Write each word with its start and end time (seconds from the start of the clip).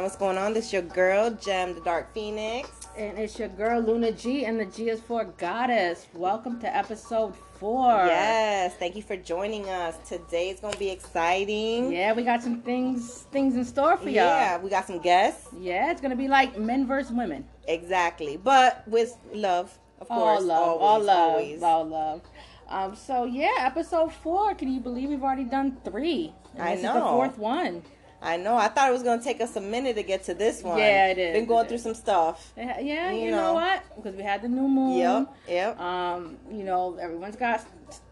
on? 0.00 0.04
What's 0.04 0.16
going 0.16 0.38
on? 0.38 0.54
This 0.54 0.66
is 0.66 0.72
your 0.72 0.82
girl, 0.82 1.30
Gem 1.30 1.74
the 1.74 1.80
Dark 1.80 2.12
Phoenix. 2.14 2.70
And 2.96 3.18
it's 3.18 3.38
your 3.38 3.48
girl, 3.48 3.80
Luna 3.80 4.12
G, 4.12 4.46
and 4.46 4.58
the 4.58 4.64
G 4.64 4.88
is 4.88 5.00
for 5.00 5.24
Goddess. 5.24 6.06
Welcome 6.14 6.58
to 6.60 6.74
episode 6.74 7.34
four. 7.58 8.06
Yes, 8.06 8.74
thank 8.76 8.96
you 8.96 9.02
for 9.02 9.16
joining 9.16 9.68
us. 9.68 9.96
Today 10.08 10.50
is 10.50 10.60
going 10.60 10.72
to 10.72 10.78
be 10.78 10.88
exciting. 10.88 11.92
Yeah, 11.92 12.14
we 12.14 12.22
got 12.22 12.42
some 12.42 12.62
things 12.62 13.26
things 13.30 13.56
in 13.56 13.64
store 13.64 13.96
for 13.98 14.08
y'all. 14.08 14.24
Yeah, 14.24 14.58
we 14.58 14.70
got 14.70 14.86
some 14.86 15.00
guests. 15.00 15.48
Yeah, 15.58 15.90
it's 15.90 16.00
going 16.00 16.12
to 16.12 16.16
be 16.16 16.28
like 16.28 16.58
men 16.58 16.86
versus 16.86 17.12
women. 17.12 17.44
Exactly, 17.68 18.38
but 18.38 18.82
with 18.88 19.16
love, 19.34 19.78
of 20.00 20.10
all 20.10 20.18
course. 20.18 20.44
love, 20.44 20.80
always, 20.80 20.82
all 20.82 21.00
love, 21.00 21.30
always. 21.30 21.62
all 21.62 21.84
love. 21.84 22.22
Um, 22.68 22.96
so 22.96 23.24
yeah, 23.24 23.56
episode 23.58 24.12
four. 24.12 24.54
Can 24.54 24.72
you 24.72 24.80
believe 24.80 25.10
we've 25.10 25.22
already 25.22 25.44
done 25.44 25.76
three? 25.84 26.32
And 26.54 26.62
I 26.62 26.76
this 26.76 26.84
is 26.84 26.92
the 26.92 27.00
fourth 27.00 27.36
one. 27.36 27.82
I 28.22 28.36
know. 28.36 28.54
I 28.56 28.68
thought 28.68 28.90
it 28.90 28.92
was 28.92 29.02
going 29.02 29.18
to 29.18 29.24
take 29.24 29.40
us 29.40 29.56
a 29.56 29.60
minute 29.60 29.96
to 29.96 30.02
get 30.02 30.24
to 30.24 30.34
this 30.34 30.62
one. 30.62 30.78
Yeah, 30.78 31.08
it 31.08 31.18
is, 31.18 31.32
Been 31.34 31.46
going 31.46 31.66
through 31.66 31.78
some 31.78 31.94
stuff. 31.94 32.52
Yeah, 32.56 32.78
yeah, 32.78 33.10
You 33.12 33.24
you, 33.24 33.30
know. 33.30 33.36
know. 33.38 33.54
what? 33.54 33.96
Because 33.96 34.14
we 34.14 34.22
had 34.22 34.42
the 34.42 34.48
new 34.48 34.68
moon. 34.68 34.98
Yep, 34.98 35.36
yep. 35.48 35.80
Um, 35.80 36.36
you 36.50 36.62
know, 36.64 36.96
everyone's 37.00 37.36
got 37.36 37.64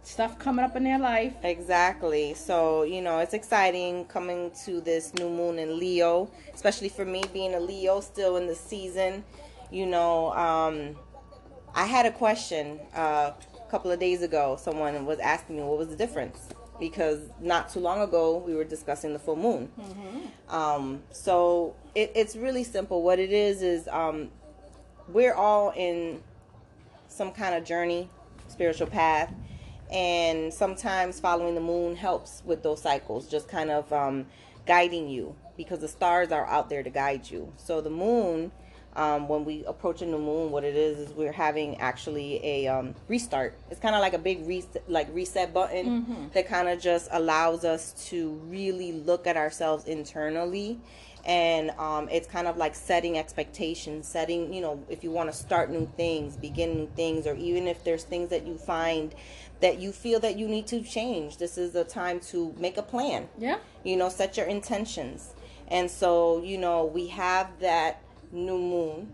stuff 0.03 0.39
coming 0.39 0.65
up 0.65 0.77
in 0.77 0.85
their 0.85 0.99
life. 0.99 1.35
Exactly. 1.43 2.33
So, 2.33 2.85
you 2.85 3.03
know, 3.03 3.19
it's 3.19 3.35
exciting 3.35 4.07
coming 4.07 4.51
to 4.65 4.81
this 4.81 5.13
new 5.15 5.29
moon 5.29 5.59
in 5.59 5.79
Leo, 5.79 6.31
especially 6.55 6.89
for 6.89 7.05
me 7.05 7.23
being 7.35 7.55
a 7.55 7.61
Leo 7.61 8.01
still 8.01 8.39
in 8.39 8.47
the 8.47 8.55
season. 8.55 9.25
You 9.71 9.85
know, 9.85 10.33
um, 10.33 10.97
I 11.75 11.85
had 11.85 12.07
a 12.07 12.13
question 12.13 12.81
uh, 12.97 13.33
a 13.33 13.71
couple 13.71 13.91
of 13.91 14.01
days 14.01 14.23
ago. 14.23 14.57
Someone 14.59 15.05
was 15.05 15.19
asking 15.19 15.57
me 15.57 15.63
what 15.65 15.77
was 15.77 15.89
the 15.89 15.97
difference 15.97 16.49
because 16.81 17.21
not 17.41 17.69
too 17.69 17.81
long 17.81 18.01
ago 18.03 18.39
we 18.39 18.55
were 18.55 18.65
discussing 18.65 19.13
the 19.13 19.19
full 19.19 19.37
moon. 19.37 19.71
Um, 20.49 21.03
so 21.11 21.75
it, 21.95 22.13
it's 22.15 22.37
really 22.37 22.65
simple. 22.65 23.03
What 23.03 23.19
it 23.19 23.33
is 23.33 23.63
is 23.63 23.89
um, 23.89 24.31
we're 25.09 25.35
all 25.35 25.73
in 25.77 26.23
some 27.09 27.33
kind 27.33 27.55
of 27.55 27.65
journey, 27.65 28.09
spiritual 28.49 28.87
path, 28.87 29.33
and 29.91 30.53
sometimes 30.53 31.19
following 31.19 31.55
the 31.55 31.61
moon 31.61 31.97
helps 31.97 32.43
with 32.45 32.63
those 32.63 32.81
cycles, 32.83 33.29
just 33.29 33.49
kind 33.49 33.71
of 33.71 33.93
um, 33.93 34.27
guiding 34.67 35.09
you 35.09 35.35
because 35.57 35.81
the 35.81 35.89
stars 35.89 36.31
are 36.31 36.47
out 36.47 36.69
there 36.69 36.83
to 36.83 36.91
guide 36.91 37.29
you. 37.31 37.53
So 37.57 37.81
the 37.81 37.91
moon, 37.91 38.53
um, 38.99 39.29
when 39.29 39.45
we 39.45 39.65
approach 39.65 40.03
a 40.03 40.07
new 40.07 40.19
moon, 40.19 40.51
what 40.51 40.65
it 40.65 40.75
is 40.77 40.99
is 40.99 41.11
we're 41.13 41.33
having 41.33 41.77
actually 41.81 42.45
a 42.45 42.67
um, 42.67 42.95
restart. 43.07 43.55
It's 43.71 43.81
kind 43.81 43.95
of 43.95 44.01
like 44.01 44.13
a 44.15 44.19
big 44.19 44.47
reset, 44.47 44.83
like 44.91 45.09
reset 45.15 45.55
button 45.55 46.31
that 46.35 46.49
kind 46.49 46.69
of 46.69 46.81
just 46.81 47.09
allows 47.13 47.65
us 47.65 47.93
to 48.11 48.31
really 48.49 48.93
look 48.93 49.27
at 49.27 49.37
ourselves 49.37 49.85
internally 49.87 50.79
and 51.25 51.71
um, 51.79 52.09
it's 52.11 52.29
kind 52.29 52.47
of 52.47 52.57
like 52.57 52.75
setting 52.77 53.19
expectations 53.19 54.07
setting 54.07 54.53
you 54.55 54.61
know 54.61 54.83
if 54.89 55.03
you 55.03 55.11
want 55.11 55.29
to 55.31 55.37
start 55.37 55.69
new 55.69 55.85
things 55.97 56.37
begin 56.37 56.75
new 56.77 56.89
things 56.95 57.27
or 57.27 57.35
even 57.35 57.67
if 57.67 57.83
there's 57.83 58.05
things 58.05 58.31
that 58.31 58.47
you 58.47 58.57
find 58.57 59.15
that 59.61 59.79
you 59.81 59.91
feel 59.91 60.21
that 60.21 60.39
you 60.39 60.47
need 60.47 60.67
to 60.67 60.81
change 60.81 61.37
this 61.39 61.59
is 61.59 61.75
a 61.75 61.83
time 61.85 62.21
to 62.21 62.55
make 62.59 62.77
a 62.79 62.83
plan 62.83 63.29
Yeah. 63.37 63.59
you 63.85 63.97
know 63.97 64.09
set 64.09 64.37
your 64.37 64.47
intentions 64.47 65.35
and 65.67 65.91
so 65.91 66.41
you 66.43 66.57
know 66.57 66.85
we 66.85 67.09
have 67.09 67.49
that 67.61 68.01
new 68.33 68.59
moon. 68.59 69.13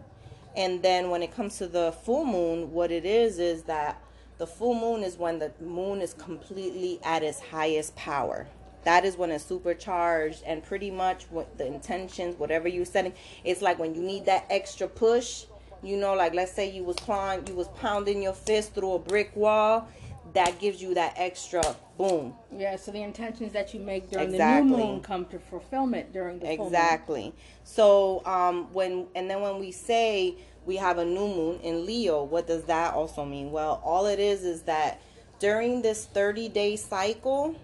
And 0.57 0.83
then 0.83 1.11
when 1.11 1.23
it 1.23 1.35
comes 1.35 1.59
to 1.59 1.67
the 1.67 1.93
full 2.05 2.25
moon 2.25 2.73
what 2.73 2.91
it 2.91 3.05
is 3.05 3.39
is 3.39 3.63
that 3.65 4.01
the 4.39 4.47
full 4.47 4.75
moon 4.75 5.03
is 5.03 5.17
when 5.17 5.39
the 5.39 5.53
moon 5.61 6.01
is 6.01 6.15
completely 6.15 7.01
at 7.05 7.23
its 7.23 7.41
highest 7.41 7.95
power. 7.97 8.47
That 8.85 9.05
is 9.05 9.17
when 9.17 9.31
it's 9.31 9.45
supercharged 9.45 10.43
and 10.45 10.63
pretty 10.63 10.91
much 10.91 11.25
what 11.31 11.57
the 11.57 11.67
intentions 11.67 12.39
whatever 12.39 12.69
you're 12.69 12.85
setting 12.85 13.15
it's 13.43 13.63
like 13.63 13.79
when 13.79 13.95
you 13.95 14.03
need 14.03 14.27
that 14.27 14.45
extra 14.51 14.87
push 14.87 15.47
you 15.83 15.97
know 15.97 16.15
like 16.15 16.35
let's 16.35 16.53
say 16.53 16.71
you 16.71 16.85
was 16.85 16.97
clawing 16.97 17.47
you 17.47 17.55
was 17.55 17.69
pounding 17.69 18.23
your 18.23 18.35
fist 18.35 18.75
through 18.75 18.93
a 18.93 18.99
brick 18.99 19.35
wall 19.35 19.89
that 20.35 20.59
gives 20.59 20.83
you 20.83 20.95
that 20.95 21.15
extra 21.17 21.63
boom 21.97 22.35
Yeah, 22.57 22.77
so 22.77 22.91
the 22.91 23.03
intentions 23.03 23.53
that 23.53 23.73
you 23.73 23.81
make 23.81 24.11
during 24.11 24.29
the 24.31 24.35
Exactly. 24.35 24.71
new 24.71 24.77
moon 24.77 25.01
come 25.01 25.25
to 25.27 25.39
fulfillment 25.39 26.13
during 26.13 26.41
the. 26.41 26.53
Exactly. 26.53 27.33
So 27.63 28.23
um 28.27 28.73
when 28.73 29.07
and 29.15 29.31
then 29.31 29.41
when 29.41 29.59
we 29.59 29.71
say 29.73 30.37
we 30.67 30.77
have 30.77 30.99
a 30.99 31.05
new 31.05 31.29
moon 31.29 31.61
in 31.61 31.87
Leo, 31.87 32.25
what 32.25 32.47
does 32.47 32.65
that 32.65 32.95
also 32.95 33.25
mean? 33.25 33.53
Well, 33.53 33.81
all 33.85 34.07
it 34.07 34.19
is 34.19 34.45
is 34.45 34.63
that 34.63 35.01
during 35.39 35.83
this 35.83 36.09
30-day 36.15 36.77
cycle, 36.77 37.55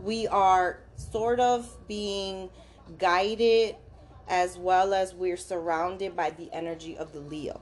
we 0.00 0.28
are 0.28 0.78
sort 0.94 1.40
of 1.40 1.68
being 1.88 2.48
guided 2.98 3.74
as 4.28 4.56
well 4.56 4.94
as 4.94 5.12
we're 5.12 5.36
surrounded 5.36 6.14
by 6.14 6.30
the 6.30 6.48
energy 6.52 6.96
of 6.96 7.12
the 7.12 7.18
Leo. 7.20 7.60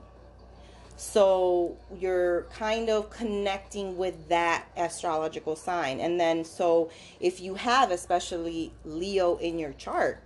So 1.07 1.77
you're 2.01 2.45
kind 2.55 2.89
of 2.89 3.11
connecting 3.11 3.97
with 3.99 4.29
that 4.31 4.65
astrological 4.77 5.55
sign. 5.55 6.01
And 6.01 6.19
then, 6.19 6.45
so 6.45 6.91
if 7.21 7.41
you 7.41 7.55
have 7.57 7.91
especially 7.91 8.73
Leo 8.87 9.37
in 9.37 9.59
your 9.59 9.75
chart, 9.75 10.23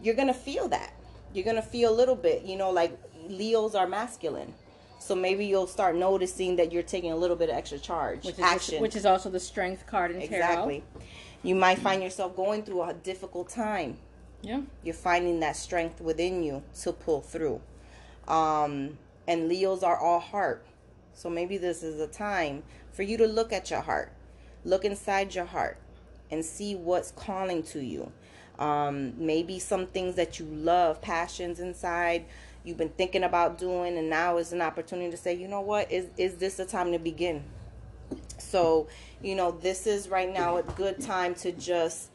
you're 0.00 0.14
going 0.14 0.28
to 0.28 0.34
feel 0.34 0.68
that. 0.68 0.94
You're 1.34 1.44
going 1.44 1.56
to 1.56 1.62
feel 1.62 1.92
a 1.92 1.96
little 1.96 2.14
bit, 2.14 2.44
you 2.44 2.56
know, 2.56 2.70
like 2.70 2.96
Leos 3.28 3.74
are 3.74 3.88
masculine. 3.88 4.54
So 5.00 5.16
maybe 5.16 5.44
you'll 5.46 5.66
start 5.66 5.96
noticing 5.96 6.56
that 6.56 6.72
you're 6.72 6.84
taking 6.84 7.10
a 7.10 7.16
little 7.16 7.36
bit 7.36 7.50
of 7.50 7.56
extra 7.56 7.78
charge. 7.78 8.24
Which 8.24 8.36
is, 8.36 8.40
action. 8.40 8.80
which 8.80 8.96
is 8.96 9.04
also 9.04 9.28
the 9.30 9.40
strength 9.40 9.84
card 9.84 10.12
in 10.12 10.18
tarot. 10.18 10.26
exactly. 10.36 10.84
You 11.42 11.56
might 11.56 11.78
find 11.78 12.02
yourself 12.02 12.36
going 12.36 12.62
through 12.62 12.82
a 12.84 12.94
difficult 12.94 13.50
time 13.50 13.98
Yeah. 14.42 14.60
you're 14.84 14.94
finding 14.94 15.40
that 15.40 15.56
strength 15.56 16.00
within 16.00 16.42
you 16.44 16.62
to 16.82 16.92
pull 16.92 17.20
through. 17.20 17.60
Um, 18.28 18.96
and 19.26 19.48
Leos 19.48 19.82
are 19.82 19.98
all 19.98 20.20
heart. 20.20 20.66
So 21.14 21.30
maybe 21.30 21.58
this 21.58 21.82
is 21.82 22.00
a 22.00 22.06
time 22.06 22.62
for 22.92 23.02
you 23.02 23.16
to 23.18 23.26
look 23.26 23.52
at 23.52 23.70
your 23.70 23.80
heart, 23.80 24.12
look 24.64 24.84
inside 24.84 25.34
your 25.34 25.44
heart, 25.44 25.78
and 26.30 26.44
see 26.44 26.74
what's 26.74 27.12
calling 27.12 27.62
to 27.64 27.80
you. 27.80 28.10
Um, 28.58 29.14
maybe 29.16 29.58
some 29.58 29.86
things 29.86 30.14
that 30.16 30.38
you 30.38 30.46
love, 30.46 31.00
passions 31.00 31.60
inside, 31.60 32.24
you've 32.64 32.76
been 32.76 32.90
thinking 32.90 33.24
about 33.24 33.58
doing, 33.58 33.98
and 33.98 34.08
now 34.08 34.36
is 34.38 34.52
an 34.52 34.62
opportunity 34.62 35.10
to 35.10 35.16
say, 35.16 35.34
you 35.34 35.48
know 35.48 35.60
what, 35.60 35.90
is 35.90 36.06
is 36.16 36.36
this 36.36 36.56
the 36.56 36.64
time 36.64 36.92
to 36.92 36.98
begin? 36.98 37.44
So, 38.38 38.88
you 39.22 39.34
know, 39.34 39.50
this 39.50 39.86
is 39.86 40.08
right 40.08 40.32
now 40.32 40.58
a 40.58 40.62
good 40.62 41.00
time 41.00 41.34
to 41.36 41.52
just 41.52 42.10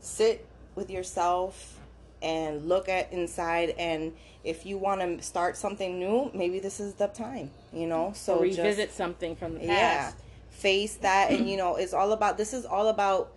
sit 0.00 0.46
with 0.74 0.90
yourself 0.90 1.78
and 2.22 2.68
look 2.68 2.88
at 2.88 3.12
inside 3.12 3.70
and 3.78 4.12
if 4.44 4.64
you 4.64 4.78
want 4.78 5.00
to 5.00 5.22
start 5.22 5.56
something 5.56 5.98
new 5.98 6.30
maybe 6.34 6.58
this 6.60 6.80
is 6.80 6.94
the 6.94 7.06
time 7.08 7.50
you 7.72 7.86
know? 7.86 8.12
So 8.14 8.38
Or 8.38 8.46
just- 8.46 8.58
revisit 8.58 8.92
something 8.92 9.36
from 9.36 9.54
the 9.54 9.60
past. 9.60 9.68
yeah 9.70 10.12
face 10.50 10.96
that 10.96 11.30
and 11.30 11.48
you 11.48 11.56
know 11.56 11.76
it's 11.76 11.94
all 11.94 12.12
about 12.12 12.36
this 12.36 12.52
is 12.52 12.66
all 12.66 12.88
about 12.88 13.32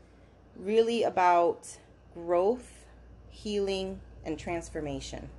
really 0.58 1.04
about 1.04 1.78
growth 2.14 2.86
healing 3.30 4.00
and 4.26 4.38
transformation. 4.38 5.30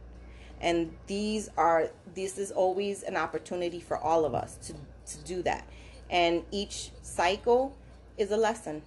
And 0.60 0.94
these 1.06 1.50
are 1.56 1.90
this 2.14 2.38
is 2.38 2.50
always 2.50 3.02
an 3.02 3.16
opportunity 3.16 3.80
for 3.80 3.96
all 3.98 4.24
of 4.24 4.34
us 4.34 4.56
to 4.66 4.72
to 5.12 5.24
do 5.24 5.42
that. 5.42 5.66
And 6.10 6.42
each 6.50 6.90
cycle 7.02 7.74
is 8.16 8.30
a 8.30 8.36
lesson 8.36 8.82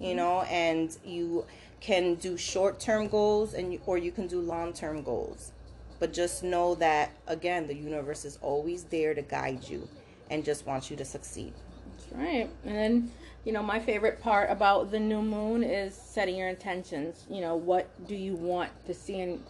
you 0.00 0.14
know? 0.14 0.40
And 0.42 0.96
you 1.04 1.44
can 1.80 2.14
do 2.14 2.36
short-term 2.36 3.08
goals 3.08 3.52
and 3.54 3.72
you, 3.72 3.80
or 3.86 3.96
you 3.98 4.10
can 4.12 4.26
do 4.26 4.40
long-term 4.40 5.02
goals 5.02 5.52
but 6.00 6.12
just 6.12 6.42
know 6.42 6.74
that 6.74 7.10
again 7.28 7.66
the 7.68 7.74
universe 7.74 8.24
is 8.24 8.38
always 8.42 8.84
there 8.84 9.14
to 9.14 9.22
guide 9.22 9.68
you 9.68 9.88
and 10.30 10.44
just 10.44 10.66
wants 10.66 10.90
you 10.90 10.96
to 10.96 11.04
succeed 11.04 11.52
That's 11.96 12.12
right. 12.12 12.50
And 12.64 12.74
then, 12.76 13.10
you 13.44 13.52
know, 13.52 13.62
my 13.62 13.78
favorite 13.78 14.20
part 14.20 14.50
about 14.50 14.90
the 14.90 14.98
new 15.00 15.22
moon 15.22 15.62
is 15.62 15.94
setting 15.94 16.36
your 16.36 16.48
intentions. 16.48 17.24
You 17.30 17.40
know, 17.40 17.54
what 17.56 17.88
do 18.08 18.14
you 18.14 18.34
want 18.34 18.70
to 18.86 18.94
see 18.94 19.20
in 19.20 19.42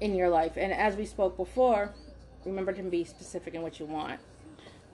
in 0.00 0.14
your 0.14 0.28
life? 0.28 0.52
And 0.56 0.72
as 0.72 0.96
we 0.96 1.06
spoke 1.06 1.36
before, 1.36 1.92
remember 2.44 2.72
to 2.72 2.82
be 2.82 3.04
specific 3.04 3.54
in 3.54 3.62
what 3.62 3.78
you 3.80 3.86
want. 3.86 4.20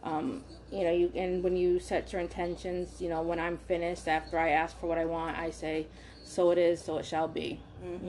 Um, 0.02 0.44
you 0.72 0.84
know, 0.84 0.92
you 0.92 1.12
and 1.14 1.42
when 1.44 1.56
you 1.56 1.78
set 1.78 2.12
your 2.12 2.20
intentions, 2.22 3.00
you 3.02 3.08
know, 3.08 3.22
when 3.22 3.38
I'm 3.38 3.58
finished, 3.68 4.08
after 4.08 4.38
I 4.38 4.50
ask 4.50 4.78
for 4.80 4.86
what 4.86 4.98
I 4.98 5.04
want, 5.04 5.36
I 5.38 5.50
say, 5.50 5.86
"So 6.24 6.50
it 6.52 6.58
is, 6.58 6.80
so 6.82 6.98
it 6.98 7.04
shall 7.06 7.28
be." 7.28 7.60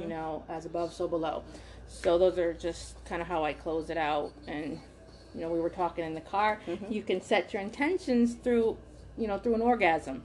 You 0.02 0.08
know, 0.08 0.44
as 0.50 0.66
above, 0.66 0.94
so 0.94 1.08
below. 1.08 1.44
So 1.94 2.18
those 2.18 2.38
are 2.40 2.54
just 2.54 3.04
kind 3.06 3.22
of 3.22 3.28
how 3.28 3.44
I 3.44 3.54
close 3.54 3.90
it 3.90 3.98
out. 3.98 4.32
And 4.48 4.80
you 5.36 5.42
know, 5.42 5.50
we 5.50 5.60
were 5.60 5.70
talking 5.70 6.04
in 6.06 6.14
the 6.14 6.22
car. 6.22 6.60
You 6.90 7.04
can 7.04 7.22
set 7.22 7.54
your 7.54 7.62
intentions 7.62 8.34
through, 8.34 8.78
you 9.18 9.28
know, 9.28 9.38
through 9.38 9.56
an 9.56 9.62
orgasm. 9.62 10.24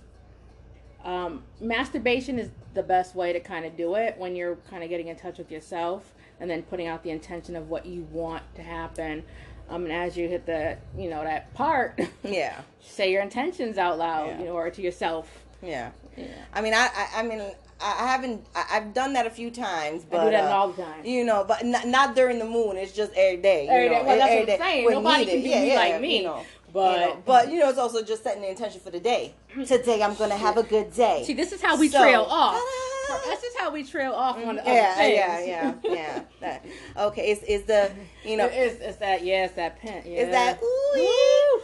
Um, 1.04 1.44
masturbation 1.60 2.38
is 2.38 2.50
the 2.74 2.82
best 2.82 3.14
way 3.14 3.32
to 3.32 3.38
kind 3.40 3.64
of 3.64 3.76
do 3.76 3.94
it 3.94 4.16
when 4.18 4.34
you're 4.34 4.56
kind 4.68 4.82
of 4.82 4.88
getting 4.88 5.08
in 5.08 5.16
touch 5.16 5.38
with 5.38 5.50
yourself 5.52 6.12
and 6.40 6.50
then 6.50 6.62
putting 6.64 6.86
out 6.88 7.02
the 7.04 7.10
intention 7.10 7.54
of 7.56 7.68
what 7.68 7.86
you 7.86 8.02
want 8.10 8.42
to 8.56 8.62
happen. 8.62 9.22
Um, 9.68 9.84
and 9.84 9.92
as 9.92 10.16
you 10.16 10.28
hit 10.28 10.46
the, 10.46 10.76
you 10.96 11.08
know, 11.10 11.22
that 11.22 11.52
part, 11.54 12.00
yeah 12.24 12.60
say 12.80 13.10
your 13.12 13.22
intentions 13.22 13.78
out 13.78 13.98
loud, 13.98 14.28
Yeah. 14.28 14.38
you 14.40 14.44
know, 14.46 14.52
or 14.54 14.70
to 14.70 14.82
yourself. 14.82 15.44
yeah 15.62 15.90
Yeah. 16.16 16.26
I 16.52 16.60
mean, 16.60 16.74
I, 16.74 16.88
I, 16.94 17.20
I 17.20 17.22
mean, 17.22 17.42
I 17.80 18.06
haven't. 18.06 18.44
I, 18.54 18.62
have 18.74 18.94
done 18.94 19.12
that 19.14 19.26
a 19.26 19.30
few 19.30 19.50
times, 19.50 20.04
but 20.08 20.20
I 20.20 20.24
do 20.24 20.30
that 20.30 20.44
uh, 20.50 20.56
all 20.56 20.68
the 20.68 20.82
time. 20.82 21.04
You 21.04 21.24
know, 21.24 21.44
but 21.46 21.64
not, 21.64 21.86
not 21.86 22.14
during 22.16 22.38
the 22.38 22.44
moon. 22.46 22.76
It's 22.76 22.92
just 22.92 23.12
every 23.14 23.42
day. 23.42 23.68
Every 23.68 23.84
you 23.84 23.90
know, 23.90 23.98
day. 24.00 24.06
Well, 24.06 24.18
that's 24.18 24.30
every 24.32 24.44
what 24.44 24.52
I'm 24.52 24.58
day 24.58 24.58
saying. 24.58 24.84
when 24.86 24.94
Nobody 24.94 25.24
needed. 25.26 25.32
can 25.32 25.42
do 25.42 25.48
yeah, 25.50 25.60
me 25.60 25.68
yeah, 25.68 25.74
like 25.76 26.00
me. 26.00 26.16
You 26.18 26.24
know, 26.24 26.42
But- 26.72 27.00
you 27.00 27.06
know, 27.06 27.22
but 27.26 27.50
you 27.52 27.60
know, 27.60 27.68
it's 27.68 27.78
also 27.78 28.02
just 28.02 28.22
setting 28.22 28.42
the 28.42 28.48
intention 28.50 28.80
for 28.80 28.90
the 28.90 29.00
day. 29.00 29.34
Today, 29.66 30.02
I'm 30.02 30.14
gonna 30.14 30.36
have 30.36 30.56
a 30.56 30.62
good 30.62 30.92
day. 30.94 31.22
See, 31.26 31.34
this 31.34 31.52
is 31.52 31.60
how 31.62 31.78
we 31.78 31.88
So- 31.88 32.00
trail 32.00 32.22
off. 32.22 32.60
Ta-da! 33.08 33.30
This 33.30 33.44
is 33.44 33.56
how 33.56 33.70
we 33.70 33.84
trail 33.84 34.12
off 34.12 34.36
on 34.36 34.56
the 34.56 34.62
yeah, 34.66 34.92
other 34.94 35.02
things. 35.02 35.16
yeah, 35.16 35.40
yeah, 35.40 35.74
yeah. 35.84 36.22
That, 36.40 36.64
okay, 36.96 37.30
is 37.30 37.42
is 37.44 37.62
the 37.62 37.92
you 38.24 38.36
know 38.36 38.46
It's, 38.46 38.80
it's 38.80 38.96
that, 38.96 39.22
yeah, 39.24 39.44
it's 39.44 39.54
that 39.54 39.78
pen. 39.80 40.02
Yeah. 40.04 40.22
is 40.22 40.30
that 40.32 40.60
ooh, 40.60 40.98
Ooh. 40.98 41.60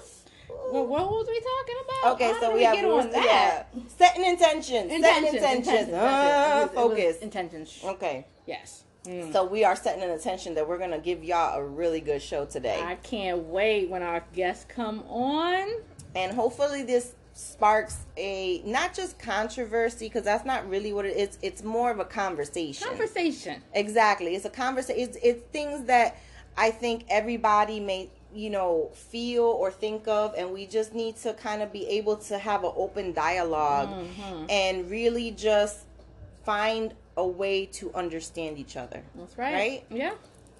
Well, 0.72 0.86
what 0.86 1.06
was 1.08 1.26
we 1.28 1.40
talking 1.40 1.76
about? 1.84 2.12
Okay, 2.14 2.32
How 2.32 2.40
so 2.40 2.46
did 2.48 2.54
we 2.56 2.64
have 2.64 2.74
get 2.76 2.84
on 2.86 3.10
that. 3.10 3.68
yeah, 3.74 3.82
setting 3.98 4.24
intentions, 4.24 4.90
setting 4.90 4.94
Intentions, 4.96 5.34
intentions. 5.34 5.68
intentions. 5.68 5.88
It 5.88 5.92
was- 5.92 6.70
focus. 6.74 7.16
Intentions. 7.18 7.80
Okay, 7.84 8.26
Yes. 8.46 8.84
Mm. 9.04 9.32
so 9.32 9.44
we 9.44 9.64
are 9.64 9.74
setting 9.76 10.02
an 10.02 10.10
intention 10.10 10.54
that 10.54 10.66
we're 10.68 10.78
gonna 10.78 10.98
give 10.98 11.22
y'all 11.24 11.58
a 11.58 11.62
really 11.64 12.00
good 12.00 12.22
show 12.22 12.44
today, 12.46 12.80
I 12.80 12.94
can't 12.96 13.44
wait 13.48 13.90
when 13.90 14.02
our 14.02 14.24
guests 14.32 14.64
come 14.68 15.02
on. 15.08 15.68
and 16.14 16.32
hopefully 16.32 16.82
this 16.82 17.14
sparks 17.34 17.96
a 18.18 18.60
not 18.64 18.94
just 18.94 19.18
controversy 19.18 20.06
because 20.06 20.22
that's 20.22 20.44
not 20.44 20.68
really 20.68 20.92
what 20.92 21.04
it 21.06 21.16
is. 21.16 21.38
It's 21.42 21.62
more 21.64 21.90
of 21.90 21.98
a 21.98 22.04
conversation. 22.04 22.86
Conversation. 22.86 23.62
Exactly. 23.72 24.34
It's 24.36 24.44
a 24.44 24.50
conversation. 24.50 25.00
It's, 25.02 25.16
it's 25.22 25.42
things 25.50 25.84
that 25.86 26.16
I 26.58 26.70
think 26.70 27.04
everybody 27.08 27.80
may, 27.80 28.10
you 28.34 28.50
know, 28.50 28.90
feel 28.94 29.44
or 29.44 29.70
think 29.70 30.08
of, 30.08 30.34
and 30.36 30.52
we 30.52 30.66
just 30.66 30.94
need 30.94 31.16
to 31.18 31.34
kind 31.34 31.62
of 31.62 31.72
be 31.72 31.86
able 31.88 32.16
to 32.16 32.38
have 32.38 32.64
an 32.64 32.72
open 32.76 33.12
dialog 33.12 33.88
Mhm. 33.88 34.46
and 34.50 34.90
really 34.90 35.30
just 35.32 35.80
find 36.44 36.94
a 37.16 37.26
way 37.26 37.66
to 37.66 37.92
understand 37.94 38.58
each 38.58 38.76
other. 38.76 39.02
That's 39.14 39.36
right. 39.36 39.52
Right? 39.54 39.84
Yeah. 39.90 40.12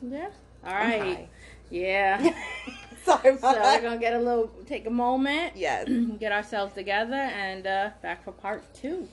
Yeah. 0.03 0.29
All 0.65 0.75
right. 0.75 1.29
Yeah. 1.71 2.35
Sorry 3.05 3.37
so 3.39 3.53
we're 3.53 3.81
gonna 3.81 3.99
get 3.99 4.13
a 4.15 4.19
little, 4.19 4.49
take 4.67 4.87
a 4.87 4.91
moment, 4.91 5.57
Yes. 5.57 5.89
get 6.21 6.31
ourselves 6.31 6.73
together, 6.75 7.17
and 7.17 7.67
uh, 7.67 7.91
back 8.03 8.23
for 8.23 8.33
part 8.33 8.63
two. 8.75 9.09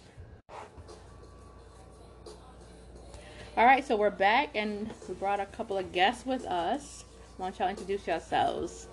All 3.58 3.66
right, 3.66 3.86
so 3.86 3.96
we're 3.98 4.10
back, 4.10 4.50
and 4.56 4.90
we 5.08 5.16
brought 5.16 5.40
a 5.40 5.46
couple 5.46 5.78
of 5.78 5.92
guests 5.92 6.26
with 6.26 6.46
us. 6.46 7.04
Why 7.40 7.46
don't 7.46 7.60
y'all 7.60 7.70
introduce 7.70 8.06
yourselves? 8.06 8.88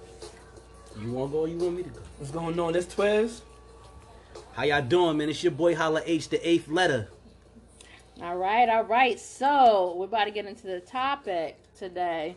You 1.01 1.11
want 1.11 1.33
to 1.33 1.33
go 1.33 1.41
or 1.41 1.49
you 1.49 1.59
want 1.59 1.79
me 1.79 1.83
to 1.83 1.89
go? 1.89 2.01
What's 2.19 2.31
going 2.31 2.61
on? 2.61 2.75
This 2.75 2.87
Twizz. 2.87 3.41
How 4.53 4.63
y'all 4.63 4.83
doing, 4.83 5.17
man? 5.17 5.29
It's 5.29 5.43
your 5.43 5.51
boy 5.51 5.75
Holla 5.75 6.01
H, 6.07 6.29
the 6.29 6.49
eighth 6.49 6.69
letter. 6.69 7.09
All 8.23 8.37
right, 8.37 8.69
all 8.69 8.85
right. 8.85 9.19
So 9.19 9.97
we're 9.97 10.05
about 10.05 10.27
to 10.27 10.31
get 10.31 10.47
into 10.47 10.69
the 10.69 10.79
topic 10.79 11.59
today. 11.77 12.37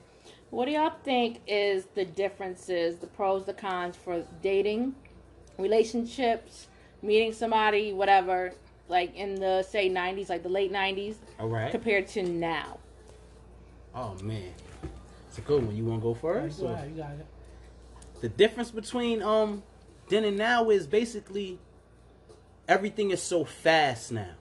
What 0.50 0.66
do 0.66 0.72
y'all 0.72 0.96
think 1.04 1.42
is 1.46 1.86
the 1.94 2.06
differences, 2.06 2.98
the 2.98 3.06
pros, 3.06 3.46
the 3.46 3.54
cons 3.54 3.96
for 3.96 4.26
dating, 4.42 4.96
relationships, 5.60 6.70
meeting 7.04 7.34
somebody, 7.34 7.94
whatever, 7.94 8.54
like 8.88 9.16
in 9.16 9.36
the 9.36 9.62
say 9.62 9.92
'90s, 9.92 10.28
like 10.28 10.42
the 10.42 10.50
late 10.50 10.74
'90s, 10.74 11.18
All 11.40 11.50
right. 11.50 11.70
compared 11.70 12.08
to 12.08 12.24
now? 12.24 12.80
Oh 13.94 14.16
man, 14.24 14.52
it's 14.58 14.69
a 15.40 15.48
good 15.48 15.66
one. 15.66 15.76
You 15.76 15.86
want 15.86 16.02
to 16.02 16.04
go 16.04 16.14
first? 16.14 16.60
You 16.60 16.68
or- 16.68 16.76
got 16.76 16.86
it, 16.86 16.90
you 16.92 16.96
got 16.98 17.12
it. 17.12 17.26
The 18.22 18.30
difference 18.30 18.72
between 18.72 19.22
um 19.22 19.64
then 20.10 20.24
and 20.24 20.38
now 20.38 20.70
is 20.70 20.88
basically 20.88 21.60
everything 22.68 23.12
is 23.12 23.22
so 23.22 23.46
fast 23.46 24.12
now. 24.12 24.32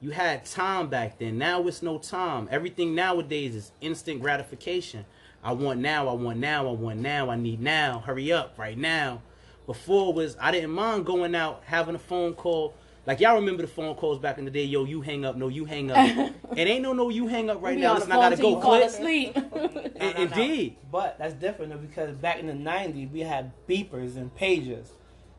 You 0.00 0.10
had 0.10 0.44
time 0.44 0.88
back 0.88 1.18
then. 1.18 1.38
Now 1.38 1.66
it's 1.66 1.82
no 1.82 1.98
time. 1.98 2.48
Everything 2.50 2.94
nowadays 2.94 3.54
is 3.54 3.72
instant 3.80 4.20
gratification. 4.20 5.06
I 5.42 5.52
want 5.52 5.80
now, 5.80 6.08
I 6.08 6.12
want 6.12 6.38
now, 6.38 6.68
I 6.68 6.72
want 6.72 7.00
now, 7.00 7.30
I 7.30 7.36
need 7.36 7.60
now. 7.60 8.00
Hurry 8.00 8.32
up 8.32 8.58
right 8.58 8.76
now. 8.76 9.22
Before 9.66 10.12
was 10.12 10.36
I 10.40 10.50
didn't 10.50 10.72
mind 10.72 11.06
going 11.06 11.34
out, 11.34 11.62
having 11.64 11.94
a 11.94 11.98
phone 11.98 12.34
call. 12.34 12.74
Like 13.06 13.20
y'all 13.20 13.34
remember 13.36 13.62
the 13.62 13.68
phone 13.68 13.94
calls 13.96 14.18
back 14.18 14.38
in 14.38 14.46
the 14.46 14.50
day, 14.50 14.64
yo, 14.64 14.84
you 14.84 15.02
hang 15.02 15.24
up, 15.26 15.36
no, 15.36 15.48
you 15.48 15.66
hang 15.66 15.90
up. 15.90 15.98
it 16.56 16.66
ain't 16.66 16.82
no 16.82 16.92
no 16.94 17.10
you 17.10 17.26
hang 17.26 17.50
up 17.50 17.62
right 17.62 17.76
We 17.76 17.82
now. 17.82 17.94
Listen, 17.94 18.12
I 18.12 18.16
gotta 18.16 18.36
go 18.36 18.48
you 18.56 18.60
fall 18.62 18.78
click. 18.78 18.84
asleep. 18.84 19.36
No, 19.36 19.42
no, 19.52 19.90
no. 20.00 20.22
Indeed. 20.22 20.76
But 20.90 21.18
that's 21.18 21.34
different 21.34 21.72
though, 21.72 21.78
because 21.78 22.16
back 22.16 22.38
in 22.38 22.46
the 22.46 22.54
'90s 22.54 23.10
we 23.12 23.20
had 23.20 23.52
beepers 23.68 24.16
and 24.16 24.34
pagers, 24.34 24.88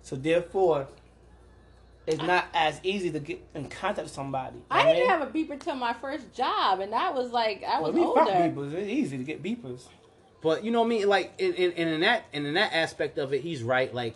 so 0.03 0.15
therefore 0.15 0.88
it's 2.06 2.21
not 2.21 2.45
as 2.53 2.79
easy 2.83 3.09
to 3.12 3.19
get 3.19 3.41
in 3.56 3.67
contact 3.67 4.03
with 4.06 4.12
somebody. 4.13 4.57
You 4.57 4.63
I 4.69 4.77
what 4.85 4.94
didn't 4.94 5.00
mean? 5.00 5.09
have 5.09 5.21
a 5.27 5.31
beeper 5.31 5.59
till 5.59 5.75
my 5.75 5.94
first 5.94 6.31
job, 6.33 6.81
and 6.81 6.94
that 6.94 7.15
was 7.15 7.31
like 7.31 7.63
I 7.67 7.81
Well, 7.81 7.91
was 7.91 7.95
we 8.00 8.01
fuck 8.03 8.17
older. 8.27 8.31
beepers. 8.31 8.73
It's 8.73 8.89
easy 8.89 9.17
to 9.17 9.23
get 9.23 9.41
beepers. 9.41 9.88
But 10.44 10.63
you 10.63 10.69
know 10.69 10.81
what 10.81 10.85
I 10.85 10.89
mean? 10.89 11.07
Like 11.09 11.33
in, 11.39 11.53
in, 11.53 11.71
in 11.71 12.00
that 12.01 12.25
and 12.31 12.45
in 12.45 12.53
that 12.53 12.73
aspect 12.73 13.17
of 13.17 13.33
it, 13.33 13.41
he's 13.41 13.63
right. 13.63 13.91
Like 13.91 14.15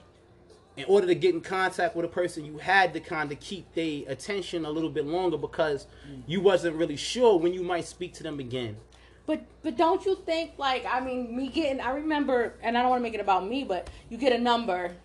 in 0.79 0.85
order 0.87 1.07
to 1.07 1.15
get 1.15 1.33
in 1.33 1.41
contact 1.41 1.95
with 1.95 2.05
a 2.05 2.09
person, 2.09 2.45
you 2.45 2.57
had 2.57 2.93
to 2.93 2.99
kind 2.99 3.31
of 3.31 3.39
keep 3.39 3.73
their 3.73 4.03
attention 4.07 4.65
a 4.65 4.69
little 4.69 4.89
bit 4.89 5.05
longer 5.05 5.37
because 5.37 5.87
you 6.25 6.39
wasn't 6.39 6.75
really 6.75 6.95
sure 6.95 7.37
when 7.37 7.53
you 7.53 7.63
might 7.63 7.85
speak 7.85 8.13
to 8.13 8.23
them 8.23 8.39
again. 8.39 8.77
But 9.25 9.43
but 9.61 9.77
don't 9.77 10.03
you 10.05 10.17
think 10.25 10.53
like 10.57 10.85
I 10.89 11.01
mean 11.01 11.35
me 11.35 11.49
getting 11.49 11.81
I 11.81 11.91
remember 11.91 12.55
and 12.63 12.77
I 12.77 12.81
don't 12.81 12.89
want 12.89 13.01
to 13.01 13.03
make 13.03 13.13
it 13.13 13.19
about 13.19 13.47
me 13.47 13.63
but 13.63 13.87
you 14.09 14.17
get 14.17 14.33
a 14.33 14.39
number 14.39 14.95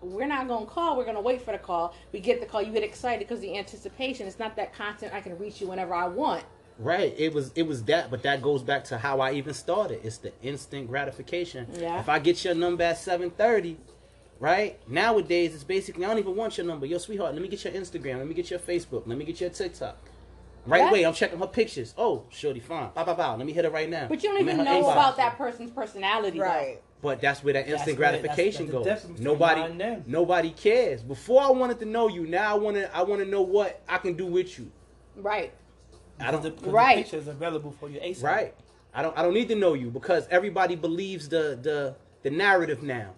we're 0.00 0.28
not 0.28 0.46
gonna 0.46 0.66
call 0.66 0.96
we're 0.96 1.04
gonna 1.04 1.20
wait 1.20 1.42
for 1.42 1.50
the 1.50 1.58
call 1.58 1.92
we 2.12 2.20
get 2.20 2.38
the 2.38 2.46
call 2.46 2.62
you 2.62 2.72
get 2.72 2.84
excited 2.84 3.26
because 3.26 3.40
the 3.40 3.58
anticipation 3.58 4.28
it's 4.28 4.38
not 4.38 4.54
that 4.54 4.74
constant 4.74 5.12
I 5.12 5.20
can 5.20 5.36
reach 5.38 5.60
you 5.60 5.66
whenever 5.66 5.92
I 5.92 6.06
want 6.06 6.44
Right. 6.78 7.14
It 7.16 7.32
was 7.32 7.52
it 7.54 7.62
was 7.62 7.84
that, 7.84 8.10
but 8.10 8.22
that 8.24 8.42
goes 8.42 8.62
back 8.62 8.84
to 8.84 8.98
how 8.98 9.20
I 9.20 9.32
even 9.32 9.54
started. 9.54 10.00
It's 10.02 10.18
the 10.18 10.32
instant 10.42 10.88
gratification. 10.88 11.68
Yeah. 11.72 12.00
If 12.00 12.08
I 12.08 12.18
get 12.18 12.44
your 12.44 12.54
number 12.54 12.82
at 12.82 12.98
seven 12.98 13.30
thirty, 13.30 13.76
right? 14.40 14.78
Nowadays 14.88 15.54
it's 15.54 15.64
basically 15.64 16.04
I 16.04 16.08
don't 16.08 16.18
even 16.18 16.36
want 16.36 16.56
your 16.58 16.66
number. 16.66 16.86
Yo, 16.86 16.98
sweetheart, 16.98 17.32
let 17.34 17.42
me 17.42 17.48
get 17.48 17.64
your 17.64 17.72
Instagram, 17.72 18.18
let 18.18 18.26
me 18.26 18.34
get 18.34 18.50
your 18.50 18.58
Facebook, 18.60 19.06
let 19.06 19.16
me 19.18 19.24
get 19.24 19.40
your 19.40 19.50
TikTok. 19.50 19.96
Right 20.66 20.78
Yeah. 20.80 20.88
away, 20.90 21.04
I'm 21.04 21.12
checking 21.12 21.38
her 21.38 21.46
pictures. 21.46 21.92
Oh, 21.98 22.24
shorty 22.30 22.60
fine. 22.60 22.88
Bow, 22.94 23.04
bow, 23.04 23.14
bow. 23.14 23.36
Let 23.36 23.44
me 23.46 23.52
hit 23.52 23.64
her 23.66 23.70
right 23.70 23.88
now. 23.88 24.06
but 24.08 24.22
you 24.22 24.30
don't 24.30 24.38
I'm 24.40 24.48
even 24.48 24.64
know 24.64 24.82
inbox. 24.82 24.92
about 24.92 25.16
that 25.18 25.36
person's 25.36 25.70
personality 25.70 26.38
though. 26.38 26.44
Right. 26.46 26.80
But 27.02 27.20
that's 27.20 27.44
where 27.44 27.52
that 27.52 27.68
instant 27.68 27.98
that's- 27.98 28.20
gratification 28.22 28.70
that's 28.82 29.02
the 29.02 29.08
goes. 29.10 29.20
Nobody, 29.20 29.60
now 29.60 29.66
and 29.66 29.78
then. 29.80 30.04
nobody 30.06 30.50
cares. 30.50 31.02
Before 31.02 31.42
I 31.42 31.50
wanted 31.50 31.78
to 31.80 31.84
know 31.84 32.08
you, 32.08 32.26
now 32.26 32.50
I 32.54 32.58
want 32.58 32.76
to, 32.78 32.96
I 32.96 33.02
want 33.02 33.22
to 33.22 33.28
know 33.28 33.42
what 33.42 33.82
I 33.86 33.98
can 33.98 34.14
do 34.14 34.24
with 34.26 34.58
you. 34.58 34.70
right 35.16 35.52
I 36.18 36.30
don't, 36.30 36.42
the, 36.42 36.52
'cause 36.52 36.62
Right. 36.68 36.96
The 36.96 37.02
pictures 37.02 37.28
available 37.28 37.72
for 37.78 37.90
you 37.90 38.00
ASAP. 38.00 38.22
right? 38.22 38.54
I 38.94 39.02
don't, 39.02 39.18
I 39.18 39.22
don't 39.22 39.34
need 39.34 39.48
to 39.48 39.54
know 39.56 39.74
you 39.74 39.90
because 39.90 40.26
everybody 40.30 40.76
believes 40.76 41.28
the, 41.28 41.58
the, 41.60 41.96
the 42.22 42.30
narrative 42.30 42.82
now. 42.82 43.10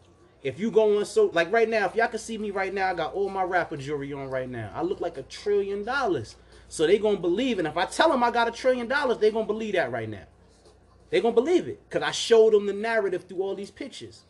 If 0.42 0.60
you 0.60 0.70
go 0.70 0.98
on 0.98 1.04
so 1.04 1.30
like 1.32 1.50
right 1.52 1.68
now, 1.68 1.86
if 1.86 1.94
y'all 1.94 2.08
can 2.08 2.18
see 2.18 2.38
me 2.38 2.50
right 2.50 2.72
now, 2.72 2.90
I 2.90 2.94
got 2.94 3.14
all 3.14 3.28
my 3.28 3.42
rapper 3.42 3.76
jewelry 3.76 4.12
on 4.12 4.28
right 4.28 4.48
now. 4.48 4.70
I 4.74 4.82
look 4.82 5.00
like 5.00 5.16
a 5.18 5.22
trillion 5.22 5.84
dollars. 5.84 6.36
So 6.68 6.86
they 6.86 6.98
gonna 6.98 7.18
believe, 7.18 7.58
and 7.58 7.68
if 7.68 7.76
I 7.76 7.86
tell 7.86 8.10
them 8.10 8.22
I 8.22 8.30
got 8.30 8.48
a 8.48 8.50
trillion 8.50 8.88
dollars, 8.88 9.18
they 9.18 9.30
gonna 9.30 9.46
believe 9.46 9.74
that 9.74 9.90
right 9.90 10.08
now. 10.08 10.24
They 11.10 11.20
gonna 11.20 11.34
believe 11.34 11.68
it 11.68 11.80
because 11.88 12.06
I 12.06 12.10
showed 12.10 12.52
them 12.52 12.66
the 12.66 12.72
narrative 12.72 13.24
through 13.24 13.42
all 13.42 13.54
these 13.54 13.70
pictures. 13.70 14.22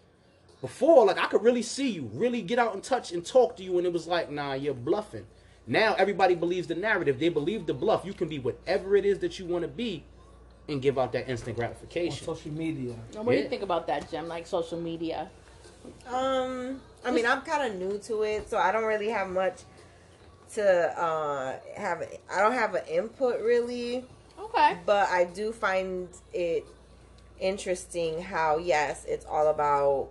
Before, 0.60 1.06
like 1.06 1.18
I 1.18 1.26
could 1.26 1.42
really 1.42 1.62
see 1.62 1.90
you, 1.90 2.10
really 2.14 2.42
get 2.42 2.58
out 2.58 2.74
and 2.74 2.82
touch 2.82 3.12
and 3.12 3.24
talk 3.24 3.56
to 3.56 3.62
you, 3.62 3.78
and 3.78 3.86
it 3.86 3.92
was 3.92 4.06
like, 4.06 4.30
nah, 4.30 4.54
you're 4.54 4.74
bluffing. 4.74 5.26
Now 5.66 5.94
everybody 5.94 6.34
believes 6.34 6.66
the 6.66 6.74
narrative. 6.74 7.18
They 7.18 7.28
believe 7.28 7.66
the 7.66 7.74
bluff. 7.74 8.04
You 8.04 8.12
can 8.12 8.28
be 8.28 8.38
whatever 8.38 8.96
it 8.96 9.04
is 9.04 9.18
that 9.20 9.38
you 9.38 9.46
want 9.46 9.62
to 9.62 9.68
be, 9.68 10.04
and 10.68 10.80
give 10.80 10.98
out 10.98 11.12
that 11.12 11.28
instant 11.28 11.56
On 11.56 11.60
gratification. 11.60 12.24
social 12.24 12.52
media. 12.52 12.94
Now, 13.14 13.22
what 13.22 13.32
do 13.32 13.38
you 13.38 13.48
think 13.48 13.62
about 13.62 13.86
that 13.86 14.10
Gem 14.10 14.28
like 14.28 14.46
social 14.46 14.80
media 14.80 15.30
Um, 16.08 16.80
I 17.04 17.10
mean, 17.10 17.26
I'm 17.26 17.42
kind 17.42 17.72
of 17.72 17.78
new 17.78 17.98
to 17.98 18.22
it, 18.22 18.48
so 18.48 18.58
I 18.58 18.72
don't 18.72 18.84
really 18.84 19.08
have 19.08 19.28
much 19.28 19.60
to 20.54 20.64
uh 20.64 21.58
have. 21.76 22.02
I 22.32 22.40
don't 22.40 22.52
have 22.52 22.74
an 22.74 22.86
input 22.88 23.40
really, 23.40 24.04
okay 24.38 24.78
but 24.86 25.08
I 25.08 25.24
do 25.24 25.52
find 25.52 26.08
it 26.32 26.64
interesting 27.40 28.22
how 28.22 28.58
yes, 28.58 29.04
it's 29.06 29.26
all 29.26 29.48
about 29.48 30.10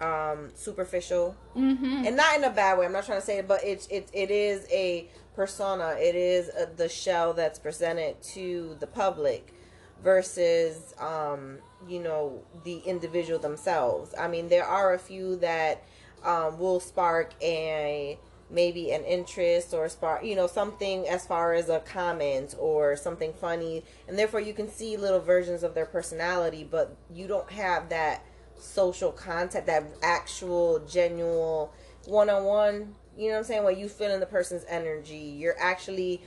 um 0.00 0.50
superficial 0.54 1.36
mm-hmm 1.54 2.06
and 2.06 2.16
not 2.16 2.36
in 2.36 2.44
a 2.44 2.50
bad 2.50 2.78
way. 2.78 2.86
I'm 2.86 2.92
not 2.92 3.04
trying 3.04 3.20
to 3.20 3.26
say 3.26 3.38
it, 3.38 3.48
but 3.48 3.62
it 3.64 3.86
it 3.90 4.08
it 4.12 4.30
is 4.30 4.66
a 4.72 5.08
persona. 5.36 5.96
It 5.98 6.14
is 6.14 6.48
a, 6.48 6.68
the 6.74 6.88
shell 6.88 7.32
that's 7.34 7.58
presented 7.58 8.20
to 8.34 8.76
the 8.80 8.86
public 8.86 9.54
versus 10.02 10.94
um 10.98 11.58
you 11.88 12.00
know 12.00 12.42
the 12.64 12.78
individual 12.78 13.38
themselves. 13.38 14.14
I 14.18 14.28
mean, 14.28 14.48
there 14.48 14.64
are 14.64 14.94
a 14.94 14.98
few 14.98 15.36
that 15.36 15.82
um 16.24 16.58
will 16.58 16.80
spark 16.80 17.32
a 17.42 18.18
maybe 18.50 18.90
an 18.90 19.04
interest 19.04 19.72
or 19.72 19.88
spark 19.88 20.24
you 20.24 20.34
know 20.34 20.46
something 20.46 21.08
as 21.08 21.26
far 21.26 21.54
as 21.54 21.68
a 21.68 21.78
comment 21.80 22.54
or 22.58 22.96
something 22.96 23.32
funny 23.32 23.84
and 24.08 24.18
therefore 24.18 24.40
you 24.40 24.52
can 24.52 24.68
see 24.68 24.96
little 24.96 25.20
versions 25.20 25.62
of 25.62 25.72
their 25.74 25.86
personality 25.86 26.66
but 26.68 26.96
you 27.14 27.28
don't 27.28 27.50
have 27.52 27.88
that 27.88 28.24
social 28.58 29.12
contact 29.12 29.66
that 29.66 29.84
actual 30.02 30.80
genuine 30.80 31.68
one-on-one 32.06 32.94
You 33.16 33.28
know 33.28 33.34
what 33.34 33.38
I'm 33.38 33.44
saying? 33.44 33.64
When 33.64 33.78
you 33.78 33.88
feel 33.88 34.10
in 34.10 34.20
the 34.20 34.26
person's 34.26 34.64
energy, 34.68 35.16
you're 35.16 35.58
actually 35.58 36.22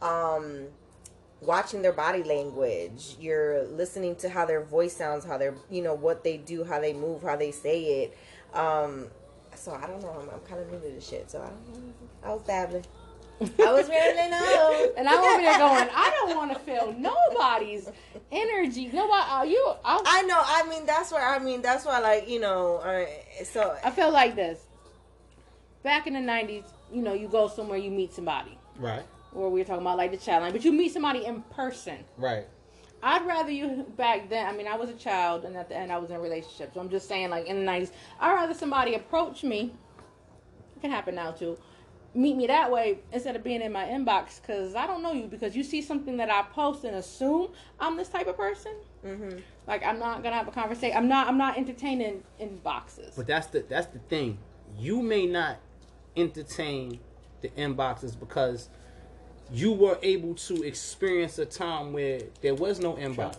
um 0.00 0.66
watching 1.42 1.82
their 1.82 1.92
body 1.92 2.22
language. 2.22 3.16
You're 3.20 3.64
listening 3.64 4.16
to 4.16 4.28
how 4.28 4.46
their 4.46 4.62
voice 4.62 4.96
sounds, 4.96 5.24
how 5.24 5.38
they're, 5.38 5.54
you 5.70 5.82
know, 5.82 5.94
what 5.94 6.24
they 6.24 6.36
do, 6.36 6.64
how 6.64 6.80
they 6.80 6.92
move, 6.92 7.22
how 7.22 7.36
they 7.36 7.50
say 7.50 7.82
it. 8.02 8.18
Um 8.54 9.08
so 9.54 9.72
I 9.72 9.86
don't 9.86 10.02
know. 10.02 10.10
I'm, 10.10 10.28
I'm 10.30 10.40
kind 10.40 10.60
of 10.60 10.70
new 10.72 10.80
to 10.80 10.94
this 10.94 11.06
shit. 11.06 11.30
So 11.30 11.40
I 11.40 11.46
don't 11.46 11.86
know. 11.86 11.92
I 12.24 12.34
was 12.34 12.42
dabbling. 12.42 12.84
I 13.40 13.72
was 13.72 13.88
really 13.88 14.30
know. 14.30 14.92
And 14.96 15.08
I'm 15.08 15.18
over 15.18 15.42
there 15.42 15.58
going, 15.58 15.88
I 15.94 16.10
don't 16.10 16.36
want 16.36 16.52
to 16.52 16.58
feel 16.60 16.94
nobody's 16.96 17.88
energy. 18.30 18.86
Nobody, 18.86 19.30
are 19.30 19.46
you? 19.46 19.74
I, 19.84 20.02
I 20.04 20.22
know. 20.22 20.40
I 20.44 20.68
mean, 20.68 20.86
that's 20.86 21.10
where 21.10 21.26
I 21.26 21.38
mean, 21.38 21.62
that's 21.62 21.84
why, 21.84 21.98
like, 21.98 22.28
you 22.28 22.40
know. 22.40 22.76
Uh, 22.76 23.06
so 23.44 23.76
I 23.84 23.90
feel 23.90 24.12
like 24.12 24.36
this. 24.36 24.60
Back 25.82 26.06
in 26.06 26.12
the 26.12 26.20
'90s, 26.20 26.64
you 26.92 27.02
know, 27.02 27.14
you 27.14 27.26
go 27.26 27.48
somewhere, 27.48 27.78
you 27.78 27.90
meet 27.90 28.12
somebody, 28.12 28.56
Right. 28.78 29.02
Or 29.34 29.50
we 29.50 29.60
were 29.60 29.64
talking 29.64 29.82
about 29.82 29.96
like 29.98 30.10
the 30.10 30.16
challenge, 30.16 30.52
but 30.52 30.64
you 30.64 30.72
meet 30.72 30.92
somebody 30.92 31.24
in 31.24 31.42
person. 31.42 31.98
Right. 32.16 32.46
I'd 33.02 33.26
rather 33.26 33.50
you 33.50 33.84
back 33.96 34.28
then. 34.28 34.46
I 34.46 34.52
mean, 34.56 34.68
I 34.68 34.76
was 34.76 34.88
a 34.88 34.94
child, 34.94 35.44
and 35.44 35.56
at 35.56 35.68
the 35.68 35.76
end, 35.76 35.90
I 35.90 35.98
was 35.98 36.10
in 36.10 36.16
a 36.16 36.20
relationship. 36.20 36.72
So 36.74 36.80
I'm 36.80 36.88
just 36.88 37.08
saying, 37.08 37.30
like 37.30 37.46
in 37.46 37.64
the 37.64 37.70
'90s, 37.70 37.90
I'd 38.20 38.32
rather 38.32 38.54
somebody 38.54 38.94
approach 38.94 39.42
me. 39.42 39.72
It 40.76 40.80
can 40.80 40.90
happen 40.90 41.14
now 41.16 41.32
too. 41.32 41.58
Meet 42.14 42.36
me 42.36 42.46
that 42.46 42.70
way 42.70 42.98
instead 43.10 43.34
of 43.36 43.42
being 43.42 43.62
in 43.62 43.72
my 43.72 43.86
inbox 43.86 44.40
because 44.40 44.74
I 44.74 44.86
don't 44.86 45.02
know 45.02 45.12
you 45.12 45.26
because 45.26 45.56
you 45.56 45.64
see 45.64 45.80
something 45.80 46.18
that 46.18 46.30
I 46.30 46.42
post 46.42 46.84
and 46.84 46.96
assume 46.96 47.48
I'm 47.80 47.96
this 47.96 48.08
type 48.08 48.26
of 48.26 48.36
person. 48.36 48.74
hmm 49.02 49.38
Like 49.66 49.82
I'm 49.82 49.98
not 49.98 50.22
gonna 50.22 50.36
have 50.36 50.46
a 50.46 50.52
conversation. 50.52 50.96
I'm 50.96 51.08
not. 51.08 51.26
I'm 51.26 51.38
not 51.38 51.56
entertaining 51.56 52.22
inboxes. 52.40 53.16
But 53.16 53.26
that's 53.26 53.48
the 53.48 53.64
that's 53.68 53.88
the 53.88 53.98
thing. 53.98 54.38
You 54.78 55.02
may 55.02 55.26
not 55.26 55.56
entertain 56.16 57.00
the 57.40 57.48
inboxes 57.48 58.18
because 58.18 58.68
you 59.52 59.72
were 59.72 59.98
able 60.02 60.34
to 60.34 60.62
experience 60.62 61.38
a 61.38 61.44
time 61.46 61.92
where 61.92 62.20
there 62.40 62.54
was 62.54 62.80
no 62.80 62.94
inbox. 62.94 63.36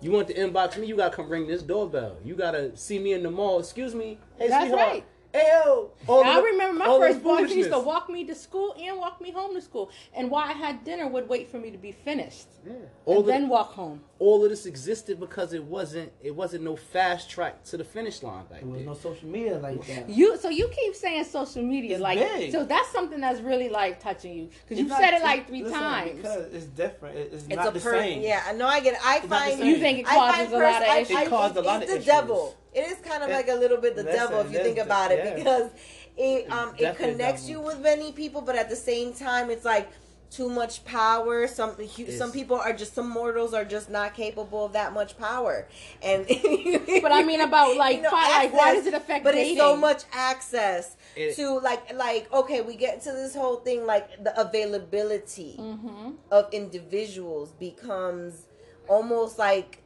You 0.00 0.12
want 0.12 0.28
to 0.28 0.34
inbox 0.34 0.78
me, 0.78 0.86
you 0.86 0.96
gotta 0.96 1.14
come 1.14 1.28
ring 1.28 1.46
this 1.46 1.62
doorbell. 1.62 2.16
You 2.24 2.34
gotta 2.34 2.76
see 2.76 2.98
me 2.98 3.12
in 3.12 3.22
the 3.22 3.30
mall. 3.30 3.58
Excuse 3.58 3.94
me. 3.94 4.18
Hey, 4.38 4.48
That's 4.48 4.68
sweetheart. 4.68 4.88
right. 4.88 5.04
Hey, 5.32 5.48
yo. 5.64 5.90
All 6.08 6.24
I 6.24 6.36
the- 6.36 6.42
remember 6.42 6.78
my 6.78 6.86
first 6.86 7.22
boyfriend 7.22 7.50
used 7.50 7.70
to 7.70 7.78
walk 7.78 8.08
me 8.08 8.24
to 8.24 8.34
school 8.34 8.74
and 8.80 8.96
walk 8.98 9.20
me 9.20 9.30
home 9.30 9.54
to 9.54 9.60
school, 9.60 9.90
and 10.14 10.30
while 10.30 10.48
I 10.48 10.52
had 10.52 10.84
dinner, 10.84 11.06
would 11.06 11.28
wait 11.28 11.48
for 11.50 11.58
me 11.58 11.70
to 11.70 11.78
be 11.78 11.92
finished 11.92 12.46
Yeah. 12.66 12.72
All, 13.06 13.18
and 13.20 13.24
the, 13.28 13.32
then 13.32 13.48
walk 13.48 13.72
home. 13.72 14.02
all 14.18 14.44
of 14.44 14.50
this 14.50 14.66
existed 14.66 15.18
because 15.18 15.52
it 15.54 15.64
wasn't 15.64 16.12
it 16.22 16.34
wasn't 16.34 16.62
no 16.62 16.76
fast 16.76 17.30
track 17.30 17.64
to 17.64 17.76
the 17.78 17.84
finish 17.84 18.22
line 18.22 18.44
back 18.50 18.60
There 18.60 18.68
was 18.68 18.78
then. 18.78 18.86
no 18.86 18.94
social 18.94 19.28
media 19.28 19.58
like 19.58 19.86
that. 19.86 20.10
You 20.10 20.36
so 20.36 20.50
you 20.50 20.68
keep 20.68 20.94
saying 20.94 21.24
social 21.24 21.62
media 21.62 21.92
It's 21.94 22.02
like 22.02 22.18
big. 22.18 22.52
so 22.52 22.64
that's 22.64 22.90
something 22.92 23.20
that's 23.20 23.40
really 23.40 23.68
like 23.70 23.98
touching 24.02 24.34
you 24.34 24.50
because 24.62 24.78
you 24.78 24.84
It's 24.84 24.90
not- 24.90 25.00
said 25.00 25.14
it 25.14 25.22
like 25.22 25.46
three 25.48 25.62
listen, 25.62 25.78
times. 25.80 26.16
Because 26.16 26.52
it's 26.54 26.66
different. 26.66 27.16
It- 27.16 27.32
It's, 27.32 27.44
It's 27.46 27.54
not 27.56 27.68
a 27.68 27.70
the 27.70 27.80
per- 27.80 27.98
same. 27.98 28.20
Yeah, 28.22 28.42
I 28.46 28.52
know. 28.52 28.66
I 28.66 28.80
get 28.80 28.94
it. 28.94 29.00
I 29.04 29.16
It's 29.18 29.26
find. 29.26 29.58
You 29.60 29.76
think 29.78 29.98
it 30.00 30.06
causes 30.06 30.36
find 30.50 30.52
a 30.52 30.58
lot 30.58 30.82
of 30.82 30.88
pers- 30.88 30.88
I- 30.90 30.98
issues? 31.00 31.16
I- 31.16 31.22
It 31.22 31.28
caused 31.28 31.56
a 31.56 31.58
it's- 31.60 31.66
lot 31.66 31.82
it's 31.82 31.92
of 31.92 31.98
the 31.98 32.02
issues. 32.02 32.06
devil. 32.20 32.56
It 32.74 32.80
is 32.86 32.98
kind 32.98 33.22
of 33.22 33.30
It- 33.30 33.32
like 33.32 33.48
a 33.48 33.54
little 33.54 33.78
bit 33.78 33.96
the 33.96 34.02
listen, 34.02 34.18
devil 34.20 34.40
if 34.40 34.46
you 34.48 34.52
there's 34.52 34.64
think 34.64 34.76
the- 34.76 34.82
about 34.82 35.10
it 35.12 35.24
yeah. 35.24 35.34
because 35.34 35.70
it 36.16 36.22
It's 36.44 36.52
um 36.52 36.74
it 36.78 36.96
connects 36.96 37.46
devil. 37.46 37.62
you 37.62 37.66
with 37.68 37.80
many 37.80 38.12
people, 38.12 38.42
but 38.42 38.54
at 38.56 38.68
the 38.68 38.76
same 38.76 39.14
time 39.14 39.50
it's 39.50 39.64
like 39.64 39.88
too 40.30 40.48
much 40.48 40.84
power. 40.84 41.46
Some 41.48 41.70
It's- 41.80 42.16
some 42.16 42.30
people 42.32 42.56
are 42.56 42.72
just 42.72 42.94
some 42.94 43.08
mortals 43.10 43.52
are 43.52 43.64
just 43.64 43.90
not 43.90 44.14
capable 44.14 44.64
of 44.66 44.72
that 44.74 44.92
much 44.92 45.18
power. 45.18 45.66
And 46.02 46.24
But 47.02 47.12
I 47.12 47.22
mean 47.24 47.40
about, 47.40 47.76
like, 47.76 48.04
fi- 48.04 48.38
like, 48.44 48.52
why 48.52 48.74
does 48.74 48.86
it 48.86 48.94
affect 48.94 49.24
But 49.24 49.34
it's 49.34 49.58
so 49.58 49.76
much 49.76 50.02
access 50.12 50.96
It- 51.16 51.34
to 51.36 51.58
like 51.58 51.92
like 51.94 52.32
okay, 52.32 52.60
we 52.60 52.76
get 52.76 53.02
to 53.02 53.12
this 53.12 53.34
whole 53.34 53.56
thing 53.56 53.86
like 53.86 54.22
the 54.22 54.32
availability 54.40 55.56
Mm-hmm. 55.58 56.10
of 56.30 56.46
individuals 56.52 57.50
becomes 57.58 58.46
almost 58.88 59.38
like 59.38 59.82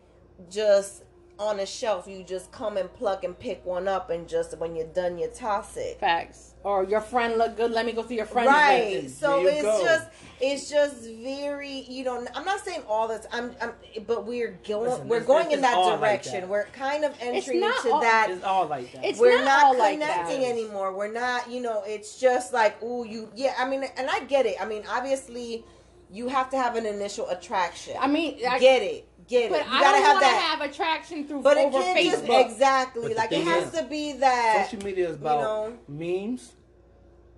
just 0.50 1.02
on 1.38 1.58
a 1.58 1.66
shelf 1.66 2.06
you 2.06 2.22
just 2.22 2.52
come 2.52 2.76
and 2.76 2.92
pluck 2.94 3.24
and 3.24 3.36
pick 3.38 3.64
one 3.66 3.88
up 3.88 4.08
and 4.10 4.28
just 4.28 4.56
when 4.58 4.76
you're 4.76 4.86
done 4.86 5.18
you 5.18 5.28
toss 5.28 5.76
it 5.76 5.98
Facts. 5.98 6.52
Or 6.62 6.82
your 6.82 7.02
friend 7.02 7.36
look 7.36 7.58
good. 7.58 7.72
Let 7.72 7.84
me 7.84 7.92
go 7.92 8.02
through 8.02 8.16
your 8.16 8.24
friend's 8.24 8.50
right 8.50 9.02
list. 9.02 9.20
so 9.20 9.44
it's 9.46 9.60
go. 9.60 9.82
just 9.84 10.08
it's 10.40 10.70
just 10.70 11.04
very 11.22 11.84
you 11.88 12.04
know 12.04 12.24
i'm 12.34 12.44
not 12.46 12.60
saying 12.64 12.82
all 12.88 13.06
this. 13.06 13.26
I'm, 13.32 13.54
I'm 13.60 13.72
but 14.06 14.24
we're 14.26 14.58
going 14.66 14.88
Listen, 14.90 15.08
we're 15.08 15.16
it's- 15.16 15.26
going 15.26 15.50
in 15.52 15.60
that 15.60 15.74
all 15.76 15.90
like 15.90 16.00
direction 16.00 16.40
that. 16.40 16.48
we're 16.48 16.64
kind 16.66 17.04
of 17.04 17.14
entering 17.20 17.60
not 17.60 17.76
into 17.84 17.92
all- 17.94 18.00
that 18.00 18.28
It's 18.30 18.44
all 18.44 18.66
like 18.66 18.92
that. 18.92 19.04
It's 19.04 19.18
we're 19.18 19.36
not 19.38 19.44
not, 19.44 19.64
all 19.64 19.78
like 19.78 20.00
connecting 20.00 20.40
that. 20.40 20.48
anymore. 20.48 20.94
We're 20.94 21.12
not, 21.12 21.50
you 21.50 21.60
know, 21.60 21.82
it's 21.86 22.18
just 22.18 22.52
like, 22.54 22.82
ooh, 22.82 23.04
you, 23.06 23.28
yeah. 23.34 23.54
I 23.58 23.68
mean, 23.68 23.84
and 23.98 24.08
I 24.08 24.20
get 24.20 24.46
it. 24.46 24.56
I 24.60 24.64
mean, 24.64 24.84
obviously, 24.88 25.64
you 26.10 26.28
have 26.28 26.48
to 26.50 26.56
have 26.56 26.76
an 26.76 26.86
initial 26.86 27.28
attraction. 27.28 27.96
I 28.00 28.06
mean, 28.06 28.38
I, 28.48 28.58
get 28.58 28.82
it, 28.82 29.06
get 29.28 29.50
but 29.50 29.60
it. 29.60 29.66
You 29.66 29.72
I 29.72 29.80
gotta 29.80 29.96
don't 29.98 30.04
have 30.04 30.14
want 30.14 30.24
to 30.24 30.30
that. 30.30 30.58
have 30.60 30.70
attraction 30.70 31.26
through 31.26 31.42
but 31.42 31.56
it 31.56 31.66
over 31.66 31.78
can't 31.80 31.98
just 32.10 32.24
Facebook. 32.24 32.44
exactly 32.50 33.08
But 33.08 33.16
like 33.16 33.32
it 33.32 33.44
has 33.44 33.72
is- 33.72 33.80
to 33.80 33.86
be 33.86 34.12
that. 34.14 34.68
Social 34.70 34.84
media 34.84 35.08
is 35.08 35.16
about 35.16 35.40
know? 35.40 35.78
memes 35.88 36.52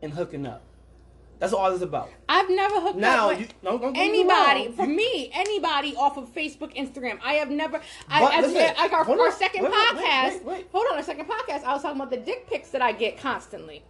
and 0.02 0.12
hooking 0.12 0.46
up. 0.46 0.62
That's 1.38 1.52
all 1.52 1.70
it's 1.70 1.82
about. 1.82 2.08
I've 2.30 2.48
never 2.48 2.80
hooked 2.80 2.96
Now, 2.96 3.28
up 3.28 3.38
you, 3.38 3.44
with 3.44 3.62
don't, 3.62 3.82
don't 3.82 3.92
get 3.92 4.10
me 4.10 4.20
anybody. 4.20 4.72
For 4.72 4.86
me, 4.86 5.30
anybody 5.34 5.94
off 5.94 6.16
of 6.16 6.34
Facebook, 6.34 6.74
Instagram. 6.74 7.18
I 7.22 7.34
have 7.34 7.50
never. 7.50 7.78
I, 8.08 8.20
But 8.22 8.34
as, 8.36 8.52
listen, 8.52 8.74
like 8.78 8.92
our, 8.94 9.04
hold 9.04 9.20
our 9.20 9.26
on. 9.26 9.32
second 9.32 9.64
Wait, 9.64 9.70
wait, 9.72 9.94
wait, 9.96 10.02
podcast. 10.02 10.32
wait, 10.32 10.44
wait. 10.46 10.68
Hold 10.72 10.86
on, 10.92 10.98
a 10.98 11.02
second 11.02 11.26
podcast. 11.26 11.62
I 11.64 11.74
was 11.74 11.82
talking 11.82 12.00
about 12.00 12.08
the 12.10 12.16
dick 12.16 12.48
pics 12.48 12.70
that 12.70 12.80
I 12.80 12.92
get 12.92 13.18
constantly. 13.18 13.84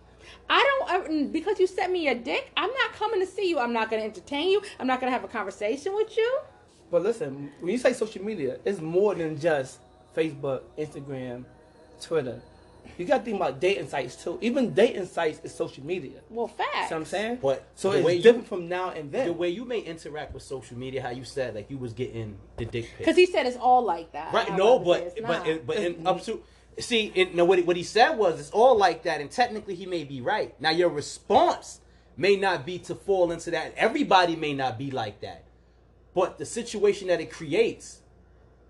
I 0.50 0.60
don't 0.80 0.90
ever, 0.92 1.24
because 1.30 1.60
you 1.60 1.68
sent 1.68 1.92
me 1.92 2.08
a 2.08 2.16
dick. 2.16 2.50
I'm 2.56 2.70
not 2.72 2.92
coming 2.94 3.20
to 3.20 3.26
see 3.26 3.48
you. 3.48 3.60
I'm 3.60 3.72
not 3.72 3.90
going 3.90 4.02
to 4.02 4.08
entertain 4.08 4.48
you. 4.48 4.60
I'm 4.80 4.88
not 4.88 5.00
going 5.00 5.12
to 5.12 5.16
have 5.16 5.22
a 5.22 5.28
conversation 5.28 5.94
with 5.94 6.16
you. 6.16 6.38
But 6.96 7.02
listen, 7.02 7.52
when 7.60 7.72
you 7.72 7.76
say 7.76 7.92
social 7.92 8.24
media, 8.24 8.56
it's 8.64 8.80
more 8.80 9.14
than 9.14 9.38
just 9.38 9.80
Facebook, 10.16 10.62
Instagram, 10.78 11.44
Twitter. 12.00 12.40
You 12.96 13.04
got 13.04 13.18
to 13.18 13.22
think 13.24 13.36
about 13.36 13.60
dating 13.60 13.88
sites 13.90 14.16
too. 14.16 14.38
Even 14.40 14.72
dating 14.72 15.04
sites 15.04 15.38
is 15.44 15.54
social 15.54 15.84
media. 15.84 16.20
Well, 16.30 16.48
facts. 16.48 16.88
See 16.88 16.94
what 16.94 17.00
I'm 17.00 17.04
saying? 17.04 17.38
But 17.42 17.66
so 17.74 17.90
the 17.90 17.98
it's 17.98 18.06
way 18.06 18.14
you- 18.16 18.22
different 18.22 18.48
from 18.48 18.66
now 18.66 18.92
and 18.92 19.12
then. 19.12 19.26
The 19.26 19.34
way 19.34 19.50
you 19.50 19.66
may 19.66 19.80
interact 19.80 20.32
with 20.32 20.42
social 20.42 20.78
media, 20.78 21.02
how 21.02 21.10
you 21.10 21.24
said 21.24 21.54
like 21.54 21.70
you 21.70 21.76
was 21.76 21.92
getting 21.92 22.38
the 22.56 22.64
dick 22.64 22.86
pic. 22.86 22.96
Because 23.00 23.16
he 23.16 23.26
said 23.26 23.44
it's 23.44 23.58
all 23.58 23.82
like 23.84 24.12
that. 24.12 24.32
Right? 24.32 24.50
I'm 24.50 24.56
No, 24.56 24.76
about 24.76 24.86
but 24.86 25.22
but 25.26 25.46
it, 25.46 25.66
but 25.66 25.76
in, 25.76 26.06
up 26.06 26.22
to 26.22 26.40
see, 26.78 27.12
it, 27.14 27.34
no, 27.34 27.44
what 27.44 27.58
he, 27.58 27.64
what 27.64 27.76
he 27.76 27.82
said 27.82 28.12
was 28.16 28.40
it's 28.40 28.50
all 28.52 28.74
like 28.78 29.02
that, 29.02 29.20
and 29.20 29.30
technically 29.30 29.74
he 29.74 29.84
may 29.84 30.04
be 30.04 30.22
right. 30.22 30.58
Now 30.62 30.70
your 30.70 30.88
response 30.88 31.82
may 32.16 32.36
not 32.36 32.64
be 32.64 32.78
to 32.78 32.94
fall 32.94 33.32
into 33.32 33.50
that. 33.50 33.74
Everybody 33.76 34.34
may 34.34 34.54
not 34.54 34.78
be 34.78 34.90
like 34.90 35.20
that, 35.20 35.44
but 36.16 36.38
the 36.38 36.46
situation 36.46 37.08
that 37.08 37.20
it 37.20 37.30
creates 37.30 38.00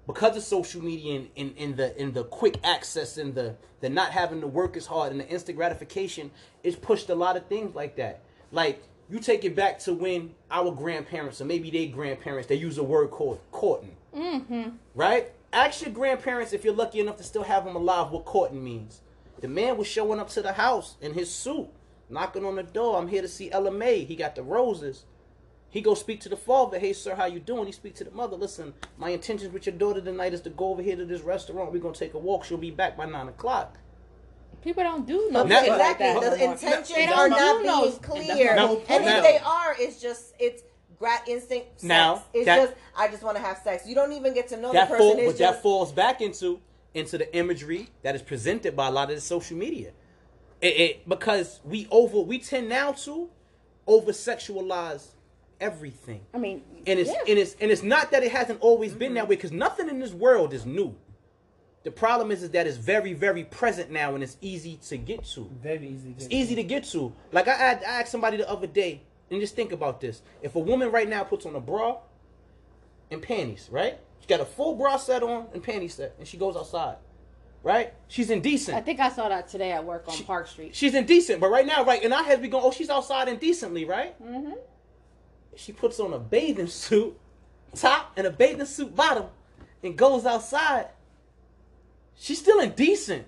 because 0.04 0.36
of 0.36 0.42
social 0.42 0.82
media 0.82 1.14
and 1.20 1.28
in, 1.36 1.54
in 1.56 1.76
the 1.76 1.96
in 2.00 2.12
the 2.12 2.24
quick 2.24 2.56
access 2.64 3.16
and 3.18 3.36
the 3.36 3.54
the 3.80 3.88
not 3.88 4.10
having 4.10 4.40
to 4.40 4.48
work 4.48 4.76
as 4.76 4.86
hard 4.86 5.12
and 5.12 5.20
the 5.20 5.28
instant 5.28 5.56
gratification, 5.56 6.32
it's 6.64 6.74
pushed 6.76 7.08
a 7.08 7.14
lot 7.14 7.36
of 7.36 7.46
things 7.46 7.72
like 7.74 7.94
that. 7.96 8.20
Like 8.50 8.82
you 9.08 9.20
take 9.20 9.44
it 9.44 9.54
back 9.54 9.78
to 9.80 9.94
when 9.94 10.34
our 10.50 10.72
grandparents 10.72 11.40
or 11.40 11.44
maybe 11.44 11.70
their 11.70 11.86
grandparents 11.86 12.48
they 12.48 12.56
use 12.56 12.78
a 12.78 12.82
word 12.82 13.10
called 13.12 13.38
courting, 13.52 13.96
Mm-hmm. 14.14 14.70
right? 14.96 15.30
Ask 15.52 15.82
your 15.82 15.92
grandparents 15.92 16.52
if 16.52 16.64
you're 16.64 16.74
lucky 16.74 16.98
enough 16.98 17.16
to 17.18 17.22
still 17.22 17.44
have 17.44 17.64
them 17.64 17.76
alive 17.76 18.10
what 18.10 18.24
courting 18.24 18.64
means. 18.64 19.02
The 19.40 19.48
man 19.48 19.76
was 19.76 19.86
showing 19.86 20.18
up 20.18 20.30
to 20.30 20.42
the 20.42 20.54
house 20.54 20.96
in 21.00 21.14
his 21.14 21.32
suit, 21.32 21.68
knocking 22.10 22.44
on 22.44 22.56
the 22.56 22.64
door. 22.64 22.98
I'm 22.98 23.06
here 23.08 23.22
to 23.22 23.28
see 23.28 23.52
Ella 23.52 23.70
May. 23.70 24.02
He 24.04 24.16
got 24.16 24.34
the 24.34 24.42
roses. 24.42 25.04
He 25.76 25.82
go 25.82 25.92
speak 25.92 26.20
to 26.20 26.30
the 26.30 26.38
father. 26.38 26.78
Hey, 26.78 26.94
sir, 26.94 27.14
how 27.14 27.26
you 27.26 27.38
doing? 27.38 27.66
He 27.66 27.72
speak 27.72 27.94
to 27.96 28.04
the 28.04 28.10
mother. 28.10 28.34
Listen, 28.34 28.72
my 28.96 29.10
intentions 29.10 29.52
with 29.52 29.66
your 29.66 29.74
daughter 29.74 30.00
tonight 30.00 30.32
is 30.32 30.40
to 30.40 30.48
go 30.48 30.68
over 30.68 30.80
here 30.80 30.96
to 30.96 31.04
this 31.04 31.20
restaurant. 31.20 31.70
We're 31.70 31.80
gonna 31.80 31.92
take 31.94 32.14
a 32.14 32.18
walk. 32.18 32.46
She'll 32.46 32.56
be 32.56 32.70
back 32.70 32.96
by 32.96 33.04
nine 33.04 33.28
o'clock. 33.28 33.76
People 34.62 34.84
don't 34.84 35.06
do 35.06 35.28
no 35.30 35.44
Now- 35.44 35.60
shit 35.60 35.68
like 35.72 36.00
exactly. 36.00 36.28
that. 36.30 36.38
the 36.38 36.44
intentions 36.44 36.88
They 36.94 37.04
are 37.08 37.28
don't 37.28 37.30
not 37.38 37.58
do 37.60 37.66
no- 37.66 37.80
being 37.82 37.92
and 37.92 37.92
that's 37.92 38.06
clear, 38.06 38.46
my 38.46 38.50
and, 38.52 38.60
whole 38.60 38.82
if 38.88 39.22
they 39.22 39.38
are, 39.44 39.76
it's 39.78 40.00
just 40.00 40.32
it's 40.38 40.62
grat 40.98 41.28
instinct. 41.28 41.66
Sex. 41.72 41.82
Now, 41.82 42.24
it's 42.32 42.46
that- 42.46 42.56
just 42.70 42.74
I 42.96 43.08
just 43.08 43.22
want 43.22 43.36
to 43.36 43.42
have 43.42 43.58
sex. 43.58 43.86
You 43.86 43.94
don't 43.94 44.12
even 44.14 44.32
get 44.32 44.48
to 44.48 44.56
know 44.56 44.72
that 44.72 44.88
the 44.88 44.96
person. 44.96 45.10
fall, 45.10 45.18
it's 45.18 45.26
what 45.26 45.36
that 45.36 45.50
just 45.52 45.62
falls 45.62 45.92
back 45.92 46.22
into 46.22 46.58
into 46.94 47.18
the 47.18 47.36
imagery 47.36 47.90
that 48.02 48.14
is 48.14 48.22
presented 48.22 48.74
by 48.74 48.86
a 48.86 48.90
lot 48.90 49.10
of 49.10 49.16
the 49.16 49.20
social 49.20 49.58
media. 49.58 49.92
It, 50.62 50.68
it 50.80 51.06
because 51.06 51.60
we 51.66 51.86
over 51.90 52.20
we 52.20 52.38
tend 52.38 52.70
now 52.70 52.92
to 52.92 53.28
over 53.86 54.12
sexualize 54.12 55.08
everything. 55.60 56.20
I 56.34 56.38
mean, 56.38 56.62
and 56.86 56.98
it's 56.98 57.10
yeah. 57.10 57.20
and 57.28 57.38
it's 57.38 57.56
and 57.60 57.70
it's 57.70 57.82
not 57.82 58.10
that 58.10 58.22
it 58.22 58.32
hasn't 58.32 58.60
always 58.60 58.92
been 58.94 59.14
that 59.14 59.28
way 59.28 59.36
because 59.36 59.52
nothing 59.52 59.88
in 59.88 59.98
this 59.98 60.12
world 60.12 60.52
is 60.52 60.64
new. 60.66 60.94
The 61.84 61.90
problem 61.92 62.32
is, 62.32 62.42
is 62.42 62.50
that 62.50 62.66
it's 62.66 62.78
very, 62.78 63.12
very 63.12 63.44
present 63.44 63.92
now, 63.92 64.14
and 64.16 64.24
it's 64.24 64.36
easy 64.40 64.76
to 64.88 64.96
get 64.96 65.24
to. 65.26 65.48
Very 65.62 65.86
easy. 65.88 66.14
It's 66.18 66.26
easy 66.30 66.56
to 66.56 66.64
get 66.64 66.82
to. 66.86 67.12
Like 67.30 67.46
I, 67.46 67.52
I, 67.52 67.70
I 67.72 68.00
asked 68.00 68.10
somebody 68.10 68.36
the 68.38 68.48
other 68.50 68.66
day, 68.66 69.02
and 69.30 69.40
just 69.40 69.54
think 69.54 69.70
about 69.72 70.00
this: 70.00 70.22
if 70.42 70.56
a 70.56 70.58
woman 70.60 70.90
right 70.90 71.08
now 71.08 71.22
puts 71.22 71.46
on 71.46 71.54
a 71.54 71.60
bra 71.60 71.98
and 73.10 73.22
panties, 73.22 73.68
right? 73.70 73.98
She 74.20 74.26
got 74.26 74.40
a 74.40 74.44
full 74.44 74.74
bra 74.74 74.96
set 74.96 75.22
on 75.22 75.46
and 75.54 75.62
panty 75.62 75.88
set, 75.90 76.16
and 76.18 76.26
she 76.26 76.36
goes 76.36 76.56
outside. 76.56 76.96
right? 77.62 77.92
She's 78.08 78.30
indecent. 78.30 78.76
I 78.76 78.80
think 78.80 78.98
I 79.00 79.08
saw 79.08 79.28
that 79.28 79.48
today 79.48 79.72
at 79.72 79.84
work 79.84 80.04
on 80.08 80.14
She- 80.14 80.24
Park 80.24 80.46
Street. 80.48 80.74
She's 80.74 80.94
indecent, 80.94 81.40
but 81.40 81.50
right 81.50 81.66
now, 81.66 81.84
right 81.84 82.02
in 82.02 82.12
our 82.12 82.22
heads, 82.24 82.40
we 82.40 82.48
go, 82.48 82.60
oh, 82.60 82.70
she's 82.70 82.90
outside 82.90 83.28
indecently, 83.28 83.84
right? 83.84 84.20
Mm-hmm. 84.22 84.52
She 85.56 85.72
puts 85.72 85.98
on 86.00 86.12
a 86.12 86.18
bathing 86.18 86.66
suit 86.68 87.18
top 87.74 88.12
and 88.16 88.26
a 88.26 88.30
bathing 88.30 88.66
suit 88.66 88.94
bottom 88.94 89.26
and 89.82 89.96
goes 89.96 90.24
outside. 90.24 90.88
She's 92.14 92.38
still 92.38 92.60
indecent, 92.60 93.26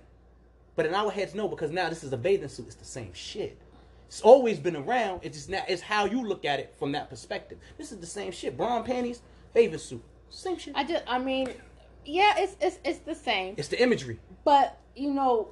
but 0.77 0.87
in 0.87 0.95
our 0.95 1.11
heads, 1.11 1.35
no, 1.35 1.49
because 1.49 1.71
now 1.71 1.89
this 1.89 2.03
is 2.05 2.13
a 2.13 2.17
bathing 2.17 2.49
suit. 2.49 2.67
It's 2.67 2.75
the 2.77 2.85
same 2.85 3.13
shit. 3.13 3.59
It's 4.07 4.23
always 4.23 4.59
been 4.59 4.77
around. 4.77 5.21
It's 5.23 5.37
just 5.37 5.51
now 5.51 5.63
it's 5.69 5.83
how 5.83 6.07
you 6.07 6.27
look 6.27 6.45
at 6.47 6.59
it 6.61 6.75
from 6.79 6.93
that 6.93 7.11
perspective. 7.11 7.59
This 7.77 7.93
is 7.93 7.99
the 7.99 8.07
same 8.07 8.33
shit. 8.33 8.57
Brown 8.57 8.85
panties, 8.85 9.21
bathing 9.53 9.79
suit, 9.79 10.03
same 10.31 10.57
shit. 10.57 10.75
I 10.75 10.85
just, 10.85 11.05
I 11.07 11.19
mean, 11.19 11.51
yeah, 12.07 12.35
it's 12.39 12.57
it's 12.61 12.79
it's 12.85 13.01
the 13.01 13.15
same, 13.15 13.55
It's 13.59 13.69
the 13.69 13.83
imagery. 13.83 14.19
but 14.45 14.79
you 14.97 15.13
know, 15.13 15.51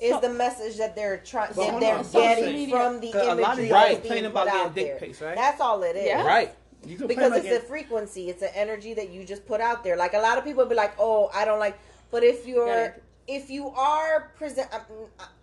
is 0.00 0.12
So- 0.14 0.20
the 0.20 0.30
message 0.30 0.76
that 0.78 0.94
they're 0.96 1.18
trying 1.18 1.52
that 1.52 1.80
they're 1.80 1.94
on, 1.96 2.04
getting 2.10 2.52
media- 2.54 2.76
from 2.76 3.00
the 3.00 3.12
a 3.12 3.34
lot 3.34 3.38
imagery 3.38 3.68
y'all 3.68 3.80
that's 3.88 4.08
being 4.08 4.24
about 4.26 4.46
put 4.46 4.52
getting 4.52 4.66
out 4.66 4.74
dick 4.74 4.86
there. 4.86 4.96
pics, 4.98 5.20
right? 5.20 5.36
That's 5.36 5.60
all 5.60 5.82
it 5.82 5.96
is. 5.96 6.06
Yeah. 6.06 6.26
Right. 6.26 6.54
Because 6.82 7.32
it's 7.36 7.44
like 7.44 7.52
a 7.52 7.60
frequency 7.60 8.30
it's 8.30 8.40
an 8.40 8.48
energy 8.54 8.94
that 8.94 9.10
you 9.10 9.22
just 9.26 9.46
put 9.46 9.60
out 9.60 9.84
there 9.84 9.96
like 9.98 10.14
a 10.14 10.18
lot 10.18 10.38
of 10.38 10.44
people 10.44 10.62
would 10.62 10.70
be 10.70 10.74
like 10.74 10.94
oh 10.98 11.30
i 11.34 11.44
don't 11.44 11.58
like 11.58 11.78
but 12.10 12.24
if 12.24 12.46
you're 12.46 12.96
if 13.28 13.50
you 13.50 13.68
are 13.68 14.32
present 14.38 14.66
um, 14.72 14.80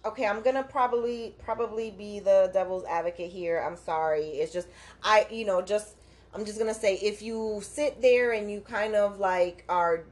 okay 0.04 0.26
i'm 0.26 0.42
gonna 0.42 0.64
probably 0.64 1.36
probably 1.44 1.92
be 1.92 2.20
the 2.20 2.50
devil's 2.54 2.84
advocate 2.86 3.30
here 3.32 3.64
i'm 3.64 3.76
sorry 3.78 4.24
it's 4.42 4.52
just 4.52 4.68
i 5.04 5.28
you 5.30 5.46
know 5.46 5.62
just 5.62 5.90
i'm 6.34 6.44
just 6.44 6.58
gonna 6.58 6.74
say 6.74 6.96
if 6.96 7.22
you 7.22 7.60
sit 7.64 8.02
there 8.02 8.32
and 8.32 8.50
you 8.52 8.60
kind 8.62 8.96
of 8.96 9.20
like 9.20 9.64
are 9.70 10.06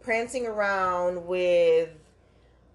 prancing 0.00 0.46
around 0.46 1.26
with 1.26 1.88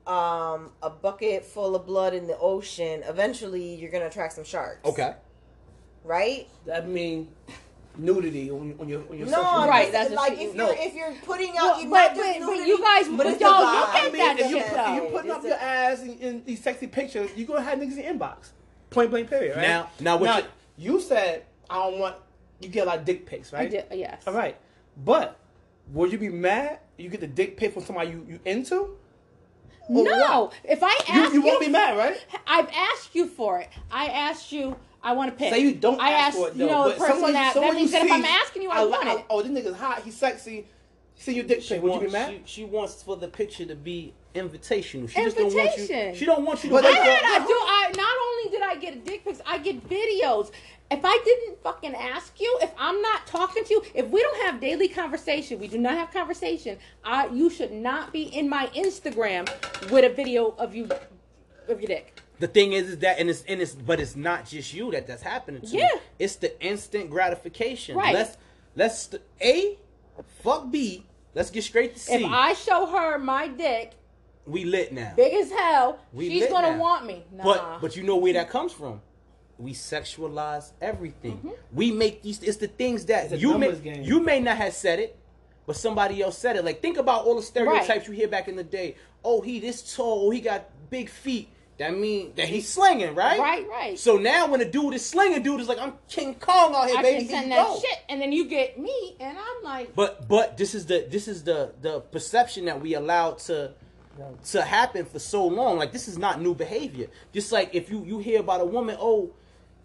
um 0.08 0.72
a 0.84 0.90
bucket 0.90 1.44
full 1.44 1.76
of 1.76 1.86
blood 1.86 2.14
in 2.14 2.28
the 2.28 2.38
ocean 2.38 3.02
eventually 3.08 3.74
you're 3.76 3.92
gonna 3.92 4.06
attract 4.06 4.34
some 4.34 4.44
sharks 4.44 4.86
Okay. 4.86 5.16
right 6.04 6.48
that 6.66 6.88
mean 6.88 7.28
nudity 7.98 8.52
on, 8.52 8.76
on 8.80 8.88
your 8.90 9.02
on 9.10 9.18
your 9.18 9.28
No, 9.28 9.34
social 9.38 9.46
I'm. 9.48 9.70
Right, 9.70 9.92
that's 9.92 10.12
like 10.12 10.34
if 10.34 10.54
you're 10.54 10.74
if 10.78 10.94
you're 10.94 11.14
putting 11.24 11.52
out, 11.58 11.64
Well, 11.78 11.82
you 11.82 11.90
but- 11.90 11.96
not 11.96 12.16
just 12.16 12.40
but- 12.40 12.46
but 12.48 12.68
you 12.68 12.82
guys- 12.82 13.08
but 13.08 13.18
but 13.18 13.26
it's 13.28 13.42
y'all 13.42 13.62
the 13.62 13.72
look 13.80 13.88
vibe. 13.90 13.96
at 13.96 14.02
I 14.02 14.04
mean, 14.06 14.18
that 14.18 14.40
if 14.40 14.50
you, 14.52 14.58
shit, 14.58 14.68
put, 14.68 14.76
though. 14.76 14.96
if 14.98 15.04
you 15.04 15.10
putting 15.10 15.32
It's 15.32 15.38
up 15.40 15.44
a- 15.46 15.48
your 15.48 15.58
ass 15.58 16.02
in, 16.02 16.20
in 16.20 16.44
these 16.46 16.62
sexy 16.62 16.88
pictures, 16.88 17.30
you 17.38 17.46
gonna 17.46 17.62
have 17.62 17.80
niggas 17.80 17.98
in 17.98 18.20
inbox. 18.20 18.50
Point 18.90 19.12
blank 19.12 19.30
period, 19.30 19.56
right? 19.56 19.62
Now- 19.68 19.90
now 20.02 20.18
what 20.18 20.26
now 20.26 20.38
you- 20.40 20.44
you 20.78 21.00
said 21.00 21.46
I 21.70 21.76
don't 21.90 22.00
want 22.00 22.18
you 22.60 22.68
get 22.70 22.84
a 22.84 22.86
lot 22.90 22.98
of 23.00 23.06
dick 23.06 23.26
pics, 23.26 23.54
I 23.54 23.58
right? 23.60 23.72
did, 23.72 23.86
yes. 23.94 24.22
All 24.28 24.34
right, 24.34 24.58
but 24.98 25.38
would 25.94 26.12
you 26.12 26.18
be 26.18 26.30
mad 26.30 26.80
you 26.98 27.08
get 27.10 27.22
the 27.22 27.28
dick 27.28 27.56
pic 27.58 27.74
from 27.74 27.84
somebody 27.86 28.12
you, 28.12 28.26
you 28.28 28.40
into? 28.46 28.98
Or 29.90 30.04
No, 30.04 30.18
what? 30.46 30.54
if 30.64 30.80
I 30.82 30.96
ask 31.08 31.34
you 31.34 31.40
you 31.42 31.46
won't 31.46 31.60
be 31.60 31.68
mad, 31.70 31.98
right? 31.98 32.18
I've 32.48 32.70
asked 32.70 33.14
you 33.16 33.28
for 33.28 33.60
it. 33.60 33.70
I 33.92 34.08
asked 34.08 34.52
you. 34.52 34.76
I 35.04 35.14
want 35.14 35.30
to 35.32 35.38
pick. 35.38 35.54
Say 35.54 35.60
you 35.60 35.76
don't 35.76 36.02
I 36.02 36.10
ask 36.12 36.28
asked 36.30 36.38
for 36.38 36.48
it, 36.50 36.56
you 36.56 36.66
though, 36.68 36.72
know 36.86 36.90
the 36.90 36.96
person 36.96 37.14
someone- 37.14 37.34
that. 37.34 37.54
That 37.54 37.74
means 37.76 37.92
that 37.92 38.06
if 38.06 38.12
I'm 38.12 38.26
asking 38.26 38.64
you, 38.64 38.72
I, 38.72 38.84
li- 38.84 38.90
want 38.90 39.08
it. 39.08 39.26
Oh, 39.30 39.42
this 39.44 39.52
nigga's 39.52 39.78
hot. 39.78 40.02
He's 40.04 40.18
sexy. 40.18 40.66
See 41.18 41.34
your 41.36 41.46
dick 41.46 41.64
pic. 41.64 41.82
Would 41.84 41.94
you 42.02 42.08
be 42.08 42.12
mad? 42.12 42.30
She, 42.32 42.42
she 42.46 42.66
wants 42.66 43.04
for 43.04 43.16
the 43.16 43.28
picture 43.28 43.66
to 43.66 43.76
be 43.76 44.14
invitational. 44.34 45.08
She 45.10 45.24
just 45.24 45.38
don't 45.38 45.46
want 45.46 45.56
you. 45.78 45.84
Invitation. 45.84 46.16
She 46.16 46.26
don't 46.26 46.44
want 46.44 46.64
you 46.64 46.70
to. 46.70 46.76
But 46.76 46.86
I 46.86 46.90
wake 46.90 46.98
had, 47.00 47.42
I 47.42 47.46
do. 47.46 47.54
I 47.54 47.92
not 47.96 48.18
only 48.28 48.52
did 48.52 48.62
I 48.64 48.76
get 48.82 49.06
dick 49.06 49.24
pics, 49.24 49.40
I 49.46 49.60
get 49.60 49.88
videos. 49.88 50.52
If 50.92 51.02
I 51.04 51.20
didn't 51.26 51.64
fucking 51.64 51.96
ask 51.96 52.40
you, 52.40 52.60
if 52.62 52.72
I'm 52.78 53.02
not 53.02 53.26
talking 53.26 53.64
to 53.64 53.74
you, 53.74 53.84
if 53.96 54.08
we 54.08 54.22
don't 54.22 54.42
have 54.44 54.62
daily 54.62 54.88
conversation, 54.88 55.60
we 55.60 55.68
do 55.68 55.80
not 55.80 55.96
have 55.96 56.12
conversation. 56.12 56.78
I 57.04 57.28
you 57.28 57.50
should 57.50 57.72
not 57.72 58.14
be 58.14 58.24
in 58.24 58.48
my 58.48 58.68
Instagram 58.68 59.50
with 59.90 60.06
a 60.06 60.14
video 60.14 60.52
of 60.60 60.76
you 60.76 60.88
of 61.68 61.82
your 61.82 61.88
dick. 61.88 62.22
The 62.40 62.48
thing 62.48 62.74
is, 62.74 62.90
is 62.90 62.98
that 63.00 63.20
and 63.20 63.30
it's 63.30 63.44
and 63.48 63.62
it's 63.62 63.74
but 63.74 64.00
it's 64.00 64.16
not 64.16 64.46
just 64.48 64.74
you 64.74 64.92
that 64.92 65.08
that's 65.08 65.24
happening 65.24 65.62
to. 65.62 65.68
Yeah. 65.68 65.90
It's 66.20 66.36
the 66.36 66.62
instant 66.64 67.10
gratification. 67.10 67.98
Right. 67.98 68.14
Let's 68.14 68.38
let's 68.76 69.10
a 69.42 69.78
fuck 70.44 70.70
b. 70.70 71.06
Let's 71.34 71.50
get 71.50 71.64
straight 71.64 71.96
to 71.96 72.00
C. 72.00 72.14
If 72.14 72.26
I 72.32 72.54
show 72.54 72.86
her 72.86 73.18
my 73.18 73.48
dick, 73.48 73.94
we 74.46 74.66
lit 74.66 74.94
now. 74.94 75.14
big 75.16 75.34
as 75.34 75.52
hell, 75.52 76.00
We 76.14 76.30
she's 76.30 76.48
gonna 76.48 76.72
now. 76.72 76.80
want 76.80 77.06
me. 77.06 77.26
Nah. 77.32 77.44
But 77.44 77.82
but 77.82 77.96
you 77.96 78.04
know 78.04 78.18
where 78.18 78.34
that 78.34 78.50
comes 78.50 78.72
from. 78.72 79.02
We 79.58 79.72
sexualize 79.74 80.72
everything. 80.82 81.38
Mm-hmm. 81.38 81.50
We 81.74 81.92
make 81.92 82.22
these. 82.24 82.42
It's 82.44 82.58
the 82.58 82.68
things 82.68 83.06
that 83.06 83.38
you 83.40 83.58
may 83.58 83.72
game. 83.74 84.04
you 84.04 84.20
may 84.20 84.40
not 84.40 84.58
have 84.58 84.74
said 84.74 85.00
it, 85.00 85.18
but 85.66 85.76
somebody 85.76 86.22
else 86.22 86.38
said 86.38 86.56
it. 86.58 86.66
Like 86.66 86.82
think 86.82 86.98
about 86.98 87.26
all 87.26 87.36
the 87.36 87.42
stereotypes 87.42 87.90
Right. 87.90 88.08
you 88.08 88.14
hear 88.14 88.28
back 88.28 88.48
in 88.48 88.56
the 88.56 88.64
day. 88.64 88.96
Oh, 89.24 89.42
he 89.42 89.60
this 89.60 89.96
tall. 89.96 90.28
Oh, 90.28 90.30
he 90.32 90.42
got 90.42 90.70
big 90.90 91.10
feet. 91.10 91.50
That 91.78 91.94
mean 91.98 92.32
that 92.38 92.48
he's 92.48 92.70
slinging, 92.70 93.16
right? 93.16 93.38
Right, 93.38 93.68
right. 93.70 94.00
So 94.00 94.18
now 94.18 94.48
when 94.48 94.62
a 94.62 94.66
dude 94.66 94.94
is 94.94 95.06
slinging, 95.06 95.44
dude 95.44 95.60
is 95.60 95.68
like, 95.68 95.78
I'm 95.80 95.94
King 96.08 96.36
Kong 96.36 96.74
out 96.74 96.88
here, 96.88 96.98
I 96.98 97.02
baby. 97.02 97.26
can 97.26 97.30
send 97.42 97.52
that 97.52 97.68
go. 97.68 97.80
shit, 97.82 98.00
and 98.08 98.22
then 98.22 98.32
you 98.32 98.46
get 98.48 98.80
me, 98.80 99.18
and 99.20 99.38
I'm 99.38 99.64
like, 99.64 99.94
But 99.94 100.26
but 100.28 100.58
this 100.58 100.74
is 100.74 100.86
the 100.86 101.06
this 101.10 101.28
is 101.28 101.44
the 101.44 101.74
the 101.82 102.00
perception 102.00 102.66
that 102.66 102.80
we 102.82 102.94
allowed 102.94 103.40
to 103.40 103.72
to 104.52 104.62
happen 104.62 105.04
for 105.06 105.20
so 105.20 105.46
long. 105.46 105.78
Like 105.78 105.92
this 105.92 106.08
is 106.08 106.18
not 106.18 106.42
new 106.42 106.56
behavior. 106.56 107.08
Just 107.34 107.52
like 107.52 107.76
if 107.76 107.90
you 107.90 108.06
you 108.06 108.20
hear 108.20 108.40
about 108.40 108.62
a 108.62 108.66
woman, 108.66 108.96
oh, 108.98 109.32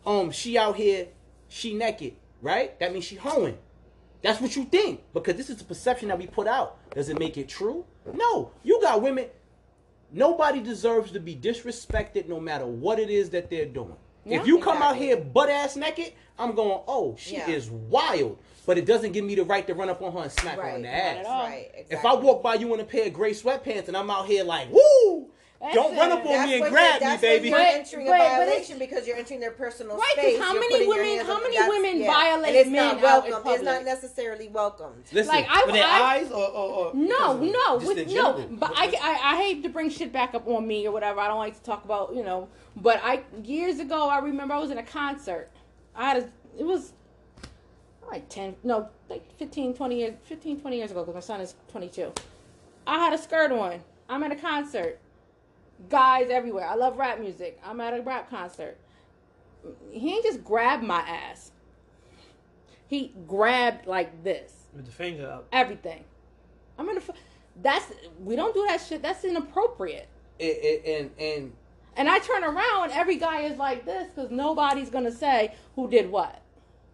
um, 0.07 0.31
she 0.31 0.57
out 0.59 0.77
here, 0.77 1.09
she 1.49 1.75
naked, 1.75 2.15
right? 2.43 2.79
That 2.81 2.93
means 2.93 3.05
she 3.05 3.17
hoeing. 3.17 3.59
That's 4.23 4.41
what 4.41 4.55
you 4.55 4.65
think 4.65 5.03
because 5.15 5.37
this 5.37 5.49
is 5.51 5.57
the 5.57 5.65
perception 5.65 6.09
that 6.09 6.19
we 6.19 6.27
put 6.27 6.47
out. 6.47 6.77
Does 6.95 7.09
it 7.09 7.19
make 7.19 7.39
it 7.39 7.49
true? 7.49 7.85
No. 8.13 8.51
You 8.63 8.81
got 8.83 9.01
women. 9.03 9.27
Nobody 10.13 10.61
deserves 10.61 11.13
to 11.13 11.21
be 11.21 11.37
disrespected, 11.37 12.29
no 12.29 12.41
matter 12.41 12.67
what 12.67 12.99
it 12.99 13.11
is 13.11 13.31
that 13.31 13.49
they're 13.49 13.65
doing. 13.67 13.95
Yeah, 14.25 14.41
if 14.41 14.47
you 14.47 14.59
come 14.59 14.83
out 14.83 14.97
here 14.97 15.17
butt 15.17 15.49
ass 15.49 15.77
naked, 15.77 16.13
I'm 16.39 16.55
going, 16.55 16.81
oh, 16.87 17.15
she 17.19 17.37
Yeah. 17.37 17.49
is 17.49 17.71
wild. 17.71 18.39
But 18.67 18.77
it 18.77 18.85
doesn't 18.85 19.13
give 19.13 19.25
me 19.25 19.35
the 19.35 19.45
right 19.45 19.67
to 19.67 19.75
run 19.75 19.89
up 19.89 20.03
on 20.03 20.13
her 20.13 20.19
and 20.21 20.33
smack 20.33 20.57
her 20.57 20.63
Right, 20.63 20.75
in 20.77 20.83
the 20.83 20.89
not 20.89 20.95
ass. 20.97 21.27
right. 21.27 21.71
Exactly. 21.75 21.97
If 21.97 22.05
I 22.05 22.15
walk 22.15 22.43
by 22.43 22.55
you 22.57 22.75
in 22.75 22.81
a 22.81 22.85
pair 22.85 23.07
of 23.07 23.15
gray 23.15 23.33
sweatpants 23.33 23.89
and 23.89 23.97
I'm 23.97 24.11
out 24.11 24.27
here 24.27 24.45
like, 24.45 24.69
woo, 24.71 25.29
That's 25.61 25.75
don't 25.75 25.94
run 25.94 26.09
it. 26.11 26.12
up 26.12 26.18
on 26.20 26.33
That's 26.33 26.46
me 26.49 26.55
and 26.62 26.70
grab 26.70 26.73
you're- 26.73 26.92
me, 26.94 26.99
that's 27.01 27.23
when 27.23 27.31
baby. 27.33 27.49
You're 27.51 27.59
entering 27.59 28.07
but- 28.07 28.14
a 28.14 28.18
but 28.18 28.29
violation 28.46 28.79
because 28.79 29.07
you're 29.07 29.16
entering 29.18 29.40
their 29.40 29.51
personal 29.51 29.96
Right, 29.99 30.12
'cause 30.16 30.25
space. 30.25 30.38
how 30.40 30.53
You're 30.55 30.61
many 30.70 30.87
women- 30.88 31.27
how 31.27 31.38
many 31.42 31.55
that's- 31.57 31.68
women 31.68 31.96
yeah. 32.01 32.07
violate 32.12 32.49
and 32.49 32.57
it's 32.57 32.70
men 32.70 32.96
not 32.96 33.05
out 33.05 33.25
in 33.27 33.31
welcome. 33.33 33.53
It's 33.53 33.62
not 33.62 33.85
necessarily 33.85 34.49
welcomed. 34.49 35.05
Listen, 35.12 35.35
like 35.35 35.46
I, 35.51 35.64
With 35.66 35.75
their 35.75 35.85
I 35.85 36.01
eyes 36.16 36.31
or, 36.33 36.46
or, 36.49 36.68
or 36.87 36.94
No, 36.94 37.37
no, 37.37 37.77
with, 37.77 38.11
no. 38.11 38.46
But 38.53 38.73
I, 38.75 38.87
I, 39.03 39.35
I 39.35 39.37
hate 39.37 39.62
to 39.64 39.68
bring 39.68 39.90
shit 39.90 40.12
back 40.14 40.35
up 40.35 40.49
on 40.49 40.66
me 40.66 40.87
or 40.87 40.92
whatever. 40.92 41.20
I 41.20 41.29
don't 41.29 41.38
like 41.38 41.57
to 41.57 41.62
talk 41.62 41.85
about, 41.85 42.14
you 42.14 42.23
know. 42.23 42.49
But 42.77 43.01
I 43.05 43.23
years 43.44 43.81
ago, 43.81 44.09
I 44.09 44.20
remember 44.20 44.55
I 44.55 44.59
was 44.61 44.70
in 44.70 44.79
a 44.79 44.83
concert. 44.83 45.51
I 45.94 46.09
had 46.09 46.16
a, 46.23 46.31
it 46.59 46.64
was 46.64 46.94
like 48.11 48.31
10, 48.31 48.57
no, 48.64 48.88
like 49.11 49.23
15, 49.38 49.75
20 49.75 49.99
years, 49.99 50.14
15, 50.25 50.59
20 50.61 50.77
years 50.79 50.90
ago 50.90 51.01
because 51.03 51.14
my 51.14 51.20
son 51.20 51.42
is 51.42 51.55
22. 51.70 52.12
I 52.87 52.99
had 52.99 53.12
a 53.12 53.18
skirt 53.18 53.53
on. 53.53 53.81
I'm 54.09 54.23
at 54.23 54.33
a 54.33 54.37
concert. 54.37 54.99
Guys 55.88 56.29
everywhere. 56.31 56.66
I 56.66 56.75
love 56.75 56.99
rap 56.99 57.19
music. 57.21 57.59
I'm 57.64 57.81
at 57.81 57.99
a 57.99 58.03
rap 58.03 58.29
concert. 58.31 58.77
He 59.90 60.12
ain't 60.14 60.25
just 60.25 60.45
grabbed 60.45 60.83
my 60.85 61.01
ass. 61.01 61.53
He 62.87 63.12
grabbed 63.27 63.87
like 63.87 64.25
this 64.25 64.53
with 64.75 64.87
the 64.87 64.93
finger 64.93 65.31
up. 65.31 65.47
everything. 65.53 66.05
I'm 66.79 66.87
gonna. 66.87 66.99
f- 66.99 67.11
That's 67.62 67.93
we 68.23 68.37
don't 68.37 68.55
do 68.55 68.64
that 68.69 68.81
shit. 68.81 69.03
That's 69.03 69.25
inappropriate. 69.25 70.09
It- 70.38 70.45
it- 70.45 70.85
and 71.01 71.11
and 71.19 71.53
And 71.97 72.09
I 72.09 72.19
turn 72.21 72.43
around, 72.45 72.85
and 72.90 72.93
every 72.93 73.16
guy 73.16 73.43
is 73.43 73.59
like 73.59 73.85
this 73.85 74.09
because 74.12 74.31
nobody's 74.31 74.90
gonna 74.90 75.12
say 75.12 75.55
who 75.77 75.88
did 75.88 76.11
what. 76.11 76.40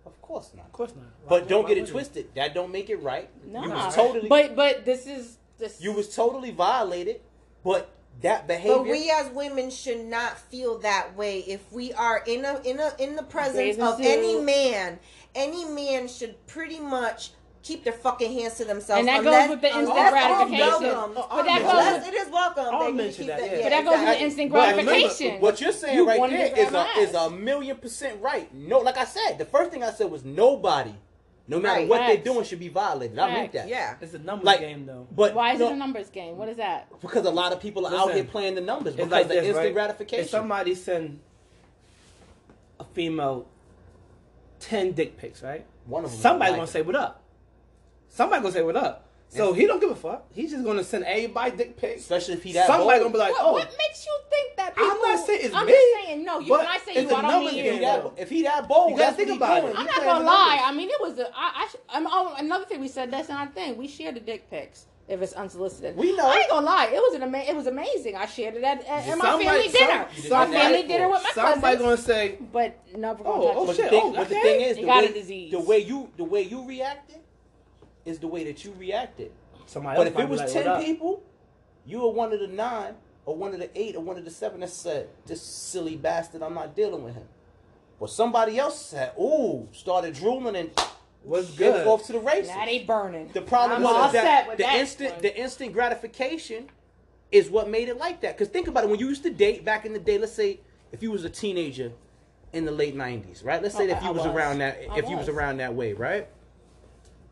of 0.05 0.20
course 0.22 0.53
not. 0.55 0.66
Of 0.66 0.72
course 0.72 0.94
not. 0.94 1.05
But 1.29 1.49
don't 1.49 1.62
why 1.64 1.68
get 1.70 1.79
it 1.79 1.81
would 1.83 1.88
you? 1.88 1.92
twisted. 1.94 2.35
That 2.35 2.53
don't 2.55 2.72
make 2.72 2.90
it 2.90 2.96
right. 3.03 3.29
Nah. 3.46 3.62
You 3.62 3.70
was 3.70 3.94
totally 3.94 4.29
But 4.29 4.55
but 4.57 4.85
this 4.85 5.07
is 5.07 5.38
this. 5.59 5.81
you 5.81 5.92
was 5.92 6.14
totally 6.14 6.51
violated. 6.51 7.20
But 7.64 7.88
that 8.22 8.46
behavior. 8.46 8.76
But 8.79 8.87
we 8.87 9.11
as 9.11 9.29
women 9.31 9.70
should 9.70 10.05
not 10.05 10.38
feel 10.38 10.79
that 10.79 11.16
way 11.16 11.40
if 11.40 11.70
we 11.72 11.92
are 11.92 12.22
in 12.26 12.44
a 12.44 12.61
in 12.64 12.81
a 12.81 12.92
in 12.98 13.16
the 13.16 13.22
presence 13.22 13.79
of 13.79 13.96
suit. 13.96 14.07
any 14.07 14.40
man. 14.40 14.98
Any 15.35 15.64
man 15.66 16.09
should 16.09 16.46
pretty 16.46 16.81
much 16.81 17.33
keep 17.62 17.83
their 17.85 17.92
fucking 17.92 18.33
hands 18.33 18.55
to 18.55 18.64
themselves. 18.64 19.00
And 19.00 19.09
that 19.09 19.16
goes 19.24 19.26
unless- 19.26 19.50
with 19.50 19.61
the 19.61 19.66
instant 19.68 19.92
gratification. 20.11 20.61
welcome. 20.83 21.14
But 21.14 21.42
that 21.46 21.62
I'll 21.62 21.92
goes 21.98 22.05
with- 22.05 22.14
it 22.14 22.16
is 22.16 22.29
welcome. 22.33 22.64
I'll 22.70 22.79
they 22.81 22.87
need 22.87 22.96
to 22.96 23.02
mention 23.02 23.26
that, 23.26 23.40
that. 23.40 23.50
yeah. 23.50 23.57
yeah, 23.59 23.62
But 23.64 23.70
that 23.70 23.85
goes 23.85 23.98
with 23.98 24.09
the 24.18 24.24
instant 24.24 24.52
But 24.52 24.70
remember, 24.70 24.90
gratification. 24.92 25.40
what 25.40 25.61
you're 25.61 25.72
saying 25.72 25.96
You 25.96 26.07
right 26.09 26.18
wanted 26.20 26.38
there 26.40 26.55
to 26.55 26.61
is 26.61 26.72
a 26.72 26.87
is 27.00 27.14
a 27.14 27.31
million 27.31 27.76
percent 27.76 28.22
right. 28.22 28.55
No, 28.55 28.79
like 28.79 28.96
I 28.96 29.05
said, 29.05 29.37
the 29.38 29.44
first 29.44 29.72
thing 29.72 29.83
I 29.83 29.90
said 29.90 30.11
was 30.11 30.24
nobody, 30.24 30.94
no 31.48 31.59
matter 31.61 31.80
Right. 31.80 31.88
what 31.88 31.98
they're 31.98 32.16
doing, 32.16 32.44
should 32.44 32.59
be 32.59 32.68
violated. 32.68 33.18
I 33.18 33.26
meant 33.32 33.52
Facts. 33.52 33.64
that. 33.64 33.68
Yeah. 33.68 33.94
It's 34.00 34.14
a 34.14 34.18
numbers 34.18 34.46
Like- 34.46 34.61
game 34.61 34.85
though. 34.87 35.06
But 35.14 35.35
Why 35.35 35.52
is 35.52 35.61
no, 35.61 35.68
it 35.68 35.72
a 35.72 35.76
numbers 35.76 36.09
game? 36.11 36.37
What 36.37 36.48
is 36.48 36.56
that? 36.56 36.88
Because 37.00 37.24
a 37.26 37.30
lot 37.30 37.52
of 37.52 37.61
people 37.61 37.87
are 37.87 37.94
out 37.94 38.12
here 38.14 38.24
playing 38.24 38.54
the 38.56 38.61
numbers 38.61 38.94
It's 38.94 38.96
because 38.96 39.11
like 39.12 39.22
of 39.24 39.28
this, 39.30 39.38
instant 39.44 39.56
right? 39.66 39.72
gratification. 39.74 40.24
If 40.24 40.30
somebody 40.30 40.74
send 40.74 41.20
a 42.80 42.85
female 42.85 43.46
ten 44.61 44.92
dick 44.92 45.16
pics, 45.16 45.42
right? 45.42 45.64
One 45.87 46.04
of 46.04 46.11
them 46.11 46.20
Somebody's 46.20 46.52
like 46.52 46.59
gonna 46.59 46.68
it. 46.68 46.72
say 46.72 46.82
what 46.82 46.96
up. 46.96 47.22
Somebody 48.09 48.42
gonna 48.42 48.52
say 48.54 48.62
what 48.62 48.76
up. 48.76 49.02
So 49.28 49.52
he 49.52 49.66
don't 49.66 49.80
give 49.80 49.90
a 49.90 49.96
fuck. 49.96 50.24
He's 50.32 50.50
just 50.52 50.64
gonna 50.64 50.85
send 50.85 51.04
everybody 51.04 51.56
dick 51.56 51.76
pics. 51.76 52.02
Especially 52.02 52.35
if 52.35 52.42
he 52.42 52.52
that 52.52 52.66
Somebody 52.66 53.00
bold. 53.00 53.12
gonna 53.12 53.12
be 53.12 53.18
like, 53.18 53.32
what, 53.32 53.42
oh, 53.44 53.52
what 53.52 53.74
makes 53.78 54.06
you 54.06 54.18
think 54.77 54.89
that 54.89 54.97
I'm 54.97 55.01
not 55.17 55.27
saying 55.27 55.41
it's 55.43 55.55
I'm 55.55 55.67
me, 55.67 55.73
just 55.73 56.07
saying 56.07 56.25
no. 56.25 56.39
You 56.41 56.49
but 56.49 56.59
when 56.59 56.67
I 56.69 56.79
say 56.79 56.93
it's 56.95 57.11
you, 57.11 57.17
I 57.17 57.23
don't 57.23 57.41
mean 57.45 57.49
If 57.59 57.65
you. 57.67 57.73
he 57.73 57.79
that, 57.81 58.12
if 58.19 58.31
he 58.31 58.43
that 58.43 58.69
bold, 58.69 58.91
You 58.93 58.97
gotta 58.99 59.17
think 59.17 59.31
about 59.31 59.65
it. 59.65 59.75
I'm 59.77 59.87
not 59.87 59.97
gonna 60.03 60.25
lie. 60.25 60.61
I 60.65 60.73
mean, 60.73 60.89
it 60.91 61.01
was. 61.01 61.19
A, 61.19 61.27
I, 61.35 61.53
I, 61.65 61.69
sh- 61.71 61.77
I'm, 61.89 62.07
oh, 62.07 62.35
another 62.39 62.65
thing 62.65 62.81
we 62.81 62.89
said. 62.89 63.11
That's 63.11 63.29
not 63.29 63.49
a 63.49 63.51
thing. 63.53 63.77
We 63.77 63.89
share 63.89 64.12
the 64.12 64.21
dick 64.21 64.51
pics 64.51 64.87
if 65.09 65.23
it's 65.23 65.33
unsolicited. 65.35 65.97
We 65.97 66.17
know. 66.17 66.27
I 66.29 66.37
ain't 66.39 66.51
gonna 66.51 66.67
lie. 66.67 66.91
It 66.93 66.99
was 66.99 67.15
an 67.15 67.23
ama- 67.23 67.39
It 67.47 67.55
was 67.55 67.67
amazing. 67.69 68.17
I 68.17 68.27
shared 68.27 68.55
it 68.57 68.65
at, 68.65 68.81
at, 68.87 69.07
at 69.07 69.19
my 69.19 69.25
Somebody- 69.25 69.45
family 69.45 69.69
dinner. 69.69 70.07
some- 70.17 70.23
my 70.23 70.29
somebody- 70.29 70.53
family 70.53 70.83
dinner 70.89 71.09
with 71.09 71.23
my 71.23 71.31
Somebody 71.31 71.61
cousins. 71.77 71.83
gonna 71.83 71.97
say, 71.97 72.39
but 72.53 72.79
never 72.97 73.23
gonna 73.25 73.37
Oh, 73.37 73.47
touch 73.47 73.57
oh, 73.57 73.62
it. 73.62 73.67
But 73.67 73.77
shit. 73.77 73.85
the 73.85 73.91
thing, 73.91 74.03
oh, 74.05 74.12
but 74.12 74.29
the 74.29 74.35
thing 74.35 74.61
is, 74.62 74.77
the 74.77 74.83
got 74.85 75.03
way, 75.05 75.09
a 75.09 75.12
disease. 75.12 75.51
the 75.53 75.61
way 75.61 75.79
you 75.79 76.11
the 76.17 76.25
way 76.25 76.43
you 76.43 76.67
reacted 76.67 77.19
is 78.05 78.19
the 78.19 78.27
way 78.29 78.45
that 78.45 78.65
you 78.65 78.73
reacted. 78.79 79.31
somebody 79.67 79.97
But 79.97 80.07
else 80.07 80.09
if 80.09 80.15
it 80.15 80.19
might 80.19 80.29
was 80.29 80.41
be 80.41 80.45
like, 80.47 80.53
ten 80.53 80.65
"What 80.67 80.75
up?" 80.81 80.85
people, 80.85 81.23
you 81.87 82.01
were 82.01 82.11
one 82.11 82.33
of 82.33 82.41
the 82.41 82.49
nine, 82.49 82.95
or 83.27 83.37
one 83.37 83.53
of 83.53 83.61
the 83.61 83.69
eight, 83.79 83.95
or 83.97 84.01
one 84.03 84.17
of 84.17 84.25
the 84.25 84.31
seven 84.31 84.61
that 84.61 84.71
said, 84.71 85.09
"This 85.27 85.43
silly 85.43 85.97
bastard, 85.97 86.43
I'm 86.43 86.55
not 86.55 86.75
dealing 86.75 87.03
with 87.05 87.15
him." 87.15 87.29
But 88.01 88.11
somebody 88.11 88.59
else 88.59 88.81
said, 88.81 89.12
"Ooh," 89.21 89.69
started 89.73 90.15
drooling 90.15 90.57
and 90.57 90.71
was 91.25 91.51
get 91.51 91.73
good? 91.75 91.87
off 91.87 92.07
to 92.07 92.12
the 92.12 92.21
races. 92.21 92.49
Now 92.51 92.65
they 92.65 92.85
burning. 92.85 93.31
The 93.35 93.43
problem 93.43 93.79
I'm 93.79 93.83
was 93.83 93.93
all 93.93 94.11
set 94.12 94.23
that 94.25 94.49
with 94.49 94.57
the 94.59 94.62
that 94.65 94.77
instant 94.77 95.12
one. 95.15 95.23
the 95.23 95.37
instant 95.37 95.73
gratification 95.73 96.71
is 97.33 97.51
what 97.51 97.69
made 97.69 97.89
it 97.89 97.99
like 97.99 98.21
that. 98.21 98.37
Because 98.39 98.49
think 98.49 98.69
about 98.69 98.85
it, 98.85 98.91
when 98.91 99.01
you 99.01 99.09
used 99.09 99.25
to 99.25 99.31
date 99.31 99.65
back 99.65 99.85
in 99.85 99.93
the 99.93 99.99
day, 99.99 100.19
let's 100.19 100.33
say 100.33 100.61
if 100.93 101.03
you 101.03 101.11
was 101.11 101.25
a 101.25 101.31
teenager 101.31 101.93
in 102.53 102.65
the 102.65 102.71
late 102.71 102.95
'90s, 102.95 103.45
right? 103.45 103.61
Let's 103.61 103.75
say 103.75 103.85
Okay, 103.85 103.93
that 103.95 103.99
if 103.99 104.05
you 104.05 104.12
was, 104.12 104.23
was. 104.25 104.27
around 104.35 104.59
that, 104.59 104.79
I 104.93 104.99
if 104.99 105.09
you 105.09 105.17
was 105.17 105.27
was. 105.27 105.35
around 105.37 105.57
that 105.57 105.75
way, 105.75 105.93
right? 105.95 106.29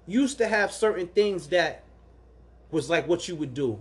You 0.07 0.23
used 0.23 0.39
to 0.39 0.49
have 0.49 0.73
certain 0.73 1.07
things 1.07 1.49
that 1.49 1.85
was 2.73 2.91
like 2.91 3.07
what 3.07 3.29
you 3.29 3.37
would 3.37 3.55
do. 3.55 3.79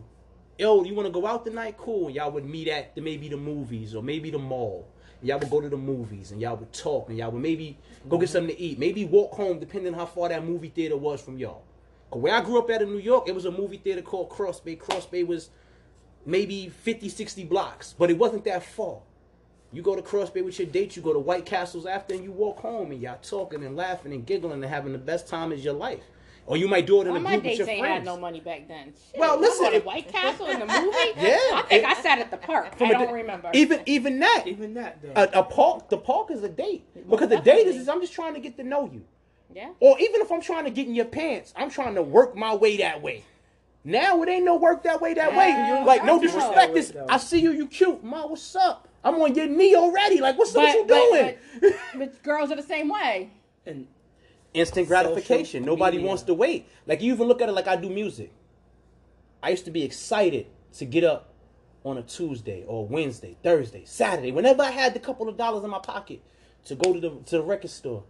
Yo, 0.59 0.83
you 0.83 0.93
want 0.93 1.07
to 1.07 1.11
go 1.11 1.25
out 1.25 1.43
tonight? 1.43 1.75
Cool. 1.79 2.11
Y'all 2.11 2.29
would 2.31 2.45
meet 2.45 2.67
at 2.67 2.93
the, 2.93 3.01
maybe 3.01 3.27
the 3.27 3.37
movies 3.37 3.95
or 3.95 4.03
maybe 4.03 4.29
the 4.29 4.37
mall. 4.37 4.87
Y'all 5.23 5.39
would 5.39 5.49
go 5.49 5.59
to 5.59 5.69
the 5.69 5.77
movies 5.77 6.31
and 6.31 6.39
y'all 6.39 6.55
would 6.55 6.71
talk 6.71 7.09
and 7.09 7.17
y'all 7.17 7.31
would 7.31 7.41
maybe 7.41 7.75
go 8.07 8.19
get 8.19 8.29
something 8.29 8.55
to 8.55 8.61
eat. 8.61 8.77
Maybe 8.77 9.03
walk 9.03 9.33
home 9.33 9.57
depending 9.57 9.93
on 9.93 9.99
how 9.99 10.05
far 10.05 10.29
that 10.29 10.45
movie 10.45 10.69
theater 10.69 10.95
was 10.95 11.21
from 11.21 11.39
y'all. 11.39 11.63
'Cause 12.11 12.21
where 12.21 12.35
I 12.35 12.41
grew 12.41 12.59
up 12.59 12.69
at 12.69 12.83
in 12.83 12.91
New 12.91 12.99
York, 12.99 13.27
it 13.27 13.33
was 13.33 13.45
a 13.45 13.51
movie 13.51 13.77
theater 13.77 14.03
called 14.03 14.29
Cross 14.29 14.59
Bay. 14.59 14.75
Cross 14.75 15.07
Bay 15.07 15.23
was 15.23 15.49
maybe 16.23 16.69
50, 16.69 17.09
60 17.09 17.43
blocks, 17.45 17.95
but 17.97 18.11
it 18.11 18.19
wasn't 18.19 18.43
that 18.43 18.61
far. 18.61 18.99
You 19.71 19.81
go 19.81 19.95
to 19.95 20.03
Cross 20.03 20.29
Bay 20.29 20.43
with 20.43 20.59
your 20.59 20.67
date, 20.67 20.95
you 20.95 21.01
go 21.01 21.13
to 21.13 21.19
White 21.19 21.47
Castles 21.47 21.87
after, 21.87 22.13
and 22.13 22.23
you 22.23 22.31
walk 22.31 22.59
home 22.59 22.91
and 22.91 23.01
y'all 23.01 23.17
talking 23.23 23.63
and 23.63 23.75
laughing 23.75 24.13
and 24.13 24.23
giggling 24.23 24.61
and 24.61 24.65
having 24.65 24.91
the 24.91 24.99
best 24.99 25.27
time 25.27 25.51
of 25.51 25.57
your 25.59 25.73
life. 25.73 26.03
Or 26.45 26.57
you 26.57 26.67
might 26.67 26.85
do 26.85 26.99
it 26.99 27.03
in 27.05 27.11
All 27.11 27.15
a 27.15 27.19
my 27.21 27.31
group 27.31 27.43
with 27.43 27.49
dates 27.51 27.59
your 27.59 27.69
ain't 27.69 27.79
friends. 27.79 27.93
had 27.99 28.05
no 28.05 28.17
money 28.19 28.41
back 28.41 28.67
then. 28.67 28.87
Shit, 29.11 29.19
Well, 29.19 29.37
I 29.37 29.39
listen, 29.39 29.71
to 29.71 29.77
if- 29.77 29.85
White 29.85 30.09
Castle 30.09 30.47
in 30.47 30.59
the 30.59 30.65
movie. 30.65 30.97
Yeah. 31.17 31.37
I 31.53 31.63
think 31.69 31.85
I 31.85 31.93
sat 32.01 32.19
at 32.19 32.31
the 32.31 32.37
park. 32.37 32.73
I 32.81 32.91
don't 32.91 33.07
di- 33.07 33.13
remember. 33.13 33.49
Even 33.53 33.81
even 33.85 34.19
that. 34.19 34.43
Even 34.45 34.73
that 34.73 35.01
though. 35.01 35.13
A, 35.15 35.39
a 35.39 35.43
park, 35.43 35.89
the 35.89 35.97
park 35.97 36.31
is 36.31 36.43
a 36.43 36.49
date 36.49 36.83
because 37.09 37.29
the 37.29 37.37
date 37.37 37.45
definitely. 37.45 37.77
is 37.77 37.87
I'm 37.87 38.01
just 38.01 38.13
trying 38.13 38.33
to 38.33 38.41
get 38.41 38.57
to 38.57 38.63
know 38.63 38.89
you. 38.91 39.03
yeah. 39.53 39.69
Or 39.79 39.97
even 39.99 40.19
if 40.21 40.31
I'm 40.31 40.41
trying 40.41 40.65
to 40.65 40.71
get 40.71 40.85
in 40.87 40.95
your 40.95 41.05
pants, 41.05 41.53
I'm 41.55 41.69
trying 41.69 41.95
to 41.95 42.01
work 42.01 42.35
my 42.35 42.53
way 42.53 42.75
that 42.77 43.01
way. 43.01 43.23
Now 43.85 44.21
it 44.23 44.29
ain't 44.29 44.45
no 44.45 44.55
work 44.57 44.83
that 44.83 44.99
way 45.01 45.13
that 45.13 45.31
Yeah, 45.33 45.79
way. 45.79 45.85
Like 45.85 46.03
no 46.05 46.19
disrespect, 46.19 46.73
this 46.73 46.93
I 47.09 47.17
see 47.17 47.39
you, 47.39 47.51
you 47.51 47.67
cute, 47.67 48.03
ma. 48.03 48.25
What's 48.27 48.55
up? 48.55 48.87
I'm 49.03 49.15
on 49.15 49.35
your 49.35 49.47
knee 49.47 49.75
already. 49.75 50.19
Like 50.21 50.37
what's 50.37 50.55
up? 50.55 50.63
What 50.63 50.73
you 50.75 50.85
but, 50.85 51.09
doing? 51.11 51.35
but, 51.61 51.73
but 51.99 52.23
girls 52.23 52.51
are 52.51 52.55
the 52.57 52.63
same 52.63 52.89
way. 52.89 53.29
and 53.65 53.87
Instant 54.53 54.87
gratification. 54.87 55.61
Social 55.63 55.65
Nobody 55.65 55.97
media. 55.97 56.07
wants 56.07 56.23
to 56.23 56.33
wait. 56.33 56.67
Like 56.85 57.01
you 57.01 57.13
even 57.13 57.27
look 57.27 57.41
at 57.41 57.49
it 57.49 57.53
like 57.53 57.67
I 57.67 57.75
do 57.75 57.89
music. 57.89 58.31
I 59.41 59.49
used 59.49 59.65
to 59.65 59.71
be 59.71 59.83
excited 59.83 60.47
to 60.77 60.85
get 60.85 61.03
up 61.03 61.29
on 61.83 61.97
a 61.97 62.01
Tuesday 62.03 62.63
or 62.67 62.85
Wednesday, 62.87 63.35
Thursday, 63.43 63.83
Saturday, 63.85 64.31
whenever 64.31 64.61
I 64.61 64.71
had 64.71 64.93
the 64.93 64.99
couple 64.99 65.27
of 65.27 65.35
dollars 65.37 65.63
in 65.63 65.69
my 65.69 65.79
pocket 65.79 66.21
to 66.65 66.75
go 66.75 66.93
to 66.93 66.99
the 66.99 67.09
to 67.25 67.37
the 67.37 67.43
record 67.43 67.71
store 67.71 68.03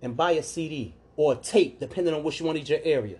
and 0.00 0.16
buy 0.16 0.32
a 0.32 0.42
CD 0.42 0.94
or 1.16 1.32
a 1.34 1.36
tape, 1.36 1.78
depending 1.78 2.14
on 2.14 2.22
which 2.22 2.40
one 2.40 2.56
is 2.56 2.68
your 2.70 2.80
area. 2.84 3.18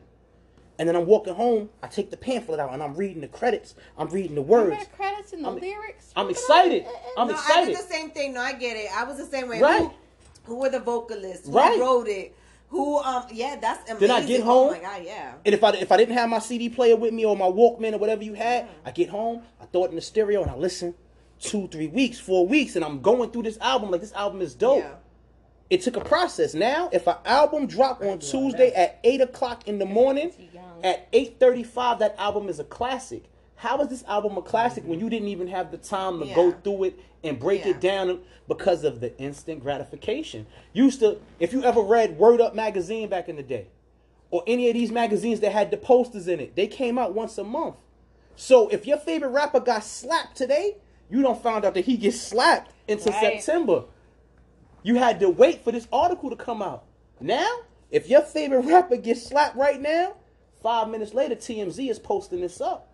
And 0.78 0.88
then 0.88 0.96
I'm 0.96 1.04
walking 1.04 1.34
home, 1.34 1.68
I 1.82 1.86
take 1.88 2.10
the 2.10 2.16
pamphlet 2.16 2.58
out 2.58 2.72
and 2.72 2.82
I'm 2.82 2.94
reading 2.94 3.20
the 3.20 3.28
credits, 3.28 3.74
I'm 3.98 4.08
reading 4.08 4.34
the 4.34 4.42
words. 4.42 4.78
The 4.78 4.96
credits 4.96 5.32
and 5.34 5.44
the 5.44 5.48
I'm- 5.50 5.58
lyrics? 5.58 6.10
I'm 6.16 6.26
Look 6.26 6.32
excited. 6.36 6.84
all- 6.86 7.12
I'm 7.18 7.28
no, 7.28 7.34
I 7.34 7.36
excited. 7.36 7.66
did 7.66 7.76
the 7.76 7.92
same 7.92 8.10
thing. 8.10 8.32
No, 8.34 8.40
I 8.40 8.54
get 8.54 8.76
it. 8.78 8.86
I 8.96 9.04
was 9.04 9.18
the 9.18 9.26
same 9.26 9.48
way. 9.48 9.60
Right. 9.60 9.82
Who, 9.82 10.54
who 10.54 10.56
were 10.60 10.70
the 10.70 10.80
vocalists? 10.80 11.46
Who 11.46 11.52
Right. 11.52 11.78
wrote 11.78 12.08
it? 12.08 12.34
Who? 12.72 12.96
Um. 12.98 13.24
Yeah, 13.30 13.56
that's 13.60 13.88
amazing. 13.90 14.08
Then 14.08 14.16
I 14.22 14.26
get 14.26 14.40
Oh 14.40 14.44
home. 14.44 14.72
my 14.72 14.78
god. 14.80 15.02
Yeah. 15.04 15.34
And 15.44 15.54
if 15.54 15.62
I 15.62 15.70
if 15.72 15.92
I 15.92 15.96
didn't 15.98 16.14
have 16.16 16.28
my 16.28 16.38
CD 16.38 16.68
player 16.68 16.96
with 16.96 17.12
me 17.12 17.24
or 17.24 17.36
my 17.36 17.44
Walkman 17.46 17.92
or 17.92 17.98
whatever 17.98 18.24
you 18.24 18.32
had, 18.34 18.66
I 18.84 18.90
get 18.90 19.10
home, 19.10 19.42
I 19.60 19.66
throw 19.66 19.84
it 19.84 19.90
in 19.90 19.96
the 19.96 20.00
stereo 20.02 20.42
and 20.42 20.50
I 20.50 20.56
listen 20.56 20.94
two, 21.38 21.68
three 21.68 21.88
weeks, 21.88 22.18
four 22.18 22.46
weeks, 22.46 22.74
and 22.76 22.84
I'm 22.84 23.00
going 23.02 23.30
through 23.30 23.42
this 23.44 23.58
album 23.60 23.90
like 23.90 24.00
this 24.00 24.12
album 24.14 24.40
is 24.40 24.54
dope. 24.54 24.78
Yeah. 24.84 24.94
It 25.70 25.82
took 25.82 25.96
a 25.96 26.00
process. 26.04 26.54
Now, 26.54 26.88
if 26.92 27.06
an 27.06 27.16
album 27.24 27.66
drop 27.66 28.02
on 28.02 28.18
Tuesday 28.18 28.72
at 28.74 28.98
eight 29.04 29.20
o'clock 29.20 29.68
in 29.68 29.78
the 29.78 29.86
morning, 29.86 30.32
at 30.82 31.08
eight 31.12 31.38
thirty-five, 31.38 31.98
that 32.00 32.14
album 32.18 32.48
is 32.48 32.58
a 32.58 32.64
classic. 32.64 33.24
How 33.62 33.80
is 33.80 33.86
this 33.86 34.02
album 34.08 34.36
a 34.36 34.42
classic 34.42 34.82
when 34.84 34.98
you 34.98 35.08
didn't 35.08 35.28
even 35.28 35.46
have 35.46 35.70
the 35.70 35.76
time 35.76 36.18
to 36.18 36.26
go 36.34 36.50
through 36.50 36.82
it 36.82 36.98
and 37.22 37.38
break 37.38 37.64
Yeah. 37.64 37.70
it 37.70 37.80
down 37.80 38.20
because 38.48 38.82
of 38.82 38.98
the 38.98 39.16
instant 39.20 39.62
gratification? 39.62 40.48
Used 40.72 40.98
to, 40.98 41.20
if 41.38 41.52
you 41.52 41.62
ever 41.62 41.80
read 41.80 42.18
Word 42.18 42.40
Up 42.40 42.56
magazine 42.56 43.08
back 43.08 43.28
in 43.28 43.36
the 43.36 43.42
day, 43.44 43.68
or 44.32 44.42
any 44.48 44.68
of 44.68 44.74
these 44.74 44.90
magazines 44.90 45.38
that 45.40 45.52
had 45.52 45.70
the 45.70 45.76
posters 45.76 46.26
in 46.26 46.40
it, 46.40 46.56
they 46.56 46.66
came 46.66 46.98
out 46.98 47.14
once 47.14 47.38
a 47.38 47.44
month. 47.44 47.76
So 48.34 48.66
if 48.66 48.84
your 48.84 48.96
favorite 48.98 49.28
rapper 49.28 49.60
got 49.60 49.84
slapped 49.84 50.36
today, 50.36 50.78
you 51.08 51.22
don't 51.22 51.40
find 51.40 51.64
out 51.64 51.74
that 51.74 51.84
he 51.84 51.96
gets 51.96 52.20
slapped 52.20 52.72
until 52.88 53.12
Right. 53.12 53.40
September. 53.40 53.84
You 54.82 54.96
had 54.96 55.20
to 55.20 55.30
wait 55.30 55.62
for 55.62 55.70
this 55.70 55.86
article 55.92 56.30
to 56.30 56.36
come 56.36 56.62
out. 56.62 56.82
Now, 57.20 57.60
if 57.92 58.10
your 58.10 58.22
favorite 58.22 58.62
rapper 58.62 58.96
gets 58.96 59.22
slapped 59.22 59.54
right 59.54 59.80
now, 59.80 60.14
five 60.64 60.88
minutes 60.88 61.14
later, 61.14 61.36
TMZ 61.36 61.88
is 61.88 62.00
posting 62.00 62.40
this 62.40 62.60
up. 62.60 62.88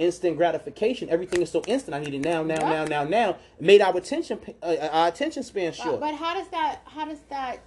Instant 0.00 0.38
gratification. 0.38 1.10
Everything 1.10 1.42
is 1.42 1.50
so 1.50 1.62
instant. 1.66 1.94
I 1.94 2.00
need 2.00 2.14
it 2.14 2.24
now, 2.24 2.42
now, 2.42 2.56
now, 2.56 2.84
now, 2.86 3.04
now. 3.04 3.30
It 3.58 3.60
made 3.60 3.82
our 3.82 3.94
attention, 3.94 4.40
uh, 4.62 4.88
our 4.90 5.08
attention 5.08 5.42
span 5.42 5.72
But, 5.72 5.76
short. 5.76 6.00
but 6.00 6.14
how 6.14 6.32
does 6.32 6.48
that? 6.48 6.80
How 6.86 7.04
does 7.04 7.18
that? 7.28 7.60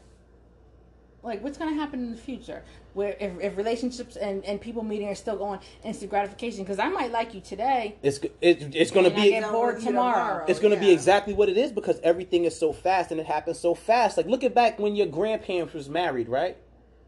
Like, 1.21 1.43
what's 1.43 1.59
going 1.59 1.71
to 1.73 1.79
happen 1.79 1.99
in 1.99 2.09
the 2.11 2.17
future? 2.17 2.63
Where 2.95 3.15
if, 3.19 3.39
if 3.39 3.55
relationships 3.55 4.15
and, 4.15 4.43
and 4.45 4.59
people 4.59 4.83
meeting 4.83 5.09
are 5.09 5.15
still 5.15 5.37
going 5.37 5.59
instant 5.83 6.09
gratification? 6.09 6.63
Because 6.63 6.79
I 6.79 6.89
might 6.89 7.11
like 7.11 7.35
you 7.35 7.39
today, 7.39 7.97
It's 8.01 8.17
it, 8.41 8.75
it's 8.75 8.89
going 8.89 9.05
to 9.05 9.11
And 9.11 9.19
I 9.19 9.23
be 9.23 9.29
get 9.29 9.51
bored 9.51 9.75
With 9.75 9.83
you 9.83 9.91
tomorrow. 9.91 10.43
It's 10.47 10.59
going 10.59 10.73
to 10.73 10.79
be 10.79 10.91
exactly 10.91 11.35
what 11.35 11.49
it 11.49 11.57
is 11.57 11.71
because 11.71 11.99
everything 12.03 12.45
is 12.45 12.57
so 12.57 12.73
fast 12.73 13.11
and 13.11 13.19
it 13.19 13.27
happens 13.27 13.59
so 13.59 13.75
fast. 13.75 14.17
Like 14.17 14.25
look 14.25 14.43
at 14.43 14.55
back 14.55 14.79
when 14.79 14.95
your 14.95 15.07
grandparents 15.07 15.75
was 15.75 15.87
married, 15.87 16.27
right? 16.27 16.57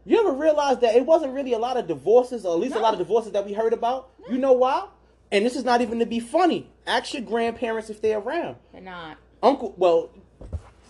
You 0.04 0.20
ever 0.20 0.38
realize 0.38 0.78
that 0.78 0.94
it 0.94 1.04
wasn't 1.04 1.34
really 1.34 1.52
a 1.52 1.58
lot 1.58 1.76
of 1.76 1.88
divorces, 1.88 2.46
or 2.46 2.54
at 2.54 2.60
least 2.60 2.76
a 2.76 2.78
lot 2.78 2.92
of 2.94 3.00
divorces 3.00 3.32
that 3.32 3.44
we 3.44 3.52
heard 3.52 3.72
about? 3.72 4.10
You 4.30 4.38
know 4.38 4.52
why? 4.52 4.86
And 5.32 5.44
this 5.44 5.56
is 5.56 5.64
not 5.64 5.80
even 5.80 5.98
to 5.98 6.06
be 6.06 6.20
funny. 6.20 6.70
Ask 6.86 7.14
your 7.14 7.22
grandparents 7.22 7.90
if 7.90 8.00
they're 8.00 8.18
around. 8.18 8.56
they're 8.72 8.80
not. 8.80 9.16
Uncle, 9.42 9.74
well, 9.76 10.10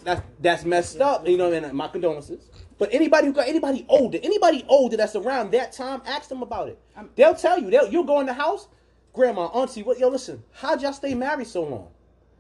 that's 0.05 0.23
that's 0.41 0.65
messed 0.65 1.01
up. 1.01 1.27
You 1.27 1.37
know, 1.37 1.53
and 1.53 1.73
my 1.73 1.89
condolences. 1.89 2.49
But 2.79 2.91
anybody 2.93 3.27
who 3.27 3.33
got 3.33 3.49
anybody 3.49 3.87
older, 3.89 4.19
anybody 4.23 4.65
older 4.69 4.97
that's 4.99 5.17
around 5.17 5.51
that 5.53 5.73
time, 5.73 6.03
ask 6.05 6.29
them 6.29 6.43
about 6.43 6.69
it. 6.69 6.79
Um, 6.97 7.09
They'll 7.17 7.35
tell 7.35 7.59
you. 7.59 7.71
They'll 7.71 7.89
you'll 7.91 8.05
go 8.05 8.21
in 8.21 8.27
the 8.27 8.35
house, 8.35 8.69
grandma, 9.15 9.47
auntie, 9.47 9.83
what? 9.83 9.99
Yo, 9.99 10.09
listen, 10.09 10.43
how'd 10.53 10.83
y'all 10.83 10.93
stay 10.93 11.15
married 11.15 11.47
so 11.47 11.65
long? 11.65 11.89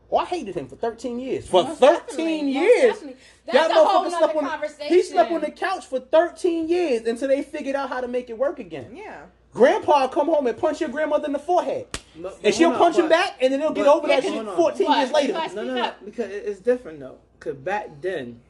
Well, 0.08 0.22
I 0.22 0.26
hated 0.26 0.54
him 0.54 0.68
for 0.68 0.76
13 0.76 1.18
years. 1.18 1.48
For 1.48 1.64
Most 1.64 1.80
13 1.80 2.00
definitely, 2.06 2.50
years. 2.52 3.02
That's 3.50 3.70
a 3.72 3.74
whole 3.74 4.08
nother 4.08 4.38
on 4.38 4.46
conversation. 4.48 4.94
he 4.94 5.02
slept 5.02 5.32
on 5.32 5.40
the 5.40 5.50
couch 5.50 5.86
for 5.86 5.98
13 5.98 6.68
years 6.68 7.04
until 7.06 7.26
they 7.26 7.42
figured 7.42 7.74
out 7.74 7.88
how 7.88 8.00
to 8.00 8.06
make 8.06 8.30
it 8.30 8.38
work 8.38 8.60
again. 8.60 8.94
Yeah. 8.94 9.22
Grandpa 9.56 10.06
come 10.08 10.26
home 10.28 10.46
and 10.46 10.56
punch 10.58 10.80
your 10.82 10.90
grandmother 10.90 11.26
in 11.26 11.32
the 11.32 11.38
forehead. 11.38 11.86
But- 11.92 12.22
but 12.22 12.38
And 12.44 12.54
she'll 12.54 12.68
hold 12.70 12.74
on, 12.80 12.92
punch 12.92 12.96
him 12.98 13.08
back, 13.08 13.36
and 13.40 13.52
then 13.52 13.60
they'll 13.60 13.72
get 13.72 13.86
but- 13.86 13.96
over 13.96 14.06
that 14.08 14.22
shit 14.22 14.46
14 14.54 14.86
What? 14.86 14.98
years 14.98 15.12
later. 15.12 15.32
Because- 15.32 15.54
No, 15.54 15.64
no, 15.64 15.74
no, 15.74 15.92
because 16.04 16.30
it's 16.30 16.60
different 16.60 17.00
though. 17.00 17.16
Because 17.38 17.54
back 17.56 17.88
then, 18.02 18.40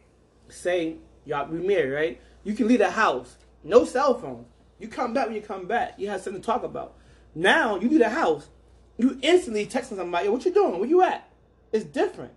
say 0.49 0.97
y'all 1.25 1.49
we 1.49 1.59
married, 1.59 1.90
right? 1.92 2.21
You 2.42 2.55
can 2.55 2.66
leave 2.69 2.81
the 2.81 2.90
house, 2.90 3.37
no 3.62 3.85
cell 3.85 4.14
phone. 4.19 4.47
You 4.79 4.88
come 4.88 5.14
back 5.14 5.27
when 5.27 5.37
you 5.37 5.42
come 5.42 5.66
back. 5.66 5.95
You 5.97 6.09
have 6.11 6.21
something 6.23 6.42
to 6.42 6.47
talk 6.47 6.62
about. 6.64 6.95
Now 7.35 7.77
you 7.77 7.88
leave 7.88 8.01
the 8.01 8.09
house, 8.09 8.49
you 8.99 9.19
instantly 9.23 9.64
texting 9.66 9.97
somebody, 9.97 10.29
"What 10.29 10.45
you 10.45 10.53
doing? 10.53 10.79
Where 10.81 10.88
you 10.88 11.03
at?" 11.03 11.29
It's 11.73 11.85
different. 11.85 12.33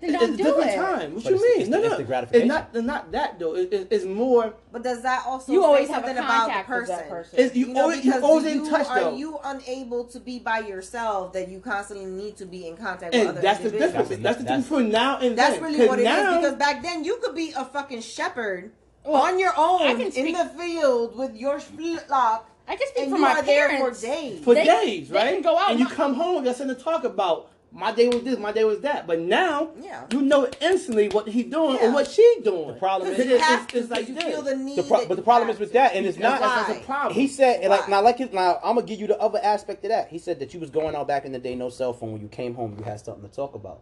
Then 0.00 0.10
it's 0.14 0.18
don't 0.20 0.32
a 0.32 0.36
do 0.36 0.42
different 0.44 0.70
it. 0.70 0.76
time. 0.76 1.14
What 1.14 1.24
But 1.24 1.30
you 1.30 1.36
it's- 1.36 1.42
mean? 1.42 1.60
it's 1.60 1.68
no, 1.68 1.76
the 1.76 1.82
no, 1.82 1.88
instant 1.88 2.08
gratification. 2.08 2.42
it's 2.42 2.48
not. 2.48 2.70
It's 2.72 2.84
not 2.86 3.12
that 3.12 3.38
though. 3.38 3.54
It, 3.54 3.72
it, 3.72 3.88
it's 3.90 4.04
more. 4.06 4.54
But 4.72 4.82
does 4.82 5.02
that 5.02 5.24
also 5.26 5.52
You 5.52 5.60
say 5.60 5.66
always 5.66 5.88
have 5.88 6.04
a 6.04 6.06
something 6.06 6.24
about 6.24 6.46
the 6.46 6.52
contact 6.52 6.68
with 6.68 6.78
person? 6.78 6.96
that 6.96 7.08
person. 7.10 7.38
It's, 7.38 7.54
you, 7.56 7.66
You 7.66 7.72
know, 7.74 7.82
always, 7.82 8.04
you 8.04 8.14
always 8.22 8.44
you, 8.54 8.64
in 8.64 8.70
touch 8.70 8.86
are 8.86 9.00
though. 9.00 9.16
you 9.16 9.38
unable 9.44 10.04
to 10.04 10.20
be 10.20 10.38
by 10.38 10.60
yourself 10.60 11.32
that 11.34 11.48
you 11.48 11.60
constantly 11.60 12.06
need 12.06 12.36
to 12.38 12.46
be 12.46 12.66
in 12.66 12.76
contact 12.78 13.12
with 13.12 13.20
and 13.20 13.28
other 13.30 13.40
that's 13.42 13.58
the 13.58 13.64
individuals? 13.66 14.08
difference. 14.08 14.22
That's, 14.22 14.38
the 14.38 14.44
difference 14.44 14.68
between 14.68 14.88
now 14.90 15.18
and 15.18 15.36
That's 15.36 15.54
then. 15.54 15.62
really 15.64 15.78
'Cause 15.78 15.88
what 15.88 15.98
it 15.98 16.02
is 16.02 16.06
now, 16.08 16.40
because 16.40 16.54
back 16.56 16.82
then 16.82 17.04
you 17.04 17.16
could 17.22 17.34
be 17.34 17.52
a 17.56 17.64
fucking 17.66 18.00
shepherd 18.00 18.72
Well, 19.04 19.20
on 19.22 19.38
your 19.38 19.52
own 19.56 19.80
can 19.80 20.00
in 20.00 20.12
speak- 20.12 20.36
the 20.36 20.44
field 20.58 21.16
with 21.16 21.34
your 21.36 21.60
flock 21.60 22.48
I 22.68 22.76
can 22.76 22.86
speak 22.88 23.02
and 23.02 23.10
for 23.10 23.16
you 23.16 23.22
my 23.22 23.32
are 23.32 23.42
there 23.42 23.68
parents. 23.68 24.00
for 24.00 24.06
days. 24.06 24.44
for 24.44 24.54
They- 24.54 24.64
days, 24.64 25.08
they 25.08 25.16
right? 25.18 25.32
can 25.34 25.42
go 25.42 25.58
out 25.58 25.72
and 25.72 25.80
you 25.80 25.86
come 25.86 26.14
home, 26.14 26.44
you're 26.44 26.54
sitting 26.54 26.74
to 26.74 26.80
talk 26.80 27.02
about 27.04 27.49
my 27.72 27.92
day 27.92 28.08
was 28.08 28.22
this, 28.22 28.38
my 28.38 28.50
day 28.52 28.64
was 28.64 28.80
that. 28.80 29.06
But 29.06 29.20
now, 29.20 29.70
Yeah. 29.80 30.04
you 30.10 30.22
know 30.22 30.48
instantly 30.60 31.08
what 31.08 31.28
he 31.28 31.44
doing 31.44 31.76
Yeah. 31.76 31.88
or 31.88 31.92
what 31.92 32.08
she 32.08 32.40
doing. 32.42 32.68
The 32.68 32.72
problem 32.74 33.12
is- 33.12 33.18
you 33.24 33.34
It's- 33.36 33.62
it's, 33.64 33.74
it's 33.74 33.90
like 33.90 34.08
you 34.08 34.14
this. 34.14 34.24
feel 34.24 34.42
the 34.42 34.56
need. 34.56 34.76
The 34.76 34.82
pro- 34.82 34.98
that 35.00 35.08
but 35.08 35.16
the 35.16 35.22
problem 35.22 35.50
is 35.50 35.58
with 35.58 35.68
to. 35.70 35.74
that, 35.74 35.94
and 35.94 36.04
it's 36.04 36.16
That's, 36.18 36.40
not. 36.40 36.56
that's, 36.56 36.68
that's 36.68 36.80
a 36.80 36.84
problem. 36.84 37.14
He 37.14 37.28
said, 37.28 37.64
like, 37.68 37.88
now, 37.88 38.02
like, 38.02 38.20
it- 38.20 38.34
now, 38.34 38.58
I'm 38.64 38.74
gonna 38.74 38.86
give 38.86 38.98
you 39.00 39.06
the 39.06 39.20
other 39.20 39.38
aspect 39.42 39.84
of 39.84 39.90
that. 39.90 40.08
He 40.08 40.18
said 40.18 40.40
that 40.40 40.52
you 40.52 40.60
was 40.60 40.70
going 40.70 40.94
out 40.96 41.06
back 41.06 41.24
in 41.24 41.32
the 41.32 41.38
day, 41.38 41.54
no 41.54 41.68
cell 41.68 41.92
phone. 41.92 42.12
When 42.12 42.20
you 42.22 42.28
came 42.28 42.54
home, 42.54 42.74
you 42.78 42.84
had 42.84 43.00
something 43.00 43.28
to 43.28 43.34
talk 43.34 43.54
about. 43.54 43.80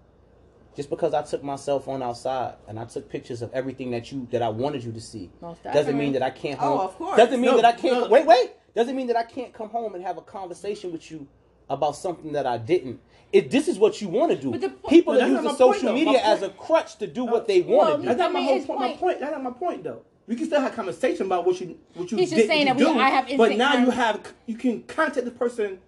Just 0.76 0.90
because 0.90 1.12
I 1.14 1.22
took 1.22 1.42
my 1.42 1.56
cell 1.56 1.80
phone 1.80 2.02
outside 2.02 2.54
and 2.68 2.78
I 2.78 2.84
took 2.84 3.08
pictures 3.08 3.42
of 3.42 3.52
everything 3.52 3.90
that 3.92 4.12
you 4.12 4.28
that 4.30 4.42
I 4.42 4.48
wanted 4.48 4.84
you 4.84 4.92
to 4.92 5.00
see, 5.00 5.28
Most 5.40 5.64
doesn't 5.64 5.98
mean 5.98 6.12
that 6.12 6.22
I 6.22 6.30
can't. 6.30 6.56
Oh, 6.62 6.76
Home, 6.76 6.80
of 6.80 6.94
course. 6.96 7.16
Doesn't 7.16 7.40
mean 7.40 7.50
No, 7.50 7.56
that 7.56 7.64
I 7.64 7.72
can't. 7.72 8.02
no. 8.04 8.08
Wait, 8.08 8.26
wait. 8.26 8.52
Doesn't 8.76 8.94
mean 8.94 9.08
that 9.08 9.16
I 9.16 9.24
can't 9.24 9.52
come 9.52 9.70
home 9.70 9.94
and 9.96 10.04
have 10.04 10.18
a 10.18 10.20
conversation 10.20 10.92
with 10.92 11.10
you 11.10 11.26
about 11.68 11.96
something 11.96 12.30
that 12.32 12.46
I 12.46 12.58
didn't. 12.58 13.00
It, 13.32 13.50
this 13.50 13.68
is 13.68 13.78
what 13.78 14.00
you 14.00 14.08
want 14.08 14.30
to 14.32 14.38
do. 14.40 14.50
But 14.52 14.60
the 14.62 14.70
People 14.88 15.12
But 15.14 15.22
are 15.22 15.28
that's 15.30 15.42
using 15.44 15.56
social 15.58 15.92
point, 15.92 16.06
media 16.06 16.20
as 16.22 16.42
a 16.42 16.48
crutch 16.48 16.96
to 16.96 17.06
do 17.06 17.24
what 17.24 17.42
uh, 17.42 17.46
they 17.46 17.60
Well, 17.60 17.76
want 17.78 17.90
to 17.96 18.02
do. 18.02 18.08
That's 18.08 18.18
not 18.18 18.30
I 18.30 18.32
my 18.32 18.42
whole 18.42 18.54
his 18.56 18.64
point. 18.66 18.80
My 18.80 18.86
point- 18.88 19.00
point. 19.00 19.20
That's 19.20 19.32
not 19.32 19.42
my 19.42 19.50
point, 19.50 19.84
though. 19.84 20.02
We 20.26 20.36
can 20.36 20.46
still 20.46 20.60
have 20.60 20.74
conversation 20.74 21.26
about 21.26 21.46
what 21.46 21.60
you 21.60 21.78
what 21.94 22.10
you 22.10 22.18
He's 22.18 22.30
just 22.30 22.42
did, 22.42 22.48
saying 22.48 22.66
what 22.68 22.78
that 22.78 22.80
you 22.82 22.88
we- 22.88 22.94
do, 22.94 23.00
I 23.00 23.10
have 23.10 23.24
But 23.26 23.30
instant 23.50 23.58
now 23.58 23.74
you 23.76 23.90
have 23.90 24.32
you 24.46 24.56
can 24.56 24.82
contact 24.84 25.24
the 25.24 25.30
person 25.30 25.78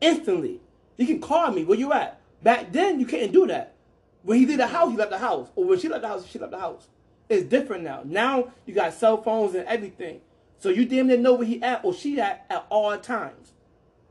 instantly. 0.00 0.60
You 0.96 1.06
can 1.06 1.20
call 1.20 1.50
me. 1.52 1.64
Where 1.64 1.78
you 1.78 1.92
at? 1.92 2.20
Back 2.42 2.72
then, 2.72 3.00
you 3.00 3.06
couldn't 3.06 3.32
do 3.32 3.46
that. 3.48 3.74
When 4.22 4.38
he 4.38 4.46
leave 4.46 4.58
the 4.58 4.66
house, 4.66 4.90
he 4.90 4.96
left 4.96 5.10
the 5.10 5.18
house, 5.18 5.48
or 5.56 5.64
when 5.64 5.78
she 5.78 5.88
left 5.88 6.02
the 6.02 6.08
house, 6.08 6.26
she 6.26 6.38
left 6.38 6.52
the 6.52 6.58
house. 6.58 6.88
It's 7.28 7.44
different 7.44 7.84
now. 7.84 8.02
Now 8.04 8.48
you 8.66 8.74
got 8.74 8.94
cell 8.94 9.22
phones 9.22 9.54
and 9.54 9.66
everything, 9.66 10.20
so 10.58 10.68
you 10.70 10.84
damn 10.86 11.06
near 11.06 11.16
know 11.18 11.34
where 11.34 11.46
he 11.46 11.62
at 11.62 11.84
or 11.84 11.92
she 11.94 12.20
at 12.20 12.46
at 12.50 12.66
all 12.70 12.96
times. 12.98 13.52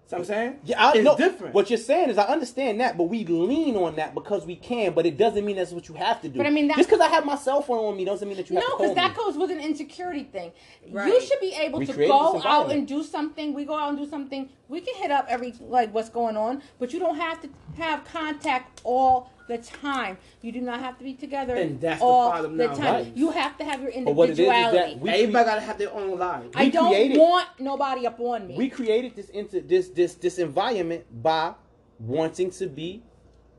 See 0.09 0.15
what 0.15 0.19
I'm 0.21 0.25
saying? 0.25 0.59
Yeah, 0.63 0.85
I 0.87 0.93
it's 0.93 1.03
know. 1.03 1.17
different. 1.17 1.53
What 1.53 1.69
you're 1.69 1.77
saying 1.77 2.09
is, 2.09 2.17
I 2.17 2.23
understand 2.23 2.79
that, 2.79 2.97
but 2.97 3.03
we 3.05 3.25
lean 3.25 3.75
on 3.75 3.97
that 3.97 4.13
because 4.15 4.45
we 4.45 4.55
can. 4.55 4.93
But 4.93 5.05
it 5.05 5.17
doesn't 5.17 5.43
mean 5.45 5.57
that's 5.57 5.73
what 5.73 5.89
you 5.89 5.95
have 5.95 6.21
to 6.21 6.29
do. 6.29 6.37
But 6.37 6.47
I 6.47 6.49
mean, 6.49 6.69
that- 6.69 6.77
just 6.77 6.87
because 6.89 7.01
I 7.05 7.09
have 7.09 7.25
my 7.25 7.35
cell 7.35 7.61
phone 7.61 7.79
on 7.83 7.97
me 7.97 8.05
doesn't 8.05 8.25
mean 8.25 8.37
that 8.37 8.49
you 8.49 8.53
No, 8.55 8.61
have 8.61 8.69
to 8.69 8.75
call 8.77 8.85
because 8.85 8.95
that 8.95 9.11
me. 9.11 9.23
goes 9.25 9.37
with 9.37 9.51
an 9.51 9.59
insecurity 9.59 10.23
thing. 10.23 10.53
You 10.85 11.19
should 11.21 11.41
be 11.41 11.53
able 11.59 11.79
We 11.79 11.87
to 11.87 11.93
go 12.07 12.41
out 12.45 12.71
and 12.71 12.87
do 12.87 13.03
something. 13.03 13.53
We 13.53 13.65
go 13.65 13.75
out 13.75 13.89
and 13.89 13.97
do 13.97 14.09
something. 14.09 14.47
We 14.69 14.79
can 14.79 14.95
hit 14.95 15.11
up 15.11 15.25
every 15.27 15.53
like 15.59 15.93
what's 15.93 16.09
going 16.09 16.37
on, 16.37 16.61
but 16.79 16.93
you 16.93 16.99
don't 16.99 17.17
have 17.17 17.41
to 17.41 17.49
have 17.77 18.05
contact 18.05 18.79
all 18.85 19.29
the 19.47 19.57
time. 19.57 20.17
You 20.41 20.51
do 20.51 20.61
not 20.61 20.79
have 20.79 20.97
to 20.97 21.03
be 21.03 21.13
together 21.13 21.55
And 21.55 21.79
that's 21.79 21.99
the 21.99 22.05
all 22.05 22.29
problem 22.31 22.57
the 22.57 22.67
now, 22.67 22.73
time. 22.73 22.93
right? 23.05 23.11
You 23.15 23.31
have 23.31 23.57
to 23.57 23.63
have 23.63 23.81
your 23.81 23.91
But 24.05 24.13
what 24.15 24.29
it 24.29 24.33
is 24.33 24.39
is 24.39 24.45
individuality. 24.45 24.93
that 24.95 24.99
we 25.01 25.09
Everybody 25.09 25.43
cre- 25.43 25.49
gotta 25.49 25.61
have 25.61 25.77
their 25.77 25.93
own 25.93 26.17
life. 26.19 26.45
I 26.55 26.69
don't 26.69 26.89
created- 26.89 27.17
want 27.17 27.47
nobody 27.59 28.05
up 28.07 28.19
on 28.19 28.47
me. 28.47 28.55
we 28.57 28.69
created 28.69 29.15
this 29.15 29.29
into 29.29 29.61
this 29.61 29.89
this 29.89 30.15
this 30.15 30.37
environment 30.39 31.05
by 31.23 31.53
wanting 31.99 32.51
to 32.51 32.67
be 32.67 33.03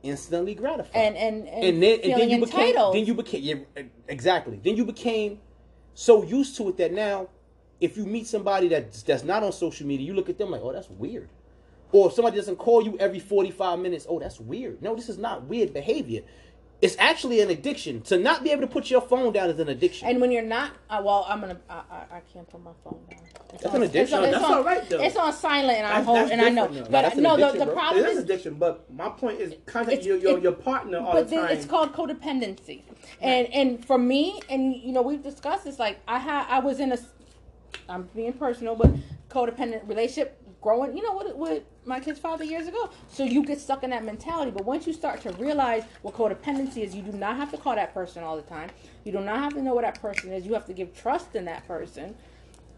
instantly 0.02 0.54
gratified. 0.54 0.94
and 0.94 1.16
and 1.16 1.48
and, 1.48 1.64
and 1.64 1.82
then 1.82 2.00
and 2.04 2.20
then 2.20 2.30
you 2.30 2.38
became 2.40 2.74
then 2.92 3.04
you 3.04 3.14
became 3.14 3.42
yeah, 3.42 3.82
exactly 4.06 4.60
then 4.62 4.76
you 4.76 4.84
became 4.84 5.40
so 5.94 6.22
used 6.22 6.56
to 6.56 6.68
it 6.68 6.76
that 6.76 6.92
now 6.92 7.28
if 7.80 7.96
you 7.96 8.06
meet 8.06 8.26
somebody 8.26 8.68
that's 8.68 9.02
that's 9.02 9.24
not 9.24 9.42
on 9.42 9.50
social 9.52 9.86
media 9.86 10.06
you 10.06 10.14
look 10.14 10.28
at 10.28 10.38
them 10.38 10.50
like 10.52 10.60
oh 10.62 10.72
that's 10.72 10.88
weird 10.90 11.28
or 11.92 12.08
if 12.08 12.14
somebody 12.14 12.36
doesn't 12.36 12.56
call 12.56 12.84
you 12.84 12.96
every 12.98 13.18
45 13.20 13.78
minutes 13.78 14.06
oh 14.08 14.18
that's 14.18 14.38
weird 14.40 14.80
no 14.82 14.94
this 14.94 15.08
is 15.08 15.18
not 15.18 15.44
weird 15.44 15.72
behavior 15.72 16.22
it's 16.80 16.94
actually 17.00 17.40
an 17.40 17.50
addiction 17.50 18.00
to 18.02 18.16
not 18.18 18.44
be 18.44 18.50
able 18.52 18.60
to 18.60 18.68
put 18.68 18.88
your 18.88 19.00
phone 19.00 19.32
down 19.32 19.50
is 19.50 19.58
an 19.58 19.68
addiction 19.68 20.06
And 20.08 20.20
when 20.20 20.30
you're 20.30 20.42
not, 20.44 20.70
uh, 20.88 21.02
well, 21.04 21.26
I'm 21.28 21.40
gonna. 21.40 21.58
I, 21.68 21.82
I, 21.90 21.96
I 22.18 22.20
can't 22.32 22.48
put 22.48 22.62
my 22.62 22.70
phone 22.84 23.00
down. 23.10 23.18
It's 23.52 23.64
That's 23.64 23.74
an 23.74 23.82
addiction. 23.82 24.02
It's 24.02 24.12
on, 24.12 24.22
it's 24.24 24.32
That's 24.34 24.44
on- 24.44 24.54
all 24.54 24.62
right, 24.62 24.88
though. 24.88 25.00
It's 25.02 25.16
on 25.16 25.32
silent, 25.32 25.76
and 25.78 25.86
I'm 25.88 26.04
That's- 26.06 26.30
and 26.30 26.40
I 26.40 26.50
know. 26.50 26.68
though. 26.68 26.84
But 26.88 27.16
no, 27.16 27.36
the, 27.36 27.64
the 27.64 27.72
problem 27.72 28.04
It 28.04 28.10
is 28.10 28.18
addiction, 28.18 28.54
but 28.54 28.88
my 28.94 29.08
point 29.08 29.40
is 29.40 29.54
contact 29.66 30.04
your 30.04 30.18
your, 30.18 30.36
it- 30.38 30.42
your 30.44 30.52
partner 30.52 30.98
all 30.98 31.12
but 31.14 31.24
the 31.28 31.34
then 31.34 31.46
time. 31.48 31.56
it's 31.56 31.66
called 31.66 31.92
codependency. 31.94 32.82
And 33.20 33.48
and 33.52 33.84
for 33.84 33.98
me, 33.98 34.40
and 34.48 34.72
you 34.72 34.92
know, 34.92 35.02
we've 35.02 35.24
discussed 35.24 35.64
this. 35.64 35.80
Like 35.80 35.98
I 36.06 36.20
had, 36.20 36.46
I 36.48 36.60
was 36.60 36.78
in 36.78 36.92
a, 36.92 36.98
I'm 37.88 38.08
being 38.14 38.34
personal, 38.34 38.76
but 38.76 38.92
codependent 39.30 39.88
relationship 39.88 40.40
growing. 40.60 40.96
You 40.96 41.02
know 41.02 41.14
what? 41.14 41.36
With 41.36 41.64
my 41.88 41.98
kid's 42.00 42.20
father 42.20 42.44
years 42.44 42.66
ago. 42.68 42.90
So 43.10 43.24
you 43.24 43.44
get 43.44 43.60
stuck 43.60 43.82
in 43.82 43.90
that 43.90 44.04
mentality. 44.04 44.50
But 44.50 44.64
once 44.64 44.86
you 44.86 44.92
start 44.92 45.20
to 45.22 45.32
realize 45.32 45.84
what 46.02 46.14
codependency 46.14 46.78
is, 46.84 46.94
you 46.94 47.02
do 47.02 47.12
not 47.12 47.36
have 47.36 47.50
to 47.50 47.56
call 47.56 47.74
that 47.74 47.92
person 47.94 48.22
all 48.22 48.36
the 48.36 48.42
time. 48.42 48.70
You 49.04 49.12
do 49.12 49.20
not 49.20 49.38
have 49.38 49.54
to 49.54 49.62
know 49.62 49.74
what 49.74 49.82
that 49.84 50.00
person 50.00 50.32
is. 50.32 50.46
You 50.46 50.54
have 50.54 50.66
to 50.66 50.72
give 50.72 50.94
trust 50.94 51.34
in 51.34 51.46
that 51.46 51.66
person. 51.66 52.14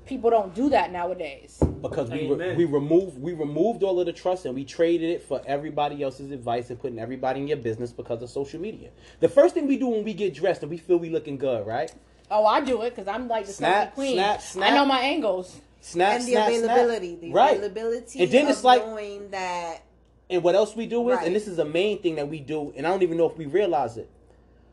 People 0.07 0.31
don't 0.31 0.55
do 0.55 0.70
that 0.70 0.90
nowadays. 0.90 1.59
because 1.83 2.11
we 2.11 2.29
re- 2.33 2.55
we 2.57 2.64
removed 2.64 3.20
we 3.20 3.33
removed 3.33 3.83
all 3.85 4.01
of 4.01 4.07
the 4.07 4.12
trust 4.12 4.44
and 4.44 4.55
we 4.55 4.64
traded 4.64 5.09
it 5.11 5.23
for 5.23 5.40
everybody 5.46 6.03
else's 6.03 6.33
advice 6.33 6.68
and 6.70 6.81
putting 6.81 6.99
everybody 6.99 7.40
in 7.40 7.46
your 7.49 7.59
business 7.59 7.92
because 7.92 8.20
of 8.23 8.29
social 8.31 8.61
media. 8.61 8.88
The 9.20 9.29
first 9.29 9.55
thing 9.55 9.68
we 9.68 9.77
do 9.77 9.87
when 9.88 10.03
we 10.03 10.14
get 10.14 10.35
dressed 10.35 10.62
and 10.62 10.70
we 10.70 10.79
feel 10.79 10.96
we 10.99 11.11
looking 11.11 11.37
good, 11.37 11.64
right? 11.66 11.92
Oh, 12.29 12.44
I 12.46 12.61
do 12.61 12.83
it 12.83 12.90
because 12.90 13.07
I'm 13.07 13.29
like 13.29 13.46
the 13.46 13.53
Snap, 13.53 13.83
snap, 13.83 13.94
queen. 13.94 14.14
snap, 14.14 14.42
I 14.64 14.75
know 14.75 14.85
my 14.85 15.01
angles. 15.01 15.61
Snap, 15.80 16.18
and 16.20 16.22
the 16.26 16.32
snap, 16.32 16.48
snap. 16.52 16.62
availability, 16.62 17.16
the 17.16 17.32
right? 17.32 17.56
availability 17.56 18.22
And 18.22 18.30
then 18.30 18.44
of 18.44 18.50
it's 18.50 18.64
like- 18.64 18.84
knowing 18.86 19.30
that 19.30 19.82
And 20.28 20.44
what 20.44 20.54
else 20.54 20.76
we 20.76 20.86
do 20.86 21.08
is, 21.10 21.16
Right. 21.16 21.26
and 21.26 21.34
this 21.34 21.48
is 21.48 21.56
the 21.56 21.64
main 21.64 22.00
thing 22.02 22.14
that 22.16 22.28
we 22.28 22.38
do, 22.38 22.72
and 22.76 22.86
I 22.86 22.90
don't 22.90 23.02
even 23.02 23.16
know 23.16 23.28
if 23.28 23.36
we 23.36 23.46
realize 23.46 23.96
it. 23.96 24.08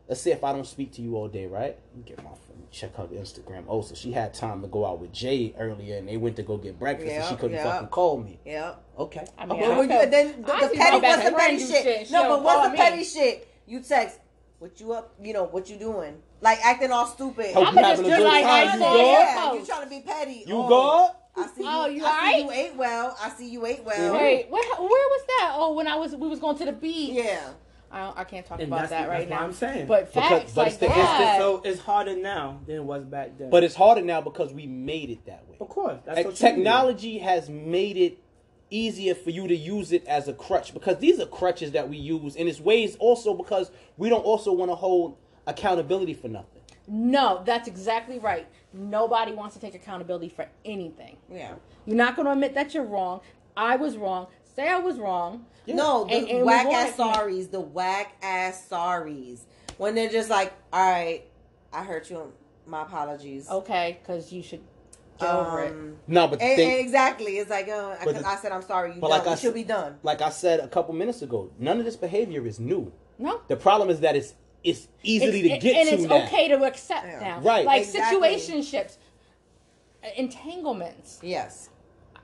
Let's 0.06 0.20
say 0.20 0.30
if 0.30 0.44
I 0.44 0.52
don't 0.52 0.66
speak 0.66 0.92
to 0.92 1.02
you 1.02 1.16
all 1.16 1.26
day, 1.28 1.46
right? 1.46 1.76
Get 2.06 2.18
my 2.18 2.30
phone, 2.30 2.62
check 2.70 2.94
her 2.96 3.04
Instagram. 3.08 3.64
Oh, 3.68 3.82
so 3.82 3.94
she 3.96 4.12
had 4.12 4.32
time 4.34 4.62
to 4.62 4.68
go 4.68 4.86
out 4.86 5.00
with 5.00 5.12
Jay 5.12 5.54
earlier, 5.58 5.96
and 5.96 6.08
they 6.08 6.16
went 6.16 6.36
to 6.36 6.42
go 6.44 6.56
get 6.58 6.78
breakfast, 6.78 7.10
and 7.10 7.24
she 7.26 7.34
couldn't 7.34 7.56
yeah. 7.56 7.64
fucking 7.64 7.88
call 7.88 8.18
me. 8.18 8.38
yeah. 8.44 8.74
Okay. 8.98 9.26
I 9.36 9.46
mean, 9.46 9.60
Okay. 9.62 9.86
But 9.88 10.04
you, 10.04 10.10
then 10.10 10.42
the, 10.42 10.54
I 10.54 10.60
the 10.60 10.68
see 10.70 10.76
petty 10.76 11.00
what's 11.00 11.24
the 11.24 11.30
petty 11.32 11.58
shit? 11.58 11.82
shit. 11.82 12.10
No, 12.12 12.28
but 12.28 12.42
what's 12.44 12.54
call 12.56 12.64
the 12.66 12.70
me. 12.70 12.76
petty 12.78 13.04
shit? 13.04 13.48
You 13.66 13.80
text, 13.80 14.20
what 14.58 14.80
you 14.80 14.92
up? 14.92 15.14
You 15.22 15.32
know 15.32 15.44
what 15.44 15.68
you 15.70 15.76
doing? 15.76 16.20
Like 16.40 16.58
acting 16.64 16.90
all 16.92 17.06
stupid. 17.06 17.54
Hope 17.54 17.68
I'm 17.68 17.74
you 17.74 17.80
just 17.80 17.88
having 17.90 18.04
a 18.06 18.08
just 18.08 18.18
good 18.20 18.24
like 18.24 18.44
time. 18.44 18.68
I 18.68 18.72
You 18.72 18.78
good? 18.78 19.06
yeah, 19.06 19.52
you 19.54 19.66
trying 19.66 19.84
to 19.84 19.90
be 19.90 20.00
petty. 20.00 20.44
You 20.46 20.54
oh, 20.56 20.68
good? 21.34 21.44
I 21.44 21.46
see 21.48 21.62
oh, 21.64 21.64
you. 21.64 21.68
Oh, 21.70 21.86
you 21.86 22.04
I 22.04 22.32
see 22.32 22.42
you 22.42 22.50
ate 22.50 22.74
well. 22.76 23.16
I 23.22 23.30
see 23.30 23.48
you 23.48 23.66
ate 23.66 23.84
well. 23.84 23.96
Mm-hmm. 23.96 24.16
Wait, 24.24 24.50
where, 24.50 24.62
where 24.76 24.88
was 24.88 25.24
that? 25.38 25.52
Oh, 25.54 25.74
when 25.74 25.86
I 25.86 25.94
was 25.96 26.14
we 26.16 26.28
was 26.28 26.38
going 26.40 26.56
to 26.58 26.64
the 26.64 26.72
beach. 26.72 27.10
Yeah. 27.12 27.50
I, 27.90 28.00
don't- 28.04 28.18
I 28.18 28.24
can't 28.24 28.44
talk 28.44 28.58
And 28.60 28.68
about 28.68 28.82
that's- 28.90 28.90
that 28.90 29.08
right 29.08 29.28
that's 29.28 29.30
what 29.30 29.40
now. 29.40 29.46
I'm 29.46 29.52
saying. 29.54 29.86
But 29.86 30.12
Because- 30.12 30.28
facts 30.28 30.52
but 30.52 30.60
like 30.62 30.68
it's 30.72 30.76
the 30.78 30.86
that. 30.88 31.38
so 31.38 31.62
it's 31.64 31.80
harder 31.80 32.16
now 32.16 32.60
than 32.66 32.76
it 32.76 32.84
was 32.84 33.04
back 33.04 33.38
then. 33.38 33.48
But 33.50 33.64
it's 33.64 33.74
harder 33.74 34.02
now 34.02 34.20
because 34.20 34.52
we 34.52 34.66
made 34.66 35.08
it 35.10 35.24
that 35.26 35.48
way. 35.48 35.56
of 35.60 35.68
course, 35.68 35.98
that's 36.04 36.16
Like, 36.16 36.26
what 36.26 36.40
you 36.40 36.48
technology 36.48 37.18
has 37.18 37.48
made 37.48 37.96
it 37.96 38.18
easier 38.70 39.14
for 39.14 39.30
you 39.30 39.48
to 39.48 39.56
use 39.56 39.92
it 39.92 40.06
as 40.06 40.28
a 40.28 40.32
crutch 40.32 40.74
because 40.74 40.98
these 40.98 41.18
are 41.20 41.26
crutches 41.26 41.72
that 41.72 41.88
we 41.88 41.96
use 41.96 42.36
and 42.36 42.48
it's 42.48 42.60
ways 42.60 42.96
also 43.00 43.34
because 43.34 43.70
we 43.96 44.08
don't 44.08 44.24
also 44.24 44.52
want 44.52 44.70
to 44.70 44.74
hold 44.74 45.16
accountability 45.46 46.14
for 46.14 46.28
nothing 46.28 46.58
no, 46.88 47.42
that's 47.44 47.68
exactly 47.68 48.18
right. 48.18 48.46
Nobody 48.72 49.32
wants 49.32 49.54
to 49.54 49.60
take 49.60 49.74
accountability 49.74 50.30
for 50.30 50.48
anything. 50.64 51.18
Yeah. 51.30 51.54
You're 51.84 51.96
not 51.96 52.16
going 52.16 52.26
to 52.26 52.32
admit 52.32 52.54
that 52.54 52.72
you're 52.72 52.84
wrong. 52.84 53.20
I 53.56 53.76
was 53.76 53.96
wrong. 53.96 54.28
Say 54.56 54.68
I 54.68 54.78
was 54.78 54.98
wrong. 54.98 55.44
No, 55.66 56.04
the 56.04 56.14
And- 56.14 56.28
and 56.28 56.46
whack 56.46 56.66
ass 56.66 56.96
sorries, 56.96 57.50
the 57.50 57.60
whack 57.60 58.16
ass 58.22 58.66
sorries. 58.70 59.40
When 59.76 59.94
they're 59.94 60.08
just 60.08 60.30
like, 60.30 60.54
all 60.72 60.90
right, 60.90 61.24
I 61.72 61.84
hurt 61.84 62.08
you. 62.08 62.32
My 62.66 62.82
apologies. 62.82 63.48
Okay, 63.50 63.98
because 64.02 64.32
you 64.32 64.42
should 64.42 64.62
get 65.18 65.28
over 65.34 65.60
it. 65.64 65.72
Um, 65.72 65.96
no 66.06 66.26
but 66.28 66.40
and, 66.40 66.56
think, 66.56 66.72
and 66.72 66.80
exactly, 66.80 67.38
it's 67.38 67.50
like, 67.50 67.68
uh, 67.68 67.96
because 68.00 68.22
the- 68.22 68.28
I 68.28 68.36
said 68.36 68.52
I'm 68.52 68.62
sorry. 68.62 68.94
You 68.94 69.00
but 69.00 69.08
done. 69.08 69.18
like 69.18 69.26
I 69.28 69.34
should 69.34 69.48
s- 69.48 69.54
be 69.54 69.64
done. 69.64 69.98
like 70.02 70.22
i 70.22 70.30
said 70.30 70.60
a 70.60 70.68
couple 70.68 70.94
minutes 70.94 71.22
ago 71.22 71.50
none 71.58 71.78
of 71.78 71.84
this 71.84 71.96
behavior 71.96 72.46
is 72.46 72.58
new 72.58 72.92
No. 73.18 73.40
the 73.48 73.56
problem 73.56 73.90
is 73.90 74.00
that 74.00 74.16
it's 74.16 74.34
it's 74.64 74.88
easily 75.02 75.40
It's- 75.46 75.60
to 75.62 75.66
get 75.68 75.76
and 75.76 75.88
to 75.88 75.94
it's 75.94 76.04
now. 76.04 76.24
okay 76.26 76.48
to 76.48 76.64
accept 76.64 77.06
Yeah. 77.06 77.20
now. 77.20 77.40
Right. 77.40 77.64
Like 77.64 77.82
Exactly. 77.82 78.18
situationships, 78.20 78.96
entanglements. 80.16 81.18
Yes. 81.22 81.70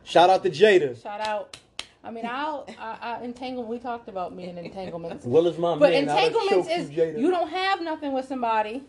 shout 0.04 0.30
out 0.30 0.42
to 0.42 0.50
jada 0.50 1.00
Shout 1.02 1.20
out. 1.20 1.56
I 2.02 2.10
mean, 2.10 2.26
I'll 2.26 2.66
I, 2.78 2.98
I, 3.20 3.24
entangle. 3.24 3.64
We 3.64 3.78
talked 3.78 4.08
about 4.08 4.34
me 4.34 4.44
and 4.50 4.58
entanglements, 4.58 5.24
will 5.34 5.46
is 5.46 5.56
my 5.56 5.76
but 5.78 5.90
man 5.92 6.08
I 6.08 6.14
done 6.14 6.24
entanglements 6.26 6.68
is 6.70 6.90
you, 6.90 6.96
Jada. 7.02 7.18
you 7.20 7.30
don't 7.30 7.48
have 7.48 7.80
nothing 7.80 8.12
with 8.12 8.26
somebody. 8.28 8.82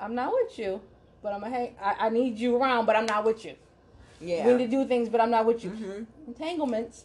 I'm 0.00 0.14
not 0.14 0.32
with 0.32 0.58
you, 0.58 0.80
but 1.22 1.32
I'm 1.32 1.42
a 1.44 1.48
hang. 1.50 1.74
I, 1.82 2.06
I 2.06 2.08
need 2.08 2.38
you 2.38 2.56
around, 2.56 2.86
but 2.86 2.96
I'm 2.96 3.06
not 3.06 3.24
with 3.24 3.44
you. 3.44 3.54
Yeah. 4.20 4.46
We 4.46 4.54
need 4.54 4.70
to 4.70 4.70
do 4.70 4.86
things, 4.86 5.08
but 5.08 5.20
I'm 5.20 5.30
not 5.30 5.44
with 5.46 5.62
you. 5.64 5.70
Mhm. 5.70 6.06
Entanglements. 6.26 7.04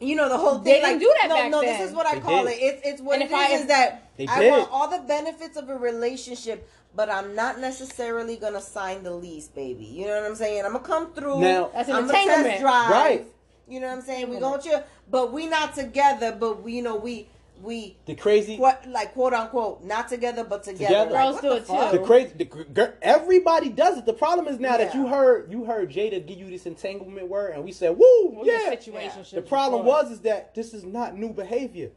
You 0.00 0.14
know 0.14 0.28
the 0.28 0.36
whole 0.38 0.58
They 0.58 0.80
thing. 0.80 0.82
didn't 0.82 0.92
like, 0.92 1.00
do 1.00 1.14
that 1.22 1.28
no, 1.28 1.34
back 1.34 1.50
no. 1.50 1.60
then. 1.60 1.78
This 1.80 1.88
is 1.90 1.94
what 1.96 2.06
I 2.06 2.14
They 2.14 2.20
call 2.20 2.44
did. 2.44 2.52
it. 2.52 2.62
It's 2.62 2.80
it's 2.88 3.00
what 3.02 3.14
And 3.14 3.22
it 3.24 3.30
if. 3.30 3.34
I- 3.34 3.52
is 3.52 3.66
that 3.66 4.10
I 4.28 4.40
did. 4.40 4.50
want 4.52 4.68
all 4.70 4.88
the 4.88 5.00
benefits 5.00 5.56
of 5.56 5.68
a 5.68 5.76
relationship, 5.76 6.68
but 6.94 7.10
I'm 7.10 7.34
not 7.34 7.58
necessarily 7.58 8.36
gonna 8.36 8.60
sign 8.60 9.02
the 9.02 9.10
lease, 9.10 9.48
baby. 9.48 9.84
You 9.84 10.06
know 10.06 10.20
what 10.20 10.30
I'm 10.30 10.36
saying? 10.36 10.64
I'm 10.64 10.72
gonna 10.72 10.84
come 10.84 11.12
through. 11.12 11.40
Now- 11.40 11.70
That's 11.74 11.88
an 11.88 11.96
I'm 11.96 12.04
entanglement. 12.04 12.46
test 12.46 12.60
drive. 12.60 12.90
Right. 12.90 13.26
You 13.66 13.80
know 13.80 13.88
what 13.88 13.96
I'm 13.96 14.02
saying? 14.02 14.30
We 14.30 14.38
going 14.38 14.60
to, 14.62 14.84
but 15.10 15.32
we 15.32 15.46
not 15.46 15.74
together. 15.74 16.30
But 16.38 16.62
we, 16.62 16.74
you 16.74 16.82
know, 16.82 16.94
we 16.96 17.28
we 17.62 17.96
The 18.06 18.14
crazy. 18.14 18.56
what 18.56 18.86
like 18.88 19.12
quote 19.14 19.32
unquote 19.34 19.82
not 19.84 20.08
together 20.08 20.44
but 20.44 20.62
together. 20.62 20.86
Together. 20.86 21.10
Like, 21.10 21.22
Girls 21.22 21.34
what 21.34 21.42
do 21.42 21.48
the 21.50 21.56
it, 21.56 21.90
too. 21.92 21.98
The 21.98 22.04
crazy, 22.04 22.32
the, 22.36 22.44
gr- 22.44 22.62
gr- 22.72 22.94
everybody 23.02 23.68
does 23.68 23.98
it. 23.98 24.06
The 24.06 24.12
problem 24.12 24.46
is 24.48 24.58
now 24.60 24.76
that 24.76 24.94
you 24.94 25.06
heard 25.06 25.50
you 25.50 25.64
heard 25.64 25.90
Jada 25.90 26.24
give 26.26 26.38
you 26.38 26.48
this 26.50 26.66
entanglement 26.66 27.28
word, 27.28 27.54
and 27.54 27.64
we 27.64 27.72
said, 27.72 27.96
"Woo, 27.98 28.30
Well, 28.30 28.46
yeah." 28.46 28.70
the 28.70 28.76
situationship 28.76 29.30
The 29.34 29.42
problem 29.42 29.82
before. 29.82 30.02
was 30.02 30.12
is 30.12 30.20
that 30.20 30.54
this 30.54 30.74
is 30.74 30.84
not 30.84 31.16
new 31.16 31.30
behavior. 31.30 31.90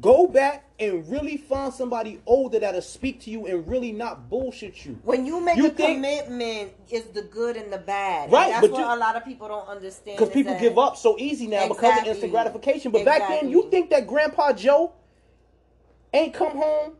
Go 0.00 0.26
back 0.26 0.64
and 0.80 1.08
really 1.08 1.36
find 1.36 1.72
somebody 1.72 2.20
older 2.26 2.58
that'll 2.58 2.82
speak 2.82 3.20
to 3.20 3.30
you 3.30 3.46
and 3.46 3.64
really 3.68 3.92
not 3.92 4.28
bullshit 4.28 4.84
you. 4.84 4.98
When 5.04 5.24
you 5.24 5.38
make 5.40 5.56
You 5.56 5.66
a 5.66 5.70
think- 5.70 5.98
commitment, 5.98 6.72
it's 6.90 7.06
the 7.12 7.22
good 7.22 7.56
and 7.56 7.72
the 7.72 7.78
bad. 7.78 8.24
And 8.24 8.32
Right, 8.32 8.48
that's 8.48 8.60
but 8.62 8.72
what 8.72 8.80
you- 8.80 8.86
a 8.86 8.98
lot 8.98 9.14
of 9.14 9.24
people 9.24 9.46
don't 9.46 9.68
understand. 9.68 10.18
Because 10.18 10.34
people 10.34 10.54
that- 10.54 10.60
give 10.60 10.78
up 10.80 10.96
so 10.96 11.16
easy 11.16 11.46
now 11.46 11.68
because 11.68 12.00
of 12.00 12.08
instant 12.08 12.32
gratification. 12.32 12.90
But 12.90 13.04
back 13.04 13.28
then, 13.28 13.50
you 13.50 13.70
think 13.70 13.90
that 13.90 14.08
Grandpa 14.08 14.52
Joe 14.54 14.90
ain't 16.14 16.32
come 16.34 16.56
home 16.56 16.92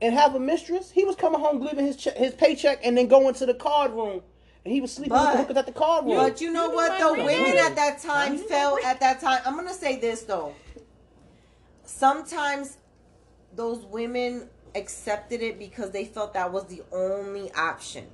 and 0.00 0.14
have 0.14 0.34
a 0.34 0.40
mistress? 0.40 0.90
He 0.90 1.04
was 1.04 1.16
coming 1.16 1.40
home, 1.40 1.60
leaving 1.60 1.86
his 1.86 1.96
che- 1.96 2.14
his 2.16 2.34
paycheck, 2.34 2.80
and 2.84 2.96
then 2.96 3.08
going 3.08 3.34
to 3.34 3.46
the 3.46 3.54
card 3.54 3.92
room, 3.92 4.22
and 4.64 4.72
he 4.72 4.80
was 4.80 4.92
sleeping 4.92 5.12
with 5.18 5.32
the 5.32 5.38
hookers 5.38 5.56
at 5.56 5.66
the 5.66 5.72
card 5.72 6.04
room. 6.04 6.16
But 6.16 6.40
you 6.40 6.52
know 6.52 6.70
You 6.70 6.76
what 6.76 6.98
The. 7.16 7.24
Women 7.24 7.58
at 7.58 7.74
that 7.76 7.98
time 8.00 8.38
felt 8.38 8.84
at 8.84 9.00
that 9.00 9.20
time. 9.20 9.40
I'm 9.44 9.56
gonna 9.56 9.72
say 9.74 9.96
this 9.98 10.22
though. 10.22 10.54
Sometimes 11.84 12.76
those 13.54 13.84
women 13.84 14.48
accepted 14.74 15.42
it 15.42 15.58
because 15.58 15.90
they 15.90 16.04
felt 16.04 16.34
that 16.34 16.52
was 16.52 16.66
the 16.66 16.82
only 16.92 17.50
option. 17.52 18.06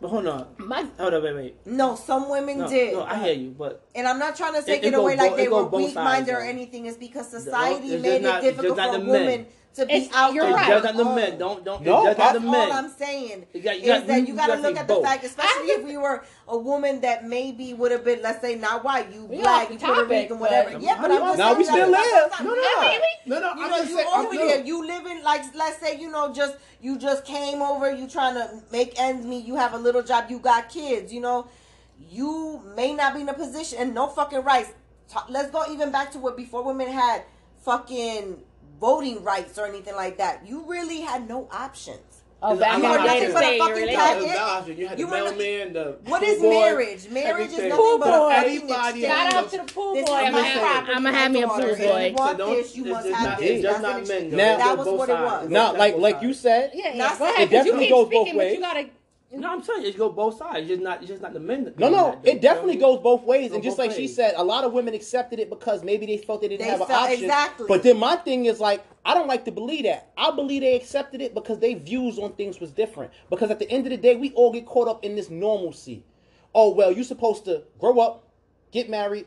But 0.00 0.08
hold 0.08 0.26
on. 0.26 0.46
My 0.56 0.86
Hold 0.98 1.12
on, 1.12 1.22
wait, 1.22 1.34
wait. 1.34 1.66
No, 1.66 1.94
some 1.94 2.30
women 2.30 2.60
No, 2.60 2.68
did. 2.68 2.94
no, 2.94 3.02
I 3.04 3.22
hear 3.22 3.34
you, 3.34 3.50
but 3.50 3.84
And 3.94 4.08
I'm 4.08 4.18
not 4.18 4.34
trying 4.34 4.54
to 4.54 4.62
take 4.62 4.82
It- 4.82 4.86
it, 4.86 4.88
it 4.88 4.96
go 4.96 5.02
away 5.02 5.16
like 5.16 5.36
they 5.36 5.48
were 5.48 5.64
weak 5.64 5.94
minded 5.94 6.32
or 6.34 6.40
anything. 6.40 6.86
It's 6.86 6.96
because 6.96 7.28
society 7.28 7.88
just 7.88 8.02
made 8.02 8.22
it 8.22 8.24
it's 8.24 8.32
just 8.32 8.42
difficult 8.56 8.76
not 8.78 8.92
for 8.94 8.98
the 8.98 9.04
men. 9.04 9.12
women 9.26 9.46
to 9.74 9.86
be 9.86 9.92
It's- 9.94 10.10
out 10.14 10.34
you're 10.34 10.44
on 10.46 10.52
right. 10.54 10.66
their 10.66 10.78
it's 10.84 10.96
the 10.96 11.04
men. 11.04 11.38
Don't 11.38 11.64
don't. 11.64 11.82
No, 11.82 11.98
it's 11.98 12.06
just 12.06 12.18
That's 12.18 12.34
not 12.34 12.42
the 12.42 12.46
all 12.48 12.52
men. 12.52 12.72
I'm 12.72 12.90
saying. 12.90 13.46
You 13.52 13.60
got- 13.62 13.76
you 13.80 13.82
is 13.92 13.98
got- 14.00 14.06
that 14.08 14.14
you- 14.14 14.20
you 14.22 14.26
you 14.28 14.34
got 14.34 14.46
to 14.46 14.52
gotta 14.52 14.62
look 14.62 14.74
say 14.74 14.80
at 14.80 14.88
the 14.88 15.00
fact, 15.00 15.24
especially 15.24 15.66
if 15.68 15.88
you 15.88 16.00
were 16.00 16.24
a 16.48 16.58
woman 16.58 17.00
that 17.02 17.24
maybe 17.24 17.72
would 17.74 17.92
have 17.92 18.04
been, 18.04 18.20
let's 18.20 18.40
say, 18.40 18.56
not 18.56 18.82
white, 18.82 19.12
you 19.12 19.24
We 19.26 19.38
black, 19.38 19.70
you 19.70 19.78
the 19.78 19.84
Puerto 19.86 20.00
topic, 20.02 20.10
Rican, 20.22 20.36
but- 20.38 20.40
whatever. 20.40 20.78
Yeah, 20.78 20.98
but 21.00 21.12
I'm 21.12 21.18
just 21.20 21.38
Now 21.38 21.46
saying 21.46 21.58
we 21.58 21.64
that's- 21.64 21.76
still 21.78 21.90
that's 21.92 22.12
live. 22.12 22.30
not- 22.30 22.44
No, 22.44 22.50
no, 22.50 23.40
no, 23.40 23.40
no. 23.40 23.54
You 23.60 23.64
I'm 23.64 23.70
know, 23.70 23.76
you 23.76 23.96
saying. 23.96 24.08
I'm 24.12 24.26
over 24.26 24.34
no. 24.34 24.46
there, 24.48 24.60
you 24.64 24.86
living 24.86 25.22
like, 25.22 25.42
let's 25.54 25.78
say, 25.78 25.96
you 25.98 26.10
know, 26.10 26.32
just 26.32 26.56
you 26.80 26.98
just 26.98 27.24
came 27.24 27.62
over, 27.62 27.90
you 27.94 28.08
trying 28.08 28.34
to 28.34 28.50
make 28.72 28.98
ends 29.00 29.24
meet, 29.24 29.44
you 29.44 29.54
have 29.54 29.74
a 29.74 29.78
little 29.78 30.02
job, 30.02 30.24
you 30.30 30.38
got 30.40 30.68
kids, 30.68 31.12
you 31.12 31.20
know, 31.20 31.46
you 32.08 32.60
may 32.74 32.92
not 32.94 33.14
be 33.14 33.20
in 33.20 33.28
a 33.28 33.34
position 33.34 33.78
and 33.78 33.94
no 33.94 34.08
fucking 34.08 34.42
rights. 34.42 34.72
Let's 35.28 35.50
go 35.50 35.64
even 35.70 35.90
back 35.90 36.10
to 36.12 36.18
what 36.18 36.36
before 36.36 36.62
women 36.62 36.88
had 36.88 37.22
fucking 37.64 38.42
voting 38.80 39.22
rights 39.22 39.58
or 39.58 39.66
anything 39.66 39.94
like 39.94 40.18
that. 40.18 40.46
You 40.46 40.64
really 40.66 41.00
had 41.00 41.28
no 41.28 41.48
options. 41.52 41.98
oh, 42.42 42.56
back 42.56 42.76
in 42.78 42.82
You 42.82 42.88
the 42.88 42.98
were 42.98 43.04
day 43.06 43.20
nothing 43.20 43.32
but 43.34 43.44
a 43.44 43.58
fucking 43.58 43.74
relationship. 43.74 43.98
tag- 44.00 44.22
You 44.22 44.28
had 44.28 44.64
the- 44.64 44.74
you 44.74 44.86
had 44.88 44.96
the 44.96 45.00
You 45.02 45.06
mailman, 45.08 45.72
the 45.74 45.98
What 46.06 46.22
pool 46.22 46.30
is 46.30 46.40
boy, 46.40 46.50
marriage? 46.50 47.08
Marriage 47.10 47.50
is 47.50 47.52
nothing 47.58 47.70
Pool 47.72 47.98
but 47.98 48.08
a 48.08 48.18
boy. 48.18 48.30
fucking 48.30 48.54
Everybody. 48.56 49.02
Shout 49.02 49.34
out 49.34 49.50
to 49.50 49.56
the 49.58 49.64
pool 49.74 49.94
This 49.94 50.08
boy. 50.08 50.16
is 50.16 50.24
I'm 50.24 50.32
my 50.32 50.38
gonna 50.38 50.48
have, 50.48 50.88
I'm 50.88 51.02
gonna 51.04 51.18
have 51.18 51.32
me 51.32 51.42
a 51.42 51.46
daughter. 51.46 51.62
pool 51.64 51.70
If 51.72 51.78
boy. 51.78 52.06
You 52.06 52.14
want 52.14 52.38
So 52.38 52.46
this, 52.54 52.76
you 52.76 52.82
it's 52.84 52.92
must 52.94 53.06
just 53.06 53.18
have 53.18 53.28
not- 53.28 53.38
this. 53.40 53.62
just 53.62 53.82
That's 53.82 54.08
not 54.08 54.08
men, 54.08 54.30
Now- 54.30 54.56
that 54.56 54.78
was 54.78 54.86
what 54.86 55.08
it 55.10 55.12
was. 55.20 55.48
Not 55.50 55.76
like 55.78 55.98
like 55.98 56.22
you 56.22 56.32
said, 56.32 56.70
Yeah, 56.72 56.94
yeah. 56.94 57.08
That's- 57.08 57.18
Go 57.18 57.26
it 57.26 57.40
you 57.40 57.46
definitely 57.48 57.80
keep 57.84 57.90
goes 57.90 58.08
both 58.08 58.10
speaking, 58.28 58.32
but 58.32 58.38
ways. 58.38 58.54
you 58.54 58.60
gotta. 58.60 58.86
No, 59.32 59.52
I'm 59.52 59.62
telling 59.62 59.82
you, 59.82 59.88
it 59.88 59.96
go 59.96 60.08
both 60.08 60.38
sides. 60.38 60.58
It's 60.60 60.68
just 60.68 60.82
not. 60.82 60.98
It's 60.98 61.08
just 61.08 61.22
not 61.22 61.32
the 61.32 61.38
men. 61.38 61.64
that 61.64 61.78
no, 61.78 61.88
no, 61.88 62.18
that, 62.22 62.26
it 62.28 62.40
definitely 62.42 62.74
You 62.74 62.80
know 62.80 62.90
what 62.90 63.02
goes 63.02 63.18
both 63.18 63.22
ways. 63.26 63.50
Go 63.50 63.54
And 63.54 63.62
just 63.62 63.76
both 63.76 63.86
like 63.86 63.96
she 63.96 64.08
said, 64.08 64.34
a 64.36 64.42
lot 64.42 64.64
of 64.64 64.72
women 64.72 64.92
accepted 64.92 65.38
it 65.38 65.48
because 65.48 65.84
maybe 65.84 66.04
they 66.04 66.16
felt 66.16 66.40
they 66.40 66.48
didn't 66.48 66.66
They 66.66 66.70
have 66.70 66.80
an 66.80 66.90
option. 66.90 67.22
exactly. 67.22 67.66
But 67.68 67.84
then 67.84 67.96
my 67.98 68.16
thing 68.16 68.46
is 68.46 68.58
like, 68.58 68.84
I 69.04 69.14
don't 69.14 69.28
like 69.28 69.44
to 69.44 69.52
believe 69.52 69.84
that. 69.84 70.10
I 70.18 70.32
believe 70.32 70.62
they 70.62 70.74
accepted 70.74 71.20
it 71.20 71.32
because 71.32 71.60
their 71.60 71.76
views 71.76 72.18
on 72.18 72.32
things 72.32 72.58
was 72.58 72.72
different. 72.72 73.12
Because 73.30 73.50
at 73.52 73.60
the 73.60 73.70
end 73.70 73.86
of 73.86 73.90
the 73.90 73.96
day, 73.96 74.16
we 74.16 74.32
all 74.32 74.52
get 74.52 74.66
caught 74.66 74.88
up 74.88 75.04
in 75.04 75.14
this 75.14 75.30
normalcy. 75.30 76.04
Oh 76.52 76.74
well, 76.74 76.90
you're 76.90 77.04
supposed 77.04 77.44
to 77.44 77.62
grow 77.78 78.00
up, 78.00 78.28
get 78.72 78.90
married, 78.90 79.26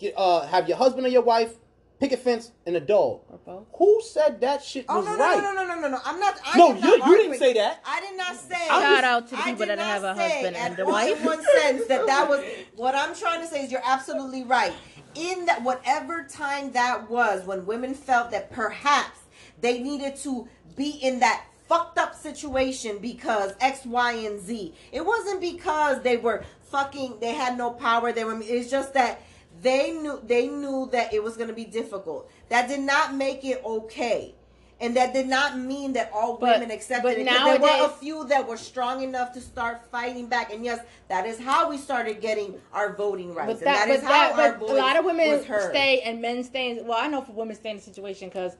get 0.00 0.14
uh, 0.16 0.46
have 0.46 0.68
your 0.68 0.76
husband 0.76 1.06
or 1.06 1.10
your 1.10 1.22
wife, 1.22 1.54
pick 2.00 2.12
a 2.12 2.16
fence, 2.16 2.50
and 2.66 2.76
a 2.76 2.80
dog. 2.80 3.20
Or 3.28 3.38
both. 3.44 3.66
Who 3.78 4.00
said 4.02 4.40
that 4.42 4.62
shit 4.62 4.84
Oh 4.88 4.96
was 4.98 5.06
no, 5.06 5.16
no, 5.16 5.24
right? 5.24 5.42
no, 5.42 5.52
no, 5.54 5.64
no, 5.66 5.80
no, 5.80 5.88
no! 5.88 5.98
I'm 6.04 6.18
not. 6.20 6.38
I 6.44 6.58
No, 6.58 6.70
am 6.70 6.76
you- 6.76 6.98
not 6.98 7.08
you 7.08 7.16
didn't 7.16 7.38
say 7.38 7.52
that. 7.54 7.80
I 7.86 8.00
did 8.00 8.16
not 8.16 8.36
say. 8.36 8.66
Shout 8.66 9.04
out 9.04 9.28
to 9.28 9.36
the 9.36 9.40
I 9.42 9.44
people 9.44 9.66
did 9.66 9.78
that 9.78 9.78
have 9.78 10.02
not 10.02 10.16
a 10.16 10.18
say 10.18 10.30
husband 10.30 10.56
at 10.56 10.70
and 10.72 10.78
a 10.80 10.84
all 10.84 10.90
wife. 10.92 11.18
in 11.20 11.24
one 11.24 11.42
sense 11.60 11.86
that 11.86 12.06
that 12.06 12.28
was 12.28 12.44
what 12.76 12.94
I'm 12.94 13.14
trying 13.14 13.40
to 13.40 13.46
say 13.46 13.64
is 13.64 13.72
you're 13.72 13.82
absolutely 13.84 14.42
right. 14.44 14.72
In 15.14 15.46
that 15.46 15.62
whatever 15.62 16.24
time 16.28 16.72
that 16.72 17.08
was 17.08 17.46
when 17.46 17.64
women 17.66 17.94
felt 17.94 18.32
that 18.32 18.50
perhaps 18.50 19.20
they 19.60 19.80
needed 19.80 20.16
to 20.16 20.48
be 20.76 20.90
in 20.90 21.20
that 21.20 21.44
fucked 21.68 21.98
up 21.98 22.14
situation 22.14 22.98
because 22.98 23.54
X, 23.60 23.86
Y, 23.86 24.12
and 24.12 24.40
Z. 24.40 24.74
It 24.92 25.06
wasn't 25.06 25.40
because 25.40 26.02
they 26.02 26.16
were 26.16 26.44
fucking. 26.70 27.18
They 27.20 27.32
had 27.32 27.56
no 27.56 27.70
power. 27.70 28.10
They 28.12 28.24
were. 28.24 28.38
It's 28.42 28.68
just 28.70 28.92
that 28.94 29.20
they 29.64 29.90
knew 29.92 30.20
they 30.24 30.46
knew 30.46 30.88
that 30.92 31.12
it 31.12 31.22
was 31.24 31.36
going 31.36 31.48
to 31.48 31.54
be 31.54 31.64
difficult. 31.64 32.30
That 32.50 32.68
did 32.68 32.80
not 32.80 33.14
make 33.14 33.44
it 33.44 33.60
okay. 33.64 34.34
And 34.80 34.96
that 34.96 35.14
did 35.14 35.28
not 35.28 35.56
mean 35.58 35.92
that 35.94 36.10
all 36.12 36.36
But- 36.36 36.54
women 36.60 36.70
accepted 36.70 37.02
but 37.04 37.16
it. 37.18 37.26
'cause 37.26 37.44
there 37.44 37.60
were 37.60 37.86
a 37.86 37.88
few 37.88 38.24
that 38.24 38.46
were 38.46 38.56
strong 38.56 39.02
enough 39.02 39.32
to 39.34 39.40
start 39.40 39.76
fighting 39.90 40.26
back. 40.26 40.52
And 40.52 40.64
yes, 40.64 40.80
that 41.08 41.26
is 41.26 41.38
how 41.38 41.70
we 41.70 41.78
started 41.78 42.20
getting 42.20 42.60
our 42.72 42.92
voting 42.94 43.32
rights. 43.34 43.46
But 43.46 43.58
and 43.58 43.66
that, 43.68 43.86
that 43.86 43.94
is 43.96 44.02
how 44.02 44.36
that, 44.36 44.52
our 44.52 44.58
voice 44.58 44.70
a 44.70 44.74
lot 44.74 44.96
of 44.96 45.04
women 45.04 45.42
stay 45.70 46.00
and 46.04 46.20
men 46.20 46.42
stay. 46.44 46.70
In, 46.70 46.86
well, 46.86 46.98
I 47.00 47.06
know 47.06 47.22
for 47.22 47.32
women 47.32 47.54
stay 47.56 47.70
in 47.70 47.76
the 47.76 47.82
situation 47.82 48.28
because, 48.28 48.56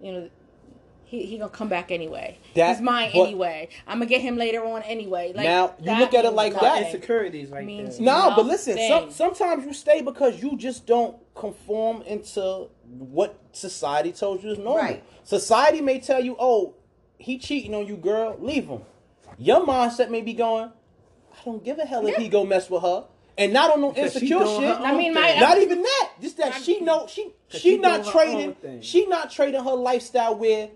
you 0.00 0.12
know, 0.12 0.28
he 1.12 1.26
he 1.26 1.36
gonna 1.36 1.50
come 1.50 1.68
back 1.68 1.90
anyway. 1.92 2.38
That- 2.54 2.76
He's 2.76 2.80
mine 2.82 3.10
but- 3.14 3.26
anyway. 3.26 3.68
I'm 3.86 3.98
gonna 3.98 4.06
get 4.06 4.22
him 4.22 4.36
later 4.38 4.64
on 4.64 4.82
anyway. 4.82 5.32
Like 5.34 5.44
Now, 5.44 5.74
you 5.78 5.94
look 5.98 6.14
at 6.14 6.24
it 6.24 6.30
like 6.30 6.58
that. 6.58 6.86
insecurities 6.86 7.50
right 7.50 7.66
Means 7.66 7.98
there. 7.98 8.06
No, 8.06 8.32
but 8.34 8.46
listen, 8.46 8.78
some, 8.88 9.10
sometimes 9.10 9.66
you 9.66 9.74
stay 9.74 10.00
because 10.00 10.42
you 10.42 10.56
just 10.56 10.86
don't 10.86 11.16
conform 11.34 12.00
into 12.02 12.68
what 12.88 13.38
society 13.52 14.10
told 14.12 14.42
you 14.42 14.52
is 14.52 14.58
normal. 14.58 14.76
Right. 14.76 15.04
Society 15.24 15.82
may 15.82 16.00
tell 16.00 16.22
you, 16.24 16.34
oh, 16.38 16.74
he 17.18 17.38
cheating 17.38 17.74
on 17.74 17.86
you, 17.86 17.96
girl, 17.96 18.36
leave 18.40 18.66
him. 18.68 18.80
Your 19.38 19.66
mindset 19.66 20.08
may 20.10 20.22
be 20.22 20.32
going, 20.32 20.70
I 21.32 21.44
don't 21.44 21.62
give 21.62 21.78
a 21.78 21.84
hell 21.84 22.06
if 22.06 22.16
he 22.16 22.28
go 22.28 22.44
mess 22.44 22.70
with 22.70 22.82
her. 22.82 23.04
And 23.38 23.52
not 23.52 23.70
on 23.70 23.80
no 23.80 23.92
Because 23.92 24.12
she 24.12 24.18
insecure 24.20 24.46
shit. 24.46 24.80
I 24.80 24.94
mean, 24.96 25.14
my- 25.14 25.38
Not 25.38 25.58
even 25.58 25.82
that. 25.82 26.10
Just 26.20 26.36
that 26.36 26.54
she 26.62 26.80
know 26.80 27.06
she 27.06 27.32
'Cause 27.50 27.60
she 27.62 27.70
she 27.70 27.78
not 27.78 28.02
doing 28.02 28.12
her 28.14 28.20
own 28.20 28.54
trading 28.56 28.80
she 28.82 29.06
not 29.06 29.30
trading 29.30 29.64
her 29.64 29.72
lifestyle 29.72 30.34
where 30.36 30.68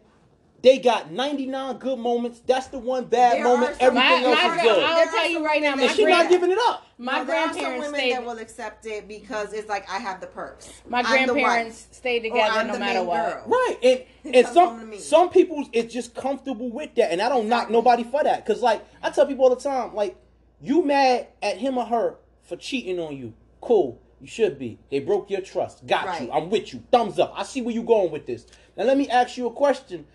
they 0.62 0.78
got 0.78 1.12
99 1.12 1.76
good 1.78 1.98
moments. 1.98 2.40
That's 2.46 2.66
the 2.68 2.78
one 2.78 3.04
bad 3.04 3.36
There 3.36 3.44
moment. 3.44 3.76
some- 3.76 3.86
Everything 3.88 4.08
My- 4.22 4.22
else 4.24 4.34
my 4.42 4.46
is 4.46 4.52
gra- 4.54 4.62
good. 4.62 4.84
I'll 4.84 5.06
tell 5.06 5.26
you 5.30 5.44
right 5.44 5.62
now, 5.62 5.74
my 5.76 5.82
and 5.82 5.90
she 5.92 6.04
not 6.06 6.28
giving 6.28 6.50
it 6.50 6.58
up. 6.66 6.82
My 6.98 7.18
Now, 7.18 7.24
there 7.24 7.36
some 7.44 7.52
grandparents 7.52 7.86
women 7.86 8.00
stayed. 8.00 8.12
that 8.14 8.24
will 8.24 8.38
accept 8.38 8.86
it 8.86 9.06
because 9.06 9.52
it's 9.52 9.68
like 9.68 9.88
I 9.90 9.98
have 9.98 10.20
the 10.20 10.26
perks. 10.26 10.70
my 10.88 11.00
I'm 11.00 11.04
grandparents 11.26 11.86
stayed 11.92 12.20
together 12.20 12.64
no 12.64 12.78
matter 12.78 13.02
what. 13.04 13.32
girl. 13.32 13.42
Right, 13.46 13.76
and 14.24 14.34
and 14.34 14.46
Come 14.46 14.54
home 14.78 14.90
to 14.92 14.98
some 14.98 15.00
some 15.26 15.30
people 15.30 15.64
it's 15.72 15.92
just 15.92 16.14
comfortable 16.14 16.70
with 16.70 16.94
that, 16.96 17.12
and 17.12 17.20
I 17.20 17.28
don't 17.28 17.48
knock 17.48 17.70
nobody 17.70 18.02
for 18.02 18.24
that. 18.24 18.44
Cause 18.46 18.62
like 18.62 18.82
I 19.02 19.10
tell 19.10 19.26
people 19.26 19.44
all 19.44 19.54
the 19.54 19.60
time, 19.60 19.94
like 19.94 20.16
you 20.62 20.82
mad 20.82 21.28
at 21.42 21.58
him 21.58 21.76
or 21.76 21.84
her 21.84 22.16
for 22.42 22.56
cheating 22.56 22.98
on 22.98 23.14
you, 23.16 23.34
cool, 23.60 24.00
you 24.22 24.26
should 24.26 24.58
be. 24.58 24.78
They 24.90 25.00
broke 25.00 25.28
your 25.30 25.42
trust, 25.42 25.86
got 25.86 26.06
Right. 26.06 26.22
you. 26.22 26.32
I'm 26.32 26.48
with 26.48 26.72
you. 26.72 26.82
Thumbs 26.90 27.18
up. 27.18 27.34
I 27.36 27.42
see 27.42 27.60
where 27.60 27.74
you 27.74 27.82
going 27.82 28.10
with 28.10 28.24
this. 28.26 28.46
Now 28.74 28.84
let 28.84 28.96
me 28.96 29.06
ask 29.10 29.36
you 29.36 29.46
a 29.46 29.50
question. 29.52 30.06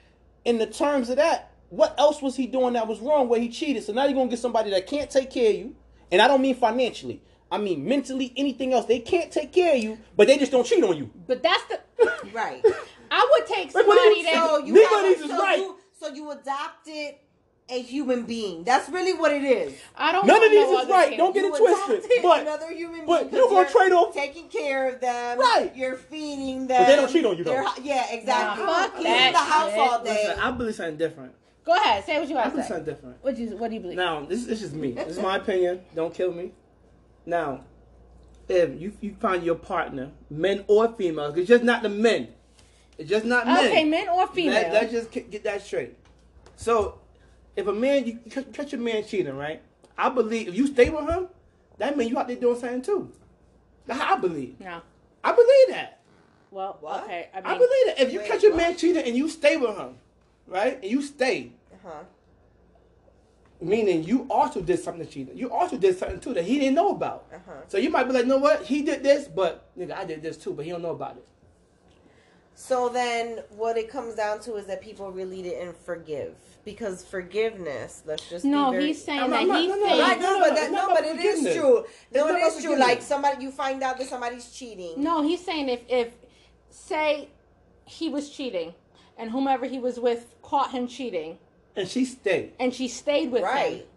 In 0.46 0.58
the 0.58 0.66
terms 0.68 1.10
of 1.10 1.18
that, 1.18 1.52
what 1.70 1.96
else 1.98 2.22
was 2.22 2.36
he 2.36 2.48
doing 2.48 2.74
that 2.74 2.88
was 2.88 3.00
wrong 3.00 3.30
where 3.30 3.40
he 3.40 3.50
cheated? 3.50 3.84
So 3.84 3.94
now 3.94 4.06
you're 4.06 4.14
gonna 4.16 4.30
get 4.30 4.40
somebody 4.40 4.72
that 4.72 4.88
can't 4.88 5.10
take 5.10 5.30
care 5.32 5.50
of 5.52 5.56
you, 5.56 5.76
and 6.12 6.22
I 6.22 6.28
don't 6.28 6.42
mean 6.42 6.56
financially. 6.56 7.22
I 7.52 7.58
mean 7.58 7.86
mentally, 7.86 8.34
anything 8.38 8.74
else. 8.74 8.86
They 8.86 9.00
can't 9.00 9.32
take 9.32 9.52
care 9.52 9.76
of 9.76 9.84
you, 9.84 9.98
but 10.16 10.28
they 10.28 10.38
just 10.38 10.52
don't 10.52 10.66
cheat 10.66 10.84
on 10.84 10.98
you. 10.98 11.10
But 11.28 11.44
that's 11.44 11.64
the. 11.66 11.80
Right. 12.34 12.64
I 13.12 13.30
would 13.32 13.46
take 13.48 13.74
Wait, 13.74 13.86
what 13.86 13.98
somebody 13.98 14.20
you- 14.20 14.24
that. 14.24 14.48
So 14.50 14.58
you 14.66 14.74
Neither 14.74 14.88
have- 14.88 15.06
of 15.06 15.12
is 15.12 15.30
so 15.30 15.38
right. 15.38 15.58
You, 15.60 15.78
so 16.00 16.08
you 16.14 16.32
adopted 16.32 17.16
a 17.72 17.82
human 17.82 18.24
being. 18.24 18.64
That's 18.64 18.90
really 18.90 19.14
what 19.14 19.32
it 19.32 19.44
is. 19.44 19.74
I 19.96 20.12
don't. 20.12 20.28
Know. 20.28 20.34
None 20.34 20.44
of 20.44 20.52
these 20.52 20.60
no 20.70 20.80
is 20.82 20.90
right. 20.90 21.10
kid. 21.10 21.18
Don't 21.18 21.34
get 21.34 21.44
You 21.46 21.56
it 21.56 21.58
twisted. 21.58 22.12
But 22.22 22.42
another 22.42 22.72
human 22.74 23.06
but 23.06 23.32
being. 23.32 23.42
you 23.42 23.48
'cause 23.50 23.52
gonna 23.52 23.70
trade 23.70 23.92
off- 23.94 24.14
taking 24.14 24.48
care 24.50 24.90
of 24.90 25.00
them. 25.02 25.40
Right. 25.40 25.72
You're 25.76 25.96
feeding 25.96 26.68
them. 26.68 26.82
But 26.84 26.88
they 26.88 26.96
don't 26.98 27.10
cheat 27.12 27.26
on 27.26 27.38
you, 27.38 27.44
though. 27.44 27.52
They're- 27.52 27.66
Yeah, 27.84 28.12
exactly. 28.12 28.66
Nah, 28.66 28.74
fuck 28.74 28.94
Clean 28.96 29.04
that 29.06 29.32
the 29.32 29.38
house 29.40 29.70
shit. 29.72 29.80
all 29.80 30.04
day. 30.04 30.24
Listen, 30.28 30.40
I 30.40 30.52
believe 30.52 30.76
something 30.76 30.98
different. 30.98 31.34
Go 31.64 31.74
ahead. 31.76 32.04
Say 32.06 32.20
what 32.20 32.28
you 32.28 32.36
I 32.36 32.42
want 32.42 32.52
believe 32.54 32.66
to 32.68 32.74
say. 32.74 32.76
something 32.78 32.94
different. 32.94 33.18
What 33.22 33.36
do 33.36 33.44
you 33.44 33.58
What 33.58 33.68
do 33.70 33.76
you 33.76 33.82
believe? 33.82 33.98
Now, 33.98 34.26
this, 34.26 34.46
this 34.46 34.62
is 34.64 34.74
me. 34.74 34.92
This 34.94 35.08
is 35.18 35.20
my 35.20 35.38
opinion. 35.38 35.82
Don't 35.96 36.14
kill 36.14 36.32
me. 36.34 36.52
Now, 37.26 37.62
if 38.50 38.82
you 38.82 38.92
you 39.00 39.16
find 39.20 39.44
your 39.44 39.56
partner, 39.56 40.12
men 40.30 40.66
or 40.68 40.88
females, 40.98 41.38
it's 41.38 41.48
just 41.48 41.64
not 41.64 41.84
the 41.84 41.90
men. 41.90 42.30
It's 42.98 43.10
just 43.10 43.26
not 43.26 43.46
men. 43.48 43.66
Okay, 43.68 43.84
men 43.86 44.10
or 44.10 44.28
females. 44.28 44.64
Let, 44.64 44.74
let's 44.74 44.92
just 44.92 45.12
ki- 45.12 45.22
get 45.30 45.44
that 45.46 45.62
straight. 45.62 45.96
So, 46.56 47.00
if 47.56 47.68
a 47.68 47.74
man, 47.74 48.06
you 48.06 48.18
catch 48.54 48.72
your 48.72 48.82
man 48.82 49.04
cheating, 49.06 49.36
right? 49.36 49.62
I 49.98 50.10
believe 50.10 50.48
if 50.48 50.56
you 50.56 50.68
stay 50.68 50.90
with 50.90 51.08
him, 51.10 51.28
that 51.78 51.98
means 51.98 52.10
you 52.12 52.18
out 52.20 52.28
there 52.28 52.36
doing 52.38 52.60
something 52.60 52.82
too. 52.82 53.12
That's 53.86 54.00
how 54.00 54.16
I 54.16 54.20
believe. 54.20 54.60
no. 54.60 54.82
I 55.24 55.32
believe 55.34 55.68
that. 55.70 56.00
Well, 56.50 56.78
What? 56.82 57.04
okay. 57.04 57.30
I 57.34 57.38
mean, 57.38 57.46
I 57.46 57.54
believe 57.58 57.86
that 57.86 58.00
If 58.02 58.12
you 58.14 58.20
Wait, 58.20 58.28
catch 58.28 58.44
a 58.44 58.50
what? 58.50 58.58
man 58.58 58.76
cheating 58.78 59.04
and 59.04 59.16
you 59.16 59.30
stay 59.30 59.56
with 59.58 59.78
him, 59.78 59.96
right, 60.48 60.80
and 60.82 60.92
you 60.92 61.02
stay, 61.02 61.52
Uh 61.72 61.78
huh. 61.88 62.04
meaning 63.62 64.04
you 64.04 64.26
also 64.30 64.62
did 64.62 64.80
something 64.80 65.06
to 65.06 65.12
cheat. 65.12 65.34
You 65.36 65.52
also 65.52 65.78
did 65.78 65.98
something 65.98 66.20
too 66.20 66.34
that 66.34 66.44
he 66.44 66.58
didn't 66.60 66.76
know 66.76 66.90
about. 66.90 67.28
Uh-huh. 67.34 67.52
So 67.68 67.78
you 67.78 67.90
might 67.92 68.06
be 68.06 68.14
like, 68.14 68.24
you 68.24 68.30
know 68.30 68.38
what? 68.40 68.64
He 68.64 68.82
did 68.82 69.04
this, 69.04 69.28
but 69.28 69.70
nigga, 69.78 69.94
I 69.96 70.06
did 70.06 70.22
this 70.24 70.38
too, 70.38 70.54
but 70.54 70.66
he 70.66 70.72
don't 70.72 70.82
know 70.82 70.92
about 70.92 71.18
it. 71.18 71.28
So 72.56 72.90
then, 72.90 73.44
what 73.56 73.78
it 73.78 73.90
comes 73.90 74.16
down 74.16 74.40
to 74.42 74.56
is 74.56 74.66
that 74.68 74.82
people 74.82 75.12
really 75.12 75.42
didn't 75.42 75.78
forgive 75.78 76.36
because 76.64 77.04
forgiveness. 77.04 78.04
Let's 78.06 78.30
just 78.30 78.46
no, 78.46 78.72
Be 78.72 78.78
very, 78.78 78.88
he's 78.88 79.04
saying 79.04 79.20
I'm 79.22 79.30
that 79.32 79.48
not- 79.48 79.60
he's 79.60 79.70
no, 79.70 79.76
no, 79.76 79.86
saying. 79.88 80.22
No, 80.22 80.30
No, 80.34 80.40
but 80.40 80.50
no, 80.50 80.56
that, 80.56 80.72
no, 80.72 80.88
but 80.94 81.06
it 81.06 81.20
is 81.20 81.56
true. 81.56 81.86
No, 82.14 82.28
not 82.28 82.36
it 82.36 82.38
about 82.38 82.58
is 82.58 82.64
true. 82.64 82.78
Like 82.78 83.02
somebody, 83.02 83.44
you 83.44 83.52
find 83.52 83.82
out 83.84 83.98
that 83.98 84.08
somebody's 84.08 84.52
cheating. 84.52 84.94
No, 85.02 85.22
he's 85.22 85.44
saying 85.44 85.70
if 85.70 85.82
if 85.90 86.14
say 86.70 87.30
he 87.86 88.10
was 88.10 88.30
cheating, 88.30 88.74
and 89.18 89.32
whomever 89.32 89.66
he 89.66 89.80
was 89.80 90.00
with 90.00 90.36
caught 90.42 90.72
him 90.72 90.88
cheating, 90.88 91.38
And 91.76 91.88
she 91.88 92.06
stayed. 92.06 92.54
and 92.60 92.74
she 92.74 92.88
stayed 92.88 93.32
with 93.32 93.42
him, 93.42 93.48
right. 93.50 93.88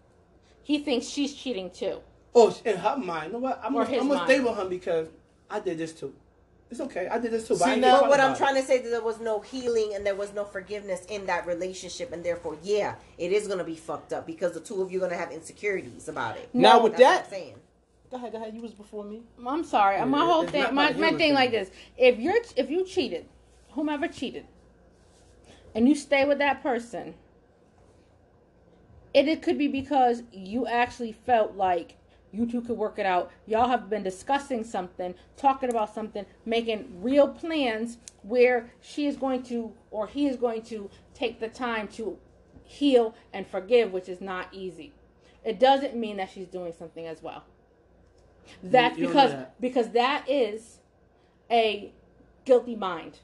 he 0.63 0.79
thinks 0.79 1.07
she's 1.07 1.35
cheating 1.35 1.71
too. 1.71 2.01
Oh, 2.35 2.57
in 2.65 2.77
her 2.77 2.97
mind, 2.97 3.27
you 3.29 3.33
know 3.35 3.39
what? 3.39 3.61
I'm 3.63 3.75
Or 3.77 3.85
gonna, 3.85 3.99
I'm 3.99 4.09
gonna 4.09 4.25
stay 4.25 4.41
with 4.41 4.57
him 4.57 4.69
because 4.69 5.09
I 5.49 5.61
did 5.61 5.79
this 5.79 5.93
too. 5.93 6.13
It's 6.71 6.81
okay. 6.81 7.07
I 7.09 7.19
did 7.19 7.31
this 7.31 7.47
too. 7.47 7.55
But 7.57 7.65
See, 7.67 7.71
I 7.73 7.75
now- 7.77 7.81
get 7.81 7.93
But 7.93 8.01
caught 8.01 8.09
what 8.11 8.21
I'm 8.21 8.27
about 8.29 8.39
trying 8.39 8.55
to 8.57 8.63
say 8.63 8.77
is 8.77 8.83
that 8.85 8.91
there 8.91 9.03
was 9.03 9.21
no 9.21 9.41
healing 9.41 9.93
and 9.95 10.05
there 10.05 10.15
was 10.15 10.33
no 10.33 10.45
forgiveness 10.45 11.05
in 11.09 11.27
that 11.27 11.47
relationship, 11.47 12.13
and 12.13 12.25
therefore, 12.25 12.57
yeah, 12.63 12.97
it 13.19 13.33
is 13.33 13.47
gonna 13.47 13.65
be 13.65 13.77
fucked 13.77 14.13
up 14.13 14.27
because 14.27 14.53
the 14.53 14.61
two 14.61 14.83
of 14.83 14.91
you 14.91 14.99
are 14.99 15.03
gonna 15.09 15.17
have 15.21 15.31
insecurities 15.31 16.09
about 16.09 16.37
it. 16.37 16.49
Now 16.53 16.83
with 16.83 16.97
That's 16.97 17.03
what 17.03 17.09
I'm 17.11 17.17
that, 17.23 17.31
saying. 17.31 17.55
go 18.11 18.17
ahead, 18.17 18.33
go 18.33 18.39
ahead. 18.39 18.55
You 18.55 18.63
was 18.63 18.73
before 18.73 19.05
me. 19.05 19.23
I'm 19.47 19.63
sorry. 19.65 19.97
Yeah, 19.97 20.05
my 20.07 20.25
whole 20.25 20.47
thing, 20.47 20.75
my, 20.75 20.93
my 20.95 21.13
thing 21.13 21.35
like 21.35 21.51
this: 21.53 21.71
if 21.97 22.19
you're 22.19 22.39
if 22.57 22.71
you 22.71 22.85
cheated, 22.85 23.27
whomever 23.73 24.09
cheated, 24.09 24.47
and 25.75 25.89
you 25.89 25.95
stay 25.95 26.25
with 26.25 26.39
that 26.39 26.63
person, 26.63 27.15
it, 29.13 29.29
it 29.29 29.43
could 29.43 29.59
be 29.59 29.69
because 29.69 30.23
you 30.33 30.67
actually 30.67 31.13
felt 31.13 31.55
like 31.57 31.97
you 32.35 32.47
two 32.47 32.61
could 32.61 32.77
work 32.77 32.99
it 32.99 33.07
out. 33.07 33.31
Y'all 33.47 33.69
have 33.69 33.89
been 33.89 34.03
discussing 34.03 34.65
something, 34.65 35.15
talking 35.37 35.71
about 35.71 35.95
something, 35.95 36.27
making 36.45 37.01
real 37.03 37.29
plans 37.29 37.99
where 38.23 38.71
she 38.81 39.07
is 39.07 39.17
going 39.17 39.43
to 39.45 39.73
or 39.91 40.07
he 40.07 40.27
is 40.27 40.37
going 40.37 40.63
to 40.63 40.91
take 41.15 41.39
the 41.41 41.49
time 41.49 41.87
to 41.89 42.19
heal 42.65 43.15
and 43.33 43.47
forgive, 43.47 43.93
which 43.93 44.09
is 44.09 44.21
not 44.21 44.49
easy. 44.53 44.93
It 45.45 45.61
doesn't 45.61 45.95
mean 45.95 46.17
that 46.17 46.31
she's 46.31 46.49
doing 46.49 46.73
something 46.73 47.07
as 47.07 47.23
well. 47.23 47.45
That's 48.63 48.99
You- 48.99 49.09
you 49.09 49.13
don't 49.13 49.17
know 49.17 49.23
because 49.23 49.33
that. 49.33 49.61
because 49.61 49.91
that 49.91 50.29
is 50.29 50.79
a 51.51 51.93
guilty 52.45 52.77
mind. 52.77 53.19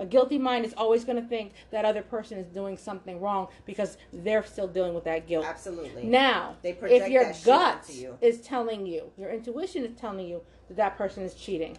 A 0.00 0.06
guilty 0.06 0.38
mind 0.38 0.64
is 0.64 0.72
always 0.74 1.04
going 1.04 1.22
to 1.22 1.28
think 1.28 1.52
that 1.70 1.84
other 1.84 2.00
person 2.02 2.38
is 2.38 2.46
doing 2.46 2.76
something 2.78 3.20
wrong 3.20 3.48
because 3.66 3.98
they're 4.12 4.42
still 4.42 4.66
dealing 4.66 4.94
with 4.94 5.04
that 5.04 5.28
guilt. 5.28 5.44
Absolutely. 5.44 6.04
Now, 6.04 6.56
They 6.62 6.72
project 6.72 7.02
if 7.04 7.10
your 7.10 7.32
gut 7.44 7.84
you. 7.92 8.16
is 8.22 8.40
telling 8.40 8.86
you, 8.86 9.12
your 9.18 9.30
intuition 9.30 9.84
is 9.84 9.94
telling 10.00 10.26
you 10.26 10.40
that 10.68 10.76
that 10.78 10.96
person 10.96 11.22
is 11.22 11.34
cheating. 11.34 11.76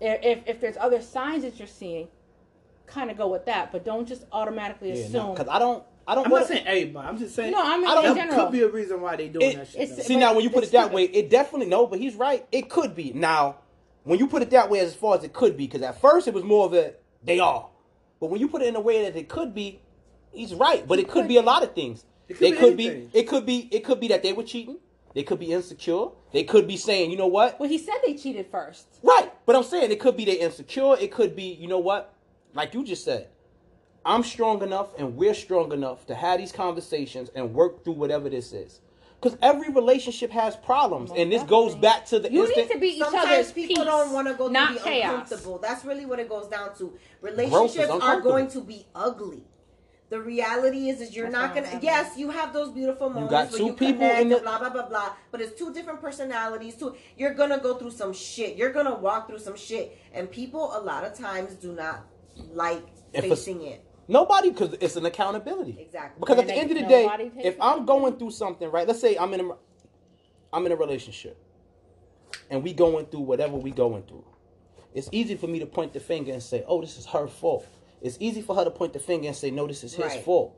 If 0.00 0.18
if, 0.24 0.48
if 0.48 0.60
there's 0.60 0.76
other 0.78 1.00
signs 1.00 1.42
that 1.44 1.58
you're 1.58 1.68
seeing, 1.68 2.08
kind 2.86 3.10
of 3.10 3.16
go 3.16 3.28
with 3.28 3.44
that, 3.46 3.70
but 3.70 3.84
don't 3.84 4.08
just 4.08 4.24
automatically 4.32 4.88
Yeah, 4.90 5.04
assume. 5.04 5.34
because 5.34 5.48
I 5.48 5.58
don't, 5.58 5.84
I 6.08 6.14
don't. 6.14 6.24
I'm 6.26 6.30
what- 6.32 6.40
not 6.40 6.48
saying 6.48 6.66
everybody. 6.66 7.06
I'm 7.08 7.18
just 7.18 7.34
saying. 7.34 7.52
no, 7.52 7.60
I 7.62 7.76
mean 7.78 7.86
I 7.86 7.94
don't- 7.94 8.04
in 8.06 8.14
that 8.14 8.28
general. 8.30 8.46
could 8.46 8.52
be 8.52 8.62
a 8.62 8.68
reason 8.68 9.00
why 9.00 9.16
they 9.16 9.28
doing 9.28 9.50
It- 9.52 9.56
that 9.56 9.68
shit. 9.68 9.88
See 10.04 10.16
now, 10.16 10.34
when 10.34 10.42
you 10.42 10.50
put 10.50 10.64
it 10.64 10.72
that 10.72 10.84
stupid. 10.86 10.94
way, 10.94 11.04
it 11.04 11.30
definitely 11.30 11.66
no, 11.68 11.86
but 11.86 11.98
he's 11.98 12.14
right. 12.16 12.46
It 12.50 12.68
could 12.68 12.94
be 12.94 13.12
now. 13.14 13.56
When 14.04 14.18
you 14.18 14.26
put 14.26 14.42
it 14.42 14.50
that 14.50 14.70
way, 14.70 14.80
as 14.80 14.94
far 14.94 15.16
as 15.16 15.24
it 15.24 15.32
could 15.32 15.56
be, 15.56 15.66
because 15.66 15.82
at 15.82 16.00
first 16.00 16.28
it 16.28 16.34
was 16.34 16.44
more 16.44 16.66
of 16.66 16.74
a 16.74 16.94
they 17.22 17.40
are, 17.40 17.68
but 18.20 18.30
when 18.30 18.40
you 18.40 18.48
put 18.48 18.62
it 18.62 18.68
in 18.68 18.76
a 18.76 18.80
way 18.80 19.02
that 19.02 19.16
it 19.16 19.28
could 19.28 19.54
be, 19.54 19.80
he's 20.30 20.54
right. 20.54 20.86
But 20.86 20.98
it 20.98 21.08
could 21.08 21.26
be 21.26 21.36
a 21.36 21.42
lot 21.42 21.62
of 21.62 21.74
things. 21.74 22.04
It 22.28 22.34
could 22.34 22.40
They 22.40 22.50
be 22.52 22.56
could 22.56 22.76
be. 22.76 23.08
It 23.12 23.28
could 23.28 23.46
be. 23.46 23.68
It 23.72 23.84
could 23.84 24.00
be 24.00 24.08
that 24.08 24.22
they 24.22 24.32
were 24.32 24.42
cheating. 24.42 24.78
They 25.14 25.22
could 25.22 25.38
be 25.38 25.52
insecure. 25.52 26.06
They 26.32 26.42
could 26.42 26.66
be 26.66 26.76
saying, 26.76 27.10
you 27.10 27.16
know 27.16 27.28
what? 27.28 27.58
well, 27.60 27.68
he 27.68 27.78
said 27.78 27.94
they 28.04 28.14
cheated 28.14 28.46
first. 28.50 28.86
Right. 29.02 29.32
But 29.46 29.54
I'm 29.54 29.62
saying 29.62 29.92
it 29.92 30.00
could 30.00 30.16
be 30.16 30.24
they 30.24 30.40
insecure. 30.40 30.96
It 30.98 31.12
could 31.12 31.36
be, 31.36 31.54
you 31.54 31.68
know 31.68 31.78
what? 31.78 32.12
Like 32.52 32.74
you 32.74 32.84
just 32.84 33.04
said, 33.04 33.28
I'm 34.04 34.24
strong 34.24 34.62
enough 34.62 34.88
and 34.98 35.16
we're 35.16 35.34
strong 35.34 35.72
enough 35.72 36.06
to 36.06 36.14
have 36.14 36.38
these 36.38 36.52
conversations 36.52 37.30
and 37.34 37.54
work 37.54 37.84
through 37.84 37.94
whatever 37.94 38.28
this 38.28 38.52
is. 38.52 38.80
Because 39.24 39.38
every 39.40 39.70
relationship 39.70 40.30
has 40.32 40.54
problems, 40.54 41.10
and 41.16 41.32
this 41.32 41.42
goes 41.44 41.74
back 41.74 42.04
to 42.06 42.18
the 42.18 42.30
You 42.30 42.44
instant. 42.44 42.68
need 42.68 42.74
to 42.74 42.78
be 42.78 42.88
each 42.88 42.98
Sometimes 42.98 43.24
other's 43.30 43.52
people 43.52 43.76
peace, 43.76 43.84
don't 43.86 44.12
want 44.12 44.28
to 44.28 44.34
go 44.34 44.48
not 44.48 44.68
through 44.68 44.78
the 44.80 44.84
chaos. 44.84 45.12
uncomfortable. 45.22 45.58
That's 45.58 45.82
really 45.82 46.04
what 46.04 46.18
it 46.20 46.28
goes 46.28 46.46
down 46.48 46.76
to. 46.76 46.92
Relationships 47.22 47.88
are 47.90 48.20
going 48.20 48.48
to 48.48 48.60
be 48.60 48.84
ugly. 48.94 49.44
The 50.10 50.20
reality 50.20 50.90
is, 50.90 51.00
is 51.00 51.16
you're 51.16 51.30
That's 51.30 51.32
not 51.32 51.54
gonna. 51.54 51.66
saying. 51.68 51.80
Yes, 51.82 52.18
you 52.18 52.28
have 52.30 52.52
those 52.52 52.70
beautiful 52.70 53.08
moments 53.08 53.32
You 53.32 53.38
got 53.38 53.48
where 53.50 53.58
two 53.58 53.64
you 53.68 53.72
people 53.72 54.00
connect 54.06 54.20
in 54.20 54.28
the- 54.28 54.40
blah 54.40 54.58
blah 54.58 54.68
blah 54.68 54.86
blah. 54.90 55.12
But 55.30 55.40
it's 55.40 55.58
two 55.58 55.72
different 55.72 56.02
personalities. 56.02 56.76
Too. 56.76 56.94
You're 57.16 57.32
gonna 57.32 57.58
go 57.58 57.74
through 57.76 57.92
some 57.92 58.12
shit. 58.12 58.56
You're 58.56 58.72
gonna 58.72 58.94
walk 58.94 59.26
through 59.28 59.38
some 59.38 59.56
shit, 59.56 59.96
and 60.12 60.30
people 60.30 60.76
a 60.76 60.80
lot 60.82 61.04
of 61.04 61.14
times 61.18 61.54
do 61.54 61.72
not 61.72 62.04
like 62.52 62.82
If 63.14 63.24
a- 63.24 63.28
facing 63.30 63.62
it. 63.62 63.82
Nobody, 64.08 64.50
because 64.50 64.74
it's 64.80 64.96
an 64.96 65.06
accountability. 65.06 65.76
Exactly. 65.80 66.20
Because 66.20 66.38
at 66.38 66.46
the 66.46 66.54
end 66.54 66.70
of 66.70 66.78
the 66.78 66.84
day, 66.84 67.30
if 67.42 67.56
I'm 67.60 67.84
going 67.86 68.16
through 68.16 68.30
something, 68.30 68.70
right? 68.70 68.86
Let's 68.86 69.00
say 69.00 69.16
I'm 69.16 69.32
in 69.34 69.40
a, 69.40 69.50
I'm 70.52 70.66
in 70.66 70.72
a 70.72 70.76
relationship, 70.76 71.38
and 72.50 72.62
we 72.62 72.72
going 72.72 73.06
through 73.06 73.20
whatever 73.20 73.56
we 73.56 73.70
going 73.70 74.02
through. 74.02 74.24
It's 74.92 75.08
easy 75.10 75.34
for 75.36 75.46
me 75.46 75.58
to 75.58 75.66
point 75.66 75.92
the 75.92 76.00
finger 76.00 76.32
and 76.32 76.42
say, 76.42 76.64
"Oh, 76.66 76.80
this 76.80 76.98
is 76.98 77.06
her 77.06 77.26
fault." 77.26 77.66
It's 78.00 78.18
easy 78.20 78.42
for 78.42 78.54
her 78.54 78.64
to 78.64 78.70
point 78.70 78.92
the 78.92 78.98
finger 78.98 79.26
and 79.28 79.36
say, 79.36 79.50
"No, 79.50 79.66
this 79.66 79.82
is 79.82 79.94
his 79.94 80.04
Right. 80.04 80.22
fault." 80.22 80.54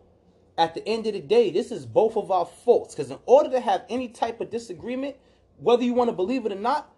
At 0.58 0.74
the 0.74 0.86
end 0.88 1.06
of 1.06 1.12
the 1.12 1.20
day, 1.20 1.50
this 1.50 1.70
is 1.70 1.86
both 1.86 2.16
of 2.16 2.30
our 2.30 2.46
faults. 2.46 2.94
Because 2.94 3.10
in 3.10 3.18
order 3.26 3.50
to 3.50 3.60
have 3.60 3.84
any 3.88 4.08
type 4.08 4.40
of 4.40 4.50
disagreement, 4.50 5.16
whether 5.60 5.84
you 5.84 5.94
want 5.94 6.08
to 6.08 6.16
believe 6.16 6.44
it 6.46 6.52
or 6.52 6.56
not, 6.56 6.92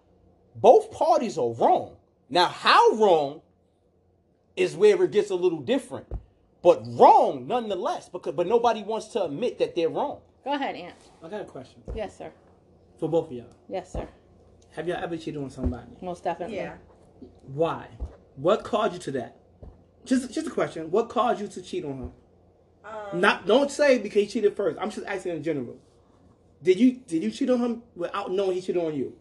both 0.55 0.90
parties 0.90 1.36
are 1.38 1.51
wrong. 1.51 1.96
Now, 2.30 2.46
how 2.46 2.92
wrong 2.92 3.42
is 4.57 4.76
where 4.76 5.03
it 5.05 5.11
gets 5.12 5.30
a 5.30 5.34
little 5.34 5.61
different, 5.61 6.07
but 6.62 6.82
wrong 6.86 7.46
nonetheless. 7.46 8.09
Because 8.09 8.34
but 8.34 8.46
nobody 8.46 8.82
wants 8.82 9.09
to 9.09 9.24
admit 9.24 9.59
that 9.59 9.74
they're 9.74 9.88
wrong. 9.88 10.20
Go 10.44 10.54
ahead, 10.54 10.74
Aunt. 10.76 10.94
I 11.22 11.28
got 11.28 11.40
a 11.40 11.44
question 11.44 11.82
Yes, 11.94 12.16
sir. 12.16 12.32
for 12.98 13.09
both 13.09 13.26
of 13.26 13.32
y'all. 13.32 13.46
Yes, 13.68 13.92
sir. 13.92 14.09
Have 14.72 14.86
y'all 14.88 15.02
ever 15.02 15.16
cheated 15.16 15.42
on 15.42 15.50
somebody? 15.50 15.90
Most 16.00 16.24
definitely. 16.24 16.56
Yeah. 16.56 16.74
Why? 17.46 17.88
What 18.36 18.62
caused 18.64 18.92
you 18.94 18.98
to 19.00 19.11
that? 19.12 19.36
Just, 20.04 20.32
just 20.32 20.46
a 20.46 20.50
question. 20.50 20.90
What 20.90 21.09
caused 21.09 21.40
you 21.40 21.48
to 21.48 21.61
cheat 21.62 21.84
on 21.84 21.98
him? 21.98 22.12
Um, 22.84 23.20
Not, 23.20 23.46
don't 23.46 23.70
say 23.70 23.98
because 23.98 24.22
he 24.22 24.28
cheated 24.28 24.56
first. 24.56 24.78
I'm 24.80 24.90
just 24.90 25.06
asking 25.06 25.32
in 25.32 25.42
general. 25.42 25.76
Did 26.62 26.78
you, 26.78 26.92
did 27.06 27.22
you 27.22 27.30
cheat 27.30 27.50
on 27.50 27.59
him 27.59 27.82
without 27.94 28.32
knowing 28.32 28.52
he 28.54 28.61
cheated 28.61 28.82
on 28.82 28.94
you? 28.94 29.14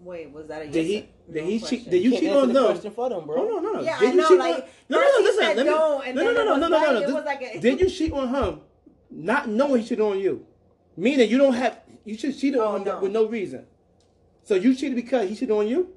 Wait, 0.00 0.30
was 0.30 0.46
that 0.48 0.62
a 0.62 0.64
yes? 0.66 0.74
Did 0.74 0.86
he, 0.86 0.98
or 0.98 1.04
did 1.30 1.44
he 1.44 1.60
cheat? 1.60 1.88
Did 1.90 2.02
you 2.02 2.10
Can't 2.12 2.22
cheat 2.22 2.32
on 2.32 2.48
the 2.48 2.54
them? 2.54 2.64
question 2.64 2.90
for 2.92 3.08
them, 3.10 3.26
bro. 3.26 3.36
No, 3.36 3.48
no, 3.48 3.58
no, 3.60 3.72
no. 3.74 3.80
Yeah, 3.82 3.98
did 4.00 4.08
I 4.08 4.10
you 4.12 4.16
know, 4.16 4.28
cheat 4.28 4.38
like, 4.38 4.54
on? 4.56 4.62
No, 4.88 4.98
no, 5.00 5.04
no. 5.04 5.18
Listen, 5.22 5.44
let 5.44 5.56
me. 5.56 5.64
no, 5.64 5.98
no, 5.98 6.12
no, 6.12 6.32
no, 6.32 6.56
no, 6.56 6.56
no, 6.56 6.68
no, 6.68 7.00
It 7.00 7.08
no. 7.08 7.14
like 7.20 7.42
a- 7.42 7.58
Did 7.60 7.80
you 7.80 7.88
cheat 7.90 8.12
on 8.12 8.28
him, 8.34 8.60
not 9.10 9.48
knowing 9.48 9.82
he 9.82 9.88
cheated 9.88 10.00
on 10.04 10.18
you? 10.18 10.46
Meaning 10.96 11.30
you 11.30 11.38
don't 11.38 11.54
have. 11.54 11.80
You 12.04 12.16
should 12.18 12.38
cheat 12.38 12.56
Oh, 12.56 12.66
on 12.68 12.80
him 12.80 12.84
no. 12.86 13.00
with 13.00 13.12
no 13.12 13.26
reason. 13.26 13.66
So 14.42 14.54
you 14.56 14.74
cheated 14.74 14.96
because 14.96 15.28
he 15.28 15.34
cheated 15.34 15.52
on 15.52 15.68
you. 15.68 15.94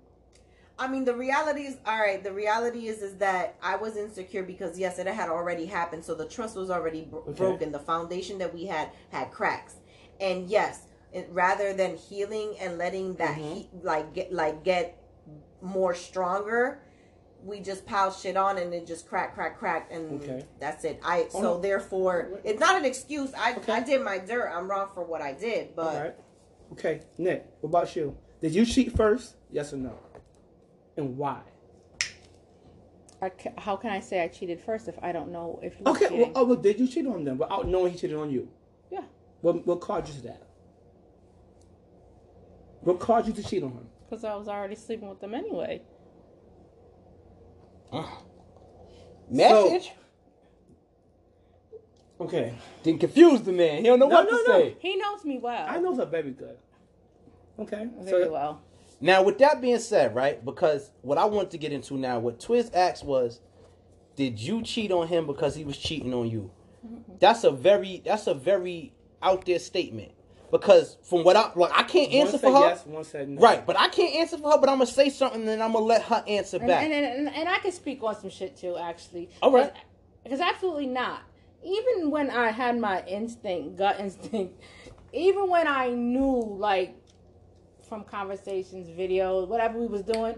I 0.78 0.88
mean, 0.90 1.06
the 1.06 1.16
reality 1.16 1.62
is, 1.62 1.78
all 1.86 1.98
right. 1.98 2.22
The 2.22 2.34
reality 2.34 2.88
is, 2.88 3.02
is 3.02 3.16
that 3.18 3.56
I 3.64 3.78
was 3.78 3.96
insecure 3.96 4.44
because 4.44 4.78
yes, 4.78 5.00
it 5.00 5.08
had 5.08 5.30
already 5.30 5.66
happened. 5.66 6.04
So 6.04 6.14
the 6.16 6.26
trust 6.28 6.56
was 6.58 6.70
already 6.70 7.02
bro- 7.04 7.22
Okay. 7.28 7.32
broken. 7.38 7.72
The 7.72 7.80
foundation 7.80 8.38
that 8.40 8.54
we 8.54 8.66
had 8.66 8.90
had 9.10 9.32
cracks, 9.32 9.76
and 10.20 10.50
yes, 10.50 10.82
it, 11.14 11.30
rather 11.32 11.74
than 11.74 11.96
healing 11.96 12.56
and 12.60 12.78
letting 12.78 13.16
that 13.16 13.38
Mm-hmm. 13.38 13.54
he, 13.54 13.70
like 13.84 14.14
get 14.14 14.34
like 14.34 14.64
get 14.66 15.02
more 15.66 15.93
stronger, 15.95 16.80
we 17.43 17.59
just 17.59 17.86
pile 17.86 18.11
shit 18.11 18.38
on 18.38 18.57
and 18.57 18.74
it 18.74 18.88
just 18.88 19.07
crack, 19.07 19.36
crack, 19.36 19.57
crack, 19.59 19.89
and 19.91 20.22
Okay. 20.22 20.45
that's 20.59 20.84
it. 20.84 20.99
I 21.03 21.24
Oh, 21.34 21.41
so 21.41 21.41
no. 21.41 21.59
therefore, 21.59 22.39
it's 22.43 22.59
not 22.59 22.78
an 22.78 22.86
excuse. 22.86 23.34
I 23.36 23.55
Okay. 23.55 23.74
I 23.74 23.82
did 23.82 24.01
my 24.01 24.18
dirt. 24.18 24.49
I'm 24.53 24.70
wrong 24.70 24.89
for 24.93 25.03
what 25.03 25.22
I 25.22 25.34
did, 25.34 25.76
but 25.76 25.95
All 25.95 26.01
right. 26.01 26.16
Okay, 26.74 27.01
Nick. 27.18 27.45
What 27.61 27.70
about 27.70 27.95
you? 27.95 28.18
Did 28.41 28.53
you 28.55 28.66
cheat 28.66 28.95
first? 28.95 29.36
Yes 29.51 29.74
or 29.74 29.78
no? 29.78 29.93
And 30.97 31.18
why? 31.18 31.41
I 33.22 33.30
ca- 33.30 33.53
how 33.57 33.76
can 33.76 33.91
I 33.91 33.99
say 33.99 34.22
I 34.24 34.28
cheated 34.28 34.59
first 34.59 34.88
if 34.88 34.95
I 35.01 35.11
don't 35.11 35.32
know 35.32 35.59
if 35.63 35.76
he 35.76 35.84
was 35.84 35.95
Okay. 36.01 36.16
Well, 36.18 36.32
oh, 36.36 36.45
well, 36.45 36.55
did 36.57 36.80
you 36.80 36.88
cheat 36.88 37.05
on 37.07 37.24
them 37.24 37.38
without 37.38 37.68
knowing 37.68 37.91
he 37.93 37.97
cheated 37.99 38.18
on 38.18 38.30
you? 38.32 38.49
yeah. 38.91 39.03
What 39.41 39.66
What 39.68 39.80
caused 39.82 40.07
you 40.09 40.16
to 40.16 40.22
that? 40.28 40.41
What 42.82 42.99
caused 42.99 43.28
you 43.28 43.34
to 43.34 43.43
cheat 43.43 43.63
on 43.63 43.72
him? 43.72 43.88
Because 44.10 44.24
I 44.24 44.36
was 44.36 44.47
already 44.47 44.76
sleeping 44.76 45.10
with 45.10 45.20
them 45.20 45.34
anyway. 45.34 45.82
Ah. 47.91 48.22
Message 49.30 49.91
Okay. 52.20 52.53
didn't 52.84 52.99
confuse 53.01 53.41
the 53.41 53.51
man. 53.51 53.78
He 53.78 53.84
don't 53.84 53.99
know 53.99 54.08
No, 54.08 54.16
what 54.16 54.32
no, 54.32 54.38
to 54.38 54.43
no. 54.47 54.60
say. 54.60 54.78
He 54.80 54.95
knows 54.95 55.26
me 55.26 55.38
well. 55.38 55.66
I 55.68 55.80
know 55.80 55.95
her 55.95 56.06
very 56.06 56.32
good. 56.32 56.58
Okay. 57.60 57.88
very 57.99 58.26
so, 58.26 58.32
well. 58.32 58.62
Now, 59.01 59.24
with 59.24 59.38
that 59.39 59.62
being 59.62 59.80
said, 59.80 60.16
right? 60.16 60.43
Because 60.43 60.91
what 61.01 61.18
I 61.18 61.26
want 61.26 61.51
to 61.51 61.58
get 61.58 61.74
into 61.74 61.97
now, 61.97 62.20
what 62.20 62.39
Twizz 62.39 62.74
asked 62.74 63.03
was, 63.03 63.41
did 64.16 64.39
you 64.39 64.62
cheat 64.62 64.91
on 64.91 65.08
him 65.08 65.28
because 65.28 65.56
he 65.56 65.66
was 65.66 65.78
cheating 65.78 66.14
on 66.14 66.30
you? 66.30 66.51
That's 67.20 67.43
a 67.43 67.51
very 67.51 68.01
that's 68.06 68.28
a 68.28 68.34
very 68.34 68.93
out 69.22 69.45
there 69.45 69.60
statement. 69.60 70.12
Because 70.60 70.97
from 71.03 71.24
what 71.24 71.36
I 71.36 71.51
like, 71.56 71.72
I 71.74 71.84
can't 71.84 72.12
One 72.12 72.22
answer 72.22 72.38
said 72.38 72.41
for 72.41 72.53
her. 72.53 72.68
yes, 72.70 72.86
one 72.86 73.03
said 73.03 73.30
no. 73.30 73.41
Right, 73.41 73.66
but 73.66 73.80
I 73.80 73.89
can't 73.89 74.16
answer 74.16 74.38
for 74.38 74.51
her. 74.51 74.58
But 74.58 74.70
I'm 74.70 74.76
gonna 74.78 74.86
say 74.88 75.10
something, 75.10 75.41
and 75.41 75.47
then 75.49 75.62
I'm 75.62 75.74
gonna 75.74 75.86
let 75.86 76.03
her 76.03 76.24
answer 76.28 76.58
And, 76.58 76.68
back. 76.68 76.84
and, 76.84 76.93
and, 76.93 77.30
and 77.30 77.49
I 77.49 77.58
can 77.60 77.72
speak 77.72 78.01
on 78.03 78.20
some 78.20 78.30
shit 78.30 78.56
too, 78.58 78.78
actually. 78.78 79.30
All 79.41 79.51
right. 79.51 79.74
Because 80.24 80.39
absolutely 80.39 80.88
not. 80.88 81.22
Even 81.64 82.10
when 82.12 82.30
I 82.30 82.51
had 82.51 82.80
my 82.80 83.03
instinct, 83.06 83.78
gut 83.78 83.99
instinct, 83.99 84.62
even 85.14 85.49
when 85.49 85.68
I 85.68 85.89
knew, 85.89 86.56
like, 86.60 86.95
from 87.88 88.03
conversations, 88.03 88.88
videos, 88.89 89.47
whatever 89.47 89.80
we 89.80 89.88
was 89.88 90.01
doing. 90.03 90.36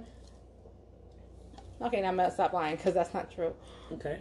Okay, 1.81 2.01
now 2.01 2.07
I'm 2.09 2.17
gonna 2.17 2.31
stop 2.31 2.53
lying 2.53 2.75
because 2.75 2.93
that's 2.93 3.13
not 3.13 3.29
true. 3.31 3.53
Okay. 3.93 4.19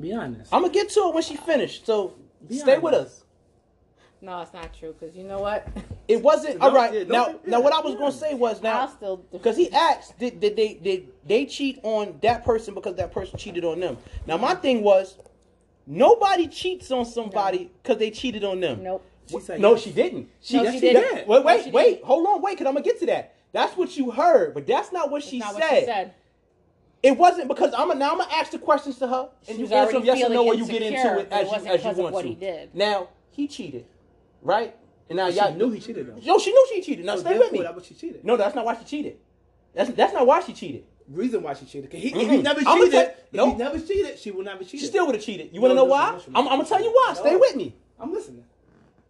Be 0.00 0.12
honest. 0.12 0.52
I'm 0.54 0.62
gonna 0.62 0.72
get 0.72 0.88
to 0.90 1.00
it 1.08 1.14
when 1.14 1.22
she 1.22 1.36
finished. 1.36 1.84
So 1.86 2.14
Be 2.48 2.58
stay 2.58 2.78
with 2.78 2.94
us. 2.94 3.24
No, 4.22 4.40
it's 4.40 4.54
not 4.54 4.72
true 4.72 4.94
because 4.98 5.14
you 5.16 5.24
know 5.24 5.40
what? 5.40 5.66
It 6.08 6.20
wasn't 6.20 6.58
No, 6.58 6.66
all 6.68 6.74
right. 6.74 6.92
yeah, 6.92 7.04
now, 7.04 7.26
no, 7.26 7.40
now 7.46 7.60
what 7.60 7.72
I 7.72 7.78
yeah, 7.78 7.84
was 7.84 7.94
gonna 7.94 8.12
say 8.12 8.34
was 8.34 8.56
I'll 8.56 8.62
now 8.62 8.86
still 8.88 9.16
because 9.30 9.56
he 9.56 9.70
asked, 9.72 10.18
did, 10.18 10.40
did 10.40 10.56
they 10.56 10.74
did 10.74 11.08
they 11.24 11.46
cheat 11.46 11.78
on 11.84 12.18
that 12.22 12.44
person 12.44 12.74
because 12.74 12.96
that 12.96 13.12
person 13.12 13.38
cheated 13.38 13.64
on 13.64 13.78
them? 13.80 13.96
Now 14.26 14.36
my 14.36 14.54
thing 14.56 14.82
was, 14.82 15.16
nobody 15.86 16.48
cheats 16.48 16.90
on 16.90 17.04
somebody 17.06 17.70
because 17.82 17.98
they 17.98 18.10
cheated 18.10 18.42
on 18.44 18.58
them. 18.60 18.82
Nope. 18.82 19.04
She 19.30 19.40
said 19.40 19.60
no, 19.60 19.72
yes. 19.72 19.82
she 19.82 19.92
didn't. 19.92 20.28
She, 20.40 20.56
No, 20.56 20.64
that- 20.64 20.74
she 20.74 20.80
that- 20.80 20.92
didn't. 20.92 21.28
Wait, 21.28 21.38
No, 21.38 21.42
wait, 21.42 21.64
she 21.64 21.70
wait. 21.70 21.84
didn't. 21.94 22.04
Hold 22.04 22.26
on, 22.26 22.42
wait, 22.42 22.52
because 22.58 22.66
I'm 22.66 22.74
gonna 22.74 22.84
get 22.84 22.98
to 22.98 23.06
that. 23.06 23.34
That's 23.52 23.76
what 23.76 23.96
you 23.96 24.10
heard, 24.10 24.52
but 24.54 24.66
that's 24.66 24.92
not 24.92 25.10
what, 25.10 25.22
she, 25.22 25.38
not 25.38 25.54
said. 25.54 25.60
what 25.60 25.78
she 25.80 25.84
said. 25.86 26.14
It 27.02 27.16
wasn't 27.16 27.48
because 27.48 27.72
I'm 27.76 27.90
a, 27.92 27.94
now 27.94 28.10
I'm 28.12 28.18
gonna 28.18 28.32
ask 28.34 28.50
the 28.50 28.58
questions 28.58 28.98
to 28.98 29.06
her, 29.06 29.28
and 29.48 29.56
She 29.56 29.62
you 29.62 29.68
answer 29.68 29.92
them 29.92 30.02
already 30.02 30.06
yes 30.06 30.16
or 30.16 30.34
no, 30.34 30.42
feeling 30.42 30.48
or 30.48 30.54
you 30.54 30.66
get 30.66 30.82
into 30.82 31.18
it 31.20 31.30
but 31.30 31.40
it 31.40 31.46
as 31.46 31.64
you 31.64 31.88
as 31.90 31.96
you 31.96 32.02
want 32.02 32.40
to. 32.40 32.68
Now 32.74 33.08
he 33.30 33.48
cheated, 33.48 33.86
right? 34.42 34.76
And 35.08 35.16
now 35.16 35.30
She 35.30 35.36
y'all 35.36 35.54
knew 35.54 35.70
he 35.70 35.80
cheated 35.80 36.06
though. 36.06 36.16
Yo, 36.20 36.38
she 36.38 36.50
knew 36.52 36.66
she 36.72 36.82
cheated. 36.82 37.04
Now 37.04 37.16
So 37.16 37.22
stay 37.22 37.38
with 37.38 37.52
me. 37.52 37.62
That's 37.62 37.74
what 37.74 37.84
she 37.84 37.94
cheated. 37.94 38.24
No, 38.24 38.36
that's 38.36 38.54
not 38.54 38.64
why 38.64 38.76
she 38.78 38.84
cheated. 38.84 39.18
That's 39.74 39.90
that's 39.90 40.12
not 40.12 40.26
why 40.26 40.40
she 40.40 40.52
cheated. 40.52 40.84
Reason 41.08 41.42
why 41.42 41.54
she 41.54 41.66
cheated. 41.66 41.90
'Cause 41.90 42.00
he, 42.00 42.08
if 42.08 42.14
Mm-mm. 42.14 42.30
he 42.30 42.42
never 42.42 42.60
cheated, 42.62 42.92
tell- 42.92 43.10
if 43.32 43.52
he 43.52 43.54
never 43.58 43.78
cheated, 43.80 44.18
she 44.18 44.30
would 44.30 44.44
never 44.46 44.62
cheated. 44.64 44.80
She 44.80 44.86
still 44.86 45.06
would 45.06 45.14
have 45.16 45.24
cheated. 45.24 45.50
You 45.52 45.60
want 45.60 45.72
to 45.72 45.74
No, 45.74 45.82
know 45.84 45.90
why? 45.90 46.18
I'm. 46.34 46.46
I'm 46.48 46.58
gonna 46.58 46.64
tell 46.64 46.82
you 46.82 46.90
why. 46.92 47.14
Stay 47.14 47.36
with 47.36 47.56
me. 47.56 47.74
I'm 47.98 48.12
listening. 48.12 48.44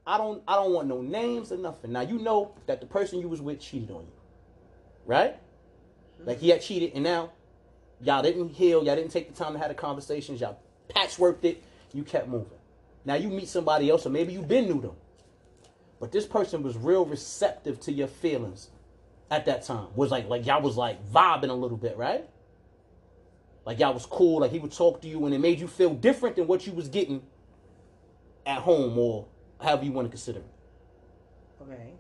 I 0.07 0.19
don't 0.19 0.43
I 0.49 0.57
don't 0.57 0.73
want 0.73 0.89
no 0.89 1.01
names 1.03 1.53
or 1.53 1.59
nothing. 1.59 1.93
Now 1.93 2.01
you 2.01 2.19
know 2.19 2.55
that 2.67 2.81
the 2.81 2.87
person 2.87 3.21
you 3.21 3.29
was 3.29 3.41
with 3.41 3.61
cheated 3.61 3.91
on 3.91 4.01
you, 4.03 4.13
right? 5.07 5.37
Like 6.25 6.39
he 6.41 6.49
had 6.49 6.61
cheated, 6.63 6.93
and 6.95 7.05
now 7.05 7.31
y'all 8.01 8.23
didn't 8.23 8.49
heal. 8.51 8.83
Y'all 8.85 8.97
didn't 8.97 9.11
take 9.13 9.33
the 9.33 9.37
time 9.45 9.53
to 9.53 9.59
have 9.59 9.69
the 9.69 9.75
conversations. 9.75 10.41
Y'all 10.41 10.59
patchworked 10.89 11.45
it. 11.45 11.63
You 11.93 12.03
kept 12.05 12.27
moving. 12.29 12.59
Now 13.05 13.15
you 13.15 13.29
meet 13.29 13.49
somebody 13.49 13.91
else, 13.91 14.07
or 14.07 14.11
maybe 14.11 14.33
you've 14.33 14.49
been 14.49 14.67
knew 14.67 14.81
them, 14.81 14.93
but 16.03 16.11
this 16.11 16.27
person 16.27 16.65
was 16.65 16.77
real 16.77 17.05
receptive 17.05 17.79
to 17.79 17.93
your 17.93 18.09
feelings 18.09 18.71
at 19.31 19.47
that 19.47 19.63
time. 19.63 19.87
Was 19.95 20.11
like 20.11 20.29
like 20.29 20.45
y'all 20.45 20.61
was 20.61 20.77
like 20.77 20.99
vibing 21.09 21.49
a 21.49 21.53
little 21.53 21.77
bit, 21.77 21.97
right? 21.97 22.29
Like 23.65 23.79
y'all 23.79 23.95
was 23.95 24.05
cool. 24.05 24.41
Like 24.41 24.51
he 24.51 24.59
would 24.59 24.73
talk 24.73 25.01
to 25.03 25.09
you, 25.09 25.25
and 25.27 25.33
it 25.33 25.39
made 25.39 25.61
you 25.61 25.69
feel 25.69 25.95
different 25.95 26.35
than 26.35 26.49
what 26.49 26.67
you 26.67 26.73
was 26.73 26.89
getting 26.89 27.23
at 28.45 28.59
home 28.59 28.99
or 28.99 29.29
however 29.61 29.85
you 29.85 29.93
want 29.93 30.07
to 30.07 30.09
consider 30.09 30.41
it. 30.41 30.47
Okay. 31.63 31.93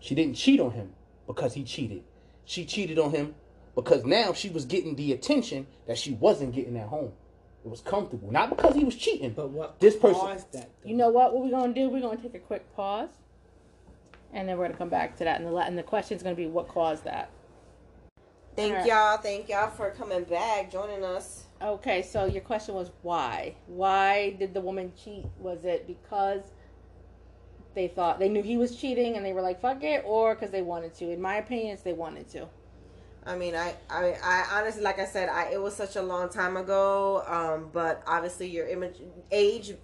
She 0.00 0.14
didn't 0.14 0.36
cheat 0.36 0.58
on 0.58 0.70
him 0.70 0.94
because 1.26 1.52
he 1.52 1.62
cheated. 1.62 2.04
She 2.46 2.64
cheated 2.64 2.98
on 2.98 3.10
him 3.10 3.34
because 3.74 4.06
now 4.06 4.32
she 4.32 4.48
was 4.48 4.64
getting 4.64 4.96
the 4.96 5.12
attention 5.12 5.66
that 5.86 5.98
she 5.98 6.12
wasn't 6.14 6.54
getting 6.54 6.78
at 6.78 6.88
home. 6.88 7.12
It 7.66 7.68
was 7.68 7.82
comfortable, 7.82 8.32
not 8.32 8.48
because 8.48 8.74
he 8.74 8.84
was 8.84 8.96
cheating. 8.96 9.32
But 9.32 9.50
what 9.50 9.78
This 9.78 9.94
person- 9.94 10.38
that? 10.52 10.70
You 10.84 10.96
know 10.96 11.10
what? 11.10 11.34
What 11.34 11.44
we're 11.44 11.50
gonna 11.50 11.74
do? 11.74 11.90
We're 11.90 12.00
gonna 12.00 12.16
take 12.16 12.34
a 12.34 12.38
quick 12.38 12.74
pause, 12.74 13.10
and 14.32 14.48
then 14.48 14.58
we're 14.58 14.66
gonna 14.66 14.78
come 14.78 14.88
back 14.88 15.16
to 15.18 15.24
that. 15.24 15.40
And 15.40 15.48
the 15.48 15.56
and 15.56 15.76
the 15.76 15.82
question's 15.82 16.22
gonna 16.22 16.34
be 16.34 16.46
what 16.46 16.68
caused 16.68 17.04
that. 17.04 17.30
Thank 18.54 18.72
Alright. 18.72 18.86
y'all. 18.86 19.16
Thank 19.18 19.48
y'all 19.48 19.70
for 19.70 19.90
coming 19.90 20.24
back, 20.24 20.70
joining 20.70 21.04
us. 21.04 21.44
Okay, 21.60 22.02
so 22.02 22.24
your 22.24 22.42
question 22.42 22.74
was 22.74 22.90
why? 23.02 23.54
Why 23.66 24.30
did 24.38 24.54
the 24.54 24.60
woman 24.60 24.92
cheat? 25.02 25.26
Was 25.38 25.64
it 25.64 25.86
because 25.86 26.42
they 27.74 27.88
thought 27.88 28.18
they 28.18 28.28
knew 28.30 28.42
he 28.42 28.56
was 28.56 28.76
cheating 28.76 29.16
and 29.16 29.24
they 29.24 29.32
were 29.32 29.42
like 29.42 29.60
fuck 29.60 29.82
it, 29.84 30.02
or 30.06 30.34
because 30.34 30.50
they 30.50 30.62
wanted 30.62 30.94
to? 30.94 31.10
In 31.10 31.20
my 31.20 31.36
opinion, 31.36 31.74
it's 31.74 31.82
they 31.82 31.92
wanted 31.92 32.28
to. 32.30 32.48
I 33.26 33.36
mean, 33.36 33.56
I, 33.56 33.74
I, 33.90 34.16
I 34.22 34.46
honestly, 34.52 34.82
like 34.82 35.00
I 35.00 35.04
said, 35.04 35.28
I 35.28 35.50
it 35.52 35.60
was 35.60 35.74
such 35.74 35.96
a 35.96 36.02
long 36.02 36.28
time 36.28 36.56
ago. 36.56 37.24
Um, 37.26 37.70
but 37.72 38.02
obviously, 38.06 38.48
your 38.48 38.68
image, 38.68 39.00
age, 39.32 39.74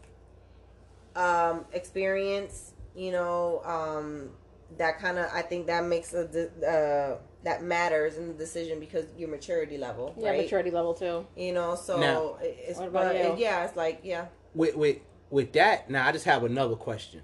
um, 1.16 1.64
experience, 1.72 2.71
you 2.94 3.12
know, 3.12 3.62
um, 3.64 4.30
that 4.78 4.98
kind 4.98 5.18
of, 5.18 5.26
I 5.32 5.42
think 5.42 5.66
that 5.66 5.84
makes 5.84 6.14
a, 6.14 6.22
uh, 6.66 7.18
that 7.44 7.62
matters 7.62 8.16
in 8.16 8.28
the 8.28 8.34
decision 8.34 8.80
because 8.80 9.06
your 9.16 9.28
maturity 9.28 9.76
level, 9.78 10.14
Yeah, 10.18 10.30
right? 10.30 10.40
maturity 10.42 10.70
level 10.70 10.94
too. 10.94 11.26
You 11.36 11.52
know, 11.52 11.74
so 11.74 11.98
Now- 12.00 12.36
it's, 12.40 12.78
What 12.78 12.88
about 12.88 13.04
but 13.06 13.16
you? 13.16 13.32
it- 13.32 13.38
yeah, 13.38 13.64
it's 13.64 13.76
like, 13.76 14.00
yeah, 14.02 14.26
With 14.54 14.76
with 14.76 14.98
with 15.30 15.52
that, 15.54 15.88
now 15.88 16.06
I 16.06 16.12
just 16.12 16.26
have 16.26 16.44
another 16.44 16.76
question 16.76 17.22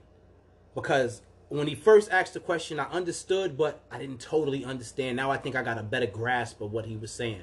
because 0.75 1.21
when 1.51 1.67
he 1.67 1.75
first 1.75 2.11
asked 2.11 2.35
the 2.35 2.41
question, 2.41 2.79
I 2.81 2.85
understood, 2.91 3.57
but 3.57 3.81
I 3.91 3.99
didn't 3.99 4.21
totally 4.21 4.65
understand. 4.65 5.17
Now 5.17 5.31
I 5.31 5.37
think 5.39 5.57
I 5.57 5.63
got 5.63 5.79
a 5.79 5.83
better 5.83 6.07
grasp 6.07 6.61
of 6.61 6.73
what 6.73 6.87
he 6.87 6.97
was 6.97 7.11
saying. 7.11 7.43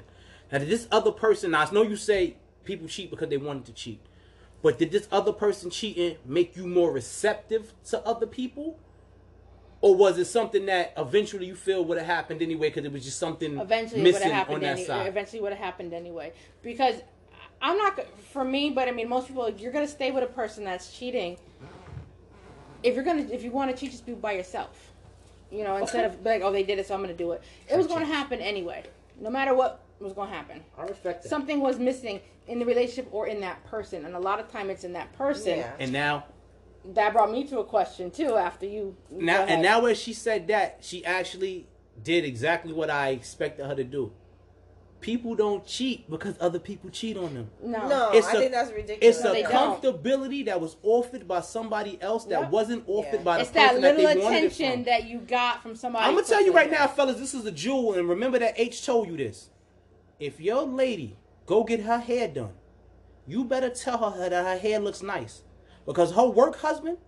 Now, 0.52 0.58
did 0.58 0.68
this 0.68 0.86
other 0.92 1.10
person? 1.12 1.52
Now 1.52 1.62
I 1.62 1.70
know 1.72 1.82
you 1.82 1.96
say 1.96 2.36
people 2.64 2.86
cheat 2.88 3.10
because 3.10 3.28
they 3.28 3.36
wanted 3.36 3.64
to 3.66 3.72
cheat, 3.72 4.00
but 4.66 4.80
did 4.80 4.90
this 4.90 5.06
other 5.12 5.32
person 5.32 5.70
cheating 5.70 6.16
make 6.24 6.56
you 6.56 6.66
more 6.66 6.90
receptive 6.90 7.72
to 7.84 8.00
other 8.00 8.26
people? 8.26 8.76
Or 9.80 9.94
was 9.94 10.18
it 10.18 10.24
something 10.24 10.66
that 10.66 10.92
eventually 10.96 11.46
you 11.46 11.54
feel 11.54 11.84
would 11.84 11.98
have 11.98 12.06
happened 12.08 12.42
anyway 12.42 12.70
because 12.70 12.84
it 12.84 12.90
was 12.90 13.04
just 13.04 13.20
something 13.20 13.60
Eventually, 13.60 14.00
would 14.02 14.12
missing 14.14 14.22
have 14.24 14.32
happened. 14.32 14.54
on 14.56 14.60
that 14.62 14.72
Any- 14.78 14.84
side? 14.84 15.06
eventually, 15.06 15.40
would 15.40 15.52
have 15.52 15.60
happened 15.64 15.94
anyway. 15.94 16.32
Because 16.64 16.96
I'm 17.62 17.78
not 17.78 18.00
for 18.32 18.44
me, 18.44 18.70
but 18.70 18.88
I 18.88 18.90
mean, 18.90 19.08
most 19.08 19.28
people, 19.28 19.44
if 19.44 19.60
you're 19.60 19.70
gonna 19.70 19.86
stay 19.86 20.10
with 20.10 20.24
a 20.24 20.32
person 20.40 20.64
that's 20.64 20.98
cheating, 20.98 21.38
if 22.82 22.96
you're 22.96 23.04
gonna, 23.04 23.28
if 23.30 23.44
you 23.44 23.52
want 23.52 23.70
to 23.70 23.76
cheat, 23.76 23.92
just 23.92 24.04
be 24.04 24.14
by 24.14 24.32
yourself. 24.32 24.90
You 25.52 25.62
know, 25.62 25.76
instead 25.76 26.06
Okay. 26.06 26.14
of 26.16 26.24
like, 26.24 26.42
oh, 26.42 26.50
they 26.50 26.64
did 26.64 26.80
it, 26.80 26.88
so 26.88 26.94
I'm 26.96 27.02
gonna 27.02 27.14
do 27.14 27.30
it. 27.30 27.42
It 27.70 27.76
was 27.76 27.86
going 27.86 28.00
to 28.00 28.12
happen 28.12 28.40
anyway, 28.40 28.82
no 29.20 29.30
matter 29.30 29.54
what 29.54 29.80
was 30.00 30.12
going 30.12 30.28
to 30.30 30.34
happen. 30.34 30.62
I 30.78 30.82
respect. 30.84 31.24
Something 31.24 31.60
was 31.60 31.78
missing 31.78 32.20
in 32.46 32.58
the 32.58 32.66
relationship 32.66 33.08
or 33.12 33.26
in 33.26 33.40
that 33.40 33.64
person, 33.64 34.04
and 34.04 34.14
a 34.14 34.20
lot 34.20 34.38
of 34.40 34.50
time 34.50 34.70
it's 34.70 34.84
in 34.84 34.92
that 34.92 35.12
person. 35.14 35.58
yeah. 35.58 35.72
and 35.78 35.92
now 35.92 36.24
That 36.94 37.12
brought 37.12 37.32
me 37.32 37.44
to 37.48 37.58
a 37.58 37.64
question 37.64 38.10
too. 38.10 38.36
After 38.36 38.66
you 38.66 38.96
now 39.10 39.42
and 39.44 39.62
now 39.62 39.82
when 39.82 39.94
she 39.96 40.12
said 40.12 40.46
that 40.48 40.78
she 40.80 41.04
actually 41.04 41.66
did 42.02 42.24
exactly 42.26 42.72
what 42.74 42.90
i 42.90 43.08
expected 43.08 43.64
her 43.66 43.74
to 43.74 43.82
do 43.82 44.12
people 45.00 45.34
don't 45.34 45.66
cheat 45.66 46.08
because 46.10 46.34
other 46.40 46.58
people 46.58 46.90
cheat 46.90 47.16
on 47.16 47.32
them 47.34 47.50
no, 47.62 47.88
No, 47.88 48.10
It's 48.12 48.26
I 48.26 48.32
a- 48.34 48.38
think 48.38 48.52
that's 48.52 48.70
ridiculous. 48.70 49.16
it's 49.16 49.24
No, 49.24 49.30
a 49.30 49.34
they 49.34 49.42
don't. 49.42 49.82
comfortability 49.82 50.44
that 50.46 50.60
was 50.60 50.76
offered 50.82 51.26
by 51.26 51.40
somebody 51.40 51.98
else 52.02 52.24
that 52.26 52.40
Yep. 52.42 52.50
wasn't 52.50 52.84
offered 52.86 53.20
Yeah. 53.20 53.22
by 53.22 53.34
the 53.36 53.42
it's 53.42 53.50
that 53.52 53.68
person 53.68 53.82
that, 53.82 53.96
little 53.96 54.14
they 54.14 54.20
wanted 54.22 54.36
it 54.36 54.46
attention 54.52 54.72
from. 54.74 54.84
that 54.84 55.04
you 55.08 55.18
got 55.20 55.62
from 55.62 55.74
somebody. 55.74 56.04
i'm 56.04 56.14
gonna 56.14 56.26
tell 56.26 56.42
you 56.44 56.52
quickly. 56.52 56.70
right 56.72 56.80
now 56.80 56.86
fellas 56.86 57.18
this 57.18 57.34
is 57.34 57.44
a 57.46 57.50
jewel 57.52 57.94
and 57.94 58.08
remember 58.08 58.38
that 58.38 58.54
h 58.58 58.84
told 58.84 59.08
you 59.08 59.16
this 59.16 59.48
if 60.18 60.40
your 60.40 60.62
lady 60.62 61.16
go 61.46 61.64
get 61.64 61.80
her 61.80 61.98
hair 61.98 62.28
done 62.28 62.52
you 63.26 63.44
better 63.44 63.70
tell 63.70 64.10
her 64.10 64.28
that 64.28 64.44
her 64.44 64.58
hair 64.58 64.78
looks 64.78 65.02
nice 65.02 65.42
because 65.84 66.12
her 66.14 66.26
work 66.26 66.56
husband 66.56 66.98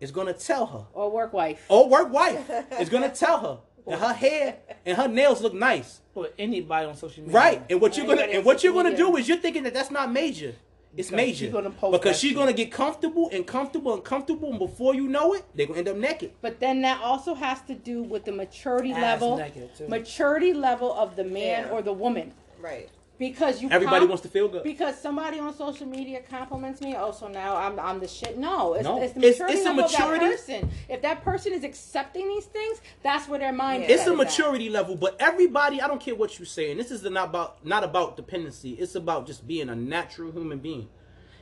is 0.00 0.10
gonna 0.10 0.32
tell 0.32 0.66
her 0.66 0.84
or 0.92 1.10
work 1.10 1.32
wife. 1.32 1.64
or 1.68 1.88
work 1.88 2.12
wife 2.12 2.50
is 2.80 2.88
gonna 2.88 3.08
tell 3.10 3.38
her 3.40 3.58
that 3.86 3.98
her 4.00 4.12
hair 4.12 4.56
and 4.84 4.96
her 4.98 5.08
nails 5.08 5.40
look 5.40 5.54
nice. 5.54 6.00
Or 6.14 6.28
anybody 6.38 6.86
on 6.86 6.94
social 6.94 7.22
media. 7.22 7.36
Right. 7.38 7.62
And 7.70 7.80
what 7.80 7.96
you're 7.96 8.06
gonna 8.06 8.22
and 8.22 8.44
what 8.44 8.62
you're 8.62 8.72
gonna 8.74 8.90
media. 8.90 9.06
do 9.06 9.16
is 9.16 9.28
you're 9.28 9.38
thinking 9.38 9.62
that 9.62 9.72
that's 9.72 9.90
not 9.90 10.12
major. 10.12 10.54
It's 10.96 11.08
Because 11.10 11.12
major 11.12 11.38
she's 11.46 11.52
gonna 11.52 11.70
post 11.70 11.92
because 11.92 12.18
she's 12.18 12.30
shit. 12.30 12.36
gonna 12.38 12.52
get 12.52 12.70
comfortable 12.70 13.30
and 13.32 13.46
comfortable 13.46 13.94
and 13.94 14.04
comfortable, 14.04 14.50
and 14.50 14.58
before 14.58 14.94
you 14.94 15.08
know 15.08 15.32
it, 15.34 15.44
they're 15.54 15.66
gonna 15.66 15.78
end 15.78 15.88
up 15.88 15.96
naked. 15.96 16.32
But 16.42 16.60
then 16.60 16.82
that 16.82 17.00
also 17.02 17.34
has 17.34 17.62
to 17.62 17.74
do 17.74 18.02
with 18.02 18.24
the 18.24 18.32
maturity 18.32 18.92
Ass 18.92 19.00
level, 19.02 19.36
naked, 19.38 19.74
too. 19.74 19.88
maturity 19.88 20.52
level 20.52 20.92
of 20.92 21.16
the 21.16 21.24
man 21.24 21.64
Yeah. 21.66 21.70
or 21.70 21.80
the 21.82 21.92
woman. 21.92 22.34
Right. 22.60 22.88
Because 23.18 23.60
you 23.60 23.68
Everybody 23.68 23.98
comp- 24.02 24.10
wants 24.10 24.22
to 24.22 24.28
feel 24.28 24.46
good. 24.46 24.62
because 24.62 24.96
somebody 24.96 25.40
on 25.40 25.52
social 25.52 25.86
media 25.88 26.20
compliments 26.30 26.80
me. 26.80 26.94
Oh, 26.96 27.10
so 27.10 27.26
now 27.26 27.56
I'm 27.56 27.76
I'm 27.80 27.98
the 27.98 28.06
shit. 28.06 28.38
No, 28.38 28.74
it's, 28.74 28.84
No. 28.84 29.02
it's 29.02 29.12
the 29.12 29.18
maturity 29.20 29.54
it's 29.54 29.62
a 29.66 29.68
level 29.70 29.82
maturity- 29.82 30.24
of 30.26 30.30
that 30.30 30.36
person. 30.46 30.70
If 30.88 31.02
that 31.02 31.24
person 31.24 31.52
is 31.52 31.64
accepting 31.64 32.28
these 32.28 32.44
things, 32.44 32.80
that's 33.02 33.28
where 33.28 33.40
their 33.40 33.52
mind. 33.52 33.82
Yeah. 33.82 33.88
It's 33.94 34.02
a 34.02 34.04
is 34.04 34.10
at. 34.12 34.16
maturity 34.18 34.70
level, 34.70 34.94
but 34.94 35.16
everybody, 35.18 35.82
I 35.82 35.88
don't 35.88 36.00
care 36.00 36.14
what 36.14 36.38
you 36.38 36.44
say, 36.44 36.70
and 36.70 36.78
this 36.78 36.92
is 36.92 37.02
not 37.02 37.30
about 37.30 37.64
not 37.66 37.82
about 37.82 38.16
dependency. 38.16 38.74
It's 38.74 38.94
about 38.94 39.26
just 39.26 39.48
being 39.48 39.68
a 39.68 39.74
natural 39.74 40.30
human 40.30 40.60
being. 40.60 40.88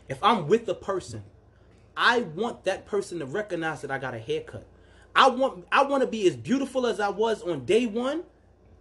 If 0.08 0.18
I'm 0.24 0.48
with 0.48 0.66
a 0.70 0.74
person, 0.74 1.24
I 1.94 2.20
want 2.20 2.64
that 2.64 2.86
person 2.86 3.18
to 3.18 3.26
recognize 3.26 3.82
that 3.82 3.90
I 3.90 3.98
got 3.98 4.14
a 4.14 4.18
haircut. 4.18 4.64
I 5.14 5.28
want 5.28 5.66
I 5.70 5.82
want 5.84 6.02
to 6.02 6.06
be 6.06 6.26
as 6.26 6.36
beautiful 6.36 6.86
as 6.86 7.00
I 7.00 7.10
was 7.10 7.42
on 7.42 7.66
day 7.66 7.84
one 7.84 8.22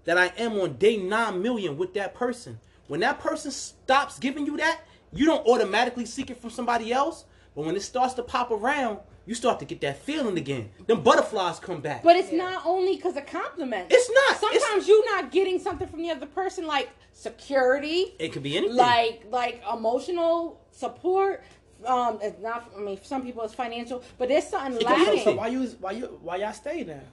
that 0.06 0.18
I 0.18 0.28
am 0.38 0.54
on 0.60 0.74
day 0.78 0.98
9 0.98 1.42
million 1.42 1.78
with 1.78 1.94
that 1.96 2.14
person. 2.14 2.60
When 2.88 3.00
that 3.02 3.20
person 3.20 3.52
stops 3.52 4.20
giving 4.20 4.46
you 4.46 4.58
that, 4.58 4.82
you 5.12 5.26
don't 5.26 5.46
automatically 5.48 6.06
seek 6.06 6.30
it 6.30 6.40
from 6.40 6.50
somebody 6.52 6.92
else. 6.94 7.26
But 7.56 7.66
when 7.66 7.76
it 7.76 7.82
starts 7.82 8.14
to 8.16 8.24
pop 8.24 8.52
around, 8.52 9.00
you 9.26 9.34
start 9.34 9.60
to 9.60 9.66
get 9.66 9.82
that 9.82 9.98
feeling 9.98 10.38
again. 10.38 10.70
Them 10.86 11.02
butterflies 11.02 11.58
come 11.60 11.82
back. 11.82 12.04
But 12.04 12.16
it's 12.16 12.32
Yeah. 12.32 12.38
not 12.50 12.66
only 12.66 12.96
because 12.96 13.16
of 13.18 13.26
compliments. 13.26 13.94
It's 13.96 14.10
not. 14.10 14.52
It's- 14.52 14.62
Sometimes 14.62 14.88
you're 14.88 15.06
not 15.16 15.32
getting 15.32 15.58
something 15.60 15.88
from 15.88 16.02
the 16.02 16.12
other 16.12 16.28
person, 16.28 16.68
like 16.68 16.90
security, 17.14 18.14
it 18.20 18.32
could 18.34 18.44
be 18.44 18.56
anything. 18.58 18.76
like 18.78 19.24
like 19.32 19.64
emotional 19.72 20.62
support. 20.72 21.44
Um, 21.86 22.20
it's 22.22 22.40
not. 22.42 22.70
I 22.78 22.80
mean, 22.82 22.98
for 22.98 23.06
some 23.06 23.24
people 23.24 23.42
it's 23.44 23.54
financial, 23.54 24.04
but 24.18 24.30
there's 24.30 24.48
something 24.48 24.74
It 24.76 24.82
So, 24.82 24.88
lacking. 24.88 25.24
so 25.24 25.36
why 25.36 25.48
you 25.48 25.66
why 25.80 25.92
you 25.92 26.20
why 26.22 26.36
y'all 26.38 26.54
stay 26.54 26.84
there? 26.84 27.04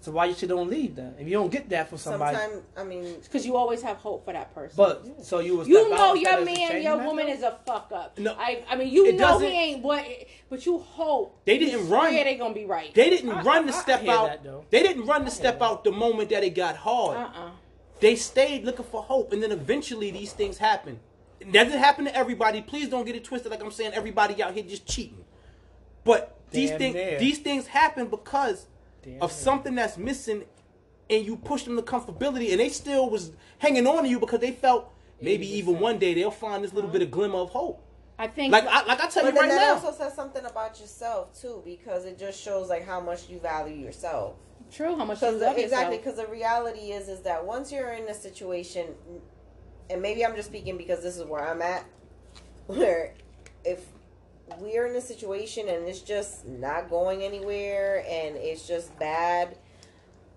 So 0.00 0.12
why 0.12 0.26
you 0.26 0.34
should 0.34 0.48
don't 0.48 0.70
leave 0.70 0.94
then? 0.94 1.14
If 1.18 1.26
you 1.26 1.32
don't 1.34 1.50
get 1.50 1.68
that 1.70 1.88
from 1.88 1.98
somebody, 1.98 2.36
Sometimes, 2.36 2.62
I 2.76 2.84
mean, 2.84 3.16
Because 3.20 3.44
you 3.44 3.56
always 3.56 3.82
have 3.82 3.96
hope 3.96 4.24
for 4.24 4.32
that 4.32 4.54
person. 4.54 4.76
but 4.76 5.24
so 5.24 5.40
you 5.40 5.56
was 5.56 5.66
you 5.66 5.90
know 5.90 6.14
your 6.14 6.44
man, 6.44 6.82
your 6.82 6.98
woman 7.04 7.26
is 7.28 7.42
a 7.42 7.58
fuck 7.66 7.90
up. 7.92 8.16
No, 8.18 8.34
I, 8.38 8.64
I 8.68 8.76
mean, 8.76 8.88
you 8.92 9.04
know 9.06 9.10
he 9.12 9.16
doesn't- 9.18 9.46
ain't 9.48 9.82
what, 9.82 10.04
but 10.48 10.64
you 10.64 10.78
hope 10.78 11.40
They 11.44 11.58
didn't 11.58 11.88
run. 11.88 12.14
Yeah, 12.14 12.24
they 12.24 12.36
gonna 12.36 12.54
be 12.54 12.64
right. 12.64 12.94
They 12.94 13.10
didn't 13.10 13.30
I- 13.30 13.42
run 13.42 13.66
the 13.66 13.72
I- 13.74 13.76
I 13.76 13.80
step 13.80 14.00
hear 14.02 14.12
out. 14.12 14.26
that, 14.28 14.44
though. 14.44 14.64
they 14.70 14.82
didn't 14.84 15.06
run 15.06 15.24
the 15.24 15.30
step 15.32 15.60
out 15.60 15.82
the 15.82 15.92
moment 15.92 16.30
that 16.30 16.44
it 16.44 16.54
got 16.54 16.76
hard. 16.76 17.16
uh-uh. 17.18 17.50
They 18.00 18.14
stayed 18.14 18.64
looking 18.64 18.84
for 18.84 19.02
hope, 19.02 19.32
and 19.32 19.42
then 19.42 19.50
eventually 19.50 20.12
these 20.12 20.32
things 20.32 20.58
happen. 20.58 21.00
It 21.40 21.50
doesn't 21.52 21.76
happen 21.78 22.04
to 22.04 22.14
everybody. 22.14 22.62
Please 22.62 22.88
don't 22.88 23.04
get 23.04 23.16
it 23.16 23.24
twisted. 23.24 23.50
Like 23.50 23.62
I'm 23.62 23.72
saying, 23.72 23.92
everybody 23.94 24.40
out 24.42 24.54
here 24.54 24.62
just 24.62 24.86
cheating. 24.86 25.24
But 26.04 26.36
these 26.50 26.70
things, 26.70 26.94
near. 26.94 27.18
these 27.18 27.38
things 27.38 27.66
happen 27.66 28.06
because 28.06 28.66
Damn 29.02 29.22
of 29.22 29.32
something 29.32 29.74
that's 29.74 29.96
missing, 29.96 30.44
and 31.10 31.24
you 31.24 31.36
push 31.36 31.64
them 31.64 31.76
to 31.76 31.82
comfortability, 31.82 32.50
and 32.50 32.60
they 32.60 32.68
still 32.68 33.08
was 33.10 33.32
hanging 33.58 33.86
on 33.86 34.02
to 34.04 34.08
you 34.08 34.18
because 34.20 34.40
they 34.40 34.52
felt 34.52 34.92
maybe 35.20 35.46
even 35.56 35.78
one 35.80 35.98
day 35.98 36.14
they'll 36.14 36.30
find 36.30 36.62
this 36.64 36.72
little 36.72 36.90
bit 36.90 37.02
of 37.02 37.08
uh-huh. 37.08 37.16
glimmer 37.16 37.38
of 37.38 37.50
hope. 37.50 37.84
I 38.18 38.26
think 38.26 38.52
Like 38.52 38.64
I, 38.66 38.84
like 38.84 39.00
I 39.00 39.06
tell 39.08 39.24
but 39.24 39.34
you 39.34 39.40
right 39.40 39.48
that 39.48 39.56
now. 39.56 39.74
also 39.74 39.92
says 39.96 40.14
something 40.14 40.44
about 40.44 40.80
yourself 40.80 41.40
too, 41.40 41.62
because 41.64 42.04
it 42.04 42.18
just 42.18 42.40
shows 42.42 42.68
like 42.68 42.84
how 42.84 43.00
much 43.00 43.28
you 43.28 43.38
value 43.38 43.76
yourself. 43.76 44.34
true. 44.72 44.96
How 44.96 45.04
much 45.04 45.22
you 45.22 45.28
Because 45.28 45.40
love 45.40 45.56
exactly, 45.56 45.96
yourself. 45.98 46.16
because 46.16 46.26
the 46.26 46.32
reality 46.32 46.90
is, 46.92 47.08
is 47.08 47.20
that 47.22 47.44
once 47.46 47.70
you're 47.70 47.92
in 47.92 48.08
a 48.08 48.14
situation, 48.14 48.86
and 49.88 50.02
maybe 50.02 50.24
I'm 50.26 50.34
just 50.34 50.48
speaking 50.48 50.76
because 50.76 51.00
this 51.02 51.16
is 51.16 51.24
where 51.24 51.46
I'm 51.48 51.62
at, 51.62 51.84
where 52.66 53.14
if 53.64 53.84
we're 54.58 54.86
in 54.86 54.96
a 54.96 55.00
situation 55.00 55.68
and 55.68 55.86
it's 55.86 56.00
just 56.00 56.46
not 56.46 56.90
going 56.90 57.22
anywhere 57.22 58.04
and 58.08 58.36
it's 58.36 58.66
just 58.66 58.96
bad, 58.98 59.56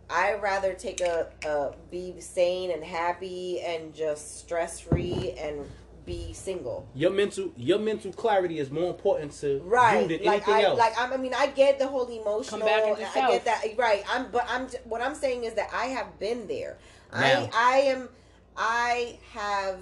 I 0.10 0.34
rather 0.36 0.74
take 0.74 1.02
a, 1.02 1.28
a 1.46 1.72
be 1.90 2.20
sane 2.20 2.72
and 2.72 2.84
happy 2.84 3.62
and 3.62 3.94
just 3.94 4.40
stress 4.40 4.80
free 4.80 5.34
and 5.40 5.66
be 6.06 6.34
single. 6.34 6.88
Your 6.96 7.12
mental, 7.12 7.52
your 7.56 7.80
mental 7.80 8.12
clarity 8.12 8.60
is 8.60 8.72
more 8.72 8.90
important 8.90 9.32
to 9.34 9.62
right 9.64 10.02
you 10.10 10.18
than 10.18 10.26
like 10.26 10.48
anything 10.48 10.66
I 10.66 10.68
else. 10.70 10.80
like 10.80 10.94
I'm, 11.00 11.14
I 11.14 11.18
mean 11.18 11.34
I 11.34 11.48
get 11.48 11.80
the 11.80 11.88
whole 11.88 12.08
emotional 12.08 12.66
back 12.66 12.88
into 12.88 13.08
I 13.08 13.14
self. 13.14 13.32
get 13.32 13.46
that 13.46 13.64
right 13.78 14.04
I'm 14.10 14.32
but 14.32 14.46
I'm 14.50 14.68
what 14.86 15.02
I'm 15.02 15.16
saying 15.16 15.44
is 15.44 15.54
that 15.54 15.70
I 15.74 15.86
have 15.86 16.20
been 16.20 16.48
there 16.48 16.78
Now. 17.14 17.20
I 17.20 17.50
I 17.54 17.78
am 17.82 18.10
I 18.58 19.20
have 19.34 19.80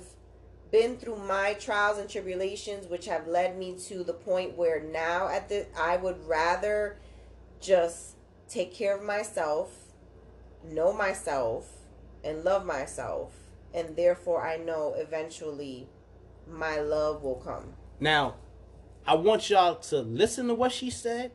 been 0.72 0.98
through 0.98 1.18
my 1.18 1.54
trials 1.54 1.98
and 1.98 2.10
tribulations 2.10 2.88
which 2.88 3.06
have 3.08 3.28
led 3.28 3.58
me 3.58 3.76
to 3.88 4.04
the 4.04 4.14
point 4.14 4.56
where 4.58 4.82
now 4.82 5.28
at 5.28 5.50
the 5.50 5.66
I 5.78 5.98
would 5.98 6.28
rather 6.28 6.98
just 7.60 8.16
take 8.48 8.74
care 8.74 8.96
of 8.98 9.04
myself 9.04 9.72
know 10.64 10.94
myself 10.94 11.68
and 12.24 12.44
love 12.44 12.66
myself 12.66 13.34
and 13.74 13.96
therefore 13.96 14.46
I 14.46 14.58
know 14.58 14.94
eventually 14.98 15.88
my 16.48 16.80
love 16.80 17.24
will 17.24 17.36
come 17.36 17.74
Now, 18.00 18.36
I 19.06 19.16
want 19.16 19.50
y'all 19.50 19.76
to 19.76 20.00
listen 20.02 20.48
to 20.48 20.54
what 20.54 20.72
she 20.72 20.90
said. 20.90 21.32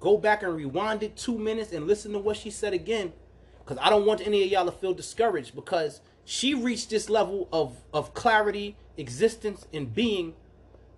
Go 0.00 0.16
back 0.18 0.42
and 0.42 0.54
rewind 0.54 1.02
it 1.02 1.16
two 1.16 1.38
minutes 1.38 1.72
and 1.72 1.86
listen 1.86 2.12
to 2.12 2.18
what 2.18 2.36
she 2.36 2.50
said 2.50 2.72
again. 2.72 3.12
Because 3.60 3.78
I 3.82 3.90
don't 3.90 4.06
want 4.06 4.20
any 4.26 4.42
of 4.44 4.50
y'all 4.50 4.66
to 4.66 4.72
feel 4.72 4.94
discouraged 4.94 5.54
because 5.54 6.00
she 6.28 6.52
reached 6.52 6.90
this 6.90 7.08
level 7.08 7.48
of, 7.50 7.74
of 7.94 8.12
clarity, 8.12 8.76
existence, 8.98 9.66
and 9.72 9.94
being 9.94 10.34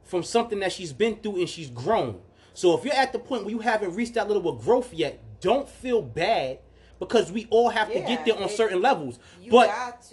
from 0.03 0.25
something 0.25 0.59
that 0.59 0.73
she's 0.73 0.93
been 0.93 1.15
through 1.15 1.37
and 1.37 1.49
she's 1.49 1.71
grown. 1.71 2.21
So 2.53 2.77
if 2.77 2.85
you're 2.85 2.95
at 2.95 3.13
the 3.13 3.21
point 3.21 3.45
where 3.45 3.53
you 3.53 3.61
haven't 3.61 3.95
reached 3.95 4.15
that 4.15 4.29
level 4.29 4.51
of 4.51 4.65
growth 4.65 4.93
yet, 4.93 5.21
don't 5.41 5.69
feel 5.69 6.03
bad 6.03 6.59
because 6.99 7.31
we 7.31 7.47
all 7.51 7.69
have 7.69 7.87
to 7.93 8.01
get 8.01 8.25
there 8.25 8.35
on 8.35 8.43
it- 8.43 8.51
certain 8.51 8.83
levels. 8.83 9.21
but 9.53 9.69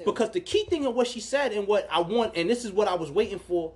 because 0.05 0.29
the 0.29 0.39
key 0.39 0.65
thing 0.65 0.85
of 0.85 0.93
what 0.93 1.07
she 1.07 1.19
said 1.19 1.51
and 1.51 1.67
what 1.67 1.87
I 1.91 1.99
want, 2.01 2.33
and 2.37 2.47
this 2.47 2.63
is 2.63 2.71
what 2.71 2.87
I 2.87 2.93
was 2.93 3.09
waiting 3.09 3.39
for, 3.39 3.73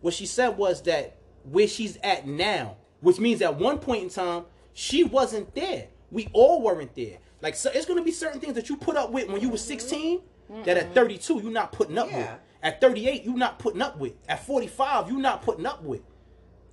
what 0.00 0.12
she 0.12 0.26
said 0.26 0.58
was 0.58 0.82
that 0.82 1.18
where 1.44 1.68
she's 1.68 1.98
at 2.02 2.26
now, 2.26 2.78
which 3.00 3.20
means 3.20 3.40
at 3.42 3.54
one 3.54 3.78
point 3.78 4.02
in 4.02 4.08
time 4.08 4.46
she 4.72 5.04
wasn't 5.04 5.54
there. 5.54 5.86
We 6.10 6.28
all 6.32 6.62
weren't 6.62 6.96
there. 6.96 7.18
Like 7.40 7.54
so, 7.54 7.70
it's 7.72 7.86
gonna 7.86 8.02
be 8.02 8.10
certain 8.10 8.40
things 8.40 8.54
that 8.54 8.68
you 8.68 8.76
put 8.76 8.96
up 8.96 9.12
with 9.12 9.28
when 9.28 9.40
you 9.40 9.50
were 9.50 9.56
16 9.56 10.20
that 10.64 10.76
at 10.76 10.94
32 10.94 11.40
you're 11.42 11.50
not 11.52 11.72
putting 11.72 11.98
up 11.98 12.12
with. 12.12 12.28
At 12.62 12.80
38 12.80 13.24
you're 13.24 13.36
not 13.36 13.58
putting 13.58 13.82
up 13.82 13.98
with. 13.98 14.14
At 14.28 14.44
45 14.46 15.10
you're 15.10 15.20
not 15.20 15.42
putting 15.42 15.66
up 15.66 15.82
with. 15.82 16.02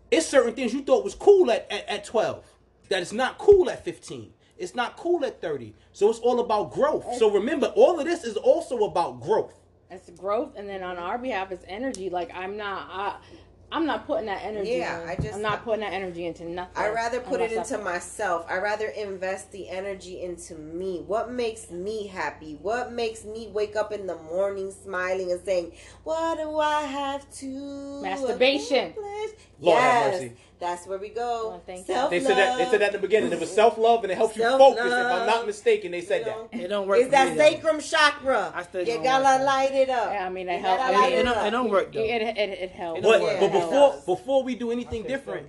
It's 0.09 0.28
certain 0.28 0.53
things 0.53 0.74
you 0.74 0.82
thought 0.82 1.03
was 1.03 1.15
cool 1.15 1.49
at, 1.51 1.72
at, 1.72 1.88
at 1.88 2.05
12 2.05 2.43
that 2.89 3.01
it's 3.01 3.13
not 3.13 3.38
cool 3.38 3.69
at 3.69 3.84
15. 3.84 4.34
It's 4.57 4.76
not 4.76 4.95
cool 4.97 5.26
at 5.26 5.41
30. 5.41 5.74
So 5.93 6.09
it's 6.09 6.19
all 6.19 6.39
about 6.39 6.72
growth. 6.72 7.05
So 7.17 7.32
remember, 7.32 7.67
all 7.76 7.99
of 7.99 8.05
this 8.05 8.24
is 8.24 8.38
also 8.38 8.84
about 8.84 9.22
growth. 9.22 9.59
it's 9.89 10.09
growth, 10.11 10.55
and 10.55 10.69
then 10.69 10.84
on 10.84 10.97
our 10.97 11.17
behalf, 11.17 11.51
it's 11.51 11.65
energy. 11.67 12.09
Like 12.09 12.30
I'm 12.36 12.57
not, 12.57 12.88
I, 12.91 13.15
I'm 13.72 13.86
not 13.86 14.05
putting 14.05 14.26
that 14.26 14.43
energy. 14.43 14.72
Yeah, 14.72 15.01
in. 15.01 15.09
I 15.09 15.15
just- 15.15 15.36
I'm 15.36 15.41
not 15.41 15.63
putting 15.63 15.82
that 15.82 15.93
energy 15.93 16.26
into 16.26 16.43
nothing. 16.43 16.74
I 16.76 16.89
rather 16.89 17.22
put 17.22 17.39
it 17.41 17.51
into 17.53 17.78
myself. 17.78 18.45
I 18.49 18.57
rather 18.57 18.88
invest 18.88 19.51
the 19.51 19.69
energy 19.69 20.22
into 20.22 20.55
me. 20.55 21.03
What 21.07 21.32
makes 21.32 21.72
me 21.72 22.07
happy? 22.07 22.57
What 22.61 22.91
makes 22.91 23.24
me 23.24 23.49
wake 23.53 23.76
up 23.76 23.91
in 23.91 24.07
the 24.07 24.15
morning 24.15 24.72
smiling 24.72 25.32
and 25.32 25.43
saying, 25.45 25.72
"What 26.03 26.38
do 26.38 26.57
I 26.59 26.82
have 26.84 27.32
to?" 27.36 28.01
Masturbation. 28.01 28.91
accomplish?" 28.91 29.32
Lord 29.59 29.80
have 29.80 30.13
mercy. 30.13 30.34
That's 30.62 30.88
where 30.88 30.97
we 30.97 31.09
go. 31.09 31.55
Oh, 31.55 31.62
thank 31.66 31.88
you. 31.89 31.93
Self 31.95 32.09
They 32.12 32.20
said 32.22 32.38
that 32.38 32.57
they 32.57 32.66
said 32.70 32.80
that 32.82 32.88
in 32.95 33.01
the 33.01 33.05
beginning. 33.07 33.34
It 33.34 33.39
was 33.41 33.51
self 33.53 33.78
love 33.78 34.03
and 34.03 34.12
it 34.12 34.16
helps 34.16 34.38
you 34.38 34.43
Self-love. 34.43 34.76
focus. 34.78 34.86
If 34.93 35.05
I'm 35.05 35.28
not 35.28 35.45
mistaken, 35.45 35.91
they 35.91 36.01
said 36.01 36.22
You 36.22 36.28
know? 36.28 36.47
that. 36.53 36.62
It 36.62 36.68
don't 36.70 36.88
work. 36.88 36.99
It's 37.01 37.12
that 37.12 37.32
me, 37.32 37.36
though. 37.38 37.49
sacrum 37.51 37.80
chakra. 37.82 38.53
I 38.55 38.64
still 38.64 38.88
You 38.88 39.03
gotta 39.03 39.24
like 39.24 39.41
light 39.41 39.72
it 39.74 39.89
up. 39.89 40.14
Yeah, 40.14 40.26
I 40.26 40.30
mean, 40.30 40.47
it 40.47 40.62
helps. 40.62 40.82
gotta 40.84 40.93
It- 41.07 41.12
it- 41.14 41.20
It 41.20 41.24
don't, 41.24 41.45
it 41.47 41.51
don't 41.51 41.70
work 41.70 41.91
though. 41.93 41.99
It, 41.99 42.22
it, 42.22 42.38
it 42.38 42.72
helps. 42.72 43.01
But 43.01 43.22
Yeah, 43.22 43.39
but 43.39 43.45
it 43.47 43.51
before 43.51 43.89
does. 43.93 44.05
before 44.05 44.43
we 44.43 44.55
do 44.55 44.72
anything 44.72 45.03
different, 45.03 45.47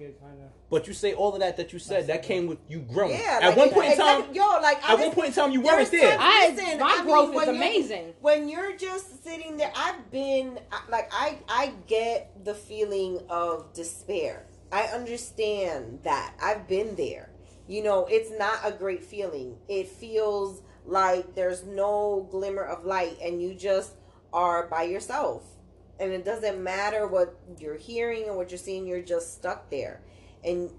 but 0.70 0.86
you 0.88 0.94
say 0.94 1.12
all 1.12 1.34
of 1.34 1.40
that 1.40 1.58
that 1.58 1.72
you 1.74 1.78
said 1.78 2.06
that 2.06 2.22
came 2.22 2.46
with 2.46 2.58
you 2.66 2.78
growing. 2.80 3.12
Yeah, 3.12 3.40
At 3.42 3.56
one 3.58 3.68
point 3.68 3.86
in 3.86 3.92
exactly- 3.92 4.24
time, 4.26 4.34
yo, 4.34 4.60
like 4.62 4.82
I 4.88 4.94
at 4.94 4.98
one 4.98 5.10
point 5.10 5.28
in 5.28 5.32
time 5.34 5.52
you 5.52 5.62
There's 5.62 5.76
weren't 5.76 5.90
there. 5.90 6.16
times- 6.16 6.22
I- 6.24 6.48
listen, 6.56 6.78
my 6.80 6.96
I 7.00 7.02
growth 7.04 7.28
mean, 7.28 7.40
is 7.42 7.46
when 7.46 7.54
you're- 7.54 7.58
amazing. 7.68 8.14
When 8.22 8.48
you're 8.48 8.72
just 8.76 9.22
sitting 9.22 9.58
there, 9.58 9.70
I've 9.76 10.10
been 10.10 10.58
like 10.90 11.10
I 11.12 11.38
I 11.46 11.72
get 11.86 12.30
the 12.44 12.54
feeling 12.54 13.20
of 13.28 13.70
despair. 13.74 14.46
I 14.72 14.84
understand 14.84 16.00
that. 16.02 16.34
I've 16.42 16.66
been 16.66 16.96
there. 16.96 17.30
You 17.68 17.82
know, 17.84 18.06
it's 18.06 18.30
not 18.36 18.60
a 18.64 18.72
great 18.72 19.04
feeling. 19.04 19.58
It 19.68 19.88
feels 19.88 20.62
like 20.84 21.34
there's 21.34 21.64
no 21.64 22.26
glimmer 22.30 22.64
of 22.64 22.84
light 22.84 23.18
and 23.22 23.40
you 23.40 23.54
just 23.54 23.94
are 24.32 24.66
by 24.66 24.84
yourself. 24.84 25.44
And 26.00 26.10
it 26.10 26.24
doesn't 26.24 26.60
matter 26.60 27.06
what 27.06 27.38
you're 27.58 27.76
hearing 27.76 28.24
or 28.24 28.36
what 28.36 28.50
you're 28.50 28.58
seeing, 28.58 28.86
you're 28.86 29.02
just 29.02 29.34
stuck 29.34 29.70
there. 29.70 30.00
And 30.42 30.70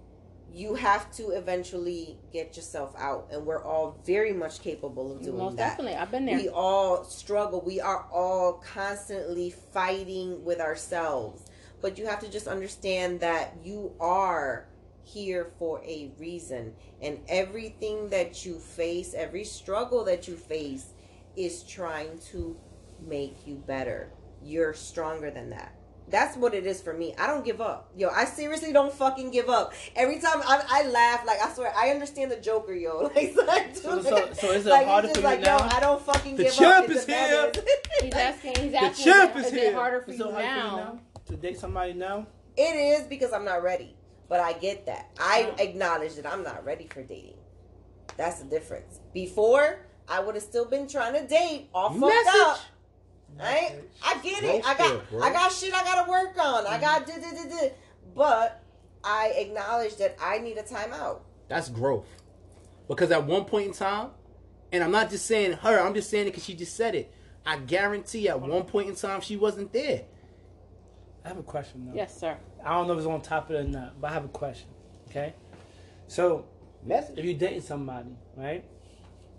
you 0.52 0.76
have 0.76 1.12
to 1.14 1.32
eventually 1.32 2.18
get 2.32 2.56
yourself 2.56 2.94
out 2.98 3.28
and 3.32 3.46
we're 3.46 3.64
all 3.64 3.98
very 4.06 4.34
much 4.34 4.62
capable 4.62 5.12
of 5.12 5.22
doing 5.22 5.38
that. 5.38 5.44
Most 5.44 5.58
that 5.58 5.70
definitely, 5.70 5.96
I've 5.96 6.12
been 6.12 6.26
there. 6.26 6.38
we 6.38 6.50
all 6.50 7.04
struggle 7.06 7.62
we 7.62 7.82
are 7.82 8.06
all 8.12 8.54
constantly 8.54 9.50
fighting 9.50 10.44
with 10.46 10.60
ourselves 10.60 11.46
but 11.84 11.98
you 12.00 12.08
have 12.08 12.20
to 12.22 12.30
just 12.32 12.48
understand 12.48 13.20
that 13.20 13.54
you 13.64 13.92
are 14.00 14.66
here 15.04 15.52
for 15.60 15.84
a 15.84 16.12
reason 16.18 16.74
and 17.02 17.20
everything 17.28 18.10
that 18.10 18.46
you 18.46 18.58
face 18.58 19.14
every 19.14 19.44
struggle 19.44 20.04
that 20.06 20.28
you 20.28 20.36
face 20.36 20.94
is 21.36 21.62
trying 21.64 22.18
to 22.20 22.58
make 23.06 23.46
you 23.46 23.56
better 23.68 24.10
you're 24.42 24.74
stronger 24.74 25.30
than 25.30 25.50
that 25.50 25.76
that's 26.10 26.36
what 26.38 26.54
it 26.54 26.66
is 26.68 26.82
for 26.82 26.94
me. 26.94 27.16
I 27.18 27.28
don't 27.28 27.46
give 27.46 27.62
up. 27.62 27.90
Yo, 27.96 28.10
I 28.10 28.26
seriously 28.26 28.74
don't 28.74 28.94
fucking 28.94 29.32
give 29.32 29.50
up. 29.50 29.74
Every 29.96 30.20
time 30.20 30.42
I, 30.46 30.62
I 30.70 30.88
laugh, 30.90 31.26
like, 31.26 31.40
I 31.42 31.50
swear, 31.54 31.74
I 31.76 31.92
understand 31.92 32.30
the 32.30 32.36
Joker, 32.36 32.74
yo. 32.74 33.10
Like, 33.16 33.34
so, 33.34 33.50
I 33.50 33.68
do, 33.70 33.76
So- 33.76 33.96
like, 33.96 34.06
so- 34.06 34.34
so 34.34 34.52
is 34.52 34.66
it 34.66 34.70
like, 34.70 34.86
harder 34.86 35.08
it's 35.08 35.18
for 35.18 35.24
just 35.24 35.34
you 35.40 35.40
like, 35.40 35.46
now? 35.46 35.66
Yo, 35.66 35.78
I 35.78 35.80
don't 35.80 36.02
fucking 36.02 36.36
The 36.36 36.44
give 36.44 36.54
champ 36.54 36.86
up. 36.86 36.92
is 36.92 37.06
here. 37.06 37.52
He's 38.02 38.14
asking. 38.30 38.56
He's 38.58 38.74
asking. 38.74 39.06
champ 39.06 39.36
is 39.38 39.46
is 39.48 39.54
it 39.54 39.60
here. 39.60 39.74
harder 39.74 40.02
for 40.02 40.10
It's 40.12 40.20
you 40.20 40.26
so 40.26 40.32
hard 40.34 40.44
for 40.44 40.50
you 40.52 40.56
now? 40.58 41.00
Now 41.34 41.42
to 41.42 41.48
date 41.48 41.60
somebody 41.60 41.94
now. 41.94 42.28
It 42.56 42.62
is 42.76 43.08
because 43.08 43.34
I'm 43.34 43.46
not 43.46 43.64
ready. 43.64 43.96
But 44.30 44.40
I 44.40 44.54
get 44.54 44.86
that. 44.86 45.10
I 45.20 45.54
acknowledge 45.60 46.16
that 46.16 46.26
I'm 46.26 46.44
not 46.44 46.66
ready 46.66 46.88
for 46.88 47.04
dating. 47.04 47.36
That's 48.18 48.40
the 48.40 48.46
difference. 48.46 49.00
Before, 49.14 49.86
I 50.08 50.20
would 50.20 50.36
have 50.36 50.44
still 50.44 50.66
been 50.66 50.88
trying 50.88 51.14
to 51.14 51.28
date, 51.28 51.70
all 51.74 51.90
fucked 51.90 52.02
Message. 52.02 52.42
up. 52.42 52.60
Right? 53.40 53.76
I 54.04 54.18
get 54.20 54.44
it. 54.44 54.66
I 54.66 54.78
got 54.78 55.10
Growth. 55.10 55.24
I 55.24 55.34
got 55.34 55.52
shit 55.52 55.74
I 55.74 55.84
gotta 55.84 56.10
work 56.10 56.38
on. 56.38 56.68
I 56.68 56.80
got 56.80 57.08
mm-hmm. 57.08 57.22
did 57.22 57.30
did 57.32 57.50
did 57.50 57.60
did. 57.60 57.74
But 58.16 58.64
I 59.04 59.34
acknowledge 59.36 59.96
that 59.98 60.16
I 60.22 60.38
need 60.38 60.58
a 60.58 60.64
timeout. 60.64 61.22
That's 61.48 61.70
growth. 61.70 62.06
Because 62.88 63.12
at 63.12 63.26
one 63.26 63.46
point 63.46 63.68
in 63.68 63.74
time, 63.74 64.10
and 64.72 64.84
I'm 64.84 64.92
not 64.92 65.10
just 65.10 65.26
saying 65.26 65.54
her, 65.54 65.80
I'm 65.80 65.96
just 65.96 66.12
saying 66.12 66.28
it 66.28 66.32
because 66.32 66.46
she 66.46 66.54
just 66.54 66.76
said 66.76 66.94
it. 66.94 67.12
I 67.46 67.58
guarantee 67.58 68.30
at 68.30 68.40
one 68.40 68.64
point 68.64 68.90
in 68.90 68.96
time 68.96 69.22
she 69.22 69.36
wasn't 69.36 69.74
there. 69.74 70.04
I 71.24 71.30
have 71.30 71.38
a 71.38 71.44
question 71.44 71.86
though. 71.86 71.94
Yes, 71.96 72.18
sir. 72.20 72.38
I 72.66 72.74
don't 72.76 72.88
know 72.88 72.94
if 72.94 73.00
it's 73.00 73.08
on 73.08 73.22
top 73.22 73.50
of 73.50 73.56
it 73.56 73.60
or 73.60 73.64
not, 73.70 74.00
but 74.02 74.12
I 74.12 74.14
have 74.14 74.26
a 74.26 74.30
question. 74.30 74.68
Okay. 75.10 75.34
So 76.08 76.46
Message. 76.84 77.18
if 77.18 77.26
you're 77.26 77.34
dating 77.34 77.62
somebody, 77.62 78.10
right, 78.36 78.66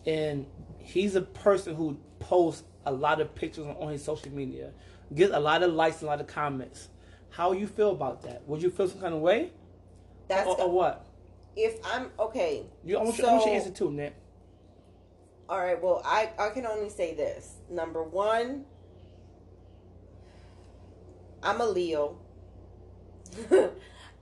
and 0.06 0.46
he's 0.78 1.14
a 1.14 1.20
person 1.22 1.74
who 1.74 1.98
posts 2.20 2.62
a 2.86 2.92
lot 2.92 3.20
of 3.20 3.34
pictures 3.34 3.66
on, 3.66 3.76
on 3.76 3.88
his 3.92 4.02
social 4.04 4.30
media, 4.32 4.70
gets 5.14 5.32
a 5.34 5.40
lot 5.40 5.62
of 5.62 5.72
likes 5.72 5.96
and 5.96 6.04
a 6.04 6.06
lot 6.06 6.20
of 6.20 6.26
comments, 6.26 6.88
how 7.30 7.52
you 7.52 7.66
feel 7.66 7.90
about 7.90 8.22
that? 8.22 8.46
Would 8.46 8.62
you 8.62 8.70
feel 8.70 8.88
some 8.88 9.00
kind 9.00 9.14
of 9.14 9.20
way, 9.20 9.50
That's 10.28 10.48
or, 10.48 10.60
or 10.60 10.70
what? 10.70 11.06
if 11.56 11.78
I'm 11.84 12.10
okay. 12.18 12.64
You, 12.84 12.98
I, 12.98 13.02
want 13.02 13.18
you, 13.18 13.24
I 13.26 13.32
want 13.32 13.44
you 13.44 13.50
to 13.52 13.60
So- 13.60 13.64
answer 13.66 13.70
too, 13.70 13.90
Nick. 13.90 14.14
All 15.48 15.58
right. 15.58 15.80
Well, 15.80 16.00
I 16.04 16.30
I 16.38 16.48
can 16.50 16.64
only 16.66 16.88
say 16.88 17.14
this. 17.14 17.56
Number 17.70 18.02
one, 18.02 18.64
I'm 21.44 21.60
a 21.60 21.66
Leo. 21.66 22.18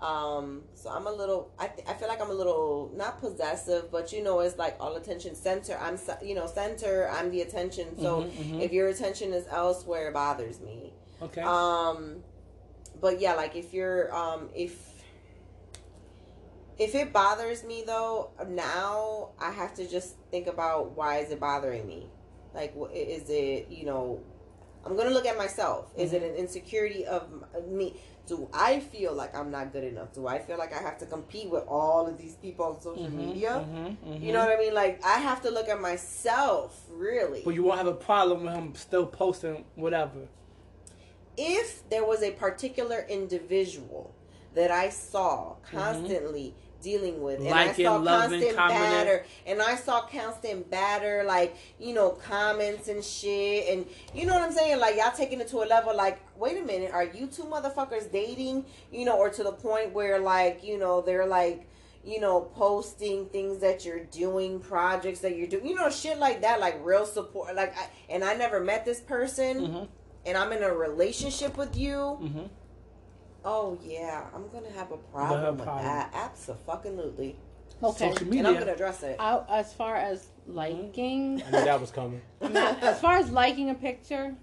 um, 0.00 0.62
so 0.74 0.90
I'm 0.90 1.06
a 1.06 1.12
little. 1.12 1.50
I 1.58 1.68
th- 1.68 1.86
I 1.88 1.94
feel 1.94 2.08
like 2.08 2.20
I'm 2.20 2.30
a 2.30 2.34
little 2.34 2.90
not 2.94 3.20
possessive, 3.20 3.90
but 3.90 4.12
you 4.12 4.22
know, 4.22 4.40
it's 4.40 4.58
like 4.58 4.76
all 4.80 4.96
attention 4.96 5.34
center. 5.34 5.78
I'm 5.80 5.98
you 6.22 6.34
know 6.34 6.46
center. 6.46 7.08
I'm 7.10 7.30
the 7.30 7.42
attention. 7.42 7.98
So 7.98 8.22
Mhm, 8.22 8.30
mhm. 8.32 8.60
if 8.62 8.72
your 8.72 8.88
attention 8.88 9.32
is 9.32 9.46
elsewhere, 9.50 10.08
it 10.08 10.14
bothers 10.14 10.60
me. 10.60 10.92
Okay. 11.22 11.42
Um, 11.42 12.22
but 13.00 13.20
yeah, 13.20 13.34
like 13.34 13.54
if 13.56 13.72
you're 13.72 14.14
um 14.14 14.48
if 14.54 14.90
if 16.78 16.94
it 16.94 17.12
bothers 17.12 17.62
me 17.64 17.84
though, 17.86 18.30
now 18.48 19.30
I 19.38 19.50
have 19.52 19.74
to 19.74 19.86
just 19.86 20.16
think 20.30 20.46
about 20.48 20.96
why 20.96 21.18
is 21.18 21.30
it 21.30 21.38
bothering 21.38 21.86
me? 21.86 22.08
Like, 22.54 22.74
is 22.92 23.30
it 23.30 23.68
you 23.70 23.84
know? 23.86 24.20
I'm 24.84 24.96
gonna 24.96 25.10
look 25.10 25.26
at 25.26 25.38
myself. 25.38 25.92
Is 25.96 26.12
it 26.12 26.22
an 26.22 26.34
insecurity 26.34 27.06
of 27.06 27.22
me? 27.68 27.94
Do 28.26 28.48
I 28.52 28.80
feel 28.80 29.12
like 29.12 29.34
I'm 29.36 29.50
not 29.50 29.72
good 29.72 29.84
enough? 29.84 30.12
Do 30.12 30.26
I 30.26 30.38
feel 30.38 30.56
like 30.58 30.72
I 30.72 30.80
have 30.82 30.98
to 30.98 31.06
compete 31.06 31.50
with 31.50 31.64
all 31.68 32.06
of 32.06 32.18
these 32.18 32.34
people 32.36 32.64
on 32.66 32.80
social 32.80 33.10
Mhm, 33.10 33.26
media? 33.26 33.64
mhm, 33.68 33.96
mhm. 34.04 34.22
You 34.22 34.32
know 34.32 34.40
what 34.40 34.50
I 34.56 34.58
mean? 34.58 34.74
Like 34.74 35.04
I 35.04 35.18
have 35.18 35.42
to 35.42 35.50
look 35.50 35.68
at 35.68 35.80
myself, 35.80 36.84
really. 36.90 37.42
But 37.44 37.54
you 37.54 37.62
won't 37.64 37.78
have 37.78 37.86
a 37.88 37.94
problem 37.94 38.44
with 38.44 38.54
him 38.54 38.74
still 38.74 39.06
posting 39.06 39.64
whatever. 39.76 40.28
if 41.36 41.88
there 41.88 42.04
was 42.04 42.22
a 42.22 42.30
particular 42.32 43.06
individual 43.08 44.14
that 44.54 44.70
I 44.70 44.90
saw 44.90 45.54
constantly 45.62 46.54
dealing 46.82 47.22
with, 47.22 47.38
and 47.38 47.48
Liking, 47.48 47.86
I 47.86 47.90
saw 47.90 48.04
constant 48.04 48.56
batter, 48.56 49.24
and 49.46 49.62
I 49.62 49.74
saw 49.76 50.00
constant 50.02 50.70
batter, 50.70 51.24
like 51.26 51.56
you 51.78 51.94
know, 51.94 52.10
comments 52.10 52.88
and 52.88 53.02
shit, 53.04 53.68
and 53.72 53.86
you 54.14 54.26
know 54.26 54.34
what 54.34 54.42
I'm 54.42 54.52
saying? 54.52 54.78
Like 54.80 54.96
y'all 54.96 55.12
taking 55.16 55.40
it 55.40 55.48
to 55.48 55.58
a 55.62 55.66
level, 55.66 55.96
like, 55.96 56.20
wait 56.36 56.58
a 56.58 56.64
minute, 56.64 56.90
are 56.92 57.04
you 57.04 57.26
two 57.26 57.44
motherfuckers 57.44 58.10
dating? 58.12 58.66
You 58.90 59.04
know, 59.06 59.16
or 59.16 59.30
to 59.30 59.42
the 59.42 59.52
point 59.52 59.92
where 59.92 60.18
like 60.18 60.62
you 60.64 60.78
know 60.78 61.00
they're 61.00 61.26
like. 61.26 61.68
You 62.04 62.18
know, 62.18 62.40
posting 62.40 63.26
things 63.26 63.60
that 63.60 63.84
you're 63.84 64.02
doing, 64.02 64.58
projects 64.58 65.20
that 65.20 65.36
you're 65.36 65.46
doing, 65.46 65.64
you 65.68 65.76
know, 65.76 65.88
shit 65.88 66.18
like 66.18 66.40
that, 66.42 66.58
like 66.58 66.84
real 66.84 67.06
support. 67.06 67.54
Like, 67.54 67.78
I, 67.78 67.86
and 68.10 68.24
I 68.24 68.34
never 68.34 68.58
met 68.58 68.84
this 68.84 68.98
person, 68.98 69.60
Mm-hmm. 69.60 69.84
and 70.26 70.36
I'm 70.36 70.50
in 70.50 70.64
a 70.64 70.74
relationship 70.74 71.56
with 71.56 71.76
you, 71.76 71.94
Mm-hmm. 72.20 72.42
Oh 73.44 73.78
yeah, 73.82 74.26
I'm 74.34 74.48
gonna 74.48 74.70
have 74.70 74.90
a 74.92 74.96
have 74.96 75.10
problem 75.12 75.44
a 75.44 75.52
with 75.52 75.62
problem. 75.64 75.84
that. 75.86 76.10
Absolutely. 76.14 77.36
Okay. 77.82 78.10
Social 78.12 78.32
And 78.32 78.46
I'm 78.46 78.54
gonna 78.58 78.72
address 78.72 79.02
it. 79.02 79.16
I, 79.18 79.42
as 79.48 79.72
far 79.72 79.96
as 79.96 80.28
liking, 80.46 81.42
I 81.46 81.50
knew 81.50 81.64
that 81.64 81.80
was 81.80 81.90
coming. 81.90 82.20
Not, 82.40 82.82
as 82.82 83.00
far 83.00 83.16
as 83.16 83.30
liking 83.30 83.70
a 83.70 83.74
picture, 83.74 84.34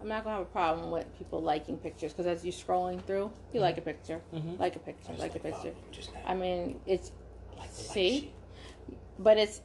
I'm 0.00 0.08
not 0.08 0.24
gonna 0.24 0.36
have 0.36 0.46
a 0.46 0.50
problem 0.50 0.90
with 0.90 1.06
people 1.18 1.42
liking 1.42 1.76
pictures 1.76 2.12
because 2.12 2.26
as 2.26 2.44
you're 2.44 2.52
scrolling 2.52 3.04
through, 3.04 3.30
you 3.52 3.60
like 3.60 3.78
a 3.78 3.82
picture, 3.82 4.20
Mhm. 4.34 4.58
like 4.58 4.74
a 4.76 4.78
picture, 4.80 5.12
like 5.18 5.34
a 5.36 5.38
picture. 5.38 5.72
Just 5.92 6.10
I 6.26 6.34
mean, 6.34 6.80
it's 6.86 7.12
like, 7.58 7.70
see, 7.70 8.32
but 9.18 9.36
it's. 9.38 9.60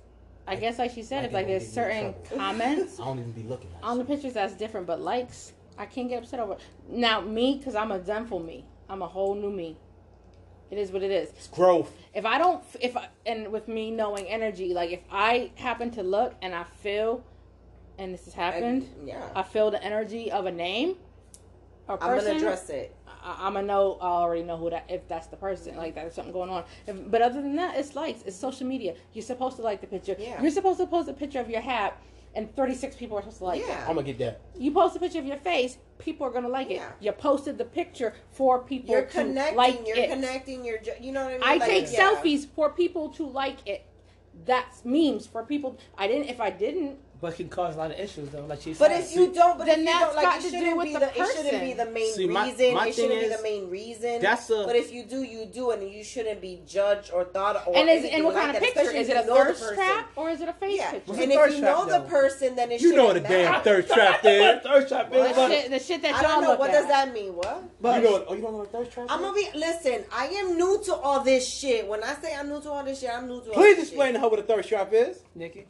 I 0.47 0.55
guess 0.55 0.77
like 0.77 0.91
she 0.91 1.01
said, 1.01 1.23
Like 1.23 1.25
it's 1.25 1.33
like 1.33 1.47
there's 1.47 1.63
won't 1.75 1.75
get 1.89 2.01
you 2.03 2.07
in 2.07 2.13
certain 2.27 2.37
comments 2.37 2.99
I 3.01 3.05
don't 3.05 3.17
even 3.17 3.31
be 3.31 3.41
looking. 3.43 3.71
At 3.77 3.83
on 3.83 3.97
the 3.97 4.05
pictures 4.05 4.33
that's 4.33 4.53
different, 4.53 4.85
but 4.85 5.01
likes 5.01 5.53
I 5.78 5.86
can't 5.86 6.09
get 6.09 6.23
upset 6.23 6.39
over. 6.39 6.57
Now 6.89 7.21
me, 7.21 7.57
because 7.57 7.76
I'm 7.76 7.91
a 7.91 8.03
zenful 8.03 8.39
me, 8.39 8.65
I'm 8.89 9.01
a 9.01 9.07
whole 9.07 9.36
new 9.36 9.51
me. 9.51 9.78
It 10.71 10.78
is 10.78 10.91
what 10.91 11.03
it 11.03 11.11
is. 11.11 11.30
It's 11.30 11.47
growth. 11.47 11.91
if 12.13 12.26
I 12.26 12.38
don't, 12.38 12.63
if 12.82 12.97
I, 12.97 13.09
and 13.26 13.51
with 13.51 13.67
me 13.67 13.91
knowing 13.91 14.26
energy, 14.28 14.73
like 14.73 14.91
if 14.91 15.01
I 15.11 15.51
happen 15.55 15.91
to 15.91 16.03
look 16.03 16.34
and 16.41 16.55
I 16.55 16.63
feel, 16.63 17.23
and 17.97 18.13
this 18.13 18.26
has 18.26 18.34
happened, 18.34 18.89
And, 18.99 19.07
yeah. 19.07 19.30
I 19.36 19.43
feel 19.43 19.71
the 19.71 19.82
energy 19.84 20.32
of 20.32 20.47
a 20.47 20.51
name 20.51 20.95
or 21.88 21.97
person. 21.97 22.19
I'm 22.19 22.26
gonna 22.26 22.38
address 22.38 22.69
it. 22.69 22.95
I, 23.07 23.38
I'm 23.41 23.53
gonna 23.53 23.67
know. 23.67 23.97
I 24.01 24.07
already 24.07 24.43
know 24.43 24.57
who 24.57 24.69
that. 24.71 24.86
If 24.89 25.07
that's 25.07 25.28
the 25.28 25.38
person, 25.38 25.78
like 25.78 25.95
that 25.95 26.01
there's 26.01 26.15
something 26.15 26.34
going 26.34 26.49
on. 26.49 26.63
If, 26.88 27.11
but 27.11 27.21
other 27.21 27.41
than 27.41 27.55
that, 27.57 27.78
it's 27.78 27.95
likes. 27.95 28.23
It's 28.23 28.36
social 28.36 28.67
media. 28.67 28.95
You're 29.13 29.23
supposed 29.23 29.57
to 29.57 29.61
like 29.61 29.82
the 29.82 29.88
picture. 29.88 30.15
Yeah. 30.17 30.41
You're 30.41 30.51
supposed 30.51 30.80
to 30.80 30.88
post 30.88 31.09
a 31.09 31.13
picture 31.13 31.39
of 31.39 31.49
your 31.49 31.61
hat, 31.61 32.01
and 32.36 32.53
36 32.55 32.95
people 32.95 33.17
are 33.17 33.21
supposed 33.21 33.38
to 33.39 33.43
like 33.45 33.61
it. 33.61 33.67
Yeah. 33.67 33.81
I'm 33.88 33.95
gonna 33.95 34.03
get 34.03 34.19
that. 34.19 34.41
You 34.57 34.71
post 34.71 34.95
a 34.95 34.99
picture 34.99 35.19
of 35.19 35.25
your 35.25 35.38
face, 35.38 35.77
people 35.99 36.27
are 36.27 36.31
gonna 36.31 36.49
like 36.49 36.69
it. 36.69 36.75
Yeah. 36.75 36.91
You 36.99 37.11
posted 37.13 37.57
the 37.57 37.65
picture 37.65 38.13
for 38.31 38.59
people 38.63 38.91
You're 38.93 39.05
to 39.05 39.11
connecting. 39.11 39.55
like 39.57 39.88
you're 39.88 39.97
it. 39.97 40.09
connecting. 40.09 40.65
You're. 40.65 40.79
You 40.99 41.11
know 41.13 41.23
what 41.25 41.29
I 41.29 41.33
mean? 41.33 41.43
I 41.43 41.55
Like, 41.57 41.69
take 41.69 41.91
yeah. 41.91 41.99
selfies 42.11 42.45
for 42.55 42.69
people 42.71 43.09
to 43.11 43.25
like 43.25 43.57
it. 43.67 43.86
That's 44.45 44.83
memes 44.83 45.25
for 45.27 45.43
people. 45.43 45.77
I 45.97 46.07
didn't. 46.07 46.29
If 46.29 46.41
I 46.41 46.49
didn't, 46.49 46.97
But 47.22 47.34
it 47.34 47.36
can 47.38 47.49
cause 47.49 47.76
a 47.76 47.78
lot 47.78 47.91
of 47.91 47.99
issues 47.99 48.30
though, 48.30 48.45
like 48.45 48.61
she 48.61 48.74
said. 48.74 48.88
But 48.89 48.91
if 48.99 49.16
you 49.16 49.34
don't, 49.34 49.57
but 49.57 49.66
Then 49.66 49.80
if 49.80 49.80
you 49.80 49.86
that's 49.86 50.05
don't, 50.05 50.16
like, 50.16 50.24
got 50.26 50.38
it 50.39 50.41
to 50.43 50.49
do 50.51 50.57
shouldn't 50.57 50.78
with 50.78 50.86
be 50.88 50.93
the 50.93 50.99
the, 50.99 51.05
it 51.22 51.36
shouldn't 51.36 51.61
be 51.63 51.74
the 51.74 51.86
main 51.86 52.13
See, 52.13 52.28
my- 52.28 52.45
reason. 52.49 52.74
my 52.74 52.88
it 52.88 52.93
shouldn't 52.95 53.13
thing 53.13 53.30
be 53.30 53.36
the 53.36 53.41
main 53.41 53.70
reason. 53.70 54.22
that's 54.22 54.49
a- 54.49 54.63
But 54.66 54.76
if 54.76 54.91
you 54.91 55.03
do, 55.05 55.24
you 55.24 55.45
do, 55.45 55.72
and 55.72 55.89
you 55.89 56.03
shouldn't 56.03 56.41
be 56.41 56.61
judged 56.68 57.11
or 57.11 57.24
thought 57.24 57.66
or. 57.68 57.76
and 57.78 57.89
is 57.89 58.03
and 58.05 58.26
what 58.26 58.34
like 58.36 58.43
kind 58.43 58.55
of 58.57 58.61
that, 58.61 58.74
picture 58.76 58.91
is 58.91 59.07
it? 59.09 59.16
A 59.16 59.22
you 59.22 59.28
know 59.28 59.45
the 59.45 59.53
thirst 59.53 59.74
trap 59.76 60.09
or 60.18 60.30
is 60.30 60.41
it 60.41 60.49
a 60.49 60.53
face 60.53 60.78
Yeah, 60.78 60.91
picture? 60.91 61.13
And 61.13 61.32
if 61.32 61.51
you 61.53 61.59
trap, 61.59 61.61
know 61.61 61.86
the 61.86 62.01
person, 62.01 62.55
then 62.55 62.72
it 62.72 62.82
You 62.82 62.93
know 62.95 63.05
what 63.05 63.16
a 63.18 63.22
damn 63.22 63.51
matter. 63.51 63.63
thirst 63.63 63.93
trap 63.93 64.20
is. 64.26 64.61
thirst 64.63 64.88
trap 64.89 65.09
the, 65.11 65.18
is, 65.24 65.36
shit, 65.36 65.70
the 65.72 65.80
shit 65.80 66.01
that 66.01 66.11
y'all 66.22 66.22
don't 66.22 66.41
know 66.43 66.49
look 66.49 66.59
what 66.59 66.72
does 66.72 66.88
that 66.88 67.13
mean. 67.13 67.34
What? 67.34 67.82
but 67.82 68.03
you 68.03 68.09
know? 68.09 68.26
Oh, 68.28 68.34
you 68.36 68.41
don't 68.41 68.51
know 68.51 68.57
what 68.59 68.72
thirst 68.74 68.91
trap? 68.91 69.07
I'm 69.09 69.22
gonna 69.22 69.34
be. 69.34 69.47
Listen, 69.55 70.03
I 70.11 70.28
am 70.28 70.57
new 70.57 70.82
to 70.86 70.93
all 70.95 71.22
this 71.22 71.47
shit. 71.47 71.88
When 71.88 72.03
I 72.03 72.13
say 72.16 72.36
I'm 72.36 72.49
new 72.49 72.61
to 72.61 72.70
all 72.72 72.84
this 72.84 72.99
shit, 72.99 73.09
I'm 73.09 73.28
new 73.28 73.39
to 73.41 73.47
all 73.49 73.53
Please 73.53 73.80
explain 73.80 74.13
to 74.16 74.20
her 74.20 74.28
what 74.28 74.39
a 74.39 74.43
thirst 74.43 74.68
trap 74.70 74.91
is. 74.93 75.20
Nikki, 75.34 75.66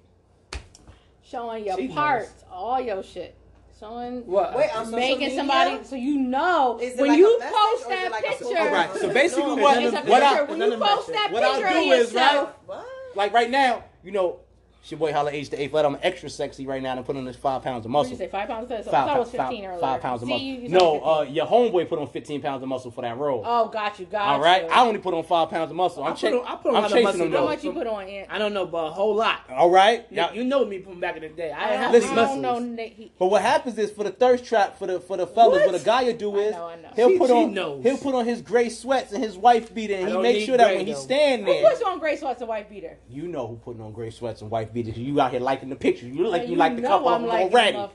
Showing 1.29 1.65
your 1.65 1.75
She 1.77 1.87
knows. 1.87 1.95
parts, 1.95 2.43
all 2.51 2.79
your 2.79 3.01
shit. 3.03 3.35
Showing, 3.79 4.25
what? 4.25 4.55
Wait, 4.55 4.69
I'm- 4.73 4.85
social 4.85 4.99
making 4.99 5.19
media? 5.19 5.35
somebody 5.37 5.83
so 5.83 5.95
you 5.97 6.15
know 6.17 6.79
Is 6.81 6.97
when 6.97 7.09
like 7.09 7.17
you 7.17 7.39
post 7.41 7.53
or 7.53 7.75
is 7.75 7.83
it 7.85 7.89
that 7.89 8.11
like 8.11 8.23
picture. 8.25 8.43
social- 8.45 8.57
All 8.59 8.69
right. 8.71 8.95
So 8.95 9.09
basically, 9.13 9.55
no, 9.57 9.61
what 9.61 9.83
it's 9.83 9.93
It's 9.93 10.07
what 10.07 10.21
picture. 10.21 10.25
I 10.25 10.41
when 10.43 10.61
you 10.71 10.77
post 10.77 11.07
that 11.07 11.13
that 11.13 11.23
shit. 11.25 11.33
What 11.33 11.43
I'll 11.43 11.55
picture 11.61 11.73
do 11.73 11.91
of 11.93 11.99
is, 11.99 12.13
right? 12.13 12.23
yourself, 12.33 12.49
What? 12.67 12.85
like 13.15 13.33
right 13.33 13.49
now, 13.49 13.83
you 14.03 14.11
know, 14.11 14.39
it's 14.85 14.91
your 14.91 14.99
boy 14.99 15.11
Holla 15.11 15.31
H 15.31 15.49
the 15.49 15.59
eighth. 15.59 15.73
Let 15.73 15.83
I'm 15.83 15.97
extra 16.03 16.29
sexy 16.29 16.67
right 16.67 16.79
now 16.79 16.95
and 16.95 17.03
put 17.03 17.15
on 17.17 17.25
this 17.25 17.35
five 17.35 17.63
pounds 17.63 17.87
of 17.87 17.91
What 17.91 18.03
did 18.03 18.11
muscle. 18.11 18.11
you 18.11 18.17
say? 18.17 18.27
Five 18.27 18.47
pounds? 18.47 18.71
I 18.71 18.83
thought 18.83 18.91
Five, 18.91 19.15
it 19.15 19.19
was 19.19 19.31
five- 19.31 19.47
15 19.49 19.65
earlier. 19.65 19.79
five 19.79 19.99
pounds 20.01 20.21
of 20.21 20.27
See, 20.27 20.33
muscle. 20.33 20.45
you- 20.47 20.55
you 20.61 20.69
no, 20.69 21.01
uh, 21.03 21.21
your 21.23 21.47
homeboy 21.47 21.89
put 21.89 21.97
on 21.97 22.05
15 22.05 22.39
pounds 22.39 22.61
of 22.61 22.69
muscle 22.69 22.91
for 22.91 23.01
that 23.01 23.17
role. 23.17 23.41
Oh, 23.43 23.67
got 23.69 23.97
you, 23.99 24.05
got 24.05 24.27
All 24.27 24.39
right, 24.39 24.61
you. 24.63 24.69
I 24.69 24.85
only 24.85 24.99
put 24.99 25.15
on 25.15 25.23
five 25.23 25.49
pounds 25.49 25.71
of 25.71 25.75
muscle. 25.75 26.03
I 26.03 26.09
I'm, 26.09 26.13
put 26.13 26.19
cha- 26.21 26.27
on- 26.37 26.45
I 26.45 26.55
put 26.57 26.67
on 26.69 26.75
a 26.75 26.77
I'm 26.77 26.83
lot 26.83 26.85
of 26.85 26.89
chasing 26.91 27.03
muscle, 27.03 27.19
them 27.21 27.31
How 27.31 27.37
though. 27.39 27.45
much 27.47 27.63
you 27.63 27.71
put 27.73 27.87
on 27.87 28.07
it? 28.07 28.27
I 28.29 28.37
don't 28.37 28.53
know, 28.53 28.67
but 28.67 28.85
a 28.85 28.91
whole 28.91 29.15
lot. 29.15 29.39
All 29.49 29.71
right, 29.71 30.01
Nick, 30.11 30.11
now, 30.11 30.31
you 30.33 30.43
know 30.43 30.63
me 30.63 30.77
from 30.83 30.99
back 30.99 31.15
in 31.15 31.23
the 31.23 31.29
day. 31.29 31.51
I 31.51 31.63
I 31.63 31.67
have 31.77 31.81
don't, 31.91 31.91
Listen, 31.93 32.11
I 32.11 32.15
muscles. 32.21 32.41
don't 32.41 32.41
know. 32.43 32.59
Nick, 32.59 32.93
he- 32.93 33.11
But 33.17 33.25
what 33.27 33.41
happens 33.41 33.79
is 33.79 33.89
for 33.89 34.03
the 34.03 34.11
thirst 34.11 34.45
trap 34.45 34.77
for 34.77 34.85
the 34.85 34.99
for 34.99 35.17
the 35.17 35.25
fellas, 35.25 35.61
What? 35.61 35.71
what, 35.71 35.81
a 35.81 35.83
guy 35.83 36.03
will 36.03 36.13
do 36.13 36.35
I 36.37 36.43
is 36.43 36.53
know, 36.53 36.65
I 36.67 36.75
know. 36.75 36.89
he'll 36.95 37.09
She- 37.09 37.17
put 37.17 37.31
on 37.31 37.53
knows. 37.55 37.81
he'll 37.83 37.97
put 37.97 38.13
on 38.13 38.25
his 38.25 38.43
gray 38.43 38.69
sweats 38.69 39.13
and 39.13 39.23
his 39.23 39.35
wife 39.35 39.73
beater, 39.73 39.95
and 39.95 40.09
he 40.09 40.17
makes 40.19 40.45
sure 40.45 40.57
that 40.57 40.75
when 40.75 40.85
he's 40.85 40.97
though. 40.97 41.01
standing 41.01 41.47
Who 41.63 41.67
puts 41.69 41.81
on 41.81 41.97
gray 41.97 42.17
sweats 42.17 42.41
and 42.41 42.47
wife 42.49 42.69
beater? 42.69 42.97
you 43.09 43.27
know 43.27 43.47
who 43.47 43.55
putting 43.55 43.81
on 43.81 43.91
gray 43.91 44.11
sweats 44.11 44.41
and 44.41 44.51
white 44.51 44.71
beaters. 44.75 44.97
You 44.97 45.19
out 45.19 45.31
here 45.31 45.39
liking 45.39 45.69
the 45.69 45.75
pictures. 45.75 46.09
You 46.09 46.23
look 46.23 46.33
like 46.33 46.43
Yeah, 46.43 46.49
you, 46.49 46.55
like 46.57 46.75
the 46.75 46.83
couple 46.83 47.07
I'm 47.09 47.23
of 47.23 47.29
them 47.31 47.39
already. 47.41 47.77
motherf- 47.77 47.91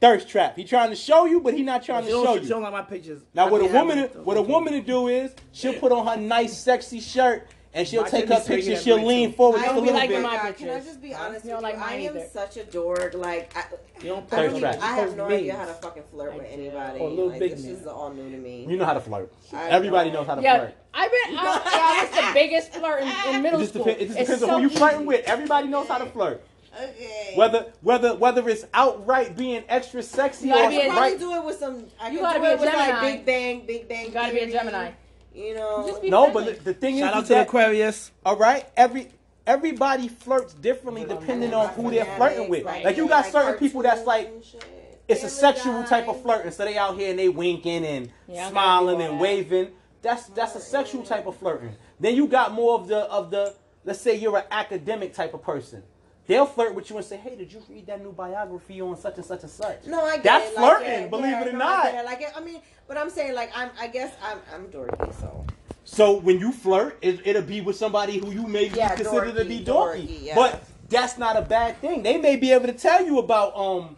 Thirst 0.00 0.28
trap. 0.28 0.56
He 0.56 0.62
trying 0.64 0.90
to 0.90 0.96
show 0.96 1.24
you, 1.26 1.40
but 1.40 1.54
he 1.54 1.62
not 1.62 1.82
trying 1.82 2.04
She 2.04 2.10
to 2.10 2.12
don't, 2.12 2.24
show 2.24 2.36
she 2.36 2.42
you. 2.44 2.48
don't 2.48 2.62
like 2.62 2.72
my 2.72 2.82
pictures. 2.82 3.20
Now 3.34 3.48
I 3.48 3.50
what 3.50 3.60
a 3.62 3.66
woman 3.66 3.98
it, 3.98 4.14
what 4.16 4.36
a 4.36 4.42
woman 4.42 4.72
to 4.74 4.80
do 4.80 5.08
is 5.08 5.34
she'll 5.52 5.74
put 5.74 5.90
on 5.90 6.06
her 6.06 6.16
nice 6.16 6.56
sexy 6.56 7.00
shirt 7.00 7.48
and 7.74 7.86
she'll 7.86 8.02
My 8.02 8.08
take 8.08 8.26
chick 8.28 8.38
her 8.38 8.44
picture. 8.44 8.70
that 8.74 8.82
She'll 8.82 9.04
lean 9.04 9.30
too. 9.30 9.36
forward 9.36 9.58
I 9.60 9.64
just 9.64 9.72
a 9.72 9.74
don't 9.74 9.84
be 9.84 9.86
little 9.92 10.00
liking 10.00 10.16
bit. 10.16 10.22
my 10.22 10.28
oh 10.28 10.36
God, 10.36 10.46
pictures. 10.46 10.66
Can 10.66 10.76
I 10.76 10.80
just 10.80 11.02
be 11.02 11.14
honest 11.14 11.44
You 11.44 11.50
don't 11.52 11.62
like 11.62 11.74
you? 11.76 11.80
I 11.82 11.86
mine 11.86 12.00
am 12.00 12.16
either. 12.16 12.28
such 12.32 12.56
a 12.56 12.64
dork. 12.64 13.14
Like, 13.14 13.56
I, 13.56 13.64
You 14.02 14.08
don't 14.10 14.32
I, 14.32 14.36
don't 14.46 14.56
even. 14.56 14.64
I 14.64 14.96
have 14.96 15.16
no 15.16 15.28
memes. 15.28 15.40
idea 15.40 15.54
how 15.56 15.66
to 15.66 15.74
fucking 15.74 16.02
flirt 16.10 16.34
with 16.34 16.46
anybody. 16.50 17.00
Or 17.00 17.10
little 17.10 17.28
like, 17.28 17.40
big 17.40 17.50
this 17.52 17.64
is 17.66 17.86
all 17.86 18.12
new 18.12 18.30
to 18.30 18.36
me. 18.36 18.66
You 18.68 18.76
know 18.76 18.84
how 18.86 18.94
to 18.94 19.00
flirt. 19.00 19.32
I 19.52 19.68
Everybody 19.68 20.10
know. 20.10 20.20
knows 20.20 20.26
how 20.26 20.34
to 20.36 20.42
Yeah, 20.42 20.58
flirt. 20.58 20.74
I've 20.94 21.10
been. 21.10 21.36
I, 21.36 21.40
uh, 21.40 21.44
yeah, 21.64 21.70
I 21.74 22.08
was 22.10 22.10
the 22.26 22.30
biggest 22.34 22.72
flirt 22.72 23.02
in, 23.02 23.08
in 23.08 23.34
It 23.36 23.42
middle 23.42 23.60
just, 23.60 23.72
school. 23.74 23.84
depends, 23.84 24.02
it 24.02 24.06
just 24.08 24.18
It's 24.18 24.28
depends 24.28 24.42
on 24.44 24.48
so 24.48 24.56
who 24.56 24.62
you 24.62 24.70
flirting 24.70 25.06
with. 25.06 25.24
Everybody 25.26 25.68
knows 25.68 25.88
how 25.88 25.98
to 25.98 26.06
flirt. 26.06 26.42
Okay. 26.80 27.32
Whether 27.34 27.66
whether 27.82 28.14
whether 28.14 28.48
it's 28.48 28.64
outright 28.72 29.36
being 29.36 29.64
extra 29.68 30.02
sexy 30.02 30.46
You 30.48 30.54
gotta 30.54 30.66
or 30.66 30.70
be 30.70 30.76
a- 30.76 30.80
I 30.80 30.88
probably 30.88 31.00
right. 31.10 31.18
do 31.18 31.34
it 31.34 31.44
with 31.44 31.58
some. 31.58 31.84
I 32.00 32.10
You 32.10 32.20
gotta 32.20 32.38
do 32.38 32.42
be 32.44 32.48
a 32.48 32.52
it 32.52 32.60
with 32.60 32.68
like 32.74 32.78
Gemini. 32.88 33.00
Big 33.16 33.26
Bang, 33.26 33.66
Big 33.66 33.88
Bang. 33.88 34.06
You 34.06 34.12
gotta 34.12 34.32
be 34.32 34.40
a 34.40 34.50
Gemini. 34.50 34.90
You 35.38 35.54
know. 35.54 35.84
Just 35.86 36.02
No, 36.04 36.30
friendly. 36.32 36.54
but 36.54 36.64
the 36.64 36.74
thing 36.74 36.98
Shout 36.98 37.10
is, 37.10 37.14
out 37.16 37.22
is 37.22 37.28
to 37.28 37.28
the 37.28 37.34
that 37.36 37.46
Aquarius. 37.48 38.10
all 38.26 38.36
right, 38.36 38.66
every 38.76 39.08
everybody 39.46 40.08
flirts 40.08 40.52
differently 40.54 41.04
depending 41.04 41.54
on 41.54 41.68
who 41.70 41.90
they're 41.90 42.04
flirting 42.16 42.48
with. 42.50 42.64
Right. 42.64 42.84
Like 42.84 42.96
you 42.96 43.08
got 43.08 43.26
certain 43.26 43.54
people 43.58 43.82
that's 43.82 44.04
like 44.06 44.26
cartoons 44.26 44.54
and 44.54 44.62
shit. 44.62 45.02
it's 45.08 45.24
a 45.24 45.30
sexual 45.30 45.82
Guy. 45.82 45.86
type 45.88 46.08
of 46.08 46.20
flirting, 46.22 46.50
so 46.50 46.64
they 46.64 46.76
out 46.76 46.98
here 46.98 47.10
and 47.10 47.18
they 47.18 47.28
winking 47.28 47.84
and 47.86 48.10
Yeah, 48.26 48.50
smiling 48.50 49.00
and 49.00 49.18
waving. 49.20 49.70
That's 50.02 50.26
that's 50.28 50.54
a 50.54 50.60
sexual 50.60 51.02
type 51.02 51.26
of 51.26 51.36
flirting. 51.36 51.74
Then 52.00 52.14
you 52.16 52.26
got 52.28 52.52
more 52.52 52.74
of 52.74 52.88
the 52.88 52.98
of 53.10 53.30
the 53.30 53.54
let's 53.84 54.00
say 54.00 54.16
you're 54.16 54.36
an 54.36 54.44
academic 54.50 55.14
type 55.14 55.34
of 55.34 55.42
person. 55.42 55.82
They'll 56.28 56.46
flirt 56.46 56.74
with 56.74 56.90
you 56.90 56.96
and 56.98 57.04
say, 57.04 57.16
"Hey, 57.16 57.34
did 57.36 57.50
you 57.52 57.62
read 57.70 57.86
that 57.86 58.02
new 58.02 58.12
biography 58.12 58.80
on 58.82 58.96
such 58.98 59.16
and 59.16 59.24
such 59.24 59.42
and 59.42 59.50
such?" 59.50 59.86
No, 59.86 60.04
I 60.04 60.16
get 60.16 60.24
That's 60.24 60.50
it. 60.50 60.56
Like, 60.56 60.76
flirting, 60.76 61.02
yeah, 61.02 61.06
believe 61.08 61.30
yeah, 61.30 61.40
it 61.42 61.48
or 61.48 61.52
no, 61.52 61.58
not. 61.58 61.86
I, 61.86 61.90
get 61.90 62.04
it. 62.04 62.06
like, 62.06 62.36
I 62.36 62.40
mean, 62.44 62.60
but 62.86 62.98
I'm 62.98 63.08
saying, 63.10 63.34
like, 63.34 63.50
I'm. 63.56 63.70
I 63.80 63.86
guess 63.88 64.14
I'm. 64.22 64.38
I'm 64.54 64.66
dorky, 64.66 65.12
so. 65.20 65.44
So 65.84 66.18
when 66.18 66.38
you 66.38 66.52
flirt, 66.52 66.98
it, 67.00 67.26
it'll 67.26 67.40
be 67.40 67.62
with 67.62 67.76
somebody 67.76 68.18
who 68.18 68.30
you 68.30 68.46
may 68.46 68.68
Yeah, 68.68 68.94
consider 68.94 69.32
to 69.32 69.44
be 69.46 69.60
dorky, 69.60 69.64
dorky. 69.64 70.06
dorky, 70.06 70.18
yeah. 70.20 70.34
But 70.34 70.62
that's 70.90 71.16
not 71.16 71.36
a 71.36 71.42
bad 71.42 71.80
thing. 71.80 72.02
They 72.02 72.18
may 72.18 72.36
be 72.36 72.52
able 72.52 72.66
to 72.66 72.74
tell 72.74 73.02
you 73.04 73.18
about 73.20 73.56
um 73.56 73.96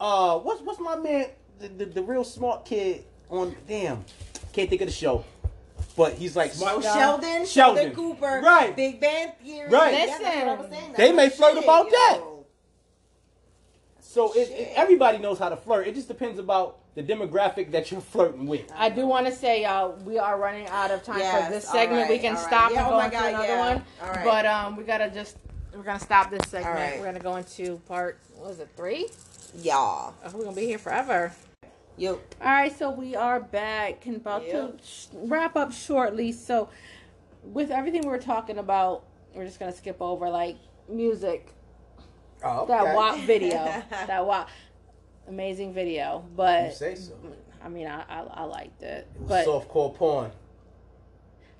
uh 0.00 0.38
what's 0.38 0.62
what's 0.62 0.78
my 0.78 0.94
man 0.96 1.26
the, 1.58 1.66
the, 1.68 1.84
the 1.86 2.02
real 2.02 2.22
smart 2.22 2.64
kid 2.64 3.04
on 3.28 3.54
damn 3.66 4.04
can't 4.52 4.68
think 4.70 4.82
of 4.82 4.86
the 4.88 4.92
show. 4.92 5.24
But 5.96 6.14
he's 6.14 6.34
like 6.36 6.52
Oh, 6.60 6.80
Yeah. 6.80 6.94
Sheldon, 6.94 7.46
Sheldon. 7.46 7.46
Sheldon 7.46 7.94
Cooper, 7.94 8.40
Right. 8.44 8.74
Big 8.74 9.00
Bang 9.00 9.32
Theory. 9.42 9.68
Right. 9.68 9.92
Yeah, 9.94 10.06
that's 10.06 10.22
what 10.22 10.32
I 10.32 10.54
was 10.54 10.70
Listen. 10.70 10.84
That's 10.88 10.96
They 10.98 11.12
may 11.12 11.28
flirt 11.28 11.54
shit, 11.54 11.64
about 11.64 11.84
yo. 11.86 11.90
that. 11.90 12.20
So 14.00 14.32
it, 14.32 14.48
it- 14.50 14.72
everybody 14.74 15.18
knows 15.18 15.38
how 15.38 15.48
to 15.48 15.56
flirt. 15.56 15.86
It 15.86 15.94
just 15.94 16.08
depends 16.08 16.38
about 16.38 16.78
the 16.94 17.02
demographic 17.02 17.70
that 17.72 17.90
you're 17.90 18.00
flirting 18.12 18.46
with. 18.46 18.70
I 18.76 18.88
do 18.90 19.06
want 19.06 19.26
to 19.26 19.32
say, 19.32 19.62
y'all, 19.62 19.92
we 20.04 20.18
are 20.18 20.38
running 20.38 20.66
out 20.68 20.90
of 20.90 21.02
time 21.02 21.18
Yes, 21.18 21.46
for 21.46 21.52
this 21.52 21.66
all 21.66 21.72
segment. 21.74 22.08
we 22.08 22.18
can 22.18 22.36
all 22.36 22.42
right. 22.42 22.46
stop 22.46 22.70
Yeah, 22.72 22.78
and 22.78 22.86
oh 22.86 22.90
go 22.90 22.96
my 22.98 23.04
into 23.06 23.16
God, 23.18 23.28
another 23.28 23.46
yeah. 23.48 23.58
one. 23.74 23.84
All 24.02 24.08
right. 24.10 24.24
But 24.24 24.46
um, 24.46 24.76
we 24.76 24.84
gotta 24.84 25.10
just 25.10 25.36
we're 25.74 25.82
gonna 25.82 25.98
stop 26.00 26.30
this 26.30 26.48
segment. 26.50 26.74
right. 26.74 26.98
We're 26.98 27.06
gonna 27.06 27.18
go 27.20 27.36
into 27.36 27.76
part. 27.88 28.18
What 28.36 28.48
was 28.50 28.60
it 28.60 28.68
three? 28.76 29.08
Y'all. 29.62 30.14
Oh, 30.24 30.30
we're 30.34 30.44
gonna 30.44 30.56
be 30.56 30.66
here 30.66 30.78
forever. 30.78 31.32
Yo. 31.96 32.12
All 32.14 32.20
right, 32.50 32.76
so 32.76 32.90
we 32.90 33.14
are 33.14 33.40
back 33.40 34.06
and 34.06 34.16
about 34.16 34.44
Yep. 34.46 34.78
to 34.78 34.84
sh- 34.84 35.06
wrap 35.14 35.56
up 35.56 35.72
shortly. 35.72 36.32
So, 36.32 36.68
with 37.44 37.70
everything 37.70 38.02
we 38.02 38.08
were 38.08 38.18
talking 38.18 38.58
about, 38.58 39.04
we're 39.34 39.44
just 39.44 39.58
gonna 39.60 39.72
skip 39.72 40.00
over 40.00 40.28
like 40.30 40.56
music. 40.88 41.54
Oh, 42.44 42.66
That 42.66 42.96
WAP 42.96 43.18
video, 43.20 43.54
that 43.90 44.26
WAP, 44.26 44.48
amazing 45.28 45.72
video. 45.72 46.24
But 46.34 46.62
You 46.62 46.68
But 46.70 46.76
say 46.76 46.94
so. 46.94 47.12
I 47.62 47.68
mean, 47.68 47.86
I 47.86 48.02
I, 48.08 48.20
I 48.22 48.44
liked 48.44 48.82
it. 48.82 49.06
It 49.14 49.20
was 49.20 49.28
But 49.28 49.46
softcore 49.46 49.94
porn. 49.94 50.32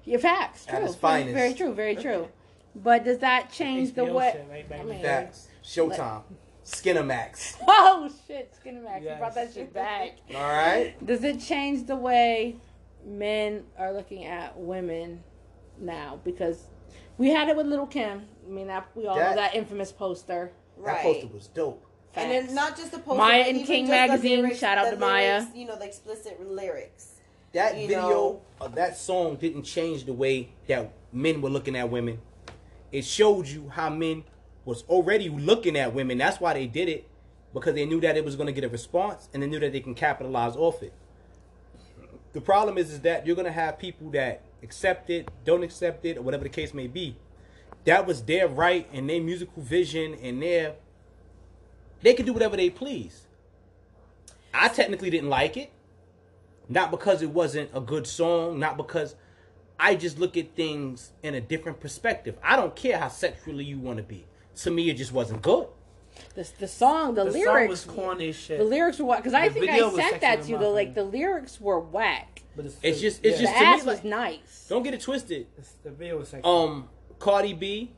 your 0.05 0.19
facts, 0.19 0.67
At 0.67 0.77
true, 0.79 0.87
its 0.87 0.95
very, 0.97 1.13
finest. 1.25 1.35
very 1.35 1.55
true, 1.55 1.73
very 1.75 1.95
true. 1.97 2.29
But 2.75 3.05
does 3.05 3.19
that 3.19 3.53
change 3.53 3.93
the 3.95 4.05
way? 4.07 4.33
shit, 4.33 4.73
I 4.81 4.83
mean- 4.83 5.03
Facts. 5.03 5.49
Showtime. 5.63 6.23
Skinamax. 6.65 7.57
Oh 7.69 8.11
shit, 8.27 8.53
Skinamax, 8.65 9.03
you 9.03 9.15
brought 9.19 9.35
that 9.35 9.53
shit 9.53 9.73
back. 9.73 10.17
All 10.35 10.41
right. 10.43 10.95
Does 11.05 11.23
it 11.25 11.41
change 11.41 11.87
the 11.87 11.97
way 11.97 12.57
men 13.05 13.65
are 13.79 13.93
looking 13.93 14.25
at 14.25 14.59
women 14.59 15.23
now? 15.79 16.21
Because 16.25 16.65
we 17.19 17.29
had 17.31 17.49
it 17.49 17.57
with 17.57 17.67
Little 17.67 17.87
Kim. 17.87 18.23
I 18.47 18.51
mean, 18.51 18.67
that, 18.69 18.89
we 18.95 19.07
all 19.07 19.15
know 19.17 19.21
That- 19.23 19.37
that 19.37 19.55
infamous 19.55 19.93
poster. 19.93 20.53
That 20.85 21.03
poster 21.03 21.29
was 21.29 21.47
dope. 21.49 21.85
And 22.15 22.31
Facts. 22.31 22.47
then 22.47 22.55
not 22.55 22.77
just 22.77 22.91
the 22.93 22.99
poster, 22.99 23.19
Maya 23.19 23.45
and 23.47 23.65
King 23.67 23.89
magazine, 23.89 24.39
lyrics- 24.43 24.59
shout 24.59 24.79
out 24.79 24.87
the 24.87 24.93
to 24.93 24.97
Maya. 24.97 25.45
You 25.55 25.67
know, 25.67 25.77
the 25.79 25.85
explicit 25.85 26.41
lyrics. 26.47 27.17
That 27.53 27.77
You 27.77 27.87
video 27.89 28.09
know. 28.09 28.43
of 28.61 28.75
that 28.77 28.97
song 28.97 29.37
didn't 29.37 29.63
change 29.65 30.05
the 30.05 30.13
way 30.15 30.49
that 30.67 30.91
men 31.13 31.41
were 31.43 31.51
looking 31.51 31.77
at 31.77 31.91
women. 31.91 32.21
It 32.91 33.05
showed 33.05 33.47
you 33.47 33.69
how 33.69 33.91
men 33.91 34.25
was 34.65 34.85
already 34.85 35.29
looking 35.29 35.77
at 35.77 35.95
women. 35.95 36.19
That's 36.19 36.41
why 36.41 36.55
they 36.55 36.67
did 36.67 36.89
it 36.89 37.09
because 37.53 37.75
they 37.75 37.85
knew 37.85 38.01
that 38.01 38.17
it 38.17 38.25
was 38.25 38.37
going 38.37 38.47
to 38.47 38.53
get 38.53 38.65
a 38.65 38.69
response 38.69 39.29
and 39.33 39.43
they 39.43 39.47
knew 39.47 39.61
that 39.61 39.73
they 39.73 39.81
can 39.81 39.95
capitalize 39.95 40.57
off 40.57 40.83
it. 40.83 40.93
The 42.33 42.41
problem 42.41 42.79
is, 42.79 42.93
is 42.93 43.01
that 43.01 43.27
you're 43.27 43.37
going 43.37 43.47
to 43.47 43.53
have 43.53 43.79
people 43.79 44.11
that 44.11 44.43
accept 44.63 45.11
it, 45.11 45.29
don't 45.45 45.63
accept 45.63 46.05
it, 46.05 46.17
or 46.17 46.23
whatever 46.23 46.45
the 46.45 46.51
case 46.51 46.73
may 46.73 46.87
be. 46.87 47.17
That 47.85 48.07
was 48.07 48.23
their 48.23 48.49
right 48.49 48.89
and 48.93 49.11
their 49.11 49.21
musical 49.21 49.63
vision 49.63 50.15
and 50.23 50.43
their 50.43 50.75
they 52.03 52.15
can 52.15 52.27
do 52.27 52.33
whatever 52.33 52.57
they 52.57 52.69
please. 52.69 53.27
I 54.53 54.69
technically 54.69 55.11
didn't 55.11 55.31
like 55.31 55.57
it. 55.57 55.71
Not 56.69 56.91
because 56.91 57.23
it 57.23 57.31
wasn't 57.31 57.71
a 57.75 57.81
good 57.81 58.07
song, 58.07 58.59
not 58.59 58.77
because 58.77 59.15
I 59.79 59.95
just 59.95 60.19
look 60.19 60.37
at 60.37 60.55
things 60.55 61.13
in 61.23 61.35
a 61.35 61.41
different 61.41 61.81
perspective. 61.81 62.37
I 62.43 62.57
don't 62.57 62.75
care 62.75 62.99
how 62.99 63.09
sexually 63.09 63.65
you 63.65 63.79
want 63.79 63.99
to 63.99 64.03
be. 64.03 64.27
To 64.57 64.71
me, 64.71 64.91
it 64.91 64.95
just 64.95 65.13
wasn't 65.13 65.43
good. 65.43 65.67
The, 66.35 66.49
the 66.59 66.69
song, 66.69 67.15
the, 67.15 67.25
The 67.25 67.33
song 67.33 67.41
lyrics, 67.41 67.71
was 67.71 67.85
corny 67.85 68.33
shit. 68.33 68.59
the 68.59 68.65
lyrics 68.65 68.99
were 68.99 69.07
whack. 69.07 69.19
Because 69.19 69.35
I 69.35 69.49
think 69.49 69.69
I 69.71 69.79
sent 69.91 70.21
that 70.21 70.43
to 70.43 70.49
you. 70.51 70.59
The 70.59 70.69
like 70.69 70.95
the 70.95 71.05
lyrics 71.05 71.61
were 71.61 71.81
whack. 71.81 72.43
But 72.55 72.67
It's 72.83 73.01
just- 73.01 73.25
it's 73.25 73.39
The 73.39 73.45
just- 73.45 73.55
to 73.55 73.61
me, 73.61 73.67
ass 73.67 73.85
was 73.85 73.97
like- 73.97 74.05
nice. 74.05 74.67
Don't 74.69 74.83
get 74.83 74.93
it 74.95 75.01
twisted. 75.01 75.47
It's- 75.59 75.75
the 75.83 75.91
video 75.91 76.19
was 76.19 76.29
sexy. 76.29 76.45
Um, 76.45 76.89
Cardi 77.19 77.55
B 77.55 77.93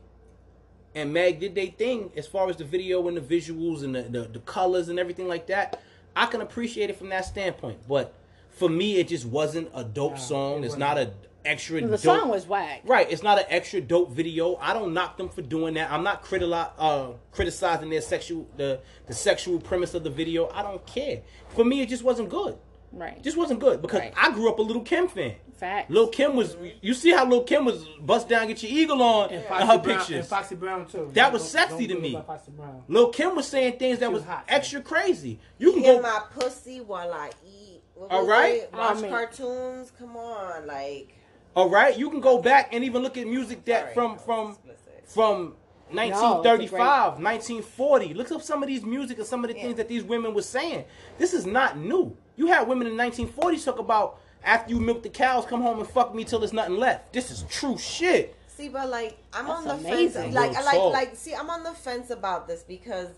and 0.95 1.13
Meg 1.13 1.41
did 1.41 1.55
their 1.57 1.67
thing 1.67 2.13
as 2.17 2.27
far 2.29 2.49
as 2.49 2.57
the 2.57 2.65
video 2.65 3.07
and 3.09 3.17
the 3.17 3.21
visuals 3.21 3.83
and 3.83 3.95
the, 3.95 4.03
the, 4.03 4.21
the 4.29 4.39
colors 4.41 4.89
and 4.89 4.99
everything 4.99 5.27
like 5.27 5.47
that. 5.49 5.81
I 6.15 6.27
can 6.27 6.41
appreciate 6.41 6.91
it 6.91 6.97
from 6.97 7.09
that 7.09 7.25
standpoint. 7.25 7.79
But 7.89 8.15
for 8.51 8.69
me, 8.69 8.99
it 8.99 9.09
just 9.09 9.27
wasn't 9.27 9.71
a 9.75 9.83
dope 9.83 10.13
Nah, 10.13 10.19
song. 10.19 10.63
it 10.63 10.67
It's 10.67 10.77
not 10.77 10.99
a 10.99 11.11
extra 11.45 11.81
The 11.81 11.89
dope. 11.89 12.01
song 12.01 12.29
was 12.29 12.47
whack. 12.47 12.83
Right, 12.85 13.11
it's 13.11 13.23
not 13.23 13.39
an 13.39 13.45
extra 13.49 13.81
dope 13.81 14.11
video. 14.13 14.57
I 14.57 14.73
don't 14.73 14.95
knock 14.95 15.17
them 15.17 15.29
for 15.29 15.43
doing 15.43 15.75
that. 15.75 15.91
I'm 15.91 16.03
not 16.05 16.25
criti- 16.25 16.71
uh, 16.79 17.09
criticizing 17.33 17.91
their 17.91 18.01
sexual 18.01 18.49
the 18.57 18.81
the 19.07 19.15
sexual 19.15 19.61
premise 19.61 19.95
of 19.95 20.05
the 20.05 20.11
video. 20.11 20.49
I 20.53 20.63
don't 20.63 20.85
care. 20.87 21.23
For 21.51 21.65
me, 21.65 21.81
it 21.83 21.89
just 21.89 22.03
wasn't 22.05 22.29
good. 22.31 22.57
Right. 22.93 23.17
It 23.17 23.25
just 23.25 23.37
wasn't 23.37 23.59
good 23.59 23.83
because 23.83 24.01
Right. 24.01 24.15
I 24.17 24.31
grew 24.31 24.49
up 24.49 24.59
a 24.61 24.63
Little 24.63 24.83
Kim 24.83 25.09
fan. 25.09 25.35
Facts. 25.59 25.91
Lil 25.91 26.09
Kim 26.09 26.37
was. 26.37 26.57
You 26.81 26.95
see 26.95 27.11
how 27.11 27.29
Lil 27.29 27.43
Kim 27.45 27.65
was 27.65 27.85
bust 28.01 28.29
down, 28.29 28.47
get 28.49 28.63
your 28.63 28.71
eagle 28.73 29.03
on 29.03 29.31
and 29.31 29.43
in 29.43 29.49
Foxy 29.49 29.67
her 29.67 29.79
Brown, 29.79 29.99
pictures. 29.99 30.17
And 30.17 30.27
Foxy 30.27 30.55
Brown 30.55 30.87
too. 30.87 31.11
That 31.13 31.33
was 31.33 31.43
Don't- 31.43 31.51
sexy 31.69 31.87
don't 31.89 31.97
to 31.97 32.03
me. 32.03 32.15
about 32.15 32.27
Foxy 32.27 32.51
Brown. 32.53 32.83
Lil 32.89 33.11
Kim 33.11 33.35
was 33.35 33.47
saying 33.49 33.79
things 33.79 33.99
that 34.01 34.13
was 34.13 34.23
was 34.23 34.29
hot, 34.29 34.45
extra 34.49 34.81
crazy. 34.81 35.41
You 35.59 35.73
can 35.73 35.81
Eat 35.83 35.87
go. 35.87 36.01
my 36.03 36.23
pussy 36.39 36.81
while 36.81 37.13
I 37.13 37.31
eat. 37.47 37.83
What 37.95 38.11
All 38.13 38.27
right. 38.27 38.55
it? 38.63 38.71
Watch 38.73 38.99
I 38.99 39.01
mean- 39.03 39.11
cartoons. 39.11 39.93
Come 39.99 40.17
on, 40.17 40.67
like. 40.67 41.15
All 41.57 41.69
right, 41.71 41.97
you 41.97 42.11
can 42.11 42.21
go 42.21 42.41
back 42.43 42.71
and 42.73 42.83
even 42.85 43.03
look 43.03 43.17
at 43.17 43.27
music 43.27 43.65
that 43.67 43.83
Sorry, 43.83 43.95
from 43.95 44.13
that 44.13 44.25
from 44.25 44.51
explicit. 44.51 45.03
from 45.07 45.55
No, 45.93 46.03
it's 46.03 46.13
1935, 46.21 47.21
1940. 47.21 48.15
Look 48.15 48.33
up 48.33 48.43
some 48.43 48.63
of 48.63 48.69
these 48.69 48.85
music 48.85 49.19
and 49.19 49.27
some 49.27 49.45
of 49.45 49.51
the 49.51 49.57
Yeah. 49.57 49.63
things 49.65 49.77
that 49.77 49.89
these 49.89 50.03
women 50.03 50.35
were 50.35 50.43
saying. 50.43 50.85
This 51.19 51.33
is 51.33 51.47
not 51.47 51.77
new. 51.79 52.17
You 52.37 52.47
had 52.49 52.67
women 52.67 52.87
in 52.89 52.97
the 52.97 53.03
1940s 53.03 53.65
talk 53.65 53.79
about 53.79 54.19
after 54.43 54.73
you 54.73 54.81
milk 54.81 55.03
the 55.03 55.09
cows, 55.09 55.47
come 55.47 55.63
home 55.63 55.79
and 55.79 55.89
fuck 55.89 56.15
me 56.15 56.25
till 56.25 56.39
there's 56.41 56.53
nothing 56.53 56.77
left. 56.77 57.13
This 57.13 57.31
is 57.31 57.45
true 57.49 57.79
shit. 57.79 58.35
See, 58.49 58.69
but 58.69 58.89
like 58.89 59.17
I'm 59.33 59.47
That's 59.47 59.59
on 59.59 59.65
the 59.65 59.75
amazing. 59.89 60.23
fence. 60.33 60.35
Like, 60.35 60.51
Real 60.57 60.65
like, 60.65 60.75
talk. 60.75 60.93
like, 60.93 61.17
see, 61.17 61.35
I'm 61.35 61.51
on 61.51 61.63
the 61.63 61.73
fence 61.73 62.11
about 62.11 62.47
this 62.49 62.63
because 62.63 63.09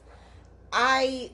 I, 0.72 1.30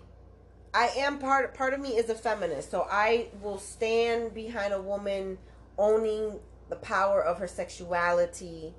I 0.74 0.88
am 0.98 1.18
part. 1.18 1.54
Part 1.54 1.74
of 1.74 1.80
me 1.80 1.90
is 1.90 2.08
a 2.10 2.14
feminist, 2.14 2.70
so 2.70 2.86
I 2.90 3.26
will 3.42 3.58
stand 3.58 4.34
behind 4.34 4.72
a 4.72 4.80
woman 4.80 5.38
owning 5.78 6.38
the 6.72 6.76
power 6.76 7.22
of 7.22 7.38
her 7.38 7.46
sexuality 7.46 8.72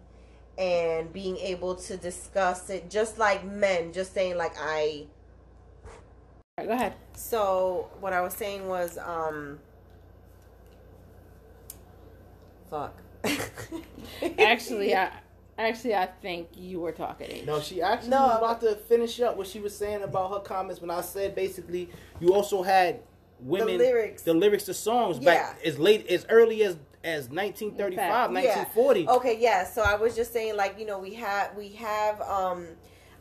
and 0.58 1.14
being 1.14 1.38
able 1.38 1.76
to 1.76 1.96
discuss 1.96 2.72
it, 2.72 2.89
just 2.89 3.20
like 3.20 3.46
men. 3.46 3.94
Just 3.94 4.16
saying, 4.16 4.36
like 4.36 4.56
I. 4.60 5.06
Right, 6.58 6.68
go 6.68 6.74
ahead. 6.74 6.96
So 7.14 7.89
what 8.00 8.12
I 8.12 8.22
was 8.22 8.34
saying 8.34 8.68
was, 8.68 8.98
um. 8.98 9.60
Fuck. 12.72 12.98
Actually, 14.39 14.96
I 14.96 15.12
actually 15.60 15.94
I 15.94 16.08
think 16.08 16.48
you 16.56 16.80
were 16.80 16.91
talking. 16.91 17.46
No, 17.46 17.62
she 17.62 17.80
actually 17.80 18.10
No, 18.10 18.22
was 18.24 18.38
about 18.39 18.62
to 18.62 18.76
finish 18.76 19.22
up 19.22 19.38
what 19.38 19.46
she 19.46 19.60
was 19.60 19.78
saying 19.78 20.02
about 20.02 20.32
her 20.34 20.39
comments 20.39 20.82
when 20.82 20.89
I 20.89 21.02
said 21.02 21.36
basically 21.36 21.89
you 22.20 22.34
also 22.34 22.64
had 22.64 23.02
women 23.39 23.68
the 23.68 23.78
lyrics. 23.78 24.24
the 24.24 24.34
lyrics 24.34 24.64
to 24.66 24.74
songs 24.74 25.20
Yeah. 25.20 25.26
back 25.54 25.60
as 25.64 25.78
late 25.78 26.08
as 26.08 26.26
early 26.30 26.64
as 26.64 26.76
as 27.04 27.30
1935, 27.30 27.97
fact. 27.97 28.32
1940. 28.34 29.01
Yeah. 29.01 29.12
Okay, 29.12 29.38
yeah. 29.39 29.64
So 29.66 29.82
I 29.82 29.95
was 29.95 30.16
just 30.16 30.32
saying, 30.34 30.56
like, 30.56 30.80
you 30.80 30.86
know, 30.86 30.99
we 30.99 31.14
have 31.16 31.56
we 31.56 31.70
have. 31.74 32.22
um 32.22 32.68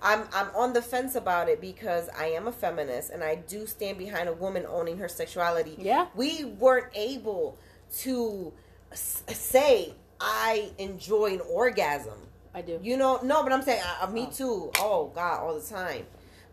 I'm 0.04 0.24
I'm 0.32 0.48
on 0.56 0.72
the 0.72 0.82
fence 0.82 1.14
about 1.14 1.48
it 1.48 1.60
because 1.60 2.08
I 2.18 2.26
am 2.26 2.48
a 2.48 2.52
feminist 2.52 3.10
and 3.10 3.22
I 3.22 3.36
do 3.36 3.66
stand 3.68 3.98
behind 3.98 4.28
a 4.28 4.32
woman 4.32 4.66
owning 4.68 4.98
her 4.98 5.08
sexuality. 5.08 5.76
Yeah. 5.78 6.06
We 6.16 6.44
weren't 6.44 6.88
able 6.96 7.56
to 7.98 8.52
s- 8.90 9.22
say 9.28 9.94
I 10.20 10.70
enjoy 10.78 11.34
an 11.34 11.40
orgasm. 11.48 12.18
I 12.54 12.62
do. 12.62 12.80
You 12.82 12.96
know, 12.96 13.20
no, 13.22 13.42
but 13.44 13.52
I'm 13.52 13.62
saying, 13.62 13.80
uh, 14.00 14.06
uh, 14.06 14.10
me 14.10 14.28
too. 14.32 14.72
Oh 14.78 15.12
God, 15.14 15.40
all 15.40 15.54
the 15.58 15.64
time. 15.66 16.04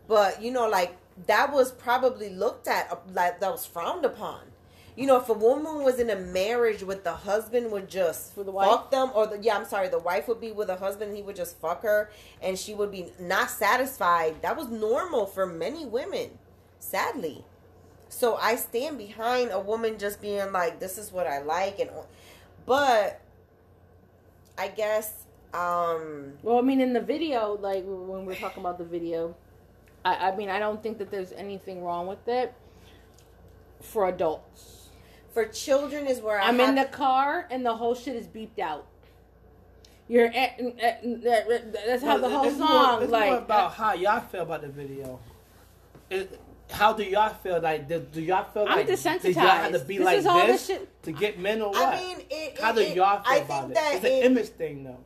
But 0.06 0.40
you 0.40 0.52
know, 0.52 0.68
like 0.68 0.96
that 1.26 1.52
was 1.52 1.72
probably 1.72 2.30
looked 2.30 2.68
at 2.68 2.90
uh, 2.92 2.96
like 3.12 3.40
that 3.40 3.50
was 3.50 3.66
frowned 3.66 4.04
upon. 4.04 4.40
You 4.96 5.06
know, 5.06 5.16
if 5.18 5.28
a 5.28 5.34
woman 5.34 5.82
was 5.82 5.98
in 5.98 6.10
a 6.10 6.16
marriage 6.16 6.82
with 6.82 7.04
the 7.04 7.12
husband 7.12 7.70
would 7.70 7.88
just 7.88 8.34
the 8.34 8.50
wife? 8.50 8.68
fuck 8.68 8.90
them, 8.90 9.10
or 9.14 9.26
the, 9.26 9.38
yeah, 9.38 9.56
I'm 9.56 9.64
sorry, 9.64 9.88
the 9.88 9.98
wife 9.98 10.28
would 10.28 10.40
be 10.40 10.52
with 10.52 10.68
a 10.68 10.76
husband, 10.76 11.16
he 11.16 11.22
would 11.22 11.36
just 11.36 11.58
fuck 11.58 11.82
her, 11.82 12.10
and 12.42 12.58
she 12.58 12.74
would 12.74 12.90
be 12.90 13.12
not 13.18 13.50
satisfied. 13.50 14.42
That 14.42 14.56
was 14.56 14.68
normal 14.68 15.26
for 15.26 15.46
many 15.46 15.86
women, 15.86 16.38
sadly. 16.78 17.44
So 18.08 18.36
I 18.36 18.56
stand 18.56 18.98
behind 18.98 19.50
a 19.52 19.60
woman 19.60 19.96
just 19.98 20.20
being 20.20 20.50
like, 20.52 20.80
"This 20.80 20.98
is 20.98 21.12
what 21.12 21.28
I 21.28 21.40
like," 21.40 21.78
and 21.78 21.90
but 22.66 23.20
I 24.58 24.68
guess 24.68 25.26
um 25.54 26.34
Well, 26.42 26.58
I 26.58 26.62
mean, 26.62 26.80
in 26.80 26.92
the 26.92 27.00
video, 27.00 27.56
like 27.60 27.84
when 27.86 28.26
we're 28.26 28.34
talking 28.34 28.60
about 28.60 28.78
the 28.78 28.84
video, 28.84 29.36
I, 30.04 30.30
I 30.30 30.36
mean, 30.36 30.48
I 30.50 30.58
don't 30.58 30.82
think 30.82 30.98
that 30.98 31.10
there's 31.10 31.32
anything 31.32 31.84
wrong 31.84 32.06
with 32.08 32.26
it 32.26 32.52
for 33.80 34.08
adults. 34.08 34.79
For 35.32 35.44
children 35.46 36.06
is 36.06 36.20
where 36.20 36.40
I 36.40 36.48
I'm 36.48 36.58
have 36.58 36.70
in 36.70 36.74
the 36.76 36.84
car 36.86 37.46
and 37.50 37.64
the 37.64 37.74
whole 37.76 37.94
shit 37.94 38.16
is 38.16 38.26
beeped 38.26 38.58
out. 38.58 38.86
You're 40.08 40.26
at, 40.26 40.58
at- 40.60 41.04
at- 41.04 41.72
that's 41.86 42.02
how 42.02 42.18
the 42.18 42.28
whole 42.28 42.44
It's 42.44 42.58
more- 42.58 42.66
song 42.68 43.02
it's 43.02 43.10
more 43.12 43.20
like. 43.20 43.38
about 43.42 43.74
how 43.74 43.92
y'all 43.94 44.20
feel 44.20 44.42
about 44.42 44.62
the 44.62 44.68
video. 44.68 45.20
It, 46.10 46.40
how 46.70 46.92
do 46.92 47.04
y'all 47.04 47.32
feel? 47.34 47.60
Like, 47.60 47.88
do, 47.88 48.00
do 48.00 48.20
y'all 48.20 48.44
feel 48.52 48.62
I'm 48.68 48.76
like 48.78 48.86
did 48.86 49.02
y'all 49.36 49.42
have 49.46 49.72
to 49.72 49.78
be 49.80 49.98
This 49.98 50.04
like 50.04 50.18
is 50.18 50.26
all 50.26 50.46
this 50.46 50.66
the 50.66 50.72
shit- 50.74 51.02
to 51.04 51.12
get 51.12 51.38
men 51.38 51.62
or 51.62 51.70
what? 51.70 51.94
I 51.94 52.00
mean, 52.00 52.16
it, 52.28 52.60
how 52.60 52.70
it- 52.72 52.74
do 52.74 52.82
y'all 52.82 53.22
feel 53.22 53.32
I 53.32 53.36
about 53.38 53.60
think 53.62 53.70
it? 53.70 53.74
that 53.74 53.94
It's 53.94 54.04
an 54.04 54.10
it- 54.12 54.24
image 54.24 54.48
thing, 54.48 54.84
though. 54.84 54.98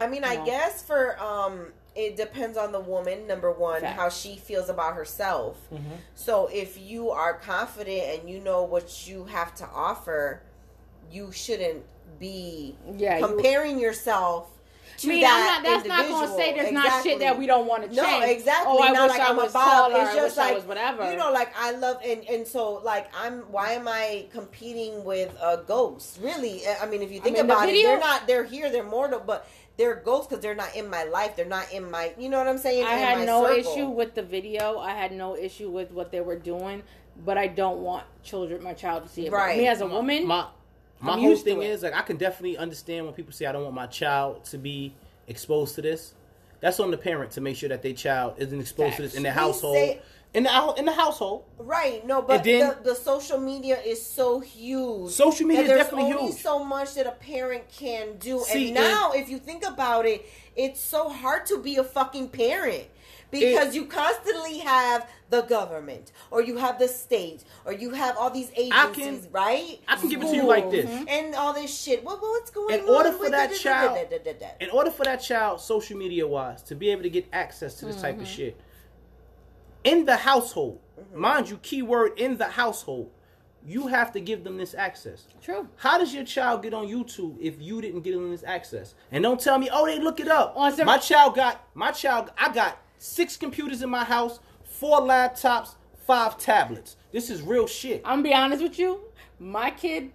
I 0.00 0.08
mean, 0.08 0.24
I 0.24 0.34
No. 0.36 0.44
guess 0.44 0.82
for 0.82 1.20
um, 1.22 1.66
it 1.94 2.16
depends 2.16 2.56
on 2.56 2.72
the 2.72 2.80
woman. 2.80 3.26
Number 3.26 3.50
one, 3.52 3.80
Facts. 3.82 3.98
how 3.98 4.08
she 4.08 4.36
feels 4.36 4.68
about 4.68 4.94
herself. 4.94 5.58
Mm-hmm. 5.72 5.92
So 6.14 6.48
if 6.52 6.78
you 6.80 7.10
are 7.10 7.34
confident 7.34 8.20
and 8.20 8.30
you 8.30 8.40
know 8.40 8.62
what 8.64 9.06
you 9.06 9.24
have 9.24 9.54
to 9.56 9.66
offer, 9.66 10.42
you 11.10 11.32
shouldn't 11.32 11.82
be 12.18 12.76
Yeah, 12.96 13.18
you- 13.18 13.26
comparing 13.26 13.78
yourself. 13.78 14.48
To 14.98 15.08
I 15.08 15.10
mean, 15.10 15.20
that 15.22 15.56
I'm 15.56 15.62
not, 15.62 15.70
that's 15.70 15.88
not 15.88 16.06
going 16.08 16.28
to 16.28 16.34
say 16.34 16.52
there's 16.54 16.70
not 16.70 17.02
shit 17.02 17.18
that 17.20 17.38
we 17.38 17.46
don't 17.46 17.66
want 17.66 17.82
to 17.84 17.88
change. 17.88 17.96
No, 17.96 18.20
exactly. 18.20 18.72
Oh, 18.76 18.82
I 18.82 18.90
Not 18.92 19.08
wish 19.08 19.18
like 19.18 19.20
I 19.26 19.30
I'm 19.30 19.36
was 19.36 19.50
about. 19.50 19.64
taller. 19.64 20.02
It's 20.02 20.10
I 20.10 20.14
just 20.16 20.36
like 20.36 20.52
I 20.52 20.54
was 20.54 20.64
whatever. 20.64 21.10
You 21.10 21.16
know, 21.16 21.32
like 21.32 21.50
I 21.58 21.72
love 21.72 21.96
and 22.04 22.22
and 22.28 22.46
so 22.46 22.74
like 22.74 23.10
I'm. 23.16 23.40
Why 23.50 23.72
am 23.72 23.88
I 23.88 24.26
competing 24.32 25.02
with 25.02 25.34
a 25.40 25.62
ghost? 25.66 26.18
Really? 26.20 26.60
I 26.80 26.84
mean, 26.86 27.00
if 27.00 27.10
you 27.10 27.20
think 27.20 27.36
mean, 27.36 27.46
the 27.46 27.52
about 27.54 27.68
it, 27.70 27.82
they're 27.82 27.98
not. 27.98 28.26
They're 28.26 28.44
here. 28.44 28.70
They're 28.70 28.84
mortal, 28.84 29.20
but 29.26 29.48
they're 29.82 29.96
ghosts 29.96 30.28
because 30.28 30.40
they're 30.42 30.54
not 30.54 30.76
in 30.76 30.88
my 30.88 31.02
life. 31.04 31.34
They're 31.34 31.44
not 31.44 31.72
in 31.72 31.90
my. 31.90 32.12
You 32.16 32.28
know 32.28 32.38
what 32.38 32.46
I'm 32.46 32.58
saying? 32.58 32.86
I 32.86 32.92
In 32.94 32.98
had 32.98 33.18
my 33.18 33.24
no 33.24 33.44
circle. 33.46 33.72
issue 33.72 33.88
with 33.88 34.14
the 34.14 34.22
video. 34.22 34.78
I 34.78 34.92
had 34.92 35.10
no 35.12 35.36
issue 35.36 35.70
with 35.70 35.90
what 35.90 36.12
they 36.12 36.20
were 36.20 36.38
doing, 36.38 36.84
but 37.24 37.36
I 37.36 37.48
don't 37.48 37.80
want 37.80 38.04
children, 38.22 38.62
my 38.62 38.74
child, 38.74 39.02
to 39.04 39.08
see 39.08 39.26
it. 39.26 39.30
But 39.30 39.38
Right. 39.38 39.58
Me 39.58 39.66
as 39.66 39.80
a 39.80 39.86
woman, 39.86 40.24
my 40.26 40.46
my 41.00 41.14
I'm 41.14 41.18
whole 41.20 41.34
thing 41.36 41.62
is 41.62 41.82
like 41.82 41.94
I 41.94 42.02
can 42.02 42.16
definitely 42.16 42.56
understand 42.58 43.06
when 43.06 43.14
people 43.14 43.32
say 43.32 43.46
I 43.46 43.52
don't 43.52 43.64
want 43.64 43.74
my 43.74 43.86
child 43.86 44.44
to 44.46 44.58
be 44.58 44.94
exposed 45.26 45.74
to 45.74 45.82
this. 45.82 46.14
That's 46.60 46.78
on 46.78 46.92
the 46.92 46.96
parent 46.96 47.32
to 47.32 47.40
make 47.40 47.56
sure 47.56 47.68
that 47.70 47.82
their 47.82 47.92
child 47.92 48.34
isn't 48.38 48.60
exposed 48.60 48.96
to 48.96 49.02
this 49.02 49.14
in 49.16 49.24
their 49.24 49.32
household. 49.32 49.74
say- 49.74 50.00
in 50.34 50.44
the 50.44 50.74
in 50.78 50.84
the 50.86 50.92
household. 50.92 51.44
Right, 51.58 52.04
no, 52.06 52.22
but 52.22 52.44
then- 52.44 52.74
the, 52.82 52.90
the 52.90 52.94
social 52.94 53.38
media 53.38 53.78
is 53.80 54.04
so 54.04 54.40
huge. 54.40 55.10
Social 55.12 55.46
media 55.46 55.62
is 55.62 55.68
there's 55.68 55.82
definitely 55.84 56.12
only 56.12 56.32
huge. 56.32 56.40
so 56.42 56.64
much 56.64 56.94
that 56.94 57.06
a 57.06 57.12
parent 57.12 57.64
can 57.68 58.16
do. 58.18 58.40
See, 58.46 58.66
and 58.68 58.74
now, 58.74 59.12
if 59.12 59.28
you 59.28 59.38
think 59.38 59.64
about 59.66 60.06
it, 60.06 60.24
it's 60.56 60.80
so 60.80 61.08
hard 61.08 61.46
to 61.46 61.58
be 61.58 61.76
a 61.76 61.84
fucking 61.84 62.28
parent 62.28 62.84
because 63.30 63.68
It- 63.68 63.74
you 63.74 63.84
constantly 63.86 64.58
have 64.58 65.08
the 65.30 65.42
government, 65.42 66.12
or 66.30 66.42
you 66.42 66.56
have 66.58 66.78
the 66.78 66.88
state, 66.88 67.44
or 67.64 67.72
you 67.72 67.90
have 67.90 68.16
all 68.18 68.28
these 68.30 68.50
I 68.56 68.88
agencies, 68.90 69.22
can- 69.24 69.32
right? 69.32 69.80
I 69.88 69.96
can 69.96 70.08
give 70.10 70.22
it 70.22 70.28
to 70.28 70.36
you 70.36 70.44
like 70.46 70.70
this. 70.70 70.86
And 71.08 71.34
all 71.34 71.54
this 71.54 71.74
shit. 71.82 72.04
What, 72.04 72.20
what's 72.20 72.50
going 72.50 72.74
In 72.80 72.84
on? 72.86 72.90
order 72.94 73.12
for 73.12 73.30
that 73.30 73.54
child- 73.54 73.98
da- 74.10 74.18
da- 74.18 74.56
In 74.60 74.68
order 74.70 74.90
for 74.90 75.04
that 75.04 75.22
child, 75.22 75.60
social 75.60 75.96
media 75.96 76.26
wise, 76.26 76.62
to 76.64 76.74
be 76.74 76.90
able 76.90 77.02
to 77.02 77.10
get 77.10 77.26
access 77.32 77.74
to 77.76 77.86
this 77.86 78.00
type 78.00 78.14
Mm-hmm. 78.16 78.22
of 78.22 78.28
shit, 78.28 78.60
in 79.84 80.04
the 80.04 80.16
household, 80.16 80.80
mm-hmm. 80.98 81.20
mind 81.20 81.50
you, 81.50 81.58
keyword 81.58 82.18
in 82.18 82.36
the 82.36 82.46
household, 82.46 83.10
you 83.64 83.86
have 83.86 84.12
to 84.12 84.20
give 84.20 84.44
them 84.44 84.56
this 84.56 84.74
access. 84.74 85.26
true. 85.40 85.68
How 85.76 85.98
does 85.98 86.12
your 86.12 86.24
child 86.24 86.62
get 86.62 86.74
on 86.74 86.86
YouTube 86.86 87.36
if 87.40 87.60
you 87.60 87.80
didn't 87.80 88.00
give 88.00 88.14
them 88.14 88.30
this 88.30 88.42
access? 88.42 88.94
And 89.12 89.22
don't 89.22 89.40
tell 89.40 89.58
me, 89.58 89.68
oh, 89.72 89.86
they 89.86 90.00
look 90.00 90.18
it 90.18 90.28
up. 90.28 90.54
On 90.56 90.74
my 90.84 90.98
child 90.98 91.36
got 91.36 91.64
my 91.74 91.92
child. 91.92 92.30
I 92.36 92.52
got 92.52 92.78
six 92.98 93.36
computers 93.36 93.82
in 93.82 93.90
my 93.90 94.04
house, 94.04 94.40
four 94.64 95.00
laptops, 95.00 95.74
five 96.06 96.38
tablets. 96.38 96.96
This 97.12 97.30
is 97.30 97.42
real 97.42 97.66
shit. 97.66 98.02
I'm 98.04 98.18
gonna 98.18 98.22
be 98.22 98.34
honest 98.34 98.62
with 98.62 98.78
you. 98.78 99.00
My 99.38 99.70
kid 99.70 100.10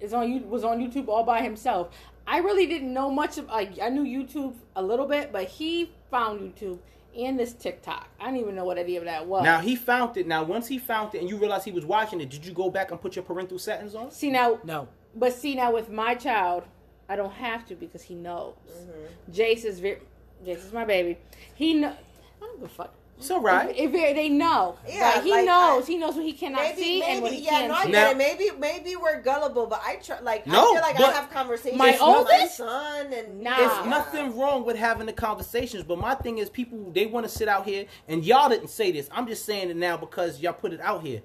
is 0.00 0.12
on 0.12 0.30
you 0.32 0.40
was 0.40 0.64
on 0.64 0.78
YouTube 0.78 1.08
all 1.08 1.24
by 1.24 1.42
himself. 1.42 1.90
I 2.26 2.38
really 2.38 2.66
didn't 2.66 2.92
know 2.92 3.10
much 3.10 3.38
of. 3.38 3.46
Like 3.46 3.78
I 3.80 3.88
knew 3.88 4.02
YouTube 4.02 4.54
a 4.74 4.82
little 4.82 5.06
bit, 5.06 5.32
but 5.32 5.44
he 5.44 5.92
found 6.10 6.40
YouTube 6.40 6.78
and 7.24 7.38
this 7.38 7.52
TikTok. 7.52 8.08
I 8.20 8.26
didn't 8.26 8.40
even 8.40 8.54
know 8.54 8.64
what 8.64 8.78
any 8.78 8.96
of 8.96 9.04
that 9.04 9.26
was. 9.26 9.44
Now 9.44 9.60
he 9.60 9.76
found 9.76 10.16
it. 10.16 10.26
Now 10.26 10.42
once 10.42 10.66
he 10.68 10.78
found 10.78 11.14
it, 11.14 11.20
and 11.20 11.28
you 11.30 11.36
realize 11.36 11.64
he 11.64 11.72
was 11.72 11.84
watching 11.84 12.20
it, 12.20 12.28
did 12.30 12.44
you 12.44 12.52
go 12.52 12.70
back 12.70 12.90
and 12.90 13.00
put 13.00 13.16
your 13.16 13.24
parental 13.24 13.58
settings 13.58 13.94
on? 13.94 14.10
see 14.10 14.30
now, 14.30 14.58
No. 14.64 14.88
but 15.14 15.32
see 15.32 15.54
now 15.54 15.72
with 15.72 15.90
my 15.90 16.14
child, 16.14 16.64
I 17.08 17.16
don't 17.16 17.32
have 17.32 17.64
to 17.66 17.74
because 17.74 18.02
he 18.02 18.14
knows. 18.14 18.54
Mm-hmm. 18.68 19.32
Jace 19.32 19.64
is 19.64 19.78
very. 19.80 19.98
Jace 20.44 20.66
is 20.66 20.72
my 20.72 20.84
baby. 20.84 21.18
He 21.54 21.74
know. 21.74 21.88
I 21.88 22.40
don't 22.40 22.60
give 22.60 22.64
a 22.70 22.72
fuck. 22.72 22.92
It's 23.18 23.30
all 23.30 23.40
right. 23.40 23.74
If 23.74 23.92
they 23.92 24.12
they 24.12 24.28
know, 24.28 24.76
Yeah, 24.86 25.12
Like, 25.14 25.22
he 25.24 25.30
like, 25.30 25.46
knows. 25.46 25.84
I- 25.84 25.86
he 25.86 25.96
knows 25.96 26.14
what 26.16 26.24
he 26.26 26.34
cannot 26.34 26.60
Maybe, 26.62 26.82
see 26.82 27.02
and 27.02 27.22
what 27.22 27.30
maybe, 27.32 27.40
he 27.42 27.46
yeah, 27.46 27.60
can 27.60 27.68
no, 27.68 27.74
I 27.74 27.84
see. 27.86 27.90
get 27.90 27.92
Now- 27.92 28.10
it. 28.10 28.16
Maybe, 28.18 28.50
maybe 28.58 28.96
we're 28.96 29.20
gullible, 29.22 29.66
but 29.66 29.80
I 29.84 29.96
try. 29.96 30.20
Like, 30.20 30.46
No, 30.46 30.60
I 30.60 30.72
feel 30.74 30.82
like 30.82 31.00
I 31.00 31.12
have 31.12 31.30
conversations 31.30 31.78
My 31.78 31.92
with 31.92 32.02
oldest? 32.02 32.30
my 32.30 32.46
son, 32.66 33.12
and 33.14 33.40
Nah. 33.40 33.56
It's 33.58 33.86
nothing 33.88 34.36
wrong 34.38 34.64
with 34.66 34.76
having 34.76 35.06
the 35.06 35.14
conversations, 35.14 35.82
but 35.82 35.98
my 35.98 36.14
thing 36.14 36.38
is 36.38 36.50
people 36.50 36.90
they 36.92 37.06
want 37.06 37.24
to 37.24 37.30
sit 37.32 37.48
out 37.48 37.64
here 37.64 37.86
and 38.06 38.22
y'all 38.22 38.50
didn't 38.50 38.68
say 38.68 38.92
this. 38.92 39.08
I'm 39.10 39.26
just 39.26 39.46
saying 39.46 39.70
it 39.70 39.76
now 39.76 39.96
because 39.96 40.40
y'all 40.40 40.52
put 40.52 40.72
it 40.74 40.80
out 40.82 41.02
here. 41.02 41.22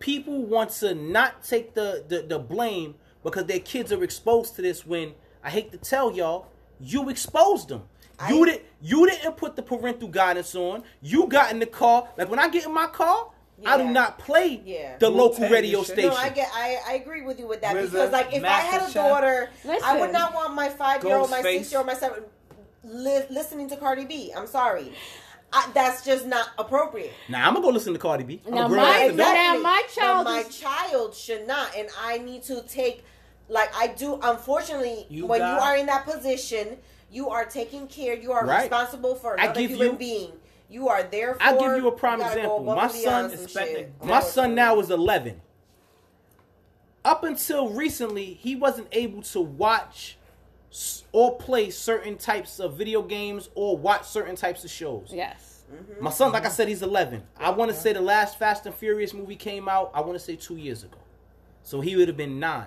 People 0.00 0.42
want 0.44 0.70
to 0.80 0.94
not 0.94 1.42
take 1.42 1.72
the 1.74 2.04
the, 2.06 2.20
the 2.22 2.38
blame 2.38 2.96
because 3.22 3.46
their 3.46 3.60
kids 3.60 3.92
are 3.92 4.04
exposed 4.04 4.56
to 4.56 4.62
this 4.62 4.84
when 4.84 5.14
I 5.42 5.48
hate 5.48 5.72
to 5.72 5.78
tell 5.78 6.12
y'all, 6.14 6.48
you 6.80 7.08
exposed 7.08 7.68
them. 7.68 7.84
You 8.28 8.42
I- 8.42 8.46
did 8.46 8.60
you 8.80 9.06
didn't 9.08 9.36
put 9.36 9.56
the 9.56 9.62
parental 9.62 10.08
guidance 10.08 10.54
on. 10.54 10.82
You 11.02 11.26
got 11.26 11.50
in 11.50 11.58
the 11.58 11.66
car. 11.66 12.08
Like 12.18 12.28
when 12.30 12.38
I 12.38 12.48
get 12.48 12.66
in 12.66 12.72
my 12.74 12.86
car, 12.86 13.28
I 13.64 13.78
do 13.78 13.84
not 13.84 14.18
play 14.18 14.60
Yeah. 14.64 14.98
the 14.98 15.10
Wu-Tang 15.10 15.18
local 15.18 15.48
radio 15.48 15.78
shit. 15.82 15.92
station. 15.94 16.10
No, 16.10 16.16
I 16.16 16.28
get. 16.28 16.50
I, 16.52 16.76
I 16.86 16.92
agree 16.94 17.22
with 17.22 17.38
you 17.38 17.46
with 17.46 17.62
that 17.62 17.72
Where's 17.74 17.90
because, 17.90 18.12
like, 18.12 18.34
if 18.34 18.44
I 18.44 18.48
had 18.48 18.80
a 18.80 18.84
Master 18.84 18.92
Chef? 18.92 19.08
daughter, 19.10 19.50
I 19.84 20.00
would 20.00 20.12
not 20.12 20.34
want 20.34 20.54
my 20.54 20.68
five 20.68 21.02
year 21.04 21.16
old, 21.16 21.30
my 21.30 21.40
six 21.40 21.70
year 21.72 21.78
old, 21.78 21.86
my 21.86 21.94
seven 21.94 22.24
li- 22.84 23.24
listening 23.30 23.68
to 23.70 23.76
Cardi 23.76 24.04
B. 24.04 24.32
I'm 24.36 24.46
sorry, 24.46 24.92
I, 25.52 25.70
that's 25.72 26.04
just 26.04 26.26
not 26.26 26.48
appropriate. 26.58 27.12
now 27.28 27.46
I'm 27.48 27.54
gonna 27.54 27.64
go 27.64 27.72
listen 27.72 27.92
to 27.94 27.98
Cardi 27.98 28.24
B. 28.24 28.42
I'm 28.46 28.54
Now, 28.54 28.66
a 28.66 28.68
grown 28.68 28.82
my- 28.82 28.88
ass 28.90 29.10
adult. 29.12 29.16
Now, 29.18 29.58
my 29.62 29.82
child 29.94 30.24
but 30.26 30.30
my 30.32 30.38
is- 30.40 30.58
child 30.58 31.14
should 31.14 31.46
not, 31.46 31.74
and 31.76 31.88
I 32.02 32.18
need 32.18 32.42
to 32.44 32.62
take. 32.62 33.04
Like 33.48 33.70
I 33.76 33.86
do, 33.88 34.18
unfortunately, 34.22 35.06
You 35.08 35.26
when 35.26 35.40
you 35.40 35.46
are 35.46 35.76
in 35.76 35.86
that 35.86 36.04
position, 36.06 36.78
you 37.14 37.30
are 37.30 37.44
taking 37.44 37.86
care. 37.86 38.14
You 38.14 38.32
are 38.32 38.44
Right. 38.44 38.62
responsible 38.62 39.14
for 39.14 39.38
I 39.38 39.44
another 39.44 39.60
give 39.60 39.70
human 39.70 39.86
you- 39.92 39.96
being. 39.96 40.32
You 40.68 40.88
are 40.88 41.04
there. 41.04 41.34
For, 41.34 41.42
I'll 41.42 41.58
give 41.60 41.76
you 41.76 41.86
a 41.86 41.92
prime 41.92 42.18
gotta 42.18 42.32
example. 42.32 42.64
My 42.64 42.88
son 42.88 43.30
is 43.30 43.50
spent 43.50 44.04
My 44.04 44.20
son 44.20 44.54
now 44.54 44.80
is 44.80 44.90
11. 44.90 45.40
Up 47.04 47.22
until 47.22 47.68
recently, 47.68 48.34
he 48.34 48.56
wasn't 48.56 48.88
able 48.90 49.22
to 49.22 49.40
watch 49.40 50.18
or 51.12 51.36
play 51.36 51.70
certain 51.70 52.16
types 52.16 52.58
of 52.58 52.76
video 52.76 53.02
games 53.02 53.48
or 53.54 53.76
watch 53.76 54.04
certain 54.08 54.34
types 54.34 54.64
of 54.64 54.70
shows. 54.70 55.10
yes. 55.12 55.52
Mm-hmm. 55.72 56.04
My 56.04 56.10
son, 56.10 56.32
like 56.32 56.42
I 56.42 56.46
mm-hmm. 56.46 56.54
said, 56.54 56.68
he's 56.68 56.82
11. 56.82 57.22
I 57.38 57.50
want 57.50 57.70
to 57.70 57.76
say 57.76 57.92
the 57.92 58.00
last 58.00 58.38
Fast 58.38 58.66
and 58.66 58.74
Furious 58.74 59.14
movie 59.14 59.36
came 59.36 59.68
out, 59.68 59.90
I 59.94 60.00
want 60.00 60.12
to 60.14 60.18
say 60.18 60.36
two 60.36 60.56
years 60.56 60.82
ago. 60.82 60.98
So 61.62 61.80
he 61.80 61.96
would 61.96 62.08
have 62.08 62.16
been 62.16 62.38
9 62.38 62.66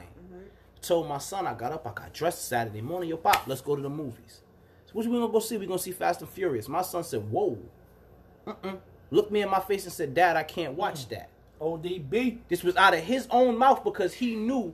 Told 0.87 1.09
my 1.09 1.17
son, 1.17 1.45
I 1.45 1.53
got 1.53 1.73
up, 1.73 1.85
I 1.85 1.91
got 1.91 2.13
dressed 2.13 2.47
Saturday 2.47 2.79
morning. 2.79 3.09
Yo, 3.09 3.17
pop, 3.17 3.45
let's 3.45 3.59
go 3.59 3.75
to 3.75 3.81
the 3.81 3.89
movies. 3.89 4.39
So 4.85 4.91
what 4.93 5.05
we 5.05 5.11
gonna 5.11 5.29
go 5.29 5.39
see? 5.39 5.57
We 5.57 5.65
gonna 5.65 5.79
see 5.79 5.91
Fast 5.91 6.21
and 6.21 6.29
Furious. 6.29 6.69
My 6.69 6.81
son 6.81 7.03
said, 7.03 7.29
"Whoa." 7.29 7.57
Mm-mm. 8.45 8.79
Looked 9.11 9.29
me 9.29 9.41
in 9.41 9.49
my 9.49 9.59
face 9.59 9.83
and 9.83 9.91
said, 9.91 10.13
"Dad, 10.13 10.37
I 10.37 10.43
can't 10.43 10.75
watch 10.75 11.09
that." 11.09 11.27
ODB. 11.59 12.37
This 12.47 12.63
was 12.63 12.77
out 12.77 12.93
of 12.93 13.01
his 13.01 13.27
own 13.31 13.57
mouth 13.57 13.83
because 13.83 14.13
he 14.13 14.35
knew 14.37 14.73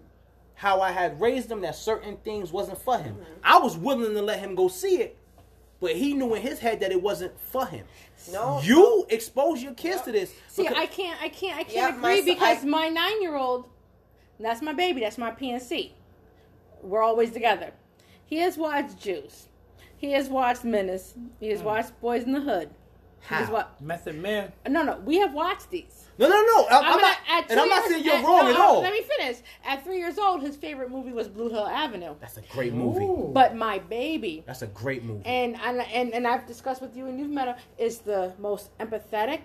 how 0.54 0.82
I 0.82 0.92
had 0.92 1.20
raised 1.20 1.52
him 1.52 1.62
that 1.62 1.76
certain 1.76 2.18
things 2.18 2.52
wasn't 2.52 2.80
for 2.80 3.00
him. 3.00 3.16
Mm-hmm. 3.16 3.34
I 3.44 3.58
was 3.58 3.76
willing 3.76 4.14
to 4.14 4.22
let 4.22 4.38
him 4.38 4.54
go 4.54 4.68
see 4.68 4.98
it, 4.98 5.18
but 5.80 5.96
he 5.96 6.14
knew 6.14 6.36
in 6.36 6.44
his 6.44 6.60
head 6.60 6.80
that 6.82 6.92
it 6.92 7.02
wasn't 7.02 7.40
for 7.40 7.66
him. 7.66 7.88
No, 8.32 8.62
You 8.62 9.08
expose 9.10 9.64
your 9.64 9.74
kids 9.74 10.04
to 10.04 10.12
this. 10.12 10.32
See, 10.48 10.68
I 10.68 10.86
can't, 10.86 11.20
I 11.24 11.30
can't, 11.30 11.58
I 11.58 11.64
can't 11.64 11.74
Yeah, 11.76 11.98
agree 11.98 12.18
son- 12.18 12.26
because 12.26 12.64
I- 12.64 12.68
my 12.68 12.90
nine-year-old, 12.90 13.66
that's 14.40 14.62
my 14.62 14.74
baby, 14.74 15.02
that's 15.02 15.18
my 15.18 15.32
PNC. 15.32 15.94
We're 16.84 17.02
always 17.02 17.32
together. 17.32 17.72
He 18.26 18.38
has 18.38 18.58
watched 18.58 19.00
Juice. 19.02 19.48
He 19.98 20.12
has 20.12 20.28
watched 20.28 20.64
Menace. 20.64 21.14
He 21.40 21.48
has 21.50 21.60
hmm. 21.60 21.66
watched 21.66 22.02
Boyz 22.02 22.24
n 22.28 22.34
the 22.34 22.42
Hood. 22.42 22.70
He 23.22 23.36
has 23.36 23.48
How? 23.48 23.54
wa- 23.54 23.68
Method 23.80 24.22
Man. 24.22 24.52
no, 24.68 24.84
no, 24.84 24.98
we 25.06 25.18
have 25.20 25.34
watched 25.34 25.70
these. 25.72 26.08
no, 26.18 26.28
no, 26.28 26.36
no. 26.36 26.66
I, 26.66 26.80
I'm, 26.80 26.94
I'm 26.96 27.00
not, 27.02 27.18
at 27.30 27.52
and 27.52 27.60
I'm 27.60 27.68
two 27.68 27.70
not 27.70 27.86
saying 27.86 28.04
you're 28.04 28.16
at- 28.16 28.26
wrong 28.26 28.44
no, 28.46 28.52
at 28.52 28.58
all. 28.58 28.82
Let 28.82 28.92
me 28.92 29.02
finish. 29.18 29.38
At 29.66 29.84
three 29.86 29.98
years 29.98 30.18
old, 30.18 30.42
his 30.42 30.58
favorite 30.58 30.92
movie 30.92 31.14
was 31.14 31.30
Blue 31.30 31.50
Hill 31.50 31.66
Avenue. 31.66 32.16
That's 32.20 32.36
a 32.38 32.42
great 32.42 32.74
movie. 32.74 33.06
Ooh. 33.06 33.32
But 33.34 33.56
my 33.56 33.80
baby, 33.80 34.44
That's 34.46 34.62
a 34.62 34.68
great 34.68 35.04
movie. 35.06 35.26
and 35.26 35.56
and 35.62 35.82
and, 35.82 36.14
and 36.14 36.28
I've 36.28 36.46
discussed 36.46 36.82
with 36.82 36.98
you 36.98 37.06
and 37.08 37.18
you've 37.18 37.30
met 37.30 37.48
him, 37.48 37.56
is 37.78 38.00
the 38.00 38.34
most 38.40 38.78
empathetic. 38.80 39.40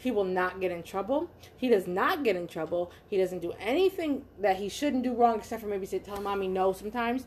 He 0.00 0.10
will 0.10 0.24
not 0.24 0.60
get 0.60 0.72
in 0.72 0.82
trouble. 0.82 1.30
He 1.56 1.68
does 1.68 1.86
not 1.86 2.24
get 2.24 2.34
in 2.34 2.46
trouble. 2.46 2.90
He 3.06 3.18
doesn't 3.18 3.40
do 3.40 3.52
anything 3.60 4.24
that 4.40 4.56
he 4.56 4.70
shouldn't 4.70 5.02
do 5.02 5.12
wrong, 5.12 5.36
except 5.38 5.60
for 5.60 5.68
maybe 5.68 5.84
say 5.84 5.98
tell 5.98 6.20
mommy 6.22 6.48
no 6.48 6.72
sometimes. 6.72 7.26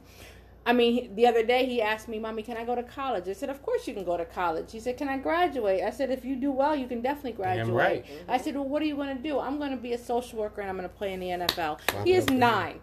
I 0.66 0.74
mean, 0.74 1.14
the 1.16 1.28
other 1.28 1.44
day 1.44 1.66
he 1.66 1.82
asked 1.82 2.08
me, 2.08 2.18
"Mommy, 2.20 2.42
can 2.42 2.58
I 2.58 2.64
go 2.64 2.74
to 2.74 2.84
college?" 2.84 3.28
I 3.28 3.34
said, 3.34 3.50
"Of 3.50 3.62
course 3.62 3.88
you 3.88 3.94
can 3.94 4.04
go 4.04 4.18
to 4.18 4.26
college." 4.26 4.72
He 4.72 4.80
said, 4.80 4.98
"Can 4.98 5.08
I 5.08 5.18
graduate?" 5.18 5.84
I 5.84 5.92
said, 5.92 6.10
"If 6.10 6.26
you 6.26 6.36
do 6.36 6.52
well, 6.52 6.76
you 6.76 6.88
can 6.88 7.02
definitely 7.02 7.34
graduate." 7.34 7.76
right. 7.76 8.06
I 8.28 8.38
said, 8.38 8.56
"Well, 8.56 8.68
what 8.68 8.82
are 8.82 8.86
you 8.86 8.96
going 8.96 9.16
to 9.16 9.22
do?" 9.22 9.40
I'm 9.40 9.60
going 9.60 9.72
to 9.72 9.78
be 9.78 9.94
a 9.94 9.98
social 9.98 10.40
worker 10.40 10.62
and 10.62 10.70
I'm 10.70 10.78
going 10.78 10.90
to 10.90 10.96
play 10.96 11.14
in 11.14 11.20
the 11.20 11.32
NFL. 11.32 11.80
He 12.06 12.14
is 12.14 12.26
for 12.26 12.34
him. 12.34 12.40
nine. 12.40 12.80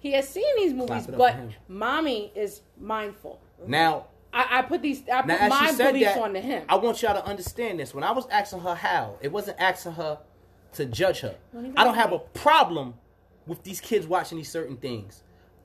He 0.00 0.12
has 0.12 0.28
seen 0.28 0.56
these 0.56 0.74
movies, 0.74 1.04
it 1.08 1.10
up 1.10 1.10
for 1.10 1.16
but 1.16 1.36
mommy 1.68 2.32
is 2.34 2.62
mindful. 2.78 3.40
now, 3.66 4.06
I, 4.34 4.58
I 4.58 4.62
put 4.62 4.82
these. 4.82 5.02
I 5.08 5.22
put 5.22 5.28
my 5.48 5.72
beliefs 5.76 6.14
that, 6.14 6.22
onto 6.22 6.40
him. 6.40 6.64
I 6.68 6.76
want 6.76 7.00
y'all 7.02 7.14
to 7.14 7.24
understand 7.24 7.78
this. 7.78 7.94
When 7.94 8.02
I 8.02 8.10
was 8.10 8.26
asking 8.28 8.60
her 8.60 8.74
how, 8.74 9.16
it 9.22 9.30
wasn't 9.30 9.60
asking 9.60 9.92
her 9.92 10.18
to 10.72 10.86
judge 10.86 11.20
her. 11.20 11.36
What 11.52 11.62
do 11.62 11.68
you 11.68 11.74
I 11.76 11.84
don't 11.84 11.94
have 11.94 12.12
a 12.12 12.18
problem 12.18 12.94
with 13.46 13.62
these 13.62 13.80
kids 13.80 14.06
watching 14.06 14.38
these 14.38 14.50
certain 14.50 14.76
things. 14.76 15.22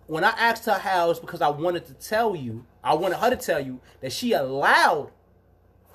When 0.08 0.24
I 0.24 0.30
asked 0.32 0.66
her 0.66 0.74
how, 0.74 1.10
it's 1.12 1.20
because 1.20 1.42
I 1.42 1.50
wanted 1.50 1.86
to 1.88 1.94
tell 1.94 2.36
you, 2.36 2.66
I 2.84 2.94
wanted 2.94 3.18
her 3.18 3.30
to 3.30 3.36
tell 3.36 3.60
you 3.60 3.80
that 4.02 4.12
she 4.12 4.34
allowed 4.34 5.12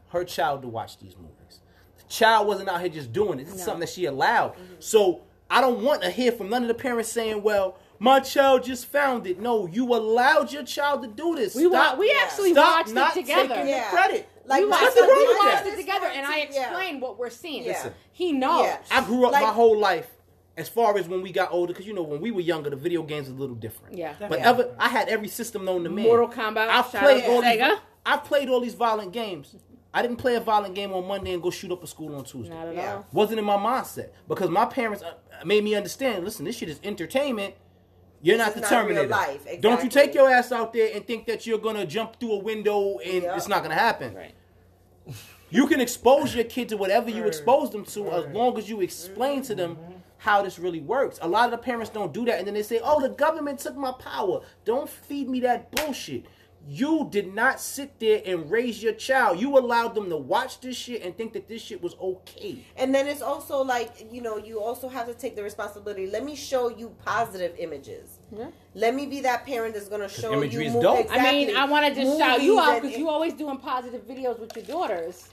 her 0.09 0.25
child 0.25 0.63
to 0.63 0.69
watch 0.69 0.99
these 0.99 1.17
movies. 1.17 1.61
The 1.97 2.05
child 2.05 2.47
wasn't 2.47 2.69
out 2.69 2.81
here 2.81 2.89
just 2.89 3.13
doing 3.13 3.41
it. 3.41 3.45
This 3.45 3.57
is 3.57 3.65
something 3.65 3.81
that 3.81 3.89
she 3.89 4.05
allowed. 4.05 4.53
Mm-hmm. 4.53 4.75
So 4.79 5.23
I 5.51 5.61
don't 5.61 5.83
want 5.83 6.03
to 6.03 6.11
hear 6.11 6.33
from 6.33 6.49
none 6.49 6.63
of 6.63 6.69
the 6.69 6.75
parents 6.75 7.11
saying, 7.11 7.43
well, 7.43 7.79
my 7.99 8.21
child 8.21 8.65
just 8.65 8.87
found 8.87 9.27
it. 9.27 9.41
No, 9.41 9.67
you 9.67 9.87
allowed 9.95 10.53
your 10.53 10.65
child 10.65 11.03
to 11.03 11.09
do 11.09 11.35
this. 11.37 11.55
we 11.55 11.67
wa- 11.67 11.83
Stop- 11.85 11.99
we 11.99 12.15
actually 12.23 12.53
Stop 12.53 12.79
watched 12.87 12.95
not 12.95 13.17
it 13.17 13.21
together. 13.21 13.49
taking 13.55 13.69
Yeah. 13.69 13.91
the 13.91 13.97
credit. 13.97 14.29
Like 14.47 14.61
we 14.63 14.69
watched, 14.69 14.83
Nothing 14.83 15.05
it, 15.05 15.07
wrong 15.09 15.17
we 15.19 15.27
watched 15.27 15.43
that. 15.45 15.59
son 15.59 15.67
it 15.67 15.71
is 15.71 15.77
together, 15.81 16.07
and 16.07 16.27
I 16.27 16.33
14, 16.33 16.49
yeah. 16.53 16.61
explained 16.63 17.03
what 17.03 17.19
we're 17.19 17.31
seeing. 17.31 17.65
Listen. 17.65 17.93
He 18.13 18.33
knows. 18.33 18.65
Yeah. 18.67 18.79
I 18.91 19.03
grew 19.05 19.25
up 19.27 19.33
Like- 19.33 19.43
my 19.43 19.53
whole 19.53 19.79
life 19.79 20.11
as 20.57 20.69
far 20.69 20.97
as 20.99 21.09
when 21.09 21.23
we 21.23 21.33
got 21.33 21.51
older, 21.53 21.73
because 21.73 21.87
you 21.87 21.93
know 21.95 22.03
when 22.03 22.21
we 22.21 22.31
were 22.31 22.41
younger, 22.43 22.71
the 22.71 22.77
video 22.77 23.03
games 23.03 23.29
was 23.29 23.37
a 23.37 23.41
little 23.41 23.57
different. 23.57 23.97
Yeah. 23.97 24.15
But 24.21 24.39
Yeah. 24.41 24.51
ever, 24.51 24.75
I 24.79 24.89
had 24.89 25.09
every 25.09 25.29
system 25.29 25.65
known 25.65 25.83
to 25.85 25.91
man. 25.91 26.05
Mortal 26.05 26.29
Kombat, 26.29 26.69
I've 26.69 26.91
played 26.91 27.25
out 27.25 27.27
to 27.27 27.33
all 27.33 27.43
these. 27.43 27.61
Sega. 27.61 27.79
I've 28.07 28.25
played 28.25 28.49
all 28.51 28.61
these 28.61 28.75
violent 28.75 29.13
games. 29.13 29.57
I 29.97 30.03
didn't 30.03 30.17
play 30.17 30.35
a 30.35 30.41
violent 30.41 30.75
game 30.75 30.93
on 30.93 31.07
Monday 31.07 31.33
and 31.33 31.43
go 31.43 31.51
shoot 31.51 31.71
up 31.73 31.83
a 31.83 31.87
school 31.87 32.15
on 32.17 32.25
Tuesday. 32.25 32.53
Not 32.53 32.69
at 32.69 32.75
Yeah. 32.75 32.95
all. 32.97 33.07
Wasn't 33.13 33.39
in 33.39 33.45
my 33.45 33.57
mindset 33.57 34.09
because 34.29 34.51
my 34.51 34.65
parents 34.67 35.03
uh, 35.03 35.13
made 35.45 35.63
me 35.65 35.75
understand. 35.75 36.25
Listen, 36.25 36.45
this 36.45 36.57
shit 36.57 36.69
is 36.69 36.81
entertainment. 36.85 37.55
You're 38.25 38.39
This 38.39 38.47
not 38.47 38.55
the 38.55 38.65
is 38.65 38.71
not 38.71 38.87
real 38.87 39.05
Terminator. 39.05 39.09
life, 39.09 39.61
Don't 39.61 39.85
you 39.85 39.91
take 39.91 40.15
your 40.15 40.31
ass 40.31 40.51
out 40.51 40.73
there 40.73 40.91
and 40.95 41.07
think 41.07 41.27
that 41.27 41.47
you're 41.47 41.59
gonna 41.59 41.85
jump 41.85 42.19
through 42.19 42.33
a 42.33 42.39
window 42.39 42.99
and 42.99 43.23
Yeah. 43.23 43.37
it's 43.37 43.49
not 43.49 43.63
gonna 43.63 43.75
happen. 43.75 44.15
Right. 44.15 44.35
You 45.51 45.69
can 45.69 45.81
expose 45.81 46.35
your 46.35 46.43
kid 46.43 46.71
to 46.71 46.77
whatever 46.77 47.11
you 47.11 47.27
expose 47.27 47.71
them 47.71 47.85
to 47.85 48.11
as 48.11 48.27
long 48.35 48.59
as 48.59 48.69
you 48.69 48.81
explain 48.81 49.43
to 49.43 49.55
them 49.55 49.77
mm-hmm. 49.77 49.93
how 50.17 50.43
this 50.43 50.59
really 50.59 50.81
works. 50.81 51.21
A 51.23 51.29
lot 51.29 51.45
of 51.45 51.53
the 51.53 51.59
parents 51.59 51.91
don't 51.91 52.13
do 52.13 52.25
that 52.25 52.39
and 52.39 52.47
then 52.47 52.55
they 52.55 52.63
say, 52.65 52.81
oh, 52.83 53.01
the 53.01 53.11
government 53.11 53.61
took 53.61 53.77
my 53.77 53.93
power. 53.93 54.41
Don't 54.65 54.91
feed 54.91 55.29
me 55.29 55.39
that 55.41 55.71
bullshit. 55.71 56.25
You 56.67 57.09
did 57.11 57.35
not 57.35 57.61
sit 57.61 58.01
there 58.01 58.23
and 58.25 58.51
raise 58.51 58.83
your 58.83 58.95
child. 58.95 59.39
You 59.39 59.59
allowed 59.59 59.95
them 59.95 60.09
to 60.09 60.17
watch 60.17 60.61
this 60.61 60.77
shit 60.77 61.03
and 61.03 61.15
think 61.17 61.35
that 61.35 61.47
this 61.47 61.61
shit 61.61 61.83
was 61.83 61.95
okay. 62.01 62.65
And 62.77 62.95
then 62.95 63.07
it's 63.07 63.21
also 63.21 63.63
like, 63.63 64.07
you 64.11 64.23
know, 64.23 64.39
you 64.39 64.61
also 64.61 64.89
have 64.89 65.07
to 65.07 65.15
take 65.15 65.37
the 65.37 65.43
responsibility. 65.43 66.07
Let 66.09 66.25
me 66.25 66.35
show 66.35 66.71
you 66.71 66.95
positive 67.05 67.55
images. 67.59 68.19
Yeah. 68.35 68.47
Let 68.75 68.95
me 68.95 69.05
be 69.07 69.21
that 69.21 69.45
parent 69.45 69.75
that's 69.75 69.89
going 69.89 70.01
to 70.01 70.09
show 70.09 70.33
imagery 70.33 70.65
you. 70.65 70.69
is 70.71 70.75
mo- 70.75 70.83
dope. 70.83 71.07
I 71.11 71.31
mean, 71.33 71.55
I 71.55 71.67
want 71.67 71.87
to 71.87 71.95
just 72.01 72.19
shout 72.19 72.43
you 72.43 72.59
out 72.59 72.81
because 72.81 72.97
you 72.97 73.09
always 73.11 73.35
doing 73.35 73.59
positive 73.59 74.07
videos 74.07 74.39
with 74.41 74.57
your 74.57 74.65
daughters. 74.65 75.29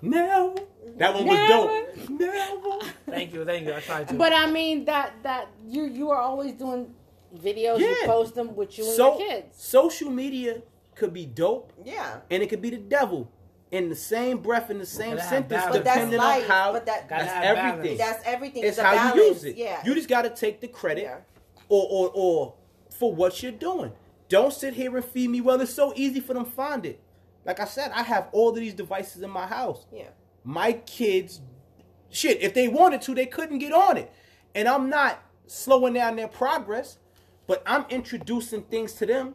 Never. 0.00 0.54
That 0.96 1.14
one 1.14 1.26
was 1.26 1.48
dope. 1.48 2.10
Never. 2.10 2.92
Thank 3.06 3.34
you, 3.34 3.44
thank 3.44 3.66
you. 3.66 3.74
I 3.74 3.80
tried 3.80 4.08
to. 4.08 4.14
But 4.14 4.32
I 4.32 4.50
mean 4.50 4.84
that 4.86 5.12
that 5.22 5.48
you 5.66 5.84
you 5.84 6.10
are 6.10 6.20
always 6.20 6.52
doing 6.52 6.94
videos. 7.42 7.78
You 7.80 7.96
post 8.04 8.34
them 8.34 8.54
with 8.56 8.78
you 8.78 8.84
and 8.84 8.94
So 8.94 9.18
your 9.18 9.28
kids. 9.28 9.56
social 9.62 10.10
media 10.10 10.62
could 10.94 11.12
be 11.12 11.26
dope 11.26 11.72
Yeah. 11.84 12.20
and 12.30 12.42
it 12.42 12.48
could 12.48 12.62
be 12.62 12.70
the 12.70 12.76
devil 12.78 13.30
in 13.70 13.88
the 13.88 13.96
same 13.96 14.38
breath 14.38 14.70
in 14.70 14.78
the 14.78 14.86
same 14.86 15.18
sentence 15.18 15.48
balance. 15.48 15.76
But 15.76 15.84
that's 15.84 15.96
depending 15.96 16.18
life. 16.20 16.44
on 16.44 16.48
how 16.50 16.72
but 16.72 16.86
that, 16.86 17.08
that's 17.08 17.30
have 17.32 17.56
balance. 17.56 17.72
everything. 17.78 17.98
that's 17.98 18.22
everything. 18.24 18.64
it's 18.64 18.76
the 18.76 18.84
how 18.84 18.94
balance. 18.94 19.16
you 19.16 19.22
use 19.24 19.44
it. 19.44 19.56
Yeah. 19.56 19.82
You 19.84 19.94
just 19.94 20.08
got 20.08 20.22
to 20.22 20.30
take 20.30 20.60
the 20.60 20.68
credit 20.68 21.02
Yeah. 21.02 21.16
or, 21.68 21.86
or 21.90 22.10
or 22.14 22.54
for 22.98 23.12
what 23.12 23.42
you're 23.42 23.50
doing. 23.52 23.92
Don't 24.28 24.52
sit 24.52 24.74
here 24.74 24.94
and 24.96 25.04
feed 25.04 25.28
me. 25.30 25.40
Well, 25.40 25.60
it's 25.60 25.74
so 25.74 25.92
easy 25.96 26.20
for 26.20 26.34
them 26.34 26.44
to 26.44 26.50
find 26.50 26.86
it. 26.86 27.00
Like 27.44 27.58
I 27.60 27.64
said, 27.64 27.90
I 27.92 28.02
have 28.04 28.28
all 28.32 28.50
of 28.50 28.54
these 28.56 28.72
devices 28.74 29.22
in 29.22 29.30
my 29.30 29.46
house. 29.46 29.86
yeah. 29.92 30.08
My 30.44 30.72
kids, 30.72 31.40
shit, 32.10 32.40
if 32.42 32.54
they 32.54 32.68
wanted 32.68 33.02
to, 33.02 33.14
they 33.14 33.26
couldn't 33.26 33.58
get 33.58 33.72
on 33.72 33.96
it. 33.96 34.12
And 34.54 34.68
I'm 34.68 34.88
not 34.88 35.20
slowing 35.46 35.94
down 35.94 36.16
their 36.16 36.28
progress, 36.28 36.98
but 37.46 37.62
I'm 37.66 37.84
introducing 37.90 38.62
things 38.62 38.92
to 38.94 39.06
them 39.06 39.34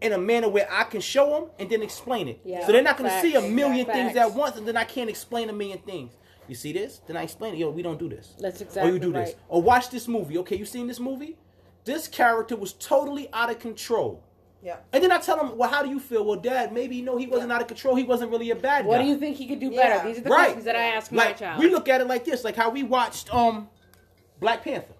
in 0.00 0.12
a 0.12 0.18
manner 0.18 0.48
where 0.48 0.68
I 0.70 0.84
can 0.84 1.00
show 1.00 1.30
them 1.30 1.50
and 1.58 1.70
then 1.70 1.82
explain 1.82 2.28
it. 2.28 2.40
Yeah. 2.44 2.66
So 2.66 2.72
they're 2.72 2.82
not 2.82 2.98
going 2.98 3.10
to 3.10 3.20
see 3.20 3.34
a 3.34 3.40
million 3.40 3.86
Facts. 3.86 3.96
things 3.98 4.16
at 4.16 4.34
once 4.34 4.56
and 4.56 4.66
then 4.68 4.76
I 4.76 4.84
can't 4.84 5.08
explain 5.08 5.48
a 5.48 5.52
million 5.52 5.78
things. 5.78 6.12
You 6.46 6.54
see 6.54 6.72
this? 6.74 7.00
Then 7.06 7.16
I 7.16 7.22
explain 7.22 7.54
it. 7.54 7.58
Yo, 7.58 7.70
we 7.70 7.80
don't 7.82 7.98
do 7.98 8.08
this. 8.08 8.34
That's 8.38 8.60
exactly. 8.60 8.92
Or 8.92 8.96
exactly 8.96 9.08
you 9.08 9.12
do 9.12 9.12
this. 9.12 9.34
Or 9.48 9.62
watch 9.62 9.88
this 9.90 10.06
movie. 10.06 10.36
Okay, 10.38 10.56
you 10.56 10.66
seen 10.66 10.86
this 10.86 11.00
movie? 11.00 11.38
This 11.84 12.06
character 12.06 12.54
was 12.56 12.74
totally 12.74 13.28
out 13.32 13.50
of 13.50 13.58
control. 13.58 14.22
Yeah. 14.62 14.76
And 14.92 15.02
then 15.02 15.12
I 15.12 15.18
tell 15.18 15.38
him, 15.38 15.56
well, 15.58 15.68
how 15.70 15.82
do 15.82 15.90
you 15.90 16.00
feel? 16.00 16.24
Well, 16.24 16.38
Dad, 16.40 16.72
maybe 16.72 16.96
you 16.96 17.02
know 17.02 17.16
he 17.18 17.26
wasn't 17.26 17.52
out 17.52 17.60
of 17.60 17.66
control. 17.66 17.96
He 17.96 18.04
wasn't 18.04 18.30
really 18.30 18.50
a 18.50 18.56
bad 18.56 18.82
guy. 18.84 18.88
What 18.88 18.98
do 18.98 19.04
you 19.04 19.18
think 19.18 19.36
he 19.36 19.46
could 19.46 19.60
do 19.60 19.68
Yeah. 19.70 19.98
better? 19.98 20.08
These 20.08 20.18
are 20.18 20.22
the 20.22 20.30
Right. 20.30 20.38
questions 20.44 20.64
that 20.64 20.76
I 20.76 20.84
ask 20.96 21.12
my 21.12 21.32
child. 21.32 21.60
We 21.62 21.68
look 21.68 21.88
at 21.88 22.00
it 22.00 22.06
like 22.06 22.24
this, 22.24 22.44
like 22.44 22.56
how 22.56 22.70
we 22.70 22.82
watched 22.82 23.32
um 23.34 23.68
Black 24.40 24.64
Panther. 24.64 24.93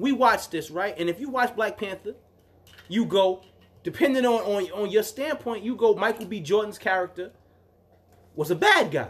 We 0.00 0.12
watch 0.12 0.48
this, 0.48 0.70
right? 0.70 0.94
And 0.98 1.10
if 1.10 1.20
you 1.20 1.28
watch 1.28 1.54
Black 1.54 1.76
Panther, 1.76 2.14
you 2.88 3.04
go, 3.04 3.42
depending 3.82 4.24
on, 4.24 4.40
on, 4.40 4.70
on 4.72 4.90
your 4.90 5.02
standpoint, 5.02 5.62
you 5.62 5.76
go 5.76 5.94
Michael 5.94 6.24
B. 6.24 6.40
Jordan's 6.40 6.78
character 6.78 7.32
was 8.34 8.50
a 8.50 8.54
bad 8.54 8.90
guy. 8.90 9.08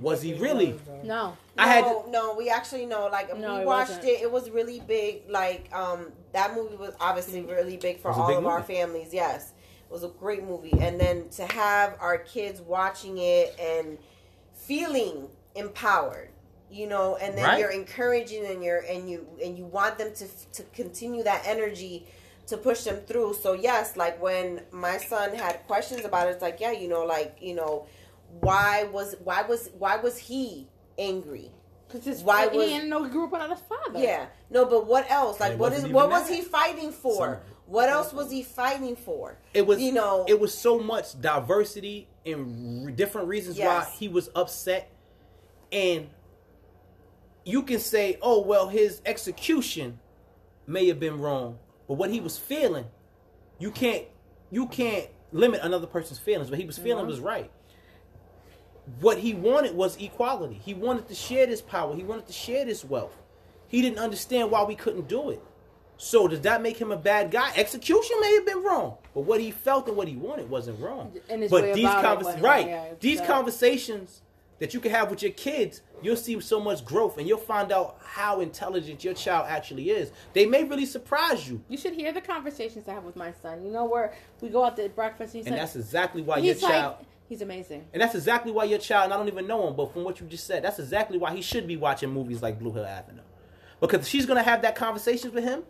Was 0.00 0.22
he 0.22 0.34
really? 0.34 0.78
no. 1.02 1.36
I 1.58 1.66
had 1.66 1.84
no, 1.84 2.06
no, 2.08 2.34
we 2.38 2.48
actually 2.48 2.86
know. 2.86 3.08
Like 3.12 3.36
No, 3.36 3.58
we 3.58 3.64
watched 3.66 3.90
wasn't. 3.90 4.04
it. 4.06 4.22
It 4.22 4.30
was 4.32 4.48
really 4.48 4.80
big. 4.80 5.28
Like 5.28 5.68
um, 5.74 6.12
that 6.32 6.54
movie 6.54 6.76
was 6.76 6.94
obviously 7.00 7.42
really 7.42 7.76
big 7.76 8.00
for 8.00 8.08
It 8.08 8.12
was 8.12 8.18
a 8.18 8.20
all 8.20 8.28
big 8.28 8.38
of 8.38 8.46
our 8.46 8.62
families. 8.62 9.12
Yes, 9.12 9.52
it 9.84 9.92
was 9.92 10.04
a 10.04 10.08
great 10.08 10.44
movie. 10.44 10.72
And 10.80 10.98
then 10.98 11.28
to 11.30 11.44
have 11.52 11.96
our 12.00 12.16
kids 12.18 12.62
watching 12.62 13.18
it 13.18 13.58
and 13.60 13.98
feeling 14.54 15.28
empowered, 15.54 16.30
you 16.70 16.86
know, 16.86 17.16
and 17.16 17.36
then 17.36 17.44
Right. 17.44 17.58
you're 17.60 17.70
encouraging 17.70 18.46
and 18.46 18.62
you're 18.62 18.78
and 18.80 19.08
you 19.10 19.26
and 19.42 19.58
you 19.58 19.64
want 19.66 19.98
them 19.98 20.12
to 20.14 20.26
to 20.52 20.62
continue 20.72 21.22
that 21.24 21.42
energy 21.46 22.06
to 22.46 22.56
push 22.56 22.84
them 22.84 22.96
through. 23.06 23.34
So 23.34 23.52
yes, 23.54 23.96
like 23.96 24.20
when 24.22 24.62
my 24.70 24.96
son 24.98 25.34
had 25.34 25.66
questions 25.66 26.04
about 26.04 26.28
it, 26.28 26.32
it's 26.32 26.42
like 26.42 26.60
yeah, 26.60 26.72
you 26.72 26.88
know, 26.88 27.04
like 27.04 27.36
you 27.40 27.54
know, 27.54 27.86
why 28.40 28.84
was 28.92 29.16
why 29.24 29.42
was 29.42 29.70
why 29.78 29.96
was 29.96 30.16
he 30.18 30.68
angry? 30.98 31.50
Because 31.88 32.04
his 32.04 32.22
Why 32.22 32.48
he 32.48 32.56
was- 32.56 32.68
didn't 32.68 32.88
know 32.88 33.02
he 33.02 33.10
grew 33.10 33.24
up 33.24 33.32
without 33.32 33.50
his 33.50 33.58
father. 33.68 33.98
Yeah. 33.98 34.26
No, 34.48 34.64
but 34.64 34.86
what 34.86 35.10
else? 35.10 35.40
Like 35.40 35.58
what 35.58 35.72
is 35.72 35.78
what 35.78 35.78
wasn't 35.78 35.78
is 35.78 35.84
even 35.86 35.94
what 35.94 36.08
was 36.10 36.28
that. 36.28 36.34
he 36.34 36.42
fighting 36.42 36.92
for? 36.92 37.16
Some- 37.16 37.36
What 37.66 37.88
else 37.88 38.12
was 38.12 38.30
he 38.30 38.42
fighting 38.44 38.94
for? 38.96 39.38
it 39.54 39.66
was 39.66 39.80
you 39.80 39.90
know 39.92 40.24
it 40.28 40.38
was 40.38 40.52
so 40.56 40.78
much 40.78 41.20
diversity 41.20 42.06
and 42.26 42.86
re- 42.86 42.92
different 42.92 43.26
reasons 43.28 43.58
why 43.58 43.84
he 43.98 44.06
was 44.08 44.28
upset 44.36 44.88
and 45.72 46.08
you 47.44 47.62
can 47.62 47.78
say 47.78 48.18
oh 48.22 48.40
well 48.40 48.68
his 48.68 49.00
execution 49.06 49.98
may 50.66 50.86
have 50.86 51.00
been 51.00 51.18
wrong 51.18 51.58
but 51.88 51.94
what 51.94 52.10
he 52.10 52.20
was 52.20 52.38
feeling 52.38 52.86
you 53.58 53.70
can't 53.70 54.06
you 54.50 54.66
can't 54.66 55.06
limit 55.32 55.60
another 55.62 55.86
person's 55.86 56.18
feelings 56.18 56.50
what 56.50 56.58
he 56.58 56.66
was 56.66 56.78
feeling 56.78 57.04
uh-huh. 57.04 57.10
was 57.10 57.20
right 57.20 57.50
what 59.00 59.18
he 59.18 59.34
wanted 59.34 59.74
was 59.74 59.96
equality 59.96 60.60
he 60.62 60.74
wanted 60.74 61.06
to 61.08 61.14
share 61.14 61.46
this 61.46 61.60
power 61.60 61.94
he 61.94 62.02
wanted 62.02 62.26
to 62.26 62.32
share 62.32 62.64
this 62.64 62.84
wealth 62.84 63.16
he 63.70 63.80
didn't 63.82 64.00
understand 64.00 64.50
why 64.50 64.64
we 64.64 64.74
couldn't 64.74 65.06
do 65.06 65.30
it. 65.30 65.40
So 65.96 66.26
does 66.26 66.40
that 66.40 66.60
make 66.60 66.76
him 66.80 66.90
a 66.90 66.96
bad 66.96 67.30
guy? 67.30 67.52
Execution 67.54 68.16
may 68.20 68.34
have 68.34 68.44
been 68.44 68.62
wrong, 68.64 68.96
but 69.14 69.20
what 69.20 69.40
he 69.40 69.52
felt 69.52 69.86
and 69.86 69.96
what 69.96 70.08
he 70.08 70.16
wanted 70.16 70.50
wasn't 70.50 70.80
wrong. 70.80 71.12
And 71.28 71.48
but 71.48 71.74
these 71.74 71.84
it 71.84 72.40
right, 72.40 72.66
yeah, 72.66 72.86
these 72.98 73.20
conversations 73.20 74.22
that 74.58 74.74
you 74.74 74.80
can 74.80 74.90
have 74.90 75.08
with 75.08 75.22
your 75.22 75.32
kids, 75.32 75.82
you'll 76.02 76.16
see 76.16 76.40
so 76.40 76.60
much 76.60 76.84
growth, 76.84 77.18
and 77.18 77.26
you'll 77.26 77.38
find 77.38 77.72
out 77.72 77.98
how 78.04 78.40
intelligent 78.40 79.04
your 79.04 79.14
child 79.14 79.46
actually 79.48 79.90
is. 79.90 80.12
They 80.32 80.46
may 80.46 80.64
really 80.64 80.86
surprise 80.86 81.48
you, 81.48 81.62
You 81.68 81.76
should 81.76 81.94
hear 81.94 82.12
the 82.12 82.20
conversations 82.20 82.88
I 82.88 82.94
have 82.94 83.04
with 83.04 83.16
my 83.16 83.32
son. 83.42 83.64
You 83.64 83.70
know 83.70 83.84
where 83.84 84.14
we 84.40 84.48
go 84.48 84.64
out 84.64 84.76
to 84.76 84.88
breakfast. 84.88 85.32
He's 85.32 85.46
and 85.46 85.54
like, 85.54 85.62
that's 85.62 85.76
exactly 85.76 86.22
why 86.22 86.38
your 86.38 86.54
child. 86.54 86.96
like, 86.98 87.06
he's 87.28 87.42
amazing. 87.42 87.86
And 87.92 88.02
that's 88.02 88.14
exactly 88.14 88.52
why 88.52 88.64
your 88.64 88.78
child, 88.78 89.04
and 89.04 89.14
I 89.14 89.16
don't 89.16 89.28
even 89.28 89.46
know 89.46 89.68
him, 89.68 89.76
but 89.76 89.92
from 89.92 90.04
what 90.04 90.20
you 90.20 90.26
just 90.26 90.46
said, 90.46 90.64
that's 90.64 90.78
exactly 90.78 91.18
why 91.18 91.34
he 91.34 91.42
should 91.42 91.66
be 91.66 91.76
watching 91.76 92.10
movies 92.10 92.42
like 92.42 92.58
Blue 92.58 92.72
Hill 92.72 92.86
Avenue. 92.86 93.22
Because 93.80 94.08
she's 94.08 94.26
going 94.26 94.36
to 94.36 94.42
have 94.42 94.62
that 94.62 94.74
conversation 94.74 95.32
with 95.32 95.44
him. 95.44 95.62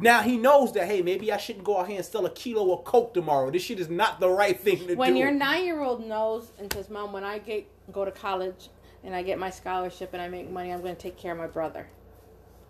Now 0.00 0.22
he 0.22 0.36
knows 0.36 0.72
that, 0.74 0.86
hey, 0.86 1.02
maybe 1.02 1.32
I 1.32 1.38
shouldn't 1.38 1.64
go 1.64 1.78
out 1.78 1.88
here 1.88 1.96
and 1.96 2.06
sell 2.06 2.24
a 2.24 2.30
kilo 2.30 2.72
of 2.72 2.84
Coke 2.84 3.14
tomorrow. 3.14 3.50
This 3.50 3.62
shit 3.62 3.80
is 3.80 3.88
not 3.88 4.20
the 4.20 4.28
right 4.28 4.58
thing 4.58 4.78
to 4.78 4.84
When 4.84 4.94
do. 4.94 4.98
When 4.98 5.16
your 5.16 5.32
nine 5.32 5.64
year 5.64 5.80
old 5.80 6.06
knows 6.06 6.52
and 6.58 6.72
says, 6.72 6.88
"Mom, 6.88 7.12
when 7.12 7.24
I 7.24 7.38
get 7.38 7.66
go 7.90 8.04
to 8.04 8.12
college 8.12 8.68
and 9.04 9.14
I 9.14 9.22
get 9.22 9.38
my 9.38 9.50
scholarship 9.50 10.10
and 10.12 10.22
I 10.22 10.28
make 10.28 10.50
money, 10.50 10.72
I'm 10.72 10.80
going 10.82 10.96
to 10.96 11.00
take 11.00 11.16
care 11.16 11.32
of 11.32 11.38
my 11.38 11.46
brother. 11.46 11.88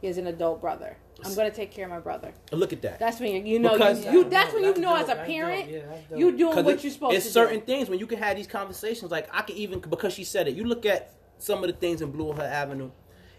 He 0.00 0.06
has 0.06 0.18
an 0.18 0.26
adult 0.28 0.60
brother. 0.60 0.96
I'm 1.24 1.34
going 1.34 1.50
to 1.50 1.56
take 1.56 1.72
care 1.72 1.84
of 1.86 1.90
my 1.90 1.98
brother." 1.98 2.32
Look 2.52 2.72
at 2.72 2.82
that. 2.82 3.00
That's 3.00 3.18
when 3.18 3.32
you, 3.34 3.54
you 3.54 3.58
know 3.58 3.72
Because- 3.72 4.04
you, 4.04 4.12
you 4.12 4.22
Yeah, 4.22 4.28
that's 4.28 4.54
when 4.54 4.62
you 4.62 4.68
that's 4.68 4.80
know 4.80 4.96
dope, 4.96 5.08
as 5.08 5.08
a 5.08 5.24
parent 5.24 5.68
yeah, 5.68 5.78
that's 5.88 6.08
dope. 6.10 6.18
you 6.18 6.36
doing 6.36 6.54
'Cause 6.54 6.64
what 6.64 6.74
it- 6.76 6.84
you're 6.84 6.92
supposed 6.92 7.10
to 7.16 7.20
do. 7.20 7.24
it's 7.24 7.30
certain 7.32 7.60
things 7.62 7.90
when 7.90 7.98
you 7.98 8.06
can 8.06 8.18
have 8.18 8.36
these 8.36 8.46
conversations. 8.46 9.10
Like 9.10 9.28
I 9.32 9.42
can 9.42 9.56
even 9.56 9.80
because 9.80 10.12
she 10.14 10.22
said 10.22 10.46
it. 10.46 10.54
You 10.54 10.64
look 10.64 10.86
at 10.86 11.12
some 11.38 11.64
of 11.64 11.70
the 11.70 11.76
things 11.76 12.02
in 12.02 12.12
Blue 12.12 12.32
Hill 12.32 12.42
Avenue. 12.42 12.90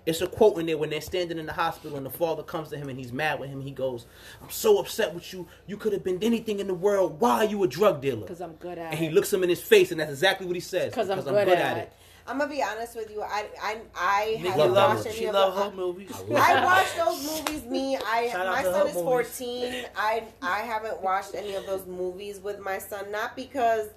It's 0.05 0.21
a 0.21 0.27
quote 0.27 0.57
in 0.57 0.65
there 0.65 0.77
when 0.77 0.89
they're 0.89 1.01
standing 1.01 1.37
in 1.37 1.45
the 1.45 1.53
hospital 1.53 1.95
and 1.95 2.05
the 2.05 2.09
father 2.09 2.41
comes 2.41 2.69
to 2.69 2.77
him 2.77 2.89
and 2.89 2.97
he's 2.97 3.13
mad 3.13 3.39
with 3.39 3.49
him. 3.49 3.61
He 3.61 3.71
goes, 3.71 4.05
"I'm 4.41 4.49
so 4.49 4.79
upset 4.79 5.13
with 5.13 5.31
you. 5.33 5.47
You 5.67 5.77
could 5.77 5.93
have 5.93 6.03
been 6.03 6.17
anything 6.23 6.59
in 6.59 6.67
the 6.67 6.73
world. 6.73 7.19
Why 7.21 7.37
are 7.37 7.45
you 7.45 7.63
a 7.63 7.67
drug 7.67 8.01
dealer?" 8.01 8.21
Because 8.21 8.41
I'm 8.41 8.53
good 8.55 8.77
at 8.79 8.87
it. 8.93 8.95
And 8.95 8.99
he 8.99 9.09
looks 9.09 9.31
him 9.31 9.43
in 9.43 9.49
his 9.49 9.61
face, 9.61 9.91
and 9.91 9.99
that's 9.99 10.09
exactly 10.11 10.47
what 10.47 10.55
he 10.55 10.61
says. 10.61 10.91
Because 10.91 11.09
I'm 11.09 11.21
good 11.21 11.47
at 11.49 11.77
it. 11.77 11.93
I'm 12.29 12.37
gonna 12.37 12.49
be 12.49 12.61
honest 12.61 12.95
with 12.95 13.09
you. 13.11 13.21
I 13.23 13.47
I 13.61 13.77
I 13.95 14.25
Nikki 14.41 14.47
haven't 14.49 14.73
watched 14.73 15.05
any 15.07 15.15
she 15.15 15.25
of 15.25 15.33
love 15.33 15.55
the, 15.55 15.63
her 15.63 15.71
movies. 15.75 16.11
I 16.35 16.63
watched 16.65 16.95
those 16.95 17.25
movies. 17.25 17.65
Me, 17.65 17.97
I 17.97 18.29
Shout 18.29 18.45
out 18.45 18.51
my 18.55 18.63
to 18.63 18.71
son 18.71 18.81
her 18.81 18.87
is 18.87 18.95
movies. 18.95 19.37
14. 19.39 19.85
I 19.95 20.23
I 20.41 20.59
haven't 20.59 21.01
watched 21.01 21.33
any 21.35 21.55
of 21.55 21.65
those 21.65 21.85
movies 21.87 22.39
with 22.39 22.59
my 22.59 22.77
son. 22.77 23.11
Not 23.11 23.35
because 23.35 23.87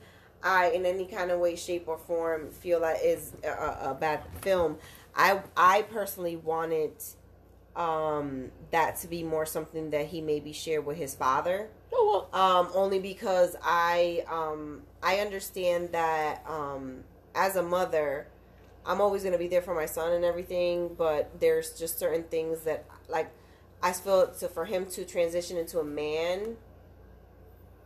I, 0.42 0.70
in 0.70 0.84
any 0.86 1.06
kind 1.06 1.30
of 1.30 1.38
way, 1.38 1.54
shape, 1.54 1.86
or 1.86 1.98
form, 1.98 2.50
feel 2.50 2.80
that 2.80 3.02
is 3.04 3.32
a, 3.44 3.90
a 3.90 3.96
bad 4.00 4.22
film. 4.40 4.78
I 5.14 5.40
I 5.56 5.82
personally 5.82 6.36
wanted 6.36 6.92
um 7.76 8.50
that 8.70 8.96
to 9.00 9.08
be 9.08 9.22
more 9.22 9.46
something 9.46 9.90
that 9.90 10.06
he 10.06 10.20
maybe 10.20 10.52
shared 10.52 10.84
with 10.84 10.96
his 10.98 11.14
father 11.14 11.68
Oh, 11.94 12.26
um, 12.32 12.68
only 12.74 12.98
because 12.98 13.54
I 13.62 14.24
um, 14.30 14.82
I 15.02 15.18
understand 15.18 15.92
that 15.92 16.42
um, 16.46 17.04
as 17.34 17.56
a 17.56 17.62
mother, 17.62 18.26
I'm 18.84 19.00
always 19.00 19.22
gonna 19.24 19.38
be 19.38 19.48
there 19.48 19.62
for 19.62 19.74
my 19.74 19.86
son 19.86 20.12
and 20.12 20.24
everything. 20.24 20.94
But 20.96 21.40
there's 21.40 21.78
just 21.78 21.98
certain 21.98 22.24
things 22.24 22.62
that 22.62 22.84
like 23.08 23.30
I 23.82 23.92
feel 23.92 24.32
so 24.34 24.48
for 24.48 24.64
him 24.64 24.86
to 24.90 25.04
transition 25.04 25.56
into 25.56 25.78
a 25.80 25.84
man. 25.84 26.56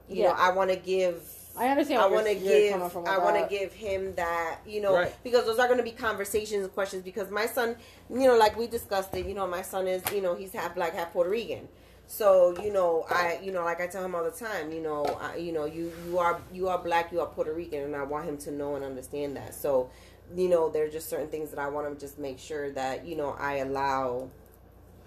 You 0.09 0.23
Yeah. 0.23 0.28
know, 0.28 0.35
I 0.39 0.51
want 0.52 0.70
to 0.70 0.77
give. 0.77 1.23
I 1.59 1.68
understand. 1.68 2.01
I 2.02 2.06
want 2.06 2.27
to 2.27 2.35
give. 2.35 2.74
I 3.06 3.18
want 3.18 3.36
to 3.43 3.47
give 3.48 3.73
him 3.73 4.14
that. 4.16 4.59
You 4.66 4.82
know, 4.82 4.93
Right. 4.94 5.14
because 5.24 5.47
those 5.47 5.59
are 5.59 5.66
going 5.66 5.78
to 5.78 5.85
be 5.85 5.90
conversations 5.90 6.64
and 6.64 6.73
questions. 6.74 7.02
Because 7.02 7.31
my 7.31 7.47
son, 7.47 7.77
you 8.10 8.20
know, 8.27 8.36
like 8.36 8.56
we 8.59 8.66
discussed 8.66 9.14
it. 9.16 9.27
You 9.27 9.35
know, 9.35 9.47
my 9.47 9.62
son 9.62 9.89
is. 9.89 10.02
You 10.12 10.20
know, 10.20 10.35
he's 10.35 10.52
half 10.52 10.74
black, 10.74 10.93
half 10.94 11.12
Puerto 11.12 11.31
Rican. 11.31 11.68
So 12.09 12.57
you 12.62 12.73
know, 12.73 13.05
I 13.11 13.41
you 13.43 13.51
know, 13.53 13.65
like 13.65 13.81
I 13.81 13.87
tell 13.87 14.05
him 14.05 14.15
all 14.15 14.24
the 14.24 14.31
time, 14.31 14.70
you 14.73 14.81
know, 14.81 15.05
I, 15.20 15.37
you 15.37 15.53
know, 15.53 15.65
you 15.65 15.93
you 16.07 16.19
are 16.19 16.41
you 16.53 16.69
are 16.69 16.78
black, 16.78 17.11
you 17.12 17.20
are 17.20 17.27
Puerto 17.27 17.53
Rican, 17.53 17.83
and 17.83 17.97
I 17.97 18.05
want 18.05 18.27
him 18.28 18.37
to 18.39 18.51
know 18.53 18.77
and 18.77 18.85
understand 18.85 19.37
that. 19.37 19.55
So, 19.55 19.91
you 20.37 20.49
know, 20.49 20.69
there 20.70 20.85
are 20.85 20.89
just 20.89 21.09
certain 21.09 21.28
things 21.28 21.51
that 21.51 21.59
I 21.59 21.69
want 21.69 21.93
to 21.93 21.99
just 22.07 22.19
make 22.19 22.39
sure 22.39 22.70
that 22.73 23.07
you 23.07 23.16
know 23.16 23.37
I 23.39 23.57
allow. 23.57 24.31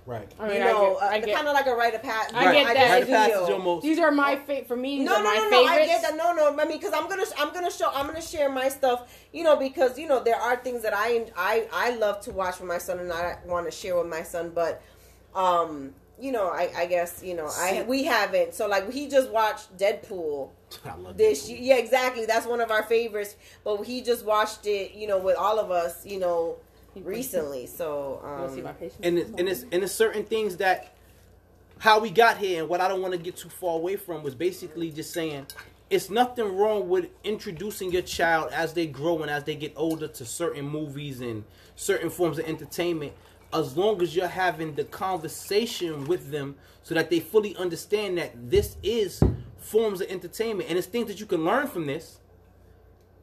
Right. 0.06 0.32
I 0.40 0.48
mean, 0.48 0.56
you 0.58 0.60
know, 0.62 0.98
I 0.98 1.02
get, 1.02 1.04
I 1.04 1.18
uh, 1.22 1.26
get, 1.26 1.36
kind 1.36 1.48
of 1.48 1.54
like 1.54 1.68
a 1.68 1.76
rite 1.76 1.94
of 1.94 2.02
passage. 2.02 2.36
I 2.36 2.52
get 2.52 2.74
that. 2.74 2.90
Rite 2.90 3.04
of 3.04 3.10
passage 3.10 3.34
feel- 3.36 3.54
almost. 3.54 3.84
these 3.84 4.00
are 4.00 4.12
my 4.12 4.38
fa- 4.38 4.66
for 4.66 4.76
me. 4.76 4.98
These 5.00 5.06
No, 5.06 5.16
are 5.18 5.24
no, 5.24 5.30
my 5.30 5.36
no, 5.36 5.50
no. 5.50 5.66
I 5.66 5.86
get 5.86 6.02
that. 6.02 6.18
No, 6.18 6.34
no. 6.34 6.52
I 6.52 6.66
mean, 6.66 6.80
because 6.80 6.94
I'm 6.94 7.08
gonna, 7.08 7.26
I'm 7.38 7.54
gonna 7.54 7.70
show, 7.72 7.92
I'm 7.94 8.08
gonna 8.08 8.22
share 8.22 8.50
my 8.50 8.70
stuff. 8.70 9.14
You 9.32 9.44
know, 9.44 9.56
because 9.56 10.00
you 10.00 10.08
know 10.08 10.22
there 10.24 10.36
are 10.38 10.56
things 10.58 10.82
that 10.82 10.94
I, 10.96 11.28
I, 11.38 11.68
I 11.72 11.92
love 11.96 12.22
to 12.22 12.32
watch 12.32 12.60
with 12.60 12.68
my 12.68 12.80
son, 12.80 13.00
and 13.00 13.14
I 13.14 13.38
want 13.46 13.68
to 13.68 13.72
share 13.72 13.96
with 13.98 14.08
my 14.08 14.24
son. 14.24 14.52
But, 14.54 14.82
um, 15.36 15.94
you 16.20 16.32
know, 16.32 16.50
I, 16.50 16.72
I 16.76 16.86
guess 16.86 17.22
you 17.24 17.36
know, 17.36 17.48
I 17.48 17.86
we 17.88 18.04
haven't. 18.04 18.54
So 18.54 18.68
like, 18.68 18.92
he 18.92 19.08
just 19.08 19.30
watched 19.30 19.78
Deadpool 19.78 20.50
this. 21.16 21.44
that. 21.44 21.50
year. 21.52 21.60
Yeah, 21.62 21.76
exactly. 21.78 22.26
That's 22.26 22.46
one 22.46 22.62
of 22.62 22.72
our 22.72 22.84
favorites. 22.84 23.36
But 23.64 23.84
he 23.84 24.02
just 24.02 24.26
watched 24.26 24.66
it. 24.66 24.94
You 24.94 25.08
know, 25.08 25.18
with 25.18 25.38
all 25.38 25.60
of 25.60 25.72
us. 25.72 26.06
You 26.06 26.20
know, 26.20 26.58
recently. 26.96 27.68
So, 27.68 28.20
You 28.24 28.30
wanna 28.30 28.56
see 28.56 28.62
my 28.62 28.70
um, 28.72 28.76
and 29.04 29.18
it's, 29.20 29.32
and 29.38 29.50
it's 29.50 29.66
and 29.72 29.84
it's 29.84 29.94
certain 29.94 30.24
things 30.24 30.58
that 30.58 30.94
how 31.80 32.00
we 32.00 32.10
got 32.10 32.38
here 32.38 32.62
and 32.62 32.70
what 32.70 32.82
I 32.82 32.88
don't 32.88 33.02
want 33.02 33.14
to 33.14 33.20
get 33.20 33.38
too 33.38 33.50
far 33.50 33.76
away 33.76 33.96
from 33.96 34.22
was 34.22 34.36
basically 34.36 34.92
just 34.92 35.14
saying 35.14 35.48
it's 35.90 36.10
nothing 36.10 36.56
wrong 36.56 36.88
with 36.90 37.08
introducing 37.24 37.92
your 37.92 38.02
child 38.02 38.52
as 38.52 38.74
they 38.74 38.86
grow 38.86 39.22
and 39.22 39.32
as 39.32 39.44
they 39.46 39.56
get 39.56 39.74
older 39.76 40.08
to 40.08 40.26
certain 40.26 40.68
movies 40.68 41.22
and 41.22 41.44
certain 41.76 42.10
forms 42.10 42.38
of 42.38 42.46
entertainment 42.46 43.14
as 43.54 43.76
long 43.76 44.02
as 44.02 44.16
you're 44.16 44.28
having 44.28 44.76
the 44.76 44.84
conversation 44.84 46.06
with 46.06 46.32
them 46.32 46.56
so 46.84 46.94
that 46.94 47.10
they 47.10 47.20
fully 47.20 47.56
understand 47.56 48.18
that 48.18 48.50
this 48.50 48.78
is 48.84 49.22
forms 49.58 50.02
of 50.02 50.10
entertainment. 50.10 50.70
And 50.70 50.78
it's 50.78 50.88
things 50.88 51.08
that 51.08 51.20
you 51.20 51.26
can 51.26 51.44
learn 51.44 51.68
from 51.68 51.88
this 51.88 52.20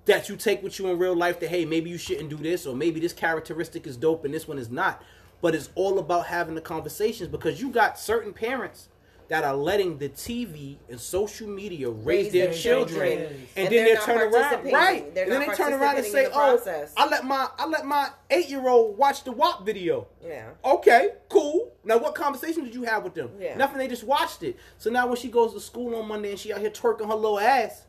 that 0.05 0.29
you 0.29 0.37
take 0.37 0.63
with 0.63 0.79
you 0.79 0.87
in 0.89 0.99
real 0.99 1.17
life 1.17 1.41
that 1.41 1.49
hey 1.49 1.65
maybe 1.65 1.91
you 1.91 1.99
shouldn't 1.99 2.31
do 2.31 2.37
this 2.37 2.65
or 2.65 2.77
maybe 2.77 3.01
this 3.01 3.13
characteristic 3.13 3.89
is 3.89 3.97
dope 3.97 4.25
and 4.25 4.33
this 4.33 4.47
one 4.47 4.59
is 4.59 4.71
not. 4.71 5.03
But 5.43 5.55
it's 5.55 5.71
all 5.75 5.99
about 5.99 6.27
having 6.27 6.55
the 6.55 6.61
conversations 6.61 7.29
because 7.29 7.61
you 7.61 7.71
got 7.71 7.99
certain 7.99 8.33
parents 8.33 8.89
that 9.29 9.45
are 9.45 9.57
letting 9.57 9.99
the 9.99 10.09
TV 10.09 10.77
and 10.89 11.01
social 11.01 11.49
media 11.49 11.91
raise, 11.91 12.07
Raise 12.27 12.33
their 12.33 12.47
their 12.47 12.55
children, 12.55 12.89
children. 13.19 13.19
and, 13.57 13.67
And 13.67 13.75
then 13.75 13.85
they 13.85 13.95
turn 13.97 14.33
around, 14.33 14.73
right? 14.73 15.15
They're 15.15 15.25
and 15.25 15.33
then 15.33 15.41
they 15.49 15.55
turn 15.55 15.73
around 15.73 15.97
and 15.97 16.07
say, 16.07 16.27
"Oh, 16.27 16.31
process. 16.31 16.93
I 16.97 17.09
let 17.09 17.25
my 17.25 17.49
I 17.59 17.67
let 17.67 17.85
my 17.87 18.11
eight 18.31 18.49
year 18.49 18.69
old 18.69 18.97
watch 18.97 19.25
the 19.25 19.33
WAP 19.33 19.65
video." 19.65 20.07
yeah. 20.25 20.51
Okay, 20.65 21.11
cool. 21.29 21.73
Now, 21.85 21.99
what 21.99 22.15
conversation 22.15 22.65
did 22.65 22.75
you 22.75 22.85
have 22.85 23.03
with 23.05 23.15
them? 23.15 23.31
Yeah. 23.41 23.57
Nothing. 23.57 23.79
They 23.79 23.89
just 23.89 24.05
watched 24.05 24.43
it. 24.43 24.57
So 24.79 24.91
now, 24.91 25.07
when 25.07 25.17
she 25.17 25.29
goes 25.29 25.53
to 25.55 25.61
school 25.61 25.95
on 25.97 26.07
Monday 26.09 26.31
and 26.31 26.39
she 26.39 26.53
out 26.53 26.61
here 26.61 26.71
twerking 26.71 27.07
her 27.09 27.15
little 27.15 27.41
ass, 27.41 27.83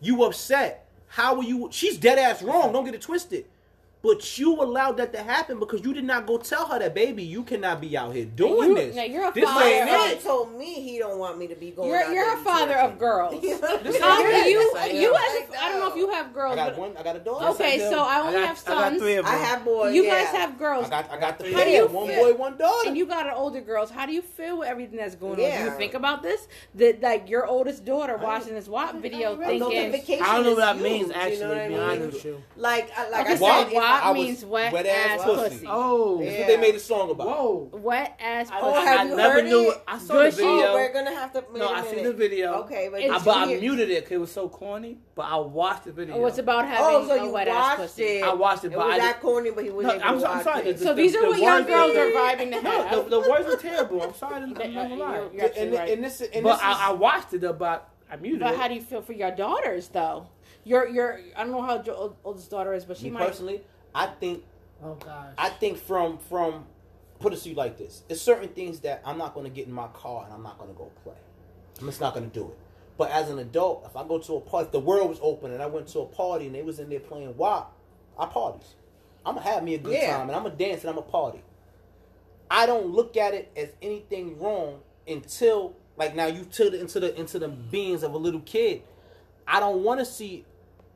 you 0.00 0.22
upset? 0.24 0.86
How 1.08 1.36
are 1.36 1.42
you? 1.42 1.68
She's 1.72 1.96
dead 1.98 2.18
ass 2.18 2.42
wrong. 2.42 2.72
Don't 2.72 2.84
get 2.84 2.94
it 2.94 3.00
twisted. 3.02 3.46
But 4.00 4.38
you 4.38 4.54
allowed 4.62 4.96
that 4.98 5.12
to 5.12 5.18
happen 5.22 5.58
because 5.58 5.84
you 5.84 5.92
did 5.92 6.04
not 6.04 6.24
go 6.24 6.38
tell 6.38 6.66
her 6.68 6.78
that, 6.78 6.94
baby, 6.94 7.24
you 7.24 7.42
cannot 7.42 7.80
be 7.80 7.96
out 7.96 8.14
here 8.14 8.26
doing 8.26 8.70
You- 8.70 8.74
this. 8.76 8.94
now, 8.94 9.02
you're 9.02 9.28
a 9.28 9.32
this 9.32 9.44
father 9.44 9.64
ain't 9.64 9.82
of- 9.90 9.96
My 9.98 10.06
it. 10.12 10.22
son 10.22 10.30
told 10.32 10.56
me 10.56 10.74
he 10.74 10.98
don't 11.00 11.18
want 11.18 11.36
me 11.36 11.48
to 11.48 11.56
be 11.56 11.72
going. 11.72 11.88
You're 11.88 11.98
out 12.04 12.12
you're 12.12 12.24
there 12.24 12.34
a 12.40 12.44
father 12.44 12.74
of 12.78 12.96
girls. 12.98 13.34
You 13.42 13.60
know? 13.60 13.76
This 13.78 13.98
How 14.00 14.22
is- 14.22 14.30
can 14.30 14.50
you 14.50 14.74
I 14.78 14.86
you 14.86 15.14
as 15.14 15.50
a, 15.50 15.62
I 15.64 15.68
don't 15.72 15.80
know 15.80 15.88
if 15.90 15.96
you 15.96 16.10
have 16.10 16.32
girls. 16.32 16.52
I 16.52 16.56
girls. 16.56 16.68
got 16.68 16.76
but- 16.76 16.78
one. 16.80 16.96
I 16.96 17.02
got 17.02 17.16
a 17.16 17.18
daughter. 17.18 17.46
Okay, 17.48 17.78
so 17.90 17.98
I 18.04 18.20
only 18.20 18.32
got, 18.34 18.46
have 18.46 18.62
I 18.68 18.70
got 18.70 18.88
sons. 18.90 18.98
three 19.02 19.14
of 19.16 19.24
them. 19.26 19.34
I 19.34 19.38
have 19.38 19.64
boys. 19.64 19.94
you 19.94 20.04
yeah. 20.04 20.24
guys 20.24 20.34
have 20.36 20.58
girls. 20.58 20.86
I 20.86 20.90
got. 20.90 21.10
I 21.10 21.18
got 21.18 21.38
the 21.40 21.52
How 21.52 21.64
do 21.64 21.70
you 21.70 21.86
One 21.88 22.06
feel- 22.08 22.32
boy, 22.32 22.38
one 22.38 22.56
daughter. 22.56 22.88
and 22.88 22.96
you 22.96 23.04
got 23.04 23.26
an 23.26 23.32
older 23.34 23.60
girls. 23.60 23.90
How 23.90 24.06
do 24.06 24.12
you 24.12 24.22
feel 24.22 24.58
with 24.58 24.68
everything 24.68 24.98
that's 24.98 25.16
going 25.16 25.32
on? 25.32 25.36
Do 25.38 25.42
Yeah. 25.42 25.64
you 25.64 25.70
think 25.72 25.94
about 25.94 26.22
this? 26.22 26.46
That 26.76 27.02
like 27.02 27.28
your 27.28 27.46
oldest 27.46 27.84
daughter 27.84 28.16
watching 28.16 28.54
this 28.54 28.68
WAP 28.68 28.94
video, 28.96 29.32
A 29.40 29.58
thinking 29.90 30.22
I 30.22 30.36
don't 30.36 30.44
know 30.44 30.50
what 30.50 30.58
that 30.58 30.76
huge, 30.76 30.84
means, 30.84 31.08
you 31.08 31.14
actually, 31.14 31.38
know 31.40 31.48
what 31.48 31.54
to 31.56 31.64
I 31.64 31.68
mean? 31.68 31.78
honest 31.80 32.12
with 32.12 32.24
you. 32.24 32.42
Like, 32.56 32.90
like 33.10 33.26
I 33.26 33.36
said, 33.36 33.72
What? 33.90 33.96
if 33.98 34.02
WAP 34.02 34.04
I 34.04 34.10
was 34.10 34.26
means 34.26 34.44
wet, 34.44 34.72
wet 34.72 34.86
ass 34.86 35.20
ass 35.20 35.24
pussy. 35.24 35.48
pussy. 35.50 35.66
Oh, 35.68 36.18
This 36.18 36.28
is 36.28 36.32
Yeah. 36.34 36.38
what 36.40 36.46
they 36.48 36.56
made 36.56 36.74
a 36.74 36.80
song 36.80 37.10
about. 37.10 37.26
whoa. 37.26 37.70
Wet 37.72 38.16
ass 38.20 38.50
pussy. 38.50 38.60
Oh, 38.62 38.72
have 38.84 39.00
I 39.00 39.04
you 39.04 39.16
never 39.16 39.32
heard 39.34 39.44
knew. 39.46 39.70
it? 39.72 39.82
I 39.88 39.98
saw 39.98 40.12
Good 40.14 40.32
the 40.32 40.36
shit. 40.36 40.44
Oh, 40.46 40.56
video. 40.56 40.74
we're 40.74 40.92
gonna 40.92 41.14
have 41.14 41.32
to. 41.32 41.44
Wait 41.50 41.58
no, 41.58 41.68
a 41.68 41.72
I 41.72 41.82
seen 41.86 42.04
the 42.04 42.12
video. 42.12 42.52
Okay, 42.62 42.88
but 42.90 43.00
It's- 43.00 43.20
I, 43.20 43.24
but 43.24 43.36
I 43.36 43.46
muted 43.46 43.90
it 43.90 44.04
because 44.04 44.12
it 44.16 44.20
was 44.20 44.32
so 44.32 44.48
corny. 44.48 44.98
But 45.14 45.22
I 45.22 45.36
watched 45.36 45.84
the 45.84 45.92
video. 45.92 46.14
Oh, 46.16 46.26
it's 46.26 46.38
about 46.38 46.64
oh, 46.64 46.68
having 46.68 46.84
Oh, 46.86 47.06
so 47.08 47.14
a 47.22 47.24
you 47.26 47.32
wet 47.32 47.48
ass 47.48 47.76
pussy. 47.76 48.02
it? 48.04 48.24
I 48.24 48.32
watched 48.34 48.64
it, 48.64 48.72
It 48.72 48.76
was 48.78 48.86
I 48.94 48.98
that 48.98 49.14
did- 49.14 49.22
corny, 49.22 49.50
but 49.50 49.64
he 49.64 49.70
wasn't 49.70 49.98
No, 49.98 50.04
I'm, 50.04 50.20
so- 50.20 50.26
I'm 50.26 50.42
sorry. 50.44 50.68
it. 50.68 50.78
The, 50.78 50.84
So 50.84 50.94
these 50.94 51.16
are 51.16 51.26
what 51.26 51.38
young 51.38 51.64
girls 51.64 51.96
are 51.96 52.06
vibing 52.10 52.52
to 52.52 52.62
No, 52.62 52.82
have. 52.82 53.04
the, 53.10 53.20
the 53.20 53.28
words 53.30 53.46
were 53.46 53.56
terrible. 53.56 54.02
I'm 54.02 54.14
sorry. 54.14 54.36
I'm, 54.36 54.44
I'm 54.44 54.74
not 54.74 54.88
gonna 54.88 54.94
lie. 54.96 55.16
You're- 55.16 55.30
you're 55.32 55.50
And, 55.56 55.72
right. 55.74 56.00
this, 56.02 56.22
But 56.42 56.60
I, 56.62 56.88
I 56.88 56.92
watched 56.92 57.32
it, 57.34 57.40
though, 57.40 57.52
but 57.52 57.88
I 58.10 58.16
muted 58.16 58.40
it. 58.40 58.44
But 58.44 58.54
it. 58.54 58.60
how 58.60 58.68
do 58.68 58.74
you 58.74 58.80
feel 58.82 59.02
for 59.02 59.12
your 59.12 59.30
daughters, 59.30 59.88
though? 59.88 60.26
Your 60.64 60.86
your 60.88 61.20
I 61.36 61.44
don't 61.44 61.52
know 61.52 61.62
how 61.62 61.82
your 61.82 61.94
old- 61.94 62.16
oldest 62.24 62.50
daughter 62.50 62.74
is, 62.74 62.84
but 62.84 62.96
she 62.98 63.04
me 63.04 63.10
might. 63.12 63.26
personally, 63.26 63.62
I 63.98 64.06
think 64.06 64.44
oh 64.82 64.94
gosh. 64.94 65.34
I 65.36 65.48
think 65.50 65.78
from 65.78 66.18
from 66.18 66.64
put 67.18 67.32
it 67.32 67.36
to 67.40 67.48
you 67.48 67.54
like 67.56 67.76
this: 67.78 68.02
there's 68.08 68.20
certain 68.20 68.48
things 68.50 68.80
that 68.80 69.02
I'm 69.04 69.18
not 69.18 69.34
going 69.34 69.44
to 69.44 69.50
get 69.50 69.66
in 69.66 69.72
my 69.72 69.88
car 69.88 70.24
and 70.24 70.32
I'm 70.32 70.42
not 70.42 70.56
going 70.58 70.70
to 70.70 70.76
go 70.76 70.90
play. 71.02 71.14
I'm 71.80 71.86
just 71.86 72.00
not 72.00 72.14
going 72.14 72.30
to 72.30 72.34
do 72.34 72.46
it. 72.46 72.58
But 72.96 73.10
as 73.10 73.28
an 73.30 73.38
adult, 73.38 73.84
if 73.86 73.96
I 73.96 74.06
go 74.06 74.18
to 74.18 74.36
a 74.36 74.40
party, 74.40 74.66
if 74.66 74.72
the 74.72 74.80
world 74.80 75.08
was 75.08 75.18
open 75.22 75.52
and 75.52 75.62
I 75.62 75.66
went 75.66 75.86
to 75.88 76.00
a 76.00 76.06
party 76.06 76.46
and 76.46 76.54
they 76.54 76.62
was 76.62 76.78
in 76.80 76.88
there 76.90 77.00
playing 77.00 77.36
WAP, 77.36 77.72
I 78.18 78.26
parties. 78.26 78.74
I'm 79.26 79.34
gonna 79.34 79.46
have 79.48 79.62
me 79.62 79.74
a 79.74 79.78
good 79.78 79.94
Yeah. 79.94 80.16
time 80.16 80.28
and 80.28 80.36
I'm 80.36 80.42
gonna 80.44 80.56
dance 80.56 80.80
and 80.82 80.90
I'm 80.90 80.98
a 80.98 81.02
party. 81.02 81.42
I 82.50 82.66
don't 82.66 82.86
look 82.86 83.16
at 83.16 83.34
it 83.34 83.50
as 83.56 83.68
anything 83.82 84.38
wrong 84.38 84.80
until 85.06 85.74
like 85.96 86.14
now 86.14 86.26
you 86.26 86.46
it 86.58 86.74
into 86.74 87.00
the 87.00 87.14
into 87.18 87.38
the 87.38 87.48
beings 87.48 88.02
of 88.02 88.14
a 88.14 88.18
little 88.18 88.40
kid. 88.40 88.82
I 89.46 89.60
don't 89.60 89.82
want 89.82 90.00
to 90.00 90.06
see 90.06 90.44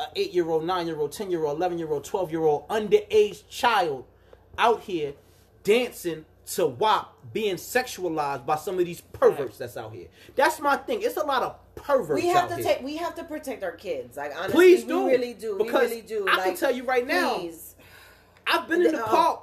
an 0.03 0.09
eight 0.17 0.33
year 0.33 0.49
old, 0.49 0.65
nine 0.65 0.87
year 0.87 0.99
old, 0.99 1.13
ten 1.13 1.31
year 1.31 1.45
old, 1.45 1.57
eleven 1.57 1.79
year 1.79 1.91
old, 1.91 2.05
twelve 2.05 2.31
year 2.31 2.43
old 2.43 2.69
underage 2.69 3.49
child 3.49 4.05
out 4.59 4.81
here 4.83 5.15
dancing 5.65 6.25
to 6.45 6.67
WAP 6.67 7.15
being 7.33 7.57
sexualized 7.57 8.45
by 8.45 8.57
some 8.57 8.79
of 8.79 8.85
these 8.85 9.01
perverts 9.01 9.59
that's 9.59 9.77
out 9.77 9.93
here. 9.95 10.09
That's 10.35 10.61
my 10.61 10.77
thing. 10.77 11.01
It's 11.03 11.17
a 11.17 11.25
lot 11.25 11.43
of 11.43 11.57
perverts 11.75 12.21
we 12.21 12.29
have 12.29 12.49
to 12.49 12.57
here. 12.57 12.65
take 12.65 12.83
we 12.83 12.97
have 12.97 13.15
to 13.15 13.25
protect 13.25 13.63
our 13.63 13.73
kids 13.73 14.17
like 14.17 14.33
honestly 14.37 14.53
Please 14.53 14.83
we 14.85 14.89
do. 14.89 15.07
really 15.07 15.35
do 15.35 15.57
Because 15.57 15.91
we 15.91 15.97
really 15.97 16.03
do 16.03 16.27
I 16.29 16.37
like, 16.37 16.45
can 16.45 16.57
tell 16.57 16.71
you 16.75 16.85
right 16.85 17.07
now, 17.07 17.39
please. 17.39 17.77
I've 18.47 18.69
been 18.69 18.85
in 18.85 18.93
the 18.93 19.03
park 19.03 19.43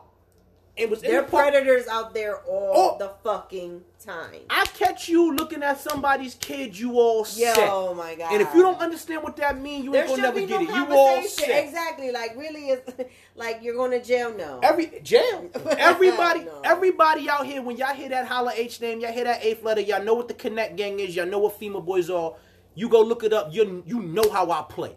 and 0.80 0.90
was 0.90 1.02
there 1.02 1.22
the 1.22 1.28
predators 1.28 1.88
out 1.88 2.14
there 2.14 2.38
all 2.44 2.72
Oh. 2.76 2.98
the 2.98 3.10
fucking 3.24 3.82
time 4.04 4.36
I 4.50 4.66
catch 4.66 5.10
you 5.10 5.36
looking 5.36 5.62
at 5.62 5.80
somebody's 5.80 6.36
kid, 6.36 6.78
you 6.78 7.00
all 7.00 7.26
set. 7.26 7.58
oh 7.60 7.94
my 7.94 8.16
god 8.16 8.32
And 8.32 8.42
if 8.42 8.54
you 8.54 8.62
don't 8.62 8.80
understand 8.80 9.24
what 9.24 9.36
that 9.38 9.60
means, 9.60 9.86
you 9.86 9.92
there 9.92 10.02
ain't 10.06 10.10
gonna 10.12 10.22
never 10.22 10.40
get 10.40 10.62
no 10.62 10.68
it. 10.68 10.76
You 10.76 10.88
all 10.96 11.24
set. 11.24 11.66
exactly 11.66 12.12
like 12.12 12.36
really 12.38 12.70
it's 12.70 12.92
like 13.36 13.60
you're 13.62 13.76
going 13.76 13.92
to 13.92 14.02
jail 14.04 14.34
now 14.36 14.60
Every 14.64 15.00
jail. 15.04 15.50
Everybody, 15.78 16.42
No. 16.46 16.62
everybody 16.64 17.30
out 17.30 17.46
here, 17.46 17.62
when 17.62 17.78
y'all 17.78 17.94
hear 17.94 18.10
that 18.10 18.26
holla 18.28 18.52
H 18.56 18.80
name, 18.82 19.00
y'all 19.02 19.12
hear 19.12 19.26
that 19.26 19.44
eighth 19.44 19.64
letter, 19.64 19.82
y'all 19.82 20.04
know 20.04 20.14
what 20.14 20.28
the 20.28 20.34
Connect 20.34 20.76
gang 20.78 21.00
is, 21.00 21.16
y'all 21.16 21.26
know 21.26 21.40
what 21.40 21.60
FEMA 21.60 21.84
boys 21.86 22.10
are. 22.10 22.36
You 22.76 22.88
go 22.88 23.02
look 23.02 23.24
it 23.24 23.34
up. 23.34 23.54
You 23.54 23.84
you 23.86 24.00
know 24.02 24.30
how 24.32 24.50
I 24.52 24.62
play. 24.70 24.96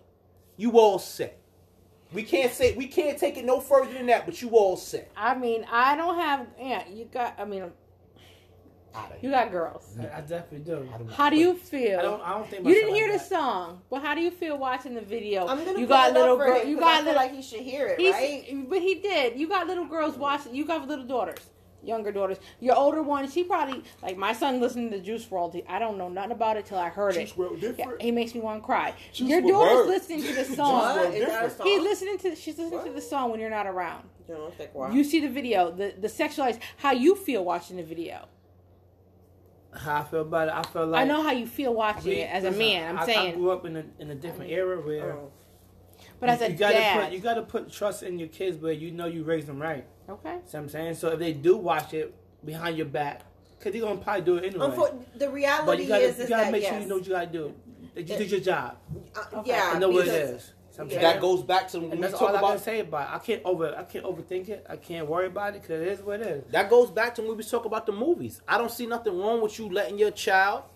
You 0.57 0.79
all 0.79 0.99
set. 1.01 1.39
We 2.13 2.23
can't 2.23 2.53
say 2.53 2.75
we 2.75 2.87
can't 2.87 3.19
take 3.19 3.37
it 3.39 3.45
no 3.45 3.61
further 3.61 3.93
than 3.93 4.07
that, 4.07 4.27
but 4.27 4.41
you 4.43 4.51
all 4.51 4.77
said. 4.77 5.09
I 5.17 5.35
mean, 5.35 5.67
I 5.71 5.97
don't 5.97 6.19
have. 6.19 6.47
Yeah, 6.61 6.83
you 6.89 7.07
got. 7.07 7.35
I 7.39 7.45
mean, 7.45 7.73
you 9.23 9.31
got 9.31 9.51
girls. 9.51 9.97
I, 9.99 10.19
I 10.19 10.21
definitely 10.21 10.61
do. 10.61 10.89
How 11.13 11.31
do 11.31 11.37
you 11.37 11.55
feel? 11.55 11.99
I 11.99 12.03
don't. 12.03 12.23
I 12.23 12.31
don't 12.35 12.49
think 12.49 12.67
you 12.67 12.75
didn't 12.75 12.95
hear 12.95 13.09
like 13.11 13.19
the 13.21 13.25
song, 13.25 13.81
but 13.89 14.03
how 14.03 14.15
do 14.15 14.21
you 14.21 14.31
feel 14.31 14.59
watching 14.59 14.95
the 14.95 15.01
video? 15.01 15.47
i'm 15.47 15.65
gonna 15.65 15.79
you 15.79 15.87
got 15.87 16.13
little 16.13 16.35
up 16.35 16.39
for 16.41 16.47
girl. 16.47 16.61
him 16.61 16.77
I 16.77 16.81
got 16.81 16.97
feel 16.97 17.05
little. 17.07 17.23
like 17.23 17.35
he 17.35 17.43
should 17.43 17.61
hear 17.61 17.87
it 17.87 17.99
right 17.99 18.69
but 18.69 18.83
he 18.83 18.97
did. 18.97 19.39
You 19.39 19.49
got 19.49 19.67
little 19.67 19.87
girls 19.87 20.17
watching. 20.17 20.55
You 20.55 20.67
got 20.67 20.87
little 20.87 21.07
daughters, 21.07 21.41
younger 21.85 22.13
daughters. 22.13 22.39
Your 22.61 22.77
older 22.77 23.03
one, 23.03 23.29
she 23.31 23.45
probably 23.45 23.83
like 24.03 24.17
my 24.17 24.33
son 24.33 24.61
listening 24.61 24.91
to 24.91 25.01
Juice 25.01 25.25
WRLD. 25.27 25.65
I 25.69 25.79
don't 25.79 25.99
know 25.99 26.09
nothing 26.09 26.33
about 26.33 26.57
it 26.57 26.67
till 26.67 26.79
I 26.79 26.89
heard 26.89 27.15
Juice 27.15 27.31
it. 27.33 27.37
WRLD 27.37 27.79
Yeah, 27.79 27.87
he 28.01 28.11
makes 28.11 28.35
me 28.35 28.41
want 28.41 28.63
to 28.63 28.67
cry. 28.67 28.95
Juice 29.13 29.29
Your 29.29 29.41
daughter's 29.41 29.77
word. 29.79 29.87
listening 29.89 30.23
to 30.23 30.33
the 30.35 30.45
song. 30.45 30.73
what 30.97 30.97
WRLD 31.11 31.15
is 31.15 31.21
that 31.21 31.29
a 31.29 31.31
different. 31.33 31.53
song? 31.59 31.67
He's 31.67 31.83
listening 31.83 32.19
to. 32.19 32.37
She's 32.37 32.59
listening 32.59 32.85
to 32.85 32.93
the 32.93 33.01
song 33.01 33.31
when 33.31 33.41
you're 33.41 33.51
not 33.51 33.67
around. 33.67 34.09
you 34.29 34.35
know, 34.35 34.47
it's 34.47 34.59
like, 34.59 34.75
wow. 34.75 34.91
You 34.91 35.05
see 35.05 35.21
the 35.21 35.29
video, 35.29 35.71
the 35.71 35.95
the 35.99 36.09
sexualized. 36.09 36.61
How 36.77 36.93
you 36.93 37.15
feel 37.17 37.45
watching 37.45 37.77
the 37.77 37.83
video? 37.83 38.27
How 39.75 39.97
I 40.01 40.05
feel 40.05 40.21
about 40.21 40.49
it. 40.49 40.55
I 40.55 40.63
feel 40.65 40.87
like 40.87 41.01
I 41.03 41.05
know 41.05 41.23
how 41.23 41.31
you 41.33 41.47
feel 41.47 41.73
watching 41.73 42.11
we- 42.11 42.21
it 42.21 42.31
as 42.31 42.45
a 42.45 42.51
man. 42.51 42.99
I'm 42.99 43.09
I, 43.09 43.15
I 43.15 43.31
grew 43.33 43.51
up 43.51 43.65
in 43.65 43.77
a 43.77 43.85
in 43.99 44.11
a 44.11 44.15
different 44.15 44.51
era 44.51 44.81
where. 44.81 45.13
Oh. 45.13 45.33
But 46.23 46.31
as 46.31 46.41
a 46.41 46.51
you 46.53 46.57
gotta 46.57 46.75
dad, 46.75 47.03
put 47.05 47.13
you 47.13 47.19
gotta 47.19 47.43
put 47.43 47.71
trust 47.71 48.03
in 48.03 48.19
your 48.19 48.29
kids 48.29 48.57
where 48.59 48.73
you 48.73 48.91
know 48.93 49.07
you 49.07 49.25
raised 49.25 49.49
them 49.49 49.61
right. 49.61 49.85
okay. 50.09 50.39
See 50.47 50.57
what 50.57 50.63
I'm 50.63 50.69
saying? 50.69 50.95
So 50.95 51.09
if 51.09 51.19
they 51.19 51.33
do 51.33 51.57
watch 51.57 51.93
it 51.95 52.15
behind 52.45 52.77
your 52.77 52.87
back, 52.87 53.23
because 53.59 53.73
they're 53.73 53.83
gonna 53.83 54.01
probably 54.01 54.23
do 54.23 54.37
it 54.37 54.45
anyway. 54.47 54.67
Unfor- 54.67 54.99
the 55.19 55.27
but 55.27 55.33
reality 55.35 55.83
you 55.83 55.89
gotta, 55.89 56.05
is, 56.05 56.19
you 56.19 56.29
gotta 56.29 56.51
make 56.53 56.63
yes. 56.63 56.73
sure 56.73 56.81
you 56.81 56.87
know 56.87 56.97
what 56.97 57.07
you 57.07 57.13
gotta 57.13 57.27
do. 57.27 57.55
That 57.95 58.09
you 58.09 58.17
did 58.17 58.31
your 58.31 58.41
job. 58.41 58.77
Uh, 59.15 59.39
Okay. 59.39 59.51
yeah 59.51 59.73
I 59.75 59.79
know 59.79 59.91
what 59.91 60.07
it 60.07 60.15
is. 60.15 60.15
because- 60.15 60.31
is. 60.43 60.53
See 60.73 60.79
what 60.79 60.85
I'm 60.85 60.91
Yeah. 60.91 61.01
That 61.03 61.21
goes 61.21 61.43
back 61.43 61.69
to 61.69 61.81
when 61.81 61.91
and 61.91 62.01
we 62.01 62.07
that's 62.07 62.13
talk 62.15 62.23
all 62.23 62.29
I 62.29 62.39
about 62.39 62.49
gotta 62.49 62.61
say 62.61 62.81
about 62.81 63.09
it. 63.11 63.15
I 63.15 63.19
can't 63.19 63.43
over 63.45 63.77
I 63.77 63.83
can't 63.83 64.05
overthink 64.07 64.49
it. 64.49 64.67
I 64.71 64.77
can't 64.77 65.07
worry 65.07 65.27
about 65.27 65.55
it 65.55 65.61
because 65.61 65.83
it 65.83 65.89
is 65.89 66.01
what 66.01 66.21
it 66.21 66.27
is. 66.27 66.45
that 66.51 66.71
goes 66.71 66.91
back 66.91 67.15
to 67.17 67.23
when 67.23 67.37
we 67.37 67.43
talk 67.43 67.67
about 67.67 67.85
the 67.85 67.93
movies. 67.93 68.41
I 68.49 68.57
don't 68.57 68.71
see 68.71 68.87
nothing 68.87 69.19
wrong 69.19 69.43
with 69.43 69.59
you 69.59 69.69
letting 69.69 69.99
your 69.99 70.13
child 70.13 70.63
That's 70.63 70.72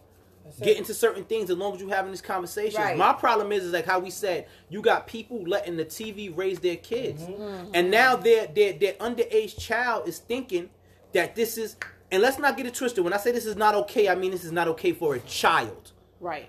get 0.63 0.77
into 0.77 0.95
certain 0.95 1.25
things 1.25 1.51
as 1.51 1.57
long 1.57 1.75
as 1.75 1.81
you 1.81 1.89
having 1.89 2.11
these 2.13 2.23
conversations. 2.23 2.77
Right. 2.79 2.97
My 2.97 3.13
problem 3.13 3.53
is, 3.53 3.65
is 3.65 3.73
like 3.73 3.87
how 3.87 3.99
we 3.99 4.11
said, 4.11 4.47
you 4.69 4.81
got 4.83 5.07
people 5.07 5.43
letting 5.45 5.77
the 5.77 5.85
TV 5.85 6.35
raise 6.37 6.59
their 6.61 6.77
kids, 6.77 7.23
Mm-hmm. 7.23 7.71
and 7.75 7.91
now 7.91 8.17
their 8.17 8.47
their 8.47 8.73
their 8.73 8.93
underage 8.95 9.59
child 9.59 10.09
is 10.09 10.19
thinking 10.19 10.71
that 11.13 11.35
this 11.35 11.59
is. 11.59 11.77
And 12.13 12.23
let's 12.23 12.39
not 12.39 12.57
get 12.57 12.67
it 12.67 12.75
twisted. 12.75 13.03
When 13.03 13.13
I 13.13 13.17
say 13.17 13.33
this 13.33 13.47
is 13.47 13.57
not 13.57 13.75
okay, 13.75 14.09
I 14.09 14.15
mean 14.15 14.31
this 14.31 14.45
is 14.45 14.53
not 14.53 14.69
okay 14.69 14.93
for 14.93 15.17
a 15.17 15.21
child. 15.21 15.91
Right. 16.21 16.49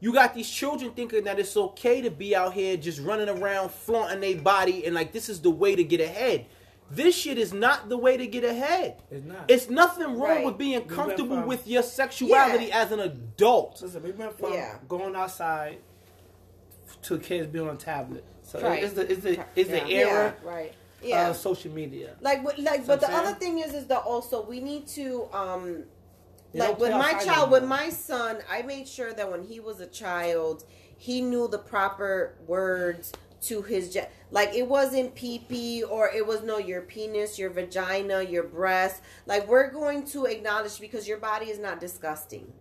You 0.00 0.12
got 0.12 0.34
these 0.34 0.48
children 0.48 0.92
thinking 0.92 1.24
that 1.24 1.38
it's 1.40 1.56
okay 1.56 2.02
to 2.02 2.10
be 2.10 2.36
out 2.36 2.52
here 2.52 2.76
just 2.76 3.00
running 3.00 3.28
around 3.28 3.70
flaunting 3.70 4.20
their 4.20 4.36
body 4.40 4.84
and 4.84 4.94
like 4.94 5.12
this 5.12 5.28
is 5.28 5.40
the 5.40 5.50
way 5.50 5.74
to 5.74 5.82
get 5.82 6.00
ahead. 6.00 6.44
This 6.90 7.14
shit 7.14 7.36
is 7.38 7.52
not 7.52 7.88
the 7.90 7.98
way 7.98 8.16
to 8.16 8.26
get 8.26 8.44
ahead. 8.44 9.02
It's 9.10 9.24
not. 9.26 9.44
It's 9.50 9.68
nothing 9.68 10.06
wrong 10.18 10.20
Right. 10.36 10.44
with 10.46 10.56
being 10.56 10.78
went 10.80 10.88
comfortable 10.88 11.36
from- 11.36 11.46
with 11.46 11.66
your 11.66 11.82
sexuality 11.82 12.66
Yeah. 12.66 12.82
as 12.82 12.92
an 12.92 13.00
adult. 13.00 13.82
Listen, 13.82 14.02
we 14.02 14.12
went 14.12 14.38
from 14.38 14.54
Yeah. 14.54 14.78
going 14.88 15.14
outside 15.14 15.78
to 17.02 17.18
kids 17.18 17.46
being 17.48 17.68
on 17.68 17.76
tablet. 17.76 18.24
So 18.42 18.60
Right. 18.60 18.82
it's 18.82 18.94
the 18.94 19.10
it's 19.10 19.22
the 19.22 19.44
it's 19.54 19.68
the 19.70 19.76
Yeah. 19.86 19.98
era 19.98 20.34
Right. 20.42 20.72
yeah 21.02 21.28
of 21.28 21.36
social 21.36 21.70
media. 21.70 22.16
like 22.22 22.42
what- 22.42 22.58
like 22.58 22.80
See 22.80 22.86
but 22.86 23.00
the 23.00 23.08
I'm 23.08 23.16
other 23.16 23.38
saying? 23.38 23.38
thing 23.38 23.58
is 23.58 23.74
is 23.74 23.86
that 23.88 24.00
also 24.04 24.42
we 24.46 24.60
need 24.60 24.86
to 24.88 25.28
um 25.32 25.84
They 26.54 26.60
like 26.60 26.68
don't 26.70 26.80
with 26.80 26.92
my 26.92 27.12
child 27.22 27.50
with 27.50 27.64
my 27.64 27.90
son 27.90 28.38
i 28.50 28.62
made 28.62 28.88
sure 28.88 29.12
that 29.12 29.30
when 29.30 29.42
he 29.44 29.60
was 29.60 29.80
a 29.80 29.86
child 29.86 30.64
he 30.96 31.20
knew 31.20 31.46
the 31.46 31.58
proper 31.58 32.34
words 32.46 33.12
to 33.40 33.62
his 33.62 33.92
ge- 33.94 34.06
like 34.30 34.54
it 34.54 34.66
wasn't 34.66 35.14
pee 35.14 35.38
pee 35.48 35.82
or 35.82 36.10
it 36.14 36.26
was 36.26 36.42
no 36.42 36.58
your 36.58 36.82
penis 36.82 37.38
your 37.38 37.50
vagina 37.50 38.22
your 38.22 38.42
breast 38.42 39.00
like 39.26 39.46
we're 39.48 39.70
going 39.70 40.04
to 40.04 40.24
acknowledge 40.24 40.80
because 40.80 41.06
your 41.06 41.18
body 41.18 41.46
is 41.46 41.58
not 41.58 41.80
disgusting. 41.80 42.52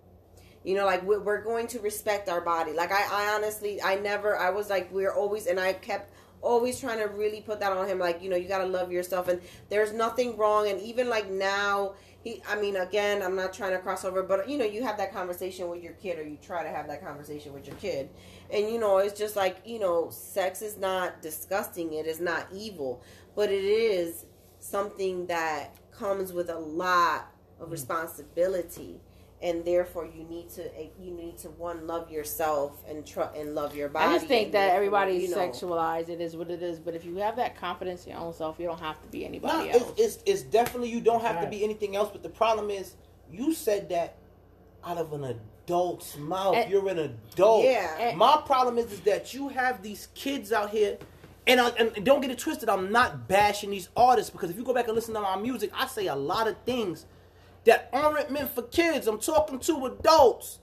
You 0.64 0.76
know 0.76 0.86
like 0.86 1.06
we- 1.06 1.18
we're 1.18 1.42
going 1.44 1.68
to 1.68 1.80
respect 1.80 2.30
our 2.30 2.42
body. 2.42 2.74
Like 2.74 2.92
i, 2.92 3.04
I 3.12 3.36
honestly 3.36 3.82
i 3.82 3.96
never 3.96 4.38
i 4.38 4.50
was 4.50 4.70
like 4.70 4.92
we're 4.92 5.14
always 5.14 5.48
and 5.48 5.60
i 5.60 5.74
kept 5.74 6.14
always 6.42 6.80
trying 6.80 7.00
to 7.00 7.06
really 7.06 7.42
put 7.42 7.60
that 7.62 7.72
on 7.72 7.88
him. 7.88 8.00
Like 8.00 8.22
you 8.22 8.30
know 8.30 8.36
you 8.36 8.48
got 8.48 8.60
to 8.60 8.66
love 8.66 8.92
yourself 8.92 9.28
and 9.28 9.42
there's 9.70 9.94
nothing 9.94 10.38
wrong. 10.38 10.68
And 10.70 10.80
even 10.82 11.10
like 11.10 11.30
now 11.30 11.96
he 12.24 12.42
i 12.48 12.60
mean 12.60 12.76
again 12.76 13.22
i'm 13.22 13.36
not 13.36 13.54
trying 13.54 13.72
to 13.72 13.80
cross 13.80 14.04
over 14.04 14.24
but 14.24 14.50
you 14.50 14.58
know 14.58 14.66
you 14.66 14.84
have 14.84 14.98
that 14.98 15.14
conversation 15.14 15.70
with 15.70 15.84
your 15.84 15.94
kid 15.94 16.18
or 16.18 16.24
you 16.24 16.38
try 16.42 16.64
to 16.64 16.70
have 16.70 16.88
that 16.88 17.04
conversation 17.04 17.54
with 17.54 17.68
your 17.68 17.76
kid 17.78 18.10
and 18.52 18.70
you 18.70 18.80
know 18.80 18.98
it's 18.98 19.18
just 19.18 19.36
like 19.36 19.58
you 19.66 19.80
know 19.80 20.10
sex 20.10 20.62
is 20.62 20.78
not 20.78 21.22
disgusting 21.22 21.94
it 21.94 22.06
is 22.06 22.20
not 22.20 22.48
evil 22.54 23.02
but 23.36 23.52
it 23.52 23.64
is 23.64 24.26
something 24.60 25.26
that 25.28 25.76
comes 25.92 26.34
with 26.34 26.50
a 26.50 26.60
lot 26.60 27.32
of 27.60 27.68
mm. 27.68 27.72
responsibility 27.72 29.00
and 29.42 29.64
therefore 29.66 30.06
you 30.06 30.24
need 30.24 30.50
to 30.50 30.64
eh, 30.80 30.88
you 31.00 31.12
need 31.12 31.38
to 31.38 31.50
one 31.52 31.86
love 31.86 32.12
yourself 32.12 32.84
and 32.88 33.06
tr- 33.06 33.22
and 33.36 33.54
love 33.54 33.76
your 33.76 33.88
body 33.88 34.06
I 34.06 34.14
just 34.14 34.28
think 34.28 34.52
that 34.52 34.60
therefore, 34.60 34.76
everybody's 34.78 35.30
you 35.30 35.36
know, 35.36 35.38
sexualized. 35.38 36.10
It 36.10 36.22
is 36.22 36.36
what 36.36 36.50
it 36.50 36.64
is. 36.64 36.80
But 36.80 36.96
if 36.96 37.06
you 37.06 37.18
have 37.18 37.36
that 37.36 37.56
confidence 37.56 38.06
in 38.06 38.14
your 38.14 38.22
own 38.22 38.34
self, 38.34 38.58
you 38.60 38.66
don't 38.66 38.80
have 38.80 39.00
to 39.02 39.08
be 39.10 39.26
anybody 39.26 39.70
it's, 39.70 39.80
else. 39.80 39.94
it's 39.98 40.20
it's 40.26 40.42
definitely 40.42 40.90
you 40.90 41.02
don't 41.02 41.22
have 41.22 41.42
to 41.42 41.48
be 41.48 41.64
anything 41.64 41.96
else. 41.96 42.10
But 42.12 42.24
the 42.24 42.30
problem 42.30 42.72
is, 42.72 42.96
you 43.32 43.54
said 43.54 43.90
that 43.90 44.16
out 44.84 44.98
of 44.98 45.14
an 45.14 45.24
adult's 45.72 46.18
mouth. 46.18 46.56
And- 46.56 46.72
You're 46.72 46.88
an 46.88 47.00
adult. 47.00 47.66
Yeah. 47.66 47.96
And- 48.00 48.18
My 48.18 48.42
problem 48.46 48.78
is, 48.78 48.92
is 48.92 49.02
that 49.02 49.34
you 49.34 49.50
have 49.50 49.84
these 49.84 50.08
kids 50.16 50.52
out 50.54 50.70
here. 50.70 50.98
And, 51.46 51.62
I, 51.62 51.70
and 51.70 52.04
don't 52.06 52.20
get 52.22 52.30
it 52.32 52.40
twisted. 52.40 52.68
I'm 52.70 52.92
not 52.92 53.28
bashing 53.30 53.70
these 53.70 53.88
artists 53.96 54.30
because 54.30 54.50
if 54.50 54.58
you 54.58 54.64
go 54.64 54.74
back 54.74 54.88
and 54.88 54.96
listen 54.96 55.14
to 55.14 55.22
my 55.22 55.38
music, 55.38 55.72
I 55.74 55.88
say 55.88 56.08
a 56.08 56.16
lot 56.16 56.48
of 56.48 56.58
things 56.66 57.06
that 57.66 57.90
aren't 57.94 58.32
meant 58.32 58.50
for 58.50 58.64
kids. 58.64 59.08
I'm 59.08 59.20
talking 59.20 59.60
to 59.60 59.86
adults. 59.86 60.60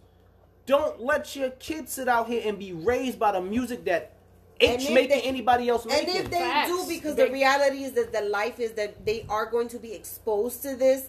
Don't 0.66 1.00
let 1.00 1.36
your 1.36 1.50
kids 1.50 1.92
sit 1.92 2.08
out 2.08 2.26
here 2.28 2.42
and 2.46 2.58
be 2.58 2.72
raised 2.72 3.18
by 3.18 3.32
the 3.32 3.40
music 3.40 3.84
that 3.86 4.12
And 4.60 4.80
H 4.80 4.88
if 4.88 4.94
making 4.94 5.08
they- 5.18 5.22
anybody 5.22 5.68
else 5.68 5.84
And 5.84 5.92
making. 5.92 6.16
if 6.16 6.30
they 6.30 6.38
Facts. 6.38 6.68
do, 6.68 6.86
because 6.86 7.14
They- 7.16 7.26
the 7.26 7.32
reality 7.32 7.84
is 7.84 7.92
that 7.92 8.12
the 8.12 8.22
life 8.22 8.60
is 8.60 8.72
that 8.72 9.04
they 9.06 9.24
are 9.28 9.46
going 9.46 9.68
to 9.68 9.78
be 9.78 9.92
exposed 9.94 10.62
to 10.62 10.76
this. 10.76 11.08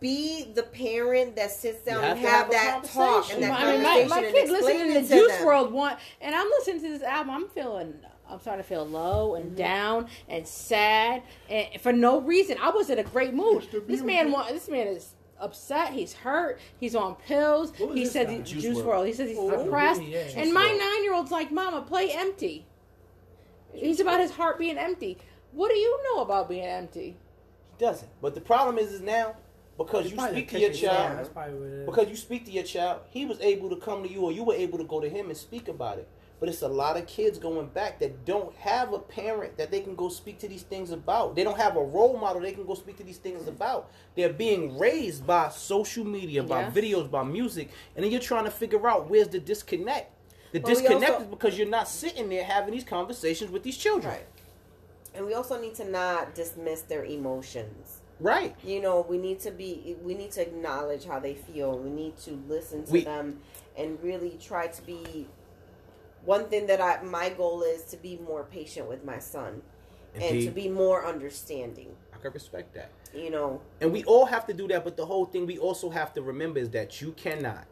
Be 0.00 0.52
the 0.52 0.62
parent 0.64 1.36
that 1.36 1.50
sits 1.50 1.82
down 1.82 2.04
and 2.04 2.18
have 2.18 2.28
have, 2.48 2.52
have 2.54 2.82
that 2.82 2.84
talk 2.92 3.32
and 3.32 3.42
that 3.42 3.58
I 3.58 3.72
mean, 3.72 3.82
my, 3.82 3.88
conversation 4.02 4.08
my 4.10 4.18
and 4.18 4.34
kid 4.34 4.50
explain 4.50 4.62
listening 4.62 4.90
it 4.90 5.02
to 5.02 5.08
to 5.08 5.14
Juice 5.14 5.32
them. 5.36 5.46
World 5.46 5.72
one, 5.72 5.96
and 6.20 6.34
I'm 6.34 6.46
listening 6.50 6.82
to 6.82 6.88
this 6.90 7.02
album. 7.02 7.34
I'm 7.34 7.48
feeling, 7.48 7.94
I'm 8.28 8.38
starting 8.40 8.62
to 8.62 8.68
feel 8.68 8.86
low 8.86 9.34
and 9.36 9.46
Mm-hmm. 9.46 9.54
down 9.56 10.08
and 10.28 10.46
sad, 10.46 11.22
and 11.48 11.80
for 11.80 11.92
no 11.92 12.20
reason. 12.20 12.58
I 12.60 12.68
was 12.70 12.90
in 12.90 12.98
a 12.98 13.02
great 13.02 13.32
mood. 13.32 13.66
This 13.86 14.02
man, 14.02 14.30
want, 14.30 14.48
this 14.50 14.68
man 14.68 14.88
is 14.88 15.14
upset. 15.40 15.92
He's 15.92 16.12
hurt. 16.12 16.60
He's 16.78 16.94
on 16.94 17.14
pills. 17.14 17.72
He 17.76 17.86
this 18.04 18.12
said 18.12 18.26
guy? 18.26 18.32
he- 18.34 18.42
Juice 18.42 18.62
Juice, 18.62 18.78
WRLD. 18.78 18.84
World. 18.84 19.06
He 19.06 19.12
says 19.14 19.28
he's 19.30 19.38
Oh, 19.38 19.64
depressed. 19.64 20.02
yeah. 20.02 20.18
and 20.36 20.52
my 20.52 20.64
WRLD. 20.66 20.78
nine 20.78 21.04
year 21.04 21.14
old's 21.14 21.30
like, 21.30 21.50
"Mama, 21.50 21.80
play 21.82 22.10
empty." 22.12 22.66
He's 23.72 24.00
about 24.00 24.20
his 24.20 24.32
heart 24.32 24.58
being 24.58 24.76
empty. 24.78 25.18
What 25.52 25.70
do 25.70 25.76
you 25.78 26.00
know 26.14 26.22
about 26.22 26.48
being 26.48 26.64
empty? 26.64 27.16
He 27.78 27.84
doesn't. 27.84 28.10
But 28.20 28.34
the 28.34 28.40
problem 28.40 28.78
is, 28.78 28.92
is 28.92 29.00
now 29.00 29.36
because 29.76 30.10
you 30.10 30.18
speak 30.18 30.48
to 30.50 30.58
your 30.60 30.70
kitchen, 30.70 30.84
yeah, 30.84 30.96
child, 30.96 31.18
That's 31.18 31.28
probably 31.28 31.54
what 31.54 31.66
it 31.68 31.72
is. 31.80 31.86
because 31.86 32.08
you 32.08 32.16
speak 32.16 32.44
to 32.46 32.50
your 32.52 32.64
child, 32.64 33.00
he 33.10 33.24
was 33.26 33.40
able 33.40 33.68
to 33.70 33.76
come 33.76 34.02
to 34.02 34.08
you, 34.10 34.20
or 34.20 34.32
you 34.32 34.44
were 34.44 34.54
able 34.54 34.78
to 34.78 34.84
go 34.84 35.00
to 35.00 35.08
him 35.08 35.26
and 35.28 35.36
speak 35.36 35.68
about 35.68 35.98
it. 35.98 36.08
but 36.40 36.48
it's 36.50 36.62
a 36.62 36.68
lot 36.68 36.96
of 36.98 37.06
kids 37.06 37.38
going 37.38 37.66
back 37.68 37.98
that 38.00 38.24
don't 38.26 38.54
have 38.56 38.92
a 38.92 38.98
parent 38.98 39.56
that 39.56 39.70
they 39.70 39.80
can 39.80 39.94
go 39.94 40.08
speak 40.10 40.38
to 40.38 40.46
these 40.48 40.62
things 40.64 40.90
about. 40.90 41.34
They 41.34 41.42
don't 41.44 41.56
have 41.56 41.76
a 41.76 41.82
role 41.82 42.18
model 42.18 42.42
they 42.42 42.52
can 42.52 42.66
go 42.66 42.74
speak 42.74 42.98
to 42.98 43.02
these 43.04 43.16
things 43.16 43.48
about. 43.48 43.90
They're 44.14 44.32
being 44.32 44.76
raised 44.78 45.26
by 45.26 45.48
social 45.48 46.04
media, 46.04 46.42
by 46.42 46.62
Yeah. 46.62 46.70
videos, 46.70 47.10
by 47.10 47.22
music, 47.22 47.70
and 47.96 48.04
then 48.04 48.10
you're 48.12 48.20
trying 48.20 48.44
to 48.44 48.50
figure 48.50 48.86
out 48.86 49.08
where's 49.08 49.28
the 49.28 49.38
disconnect. 49.38 50.10
The 50.52 50.60
But 50.60 50.68
we 50.68 50.74
disconnect 50.74 51.12
also- 51.12 51.24
is 51.24 51.30
because 51.30 51.56
you're 51.56 51.68
not 51.68 51.88
sitting 51.88 52.28
there 52.28 52.44
having 52.44 52.74
these 52.74 52.84
conversations 52.84 53.50
with 53.50 53.62
these 53.62 53.78
children. 53.78 54.12
Right. 54.12 54.26
And 55.14 55.24
we 55.24 55.32
also 55.32 55.58
need 55.58 55.76
to 55.76 55.84
not 55.84 56.34
dismiss 56.34 56.82
their 56.82 57.04
emotions. 57.04 58.00
Right. 58.24 58.56
You 58.64 58.80
know, 58.80 59.04
we 59.06 59.18
need 59.18 59.38
to 59.40 59.50
be 59.50 59.96
we 60.02 60.14
need 60.14 60.30
to 60.32 60.40
acknowledge 60.40 61.04
how 61.04 61.18
they 61.20 61.34
feel. 61.34 61.78
We 61.78 61.90
need 61.90 62.16
to 62.20 62.42
listen 62.48 62.84
to 62.86 62.92
We- 62.92 63.04
them 63.04 63.40
and 63.76 64.02
really 64.02 64.38
try 64.40 64.66
to 64.68 64.82
be 64.82 65.26
one 66.24 66.48
thing 66.48 66.66
that 66.68 66.80
I 66.80 67.02
my 67.02 67.28
goal 67.28 67.62
is 67.62 67.82
to 67.84 67.98
be 67.98 68.16
more 68.26 68.44
patient 68.44 68.88
with 68.88 69.04
my 69.04 69.18
son 69.18 69.60
and 70.14 70.40
to 70.40 70.50
be 70.50 70.68
more 70.68 71.04
understanding. 71.04 71.94
I 72.14 72.16
can 72.16 72.32
respect 72.32 72.72
that. 72.74 72.90
You 73.12 73.28
know, 73.28 73.60
And 73.82 73.92
we 73.92 74.04
all 74.04 74.24
have 74.24 74.46
to 74.46 74.54
do 74.54 74.66
that, 74.68 74.84
but 74.84 74.96
the 74.96 75.04
whole 75.04 75.26
thing 75.26 75.44
we 75.46 75.58
also 75.58 75.90
have 75.90 76.14
to 76.14 76.22
remember 76.22 76.58
is 76.60 76.70
that 76.70 77.02
you 77.02 77.12
cannot 77.12 77.66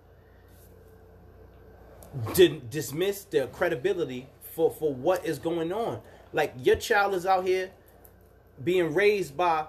di- 2.34 2.60
dismiss 2.68 3.24
their 3.24 3.46
credibility 3.46 4.28
for, 4.42 4.70
for 4.70 4.92
what 4.92 5.24
is 5.24 5.38
going 5.38 5.72
on. 5.72 6.02
Like 6.34 6.52
your 6.62 6.76
child 6.76 7.14
is 7.14 7.24
out 7.24 7.46
here 7.46 7.70
being 8.62 8.92
raised 8.92 9.34
by 9.34 9.66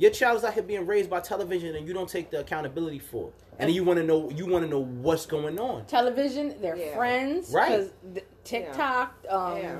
your 0.00 0.10
child 0.10 0.38
is 0.38 0.44
out 0.44 0.54
here 0.54 0.62
being 0.62 0.86
raised 0.86 1.10
by 1.10 1.20
television 1.20 1.76
and 1.76 1.86
you 1.86 1.92
don't 1.92 2.08
take 2.08 2.30
the 2.30 2.40
accountability 2.40 2.98
for 2.98 3.28
it. 3.28 3.34
And 3.58 3.70
you 3.70 3.84
want 3.84 3.98
to 3.98 4.04
know 4.04 4.30
you 4.30 4.46
want 4.46 4.64
to 4.64 4.70
know 4.70 4.80
what's 4.82 5.26
going 5.26 5.58
on. 5.60 5.84
television, 5.84 6.58
their 6.62 6.74
Yeah. 6.74 6.96
friends, 6.96 7.52
Right. 7.52 7.68
'cause 7.68 7.90
the 8.14 8.22
TikTok, 8.44 9.14
um, 9.28 9.58
Yeah. 9.58 9.78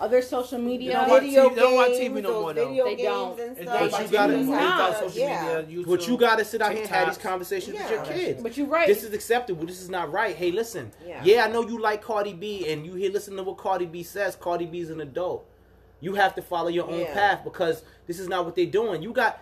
other 0.00 0.20
social 0.22 0.58
media. 0.58 0.92
don't 1.06 1.20
video 1.22 1.44
TV 1.50 1.54
they 1.54 1.60
don't 1.60 1.74
watch 1.76 1.88
games, 1.88 1.98
TV 2.00 2.20
no 2.22 2.40
more, 2.40 2.52
though. 2.52 2.68
video 2.68 2.84
They 2.86 2.94
games 2.96 3.06
don't. 3.08 3.40
and 3.40 3.50
It's 3.58 3.70
stuff. 3.70 3.90
But 3.92 4.02
you 4.02 4.08
gotta- 4.08 4.32
TV, 4.32 4.50
Nah. 4.50 4.92
social 4.94 5.18
Yeah. 5.20 5.62
media, 5.62 5.78
YouTube. 5.84 5.88
But 5.90 6.08
you 6.08 6.16
got 6.16 6.38
to 6.38 6.44
sit 6.44 6.60
out 6.62 6.72
here 6.72 6.80
and 6.80 6.90
have 6.90 7.06
these 7.08 7.18
TikToks. 7.18 7.22
conversations 7.22 7.78
with 7.78 7.90
your 7.90 8.04
kids. 8.04 8.42
But 8.42 8.56
you're 8.56 8.66
right. 8.66 8.88
This 8.88 9.04
is 9.04 9.14
acceptable. 9.14 9.64
This 9.66 9.80
is 9.80 9.88
not 9.90 10.10
right. 10.10 10.34
Hey, 10.34 10.50
listen. 10.50 10.90
Yeah. 11.06 11.20
Yeah. 11.22 11.44
I 11.44 11.48
know 11.52 11.62
you 11.62 11.78
like 11.80 12.02
Cardi 12.02 12.32
B 12.32 12.66
and 12.68 12.84
you 12.84 12.94
hear 12.94 13.12
listen 13.12 13.36
to 13.36 13.44
what 13.44 13.58
Cardi 13.58 13.86
B 13.86 14.02
says. 14.02 14.34
Cardi 14.34 14.66
B 14.66 14.80
is 14.80 14.90
an 14.90 15.00
adult. 15.00 15.44
You 16.00 16.14
have 16.14 16.34
to 16.34 16.42
follow 16.42 16.68
your 16.68 16.88
own 16.90 16.98
Yeah. 17.00 17.12
path 17.14 17.44
because 17.44 17.84
this 18.08 18.18
is 18.18 18.26
not 18.26 18.44
what 18.44 18.56
they're 18.56 18.66
doing. 18.66 19.02
You 19.02 19.12
got 19.12 19.38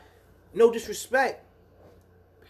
no 0.59 0.71
disrespect. 0.71 1.45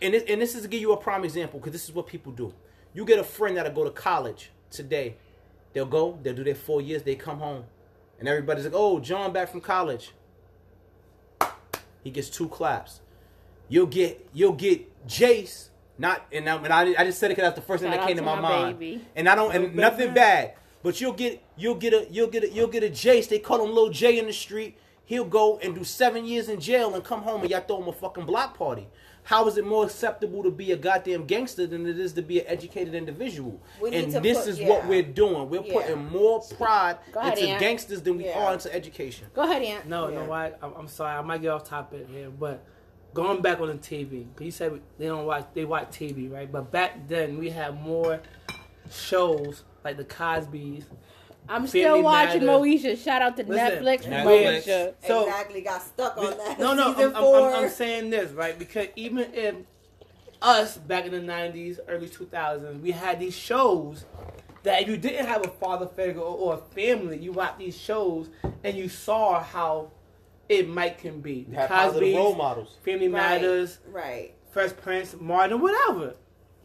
And 0.01 0.15
this, 0.15 0.25
and 0.29 0.41
this 0.41 0.55
is 0.55 0.63
to 0.63 0.69
give 0.69 0.81
you 0.81 0.93
a 0.93 0.97
prime 0.97 1.25
example 1.25 1.59
because 1.61 1.73
this 1.73 1.85
is 1.85 1.95
what 1.95 2.07
people 2.07 2.33
do. 2.33 2.55
You 2.95 3.05
get 3.05 3.19
a 3.19 3.25
friend 3.25 3.57
that'll 3.57 3.73
go 3.73 3.85
to 3.85 3.91
college 3.91 4.51
today. 4.71 5.17
They'll 5.73 5.87
go, 5.87 6.19
they'll 6.23 6.35
do 6.35 6.45
their 6.45 6.55
four 6.55 6.81
years, 6.81 7.03
they 7.03 7.15
come 7.15 7.39
home. 7.39 7.65
And 8.19 8.27
everybody's 8.27 8.65
like, 8.65 8.75
oh, 8.75 8.99
John 8.99 9.33
back 9.33 9.51
from 9.51 9.61
college. 9.61 10.13
He 12.03 12.11
gets 12.11 12.31
two 12.31 12.49
claps. 12.49 13.01
You'll 13.69 13.87
get 13.87 14.29
you'll 14.33 14.53
get 14.53 15.07
Jace. 15.07 15.69
Not 15.99 16.27
and 16.33 16.49
I, 16.49 16.57
and 16.57 16.73
I, 16.73 16.95
I 17.03 17.05
just 17.05 17.19
said 17.19 17.31
it 17.31 17.37
because 17.37 17.49
that's 17.51 17.61
the 17.61 17.67
first 17.67 17.83
thing 17.83 17.93
Shout 17.93 18.01
that 18.01 18.07
came 18.07 18.17
to 18.17 18.23
my, 18.23 18.37
my 18.37 18.41
mind. 18.41 18.79
baby. 18.79 19.05
And 19.15 19.29
I 19.29 19.35
don't 19.35 19.55
and 19.55 19.75
nothing 19.75 20.15
bad. 20.15 20.55
But 20.83 21.01
you'll 21.01 21.13
get 21.13 21.43
you'll 21.57 21.75
get 21.75 21.93
a 21.93 22.07
you'll 22.11 22.29
get 22.29 22.45
a 22.45 22.51
you'll 22.51 22.69
get 22.69 22.83
a 22.83 22.89
Jace. 22.89 23.29
They 23.29 23.41
call 23.41 23.65
him 23.65 23.75
Lil 23.75 23.91
J 23.91 24.19
in 24.19 24.27
the 24.27 24.33
street. 24.33 24.79
He'll 25.09 25.25
go 25.25 25.57
and 25.63 25.75
do 25.75 25.85
seven 25.85 26.27
years 26.27 26.51
in 26.51 26.61
jail 26.61 26.95
and 26.95 27.03
come 27.03 27.23
home 27.23 27.41
and 27.41 27.51
y'all 27.51 27.63
throw 27.63 27.81
him 27.81 27.89
a 27.89 27.93
fucking 27.95 28.27
block 28.27 28.59
party. 28.59 28.87
How 29.23 29.49
is 29.49 29.57
it 29.57 29.65
more 29.65 29.83
acceptable 29.87 30.43
to 30.43 30.51
be 30.51 30.71
a 30.73 30.77
goddamn 30.77 31.25
gangster 31.25 31.67
than 31.67 31.87
it 31.87 31.99
is 31.99 32.13
to 32.13 32.21
be 32.23 32.41
an 32.41 32.47
educated 32.47 32.95
individual? 32.95 33.59
We 33.81 33.95
and 33.95 34.13
this 34.13 34.41
put- 34.41 34.49
is 34.49 34.61
what 34.61 34.87
we're 34.87 35.03
doing. 35.03 35.49
We're 35.49 35.63
Yeah. 35.63 35.73
putting 35.73 36.11
more 36.11 36.43
pride 36.59 36.99
ahead, 37.17 37.39
into 37.39 37.51
Aunt. 37.53 37.59
gangsters 37.61 38.03
than 38.03 38.19
we 38.19 38.27
Yeah. 38.27 38.39
are 38.39 38.53
into 38.53 38.71
education. 38.75 39.29
Go 39.33 39.45
ahead, 39.45 39.63
Aunt. 39.63 39.87
No, 39.87 40.09
Yeah. 40.11 40.27
no. 40.27 40.33
I'm, 40.33 40.75
I'm 40.77 40.89
sorry. 40.89 41.17
I 41.17 41.23
might 41.23 41.41
get 41.41 41.53
off 41.53 41.65
topic 41.65 42.07
here, 42.11 42.29
but 42.29 42.63
going 43.15 43.41
back 43.41 43.61
on 43.61 43.69
the 43.69 43.75
TV, 43.79 44.27
'cause 44.37 44.45
you 44.45 44.51
said 44.51 44.79
they 44.99 45.07
don't 45.07 45.25
watch, 45.25 45.47
they 45.55 45.65
watch 45.65 45.89
TV, 45.91 46.29
right? 46.31 46.53
But 46.53 46.71
back 46.71 47.09
then 47.09 47.39
we 47.39 47.49
had 47.49 47.83
more 47.83 48.21
shows 48.91 49.65
like 49.85 49.97
the 49.97 50.05
Cosby's. 50.05 50.85
I'm 51.49 51.66
Family 51.66 51.69
still 51.69 52.03
watching 52.03 52.45
Matters. 52.47 52.83
Moesha. 52.83 53.03
Shout 53.03 53.23
out 53.23 53.37
to 53.39 53.45
Listen, 53.45 53.85
Netflix 53.85 54.03
for 54.05 54.11
Netflix. 54.11 54.65
Moesha. 54.65 54.95
So- 55.07 55.27
exactly 55.27 55.61
got 55.62 55.83
stuck 55.83 56.16
on 56.16 56.37
that. 56.37 56.59
No, 56.59 56.75
no, 56.75 56.93
season 56.93 57.11
I'm, 57.11 57.16
I'm, 57.16 57.23
four. 57.23 57.51
I'm, 57.51 57.65
I'm 57.65 57.70
saying 57.70 58.11
this 58.11 58.33
right 58.33 58.59
because 58.59 58.89
even 58.97 59.33
in 59.33 59.66
us 60.43 60.77
back 60.77 61.07
in 61.07 61.12
the 61.12 61.20
'90s, 61.33 61.79
early 61.89 62.09
2000s, 62.09 62.81
we 62.81 62.91
had 62.91 63.19
these 63.19 63.35
shows 63.37 64.05
that 64.62 64.83
if 64.83 64.89
you 64.89 64.97
didn't 64.97 65.27
have 65.27 65.45
a 65.45 65.51
father 65.51 65.87
figure 65.87 66.20
or, 66.20 66.37
or 66.37 66.55
a 66.55 66.75
family, 66.75 67.19
you 67.19 67.33
watch 67.33 67.55
these 67.59 67.77
shows 67.77 68.29
and 68.65 68.77
you 68.77 68.89
saw 68.89 69.43
how 69.43 69.91
it 70.49 70.69
might 70.69 70.99
can 70.99 71.20
be. 71.20 71.47
You 71.49 71.57
have 71.57 71.69
positive 71.69 72.15
role 72.15 72.35
models. 72.35 72.77
Family 72.85 73.09
Right, 73.09 73.41
Matters, 73.41 73.79
right? 73.91 74.35
Fresh 74.51 74.77
Prince, 74.77 75.16
Martin, 75.20 75.61
whatever. 75.61 76.15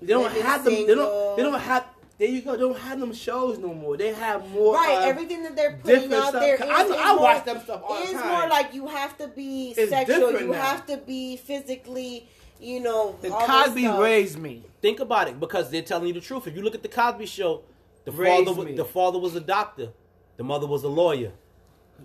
They 0.01 0.07
don't 0.07 0.23
Living 0.23 0.41
have 0.41 0.63
them. 0.63 0.73
They 0.73 0.95
don't. 0.95 1.37
They 1.37 1.43
don't 1.43 1.59
have. 1.59 1.85
There 2.23 2.31
you 2.31 2.41
go. 2.41 2.53
They 2.53 2.59
don't 2.59 2.77
have 2.79 3.01
them 3.01 3.11
shows 3.13 3.57
no 3.59 3.73
more. 3.73 3.97
They 3.97 4.13
have 4.13 4.49
more. 4.51 4.75
Right, 4.75 4.95
uh, 4.99 5.07
everything 5.07 5.43
that 5.43 5.57
they're 5.57 5.77
putting 5.83 6.13
out 6.13 6.29
stuff. 6.29 6.41
there 6.41 6.55
is, 6.55 6.61
I, 6.61 6.83
is 6.85 6.91
I 6.91 7.13
more, 7.15 7.21
watch 7.23 7.43
them 7.43 7.59
stuff 7.61 7.81
all 7.85 7.95
the 7.99 8.03
is 8.07 8.13
time. 8.13 8.27
more 8.29 8.47
like 8.47 8.73
you 8.73 8.87
have 8.87 9.17
to 9.17 9.27
be 9.27 9.73
It's 9.75 9.89
sexual. 9.89 10.31
You 10.39 10.47
now. 10.47 10.61
have 10.61 10.85
to 10.85 10.95
be 10.95 11.35
physically, 11.35 12.29
you 12.61 12.79
know. 12.79 13.17
the 13.21 13.29
all 13.29 13.39
this 13.41 13.49
Cosby 13.49 13.81
stuff. 13.83 13.99
raised 13.99 14.39
me. 14.39 14.63
Think 14.81 15.01
about 15.01 15.27
it 15.27 15.37
because 15.37 15.69
they're 15.69 15.81
telling 15.81 16.07
you 16.07 16.13
the 16.13 16.21
truth. 16.21 16.47
If 16.47 16.55
you 16.55 16.61
look 16.61 16.75
at 16.75 16.81
the 16.81 16.87
Cosby 16.87 17.25
Show, 17.25 17.63
the 18.05 18.11
Raised 18.13 18.45
father 18.45 18.57
was, 18.57 18.67
me. 18.67 18.75
the 18.75 18.85
father 18.85 19.19
was 19.19 19.35
a 19.35 19.41
doctor, 19.41 19.89
the 20.37 20.43
mother 20.45 20.65
was 20.65 20.85
a 20.85 20.89
lawyer. 20.89 21.33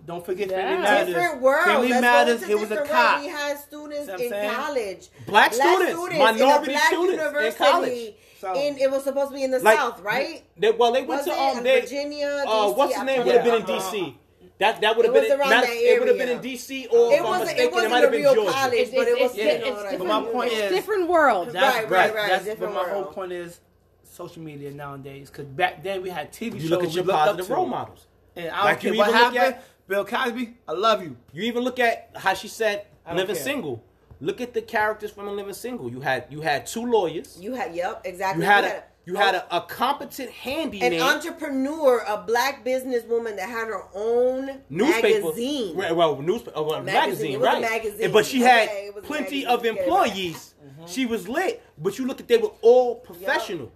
Don't 0.04 0.24
forget 0.26 0.50
Yeah. 0.50 0.56
Family 0.56 0.82
Matters. 0.82 1.14
Different 1.14 1.40
world. 1.42 1.64
Family 1.64 1.88
Let's 1.90 2.00
Matters. 2.02 2.40
Go 2.40 2.46
He 2.46 2.52
into 2.54 2.62
was 2.62 2.70
a 2.70 2.74
different 2.74 2.90
cop. 2.90 3.14
world. 3.14 3.24
We 3.24 3.30
had 3.32 3.58
students 3.58 4.06
See 4.06 4.10
what 4.12 4.20
I'm 4.20 4.24
in 4.26 4.30
saying? 4.30 4.54
college. 4.54 5.08
Black 5.26 5.54
students, 5.54 5.92
in 6.12 6.18
minority 6.18 6.72
a 6.72 6.74
black 6.74 6.86
students 6.92 7.22
in 7.24 7.52
college. 7.54 8.14
So- 8.39 8.55
and 8.55 8.78
it 8.78 8.90
was 8.90 9.05
supposed 9.05 9.31
to 9.31 9.35
be 9.36 9.43
in 9.44 9.51
the 9.51 9.59
Like, 9.59 9.77
South, 9.78 10.01
right? 10.01 10.44
They, 10.56 10.70
well, 10.70 10.93
they 10.93 11.02
went 11.02 11.24
Was 11.24 11.27
to 11.27 11.32
um, 11.32 11.62
they, 11.65 11.81
Virginia? 11.81 12.44
uh, 12.47 12.51
DC? 12.69 12.77
what's 12.77 12.97
the 12.97 13.05
name 13.05 13.27
would 13.27 13.35
have 13.35 13.44
been 13.44 13.55
in. 13.56 13.66
D.C. 13.66 14.16
That 14.59 14.81
that 14.81 14.97
would 14.97 15.05
have 15.05 15.15
been 15.15 15.23
was 15.24 15.32
around 15.32 15.51
not- 15.51 15.65
that 15.65 15.70
it 15.73 15.98
would 16.01 16.09
have 16.09 16.19
been 16.19 16.28
in 16.31 16.40
D.C. 16.40 16.86
or 16.86 17.12
It 17.12 17.23
wasn't. 17.23 17.40
mistaken, 17.47 17.65
It 17.66 17.73
wasn't 17.73 17.90
might 17.93 17.98
a 17.98 18.02
have 18.02 18.10
been 18.10 18.20
real 18.23 18.35
Georgia. 18.35 18.52
college, 18.52 18.74
It's, 18.78 18.90
but 18.90 19.06
it 19.09 19.20
was 19.23 19.36
Yeah. 19.36 19.44
you 19.44 19.51
know 19.51 19.55
it's 19.66 19.66
different. 19.82 19.98
But 19.98 20.06
my 20.09 20.23
point 20.32 20.52
it's 20.52 20.60
is- 20.62 20.70
different 20.73 21.09
world. 21.09 21.48
That's 21.52 21.77
Right, 21.77 21.90
right, 21.90 21.90
right, 21.90 22.15
right. 22.15 22.28
That's, 22.31 22.44
Different 22.44 22.74
but 22.74 22.85
my 22.86 22.93
whole 22.93 23.05
point 23.05 23.32
is 23.32 23.60
social 24.05 24.43
media 24.43 24.70
nowadays. 24.73 25.31
Because 25.31 25.47
back 25.47 25.82
then 25.85 26.02
we 26.02 26.10
had 26.10 26.32
TV 26.32 26.55
You 26.55 26.60
shows 26.62 26.70
look 26.70 26.85
at 26.85 26.93
your 26.93 27.05
positive 27.05 27.51
role 27.51 27.66
models. 27.66 28.06
And 28.36 28.51
I 28.51 28.56
don't 28.56 28.65
Like 28.65 28.81
care 28.81 28.93
you 28.93 28.98
what 28.98 29.09
even 29.10 29.20
look 29.20 29.35
happened. 29.35 29.55
at- 29.56 29.65
Bill 29.89 30.05
Cosby, 30.05 30.55
I 30.69 30.73
love 30.73 31.02
you. 31.02 31.16
You 31.32 31.44
even 31.44 31.62
look 31.62 31.78
at 31.78 32.10
how 32.15 32.35
she 32.35 32.47
said 32.48 32.85
living 33.10 33.35
care. 33.36 33.44
single. 33.44 33.82
Look 34.20 34.40
at 34.40 34.54
the 34.54 34.62
characters 34.62 35.10
from 35.10 35.28
a 35.28 35.32
living 35.32 35.54
single. 35.54 35.90
You 35.90 36.00
had 36.00 36.26
you 36.30 36.40
had 36.40 36.66
two 36.66 36.84
lawyers. 36.84 37.38
You 37.40 37.54
had. 37.54 37.74
Yep. 37.74 38.02
Exactly. 38.04 38.44
You 38.44 38.50
had 38.50 38.64
a 38.64 38.82
you 39.08 39.14
had 39.14 39.34
a, 39.36 39.56
a 39.56 39.62
competent 39.62 40.28
handyman, 40.28 40.92
an 40.92 41.00
entrepreneur, 41.00 42.04
a 42.06 42.18
black 42.18 42.62
businesswoman 42.62 43.36
that 43.36 43.48
had 43.48 43.68
her 43.68 43.84
own 43.94 44.60
newspaper, 44.68 45.24
magazine. 45.24 45.76
Right, 45.76 45.96
well, 45.96 46.20
newspaper, 46.20 46.58
uh, 46.58 46.62
well, 46.62 46.82
Magazine. 46.82 47.32
magazine, 47.32 47.34
a 47.36 47.38
right? 47.38 47.60
magazine. 47.62 48.12
But 48.12 48.26
she 48.26 48.42
had 48.42 48.68
plenty 49.04 49.46
of 49.46 49.62
Get 49.62 49.76
it 49.76 49.78
right. 49.78 49.80
employees. 49.80 50.54
Mm-hmm. 50.62 50.86
She 50.88 51.06
was 51.06 51.26
lit, 51.26 51.62
but 51.78 51.98
you 51.98 52.06
look 52.06 52.20
at 52.20 52.28
they 52.28 52.36
were 52.36 52.52
all 52.60 52.96
professional, 52.96 53.72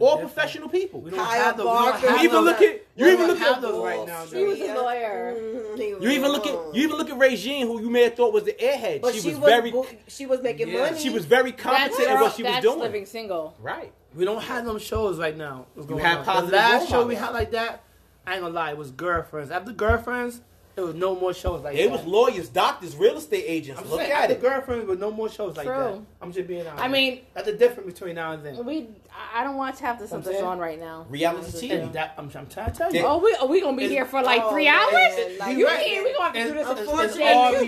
all 0.00 0.18
professional 0.18 0.68
people. 0.68 1.00
We 1.00 1.10
don't 1.10 1.18
Kyle 1.20 1.30
have 1.44 1.56
those. 1.56 1.66
We 1.66 1.72
don't 1.72 1.82
Barker. 1.92 2.08
have 2.08 2.18
You 2.18 2.24
even 2.24 2.32
those. 2.36 2.44
look 2.44 2.60
at 2.62 2.82
you 2.96 3.06
even 3.06 3.18
don't 3.18 3.28
look 3.28 3.40
at 3.40 3.60
those 3.60 3.84
right 3.84 4.06
now. 4.06 4.26
She 4.26 4.44
was 4.44 4.60
a 4.60 4.74
lawyer. 4.74 5.34
Mhm, 5.36 5.78
he 5.78 5.94
was 5.94 6.02
you 6.04 6.10
even 6.10 6.32
look 6.32 6.46
at 6.46 6.74
you 6.74 6.82
even 6.84 6.96
look 6.96 7.10
at 7.10 7.18
Regine, 7.18 7.66
who 7.66 7.80
you 7.80 7.90
may 7.90 8.04
have 8.04 8.14
thought 8.14 8.32
was 8.32 8.44
the 8.44 8.52
airhead. 8.52 9.00
But 9.02 9.14
she, 9.14 9.28
was, 9.28 9.38
very 9.38 9.72
she 10.08 10.26
was 10.26 10.42
making 10.42 10.68
Yeah. 10.68 10.80
money. 10.80 10.98
she 10.98 11.10
was 11.10 11.24
very 11.24 11.50
That's, 11.52 11.62
competent 11.62 12.08
in 12.10 12.20
what 12.20 12.34
she 12.34 12.42
was 12.42 12.52
that's 12.52 12.62
doing. 12.64 12.78
living 12.80 13.06
single. 13.06 13.54
Right. 13.60 13.92
We 14.14 14.24
don't 14.24 14.42
have 14.42 14.64
them 14.64 14.78
shows 14.78 15.18
right 15.18 15.36
now. 15.36 15.66
What's 15.74 15.86
going 15.88 16.02
have 16.02 16.18
on? 16.20 16.24
positive 16.24 16.50
The 16.50 16.56
last 16.56 16.88
show 16.88 17.06
we 17.06 17.14
had 17.16 17.30
like 17.30 17.50
that, 17.52 17.82
I 18.26 18.32
ain't 18.34 18.42
gonna 18.42 18.54
lie, 18.54 18.70
it 18.70 18.78
was 18.78 18.90
girlfriends. 18.90 19.50
After 19.50 19.72
girlfriends, 19.72 20.40
it 20.76 20.80
was 20.82 20.94
no 20.94 21.14
more 21.18 21.32
shows 21.32 21.62
like 21.62 21.74
It 21.74 21.78
that. 21.78 21.82
It 21.84 21.90
was 21.90 22.04
lawyers, 22.04 22.48
doctors, 22.50 22.94
real 22.96 23.16
estate 23.16 23.44
agents. 23.46 23.80
I'm 23.80 23.88
Look 23.88 24.00
saying, 24.00 24.12
at 24.12 24.22
after 24.24 24.34
it. 24.34 24.40
girlfriends, 24.42 24.84
but 24.86 24.98
no 24.98 25.10
more 25.10 25.28
shows 25.30 25.56
like 25.56 25.66
that. 25.66 25.98
I'm 26.20 26.32
just 26.32 26.46
being 26.46 26.66
honest. 26.66 26.82
I 26.84 26.88
mean, 26.88 27.20
that's 27.34 27.46
the 27.46 27.54
difference 27.56 27.92
between 27.94 28.14
now 28.16 28.32
and 28.32 28.44
then. 28.44 28.64
we. 28.64 28.88
I- 29.10 29.40
I 29.40 29.44
don't 29.44 29.56
watch 29.56 29.80
half 29.80 29.98
the 29.98 30.06
stuff 30.06 30.24
that's 30.24 30.42
on 30.42 30.58
right 30.58 30.78
now. 30.78 31.06
Reality 31.08 31.42
That's 31.44 31.56
TV. 31.56 31.68
thing. 31.68 31.80
And 31.80 31.92
that, 31.94 32.14
I'm, 32.18 32.30
I'm 32.34 32.46
trying 32.48 32.70
to 32.70 32.76
tell 32.76 32.94
you. 32.94 33.02
Oh, 33.02 33.16
we 33.18 33.34
are 33.34 33.46
we 33.46 33.60
gonna 33.62 33.74
be 33.76 33.84
It's- 33.84 33.96
here 33.96 34.04
for 34.04 34.22
like 34.22 34.42
oh, 34.44 34.50
three 34.50 34.64
man, 34.66 34.74
hours? 34.74 35.38
like- 35.40 35.56
you 35.56 35.66
Right. 35.66 35.86
can't. 35.86 36.04
We 36.04 36.12
gonna 36.12 36.24
have 36.24 36.32
to 36.34 36.42
do 36.42 36.52
this. 36.52 36.60
It's- 36.60 36.66
in 36.66 36.72
it's- 36.72 36.86
four 36.86 37.04
it's 37.04 37.14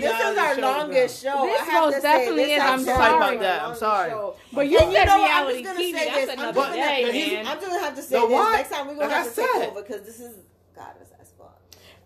this 0.01 0.31
is 0.31 0.37
our 0.37 0.55
longest 0.61 1.23
show. 1.23 1.45
This 1.45 1.61
I 1.61 1.65
have 1.65 1.83
most 1.85 1.95
to 1.95 2.01
definitely 2.01 2.43
say, 2.45 2.55
is. 2.55 2.61
I'm 2.61 2.83
sorry 2.83 3.15
about 3.17 3.39
that. 3.39 3.61
I'm 3.63 3.75
sorry. 3.75 4.33
But 4.53 4.67
you 4.67 4.79
said 4.79 5.05
know, 5.05 5.13
I'm 5.13 5.23
reality 5.47 5.63
just 5.63 5.73
gonna 5.75 5.85
TV. 5.85 5.91
say 5.97 6.05
That's 6.05 6.25
this. 6.25 6.33
Another 6.35 6.53
day, 6.73 7.03
but 7.05 7.13
man. 7.13 7.47
I'm 7.47 7.57
just 7.59 7.67
gonna 7.67 7.79
have 7.85 7.95
to 7.95 8.01
say 8.03 8.19
this. 8.19 8.29
Next 8.53 8.69
time 8.69 8.87
we're 8.87 8.95
gonna 8.95 9.13
have 9.13 9.29
to 9.29 9.35
take 9.41 9.55
over 9.55 9.81
because 9.81 10.01
this 10.03 10.19
is 10.19 10.35
goddess 10.75 10.95
as 11.01 11.07
fuck. 11.08 11.08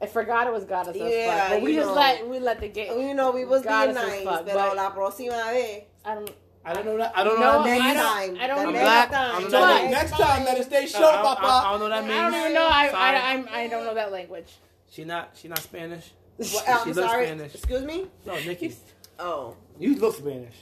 I 0.04 0.08
forgot 0.08 0.48
it 0.48 0.54
was 0.54 0.66
goddess 0.66 0.96
as 0.96 1.02
Yeah, 1.12 1.40
fuck. 1.40 1.50
But 1.52 1.62
we 1.62 1.76
just 1.76 1.88
know. 1.88 1.94
let 1.96 2.28
we 2.28 2.40
let 2.40 2.60
the 2.60 2.68
game. 2.68 3.00
You 3.00 3.14
know, 3.14 3.32
we 3.32 3.46
was 3.46 3.62
being 3.64 3.94
nice, 3.94 4.24
fuck, 4.24 4.46
pero 4.46 4.58
but- 4.58 4.76
la 4.76 4.92
próxima 4.94 5.52
vez. 5.52 5.84
I 6.06 6.16
don't. 6.16 6.32
I 6.66 6.74
don't 6.74 6.86
know 6.86 6.98
that. 6.98 7.12
I 7.18 7.24
don't 7.26 7.40
know 7.42 7.60
No, 7.60 7.64
that 7.64 7.82
I 7.82 7.94
don't- 7.94 8.04
time. 8.04 8.38
I 8.44 8.48
don't 8.48 8.58
The 8.60 8.64
know. 8.64 8.72
next 8.72 8.84
Black, 8.86 9.12
time. 9.12 9.36
I'm 9.36 9.44
The 9.44 9.50
not- 9.50 9.82
next 9.84 9.92
Next 9.92 10.12
time. 10.12 10.20
time, 10.22 10.46
let 10.46 10.58
it 10.60 10.64
stay 10.66 10.78
I, 10.84 10.86
show, 10.86 11.04
I, 11.04 11.34
I, 11.34 11.68
I 11.68 11.72
don't 11.72 11.80
know 11.82 11.90
that 11.90 12.04
means. 12.06 12.14
I 12.16 12.30
don't 12.30 12.40
even 12.40 12.54
know. 12.54 12.68
I, 12.68 12.88
I, 12.88 13.32
I'm, 13.34 13.48
I 13.52 13.68
don't 13.68 13.84
know 13.86 13.94
that 13.96 14.12
language. 14.14 14.52
She 14.90 15.04
not. 15.04 15.32
She 15.36 15.48
not 15.50 15.60
Spanish. 15.60 16.12
What, 16.38 16.48
She 16.48 16.58
I'm 16.68 16.88
looks 16.88 16.98
sorry. 16.98 17.26
Spanish. 17.26 17.56
Excuse 17.56 17.84
me. 17.84 18.08
No, 18.26 18.34
Nikki. 18.36 18.76
Oh. 19.20 19.56
You 19.78 19.96
look 19.98 20.16
Spanish. 20.16 20.56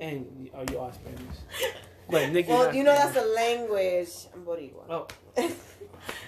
And 0.00 0.48
oh, 0.54 0.64
you 0.70 0.78
are 0.78 0.92
Spanish. 0.92 1.36
But 2.10 2.30
Nikki. 2.30 2.48
Well, 2.50 2.74
you 2.74 2.82
know 2.84 2.92
that's 2.94 3.16
a 3.16 3.24
language. 3.24 4.08
I'm 4.34 4.42
Boricua. 4.44 4.84
Oh. 4.90 5.06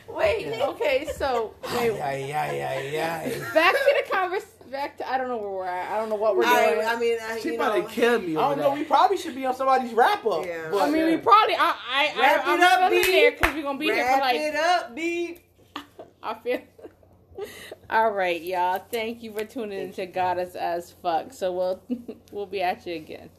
Wait. 0.09 0.47
Yeah. 0.47 0.67
Okay. 0.69 1.09
So 1.17 1.55
wait. 1.77 2.01
Ay, 2.01 2.33
ay, 2.33 2.63
ay, 2.63 3.01
ay. 3.01 3.39
Back 3.53 3.73
to 3.75 4.03
the 4.05 4.11
convers. 4.11 4.45
Back 4.71 4.97
to 4.99 5.11
I 5.11 5.19
don't 5.19 5.29
know 5.29 5.39
where 5.39 5.51
we're 5.51 5.67
at. 5.67 5.91
I 5.93 5.99
don't 5.99 6.09
know 6.09 6.15
what 6.15 6.37
we're 6.37 6.45
I, 6.45 6.75
doing. 6.75 6.87
I 6.87 6.97
mean, 6.99 7.19
I, 7.21 7.39
She 7.41 7.49
you 7.51 7.55
about 7.57 7.77
know, 7.77 7.83
to 7.87 7.89
kill 7.93 8.21
me. 8.21 8.37
I 8.37 8.49
don't 8.49 8.59
know. 8.59 8.71
that. 8.71 8.79
We 8.79 8.85
probably 8.85 9.17
should 9.17 9.35
be 9.35 9.45
on 9.45 9.55
somebody's 9.55 9.93
wrap 9.93 10.25
up. 10.27 10.45
Yeah. 10.47 10.69
but- 10.71 10.83
I 10.83 10.91
mean, 10.91 11.07
we 11.07 11.17
probably. 11.17 11.55
I. 11.57 11.75
I. 11.91 12.21
Wrap 12.21 12.47
I 12.47 12.53
I'm 12.53 12.61
it 12.61 12.65
up, 12.65 12.91
B. 12.91 13.03
there 13.13 13.31
because 13.33 13.55
we're 13.57 13.63
gonna 13.63 13.79
be 13.79 13.87
here 13.87 14.05
for 14.05 14.19
wrap 14.21 14.35
it 14.35 14.55
up, 14.55 14.95
B. 14.95 15.39
I 16.23 16.35
feel. 16.35 16.61
All 17.91 18.11
right, 18.13 18.41
y'all. 18.41 18.83
Thank 18.93 19.23
you 19.23 19.33
for 19.33 19.45
tuning 19.45 19.81
into 19.81 20.07
Goddess 20.07 20.55
as 20.55 20.93
Fuck. 21.03 21.33
So 21.33 21.53
we'll 21.53 21.83
we'll 22.31 22.47
be 22.47 22.63
at 22.63 22.87
you 22.87 22.95
again. 22.95 23.31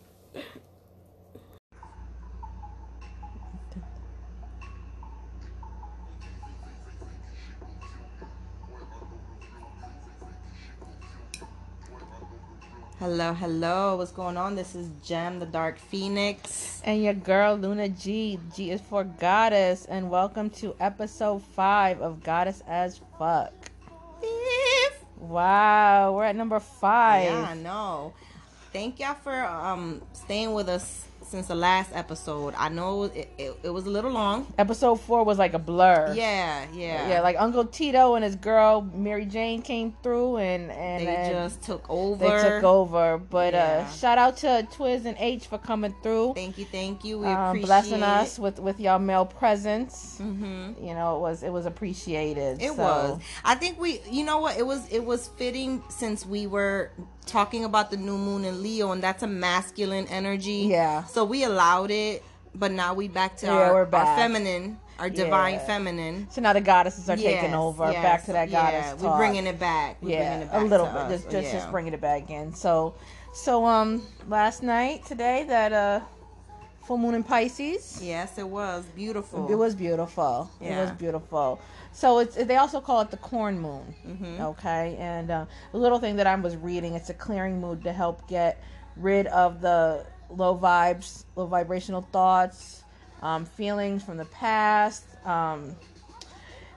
Hello, 12.99 13.33
hello. 13.33 13.97
What's 13.97 14.13
going 14.13 14.37
on? 14.37 14.55
This 14.55 14.73
is 14.73 14.87
Gem, 15.03 15.39
the 15.39 15.45
Dark 15.45 15.77
Phoenix. 15.77 16.81
And 16.85 17.03
your 17.03 17.13
girl 17.13 17.55
Luna 17.55 17.89
G. 17.89 18.39
G 18.55 18.71
is 18.71 18.79
for 18.79 19.03
Goddess, 19.03 19.83
and 19.83 20.09
welcome 20.09 20.49
to 20.51 20.73
episode 20.79 21.43
five 21.43 21.99
of 22.01 22.23
Goddess 22.23 22.63
as 22.65 23.01
Fuck. 23.19 23.51
Wow, 25.17 26.13
we're 26.15 26.23
at 26.23 26.37
number 26.37 26.61
five. 26.61 27.25
Yeah, 27.25 27.47
I 27.49 27.55
know. 27.55 28.13
Thank 28.71 29.01
y'all 29.01 29.15
for 29.15 29.43
um 29.43 30.01
staying 30.13 30.53
with 30.53 30.69
us 30.69 31.05
since 31.25 31.47
the 31.47 31.55
last 31.55 31.91
episode. 31.93 32.53
I 32.57 32.69
know 32.69 33.03
it, 33.03 33.29
it, 33.37 33.59
it 33.63 33.69
was 33.69 33.85
a 33.85 33.89
little 33.89 34.11
long. 34.11 34.51
Episode 34.57 34.95
four 35.01 35.23
was 35.23 35.37
like 35.37 35.53
a 35.53 35.59
blur. 35.59 36.13
Yeah, 36.15 36.65
yeah. 36.73 37.09
Yeah, 37.09 37.21
like 37.21 37.35
Uncle 37.39 37.65
Tito 37.65 38.15
and 38.15 38.23
his 38.23 38.35
girl 38.35 38.81
Mary 38.93 39.25
Jane 39.25 39.61
came 39.61 39.95
through 40.03 40.37
and 40.37 40.71
and 40.71 41.07
they 41.07 41.15
and 41.15 41.33
just 41.33 41.61
took 41.63 41.85
over. 41.89 42.23
they 42.25 42.49
took 42.49 42.63
over. 42.63 43.17
But 43.17 43.53
uh 43.53 43.87
shout 43.89 44.17
out 44.17 44.37
to 44.37 44.67
Twizz 44.71 45.05
and 45.05 45.17
H 45.19 45.47
for 45.47 45.57
coming 45.57 45.93
through. 46.03 46.33
Thank 46.35 46.57
you, 46.57 46.65
thank 46.65 47.03
you. 47.03 47.19
We 47.19 47.27
um, 47.27 47.49
appreciate 47.49 47.65
blessing 47.65 48.03
us 48.03 48.39
with 48.39 48.59
with 48.59 48.79
y'all 48.79 48.99
male 48.99 49.25
presence. 49.25 50.17
Mm-hmm. 50.21 50.85
You 50.85 50.93
know, 50.93 51.17
it 51.17 51.19
was 51.21 51.43
it 51.43 51.49
was 51.51 51.65
appreciated. 51.65 52.61
It 52.61 52.69
So, 52.69 52.75
was. 52.75 53.21
I 53.43 53.55
think 53.55 53.79
we, 53.79 53.99
you 54.09 54.23
know 54.23 54.39
what? 54.39 54.57
It 54.57 54.65
was. 54.65 54.87
It 54.91 55.03
was 55.03 55.27
fitting 55.27 55.83
since 55.89 56.25
we 56.25 56.47
were 56.47 56.91
talking 57.25 57.65
about 57.65 57.91
the 57.91 57.97
new 57.97 58.17
moon 58.17 58.45
in 58.45 58.61
Leo, 58.63 58.91
and 58.91 59.01
that's 59.01 59.23
a 59.23 59.27
masculine 59.27 60.07
energy. 60.07 60.67
Yeah. 60.69 61.03
So 61.05 61.23
we 61.25 61.43
allowed 61.43 61.91
it, 61.91 62.23
but 62.53 62.71
now 62.71 62.93
we 62.93 63.07
back 63.07 63.37
to 63.37 63.47
Yeah, 63.47 63.51
our, 63.53 63.73
we're 63.73 63.97
our 63.97 64.15
feminine, 64.17 64.77
our 64.99 65.09
divine 65.09 65.55
Yeah. 65.55 65.65
feminine. 65.65 66.27
So 66.29 66.41
now 66.41 66.53
the 66.53 66.61
goddesses 66.61 67.09
are 67.09 67.17
taking 67.17 67.53
over. 67.53 67.91
yes, 67.91 68.03
Back 68.03 68.25
to 68.25 68.33
that 68.33 68.49
yeah, 68.49 68.71
goddess 68.89 69.01
We're 69.03 69.17
bringing 69.17 69.45
it 69.47 69.59
back. 69.59 69.97
We're 70.01 70.11
yeah, 70.11 70.29
bringing 70.29 70.47
it 70.47 70.51
back 70.51 70.61
a 70.61 70.65
little 70.65 70.85
bit. 70.87 70.95
us. 70.95 71.11
Just 71.11 71.31
just, 71.31 71.47
yeah. 71.47 71.53
just 71.53 71.71
bringing 71.71 71.93
it 71.93 72.01
back 72.01 72.29
in. 72.29 72.53
So, 72.53 72.95
so 73.33 73.65
um, 73.65 74.05
last 74.29 74.63
night 74.63 75.05
today 75.05 75.45
that 75.47 75.73
uh, 75.73 75.99
full 76.85 76.97
moon 76.97 77.15
in 77.15 77.23
Pisces. 77.23 77.99
Yes, 78.01 78.37
it 78.37 78.47
was 78.47 78.85
beautiful. 78.95 79.51
It 79.51 79.55
was 79.55 79.75
beautiful. 79.75 80.49
It 80.61 80.69
was 80.75 80.91
beautiful. 80.91 81.59
So 81.95 82.19
it's 82.19 82.35
they 82.35 82.57
also 82.57 82.81
call 82.81 82.99
it 82.99 83.09
the 83.09 83.17
corn 83.17 83.57
moon. 83.57 83.95
Mhm. 84.05 84.39
Okay, 84.41 84.97
and 84.99 85.31
uh, 85.31 85.45
a 85.73 85.77
little 85.77 85.97
thing 85.97 86.17
that 86.17 86.27
I 86.27 86.35
was 86.35 86.57
reading, 86.57 86.93
it's 86.93 87.09
a 87.09 87.13
clearing 87.13 87.61
mood 87.61 87.85
to 87.85 87.93
help 87.93 88.27
get 88.27 88.61
rid 88.97 89.27
of 89.27 89.61
the 89.61 90.05
low 90.29 90.57
vibes, 90.57 91.23
low 91.37 91.45
vibrational 91.45 92.01
thoughts, 92.11 92.83
um, 93.21 93.45
feelings 93.45 94.03
from 94.03 94.17
the 94.17 94.25
past. 94.25 95.05
Um, 95.25 95.73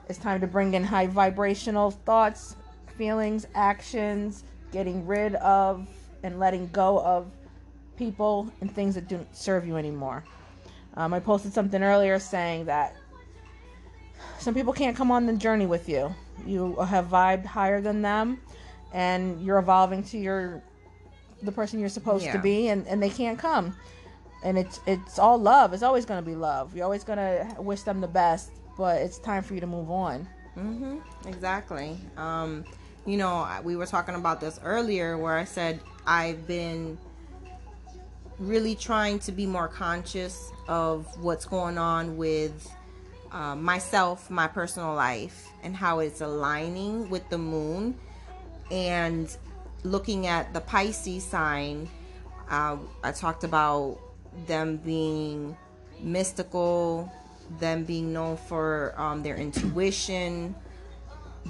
it's 0.07 0.17
time 0.17 0.39
to 0.39 0.47
bring 0.47 0.73
in 0.73 0.85
high 0.85 1.07
vibrational 1.07 1.91
thoughts, 1.91 2.55
feelings, 2.97 3.45
actions, 3.55 4.45
getting 4.71 5.05
rid 5.05 5.35
of 5.35 5.85
and 6.23 6.39
letting 6.39 6.69
go 6.69 6.99
of 7.01 7.29
people 7.97 8.49
and 8.61 8.73
things 8.73 8.95
that 8.95 9.09
don't 9.09 9.35
serve 9.35 9.67
you 9.67 9.75
anymore. 9.75 10.23
Um, 10.95 11.13
I 11.13 11.19
posted 11.19 11.51
something 11.51 11.83
earlier 11.83 12.19
saying 12.19 12.65
that 12.65 12.95
some 14.39 14.53
people 14.53 14.73
can't 14.73 14.95
come 14.95 15.11
on 15.11 15.25
the 15.25 15.33
journey 15.33 15.65
with 15.65 15.89
you. 15.89 16.13
You 16.45 16.75
have 16.75 17.07
vibed 17.07 17.45
higher 17.45 17.81
than 17.81 18.01
them, 18.01 18.41
and 18.93 19.43
you're 19.43 19.59
evolving 19.59 20.03
to 20.05 20.17
your 20.17 20.61
the 21.41 21.51
person 21.51 21.79
you're 21.79 21.89
supposed 21.89 22.29
to 22.31 22.37
be, 22.39 22.67
and, 22.67 22.85
and 22.87 23.01
they 23.01 23.09
can't 23.09 23.39
come. 23.39 23.75
And 24.43 24.57
it's 24.57 24.79
it's 24.85 25.19
all 25.19 25.37
love. 25.37 25.73
It's 25.73 25.83
always 25.83 26.05
going 26.05 26.23
to 26.23 26.25
be 26.25 26.35
love. 26.35 26.75
You're 26.75 26.85
always 26.85 27.03
going 27.03 27.17
to 27.17 27.61
wish 27.61 27.83
them 27.83 27.99
the 28.01 28.07
best, 28.07 28.51
but 28.77 29.01
it's 29.01 29.19
time 29.19 29.43
for 29.43 29.53
you 29.53 29.59
to 29.59 29.67
move 29.67 29.91
on. 29.91 30.27
Mm-hmm. 30.57 31.27
Exactly. 31.27 31.97
Um, 32.17 32.65
you 33.05 33.17
know, 33.17 33.47
we 33.63 33.75
were 33.75 33.85
talking 33.85 34.15
about 34.15 34.39
this 34.39 34.59
earlier 34.63 35.17
where 35.17 35.37
I 35.37 35.45
said 35.45 35.79
I've 36.05 36.47
been 36.47 36.97
really 38.37 38.75
trying 38.75 39.19
to 39.19 39.31
be 39.31 39.45
more 39.45 39.67
conscious 39.67 40.51
of 40.67 41.05
what's 41.21 41.45
going 41.45 41.77
on 41.77 42.15
with 42.17 42.71
uh, 43.31 43.55
myself, 43.55 44.29
my 44.29 44.47
personal 44.47 44.93
life, 44.93 45.47
and 45.63 45.75
how 45.75 45.99
it's 45.99 46.21
aligning 46.21 47.09
with 47.09 47.27
the 47.29 47.37
moon. 47.37 47.95
And 48.71 49.35
looking 49.83 50.27
at 50.27 50.53
the 50.53 50.61
Pisces 50.61 51.23
sign, 51.23 51.89
uh, 52.49 52.77
I 53.03 53.11
talked 53.11 53.43
about 53.43 53.99
them 54.47 54.77
being 54.77 55.57
mystical, 55.99 57.11
them 57.59 57.83
being 57.83 58.13
known 58.13 58.37
for 58.37 58.93
um, 58.97 59.23
their 59.23 59.35
intuition. 59.35 60.55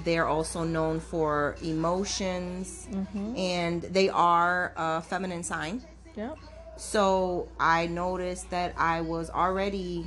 They're 0.04 0.26
also 0.26 0.64
known 0.64 1.00
for 1.00 1.56
emotions, 1.62 2.88
and 3.36 3.82
they 3.82 4.08
are 4.08 4.72
a 4.76 5.02
feminine 5.02 5.42
sign. 5.42 5.82
Yep. 6.16 6.38
So 6.76 7.48
I 7.58 7.86
noticed 7.86 8.48
that 8.50 8.72
I 8.78 9.02
was 9.02 9.28
already 9.28 10.06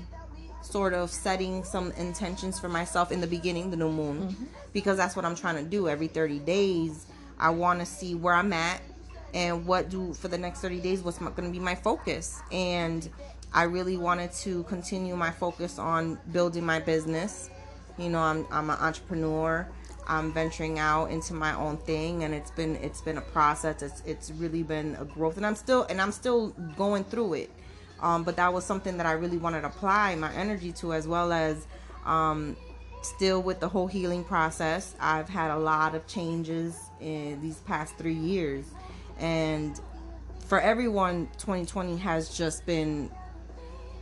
sort 0.74 0.96
of 0.96 1.12
setting 1.12 1.64
some 1.64 1.92
intentions 1.92 2.60
for 2.60 2.68
myself 2.68 3.12
in 3.12 3.22
the 3.22 3.28
beginning, 3.28 3.70
the 3.70 3.78
new 3.78 3.92
moon, 3.92 4.18
mm-hmm. 4.22 4.44
because 4.74 4.98
that's 4.98 5.16
what 5.16 5.24
I'm 5.24 5.36
trying 5.36 5.64
to 5.64 5.70
do. 5.70 5.88
Every 5.88 6.08
30 6.08 6.40
days, 6.40 7.06
I 7.40 7.52
want 7.52 7.80
to 7.80 7.86
see 7.86 8.16
where 8.16 8.34
I'm 8.34 8.52
at 8.52 8.82
and 9.36 9.68
what 9.68 9.90
do 9.90 10.14
for 10.14 10.30
the 10.30 10.38
next 10.38 10.62
30 10.62 10.80
days, 10.82 11.04
what's 11.04 11.20
going 11.20 11.36
to 11.36 11.52
be 11.52 11.60
my 11.60 11.76
focus. 11.76 12.42
And 12.52 13.08
I 13.54 13.64
really 13.64 13.98
wanted 13.98 14.32
to 14.44 14.64
continue 14.64 15.16
my 15.16 15.30
focus 15.30 15.78
on 15.78 16.18
building 16.32 16.66
my 16.66 16.80
business. 16.80 17.52
You 18.00 18.10
know, 18.10 18.20
I'm, 18.20 18.48
I'm 18.52 18.72
an 18.72 18.78
entrepreneur. 18.80 19.68
I'm 20.08 20.34
venturing 20.34 20.80
out 20.80 21.12
into 21.12 21.34
my 21.34 21.56
own 21.56 21.78
thing, 21.78 22.26
and 22.26 22.34
it's 22.34 22.52
been 22.52 22.76
it's 22.78 23.00
been 23.00 23.18
a 23.18 23.22
process. 23.22 23.82
It's 23.82 24.02
it's 24.06 24.32
really 24.32 24.62
been 24.62 24.98
a 25.00 25.06
growth, 25.06 25.38
and 25.38 25.46
I'm 25.46 25.56
still 25.56 25.84
and 25.84 26.02
I'm 26.02 26.12
still 26.12 26.50
going 26.76 27.06
through 27.06 27.36
it. 27.36 27.52
Um, 28.04 28.24
but 28.24 28.36
that 28.36 28.54
was 28.54 28.66
something 28.66 28.98
that 28.98 29.06
I 29.06 29.14
really 29.14 29.38
wanted 29.38 29.62
to 29.62 29.68
apply 29.68 30.14
my 30.16 30.32
energy 30.34 30.74
to, 30.74 30.94
as 30.94 31.08
well 31.08 31.32
as 31.32 31.66
um, 32.06 32.58
still 33.02 33.42
with 33.42 33.62
the 33.62 33.70
whole 33.70 33.88
healing 33.88 34.26
process. 34.26 34.94
I've 35.00 35.30
had 35.30 35.52
a 35.52 35.58
lot 35.58 35.96
of 35.96 36.06
changes 36.06 36.78
in 37.00 37.42
these 37.42 37.58
past 37.62 37.98
three 37.98 38.14
years, 38.14 38.66
and 39.20 39.80
for 40.48 40.60
everyone, 40.60 41.28
2020 41.38 41.98
has 41.98 42.38
just 42.38 42.66
been 42.66 43.10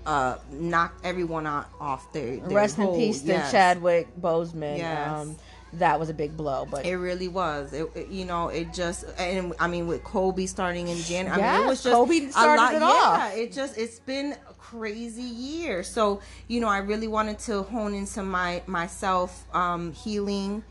uh 0.03 0.35
knocked 0.51 1.05
everyone 1.05 1.45
out 1.45 1.69
off 1.79 2.11
their, 2.11 2.37
their 2.37 2.57
Rest 2.57 2.79
in 2.79 2.87
peace 2.95 3.21
to 3.21 3.27
yes. 3.27 3.51
Chadwick 3.51 4.07
Boseman. 4.19 4.79
Yes. 4.79 5.11
Um, 5.11 5.35
that 5.73 5.99
was 5.99 6.09
a 6.09 6.13
big 6.13 6.35
blow, 6.35 6.67
but 6.69 6.85
It 6.85 6.97
really 6.97 7.27
was. 7.27 7.73
It, 7.73 7.89
it- 7.95 8.07
you 8.09 8.25
know, 8.25 8.49
it 8.49 8.73
just 8.73 9.05
and 9.17 9.53
I 9.59 9.67
mean 9.67 9.87
with 9.87 10.03
Kobe 10.03 10.45
starting 10.45 10.87
in 10.89 10.97
January. 10.97 11.41
I 11.41 11.57
mean, 11.57 11.65
it 11.65 11.69
was 11.69 11.83
just 11.83 11.95
Kobe 11.95 12.25
a 12.25 12.31
started 12.31 12.79
lot. 12.79 13.31
it 13.31 13.37
yeah, 13.37 13.43
it 13.43 13.53
just 13.53 13.77
it's 13.77 13.99
been 13.99 14.33
a 14.49 14.53
crazy 14.59 15.21
year. 15.21 15.83
So 15.83 16.21
you 16.47 16.59
know, 16.59 16.67
I 16.67 16.79
really 16.79 17.07
wanted 17.07 17.39
to 17.39 17.63
hone 17.63 17.93
into 17.93 18.21
my 18.23 18.61
myself 18.67 19.45
um, 19.55 19.93
healing, 19.93 20.63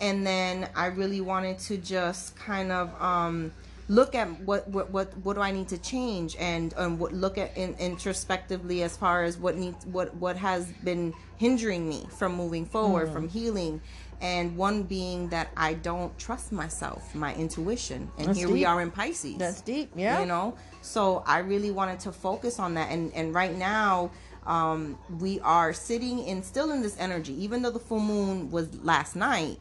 and 0.00 0.26
then 0.26 0.68
I 0.74 0.86
really 0.86 1.20
wanted 1.20 1.58
to 1.60 1.76
just 1.76 2.36
kind 2.36 2.72
of. 2.72 2.90
Um, 3.02 3.52
look 3.88 4.16
at 4.16 4.26
what, 4.40 4.66
what 4.68 4.90
what 4.90 5.16
what 5.18 5.34
do 5.36 5.40
I 5.40 5.52
need 5.52 5.68
to 5.68 5.78
change 5.78 6.34
and 6.40 6.74
um 6.76 6.98
what 6.98 7.12
look 7.12 7.38
at 7.38 7.56
in, 7.56 7.76
introspectively 7.78 8.82
as 8.82 8.96
far 8.96 9.22
as 9.22 9.38
what 9.38 9.54
needs 9.56 9.86
what 9.86 10.12
what 10.16 10.36
has 10.36 10.66
been 10.82 11.14
hindering 11.36 11.88
me 11.88 12.04
from 12.18 12.34
moving 12.34 12.66
forward 12.66 13.12
from 13.12 13.28
healing 13.28 13.80
and 14.20 14.56
one 14.56 14.82
being 14.82 15.28
that 15.28 15.50
I 15.56 15.74
don't 15.74 16.16
trust 16.18 16.52
myself, 16.52 17.14
my 17.14 17.34
intuition. 17.34 18.10
And 18.18 18.28
That's 18.28 18.38
here 18.38 18.48
we 18.48 18.64
are 18.64 18.80
in 18.80 18.90
Pisces. 18.90 19.36
That's 19.36 19.60
deep. 19.60 19.90
Yeah. 19.94 20.20
You 20.20 20.26
know, 20.26 20.56
so 20.82 21.22
I 21.26 21.38
really 21.38 21.70
wanted 21.70 22.00
to 22.00 22.12
focus 22.12 22.58
on 22.58 22.74
that, 22.74 22.90
and 22.90 23.12
and 23.14 23.34
right 23.34 23.56
now. 23.56 24.10
Um, 24.46 24.96
we 25.18 25.40
are 25.40 25.72
sitting 25.72 26.20
in 26.20 26.40
still 26.40 26.70
in 26.70 26.80
this 26.80 26.96
energy, 27.00 27.34
even 27.42 27.62
though 27.62 27.72
the 27.72 27.80
full 27.80 27.98
moon 27.98 28.48
was 28.48 28.72
last 28.84 29.16
night. 29.16 29.58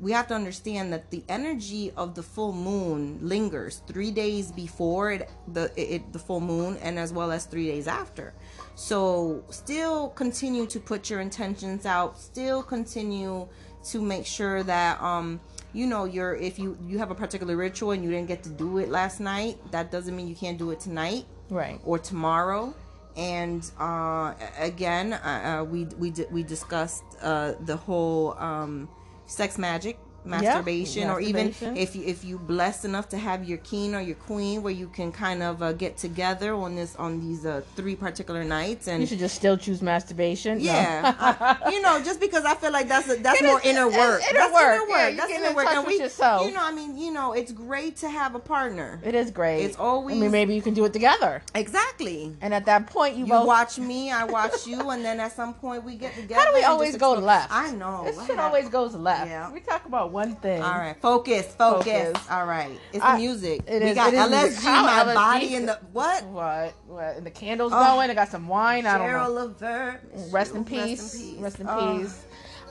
We 0.00 0.10
have 0.10 0.26
to 0.26 0.34
understand 0.34 0.92
that 0.92 1.12
the 1.12 1.22
energy 1.28 1.92
of 1.96 2.16
the 2.16 2.22
full 2.24 2.52
moon 2.52 3.20
lingers 3.22 3.80
three 3.86 4.10
days 4.10 4.50
before 4.50 5.12
it, 5.12 5.30
the 5.46 5.70
it, 5.76 6.12
the 6.12 6.18
full 6.18 6.40
moon, 6.40 6.76
and 6.78 6.98
as 6.98 7.12
well 7.12 7.30
as 7.30 7.46
three 7.46 7.66
days 7.68 7.86
after. 7.86 8.34
So, 8.74 9.44
still 9.50 10.08
continue 10.08 10.66
to 10.66 10.80
put 10.80 11.08
your 11.08 11.20
intentions 11.20 11.86
out. 11.86 12.18
Still 12.18 12.60
continue 12.60 13.46
to 13.84 14.00
make 14.00 14.26
sure 14.26 14.62
that 14.62 15.00
um 15.02 15.40
you 15.72 15.86
know 15.86 16.04
you're 16.04 16.34
if 16.36 16.58
you 16.58 16.76
you 16.86 16.98
have 16.98 17.10
a 17.10 17.14
particular 17.14 17.56
ritual 17.56 17.90
and 17.92 18.02
you 18.04 18.10
didn't 18.10 18.28
get 18.28 18.42
to 18.42 18.48
do 18.50 18.78
it 18.78 18.88
last 18.88 19.20
night 19.20 19.56
that 19.70 19.90
doesn't 19.90 20.14
mean 20.16 20.28
you 20.28 20.34
can't 20.34 20.58
do 20.58 20.70
it 20.70 20.80
tonight 20.80 21.24
Right. 21.50 21.80
or 21.84 21.98
tomorrow 21.98 22.74
and 23.16 23.70
uh 23.78 24.32
again 24.58 25.12
uh, 25.12 25.60
uh, 25.60 25.64
we 25.64 25.84
we 25.98 26.12
we 26.32 26.42
discussed 26.42 27.04
uh 27.22 27.52
the 27.64 27.76
whole 27.76 28.32
um 28.38 28.88
sex 29.26 29.58
magic 29.58 29.98
masturbation 30.24 31.10
or 31.10 31.20
even 31.20 31.54
if 31.76 31.94
you 31.96 32.02
if 32.04 32.24
you 32.24 32.38
blessed 32.38 32.84
enough 32.84 33.08
to 33.10 33.18
have 33.18 33.44
your 33.44 33.58
king 33.58 33.94
or 33.94 34.00
your 34.00 34.16
queen 34.16 34.62
where 34.62 34.72
you 34.72 34.86
can 34.88 35.12
kind 35.12 35.42
of 35.42 35.62
uh, 35.62 35.72
get 35.72 35.96
together 35.96 36.54
on 36.54 36.74
this 36.74 36.96
on 36.96 37.20
these 37.20 37.44
uh 37.46 37.60
three 37.76 37.94
particular 37.96 38.44
nights 38.44 38.88
and 38.88 39.00
You 39.00 39.06
should 39.06 39.18
just 39.18 39.34
still 39.36 39.56
choose 39.56 39.82
masturbation. 39.82 40.58
No. 40.58 40.64
yeah, 40.64 41.14
I- 41.18 41.70
you 41.70 41.82
know, 41.82 42.02
just 42.02 42.20
because 42.20 42.44
I 42.44 42.54
feel 42.54 42.72
like 42.72 42.88
that's 42.88 43.08
a, 43.08 43.16
that's 43.16 43.40
It 43.40 43.46
more 43.46 43.60
is- 43.60 43.66
inner 43.66 43.86
work. 43.86 44.22
inner 44.30 44.38
that's 44.38 44.52
work. 44.54 44.74
inner 44.82 44.88
work. 44.90 45.10
you 45.10 45.16
that's 45.16 45.32
inner 45.32 45.48
in 45.48 45.54
work. 45.54 45.66
And 45.68 45.86
we, 45.86 45.98
yourself. 45.98 46.46
you 46.46 46.52
know, 46.54 46.62
I 46.62 46.72
mean, 46.72 46.96
you 46.96 47.10
know, 47.12 47.32
it's 47.32 47.52
great 47.52 47.96
to 47.98 48.08
have 48.08 48.34
a 48.34 48.38
partner. 48.38 49.00
It 49.04 49.14
is 49.14 49.30
great. 49.30 49.62
It's 49.64 49.76
always- 49.78 50.16
I 50.16 50.20
mean, 50.20 50.30
maybe 50.30 50.54
you 50.54 50.62
can 50.62 50.74
do 50.74 50.84
it 50.84 50.92
together. 50.92 51.42
Exactly. 51.54 52.34
And 52.40 52.54
at 52.54 52.66
that 52.66 52.86
point, 52.86 53.16
you, 53.16 53.24
You 53.26 53.32
both. 53.32 53.46
watch 53.46 53.78
me, 53.78 54.10
I 54.10 54.24
watch 54.24 54.66
you, 54.66 54.90
and 54.90 55.04
then 55.04 55.20
at 55.20 55.32
some 55.32 55.54
point 55.54 55.84
we 55.84 55.96
get 55.96 56.14
together. 56.14 56.40
How 56.40 56.48
do 56.50 56.54
we 56.54 56.62
always 56.64 56.96
go 56.96 57.12
left? 57.14 57.48
I 57.52 57.72
know. 57.72 58.04
This 58.04 58.26
shit 58.26 58.38
always 58.38 58.68
goes 58.68 58.94
left. 58.94 59.26
Yeah. 59.28 59.52
We 59.52 59.60
talk 59.60 59.84
about 59.86 60.12
one 60.14 60.36
thing. 60.36 60.62
All 60.62 60.78
right, 60.78 60.96
focus, 61.02 61.54
focus. 61.56 62.06
Focus. 62.12 62.30
All 62.30 62.46
right, 62.46 62.70
it's 62.92 63.04
I- 63.04 63.12
the 63.16 63.18
music. 63.22 63.62
it 63.66 63.82
we 63.82 63.88
is- 63.90 63.94
got 63.96 64.12
LSG. 64.14 64.64
My 64.64 65.04
LSG 65.04 65.14
body 65.14 65.54
in 65.56 65.66
the 65.66 65.74
what? 65.92 66.24
What? 66.26 66.72
What? 66.86 67.16
And 67.16 67.26
the 67.26 67.30
candles 67.30 67.72
Oh. 67.74 67.84
going. 67.96 68.10
I 68.10 68.14
got 68.14 68.28
some 68.28 68.46
wine. 68.48 68.86
I 68.86 68.92
don't 68.96 69.06
know. 69.08 69.12
Gerald 69.12 69.34
Levert. 69.34 70.00
Rest 70.30 70.54
in 70.54 70.64
peace. 70.64 71.34
Rest 71.38 71.58
in 71.60 71.66
peace. 71.66 71.74
Oh. 71.76 71.98
peace. 71.98 72.24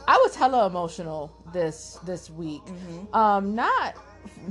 I 0.07 0.17
was 0.23 0.35
hella 0.35 0.65
emotional 0.67 1.31
this 1.53 1.99
this 2.05 2.29
week. 2.29 2.63
Mm-hmm. 2.65 3.15
Um, 3.15 3.53
not 3.55 3.95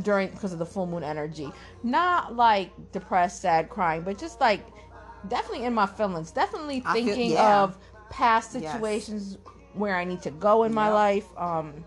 during 0.03 0.29
because 0.31 0.53
of 0.53 0.59
the 0.59 0.67
full 0.67 0.87
moon 0.87 1.03
energy. 1.03 1.49
Not 1.83 2.37
like 2.37 2.71
depressed, 2.93 3.41
sad, 3.43 3.69
crying, 3.71 4.03
but 4.03 4.19
just 4.19 4.41
like 4.41 4.61
definitely 5.29 5.65
in 5.65 5.73
my 5.75 5.87
feelings. 5.87 6.31
Definitely 6.31 6.83
I 6.87 6.95
feel- 6.95 7.05
thinking 7.07 7.31
yeah. 7.33 7.63
of 7.63 7.79
past 8.11 8.55
Yes. 8.55 8.73
situations 8.73 9.39
where 9.75 9.97
I 9.97 10.05
need 10.05 10.21
to 10.23 10.31
go 10.31 10.65
in 10.65 10.75
my 10.75 10.91
life. 10.91 11.25
Um, 11.39 11.85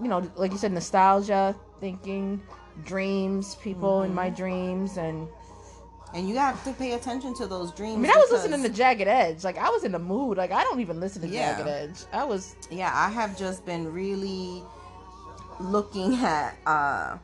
you 0.00 0.08
know, 0.08 0.28
like 0.36 0.52
you 0.52 0.58
said, 0.58 0.72
nostalgia, 0.72 1.54
thinking, 1.80 2.40
dreams, 2.84 3.54
people 3.56 4.02
in 4.02 4.08
Mm-hmm. 4.08 4.16
my 4.16 4.30
dreams, 4.30 4.96
and 4.96 5.28
And 6.14 6.28
you 6.28 6.36
have 6.38 6.62
to 6.64 6.72
pay 6.72 6.92
attention 6.92 7.34
to 7.34 7.46
those 7.46 7.72
dreams. 7.72 7.96
I 7.96 8.00
mean, 8.00 8.10
I 8.10 8.16
was 8.16 8.30
listening 8.30 8.62
to 8.62 8.68
Jagged 8.70 9.08
Edge. 9.08 9.44
Like 9.44 9.58
I 9.58 9.68
was 9.70 9.84
in 9.84 9.92
the 9.92 9.98
mood. 9.98 10.36
Like 10.38 10.52
I 10.52 10.62
don't 10.62 10.80
even 10.80 11.00
listen 11.00 11.20
to 11.22 11.28
Yeah. 11.28 11.56
Jagged 11.56 11.68
Edge. 11.68 11.98
I 12.12 12.24
was 12.24 12.56
yeah 12.70 12.90
i 12.94 13.08
have 13.10 13.36
just 13.38 13.64
been 13.66 13.92
really 13.92 14.62
looking 15.60 16.14
at 16.16 16.56
uh 16.66 17.16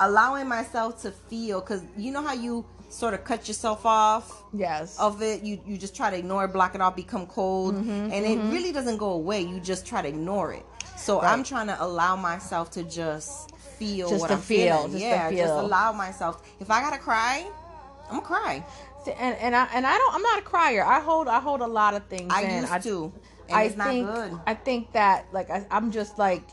allowing 0.00 0.48
myself 0.48 1.00
to 1.02 1.10
feel 1.12 1.60
because 1.60 1.82
you 1.96 2.10
know 2.12 2.22
how 2.22 2.32
you 2.34 2.64
sort 2.88 3.14
of 3.14 3.24
cut 3.24 3.46
yourself 3.48 3.86
off 3.86 4.42
yes. 4.52 4.98
of 4.98 5.22
it 5.22 5.42
you 5.42 5.58
you 5.66 5.78
just 5.78 5.94
try 5.96 6.10
to 6.10 6.18
ignore 6.18 6.44
it 6.44 6.48
block 6.52 6.74
it 6.74 6.80
off 6.80 6.94
become 6.96 7.26
cold 7.26 7.74
Mm-hmm, 7.74 8.12
and 8.12 8.26
it 8.26 8.38
really 8.52 8.72
doesn't 8.72 8.98
go 8.98 9.10
away 9.12 9.40
you 9.40 9.60
just 9.60 9.86
try 9.86 10.02
to 10.02 10.08
ignore 10.08 10.52
it 10.52 10.64
so 11.02 11.20
i'm 11.20 11.42
trying 11.42 11.66
to 11.66 11.76
allow 11.82 12.16
myself 12.16 12.70
to 12.70 12.82
just 12.84 13.54
feel 13.56 14.08
Just 14.08 14.20
what 14.20 14.28
to 14.28 14.34
i'm 14.34 14.40
feel, 14.40 14.76
feeling 14.76 14.92
just 14.92 15.04
to 15.04 15.08
yeah 15.08 15.30
just 15.30 15.54
allow 15.54 15.92
myself 15.92 16.42
if 16.60 16.70
i 16.70 16.80
gotta 16.80 16.98
cry 16.98 17.46
i'm 18.08 18.16
gonna 18.20 18.26
cry 18.26 18.64
See, 19.04 19.10
and 19.12 19.36
and 19.38 19.56
I 19.56 19.68
and 19.74 19.84
I 19.84 19.98
don't. 19.98 20.14
I'm 20.14 20.22
not 20.22 20.38
a 20.38 20.42
crier. 20.42 20.84
I 20.84 21.00
hold 21.00 21.26
I 21.26 21.40
hold 21.40 21.60
a 21.60 21.66
lot 21.66 21.94
of 21.94 22.06
things. 22.06 22.32
i 22.32 22.42
in. 22.42 22.60
used 22.60 22.72
I, 22.72 22.78
to 22.78 23.12
and 23.48 23.56
I 23.58 23.62
it's 23.64 23.76
not 23.76 23.88
think 23.88 24.06
good 24.06 24.38
I 24.46 24.54
think 24.54 24.92
that 24.92 25.26
like 25.32 25.50
I, 25.50 25.66
I'm 25.72 25.90
just 25.90 26.18
like 26.18 26.44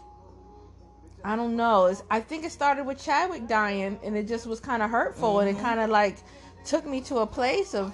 I 1.24 1.36
don't 1.36 1.56
know. 1.56 1.86
It's, 1.88 2.02
I 2.10 2.22
think 2.22 2.44
it 2.46 2.52
started 2.52 2.86
with 2.86 2.98
Chadwick 3.04 3.48
dying, 3.48 4.00
and 4.04 4.16
it 4.18 4.28
just 4.28 4.48
was 4.48 4.60
kind 4.60 4.82
of 4.82 4.90
hurtful, 4.90 5.42
and 5.42 5.50
Mm-hmm. 5.50 5.60
it 5.60 5.62
kind 5.62 5.80
of 5.80 5.90
like 5.92 6.18
took 6.66 6.88
me 6.88 7.02
to 7.02 7.18
a 7.20 7.28
place 7.28 7.76
of 7.76 7.94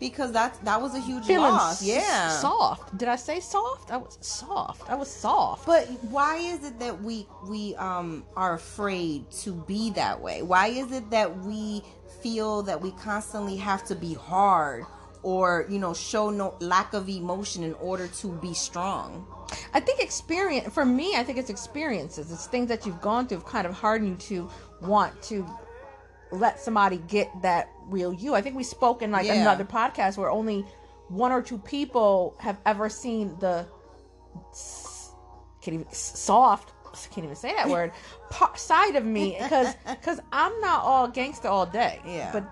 because 0.00 0.32
that 0.32 0.58
that 0.64 0.80
was 0.80 0.94
a 0.94 1.00
huge 1.00 1.24
feeling 1.24 1.52
loss 1.52 1.82
yeah 1.82 2.28
soft. 2.30 2.96
Did 2.96 3.08
I 3.08 3.16
say 3.16 3.40
soft? 3.40 3.90
I 3.90 3.96
was 3.96 4.18
soft. 4.20 4.88
I 4.90 4.94
was 4.94 5.10
soft. 5.10 5.66
But 5.66 5.86
why 6.10 6.36
is 6.36 6.64
it 6.64 6.78
that 6.78 7.02
we 7.02 7.26
we 7.46 7.74
um 7.76 8.24
are 8.36 8.54
afraid 8.54 9.30
to 9.42 9.52
be 9.52 9.90
that 9.90 10.20
way? 10.20 10.42
Why 10.42 10.68
is 10.68 10.92
it 10.92 11.10
that 11.10 11.38
we 11.44 11.82
feel 12.22 12.62
that 12.62 12.80
we 12.80 12.90
constantly 12.92 13.56
have 13.56 13.84
to 13.86 13.94
be 13.94 14.14
hard 14.14 14.84
or 15.22 15.66
you 15.68 15.78
know 15.78 15.94
show 15.94 16.30
no 16.30 16.54
lack 16.60 16.94
of 16.94 17.08
emotion 17.08 17.62
in 17.64 17.74
order 17.74 18.06
to 18.08 18.28
be 18.28 18.54
strong? 18.54 19.26
I 19.72 19.80
think 19.80 20.00
experience 20.00 20.72
for 20.72 20.84
me. 20.84 21.14
I 21.16 21.24
think 21.24 21.38
it's 21.38 21.50
experiences. 21.50 22.30
It's 22.30 22.46
things 22.46 22.68
that 22.68 22.86
you've 22.86 23.00
gone 23.00 23.26
through, 23.26 23.38
have 23.38 23.46
kind 23.46 23.66
of 23.66 23.74
harden 23.74 24.08
you 24.08 24.16
to 24.16 24.50
want 24.82 25.20
to 25.22 25.46
let 26.30 26.60
somebody 26.60 26.98
get 27.08 27.30
that 27.42 27.70
real 27.86 28.12
you. 28.12 28.34
I 28.34 28.42
think 28.42 28.56
we 28.56 28.64
spoke 28.64 29.02
in 29.02 29.10
like 29.10 29.26
Yeah. 29.26 29.34
another 29.40 29.64
podcast 29.64 30.16
where 30.16 30.30
only 30.30 30.64
one 31.08 31.32
or 31.32 31.40
two 31.42 31.58
people 31.58 32.34
have 32.38 32.58
ever 32.66 32.88
seen 32.88 33.36
the 33.40 33.66
can't 35.62 35.74
even 35.74 35.86
soft. 35.92 36.72
Can't 37.12 37.24
even 37.24 37.36
say 37.36 37.54
that 37.54 37.68
word. 37.76 37.92
Side 38.56 38.96
of 38.96 39.04
me 39.04 39.36
because 39.40 39.74
because 39.88 40.20
I'm 40.32 40.58
not 40.60 40.82
all 40.82 41.08
gangster 41.08 41.48
all 41.48 41.66
day. 41.66 42.00
Yeah. 42.06 42.30
but 42.32 42.44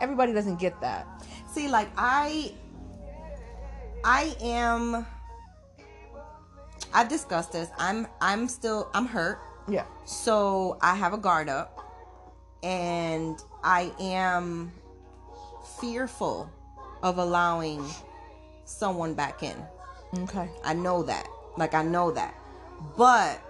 everybody 0.00 0.32
doesn't 0.32 0.58
get 0.60 0.80
that. 0.80 1.06
See, 1.46 1.68
like 1.68 1.88
I 1.96 2.52
I 4.04 4.36
am 4.40 5.06
I've 6.92 7.08
discussed 7.08 7.52
this. 7.52 7.68
I'm 7.78 8.06
I'm 8.20 8.48
still 8.48 8.90
I'm 8.94 9.06
hurt. 9.06 9.40
Yeah. 9.68 9.84
So 10.04 10.78
I 10.80 10.94
have 10.94 11.12
a 11.12 11.18
guard 11.18 11.48
up 11.48 11.77
and 12.62 13.42
I 13.62 13.92
am 14.00 14.72
fearful 15.80 16.50
of 17.02 17.18
allowing 17.18 17.84
someone 18.64 19.14
back 19.14 19.42
in. 19.42 19.56
Okay. 20.20 20.48
I 20.64 20.74
know 20.74 21.02
that. 21.04 21.28
Like 21.56 21.74
I 21.74 21.82
know 21.82 22.10
that. 22.12 22.34
But 22.96 23.40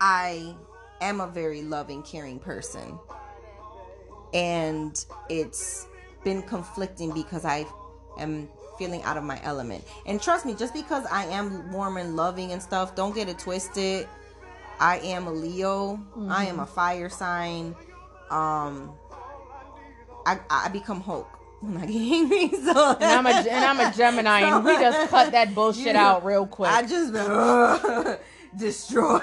I 0.00 0.54
am 1.00 1.20
a 1.20 1.26
very 1.26 1.62
loving, 1.62 2.02
caring 2.02 2.38
person. 2.38 2.98
And 4.34 5.04
it's 5.28 5.86
been 6.24 6.42
conflicting 6.42 7.12
because 7.12 7.44
I 7.44 7.66
am 8.18 8.48
feeling 8.78 9.02
out 9.02 9.16
of 9.16 9.24
my 9.24 9.40
element. 9.42 9.84
And 10.06 10.20
trust 10.20 10.46
me, 10.46 10.54
just 10.54 10.74
because 10.74 11.04
I 11.06 11.24
am 11.26 11.72
warm 11.72 11.96
and 11.96 12.16
loving 12.16 12.52
and 12.52 12.62
stuff, 12.62 12.94
don't 12.94 13.14
get 13.14 13.28
it 13.28 13.38
twisted. 13.38 14.06
I 14.80 14.98
am 14.98 15.26
a 15.26 15.32
Leo. 15.32 16.00
I 16.28 16.46
am 16.46 16.60
a 16.60 16.66
fire 16.66 17.08
sign. 17.08 17.74
Um 18.30 18.92
I 20.26 20.38
I 20.50 20.68
become 20.68 21.00
Hulk 21.00 21.28
when 21.60 21.76
I 21.76 21.86
get 21.86 21.96
angry. 21.96 22.48
So 22.50 22.96
And 23.00 23.04
I'm 23.04 23.26
a 23.26 23.30
and 23.30 23.64
I'm 23.64 23.80
a 23.80 23.92
Gemini, 23.96 24.40
and 24.40 24.64
we 24.64 24.74
just 24.76 25.10
cut 25.10 25.32
that 25.32 25.54
bullshit 25.54 25.94
You 25.94 26.00
out 26.00 26.24
real 26.24 26.46
quick. 26.46 26.70
I 26.70 26.82
just 26.82 27.12
been 27.12 28.18
destroy. 28.56 29.18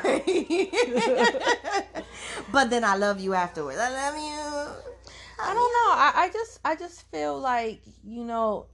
but 2.51 2.69
then 2.69 2.83
I 2.83 2.95
love 2.95 3.19
you 3.19 3.33
afterwards. 3.33 3.77
I 3.79 3.89
love 3.89 4.15
you. 4.15 4.73
I 5.37 5.53
don't 5.53 5.55
know. 5.55 5.91
I, 5.93 6.11
I 6.15 6.29
just 6.31 6.59
I 6.65 6.75
just 6.75 7.09
feel 7.11 7.39
like 7.39 7.81
you 8.05 8.23
know 8.23 8.67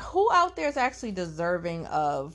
who 0.00 0.30
out 0.32 0.56
there 0.56 0.68
is 0.68 0.76
actually 0.76 1.12
deserving 1.12 1.86
of 1.86 2.34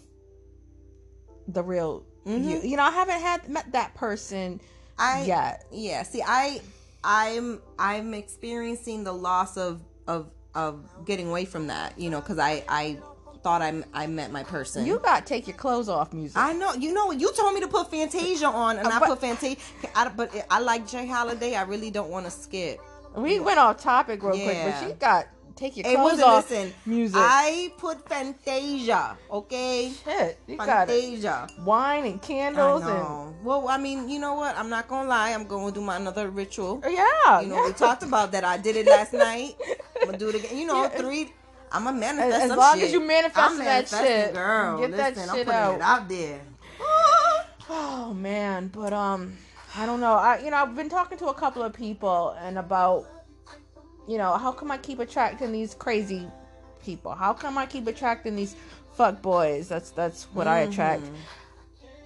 the 1.54 1.64
real 1.64 2.04
you. 2.26 2.60
You 2.64 2.78
know, 2.78 2.84
I 2.84 2.92
haven't 2.92 3.20
had 3.20 3.50
met 3.50 3.72
that 3.72 3.94
person 3.96 4.62
I 5.00 5.24
yet. 5.24 5.66
yeah. 5.72 6.04
See, 6.04 6.22
I 6.26 6.62
I'm 7.04 7.62
I'm 7.80 8.14
experiencing 8.14 9.04
the 9.04 9.14
loss 9.14 9.58
of 9.58 9.82
of 10.08 10.30
of 10.54 10.84
getting 11.06 11.30
away 11.30 11.46
from 11.46 11.68
that. 11.68 11.98
You 12.00 12.10
know, 12.10 12.20
because 12.22 12.40
I 12.40 12.64
I 12.68 12.98
thought 13.44 13.62
I 13.64 13.84
I 13.94 14.06
met 14.08 14.32
my 14.32 14.44
person. 14.44 14.86
You 14.86 15.00
got 15.00 15.20
to 15.22 15.26
take 15.26 15.48
your 15.48 15.58
clothes 15.58 15.90
off 15.90 16.14
music. 16.14 16.38
I 16.38 16.54
know, 16.54 16.74
you 16.74 16.94
know, 16.94 17.12
you 17.12 17.32
told 17.34 17.54
me 17.56 17.62
to 17.62 17.68
put 17.68 17.90
Fantasia 17.90 18.46
on, 18.48 18.78
and 18.78 18.88
Uh, 18.88 18.92
I 18.92 19.00
but- 19.00 19.08
put 19.10 19.22
Fantasia. 19.22 19.58
I, 19.96 20.10
but 20.10 20.32
I 20.52 20.60
like 20.60 20.88
J. 20.88 21.08
Holiday. 21.08 21.56
I 21.56 21.64
really 21.64 21.90
don't 21.90 22.10
want 22.12 22.26
to 22.26 22.32
skip. 22.32 22.80
we 23.16 23.40
went 23.40 23.58
off 23.60 23.78
topic 23.82 24.22
real 24.22 24.34
quick, 24.34 24.58
but 24.64 24.80
she 24.88 24.94
got 24.94 25.28
take 25.62 25.78
your 25.78 25.86
It 25.88 25.96
clothes 25.96 26.20
off 26.22 26.50
listen. 26.50 26.74
music. 26.86 27.18
I 27.22 27.72
put 27.78 28.08
Fantasia, 28.10 29.18
okay? 29.30 29.92
Shit, 30.04 30.38
you 30.48 30.58
got 30.58 30.90
it. 30.90 31.52
Wine 31.64 32.06
and 32.06 32.20
I 32.22 32.26
candles 32.26 32.82
know. 32.84 33.36
Well, 33.44 33.68
I 33.70 33.78
mean, 33.78 34.10
you 34.10 34.20
know 34.20 34.34
what? 34.34 34.58
I'm 34.58 34.70
not 34.70 34.88
gonna 34.88 35.08
lie. 35.08 35.32
I'm 35.32 35.46
going 35.46 35.72
to 35.74 35.80
do 35.80 35.86
my 35.86 35.96
another 35.98 36.30
ritual. 36.30 36.82
yeah, 36.84 37.40
You 37.42 37.48
know, 37.48 37.56
yeah. 37.56 37.68
we 37.68 37.74
talked 37.74 38.04
about 38.04 38.32
that. 38.34 38.44
I 38.44 38.58
did 38.58 38.76
it 38.76 38.86
last 38.88 39.14
night. 39.30 39.56
I'm 40.00 40.06
gonna 40.08 40.18
do 40.18 40.30
it 40.30 40.36
again. 40.36 40.58
You 40.58 40.66
know, 40.68 40.84
Yeah. 40.84 40.90
three. 40.90 41.34
I'm 41.72 41.86
gonna 41.86 41.98
manifest 41.98 42.42
As 42.44 42.50
some 42.50 42.60
long 42.60 42.76
shit. 42.76 42.84
as 42.88 42.92
you 42.92 43.00
manifesting 43.00 43.60
I'm 43.60 43.66
that 43.66 43.88
shit, 43.88 44.34
girl. 44.34 44.80
get 44.82 44.92
that 44.98 45.16
Listen, 45.16 45.36
shit 45.36 45.48
I'm 45.48 45.54
putting 45.54 45.62
out. 45.62 45.76
it 45.76 45.82
out 45.82 46.10
there. 46.10 46.42
Oh 47.74 48.14
man, 48.14 48.68
but 48.68 48.92
um, 48.92 49.38
I 49.78 49.86
don't 49.86 50.02
know. 50.02 50.14
I 50.14 50.40
you 50.44 50.52
know 50.52 50.58
I've 50.58 50.76
been 50.76 50.90
talking 50.90 51.18
to 51.20 51.28
a 51.28 51.34
couple 51.34 51.64
of 51.64 51.72
people 51.72 52.36
and 52.42 52.58
about, 52.58 53.06
you 54.08 54.18
know, 54.18 54.38
how 54.38 54.52
come 54.52 54.72
I 54.72 54.78
keep 54.78 55.00
attracting 55.00 55.52
these 55.52 55.74
crazy 55.74 56.28
people? 56.84 57.14
How 57.14 57.34
come 57.34 57.58
I 57.58 57.66
keep 57.66 57.88
attracting 57.88 58.36
these 58.36 58.56
fuck 58.94 59.22
boys? 59.22 59.68
That's 59.68 59.92
that's 59.92 60.26
what 60.34 60.48
I 60.48 60.60
attract. 60.60 61.04
Mm-hmm. 61.04 61.16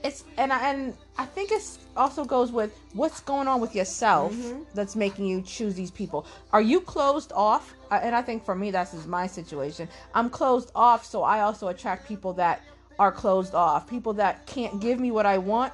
It's 0.03 0.23
and 0.38 0.53
I 0.53 0.69
and 0.69 0.93
I 1.17 1.26
think 1.26 1.51
it's 1.51 1.80
also 1.97 2.26
goes 2.26 2.51
with 2.51 2.77
what's 2.93 3.22
going 3.22 3.47
on 3.47 3.59
with 3.59 3.73
yourself 3.73 4.34
mm-hmm. 4.34 4.63
that's 4.73 4.95
making 4.95 5.26
you 5.26 5.41
choose 5.41 5.73
these 5.73 5.91
people. 5.91 6.26
Are 6.53 6.61
you 6.61 6.80
closed 6.81 7.31
off? 7.34 7.73
And 7.89 8.15
I 8.15 8.22
think 8.22 8.43
for 8.43 8.55
me 8.55 8.72
that's 8.72 8.93
is 8.93 9.07
my 9.07 9.26
situation. 9.26 9.88
I'm 10.13 10.30
closed 10.30 10.72
off, 10.76 11.05
so 11.05 11.23
I 11.23 11.41
also 11.41 11.69
attract 11.69 12.07
people 12.07 12.34
that 12.34 12.61
are 12.99 13.11
closed 13.11 13.55
off, 13.55 13.89
people 13.89 14.13
that 14.13 14.45
can't 14.45 14.80
give 14.80 14.99
me 14.99 15.11
what 15.11 15.26
I 15.26 15.38
want, 15.38 15.73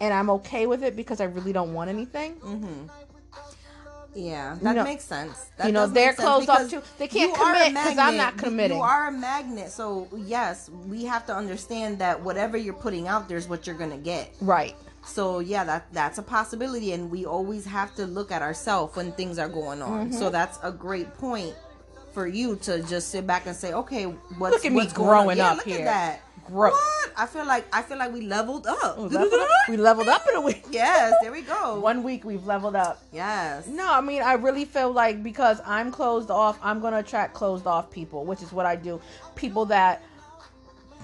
and 0.00 0.14
I'm 0.14 0.30
okay 0.30 0.66
with 0.66 0.82
it 0.82 0.96
because 0.96 1.20
I 1.20 1.24
really 1.24 1.52
don't 1.52 1.74
want 1.74 1.90
anything. 1.90 2.36
Mm-hmm. 2.36 2.86
Yeah, 4.14 4.56
that 4.62 4.76
know- 4.76 4.84
makes 4.84 5.04
sense. 5.04 5.46
That 5.56 5.66
you 5.66 5.72
know, 5.72 5.86
they're 5.86 6.12
closed 6.14 6.48
off 6.48 6.68
too. 6.68 6.82
They 6.98 7.06
can't 7.06 7.32
commit 7.34 7.56
are 7.56 7.62
a 7.62 7.66
commit 7.66 7.84
'cause 7.84 7.98
I'm 7.98 8.16
not 8.16 8.36
committing. 8.36 8.76
You 8.76 8.82
are 8.82 9.06
a 9.08 9.12
magnet, 9.12 9.70
so 9.70 10.08
yes, 10.16 10.68
we 10.88 11.04
have 11.04 11.26
to 11.26 11.34
understand 11.34 11.98
that 12.00 12.20
whatever 12.22 12.56
you're 12.56 12.74
putting 12.74 13.06
out 13.06 13.28
there 13.28 13.38
is 13.38 13.48
what 13.48 13.66
you're 13.66 13.76
gonna 13.76 13.96
get. 13.96 14.32
Right. 14.40 14.74
So 15.04 15.38
yeah, 15.38 15.64
that 15.64 15.86
that's 15.92 16.18
a 16.18 16.22
possibility, 16.22 16.92
and 16.92 17.10
we 17.10 17.24
always 17.24 17.64
have 17.66 17.94
to 17.94 18.06
look 18.06 18.32
at 18.32 18.42
ourselves 18.42 18.96
when 18.96 19.12
things 19.12 19.38
are 19.38 19.48
going 19.48 19.80
on. 19.80 20.10
Mm-hmm. 20.10 20.18
So 20.18 20.28
that's 20.28 20.58
a 20.62 20.72
great 20.72 21.16
point 21.18 21.54
for 22.12 22.26
you 22.26 22.56
to 22.56 22.82
just 22.82 23.10
sit 23.10 23.24
back 23.24 23.46
and 23.46 23.54
say, 23.54 23.72
okay, 23.72 24.04
what's 24.04 24.52
Look 24.56 24.64
at 24.64 24.72
me 24.72 24.76
what's 24.76 24.92
on? 24.98 25.04
growing 25.06 25.38
Yeah, 25.38 25.50
up 25.52 25.56
look 25.58 25.66
here. 25.66 25.78
At 25.80 25.84
that. 25.84 26.20
Growth. 26.50 26.72
What? 26.72 27.12
I 27.16 27.26
feel 27.26 27.46
like 27.46 27.66
I 27.72 27.82
feel 27.82 27.98
like 27.98 28.12
we 28.12 28.22
leveled 28.22 28.66
up. 28.66 28.98
We 28.98 29.08
leveled 29.08 29.40
up, 29.40 29.68
we 29.68 29.76
leveled 29.76 30.08
up 30.08 30.26
in 30.28 30.36
a 30.36 30.40
week. 30.40 30.64
yes, 30.70 31.14
there 31.22 31.30
we 31.32 31.42
go. 31.42 31.78
One 31.78 32.02
week 32.02 32.24
we've 32.24 32.46
leveled 32.46 32.76
up. 32.76 33.02
Yes. 33.12 33.66
No, 33.66 33.92
I 33.92 34.00
mean 34.00 34.22
I 34.22 34.34
really 34.34 34.64
feel 34.64 34.92
like 34.92 35.22
because 35.22 35.60
I'm 35.64 35.90
closed 35.92 36.30
off, 36.30 36.58
I'm 36.62 36.80
gonna 36.80 36.98
attract 36.98 37.34
closed 37.34 37.66
off 37.66 37.90
people, 37.90 38.24
which 38.24 38.42
is 38.42 38.52
what 38.52 38.66
I 38.66 38.76
do. 38.76 39.00
People 39.36 39.66
that 39.66 40.02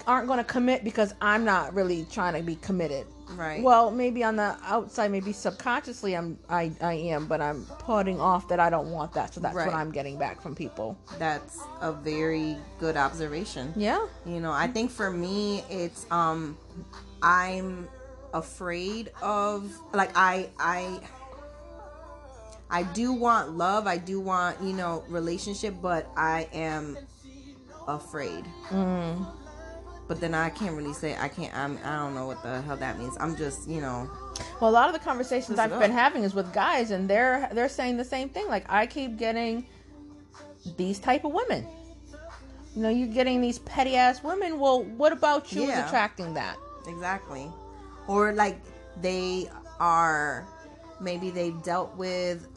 aren't 0.05 0.27
gonna 0.27 0.43
commit 0.43 0.83
because 0.83 1.13
I'm 1.21 1.45
not 1.45 1.73
really 1.73 2.05
trying 2.11 2.33
to 2.33 2.41
be 2.41 2.55
committed. 2.55 3.05
Right. 3.35 3.61
Well, 3.61 3.91
maybe 3.91 4.23
on 4.23 4.35
the 4.37 4.55
outside, 4.63 5.11
maybe 5.11 5.33
subconsciously, 5.33 6.15
I'm 6.15 6.37
I, 6.49 6.71
I 6.81 6.93
am, 6.93 7.27
but 7.27 7.41
I'm 7.41 7.65
putting 7.79 8.21
off 8.21 8.47
that 8.47 8.59
I 8.59 8.69
don't 8.69 8.91
want 8.91 9.13
that, 9.13 9.33
so 9.33 9.41
that's 9.41 9.55
Right. 9.55 9.67
what 9.67 9.75
I'm 9.75 9.91
getting 9.91 10.17
back 10.17 10.41
from 10.41 10.55
people. 10.55 10.97
That's 11.19 11.59
a 11.81 11.91
very 11.91 12.57
good 12.79 12.95
observation. 12.95 13.73
Yeah. 13.75 14.05
You 14.25 14.39
know, 14.39 14.51
I 14.51 14.67
think 14.67 14.91
for 14.91 15.11
me 15.11 15.63
it's 15.69 16.05
um 16.11 16.57
I'm 17.21 17.87
afraid 18.33 19.11
of 19.21 19.71
like 19.93 20.11
I 20.15 20.49
I 20.59 21.01
I 22.69 22.83
do 22.83 23.13
want 23.13 23.57
love, 23.57 23.87
I 23.87 23.97
do 23.97 24.19
want, 24.19 24.61
you 24.61 24.73
know, 24.73 25.03
relationship, 25.07 25.75
but 25.81 26.09
I 26.17 26.47
am 26.53 26.97
afraid. 27.87 28.45
Mm. 28.69 29.25
But 30.07 30.21
then 30.21 30.33
I 30.33 30.49
can't 30.49 30.75
really 30.75 30.93
say 30.93 31.17
I 31.19 31.27
can't 31.27 31.53
I'm 31.55 31.77
I 31.83 31.97
don't 31.97 32.15
know 32.15 32.25
what 32.27 32.41
the 32.41 32.61
hell 32.61 32.77
that 32.77 32.97
means. 32.97 33.17
I'm 33.19 33.35
just, 33.35 33.67
you 33.67 33.81
know, 33.81 34.09
Well, 34.61 34.69
a 34.69 34.71
lot 34.71 34.87
of 34.87 34.93
the 34.93 34.99
conversations 34.99 35.59
I've 35.59 35.73
up. 35.73 35.79
been 35.81 35.91
having 35.91 36.23
is 36.23 36.33
with 36.33 36.53
guys, 36.53 36.91
and 36.91 37.09
they're 37.09 37.49
they're 37.51 37.67
saying 37.69 37.97
the 37.97 38.05
same 38.05 38.29
thing. 38.29 38.47
Like 38.47 38.65
I 38.69 38.85
keep 38.87 39.17
getting 39.17 39.65
these 40.77 40.99
type 40.99 41.23
of 41.25 41.33
women. 41.33 41.65
You 42.75 42.83
know, 42.83 42.89
you're 42.89 43.07
getting 43.07 43.41
these 43.41 43.59
petty 43.59 43.95
ass 43.95 44.23
women. 44.23 44.59
Well, 44.59 44.83
what 44.83 45.11
about 45.11 45.51
you 45.51 45.63
Yeah. 45.63 45.81
is 45.83 45.87
attracting 45.87 46.33
that? 46.35 46.57
Exactly. 46.87 47.51
Or 48.07 48.31
like 48.33 48.57
they 49.01 49.49
are 49.79 50.47
maybe 51.01 51.29
they've 51.31 51.61
dealt 51.63 51.95
with 51.97 52.47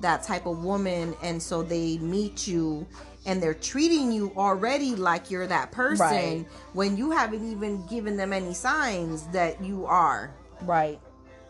that 0.00 0.22
type 0.22 0.46
of 0.46 0.62
woman 0.64 1.14
and 1.22 1.42
so 1.42 1.62
they 1.62 1.98
meet 1.98 2.46
you 2.46 2.86
and 3.26 3.42
they're 3.42 3.54
treating 3.54 4.12
you 4.12 4.32
already 4.36 4.94
like 4.94 5.30
you're 5.30 5.46
that 5.46 5.72
person 5.72 6.06
Right. 6.06 6.46
when 6.74 6.96
you 6.96 7.10
haven't 7.10 7.50
even 7.50 7.84
given 7.86 8.16
them 8.16 8.32
any 8.32 8.54
signs 8.54 9.26
that 9.28 9.62
you 9.62 9.84
are. 9.86 10.32
Right. 10.62 11.00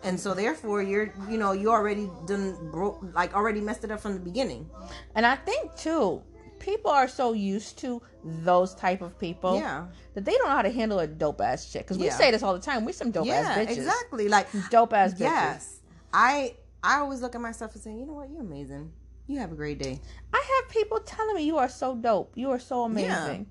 And 0.02 0.18
so 0.18 0.34
therefore 0.34 0.82
you're 0.82 1.12
you 1.28 1.36
know, 1.38 1.52
you 1.52 1.70
already 1.70 2.08
done 2.26 2.70
broke 2.70 3.04
like 3.14 3.34
already 3.34 3.60
messed 3.60 3.84
it 3.84 3.90
up 3.90 4.00
from 4.00 4.14
the 4.14 4.20
beginning. 4.20 4.68
And 5.14 5.26
I 5.26 5.36
think 5.36 5.74
too, 5.76 6.22
people 6.58 6.90
are 6.90 7.08
so 7.08 7.32
used 7.34 7.78
to 7.80 8.00
those 8.24 8.74
type 8.74 9.02
of 9.02 9.18
people 9.18 9.56
Yeah. 9.58 9.86
that 10.14 10.24
they 10.24 10.32
don't 10.32 10.48
know 10.48 10.54
how 10.56 10.62
to 10.62 10.70
handle 10.70 10.98
a 11.00 11.06
dope 11.06 11.40
ass 11.40 11.70
chick. 11.70 11.82
Because 11.82 11.98
we 11.98 12.06
Yeah. 12.06 12.16
say 12.16 12.30
this 12.30 12.42
all 12.42 12.54
the 12.54 12.60
time. 12.60 12.84
We 12.84 12.92
some 12.92 13.10
dope 13.10 13.26
yeah, 13.26 13.34
ass 13.40 13.58
bitches. 13.58 13.76
exactly. 13.76 14.28
Like 14.28 14.46
Dope 14.70 14.92
ass 14.94 15.12
bitches. 15.12 15.20
yes. 15.20 15.80
I 16.12 16.54
I 16.82 16.96
always 16.98 17.20
look 17.20 17.34
at 17.34 17.40
myself 17.40 17.74
and 17.74 17.82
say, 17.82 17.92
"You 17.92 18.06
know 18.06 18.12
what? 18.14 18.30
You're 18.30 18.42
amazing. 18.42 18.92
You 19.26 19.38
have 19.40 19.52
a 19.52 19.56
great 19.56 19.78
day." 19.80 20.00
I 20.32 20.60
have 20.62 20.70
people 20.70 21.00
telling 21.00 21.34
me 21.36 21.42
you 21.42 21.58
are 21.58 21.68
so 21.68 21.94
dope. 21.96 22.32
You 22.36 22.50
are 22.50 22.58
so 22.60 22.82
amazing. 22.84 23.46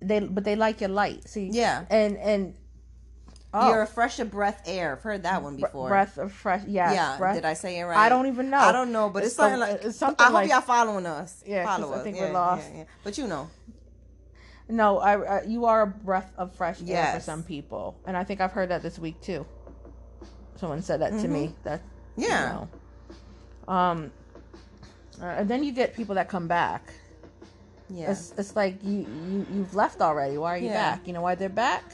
They 0.00 0.20
but 0.20 0.44
they 0.44 0.56
like 0.56 0.80
your 0.80 0.90
light. 0.90 1.28
See. 1.28 1.48
Yeah. 1.52 1.84
And 1.90 2.16
and 2.18 2.54
oh, 3.54 3.68
You're 3.70 3.82
a 3.82 3.86
fresh 3.86 4.18
of 4.20 4.30
breath 4.30 4.62
air. 4.66 4.92
I've 4.96 5.02
heard 5.02 5.22
that 5.22 5.42
one 5.42 5.56
before. 5.56 5.88
breath 5.88 6.18
of 6.18 6.32
fresh. 6.32 6.62
Yes, 6.66 6.94
yeah. 6.94 7.16
breath. 7.16 7.36
Did 7.36 7.44
I 7.44 7.54
say 7.54 7.78
it 7.78 7.84
right? 7.84 7.96
I 7.96 8.08
don't 8.08 8.26
even 8.26 8.50
know. 8.50 8.58
I 8.58 8.72
don't 8.72 8.92
know, 8.92 9.08
but 9.08 9.20
it's, 9.22 9.28
It's 9.28 9.36
something 9.36 9.60
the- 9.60 9.66
like 9.66 9.84
it's 9.84 9.96
something 9.96 10.20
I 10.20 10.24
hope 10.26 10.34
like- 10.34 10.50
y'all 10.50 10.60
following 10.60 11.06
us. 11.06 11.42
Yeah, 11.46 11.64
follow 11.64 11.92
us. 11.92 12.00
I 12.00 12.04
think 12.04 12.16
yeah, 12.16 12.26
we're 12.26 12.32
lost. 12.32 12.68
yeah, 12.70 12.78
yeah. 12.78 12.84
But 13.02 13.16
you 13.18 13.26
know, 13.26 13.48
No, 14.68 14.98
I, 14.98 15.38
I 15.38 15.42
you 15.44 15.64
are 15.66 15.82
a 15.82 15.86
breath 15.86 16.32
of 16.36 16.54
fresh 16.54 16.78
air 16.86 17.14
for 17.14 17.20
some 17.20 17.42
people, 17.42 17.96
and 18.06 18.16
I 18.16 18.24
think 18.24 18.40
I've 18.40 18.52
heard 18.52 18.68
that 18.70 18.82
this 18.82 18.98
week 18.98 19.20
too. 19.20 19.46
Someone 20.56 20.82
said 20.82 21.00
that 21.00 21.10
to 21.20 21.28
me. 21.28 21.46
Mm-hmm. 21.48 21.62
That 21.64 21.80
you. 22.16 22.26
Yeah. 22.28 22.52
know. 23.66 23.72
Um, 23.72 24.12
uh, 25.20 25.26
and 25.26 25.48
then 25.48 25.64
you 25.64 25.72
get 25.72 25.94
people 25.94 26.14
that 26.16 26.28
come 26.28 26.46
back. 26.48 26.92
yeah, 27.88 28.10
It's 28.10 28.32
it's 28.36 28.56
like 28.56 28.82
you 28.82 29.06
you 29.30 29.46
you've 29.52 29.74
left 29.74 30.00
already. 30.00 30.36
Why 30.38 30.54
are 30.54 30.58
you 30.58 30.66
Yeah. 30.66 30.96
back? 30.96 31.06
You 31.06 31.12
know 31.12 31.22
why 31.22 31.34
they're 31.34 31.48
back? 31.48 31.84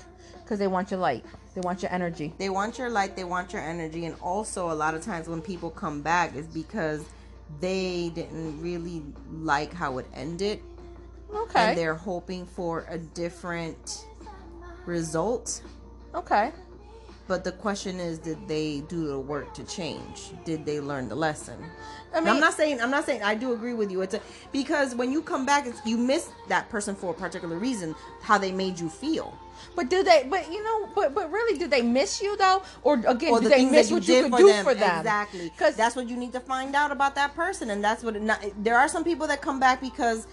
Because 0.42 0.58
they 0.58 0.66
want 0.68 0.90
your 0.90 1.00
light. 1.00 1.24
They 1.54 1.60
want 1.60 1.82
your 1.82 1.92
energy. 1.92 2.32
they 2.38 2.48
want 2.48 2.78
your 2.78 2.88
light, 2.90 3.16
they 3.16 3.24
want 3.24 3.52
your 3.52 3.62
energy, 3.62 4.06
and 4.06 4.14
also 4.20 4.70
a 4.70 4.74
lot 4.84 4.94
of 4.94 5.02
times 5.04 5.28
when 5.28 5.42
people 5.42 5.68
come 5.68 6.00
back 6.00 6.34
is 6.36 6.46
because 6.46 7.04
they 7.60 8.10
didn't 8.14 8.60
really 8.62 9.02
like 9.32 9.72
how 9.74 9.98
it 9.98 10.06
ended, 10.14 10.60
Okay. 11.34 11.70
and 11.70 11.78
they're 11.78 11.96
hoping 11.96 12.46
for 12.46 12.86
a 12.88 12.98
different 12.98 14.06
result. 14.86 15.62
okay. 16.14 16.52
But 17.30 17.44
the 17.44 17.52
question 17.52 18.00
is, 18.00 18.18
did 18.18 18.48
they 18.48 18.80
do 18.88 19.06
the 19.06 19.16
work 19.16 19.54
to 19.54 19.62
change? 19.62 20.32
Did 20.44 20.66
they 20.66 20.80
learn 20.80 21.08
the 21.08 21.14
lesson? 21.14 21.54
I 22.12 22.18
mean, 22.18 22.28
I'm 22.28 22.40
not 22.40 22.54
saying 22.54 22.80
I'm 22.80 22.90
not 22.90 23.06
saying 23.06 23.22
I 23.22 23.36
do 23.36 23.52
agree 23.52 23.72
with 23.72 23.88
you. 23.92 24.02
It's 24.02 24.14
a, 24.14 24.20
because 24.50 24.96
when 24.96 25.12
you 25.12 25.22
come 25.22 25.46
back, 25.46 25.64
it's, 25.64 25.80
you 25.86 25.96
miss 25.96 26.28
that 26.48 26.68
person 26.70 26.96
for 26.96 27.12
a 27.12 27.14
particular 27.14 27.56
reason, 27.56 27.94
how 28.20 28.36
they 28.36 28.50
made 28.50 28.80
you 28.80 28.88
feel, 28.88 29.32
but 29.76 29.88
do 29.88 30.02
they? 30.02 30.26
But 30.28 30.50
you 30.50 30.60
know, 30.64 30.88
but 30.92 31.14
but 31.14 31.30
really, 31.30 31.56
do 31.56 31.68
they 31.68 31.82
miss 31.82 32.20
you 32.20 32.36
though? 32.36 32.64
Or 32.82 32.94
again, 33.06 33.30
or 33.30 33.38
do 33.38 33.44
the 33.44 33.50
they 33.50 33.64
miss 33.64 33.90
you 33.90 33.96
what 33.98 34.08
you 34.08 34.14
did 34.14 34.22
could 34.24 34.32
for 34.32 34.38
do 34.38 34.46
them. 34.48 34.64
for 34.64 34.74
them? 34.74 34.98
Exactly, 34.98 35.52
'Cause- 35.56 35.76
that's 35.76 35.94
what 35.94 36.08
you 36.08 36.16
need 36.16 36.32
to 36.32 36.40
find 36.40 36.74
out 36.74 36.90
about 36.90 37.14
that 37.14 37.36
person, 37.36 37.70
and 37.70 37.84
that's 37.84 38.02
what. 38.02 38.16
It 38.16 38.22
not, 38.22 38.44
there 38.58 38.76
are 38.76 38.88
some 38.88 39.04
people 39.04 39.28
that 39.28 39.40
come 39.40 39.60
back 39.60 39.80
because 39.80 40.26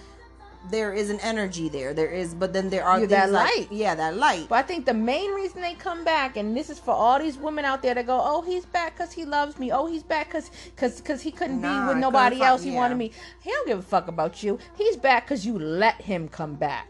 there 0.70 0.94
is 0.94 1.10
an 1.10 1.20
energy 1.22 1.70
there. 1.70 1.94
There 1.94 2.10
is, 2.10 2.34
but 2.34 2.52
then 2.54 2.70
there 2.70 2.84
are 2.84 3.00
You're 3.00 3.08
things 3.08 3.22
that 3.22 3.32
like- 3.32 3.56
light. 3.56 3.68
yeah, 3.72 3.96
that 3.96 4.16
light. 4.18 4.48
But 4.50 4.56
I 4.56 4.62
think 4.64 4.86
the 4.86 4.94
main 4.94 5.32
reason 5.32 5.62
they 5.62 5.74
come 5.76 6.04
back, 6.04 6.38
and 6.38 6.56
this 6.56 6.70
is 6.70 6.80
for 6.80 6.94
all 6.94 7.20
these 7.20 7.38
women 7.38 7.66
out 7.66 7.82
there 7.82 7.94
that 7.96 8.06
go, 8.06 8.20
"Oh, 8.22 8.42
he's 8.42 8.66
back 8.66 8.98
because 8.98 9.12
he 9.14 9.26
loves 9.26 9.58
me. 9.60 9.72
Oh, 9.72 9.88
he's 9.88 10.04
back 10.04 10.28
because 10.28 10.50
because 10.76 10.98
because 11.02 11.22
he 11.22 11.32
couldn't 11.32 11.62
Nah, 11.62 11.82
be 11.84 11.88
with 11.90 11.98
nobody 11.98 12.42
else. 12.42 12.64
He 12.64 12.72
yeah. 12.72 12.78
wanted 12.78 12.96
me. 12.98 13.12
He 13.42 13.52
don't 13.52 13.68
give 13.68 13.80
a 13.80 13.82
fuck 13.82 14.08
about 14.08 14.44
you. 14.44 14.60
He's 14.78 14.98
back 14.98 15.26
because 15.26 15.46
you 15.46 15.58
let 15.60 16.02
him 16.02 16.28
come 16.28 16.56
back. 16.56 16.88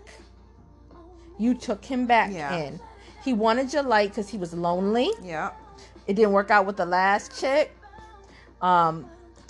You 1.38 1.54
took 1.54 1.86
him 1.86 2.06
back 2.06 2.32
Yeah. 2.34 2.56
in. 2.56 2.80
He 3.24 3.34
wanted 3.34 3.74
your 3.74 3.84
light 3.84 4.10
because 4.10 4.30
he 4.30 4.38
was 4.38 4.54
lonely. 4.54 5.12
yeah, 5.22 5.52
It 6.08 6.14
didn't 6.16 6.32
work 6.32 6.50
out 6.50 6.66
with 6.66 6.78
the 6.78 6.86
last 6.86 7.38
chick. 7.40 7.76
Um, 8.62 9.10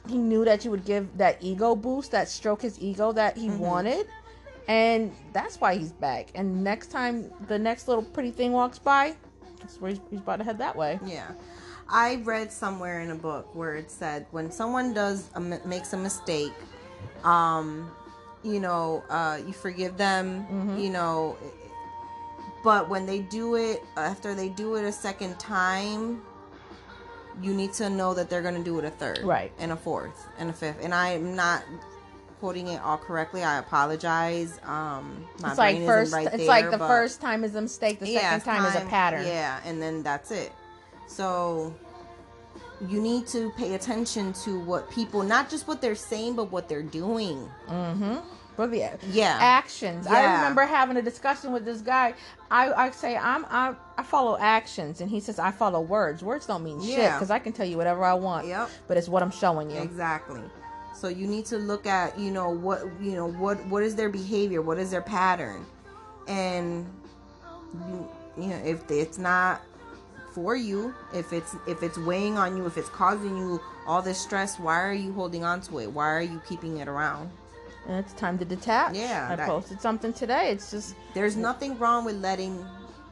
he 0.10 0.18
knew 0.18 0.44
that 0.45 0.66
you 0.66 0.72
would 0.72 0.86
give 0.86 1.18
that 1.18 1.38
ego 1.41 1.76
boost, 1.76 2.12
that 2.12 2.28
stroke 2.30 2.62
his 2.62 2.80
ego 2.82 3.12
that 3.12 3.38
he 3.38 3.49
wanted, 3.49 4.08
and 4.68 5.11
that's 5.34 5.60
why 5.61 5.76
he's 5.76 5.91
back. 5.91 6.30
And 6.35 6.64
next 6.64 6.88
time 6.91 7.31
the 7.48 7.57
next 7.60 7.88
little 7.88 8.03
pretty 8.03 8.31
thing 8.31 8.52
walks 8.52 8.80
by, 8.80 9.15
that's 9.60 9.80
where 9.81 9.91
he's, 9.91 9.99
he's 10.10 10.19
about 10.19 10.38
to 10.38 10.44
head 10.44 10.57
that 10.60 10.76
way. 10.76 10.99
Yeah. 11.06 11.31
I 11.89 12.15
read 12.26 12.52
somewhere 12.52 12.99
in 13.02 13.11
a 13.11 13.15
book 13.15 13.53
where 13.56 13.76
it 13.76 13.89
said 13.89 14.26
when 14.31 14.52
someone 14.52 14.94
does 14.94 15.30
a, 15.35 15.39
makes 15.39 15.94
a 15.94 15.98
mistake 15.98 16.52
um 17.23 17.89
you 18.44 18.60
know 18.60 19.03
uh 19.10 19.39
you 19.45 19.53
forgive 19.53 19.98
them 19.98 20.45
Mhm. 20.52 20.84
you 20.84 20.89
know 20.89 21.38
but 22.64 22.89
when 22.89 23.06
they 23.06 23.19
do 23.19 23.56
it 23.56 23.84
after 23.95 24.35
they 24.35 24.49
do 24.49 24.76
it 24.76 24.84
a 24.84 24.91
second 24.91 25.39
time 25.39 26.22
you 27.41 27.53
need 27.53 27.72
to 27.73 27.89
know 27.89 28.14
that 28.14 28.30
they're 28.30 28.41
going 28.41 28.56
to 28.56 28.64
do 28.64 28.77
it 28.80 28.85
a 28.85 28.89
third 28.89 29.19
Right. 29.23 29.52
and 29.60 29.72
a 29.72 29.76
fourth 29.76 30.27
and 30.38 30.49
a 30.49 30.53
fifth 30.53 30.77
and 30.81 30.94
i'm 30.94 31.35
not 31.35 31.64
quoting 32.39 32.68
it 32.68 32.81
all 32.81 32.97
correctly 32.97 33.43
i 33.43 33.57
apologize 33.57 34.59
um 34.64 35.26
my 35.41 35.49
it's 35.49 35.57
like 35.57 35.76
brain 35.77 35.88
first. 35.88 36.07
isn't 36.09 36.18
right 36.18 36.27
it's 36.27 36.38
there, 36.38 36.47
like 36.47 36.72
the 36.72 36.77
first 36.77 37.19
time 37.22 37.43
is 37.43 37.55
a 37.55 37.61
mistake. 37.61 37.99
The 37.99 38.14
second 38.14 38.35
it's 38.35 38.45
time, 38.45 38.65
is 38.65 38.76
a 38.76 38.85
pattern. 38.85 39.26
Yeah, 39.26 39.59
and 39.65 39.81
then 39.81 40.03
that's 40.03 40.31
it. 40.31 40.51
So 41.07 41.73
you 42.88 43.01
need 43.01 43.26
to 43.27 43.51
pay 43.57 43.73
attention 43.73 44.34
to 44.34 44.59
what 44.59 44.89
people, 44.91 45.23
not 45.23 45.49
just 45.49 45.68
what 45.68 45.81
they're 45.81 45.95
saying, 45.95 46.35
but 46.35 46.51
what 46.51 46.69
they're 46.69 46.84
doing. 46.84 47.49
Mm-hmm. 47.68 48.18
The 48.57 48.97
Yeah. 49.11 49.38
actions. 49.39 50.07
I 50.07 50.35
remember 50.35 50.65
having 50.65 50.97
a 50.97 51.01
discussion 51.01 51.51
with 51.51 51.64
this 51.64 51.81
guy. 51.81 52.15
I, 52.49 52.73
I 52.73 52.89
say 52.89 53.15
I'm 53.15 53.45
I, 53.45 53.76
I 53.97 54.03
follow 54.03 54.35
actions, 54.39 54.99
and 54.99 55.11
he 55.11 55.19
says 55.19 55.38
I 55.38 55.51
follow 55.51 55.80
words. 55.80 56.23
Words 56.23 56.47
don't 56.47 56.64
mean 56.64 56.81
shit 56.81 56.97
because 57.14 57.30
I 57.30 57.38
can 57.38 57.53
tell 57.53 57.68
you 57.68 57.77
whatever 57.77 58.03
I 58.03 58.15
want. 58.15 58.47
Yep. 58.47 58.69
But 58.88 58.97
it's 58.97 59.07
what 59.07 59.22
I'm 59.22 59.30
showing 59.31 59.69
you. 59.69 59.77
Exactly. 59.80 60.41
So 60.99 61.10
you 61.10 61.28
need 61.28 61.45
to 61.48 61.57
look 61.57 61.86
at, 61.86 62.18
you 62.18 62.32
know, 62.32 62.49
what 62.49 62.82
you 62.99 63.11
know, 63.11 63.28
what 63.28 63.64
what 63.68 63.84
is 63.84 63.95
their 63.95 64.10
behavior, 64.10 64.61
what 64.64 64.80
is 64.80 64.90
their 64.90 65.02
pattern, 65.03 65.64
and 66.28 66.88
you, 67.88 68.10
you 68.36 68.48
know, 68.48 68.56
if 68.65 68.90
it's 68.90 69.19
not 69.19 69.61
for 70.34 70.56
you, 70.56 70.95
if 71.14 71.34
it's 71.34 71.56
if 71.68 71.84
it's 71.84 71.99
weighing 71.99 72.38
on 72.40 72.57
you, 72.57 72.65
if 72.65 72.78
it's 72.78 72.90
causing 72.90 73.38
you 73.38 73.61
all 73.86 74.02
this 74.02 74.18
stress, 74.19 74.57
why 74.60 74.82
are 74.82 74.94
you 74.94 75.14
holding 75.14 75.44
on 75.44 75.61
to 75.61 75.80
it? 75.80 75.91
Why 75.91 76.10
are 76.10 76.22
you 76.22 76.41
keeping 76.49 76.78
it 76.78 76.88
around? 76.88 77.30
And 77.88 77.98
it's 78.03 78.14
time 78.14 78.40
to 78.40 78.45
detach. 78.45 78.95
Yeah, 78.95 79.28
I 79.32 79.36
that- 79.36 79.48
posted 79.48 79.80
something 79.80 80.14
today. 80.14 80.49
It's 80.52 80.72
just 80.72 80.95
There's 81.14 81.36
nothing 81.36 81.78
wrong 81.78 82.06
with 82.06 82.15
letting 82.15 82.65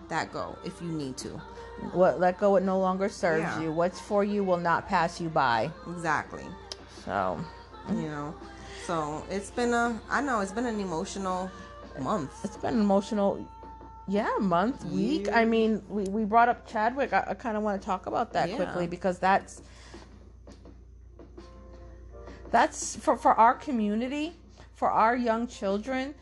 that 0.09 0.33
go 0.33 0.57
if 0.65 0.81
you 0.81 0.87
need 0.87 1.17
to. 1.17 1.29
what 1.93 2.19
let 2.19 2.39
go. 2.39 2.55
It 2.55 2.63
no 2.63 2.79
longer 2.79 3.09
serves 3.09 3.43
Yeah. 3.43 3.61
you. 3.61 3.71
What's 3.71 3.99
for 3.99 4.23
you 4.23 4.43
will 4.43 4.57
not 4.57 4.87
pass 4.87 5.21
you 5.21 5.29
by. 5.29 5.69
Exactly. 5.87 6.45
So 7.05 7.39
You 7.89 8.09
know. 8.09 8.35
So 8.85 9.23
it's 9.29 9.49
been 9.51 9.73
a 9.73 9.99
I 10.09 10.21
know 10.21 10.39
it's 10.41 10.51
been 10.51 10.65
an 10.65 10.79
emotional 10.79 11.49
month. 11.99 12.31
it's 12.43 12.57
been 12.57 12.75
an 12.75 12.81
emotional. 12.81 13.47
Yeah, 14.07 14.29
month, 14.39 14.85
week. 14.85 15.25
Yeah. 15.25 15.39
I 15.39 15.45
mean, 15.45 15.81
we, 15.89 16.03
we 16.03 16.25
brought 16.25 16.47
up 16.47 16.67
Chadwick. 16.67 17.11
I, 17.11 17.25
I 17.29 17.33
kind 17.33 17.57
of 17.57 17.63
want 17.63 17.81
to 17.81 17.85
talk 17.85 18.05
about 18.05 18.33
that 18.33 18.49
Yeah. 18.49 18.55
quickly 18.57 18.85
because 18.85 19.17
that's 19.17 19.63
that's 22.51 22.95
for 22.95 23.17
for 23.17 23.33
our 23.33 23.53
community, 23.55 24.33
for 24.75 24.91
our 24.91 25.15
young 25.15 25.47
children. 25.47 26.13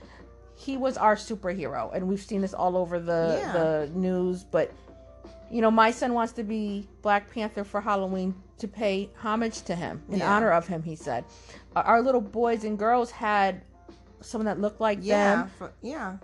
He 0.55 0.77
was 0.77 0.97
our 0.97 1.15
superhero, 1.17 1.93
and 1.93 2.07
we've 2.07 2.21
seen 2.21 2.39
this 2.41 2.53
all 2.53 2.77
over 2.77 2.99
the 2.99 3.39
Yeah. 3.41 3.51
the 3.53 3.91
news. 3.93 4.43
But 4.45 4.71
you 5.53 5.61
know, 5.61 5.69
my 5.69 5.91
son 5.91 6.13
wants 6.15 6.33
to 6.33 6.43
be 6.43 6.87
Black 7.03 7.31
Panther 7.31 7.63
for 7.63 7.79
Halloween 7.79 8.33
to 8.57 8.67
pay 8.67 9.09
homage 9.21 9.61
to 9.63 9.75
him 9.75 10.01
in 10.09 10.17
Yeah. 10.19 10.33
honor 10.35 10.51
of 10.51 10.65
him. 10.67 10.81
He 10.81 10.95
said, 10.95 11.25
our, 11.75 12.01
little 12.01 12.21
boys 12.21 12.63
and 12.63 12.77
girls 12.77 13.11
had 13.11 13.61
someone 14.21 14.45
that 14.47 14.59
looked 14.59 14.81
like 14.81 14.99
Yeah. 15.01 15.35
them 15.35 15.51
For, 15.59 15.71
yeah. 15.83 16.17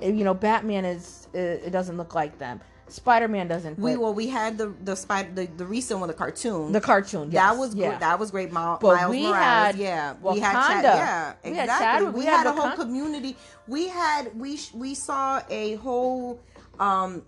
you 0.00 0.24
know 0.24 0.32
batman 0.34 0.84
is 0.84 1.28
it, 1.34 1.70
doesn't 1.70 1.96
look 1.96 2.14
like 2.14 2.38
them 2.38 2.60
spider-man 2.88 3.46
doesn't 3.48 3.78
We 3.78 3.96
well 3.96 4.14
we 4.14 4.26
had 4.28 4.56
the 4.58 4.74
the 4.84 4.94
spider 4.96 5.30
the, 5.34 5.46
the 5.46 5.64
recent 5.66 6.00
one 6.00 6.08
the 6.08 6.14
cartoon. 6.14 6.72
the 6.72 6.80
cartoon 6.80 7.30
that 7.30 7.56
was 7.56 7.74
yeah. 7.74 7.90
good. 7.92 8.00
That 8.00 8.18
was 8.18 8.30
great. 8.30 8.50
Miles, 8.52 8.78
But 8.80 8.96
Miles 8.96 9.10
we 9.10 9.22
Morales. 9.22 9.36
had 9.44 9.76
yeah, 9.76 10.14
we 10.22 10.38
had 10.40 10.52
Chad, 10.52 10.84
Wakanda. 10.84 10.94
yeah, 10.96 11.32
We 11.44 11.56
had 11.56 11.64
exactly. 11.64 12.10
We, 12.10 12.24
had, 12.24 12.36
had 12.38 12.46
a 12.48 12.52
whole 12.52 12.70
community. 12.72 13.36
We 13.68 13.86
had 13.88 14.36
we 14.38 14.56
sh- 14.56 14.72
we 14.74 14.94
saw 14.94 15.40
a 15.50 15.74
whole. 15.76 16.40
um 16.80 17.22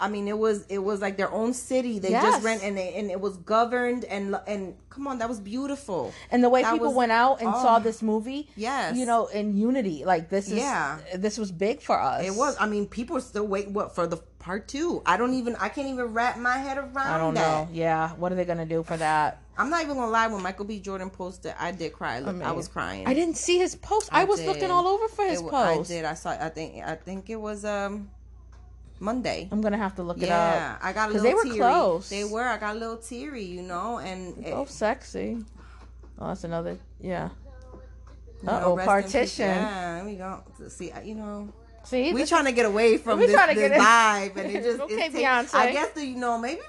I 0.00 0.08
mean, 0.08 0.28
it 0.28 0.36
was 0.38 0.64
it 0.68 0.78
was 0.78 1.00
like 1.00 1.16
their 1.16 1.30
own 1.30 1.52
city. 1.54 1.98
They 1.98 2.10
Yes. 2.10 2.24
just 2.24 2.44
rent 2.44 2.62
and 2.62 2.76
they, 2.76 2.94
and 2.94 3.10
it 3.10 3.20
was 3.20 3.36
governed 3.38 4.04
and 4.04 4.36
and 4.46 4.74
come 4.90 5.06
on, 5.08 5.18
that 5.18 5.28
was 5.28 5.40
beautiful. 5.40 6.12
and 6.30 6.42
the 6.42 6.48
way 6.48 6.62
That 6.62 6.72
people 6.72 6.88
was- 6.88 6.96
went 6.96 7.12
out 7.12 7.40
and 7.40 7.48
oh. 7.48 7.62
saw 7.62 7.78
this 7.78 8.00
movie 8.02 8.48
Yes. 8.56 8.96
you 8.96 9.06
know 9.06 9.26
in 9.26 9.56
unity 9.56 10.04
like 10.04 10.28
this 10.30 10.46
is 10.48 10.54
Yeah. 10.58 10.98
this 11.16 11.36
was 11.38 11.50
big 11.50 11.80
for 11.82 11.98
us 12.00 12.24
It 12.24 12.34
was. 12.34 12.56
I 12.60 12.66
mean, 12.66 12.86
people 12.86 13.16
are 13.16 13.20
still 13.20 13.46
waiting. 13.46 13.72
What 13.72 13.94
for 13.94 14.06
the 14.06 14.18
part 14.38 14.68
two? 14.68 15.02
I 15.06 15.16
don't 15.16 15.34
even. 15.34 15.56
I 15.56 15.68
can't 15.70 15.88
even 15.88 16.06
wrap 16.12 16.36
my 16.38 16.58
head 16.58 16.78
around. 16.78 16.98
i 16.98 17.18
don't 17.18 17.34
that. 17.34 17.68
know 17.68 17.68
yeah 17.72 18.10
what 18.14 18.30
are 18.30 18.34
they 18.34 18.44
gonna 18.44 18.66
do 18.66 18.82
for 18.82 18.96
that 18.96 19.40
I'm 19.56 19.70
not 19.70 19.82
even 19.84 19.94
gonna 19.96 20.10
lie. 20.10 20.26
When 20.26 20.42
Michael 20.42 20.64
B. 20.64 20.80
Jordan 20.80 21.10
posted, 21.10 21.54
I 21.60 21.70
did 21.70 21.92
cry. 21.92 22.18
Look, 22.18 22.28
I, 22.30 22.32
mean, 22.32 22.56
was 22.56 22.66
crying. 22.66 23.06
i 23.06 23.14
didn't 23.14 23.36
see 23.36 23.56
his 23.58 23.76
post 23.76 24.08
i, 24.12 24.24
was 24.24 24.40
did. 24.40 24.48
looking 24.48 24.68
all 24.70 24.88
over 24.88 25.06
for 25.06 25.24
his 25.24 25.40
It 25.40 25.48
post 25.48 25.90
I 25.90 25.94
did. 25.94 26.04
I 26.04 26.14
saw. 26.14 26.30
I 26.30 26.48
think. 26.48 26.82
I 26.84 26.96
think 26.96 27.30
it 27.30 27.36
was 27.40 27.64
um 27.64 28.10
Monday. 29.04 29.48
i'm 29.52 29.60
gonna 29.60 29.76
have 29.76 29.94
to 29.96 30.02
look 30.02 30.18
it 30.18 30.30
up. 30.30 30.54
Yeah, 30.54 30.78
I 30.82 30.92
got 30.92 31.10
a 31.10 31.12
little 31.12 31.22
they 31.28 31.34
were 31.34 31.44
teary. 31.44 31.58
close. 31.58 32.08
They 32.08 32.24
were. 32.24 32.42
I 32.42 32.56
got 32.58 32.74
a 32.76 32.78
little 32.78 32.96
teary, 32.96 33.44
you 33.44 33.62
know, 33.62 33.98
and 33.98 34.18
it, 34.44 34.52
oh 34.52 34.64
sexy 34.64 35.44
oh 36.18 36.28
that's 36.28 36.44
another 36.44 36.78
yeah 37.00 37.28
in 38.42 38.48
peace. 38.76 38.84
partition 38.84 39.48
Yeah, 39.48 40.04
we 40.04 40.14
go. 40.16 40.42
See, 40.68 40.92
you 41.04 41.14
know, 41.14 41.52
see 41.84 42.12
we 42.12 42.24
trying 42.24 42.44
to 42.46 42.52
get 42.52 42.66
away 42.66 42.98
from 42.98 43.18
this, 43.20 43.32
trying 43.32 43.54
to 43.54 43.60
this 43.60 43.70
get 43.70 43.80
vibe, 43.80 44.36
and 44.36 44.50
it 44.56 44.62
just 44.68 44.80
Okay, 44.80 44.94
it 44.94 45.12
take- 45.12 45.24
Beyonce. 45.24 45.54
I 45.54 45.72
guess 45.72 45.90
the 45.90 46.04
you 46.06 46.16
know 46.16 46.38
maybe 46.38 46.60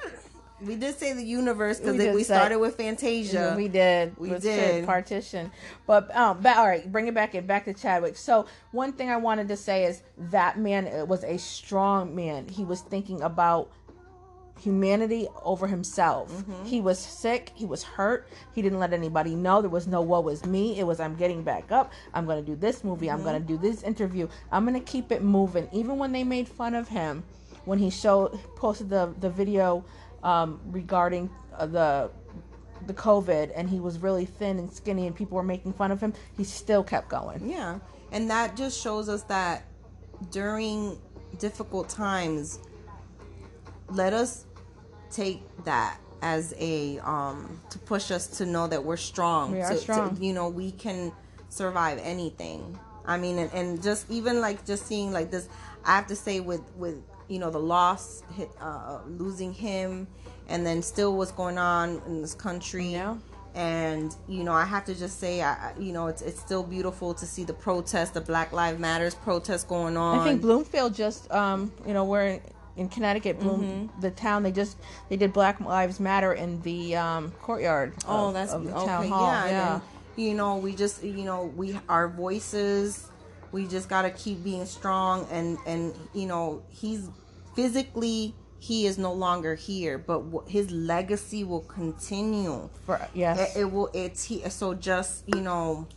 we 0.61 0.76
did 0.76 0.98
say 0.98 1.11
the 1.14 1.23
universe 1.23 1.80
because 1.80 1.98
We 1.98 2.10
we 2.11 2.23
say- 2.23 2.34
started 2.36 2.60
with 2.60 2.76
Fantasia. 2.77 3.53
We 3.57 3.68
did. 3.68 4.18
We 4.18 4.30
did. 4.40 4.86
Partition. 4.86 5.52
But 5.86 6.15
um, 6.15 6.41
ba- 6.41 6.57
all 6.57 6.65
right, 6.68 6.90
bring 6.91 7.07
it 7.07 7.14
back 7.14 7.36
in 7.36 7.45
back 7.45 7.65
to 7.65 7.73
Chadwick. 7.73 8.15
So 8.18 8.45
one 8.72 8.94
thing 8.94 9.10
I 9.10 9.18
wanted 9.18 9.48
to 9.49 9.57
say 9.57 9.84
is 9.86 10.02
that 10.18 10.57
man 10.57 10.88
uh, 10.88 11.06
was 11.06 11.23
a 11.23 11.38
strong 11.38 12.15
man. 12.15 12.48
He 12.48 12.64
was 12.64 12.82
thinking 12.82 13.22
about 13.22 13.69
humanity 14.61 15.27
over 15.44 15.68
himself. 15.68 16.32
Mm-hmm. 16.32 16.64
He 16.65 16.80
was 16.82 16.98
sick. 16.98 17.52
He 17.56 17.65
was 17.65 17.84
hurt. 17.84 18.30
He 18.53 18.61
didn't 18.61 18.80
let 18.80 18.94
anybody 18.94 19.36
know. 19.36 19.60
There 19.61 19.69
was 19.69 19.88
no 19.88 20.02
woe 20.02 20.22
was 20.22 20.45
me. 20.45 20.80
It 20.80 20.84
was 20.88 20.99
I'm 21.02 21.15
getting 21.15 21.44
back 21.44 21.72
up. 21.72 21.91
I'm 22.14 22.26
going 22.26 22.44
to 22.44 22.45
do 22.52 22.56
this 22.56 22.84
movie. 22.84 23.11
I'm 23.11 23.22
going 23.23 23.34
to 23.36 23.45
Mm-hmm. 23.53 23.61
do 23.61 23.69
this 23.69 23.84
interview. 23.84 24.30
I'm 24.53 24.65
going 24.65 24.80
to 24.80 24.86
keep 24.91 25.11
it 25.11 25.22
moving. 25.22 25.68
Even 25.73 25.98
when 25.98 26.14
they 26.14 26.23
made 26.23 26.48
fun 26.48 26.73
of 26.73 26.88
him, 26.88 27.23
when 27.65 27.80
he 27.80 27.90
showed 27.90 28.40
posted 28.56 28.90
the 28.90 29.14
the 29.19 29.30
video 29.30 29.84
um, 30.26 30.60
regarding 30.65 31.30
uh, 31.56 31.68
the 31.68 32.10
the 32.88 32.93
COVID 32.93 33.52
and 33.56 33.69
he 33.69 33.80
was 33.80 33.99
really 33.99 34.26
thin 34.26 34.60
and 34.60 34.72
skinny 34.72 35.07
and 35.07 35.15
people 35.15 35.38
were 35.38 35.43
making 35.43 35.73
fun 35.73 35.91
of 35.91 36.02
him, 36.02 36.14
he 36.35 36.43
still 36.43 36.84
kept 36.84 37.10
going. 37.10 37.49
Yeah. 37.49 37.80
And 38.11 38.30
that 38.30 38.56
just 38.57 38.80
shows 38.81 39.07
us 39.07 39.23
that 39.23 39.64
during 40.31 40.99
difficult 41.39 41.89
times, 41.89 42.60
let 43.89 44.14
us 44.14 44.45
take 45.10 45.41
that 45.64 45.97
as 46.22 46.53
a 46.57 46.99
um 46.99 47.60
to 47.69 47.77
push 47.80 48.11
us 48.11 48.27
to 48.27 48.45
know 48.45 48.68
that 48.68 48.84
we're 48.84 48.97
strong. 48.97 49.52
We 49.53 49.61
are 49.61 49.69
to, 49.69 49.76
to- 49.76 49.81
strong. 49.81 50.18
you 50.22 50.34
know, 50.34 50.49
we 50.49 50.72
can 50.72 51.11
survive 51.49 51.99
anything. 52.03 52.77
I 53.06 53.18
mean, 53.18 53.38
and, 53.38 53.53
and 53.53 53.84
just 53.84 54.10
even 54.10 54.41
like 54.41 54.65
just 54.65 54.88
seeing 54.88 55.11
like 55.11 55.30
this, 55.30 55.47
I 55.84 55.95
have 55.95 56.07
to 56.07 56.15
say 56.15 56.39
with 56.39 56.61
with 56.76 57.02
you 57.27 57.39
know 57.39 57.49
the 57.49 57.60
loss, 57.60 58.23
uh, 58.61 58.99
losing 59.07 59.53
him, 59.53 60.07
and 60.49 60.65
then 60.65 60.81
still 60.81 61.15
what's 61.18 61.31
going 61.31 61.57
on 61.57 62.02
in 62.07 62.22
this 62.22 62.34
country 62.35 62.88
Yeah. 62.93 63.15
and 63.56 64.14
you 64.27 64.43
know 64.43 64.52
i 64.52 64.65
have 64.65 64.84
to 64.85 64.93
just 64.93 65.19
say 65.19 65.41
I, 65.41 65.73
you 65.80 65.93
know 65.93 66.07
it's 66.07 66.22
it's 66.22 66.39
still 66.39 66.61
beautiful 66.64 67.14
to 67.14 67.26
see 67.26 67.43
the 67.45 67.53
protest 67.53 68.14
the 68.14 68.22
black 68.22 68.52
lives 68.52 68.77
matters 68.80 69.15
protest 69.15 69.68
going 69.69 69.95
on 69.97 70.19
I 70.19 70.23
think 70.26 70.41
Bloomfield 70.41 70.93
just 70.93 71.31
um 71.31 71.72
you 71.88 71.93
know 71.93 72.03
we're 72.03 72.26
in, 72.27 72.41
in 72.77 72.89
Connecticut, 72.89 73.39
Bloom 73.39 73.61
Mm-hmm. 73.64 74.02
the 74.02 74.11
town 74.11 74.43
they 74.43 74.52
just 74.52 74.76
they 75.10 75.15
did 75.15 75.31
Black 75.31 75.60
Lives 75.61 75.99
Matter 76.02 76.34
in 76.34 76.61
the 76.64 76.97
um 76.97 77.31
courtyard. 77.41 77.93
oh 78.07 78.27
of- 78.27 78.34
that's 78.34 78.52
of 78.52 78.65
the 78.65 78.76
okay 78.76 78.85
town 78.85 79.07
hall. 79.07 79.27
yeah, 79.31 79.45
Yeah. 79.47 79.73
and 79.73 79.81
then, 79.81 80.26
you 80.26 80.34
know 80.35 80.57
we 80.57 80.76
just 80.76 81.02
you 81.03 81.23
know 81.23 81.45
we 81.56 81.80
our 81.88 82.07
voices 82.10 83.07
we 83.56 83.65
just 83.65 83.88
got 83.90 84.03
to 84.03 84.11
keep 84.11 84.44
being 84.44 84.65
strong 84.65 85.27
and 85.32 85.57
and 85.65 85.94
you 86.14 86.27
know 86.27 86.61
he's 86.69 87.10
physically 87.56 88.36
he 88.60 88.86
is 88.86 88.98
no 88.98 89.14
longer 89.14 89.56
here 89.56 89.98
but 89.98 90.22
his 90.48 90.69
legacy 90.72 91.44
will 91.44 91.61
continue 91.61 92.69
For, 92.86 92.99
yes. 93.14 93.56
it, 93.56 93.61
it 93.61 93.72
will 93.72 93.90
it's 93.94 94.23
he 94.26 94.48
so 94.49 94.73
just 94.73 95.23
you 95.27 95.41
know 95.41 95.88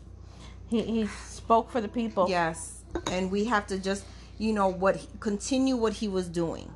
he 0.68 0.82
he 0.82 1.06
spoke 1.06 1.70
for 1.70 1.80
the 1.80 1.89
people. 1.89 2.26
Yes, 2.28 2.82
and 3.10 3.30
we 3.30 3.47
have 3.47 3.66
to 3.68 3.78
just, 3.78 4.05
you 4.36 4.52
know, 4.52 4.68
what 4.68 5.05
continue 5.18 5.76
what 5.76 5.94
he 5.94 6.09
was 6.09 6.28
doing, 6.28 6.70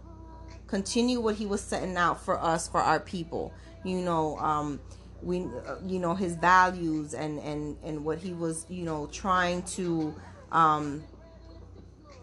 continue 0.67 1.21
what 1.21 1.35
he 1.35 1.47
was 1.47 1.61
setting 1.61 1.97
out 1.97 2.25
for 2.25 2.41
us, 2.41 2.69
for 2.69 2.81
our 2.81 3.01
people. 3.01 3.53
You 3.85 4.01
know, 4.01 4.39
um, 4.39 4.81
we, 5.21 5.43
uh, 5.43 5.77
you 5.87 5.99
know, 5.99 6.15
his 6.15 6.37
values 6.37 7.13
and 7.13 7.39
and 7.41 7.77
and 7.85 8.05
what 8.05 8.19
he 8.19 8.33
was, 8.33 8.65
you 8.71 8.85
know, 8.85 9.09
trying 9.13 9.63
to 9.77 10.15
um, 10.53 11.05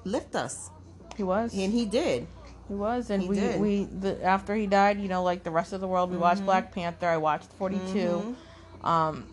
lift 0.06 0.35
us, 0.35 0.69
He 1.18 1.23
was. 1.23 1.53
and 1.53 1.73
he 1.73 1.85
did. 1.85 2.27
He 2.68 2.73
was, 2.76 3.10
and 3.10 3.23
He 3.23 3.30
we 3.30 3.35
did. 3.35 3.60
we 3.60 3.84
the, 3.85 4.23
after 4.23 4.56
he 4.56 4.68
died, 4.68 4.99
you 5.01 5.07
know, 5.10 5.23
like 5.23 5.43
the 5.43 5.51
rest 5.51 5.73
of 5.73 5.81
the 5.81 5.88
world, 5.88 6.10
we 6.10 6.15
Mm-hmm. 6.15 6.22
watched 6.22 6.45
Black 6.45 6.72
Panther. 6.73 7.07
I 7.07 7.18
watched 7.18 7.51
42. 7.53 8.35
Um, 8.84 9.27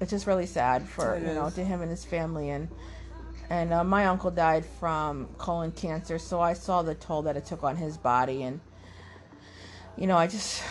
it's 0.00 0.10
just 0.10 0.26
really 0.26 0.46
sad 0.46 0.86
for 0.88 1.16
It 1.16 1.22
you 1.26 1.34
know 1.34 1.46
is. 1.48 1.54
to 1.54 1.64
him 1.64 1.80
and 1.82 1.90
his 1.90 2.04
family 2.04 2.50
and 2.50 2.68
and 3.50 3.72
uh, 3.72 3.82
my 3.82 4.06
uncle 4.06 4.30
died 4.30 4.64
from 4.64 5.26
colon 5.38 5.72
cancer 5.72 6.18
so 6.20 6.40
i 6.40 6.52
saw 6.52 6.82
the 6.82 6.94
toll 6.94 7.22
that 7.22 7.36
it 7.36 7.44
took 7.44 7.64
on 7.64 7.76
his 7.76 7.96
body 7.96 8.44
and 8.44 8.60
you 9.96 10.06
know 10.06 10.16
i 10.16 10.28
just 10.28 10.62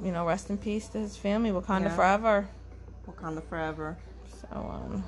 you 0.00 0.12
know 0.12 0.24
rest 0.24 0.50
in 0.50 0.56
peace 0.56 0.86
to 0.86 0.98
his 0.98 1.16
family 1.16 1.50
wakanda 1.50 1.84
Yeah. 1.88 1.96
forever 1.96 2.48
Wakanda 3.08 3.42
forever. 3.42 3.96
so 4.40 4.46
um 4.56 5.04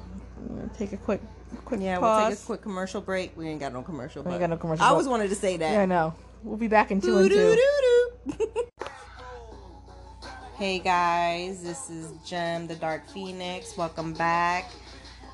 Gonna 0.48 0.70
take 0.76 0.92
a 0.92 0.96
quick 0.96 1.20
quick 1.64 1.80
Yeah, 1.80 1.98
pause 1.98 2.20
we'll 2.20 2.30
take 2.30 2.38
a 2.38 2.46
quick 2.46 2.62
commercial 2.62 3.00
break. 3.00 3.36
We 3.36 3.48
ain't 3.48 3.60
got 3.60 3.72
no 3.72 3.82
commercial. 3.82 4.22
We 4.22 4.32
ain't 4.32 4.40
got 4.40 4.50
no 4.50 4.56
commercial, 4.56 4.84
I 4.84 4.88
always 4.88 5.08
wanted 5.08 5.28
to 5.28 5.34
say 5.34 5.56
that. 5.56 5.72
yeah 5.72 5.82
i 5.82 5.86
know 5.86 6.14
we'll 6.42 6.56
be 6.56 6.68
back 6.68 6.90
in 6.90 7.00
two 7.00 7.18
and 7.18 7.30
two 7.30 8.08
hey 10.56 10.78
guys, 10.78 11.62
this 11.62 11.90
is 11.90 12.12
Gem, 12.24 12.66
the 12.66 12.74
Dark 12.74 13.08
Phoenix. 13.08 13.76
Welcome 13.76 14.12
back. 14.14 14.70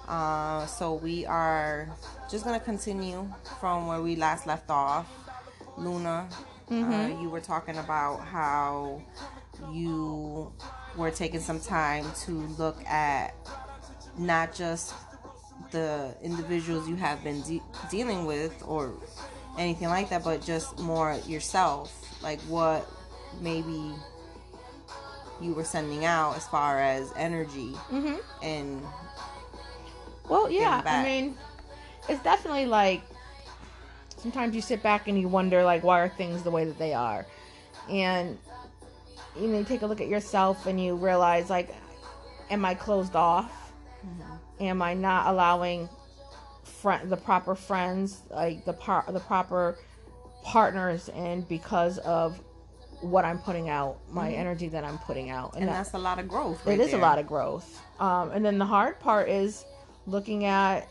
Uh, 0.06 0.64
so 0.66 0.94
we 0.94 1.26
are 1.26 1.88
just 2.30 2.44
gonna 2.44 2.60
continue 2.60 3.28
from 3.60 3.86
where 3.86 4.00
we 4.00 4.16
last 4.16 4.46
left 4.46 4.70
off. 4.70 5.06
Luna, 5.76 6.28
uh, 6.70 7.08
you 7.20 7.28
were 7.28 7.40
talking 7.40 7.76
about 7.76 8.20
how 8.20 9.02
you 9.72 10.52
were 10.96 11.10
taking 11.10 11.40
some 11.40 11.60
time 11.60 12.06
to 12.24 12.32
look 12.58 12.82
at 12.86 13.34
not 14.18 14.54
just 14.54 14.94
the 15.70 16.14
individuals 16.22 16.88
you 16.88 16.96
have 16.96 17.22
been 17.22 17.42
de- 17.42 17.62
dealing 17.90 18.26
with 18.26 18.62
or 18.66 18.94
anything 19.58 19.88
like 19.88 20.08
that, 20.10 20.24
but 20.24 20.42
just 20.44 20.78
more 20.78 21.18
yourself. 21.26 21.94
Like 22.22 22.40
what 22.42 22.88
maybe 23.40 23.94
you 25.40 25.52
were 25.54 25.64
sending 25.64 26.04
out 26.04 26.36
as 26.36 26.46
far 26.48 26.80
as 26.80 27.12
energy 27.16 27.72
mm-hmm. 27.90 28.16
and 28.42 28.82
Well, 30.28 30.50
yeah. 30.50 30.82
I 30.84 31.04
mean, 31.04 31.36
it's 32.08 32.22
definitely 32.22 32.66
like 32.66 33.02
sometimes 34.16 34.54
you 34.54 34.60
sit 34.60 34.82
back 34.82 35.06
and 35.08 35.18
you 35.20 35.28
wonder 35.28 35.62
like 35.62 35.84
why 35.84 36.00
are 36.00 36.08
things 36.08 36.42
the 36.42 36.50
way 36.50 36.64
that 36.64 36.78
they 36.78 36.92
are, 36.94 37.26
and 37.88 38.38
you 39.38 39.48
know 39.48 39.58
you 39.58 39.64
take 39.64 39.82
a 39.82 39.86
look 39.86 40.00
at 40.00 40.08
yourself 40.08 40.66
and 40.66 40.82
you 40.82 40.96
realize 40.96 41.50
like, 41.50 41.74
am 42.50 42.64
I 42.64 42.74
closed 42.74 43.14
off? 43.14 43.67
Am 44.60 44.82
I 44.82 44.94
not 44.94 45.26
allowing 45.28 45.88
friend 46.64 47.10
the 47.10 47.16
proper 47.16 47.54
friends 47.54 48.20
like 48.30 48.64
the 48.64 48.72
par 48.72 49.04
the 49.08 49.20
proper 49.20 49.76
partners 50.44 51.08
in 51.08 51.42
because 51.42 51.98
of 51.98 52.38
what 53.00 53.24
I'm 53.24 53.38
putting 53.38 53.68
out, 53.68 53.98
my 54.10 54.30
energy 54.32 54.68
that 54.68 54.84
I'm 54.84 54.98
putting 54.98 55.30
out, 55.30 55.54
and 55.54 55.68
that- 55.68 55.72
that's 55.72 55.94
a 55.94 55.98
lot 55.98 56.18
of 56.18 56.28
growth. 56.28 56.60
it 56.66 56.70
right 56.70 56.80
is 56.80 56.92
a 56.92 56.98
lot 56.98 57.18
of 57.18 57.26
growth. 57.28 57.80
Um, 58.00 58.30
and 58.32 58.44
then 58.44 58.58
the 58.58 58.66
hard 58.66 58.98
part 59.00 59.28
is 59.28 59.64
looking 60.06 60.44
at 60.44 60.88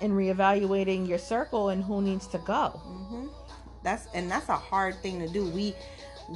and 0.00 0.12
reevaluating 0.12 1.08
your 1.08 1.18
circle 1.18 1.70
and 1.70 1.82
who 1.82 2.00
needs 2.00 2.26
to 2.28 2.38
go. 2.38 2.80
that's 3.82 4.06
and 4.14 4.30
that's 4.30 4.48
a 4.48 4.56
hard 4.56 4.94
thing 5.02 5.20
to 5.20 5.28
do 5.28 5.48
we 5.50 5.72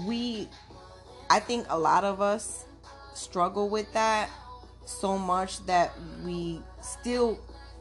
we 0.06 0.48
i 1.28 1.40
think 1.40 1.66
a 1.70 1.78
lot 1.78 2.04
of 2.04 2.20
us 2.20 2.64
struggle 3.14 3.68
with 3.68 3.92
that 3.92 4.30
so 4.86 5.18
much 5.18 5.58
that 5.66 5.90
we 6.24 6.62
still 6.82 7.38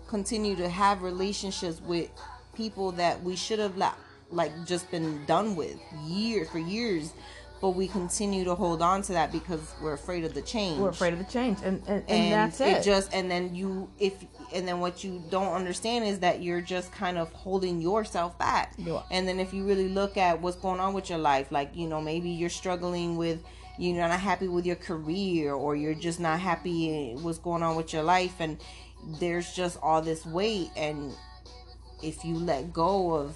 continue 0.07 0.55
to 0.55 0.69
have 0.69 1.01
relationships 1.01 1.81
with 1.81 2.09
people 2.55 2.91
that 2.93 3.21
we 3.23 3.35
should 3.35 3.59
have 3.59 3.77
la- 3.77 3.93
like 4.29 4.51
just 4.65 4.89
been 4.91 5.25
done 5.25 5.55
with 5.55 5.77
years 6.05 6.49
for 6.49 6.59
years 6.59 7.13
but 7.61 7.69
we 7.71 7.87
continue 7.87 8.43
to 8.43 8.55
hold 8.55 8.81
on 8.81 9.03
to 9.03 9.13
that 9.13 9.31
because 9.31 9.59
we're 9.83 9.93
afraid 9.93 10.23
of 10.25 10.33
the 10.33 10.41
change 10.41 10.79
We're 10.79 10.89
afraid 10.89 11.13
of 11.13 11.19
the 11.19 11.25
change, 11.31 11.59
and 11.63 11.79
and, 11.87 12.03
and, 12.07 12.09
and 12.09 12.33
that's 12.33 12.59
it. 12.59 12.83
just 12.83 13.13
and 13.13 13.29
then 13.29 13.53
you 13.55 13.87
if 13.99 14.13
and 14.53 14.67
then 14.67 14.79
what 14.79 15.03
you 15.03 15.23
don't 15.29 15.53
understand 15.53 16.05
is 16.05 16.19
that 16.19 16.41
you're 16.41 16.61
just 16.61 16.91
kind 16.91 17.17
of 17.17 17.31
holding 17.31 17.79
yourself 17.79 18.37
back 18.39 18.73
are. 18.79 19.05
and 19.11 19.27
then 19.27 19.39
if 19.39 19.53
you 19.53 19.63
really 19.63 19.89
look 19.89 20.17
at 20.17 20.41
what's 20.41 20.57
going 20.57 20.79
on 20.79 20.93
with 20.93 21.09
your 21.09 21.19
life 21.19 21.51
like 21.51 21.69
you 21.75 21.87
know 21.87 22.01
maybe 22.01 22.29
you're 22.29 22.49
struggling 22.49 23.15
with 23.15 23.39
you're 23.77 23.95
not 23.95 24.19
happy 24.19 24.47
with 24.47 24.65
your 24.65 24.75
career 24.75 25.53
or 25.53 25.75
you're 25.75 25.93
just 25.93 26.19
not 26.19 26.39
happy 26.39 27.13
what's 27.21 27.37
going 27.37 27.63
on 27.63 27.75
with 27.75 27.93
your 27.93 28.03
life 28.03 28.35
and 28.39 28.57
there's 29.19 29.53
just 29.53 29.77
all 29.81 30.01
this 30.01 30.25
weight 30.25 30.69
and 30.75 31.13
if 32.03 32.23
you 32.25 32.35
let 32.35 32.73
go 32.73 33.13
of 33.13 33.35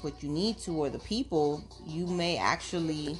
what 0.00 0.22
you 0.22 0.28
need 0.28 0.58
to 0.58 0.72
or 0.72 0.90
the 0.90 0.98
people 1.00 1.62
you 1.86 2.06
may 2.06 2.36
actually 2.36 3.16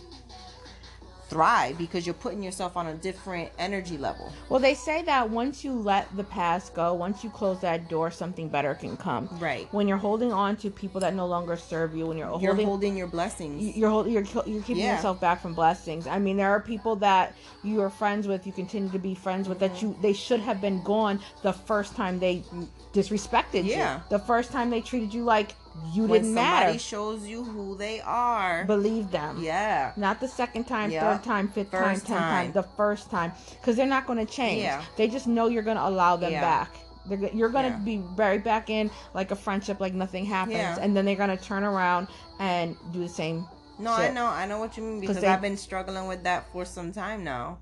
thrive 1.33 1.79
because 1.79 2.07
you're 2.07 2.15
putting 2.27 2.43
yourself 2.43 2.77
on 2.77 2.87
a 2.89 2.95
different 2.95 3.51
energy 3.59 3.97
level 3.99 4.33
well, 4.49 4.61
they 4.61 4.75
say 4.75 5.03
that 5.03 5.31
once 5.31 5.65
you 5.65 5.73
let 5.73 6.15
the 6.17 6.25
past 6.25 6.75
go, 6.75 6.93
once 6.93 7.25
you 7.25 7.31
close 7.31 7.61
that 7.61 7.89
door, 7.89 8.11
something 8.11 8.49
better 8.49 8.75
can 8.75 8.97
come. 8.97 9.29
Right. 9.41 9.67
When 9.73 9.89
you're 9.89 9.97
holding 10.09 10.33
on 10.33 10.57
to 10.57 10.71
people 10.71 11.01
that 11.01 11.15
no 11.15 11.27
longer 11.27 11.57
serve 11.57 11.95
you, 11.95 12.07
when 12.07 12.19
you're, 12.19 12.29
you're 12.41 12.51
holding. 12.53 12.67
holding 12.67 12.97
your 12.97 13.07
blessings 13.07 13.77
you're 13.77 13.89
holding, 13.89 14.13
you're, 14.13 14.25
you're 14.47 14.63
keeping 14.63 14.83
Yeah. 14.85 14.97
yourself 14.97 15.21
back 15.21 15.41
from 15.41 15.55
blessings. 15.55 16.07
I 16.07 16.19
mean, 16.19 16.37
there 16.37 16.51
are 16.51 16.61
people 16.61 16.97
that 16.97 17.35
you 17.63 17.81
are 17.81 17.91
friends 17.91 18.29
with, 18.29 18.47
you 18.47 18.53
continue 18.53 18.91
to 18.91 18.99
be 18.99 19.15
friends 19.15 19.49
with, 19.49 19.59
that 19.61 19.81
you 19.81 19.97
they 20.03 20.13
should 20.13 20.41
have 20.41 20.61
been 20.61 20.83
gone 20.83 21.21
the 21.43 21.53
first 21.53 21.97
time 21.97 22.19
they 22.19 22.45
disrespected 22.93 23.65
Yeah. 23.65 23.97
you, 23.97 24.03
the 24.11 24.19
first 24.19 24.53
time 24.53 24.71
they 24.71 24.81
treated 24.81 25.15
you 25.15 25.25
like 25.25 25.55
you 25.93 26.05
when 26.05 26.23
didn't 26.23 26.35
matter. 26.35 26.67
somebody 26.67 26.79
shows 26.79 27.27
you 27.27 27.43
who 27.45 27.77
they 27.77 28.01
are 28.01 28.65
Believe 28.65 29.11
them. 29.11 29.43
yeah 29.43 29.93
Not 29.97 30.21
the 30.21 30.29
second 30.29 30.65
time, 30.65 30.91
Yeah. 30.91 31.01
third 31.17 31.25
time, 31.25 31.49
fifth 31.49 31.71
First 31.71 31.83
time, 31.83 31.95
tenth 31.95 32.07
time. 32.09 32.45
time. 32.47 32.53
The 32.53 32.63
first 32.77 33.11
time, 33.11 33.33
because 33.61 33.77
they're 33.77 33.87
not 33.87 34.07
going 34.07 34.25
to 34.25 34.31
change. 34.31 34.63
Yeah. 34.63 34.83
They 34.97 35.09
just 35.09 35.27
know 35.27 35.49
you're 35.49 35.63
going 35.63 35.77
to 35.79 35.87
allow 35.87 36.17
them 36.17 36.33
Yeah. 36.33 36.41
back. 36.41 36.71
They're, 37.07 37.31
you're 37.35 37.49
going 37.49 37.65
to 37.65 37.71
Yeah. 37.79 37.85
be 37.85 37.97
buried 37.99 38.45
back 38.45 38.71
in 38.71 38.91
like 39.15 39.31
a 39.31 39.37
friendship, 39.37 39.81
like 39.81 39.95
nothing 39.95 40.25
happens, 40.25 40.57
Yeah. 40.57 40.79
and 40.81 40.97
then 40.97 41.05
they're 41.05 41.17
going 41.17 41.37
to 41.37 41.43
turn 41.43 41.65
around 41.65 42.09
and 42.39 42.77
do 42.93 43.01
the 43.01 43.09
same. 43.09 43.47
No, 43.79 43.93
I 43.93 44.11
know, 44.11 44.27
I 44.27 44.47
know 44.47 44.59
what 44.61 44.77
you 44.77 44.83
mean 44.85 45.01
because 45.01 45.21
they- 45.21 45.27
I've 45.27 45.41
been 45.41 45.57
struggling 45.57 46.07
with 46.07 46.23
that 46.25 46.47
for 46.53 46.65
some 46.65 46.93
time 46.93 47.25
now, 47.25 47.59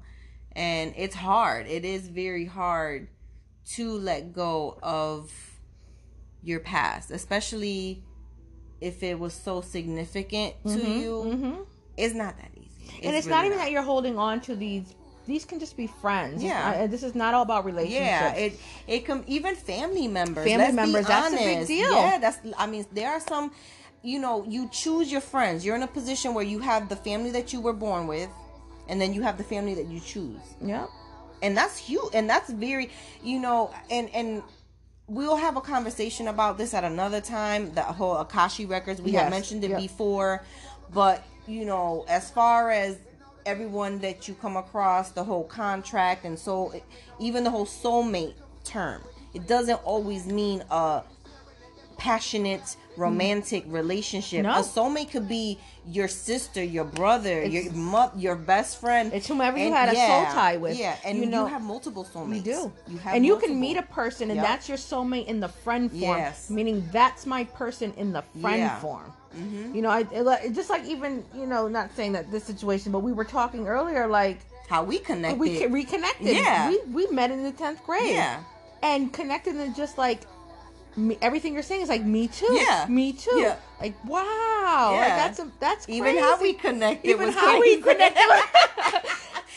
and 0.53 0.93
it's 0.97 1.15
hard. 1.15 1.67
It 1.69 1.85
is 1.85 2.09
very 2.09 2.45
hard 2.45 3.09
to 3.77 3.93
let 3.93 4.33
go 4.33 4.79
of 4.83 5.31
your 6.43 6.61
past, 6.61 7.11
especially 7.11 8.03
if 8.81 9.03
it 9.03 9.19
was 9.19 9.35
so 9.35 9.61
significant 9.61 10.55
to 10.67 10.79
you. 10.79 11.25
Mm-hmm. 11.27 11.63
It's 11.97 12.15
not 12.15 12.37
that 12.39 12.51
easy, 12.57 13.01
and 13.03 13.15
it's 13.15 13.27
really 13.27 13.37
not 13.39 13.45
even 13.47 13.59
that 13.59 13.71
you're 13.71 13.83
holding 13.83 14.19
on 14.19 14.41
to 14.43 14.57
these. 14.57 14.95
These 15.27 15.45
can 15.45 15.61
just 15.61 15.77
be 15.77 15.87
friends. 15.87 16.43
Yeah. 16.43 16.79
not- 16.81 16.91
this 16.91 17.03
is 17.03 17.15
not 17.15 17.35
all 17.35 17.43
about 17.43 17.65
relationships. 17.65 18.01
Yeah, 18.01 18.33
it 18.35 18.59
it 18.87 19.05
can 19.05 19.23
even 19.27 19.55
family 19.55 20.09
members. 20.09 20.47
Family 20.47 20.73
members, 20.73 21.07
that's 21.07 21.35
a 21.35 21.37
big 21.37 21.67
deal. 21.67 21.93
Yeah, 21.93 22.19
that's. 22.19 22.39
I 22.59 22.67
mean, 22.67 22.87
there 22.93 23.11
are 23.11 23.21
some. 23.21 23.53
You 24.03 24.19
know, 24.19 24.47
you 24.49 24.67
choose 24.73 25.13
your 25.13 25.21
friends. 25.21 25.63
You're 25.65 25.77
in 25.77 25.83
a 25.83 25.87
position 25.87 26.33
where 26.33 26.45
you 26.45 26.59
have 26.61 26.89
the 26.89 26.97
family 26.97 27.31
that 27.33 27.53
you 27.53 27.61
were 27.61 27.75
born 27.75 28.07
with, 28.07 28.31
and 28.89 28.99
then 28.99 29.13
you 29.13 29.21
have 29.21 29.37
the 29.37 29.45
family 29.45 29.75
that 29.75 29.89
you 29.89 30.01
choose, 30.01 30.41
yeah. 30.63 30.87
and 31.43 31.55
that's 31.55 31.77
huge. 31.77 32.15
And 32.15 32.29
that's 32.29 32.49
very, 32.49 32.89
you 33.23 33.39
know, 33.39 33.71
and 33.91 34.09
and 34.15 34.43
we'll 35.11 35.37
have 35.37 35.57
a 35.57 35.61
conversation 35.61 36.29
about 36.29 36.57
this 36.57 36.73
at 36.73 36.85
another 36.85 37.21
time. 37.21 37.75
The 37.75 37.83
whole 37.83 38.17
Akashic 38.17 38.71
records 38.71 39.03
we 39.03 39.11
Yes, 39.11 39.25
have 39.25 39.31
mentioned 39.31 39.65
it 39.65 39.71
yep. 39.71 39.81
before, 39.81 40.45
but 40.95 41.27
you 41.47 41.65
know, 41.65 42.05
as 42.09 42.31
far 42.31 42.71
as 42.71 42.97
everyone 43.45 43.99
that 43.99 44.29
you 44.29 44.35
come 44.35 44.57
across, 44.57 45.11
the 45.11 45.25
whole 45.25 45.45
contract 45.45 46.25
and 46.25 46.39
so 46.39 46.73
even 47.19 47.43
the 47.43 47.51
whole 47.51 47.67
soulmate 47.67 48.35
term, 48.65 49.03
it 49.35 49.49
doesn't 49.49 49.83
always 49.85 50.27
mean 50.27 50.63
a 50.71 51.03
passionate 51.99 52.77
Mm-hmm. 53.01 53.17
romantic 53.19 53.65
relationship. 53.69 54.43
No. 54.43 54.51
A 54.51 54.63
soulmate 54.63 55.11
could 55.11 55.29
be 55.29 55.59
your 55.87 56.09
sister, 56.09 56.63
your 56.63 56.85
brother, 56.85 57.45
your 57.45 57.63
It's- 57.63 57.75
mo- 57.75 58.13
your 58.17 58.37
best 58.37 58.81
friend. 58.81 59.13
It's 59.13 59.27
whomever 59.27 59.57
you 59.59 59.67
And 59.67 59.75
had 59.75 59.89
a 59.89 59.95
soul 59.97 60.25
tie 60.35 60.57
with. 60.59 60.79
Yeah, 60.79 60.97
and 61.05 61.19
You 61.19 61.27
know, 61.27 61.45
you, 61.47 61.53
have 61.53 61.63
multiple 61.63 62.05
soulmates. 62.05 62.37
You 62.37 62.43
do. 62.43 62.73
You 62.93 62.99
have 62.99 63.15
and 63.15 63.25
you 63.27 63.33
multiple. 63.33 63.55
can 63.55 63.61
meet 63.61 63.77
a 63.77 63.83
person 63.83 64.31
and 64.31 64.37
Yep. 64.37 64.47
that's 64.47 64.69
your 64.69 64.79
soulmate 64.79 65.27
in 65.27 65.41
the 65.41 65.49
friend 65.49 65.91
form. 65.91 66.03
Yes. 66.03 66.51
Meaning 66.51 66.87
that's 66.93 67.27
my 67.27 67.45
person 67.45 67.93
in 67.97 68.13
the 68.13 68.23
friend 68.41 68.59
Yeah. 68.61 68.79
form. 68.81 69.13
Mm-hmm. 69.37 69.75
You 69.77 69.83
know, 69.83 69.91
I, 69.91 70.01
it, 70.13 70.53
just 70.53 70.71
like 70.71 70.85
even, 70.87 71.25
you 71.35 71.47
know, 71.47 71.69
not 71.69 71.95
saying 71.97 72.13
that 72.13 72.31
this 72.31 72.45
situation, 72.45 72.91
but 72.93 72.99
we 73.01 73.13
were 73.13 73.25
talking 73.25 73.67
earlier, 73.69 74.07
like, 74.07 74.39
how 74.69 74.83
we 74.85 74.99
connected. 74.99 75.39
we 75.41 75.67
reconnected. 75.67 76.35
Yeah. 76.37 76.69
We, 76.69 76.79
we 76.93 77.07
met 77.09 77.31
in 77.31 77.43
the 77.43 77.53
10th 77.53 77.83
grade. 77.85 78.11
Yeah. 78.15 78.43
And 78.83 79.13
connected 79.13 79.57
and 79.57 79.75
just 79.75 79.99
like, 79.99 80.21
me, 80.97 81.17
everything 81.23 81.55
you're 81.55 81.63
saying 81.63 81.83
is 81.83 81.89
like 81.89 82.05
me 82.05 82.29
too. 82.29 82.53
Yeah. 82.53 82.87
Me 82.89 83.13
too. 83.13 83.39
Yeah. 83.39 83.57
Like 83.81 83.95
wow. 84.05 84.89
Like 84.93 85.01
Yeah. 85.09 85.17
that's 85.17 85.39
a, 85.39 85.49
that's 85.61 85.89
Even 85.89 86.19
how 86.19 86.41
we 86.41 86.53
connect. 86.55 87.05
Even 87.05 87.27
was 87.27 87.35
how 87.37 87.61
we 87.61 87.77
connect. 87.81 88.19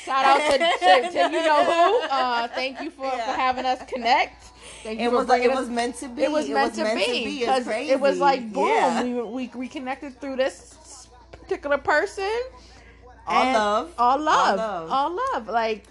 Shout 0.06 0.26
out 0.26 0.52
to, 0.52 0.58
to, 0.58 1.12
to 1.12 1.18
you 1.32 1.44
know 1.44 1.64
who. 1.64 2.08
Uh, 2.10 2.48
thank 2.50 2.82
you 2.82 2.90
for, 2.90 3.06
Yeah. 3.06 3.26
for 3.26 3.32
having 3.40 3.66
us 3.66 3.82
connect. 3.88 4.44
Thank 4.84 5.00
It 5.00 5.10
was 5.12 5.28
like 5.30 5.44
it 5.44 5.52
us- 5.52 5.60
was 5.60 5.70
meant 5.70 5.96
to 5.98 6.10
be. 6.10 6.24
it 6.24 6.32
was 6.32 6.50
meant, 6.50 6.74
to, 6.76 6.84
be 6.84 6.90
It's 6.90 7.40
because 7.40 7.68
it 7.68 8.00
was 8.00 8.20
like 8.20 8.52
boom, 8.52 8.68
Yeah. 8.68 9.04
we 9.04 9.48
we 9.48 9.52
reconnected 9.56 10.20
through 10.20 10.36
this 10.36 11.08
particular 11.32 11.78
person. 11.78 12.30
All 13.26 13.54
love. 13.54 13.94
all 13.98 14.20
love, 14.20 14.60
All 14.60 14.86
love. 14.86 14.92
all 14.92 15.20
love. 15.34 15.48
Like 15.48 15.86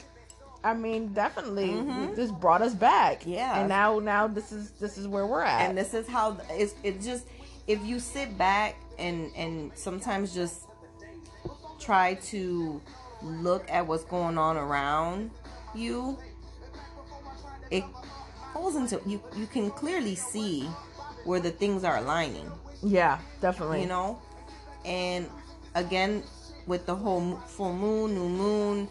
I 0.65 0.75
mean, 0.75 1.13
definitely, 1.13 1.71
mm-hmm. 1.71 2.15
this 2.15 2.31
brought 2.31 2.63
us 2.63 2.75
back. 2.75 3.23
Yeah. 3.27 3.59
and 3.59 3.69
now 3.69 3.99
now 3.99 4.27
this 4.29 4.53
is 4.53 4.71
this 4.73 4.97
is 4.97 5.09
where 5.09 5.27
we're 5.27 5.43
at. 5.43 5.63
and 5.69 5.77
this 5.77 5.95
is 5.95 6.07
how 6.07 6.39
it's 6.51 6.75
it 6.83 7.01
just 7.01 7.27
if 7.67 7.85
you 7.85 7.99
sit 7.99 8.37
back 8.39 8.77
and 8.99 9.31
and 9.37 9.73
sometimes 9.75 10.35
just 10.35 10.67
try 11.81 12.15
to 12.15 12.81
look 13.23 13.69
at 13.71 13.87
what's 13.87 14.05
going 14.05 14.39
on 14.39 14.57
around 14.57 15.31
you 15.75 16.19
it 17.71 17.85
falls 18.53 18.77
into 18.77 19.01
you 19.07 19.23
you 19.37 19.47
can 19.47 19.71
clearly 19.71 20.15
see 20.15 20.63
where 21.25 21.41
the 21.41 21.51
things 21.51 21.85
are 21.85 21.99
aligning 21.99 22.51
yeah, 22.83 23.19
definitely. 23.41 23.81
you 23.81 23.87
know 23.87 24.21
and 24.85 25.29
again 25.75 26.23
with 26.67 26.85
the 26.87 26.95
whole 26.95 27.37
full 27.47 27.75
moon 27.75 28.15
new 28.15 28.29
moon 28.29 28.89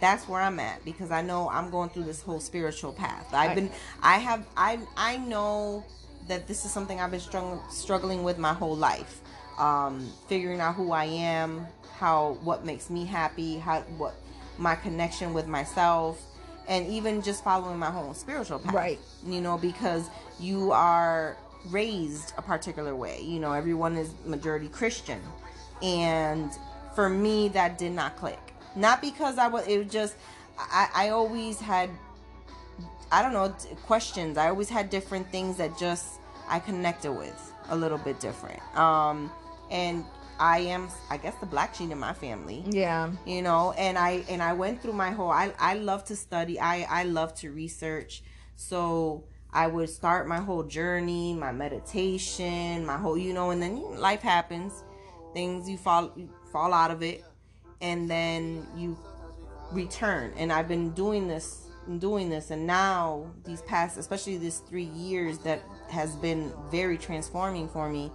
that's 0.00 0.26
where 0.28 0.40
i'm 0.40 0.58
at 0.58 0.84
because 0.84 1.10
i 1.10 1.22
know 1.22 1.48
i'm 1.50 1.70
going 1.70 1.88
through 1.90 2.04
this 2.04 2.22
whole 2.22 2.40
spiritual 2.40 2.92
path. 2.92 3.32
I've 3.32 3.54
been 3.54 3.70
i 4.02 4.16
have 4.18 4.46
i 4.56 4.78
i 4.96 5.18
know 5.18 5.84
that 6.28 6.46
this 6.48 6.64
is 6.64 6.72
something 6.72 7.00
i've 7.00 7.10
been 7.10 7.20
struggling 7.20 7.60
struggling 7.70 8.22
with 8.22 8.38
my 8.38 8.54
whole 8.54 8.76
life. 8.76 9.20
Um 9.58 10.10
figuring 10.26 10.60
out 10.60 10.74
who 10.74 10.92
i 10.92 11.04
am 11.04 11.66
how 11.98 12.38
what 12.42 12.64
makes 12.64 12.88
me 12.88 13.04
happy 13.04 13.58
how 13.58 13.80
what 13.98 14.14
my 14.58 14.74
connection 14.74 15.34
with 15.34 15.46
myself 15.46 16.22
and 16.68 16.86
even 16.86 17.20
just 17.20 17.44
following 17.44 17.78
my 17.78 17.90
whole 17.90 18.14
spiritual 18.14 18.58
path. 18.58 18.74
Right. 18.74 18.98
you 19.26 19.40
know 19.40 19.58
because 19.58 20.08
you 20.38 20.72
are 20.72 21.36
raised 21.68 22.32
a 22.38 22.42
particular 22.42 22.96
way. 22.96 23.20
You 23.22 23.38
know 23.38 23.52
everyone 23.52 23.96
is 23.96 24.14
majority 24.24 24.68
christian. 24.68 25.20
And 25.82 26.50
for 26.94 27.08
me 27.08 27.48
that 27.48 27.76
did 27.78 27.92
not 27.92 28.16
click 28.16 28.49
not 28.76 29.00
because 29.00 29.38
i 29.38 29.46
was 29.46 29.66
it 29.66 29.78
was 29.78 29.92
just 29.92 30.16
i 30.58 30.88
i 30.94 31.08
always 31.08 31.60
had 31.60 31.90
i 33.12 33.22
don't 33.22 33.32
know 33.32 33.54
questions. 33.86 34.38
I 34.38 34.48
always 34.48 34.68
had 34.68 34.90
different 34.90 35.30
things 35.30 35.56
that 35.56 35.76
just 35.78 36.20
i 36.48 36.58
connected 36.58 37.12
with 37.12 37.52
a 37.70 37.76
little 37.76 37.98
bit 37.98 38.20
different. 38.20 38.60
Um 38.76 39.30
and 39.70 40.04
i 40.38 40.58
am 40.58 40.88
i 41.10 41.16
guess 41.16 41.34
the 41.36 41.46
black 41.46 41.74
sheep 41.74 41.90
in 41.90 41.98
my 41.98 42.12
family. 42.12 42.64
Yeah, 42.68 43.10
you 43.26 43.42
know 43.42 43.72
and 43.72 43.98
i 43.98 44.24
and 44.28 44.42
i 44.42 44.52
went 44.52 44.82
through 44.82 44.94
my 44.94 45.10
whole 45.10 45.30
i 45.30 45.52
i 45.58 45.74
love 45.74 46.04
to 46.06 46.16
study. 46.16 46.58
I 46.60 46.86
i 46.88 47.04
love 47.04 47.34
to 47.36 47.50
research. 47.50 48.22
So 48.56 49.24
i 49.52 49.66
would 49.66 49.90
start 49.90 50.28
my 50.28 50.38
whole 50.38 50.62
journey 50.62 51.34
my 51.34 51.50
meditation 51.50 52.86
my 52.86 52.96
whole 52.96 53.18
you 53.18 53.32
know 53.32 53.50
and 53.50 53.62
then 53.62 53.98
life 53.98 54.22
happens. 54.22 54.84
Things 55.34 55.68
you 55.68 55.78
fall 55.78 56.12
you 56.16 56.28
fall 56.52 56.72
out 56.72 56.90
of 56.90 57.02
it 57.02 57.24
and 57.80 58.10
then 58.10 58.66
you 58.76 58.96
return 59.72 60.32
and 60.36 60.52
i've 60.52 60.68
been 60.68 60.90
doing 60.90 61.28
this 61.28 61.68
and 61.86 62.00
doing 62.00 62.28
this 62.28 62.50
and 62.50 62.66
now 62.66 63.24
these 63.44 63.62
past 63.62 63.96
especially 63.98 64.36
this 64.36 64.58
three 64.58 64.84
years 64.84 65.38
that 65.38 65.62
has 65.88 66.14
been 66.16 66.52
very 66.70 66.98
transforming 66.98 67.68
for 67.68 67.88
me 67.88 68.10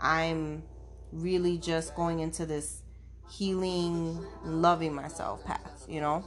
i'm 0.00 0.62
really 1.12 1.58
just 1.58 1.94
going 1.94 2.20
into 2.20 2.46
this 2.46 2.82
healing 3.30 4.24
loving 4.44 4.94
myself 4.94 5.44
path 5.44 5.84
you 5.88 6.00
know 6.00 6.24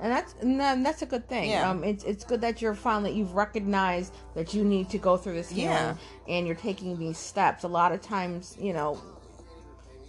and 0.00 0.12
that's 0.12 0.34
and 0.40 0.84
that's 0.84 1.02
a 1.02 1.06
good 1.06 1.28
thing. 1.28 1.50
Yeah. 1.50 1.70
Um, 1.70 1.82
it's 1.82 2.04
it's 2.04 2.24
good 2.24 2.40
that 2.42 2.60
you're 2.60 2.74
finally 2.74 3.12
you've 3.12 3.34
recognized 3.34 4.12
that 4.34 4.52
you 4.52 4.62
need 4.64 4.90
to 4.90 4.98
go 4.98 5.16
through 5.16 5.34
this 5.34 5.48
healing, 5.48 5.70
Yeah. 5.70 5.94
and 6.28 6.46
you're 6.46 6.56
taking 6.56 6.98
these 6.98 7.16
steps. 7.16 7.64
A 7.64 7.68
lot 7.68 7.92
of 7.92 8.02
times, 8.02 8.56
you 8.60 8.72
know, 8.74 9.00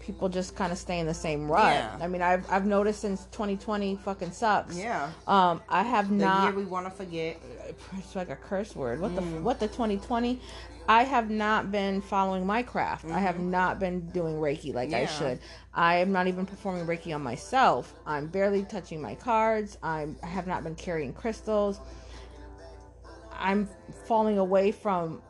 people 0.07 0.29
just 0.29 0.55
kind 0.55 0.71
of 0.71 0.77
stay 0.77 0.99
in 0.99 1.05
the 1.05 1.13
same 1.13 1.51
rut. 1.51 1.73
Yeah. 1.73 1.97
I 2.01 2.07
mean, 2.07 2.21
I've 2.21 2.49
I've 2.49 2.65
noticed 2.65 3.01
since 3.01 3.25
2020 3.31 3.97
fucking 3.97 4.31
sucks. 4.31 4.77
yeah 4.77 5.11
Um, 5.27 5.61
I 5.69 5.83
have 5.83 6.07
the 6.09 6.15
not. 6.15 6.43
year 6.45 6.53
we 6.53 6.63
want 6.65 6.85
to 6.85 6.91
forget 6.91 7.39
it's 7.97 8.15
like 8.15 8.29
a 8.29 8.35
curse 8.37 8.75
word. 8.75 9.01
What 9.01 9.13
the 9.15 9.21
Mm. 9.21 9.41
what 9.43 9.59
the 9.59 9.67
2020? 9.67 10.39
I 10.89 11.03
have 11.03 11.29
not 11.29 11.69
been 11.69 12.01
following 12.01 12.45
my 12.45 12.63
craft. 12.63 13.03
I 13.11 13.19
have 13.19 13.41
not 13.41 13.77
been 13.77 14.07
doing 14.11 14.35
Reiki 14.35 14.73
like 14.73 14.93
I 14.93 15.03
Mm-hmm. 15.05 15.19
Should. 15.19 15.39
I 15.73 15.97
am 15.97 16.13
not 16.13 16.27
even 16.27 16.45
performing 16.45 16.85
Reiki 16.87 17.13
on 17.13 17.21
myself. 17.21 17.93
I'm 18.05 18.27
barely 18.27 18.63
touching 18.63 19.01
my 19.01 19.13
cards. 19.15 19.77
I'm 19.83 20.15
I 20.23 20.27
have 20.27 20.47
not 20.47 20.63
been 20.63 20.75
carrying 20.75 21.11
crystals. 21.11 21.81
I'm 23.37 23.67
falling 24.05 24.37
away 24.37 24.71
from 24.71 25.21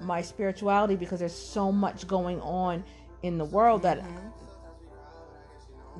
my 0.00 0.22
spirituality 0.22 0.94
because 0.96 1.18
there's 1.20 1.36
so 1.36 1.70
much 1.70 2.06
going 2.06 2.40
on 2.40 2.82
in 3.22 3.38
the 3.38 3.44
world 3.44 3.82
that 3.82 3.98
Mm-hmm. 3.98 4.28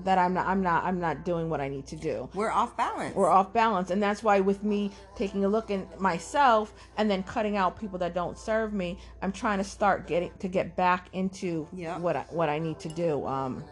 that 0.04 0.16
I'm 0.18 0.32
not 0.32 0.46
I'm 0.46 0.62
not 0.62 0.84
I'm 0.84 0.98
not 1.00 1.24
doing 1.24 1.50
what 1.50 1.60
I 1.60 1.68
need 1.68 1.86
to 1.88 1.96
do 1.96 2.28
we're 2.34 2.50
off 2.50 2.76
balance 2.76 3.14
we're 3.14 3.28
off 3.28 3.52
balance 3.52 3.90
and 3.90 4.02
that's 4.02 4.22
why 4.22 4.40
with 4.40 4.64
me 4.64 4.90
taking 5.16 5.44
a 5.44 5.48
look 5.48 5.70
at 5.70 6.00
myself 6.00 6.72
and 6.96 7.10
then 7.10 7.22
cutting 7.22 7.56
out 7.58 7.78
people 7.78 7.98
that 7.98 8.14
don't 8.14 8.38
serve 8.38 8.72
me 8.72 8.98
i'm 9.20 9.32
trying 9.32 9.58
to 9.58 9.64
start 9.64 10.06
getting 10.06 10.30
to 10.38 10.48
get 10.48 10.74
back 10.76 11.08
into 11.12 11.68
Yeah. 11.74 11.98
what 11.98 12.16
I, 12.16 12.24
what 12.30 12.48
i 12.48 12.58
need 12.58 12.78
to 12.80 12.88
do 12.88 13.26
um 13.26 13.62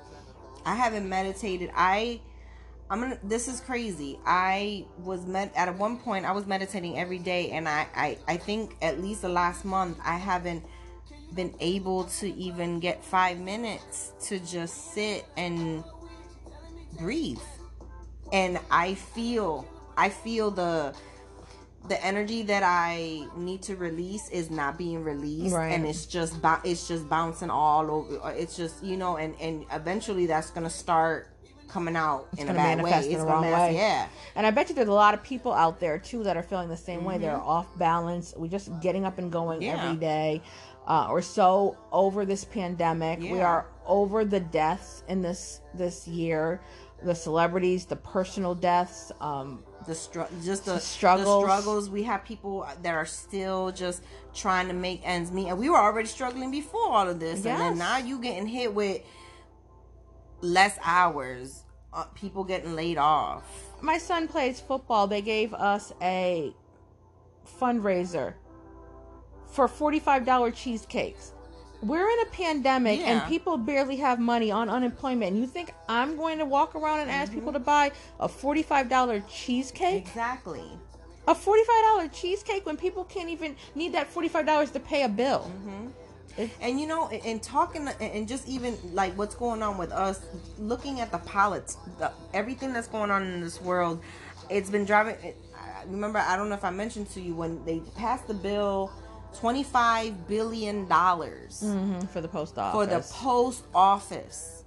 I 0.67 0.75
haven't 0.75 1.09
meditated. 1.09 1.71
I 1.75 2.21
I'm 2.91 3.01
gonna 3.01 3.19
this 3.25 3.49
is 3.49 3.63
crazy. 3.63 4.19
I 4.27 4.85
was 4.99 5.25
met 5.25 5.53
at 5.57 5.75
one 5.79 5.97
point 5.97 6.27
I 6.27 6.33
was 6.33 6.47
meditating 6.47 6.99
every 6.99 7.19
day 7.19 7.51
and 7.53 7.67
I, 7.67 7.87
I 7.97 8.19
I 8.29 8.37
think 8.37 8.77
at 8.83 9.01
least 9.01 9.23
the 9.23 9.31
last 9.31 9.65
month 9.65 9.97
I 10.05 10.19
haven't 10.19 10.63
been 11.35 11.55
able 11.61 12.05
to 12.05 12.35
even 12.35 12.81
get 12.81 13.05
five 13.05 13.39
minutes 13.39 14.13
to 14.27 14.39
just 14.41 14.93
sit 14.93 15.25
and 15.37 15.85
breathe. 16.99 17.39
And 18.33 18.59
I 18.71 18.95
feel 18.95 19.67
I 19.97 20.09
feel 20.09 20.51
the 20.51 20.95
the 21.89 22.05
energy 22.05 22.43
that 22.43 22.63
I 22.63 23.27
need 23.37 23.63
to 23.63 23.77
release 23.77 24.29
is 24.29 24.51
not 24.51 24.77
being 24.77 25.03
released, 25.03 25.55
Right. 25.55 25.73
and 25.73 25.87
it's 25.87 26.05
just 26.07 26.37
it's 26.65 26.87
just 26.87 27.09
bouncing 27.09 27.51
all 27.51 27.91
over. 27.91 28.31
It's 28.37 28.57
just 28.57 28.83
you 28.85 28.97
know, 28.97 29.17
and 29.17 29.35
and 29.41 29.65
eventually 29.73 30.27
that's 30.27 30.51
gonna 30.51 30.71
start 30.71 31.30
coming 31.73 31.97
out 31.97 32.27
in 32.39 32.49
a 32.49 32.55
bad 32.55 32.83
way. 32.83 32.91
in 32.93 32.99
It's 32.99 33.09
the 33.09 33.27
wrong 33.27 33.43
manifest, 33.43 33.71
way. 33.73 33.77
yeah. 33.77 34.09
and 34.35 34.47
i 34.47 34.51
bet 34.51 34.69
you 34.69 34.75
there's 34.75 34.89
a 34.89 34.93
lot 34.93 35.15
of 35.15 35.23
people 35.23 35.53
out 35.53 35.79
there 35.81 35.99
too 35.99 36.23
that 36.25 36.37
are 36.37 36.43
feeling 36.43 36.69
the 36.69 36.77
same 36.77 37.05
way 37.05 37.17
they're 37.19 37.31
Mm-hmm. 37.31 37.49
off 37.57 37.67
balance 37.79 38.35
we're 38.37 38.49
just 38.59 38.69
getting 38.81 39.05
up 39.05 39.19
and 39.19 39.31
going 39.31 39.63
Yeah. 39.63 39.83
every 39.83 39.97
day 39.97 40.43
uh, 40.87 41.09
we're 41.11 41.23
so 41.23 41.77
over 41.93 42.25
this 42.25 42.45
pandemic 42.45 43.21
we 43.21 43.41
are 43.41 43.67
over 43.87 44.25
the 44.25 44.41
deaths 44.41 45.05
in 45.09 45.23
this 45.23 45.61
this 45.75 46.09
year 46.09 46.61
the 47.03 47.15
celebrities 47.15 47.85
the 47.87 47.97
personal 47.97 48.55
deaths 48.55 49.13
um 49.21 49.63
the 49.87 49.95
str- 49.95 50.23
just 50.45 50.67
the, 50.67 50.75
The 50.75 50.81
struggles. 50.81 51.27
the 51.27 51.41
struggles 51.49 51.89
we 51.91 52.03
have 52.03 52.25
people 52.25 52.67
that 52.83 52.95
are 52.95 53.07
still 53.07 53.71
just 53.73 54.03
trying 54.35 54.69
to 54.69 54.75
make 54.75 55.01
ends 55.05 55.31
meet 55.33 55.49
and 55.49 55.59
we 55.59 55.71
were 55.71 55.79
already 55.79 56.09
struggling 56.09 56.51
before 56.51 56.89
all 56.93 57.09
of 57.09 57.19
this 57.21 57.37
and 57.47 57.59
then 57.61 57.79
now 57.79 57.97
you 57.97 58.19
getting 58.21 58.47
hit 58.47 58.75
with 58.75 59.01
less 60.41 60.79
hours 60.83 61.65
uh, 61.93 62.05
people 62.15 62.45
getting 62.45 62.75
laid 62.75 62.99
off 62.99 63.43
my 63.83 63.99
son 63.99 64.29
plays 64.29 64.61
football. 64.61 65.07
They 65.07 65.23
gave 65.23 65.55
us 65.55 65.93
a 66.03 66.53
fundraiser 67.61 68.35
for 69.47 69.67
$45 69.69 70.55
cheesecakes. 70.55 71.33
We're 71.83 72.09
in 72.09 72.21
a 72.21 72.31
pandemic 72.31 73.01
and 73.01 73.27
people 73.27 73.57
barely 73.57 73.97
have 73.97 74.21
money 74.21 74.51
on 74.51 74.69
unemployment. 74.69 75.33
And 75.33 75.41
You 75.41 75.47
think 75.47 75.73
I'm 75.89 76.17
going 76.17 76.39
to 76.39 76.45
walk 76.45 76.75
around 76.75 77.01
and 77.01 77.11
ask 77.11 77.33
people 77.33 77.53
to 77.55 77.59
buy 77.59 77.93
a 78.19 78.29
$45 78.29 79.27
cheesecake? 79.29 80.07
exactly 80.07 80.65
A 81.27 81.35
$45 81.35 82.13
cheesecake 82.13 82.67
when 82.67 82.77
people 82.77 83.05
can't 83.05 83.31
even 83.31 83.57
need 83.75 83.95
that 83.95 84.13
$45 84.13 84.73
to 84.73 84.81
pay 84.81 85.05
a 85.05 85.09
bill. 85.09 85.51
And 86.61 86.81
you 86.81 86.87
know 86.87 87.09
and, 87.09 87.43
talking 87.43 87.89
and 88.01 88.29
just 88.29 88.49
even 88.49 88.77
like 88.93 89.17
what's 89.19 89.35
going 89.35 89.63
on 89.63 89.77
with 89.79 89.93
us 89.93 90.21
looking 90.59 91.01
at 91.01 91.11
the 91.13 91.19
pilots, 91.19 91.77
the, 91.99 92.11
everything 92.35 92.73
that's 92.73 92.89
going 92.89 93.11
on 93.11 93.23
in 93.23 93.41
this 93.41 93.61
world 93.61 94.01
it's 94.49 94.71
been 94.71 94.85
driving 94.85 95.17
I 95.55 95.85
remember 95.85 96.19
i 96.19 96.37
don't 96.37 96.49
know 96.49 96.55
if 96.57 96.65
i 96.65 96.71
mentioned 96.71 97.09
to 97.11 97.21
you 97.21 97.35
when 97.35 97.65
they 97.65 97.81
passed 97.97 98.27
the 98.29 98.35
bill 98.35 98.91
25 99.35 100.27
billion 100.29 100.87
dollars 100.89 101.63
Mhm, 101.65 102.09
for 102.11 102.21
the 102.21 102.29
post 102.29 102.59
office. 102.59 102.75
for 102.75 102.87
the 102.87 103.01
post 103.15 103.65
office. 103.75 104.65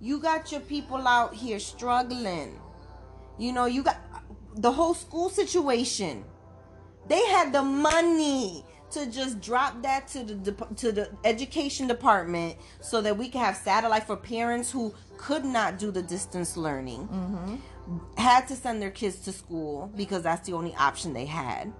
You 0.00 0.20
got 0.20 0.52
your 0.52 0.60
people 0.60 1.06
out 1.08 1.34
here 1.34 1.58
struggling. 1.58 2.60
You 3.38 3.52
know, 3.52 3.66
you 3.66 3.82
got 3.82 3.98
the 4.54 4.70
whole 4.70 4.94
school 4.94 5.28
situation. 5.28 6.24
They 7.08 7.24
had 7.26 7.52
the 7.52 7.62
money 7.62 8.64
to 8.92 9.06
just 9.10 9.40
drop 9.40 9.82
that 9.82 10.08
to 10.08 10.24
the 10.24 10.52
to 10.76 10.92
the 10.92 11.10
education 11.24 11.86
department 11.86 12.56
so 12.80 13.00
that 13.02 13.16
we 13.16 13.28
can 13.28 13.44
have 13.44 13.56
satellite 13.56 14.04
for 14.04 14.16
parents 14.16 14.70
who 14.70 14.94
could 15.16 15.44
not 15.44 15.78
do 15.78 15.90
the 15.90 16.02
distance 16.02 16.56
learning. 16.56 17.08
Mm-hmm. 17.08 17.56
Had 18.16 18.46
to 18.48 18.56
send 18.56 18.80
their 18.82 18.90
kids 18.90 19.16
to 19.20 19.32
school 19.32 19.90
because 19.96 20.22
that's 20.22 20.46
the 20.46 20.54
only 20.54 20.74
option 20.76 21.12
they 21.12 21.26
had. 21.26 21.72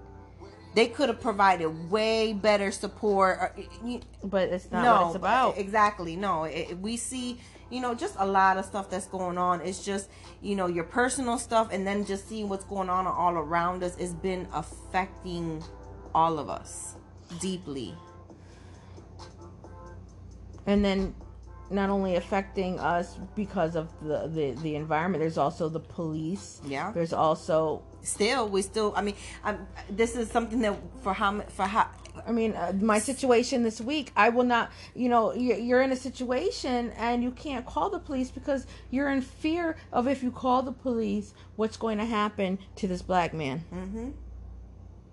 they 0.74 0.86
could 0.86 1.08
have 1.08 1.20
provided 1.20 1.90
way 1.90 2.32
better 2.32 2.70
support. 2.70 3.38
Or, 3.40 3.54
you- 3.84 4.00
But 4.22 4.50
it's 4.50 4.70
not 4.70 4.84
no, 4.84 4.92
what 5.00 5.06
it's 5.08 5.16
about. 5.16 5.58
Exactly. 5.58 6.14
No, 6.14 6.44
it- 6.44 6.78
we 6.78 6.96
see, 6.96 7.40
you 7.70 7.80
know, 7.80 7.94
just 7.94 8.14
a 8.18 8.26
lot 8.26 8.58
of 8.58 8.64
stuff 8.64 8.88
that's 8.90 9.06
going 9.06 9.38
on. 9.38 9.60
It's 9.62 9.84
just, 9.84 10.08
you 10.40 10.54
know, 10.56 10.66
your 10.66 10.84
personal 10.84 11.36
stuff, 11.38 11.68
and 11.72 11.86
then 11.86 12.04
just 12.04 12.28
seeing 12.28 12.48
what's 12.48 12.64
going 12.64 12.88
on 12.90 13.06
all 13.06 13.34
around 13.34 13.82
us 13.82 13.96
has 13.96 14.14
been 14.14 14.46
affecting 14.52 15.62
all 16.14 16.38
of 16.38 16.48
us 16.48 16.94
deeply. 17.40 17.94
and 20.66 20.84
then 20.84 21.14
not 21.70 21.90
only 21.90 22.16
affecting 22.16 22.78
us 22.80 23.18
because 23.34 23.76
of 23.76 23.88
the, 24.02 24.26
the 24.28 24.52
the 24.62 24.74
environment 24.74 25.20
there's 25.20 25.36
also 25.38 25.68
the 25.68 25.80
police 25.80 26.60
Yeah. 26.66 26.92
there's 26.92 27.12
also 27.12 27.82
Still, 28.02 28.48
we 28.48 28.62
still. 28.62 28.92
I 28.96 29.02
mean, 29.02 29.16
I'm, 29.44 29.66
this 29.90 30.16
is 30.16 30.30
something 30.30 30.60
that 30.60 30.76
for 31.02 31.12
how 31.12 31.40
for 31.48 31.64
how. 31.66 31.90
I 32.26 32.32
mean, 32.32 32.54
uh, 32.54 32.72
my 32.80 32.98
situation 32.98 33.62
this 33.62 33.80
week, 33.80 34.12
I 34.16 34.30
will 34.30 34.44
not, 34.44 34.72
you 34.94 35.08
know, 35.08 35.34
you're, 35.34 35.58
you're 35.58 35.82
in 35.82 35.92
a 35.92 35.96
situation 35.96 36.90
and 36.96 37.22
you 37.22 37.30
can't 37.30 37.64
call 37.64 37.90
the 37.90 38.00
police 38.00 38.30
because 38.30 38.66
you're 38.90 39.10
in 39.10 39.20
fear 39.20 39.76
of 39.92 40.08
if 40.08 40.22
you 40.22 40.30
call 40.32 40.62
the 40.62 40.72
police, 40.72 41.32
what's 41.56 41.76
going 41.76 41.98
to 41.98 42.04
happen 42.04 42.58
to 42.76 42.88
this 42.88 43.02
black 43.02 43.34
man. 43.34 43.64
Mm-hmm. 43.72 44.10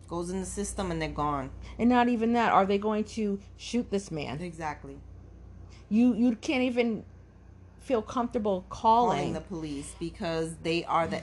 Goes 0.08 0.30
in 0.30 0.40
the 0.40 0.46
system 0.46 0.92
and 0.92 1.02
they're 1.02 1.10
gone. 1.10 1.50
And 1.80 1.90
not 1.90 2.08
even 2.10 2.34
that, 2.34 2.52
are 2.52 2.66
they 2.66 2.78
going 2.78 3.04
to 3.16 3.40
shoot 3.58 3.90
this 3.90 4.12
man? 4.12 4.40
Exactly. 4.42 4.98
You 5.90 6.14
you 6.14 6.36
can't 6.36 6.64
even 6.64 7.04
feel 7.80 8.02
comfortable 8.02 8.66
calling 8.70 9.18
calling. 9.18 9.34
the 9.34 9.42
police 9.42 9.94
because 10.00 10.56
they 10.64 10.84
are 10.86 11.06
the 11.08 11.22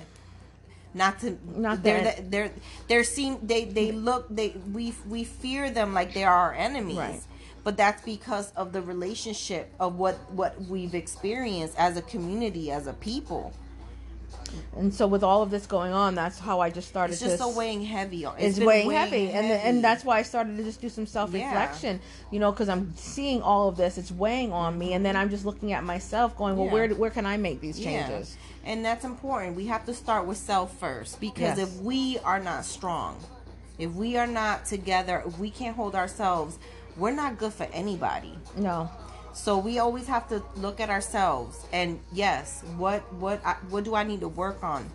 not 0.94 1.18
to 1.20 1.38
Not 1.56 1.82
they're 1.82 2.02
that- 2.04 2.16
the, 2.16 2.22
they're 2.30 2.52
they're 2.88 3.04
seen 3.04 3.38
they 3.42 3.64
they 3.64 3.90
look 3.92 4.26
they 4.30 4.50
we 4.72 4.94
we 5.08 5.24
fear 5.24 5.70
them 5.70 5.92
like 5.94 6.12
they 6.14 6.22
are 6.24 6.34
our 6.36 6.54
enemies 6.54 6.96
Right. 6.98 7.20
but 7.64 7.76
that's 7.76 8.02
because 8.04 8.52
of 8.52 8.72
the 8.72 8.80
relationship 8.82 9.72
of 9.80 9.96
what 9.96 10.16
what 10.32 10.60
we've 10.62 10.94
experienced 10.94 11.76
as 11.78 11.96
a 11.96 12.02
community 12.02 12.70
as 12.70 12.86
a 12.86 12.92
people 12.92 13.52
And 14.76 14.92
so 14.92 15.06
with 15.06 15.22
all 15.22 15.42
of 15.42 15.50
this 15.50 15.66
going 15.66 15.92
on, 15.92 16.14
that's 16.14 16.38
how 16.38 16.60
I 16.60 16.70
just 16.70 16.88
started 16.88 17.12
it's 17.12 17.22
just 17.22 17.38
so 17.38 17.56
weighing 17.56 17.82
heavy 17.82 18.24
on 18.24 18.34
it's, 18.38 18.58
been 18.58 18.66
weighing 18.66 18.90
heavy, 18.90 19.30
and 19.30 19.46
heavy. 19.46 19.68
and 19.68 19.84
that's 19.84 20.04
why 20.04 20.18
I 20.18 20.22
started 20.22 20.56
to 20.56 20.62
just 20.64 20.80
do 20.80 20.88
some 20.88 21.06
self 21.06 21.32
reflection. 21.32 22.00
You 22.30 22.40
know, 22.40 22.50
because 22.52 22.68
I'm 22.68 22.94
seeing 22.96 23.42
all 23.42 23.68
of 23.68 23.76
this, 23.76 23.98
it's 23.98 24.10
weighing 24.12 24.52
on 24.52 24.78
me, 24.78 24.92
and 24.94 25.04
then 25.04 25.16
I'm 25.16 25.30
just 25.30 25.44
looking 25.44 25.72
at 25.72 25.84
myself, 25.84 26.36
going, 26.36 26.56
well, 26.56 26.66
Yeah. 26.66 26.72
where 26.72 26.88
where 26.90 27.10
can 27.10 27.26
I 27.26 27.36
make 27.36 27.60
these 27.60 27.78
Yeah. 27.78 28.06
changes? 28.06 28.36
And 28.64 28.84
that's 28.84 29.04
important. 29.04 29.56
We 29.56 29.66
have 29.66 29.84
to 29.86 29.94
start 29.94 30.26
with 30.26 30.38
self 30.38 30.76
first 30.78 31.20
because 31.20 31.56
Yes. 31.56 31.58
if 31.58 31.80
we 31.80 32.18
are 32.24 32.40
not 32.40 32.64
strong, 32.64 33.16
if 33.78 33.92
we 33.92 34.16
are 34.16 34.26
not 34.26 34.66
together, 34.66 35.22
if 35.26 35.38
we 35.38 35.50
can't 35.50 35.76
hold 35.76 35.94
ourselves, 35.94 36.58
we're 36.96 37.10
not 37.14 37.38
good 37.38 37.52
for 37.52 37.66
anybody. 37.72 38.38
No, 38.56 38.90
So 39.34 39.58
we 39.58 39.78
always 39.78 40.06
have 40.06 40.28
to 40.28 40.42
look 40.56 40.80
at 40.80 40.90
ourselves 40.90 41.66
and 41.72 42.00
yes, 42.12 42.62
what 42.76 43.00
what 43.14 43.44
I, 43.44 43.54
what 43.70 43.84
do 43.84 43.94
I 43.94 44.04
need 44.04 44.20
to 44.20 44.28
work 44.28 44.62
on? 44.62 44.90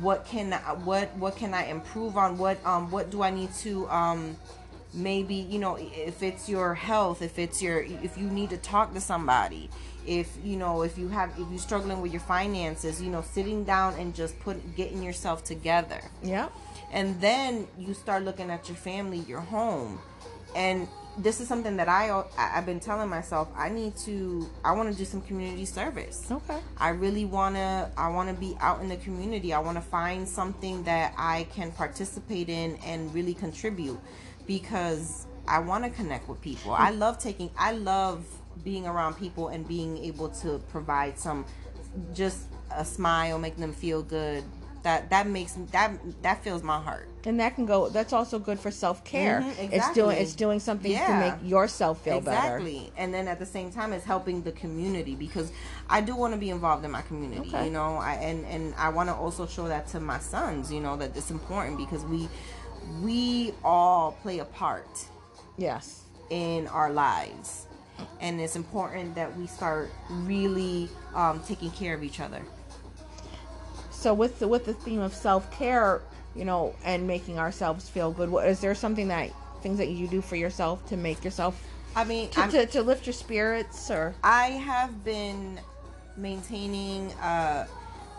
What 0.00 0.26
can 0.26 0.52
I, 0.52 0.58
what 0.74 1.14
what 1.16 1.36
can 1.36 1.54
I 1.54 1.66
improve 1.66 2.16
on? 2.16 2.38
What 2.38 2.64
um 2.66 2.90
what 2.90 3.10
do 3.10 3.22
I 3.22 3.30
need 3.30 3.52
to 3.60 3.88
um 3.88 4.36
maybe 4.92 5.34
you 5.34 5.58
know 5.58 5.76
if 5.78 6.22
it's 6.22 6.48
your 6.48 6.74
health, 6.74 7.22
if 7.22 7.38
it's 7.38 7.62
your 7.62 7.80
if 7.80 8.18
you 8.18 8.28
need 8.28 8.50
to 8.50 8.56
talk 8.58 8.92
to 8.94 9.00
somebody, 9.00 9.70
if 10.06 10.36
you 10.42 10.56
know 10.56 10.82
if 10.82 10.98
you 10.98 11.08
have 11.08 11.30
if 11.38 11.48
you're 11.48 11.58
struggling 11.58 12.00
with 12.00 12.12
your 12.12 12.20
finances, 12.22 13.00
you 13.00 13.10
know 13.10 13.22
sitting 13.22 13.64
down 13.64 13.94
and 13.94 14.14
just 14.14 14.38
put 14.40 14.76
getting 14.76 15.02
yourself 15.02 15.44
together 15.44 16.00
yeah, 16.22 16.48
and 16.90 17.20
then 17.20 17.66
you 17.78 17.94
start 17.94 18.24
looking 18.24 18.50
at 18.50 18.68
your 18.68 18.76
family 18.76 19.18
your 19.18 19.40
home 19.40 20.00
and 20.56 20.88
this 21.18 21.40
is 21.40 21.48
something 21.48 21.76
that 21.76 21.88
I 21.88 22.10
I- 22.10 22.58
I've 22.58 22.66
been 22.66 22.80
telling 22.80 23.08
myself 23.08 23.48
I 23.56 23.68
need 23.68 23.96
to 24.06 24.48
I 24.64 24.72
want 24.72 24.90
to 24.92 24.96
do 24.96 25.04
some 25.04 25.20
community 25.22 25.64
service. 25.64 26.30
okay, 26.30 26.60
I 26.78 26.90
really 26.90 27.24
want 27.24 27.56
to 27.56 27.90
I 27.96 28.08
want 28.08 28.28
to 28.28 28.34
be 28.34 28.56
out 28.60 28.80
in 28.80 28.88
the 28.88 28.96
community. 28.96 29.52
I 29.52 29.58
want 29.58 29.76
to 29.76 29.82
find 29.82 30.28
something 30.28 30.82
that 30.84 31.14
I 31.16 31.46
can 31.54 31.72
participate 31.72 32.48
in 32.48 32.76
and 32.84 33.12
really 33.14 33.34
contribute 33.34 33.98
because 34.46 35.26
I 35.46 35.58
want 35.60 35.84
to 35.84 35.90
connect 35.90 36.28
with 36.28 36.40
people. 36.40 36.72
I 36.72 36.90
love 36.90 37.18
taking 37.18 37.50
I 37.58 37.72
love 37.72 38.24
being 38.64 38.86
around 38.86 39.14
people 39.14 39.48
and 39.48 39.66
being 39.66 39.98
able 39.98 40.28
to 40.42 40.58
provide 40.70 41.18
some 41.18 41.44
just 42.14 42.46
a 42.70 42.84
smile, 42.84 43.38
make 43.38 43.56
them 43.56 43.72
feel 43.72 44.02
good. 44.02 44.44
That 44.84 45.10
that 45.10 45.26
makes 45.26 45.52
that 45.72 45.90
that 46.22 46.42
fills 46.44 46.62
my 46.62 46.80
heart. 46.80 47.08
and 47.24 47.38
that 47.40 47.56
can 47.56 47.66
go. 47.66 47.88
That's 47.90 48.12
also 48.12 48.38
good 48.38 48.58
for 48.60 48.70
self 48.70 49.04
care. 49.04 49.40
Mhm, 49.42 49.72
It's 49.72 49.92
doing 49.92 50.16
it's 50.18 50.34
doing 50.34 50.60
something 50.60 50.92
to 50.92 51.14
make 51.18 51.34
yourself 51.42 52.00
feel 52.02 52.20
better. 52.20 52.56
exactly 52.58 52.92
and 52.96 53.12
then 53.12 53.26
at 53.28 53.38
the 53.38 53.46
same 53.46 53.70
time 53.72 53.92
it's 53.92 54.04
helping 54.04 54.42
the 54.42 54.52
community 54.52 55.14
because 55.16 55.50
i 55.90 56.00
do 56.00 56.14
want 56.16 56.32
to 56.32 56.38
be 56.38 56.50
involved 56.50 56.84
in 56.84 56.90
my 56.90 57.02
community 57.02 57.48
Okay. 57.50 57.64
you 57.66 57.70
know 57.70 57.96
I, 57.96 58.12
and 58.14 58.46
and 58.46 58.74
i 58.78 58.88
want 58.88 59.08
to 59.10 59.14
also 59.14 59.46
show 59.46 59.66
that 59.68 59.88
to 59.88 60.00
my 60.00 60.18
sons 60.20 60.72
you 60.72 60.80
know 60.80 60.96
that 60.96 61.10
it's 61.16 61.30
important 61.30 61.76
because 61.76 62.04
we 62.04 62.28
we 63.02 63.52
all 63.64 64.12
play 64.22 64.38
a 64.38 64.44
part 64.44 65.06
Yes. 65.56 66.04
in 66.30 66.66
our 66.68 66.90
lives 66.92 67.66
and 68.20 68.40
it's 68.40 68.56
important 68.56 69.14
that 69.16 69.36
we 69.36 69.46
start 69.48 69.90
really 70.10 70.88
um, 71.14 71.42
taking 71.50 71.70
care 71.72 71.94
of 71.94 72.02
each 72.04 72.20
other 72.20 72.42
So 73.98 74.14
with 74.14 74.38
the 74.38 74.46
with 74.46 74.64
the 74.64 74.74
theme 74.74 75.00
of 75.00 75.12
self 75.12 75.50
care, 75.50 76.02
you 76.36 76.44
know, 76.44 76.74
and 76.84 77.06
making 77.06 77.38
ourselves 77.38 77.88
feel 77.88 78.12
good, 78.12 78.30
what 78.30 78.48
is 78.48 78.60
there 78.60 78.74
something 78.74 79.08
that 79.08 79.30
things 79.60 79.78
that 79.78 79.88
you 79.88 80.06
do 80.06 80.20
for 80.20 80.36
yourself 80.36 80.86
to 80.86 80.96
make 80.96 81.24
yourself 81.24 81.60
i 81.96 82.04
mean 82.04 82.30
to, 82.30 82.46
to, 82.46 82.66
to 82.66 82.80
lift 82.80 83.06
your 83.06 83.12
spirits 83.12 83.90
or 83.90 84.14
I 84.22 84.50
have 84.50 85.02
been 85.02 85.58
maintaining, 86.16 87.12
uh, 87.14 87.66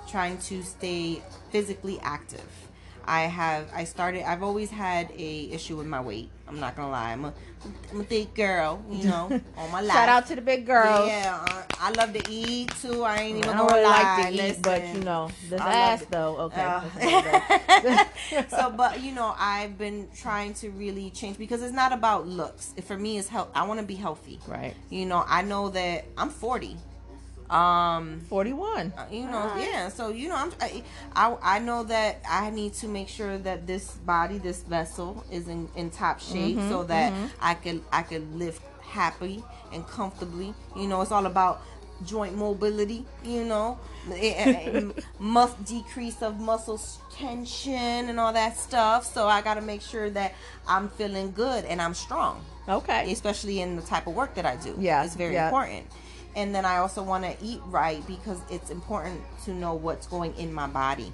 trying 0.07 0.37
to 0.39 0.63
stay 0.63 1.21
physically 1.51 1.99
active. 2.01 2.68
I 3.09 3.21
have, 3.21 3.71
I 3.73 3.85
started, 3.85 4.21
I've 4.29 4.43
always 4.43 4.69
had 4.69 5.11
a 5.17 5.49
issue 5.51 5.75
with 5.77 5.87
my 5.87 5.99
weight. 5.99 6.29
I'm 6.47 6.59
not 6.59 6.75
gonna 6.75 6.91
lie. 6.91 7.11
I'm 7.11 7.25
a, 7.25 7.33
I'm 7.91 8.01
a 8.01 8.03
thick 8.03 8.35
girl, 8.35 8.83
you 8.87 9.03
know, 9.09 9.41
all 9.57 9.67
my 9.69 9.81
life. 9.81 9.97
shout 9.97 10.09
out 10.09 10.27
to 10.27 10.35
the 10.35 10.41
big 10.41 10.67
girls. 10.67 11.07
Yeah, 11.07 11.39
uh, 11.41 11.63
I 11.79 11.89
love 11.91 12.13
to 12.13 12.23
eat 12.31 12.71
too. 12.79 13.03
I 13.03 13.17
ain't 13.17 13.37
I 13.37 13.39
even 13.39 13.57
don't 13.57 13.67
gonna 13.67 13.81
lie. 13.81 14.17
like 14.21 14.35
to 14.35 14.47
eat, 14.47 14.61
but 14.61 14.87
you 14.93 15.01
know, 15.01 15.31
this 15.49 15.59
I 15.59 15.73
ass 15.73 16.05
though. 16.09 16.37
Okay. 16.37 16.61
Uh, 16.61 18.05
so, 18.49 18.69
but 18.69 19.01
you 19.01 19.11
know, 19.13 19.33
I've 19.39 19.77
been 19.77 20.07
trying 20.15 20.53
to 20.55 20.69
really 20.69 21.09
change 21.09 21.39
because 21.39 21.63
it's 21.63 21.73
not 21.73 21.91
about 21.91 22.27
looks. 22.27 22.75
For 22.85 22.95
me, 22.95 23.17
it's 23.17 23.27
health. 23.27 23.49
I 23.55 23.65
want 23.67 23.79
to 23.79 23.85
be 23.85 23.95
healthy. 23.95 24.39
right. 24.47 24.75
You 24.91 25.07
know, 25.07 25.23
I 25.27 25.41
know 25.41 25.69
that 25.69 26.05
I'm 26.15 26.29
40. 26.29 26.77
Um, 27.49 28.21
Forty 28.29 28.53
one. 28.53 28.93
uh, 28.97 29.05
you 29.11 29.25
know, 29.25 29.37
Alright. 29.39 29.67
yeah. 29.67 29.89
So 29.89 30.09
you 30.09 30.29
know, 30.29 30.35
I'm, 30.35 30.51
I, 30.61 30.83
I 31.15 31.37
I 31.55 31.59
know 31.59 31.83
that 31.83 32.21
I 32.29 32.49
need 32.51 32.73
to 32.75 32.87
make 32.87 33.07
sure 33.09 33.37
that 33.39 33.65
this 33.67 33.91
body, 34.05 34.37
this 34.37 34.61
vessel, 34.63 35.23
is 35.31 35.47
in, 35.47 35.67
in 35.75 35.89
top 35.89 36.19
shape 36.19 36.57
Mm-hmm, 36.57 36.69
so 36.69 36.83
that 36.85 37.13
I 37.41 37.53
can 37.55 37.81
I 37.91 38.03
can 38.03 38.37
live 38.37 38.59
happy 38.81 39.43
and 39.73 39.85
comfortably. 39.87 40.53
You 40.75 40.87
know, 40.87 41.01
it's 41.01 41.11
all 41.11 41.25
about 41.25 41.61
joint 42.05 42.35
mobility. 42.35 43.05
You 43.23 43.45
know, 43.45 43.79
must 45.19 45.63
decrease 45.65 46.21
of 46.21 46.39
muscle 46.39 46.79
tension 47.11 48.09
and 48.09 48.19
all 48.19 48.33
that 48.33 48.57
stuff. 48.57 49.05
So 49.05 49.27
I 49.27 49.41
got 49.41 49.55
to 49.55 49.61
make 49.61 49.81
sure 49.81 50.09
that 50.11 50.33
I'm 50.67 50.89
feeling 50.89 51.31
good 51.31 51.65
and 51.65 51.81
I'm 51.81 51.93
strong 51.93 52.41
Okay. 52.67 53.11
especially 53.11 53.61
in 53.61 53.75
the 53.75 53.81
type 53.81 54.07
of 54.07 54.13
work 54.15 54.35
that 54.35 54.45
I 54.45 54.55
do. 54.57 54.75
Yeah, 54.79 55.03
it's 55.03 55.15
very 55.15 55.33
yeah. 55.33 55.45
important. 55.47 55.87
And 56.39 56.55
then 56.55 56.63
I 56.65 56.77
also 56.77 57.03
want 57.03 57.25
to 57.25 57.35
eat 57.43 57.59
right 57.65 58.01
because 58.07 58.39
it's 58.49 58.69
important 58.69 59.19
to 59.43 59.51
know 59.53 59.73
what's 59.73 60.07
going 60.07 60.33
in 60.37 60.53
my 60.53 60.67
body 60.67 61.11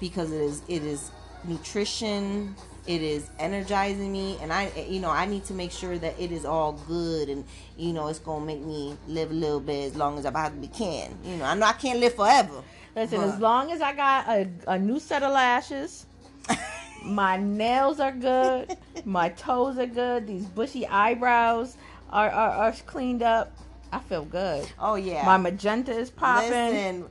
because 0.00 0.32
it 0.32 0.40
is 0.40 0.62
it 0.66 0.82
is 0.82 1.12
nutrition, 1.44 2.56
it 2.88 3.00
is 3.00 3.30
energizing 3.38 4.10
me, 4.10 4.38
and 4.42 4.52
I 4.52 4.72
you 4.88 4.98
know 4.98 5.10
I 5.10 5.24
need 5.24 5.44
to 5.44 5.54
make 5.54 5.70
sure 5.70 5.96
that 5.98 6.18
it 6.18 6.32
is 6.32 6.44
all 6.44 6.72
good 6.88 7.28
and 7.28 7.44
you 7.76 7.92
know 7.92 8.08
it's 8.08 8.18
gonna 8.18 8.44
make 8.44 8.60
me 8.60 8.96
live 9.06 9.30
a 9.30 9.34
little 9.34 9.60
bit 9.60 9.84
as 9.86 9.94
long 9.94 10.18
as 10.18 10.26
I 10.26 10.32
possibly 10.32 10.66
can. 10.66 11.16
You 11.24 11.36
know 11.36 11.44
I 11.44 11.54
know 11.54 11.66
I 11.66 11.72
can't 11.74 12.00
live 12.00 12.14
forever. 12.16 12.64
Listen, 12.96 13.20
but- 13.20 13.28
as 13.34 13.38
long 13.38 13.70
as 13.70 13.80
I 13.80 13.92
got 13.94 14.28
a, 14.28 14.48
a 14.66 14.78
new 14.80 14.98
set 14.98 15.22
of 15.22 15.30
lashes, 15.32 16.06
my 17.04 17.36
nails 17.36 18.00
are 18.00 18.10
good, 18.10 18.76
my 19.04 19.28
toes 19.28 19.78
are 19.78 19.86
good, 19.86 20.26
these 20.26 20.46
bushy 20.46 20.88
eyebrows 20.88 21.76
are, 22.10 22.30
are, 22.30 22.50
are 22.50 22.72
cleaned 22.86 23.22
up, 23.22 23.54
I 23.92 23.98
feel 24.00 24.24
good. 24.24 24.68
Oh 24.78 24.94
yeah, 24.96 25.24
My 25.24 25.36
magenta 25.36 25.92
is 25.92 26.10
popping. 26.10 26.50
Listen, 26.50 27.04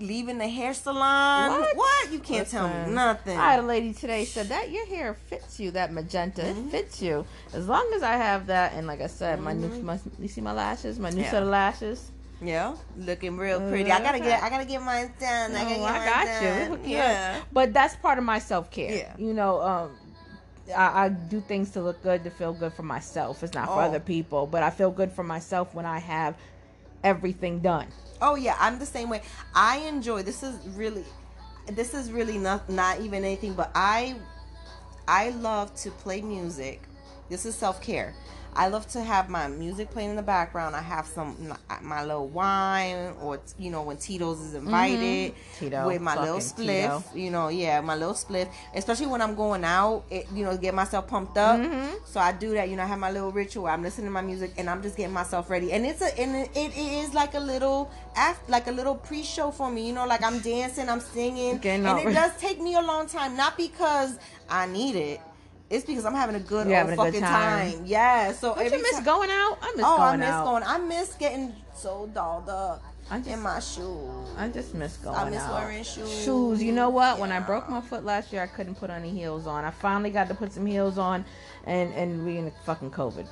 leaving 0.00 0.38
the 0.38 0.48
hair 0.48 0.74
salon. 0.74 1.60
What? 1.74 2.12
You 2.12 2.18
can't 2.18 2.48
tell 2.48 2.66
me 2.68 2.92
nothing. 2.92 3.38
I 3.38 3.52
had 3.52 3.60
a 3.60 3.66
lady 3.66 3.92
today 3.92 4.24
said 4.24 4.48
that 4.48 4.70
your 4.70 4.86
hair 4.86 5.14
fits 5.14 5.60
you, 5.60 5.70
that 5.72 5.92
magenta, 5.92 6.42
Mm-hmm. 6.42 6.68
it 6.68 6.70
fits 6.70 7.02
you. 7.02 7.24
As 7.52 7.68
long 7.68 7.90
as 7.94 8.02
I 8.02 8.12
have 8.16 8.46
that, 8.46 8.72
and 8.74 8.86
like 8.86 9.00
I 9.00 9.06
said, 9.06 9.40
my 9.40 9.52
new, 9.52 9.68
my, 9.82 9.98
you 10.18 10.28
see 10.28 10.40
my 10.40 10.52
lashes, 10.52 10.98
my 10.98 11.10
new 11.10 11.16
Mm-hmm. 11.16 11.24
Yeah. 11.24 11.30
set 11.30 11.42
of 11.42 11.48
lashes. 11.48 12.10
Yeah, 12.42 12.74
looking 12.98 13.36
real 13.38 13.60
pretty. 13.60 13.90
I 13.92 14.00
gotta 14.02 14.18
get. 14.18 14.42
I 14.42 14.50
gotta 14.50 14.64
get 14.66 14.82
mine 14.82 15.12
done. 15.20 15.54
I, 15.54 15.62
gotta 15.62 15.66
Oh, 15.66 15.78
get 15.78 15.80
I 15.80 15.98
mine 15.98 16.08
got 16.08 16.26
done. 16.26 16.42
you. 16.42 16.50
We 16.62 16.76
hook 16.76 16.86
you 16.88 16.96
up. 16.98 17.04
Yeah. 17.04 17.40
But 17.52 17.72
that's 17.72 17.96
part 17.96 18.18
of 18.18 18.24
my 18.24 18.38
self 18.40 18.70
care. 18.70 18.92
Yeah. 18.92 19.14
You 19.16 19.32
know, 19.32 19.62
um, 19.62 19.96
I, 20.74 21.04
I 21.04 21.08
do 21.08 21.40
things 21.40 21.70
to 21.72 21.82
look 21.82 22.02
good 22.02 22.24
to 22.24 22.30
feel 22.30 22.52
good 22.52 22.72
for 22.72 22.82
myself. 22.82 23.42
It's 23.42 23.54
not 23.54 23.66
for 23.66 23.82
Oh. 23.82 23.86
other 23.88 24.00
people, 24.00 24.46
but 24.46 24.62
I 24.62 24.70
feel 24.70 24.90
good 24.90 25.12
for 25.12 25.22
myself 25.24 25.74
when 25.74 25.84
I 25.86 25.98
have 25.98 26.36
everything 27.02 27.60
done. 27.60 27.86
Oh 28.22 28.34
yeah, 28.36 28.56
I'm 28.58 28.78
the 28.78 28.86
same 28.86 29.10
way. 29.10 29.22
I 29.54 29.78
enjoy. 29.78 30.22
This 30.22 30.42
is 30.42 30.56
really, 30.68 31.04
this 31.66 31.92
is 31.94 32.10
really 32.12 32.38
not 32.38 32.68
not 32.70 33.00
even 33.00 33.24
anything. 33.24 33.54
But 33.54 33.70
I, 33.74 34.16
I 35.06 35.30
love 35.30 35.74
to 35.76 35.90
play 35.90 36.22
music. 36.22 36.80
This 37.28 37.44
is 37.44 37.54
self 37.54 37.82
care. 37.82 38.14
I 38.56 38.68
love 38.68 38.86
to 38.88 39.02
have 39.02 39.28
my 39.28 39.48
music 39.48 39.90
playing 39.90 40.10
in 40.10 40.16
the 40.16 40.22
background. 40.22 40.76
I 40.76 40.80
have 40.80 41.06
some 41.06 41.54
my 41.82 42.02
little 42.04 42.28
wine, 42.28 43.14
or 43.20 43.40
you 43.58 43.70
know 43.70 43.82
when 43.82 43.96
Tito's 43.96 44.40
is 44.40 44.54
invited, 44.54 45.32
Mm-hmm. 45.34 45.64
Tito, 45.64 45.86
with 45.86 46.00
my 46.00 46.18
little 46.20 46.38
spliff. 46.38 47.12
Tito. 47.12 47.18
You 47.18 47.30
know, 47.30 47.48
yeah, 47.48 47.80
my 47.80 47.94
little 47.94 48.14
spliff. 48.14 48.48
Especially 48.74 49.06
when 49.06 49.20
I'm 49.20 49.34
going 49.34 49.64
out, 49.64 50.04
it, 50.10 50.26
you 50.34 50.44
know, 50.44 50.56
get 50.56 50.74
myself 50.74 51.08
pumped 51.08 51.36
up. 51.36 51.60
Mm-hmm. 51.60 51.96
So 52.04 52.20
I 52.20 52.32
do 52.32 52.52
that. 52.54 52.68
You 52.68 52.76
know, 52.76 52.82
I 52.82 52.86
have 52.86 52.98
my 52.98 53.10
little 53.10 53.32
ritual. 53.32 53.66
I'm 53.66 53.82
listening 53.82 54.06
to 54.06 54.12
my 54.12 54.22
music 54.22 54.52
and 54.56 54.68
I'm 54.68 54.82
just 54.82 54.96
getting 54.96 55.12
myself 55.12 55.50
ready. 55.50 55.72
And 55.72 55.84
it's 55.86 56.02
a 56.02 56.18
and 56.18 56.36
it, 56.36 56.50
it 56.56 56.76
is 56.76 57.14
like 57.14 57.34
a 57.34 57.40
little 57.40 57.90
after, 58.16 58.50
like 58.50 58.66
a 58.66 58.72
little 58.72 58.94
pre-show 58.94 59.50
for 59.50 59.70
me. 59.70 59.86
You 59.86 59.94
know, 59.94 60.06
like 60.06 60.22
I'm 60.22 60.38
dancing, 60.40 60.88
I'm 60.88 61.00
singing, 61.00 61.60
and 61.64 61.86
it 61.98 62.12
does 62.12 62.36
take 62.38 62.60
me 62.60 62.74
a 62.76 62.82
long 62.82 63.06
time. 63.06 63.36
Not 63.36 63.56
because 63.56 64.18
I 64.48 64.66
need 64.66 64.96
it. 64.96 65.20
It's 65.70 65.84
because 65.84 66.04
I'm 66.04 66.14
having 66.14 66.36
a 66.36 66.40
good 66.40 66.68
You're 66.68 66.78
old 66.80 66.88
a 66.92 66.96
good 66.96 66.96
fucking 67.06 67.20
time. 67.20 67.72
time. 67.72 67.82
Yeah. 67.86 68.32
So 68.32 68.54
Don't 68.54 68.64
you 68.72 68.82
miss 68.82 69.00
going 69.00 69.30
out? 69.30 69.58
I 69.62 69.72
miss 69.74 69.84
Oh, 69.84 70.00
I 70.00 70.16
miss 70.16 70.28
out. 70.28 70.44
going. 70.44 70.62
I 70.62 70.78
miss 70.78 71.14
getting 71.14 71.54
so 71.74 72.08
dolled 72.14 72.48
up 72.48 72.82
I 73.10 73.18
just- 73.18 73.30
in 73.30 73.40
my 73.42 73.60
shoes. 73.60 74.28
I 74.36 74.48
just 74.48 74.74
miss 74.74 74.96
going 74.98 75.16
out. 75.16 75.26
I 75.26 75.30
miss 75.30 75.40
out. 75.40 75.54
wearing 75.54 75.82
shoes. 75.82 76.22
Shoes. 76.24 76.62
You 76.62 76.72
know 76.72 76.90
what? 76.90 77.18
When 77.18 77.32
I 77.32 77.40
broke 77.40 77.68
my 77.70 77.80
foot 77.80 78.04
last 78.04 78.32
year, 78.32 78.42
I 78.42 78.46
couldn't 78.46 78.74
put 78.76 78.90
any 78.90 79.10
heels 79.10 79.46
on. 79.46 79.64
I 79.64 79.70
finally 79.70 80.10
got 80.10 80.28
to 80.28 80.34
put 80.34 80.52
some 80.52 80.66
heels 80.66 80.98
on, 80.98 81.24
and 81.66 81.92
and 81.94 82.24
we 82.26 82.36
in 82.38 82.52
fucking 82.66 82.90
COVID. 82.90 83.26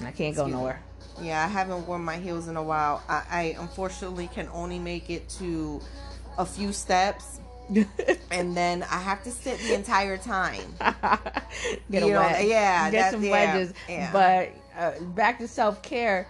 I 0.00 0.10
can't 0.10 0.16
go 0.16 0.24
Excuse 0.42 0.46
me. 0.46 0.52
nowhere. 0.52 0.80
Yeah, 1.22 1.44
I 1.44 1.46
haven't 1.46 1.86
worn 1.86 2.02
my 2.04 2.16
heels 2.16 2.48
in 2.48 2.56
a 2.56 2.62
while. 2.62 3.00
I, 3.08 3.22
I 3.30 3.56
unfortunately 3.60 4.26
can 4.34 4.48
only 4.52 4.80
make 4.80 5.10
it 5.10 5.28
to 5.38 5.80
a 6.38 6.44
few 6.44 6.72
steps, 6.72 7.38
and 8.30 8.56
then 8.56 8.82
I 8.84 8.98
have 8.98 9.22
to 9.24 9.30
sit 9.30 9.58
the 9.60 9.74
entire 9.74 10.16
time. 10.16 10.74
Get 11.90 12.02
You 12.02 12.08
a 12.08 12.12
know, 12.12 12.20
wedge. 12.20 12.46
yeah, 12.46 12.90
Get 12.90 13.12
some 13.12 13.28
wedges. 13.28 13.72
yeah. 13.88 14.10
But 14.12 14.50
uh, 14.78 15.00
back 15.00 15.38
to 15.38 15.48
self 15.48 15.82
care. 15.82 16.26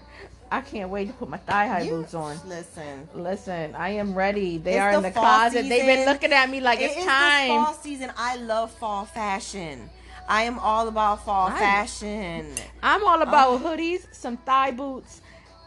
I 0.53 0.61
can't 0.61 0.91
wait 0.91 1.07
to 1.09 1.13
put 1.15 1.29
my 1.29 1.39
thigh 1.39 1.67
high 1.67 1.81
You- 1.83 1.91
boots 1.91 2.15
on. 2.15 2.39
Listen, 2.47 3.09
Listen, 3.15 3.75
I 3.75 3.89
am 3.91 4.15
ready. 4.15 4.59
They 4.59 4.75
It's 4.75 4.81
are 4.81 4.93
in 4.93 5.03
the 5.03 5.11
closet. 5.11 5.69
They've 5.69 5.87
been 5.87 6.07
looking 6.07 6.33
at 6.33 6.49
me 6.49 6.61
like 6.61 6.81
it 6.81 6.93
it's 6.95 7.05
time. 7.05 7.49
fall 7.49 7.75
season. 7.75 8.13
I 8.17 8.37
love 8.37 8.71
fall 8.71 9.05
fashion. 9.05 9.91
I 10.29 10.43
am 10.43 10.59
all 10.61 10.87
about 10.89 11.25
fall 11.25 11.49
Right. 11.51 11.59
fashion. 11.59 12.55
I'm 12.83 13.05
all 13.05 13.23
about 13.23 13.49
Oh. 13.51 13.59
hoodies, 13.59 14.07
some 14.15 14.37
thigh 14.39 14.71
boots, 14.71 15.21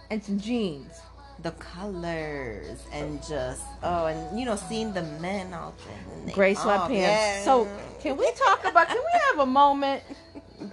and 0.09 0.23
some 0.23 0.39
jeans. 0.39 0.93
The 1.43 1.51
colors 1.51 2.83
and 2.91 3.21
just 3.27 3.63
oh, 3.83 4.05
and 4.07 4.39
you 4.39 4.45
know, 4.45 4.55
seeing 4.55 4.91
the 4.93 5.03
men 5.03 5.53
out 5.53 5.77
there. 5.79 6.25
they- 6.25 6.31
Gray 6.33 6.55
oh, 6.55 6.59
sweatpants. 6.59 6.97
yeah. 6.97 7.43
So, 7.43 7.67
can 8.01 8.17
we 8.17 8.31
talk 8.33 8.65
about? 8.65 8.87
Can 8.87 8.97
we 8.97 9.19
have 9.29 9.39
a 9.39 9.45
moment? 9.45 10.03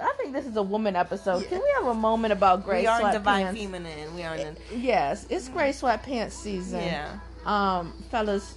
I 0.01 0.13
think 0.17 0.33
this 0.33 0.47
is 0.47 0.57
a 0.57 0.63
woman 0.63 0.97
episode. 0.97 1.47
Can 1.49 1.59
we 1.61 1.71
have 1.77 1.87
a 1.89 1.95
moment 1.95 2.33
about 2.33 2.65
gray 2.65 2.81
we 2.81 2.87
are 2.87 2.99
in 3.01 3.07
sweatpants? 3.07 3.13
divine 3.13 3.55
feminine. 3.57 4.15
We 4.15 4.23
are 4.23 4.35
in. 4.37 4.57
Yes, 4.75 5.27
it's 5.29 5.49
gray 5.49 5.71
sweatpants 5.71 6.33
season. 6.33 6.81
Yeah, 6.81 7.19
Um, 7.45 7.93
fellas, 8.11 8.55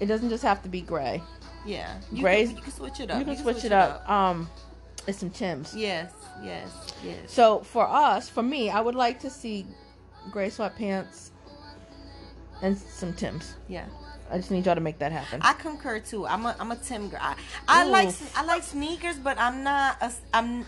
it 0.00 0.06
doesn't 0.06 0.28
just 0.28 0.42
have 0.42 0.62
to 0.64 0.68
be 0.68 0.82
gray. 0.82 1.22
yeah. 1.64 1.98
You 2.12 2.22
Gray- 2.22 2.46
Can, 2.46 2.56
you 2.56 2.62
can 2.62 2.72
switch 2.72 3.00
it 3.00 3.10
up. 3.10 3.18
You 3.18 3.24
can 3.24 3.36
switch 3.38 3.64
it 3.64 3.72
up. 3.72 4.08
Um, 4.08 4.50
it's 5.06 5.18
some 5.18 5.30
Tims. 5.30 5.74
Yes, 5.74 6.12
yes, 6.44 6.68
yes. 7.02 7.16
So 7.32 7.60
for 7.60 7.88
us, 7.88 8.28
for 8.28 8.42
me, 8.42 8.68
I 8.68 8.82
would 8.82 8.94
like 8.94 9.18
to 9.20 9.30
see 9.30 9.66
gray 10.30 10.48
sweatpants 10.48 11.30
and 12.62 12.76
some 12.76 13.12
Tims. 13.14 13.54
Yeah. 13.68 13.86
I 14.30 14.36
just 14.36 14.50
need 14.52 14.64
y'all 14.66 14.76
to 14.76 14.80
make 14.80 14.98
that 15.00 15.10
happen. 15.12 15.40
I 15.42 15.54
concur 15.54 15.98
too. 15.98 16.26
I'm 16.26 16.46
a 16.46 16.54
I'm 16.60 16.70
a 16.70 16.76
Tim 16.76 17.08
girl. 17.08 17.18
I, 17.20 17.34
I 17.66 17.84
Ooh. 17.86 17.90
like 17.90 18.14
I 18.36 18.44
like 18.44 18.62
sneakers, 18.62 19.18
but 19.18 19.36
I'm 19.38 19.64
not 19.64 19.96
a 20.00 20.12
I'm 20.32 20.64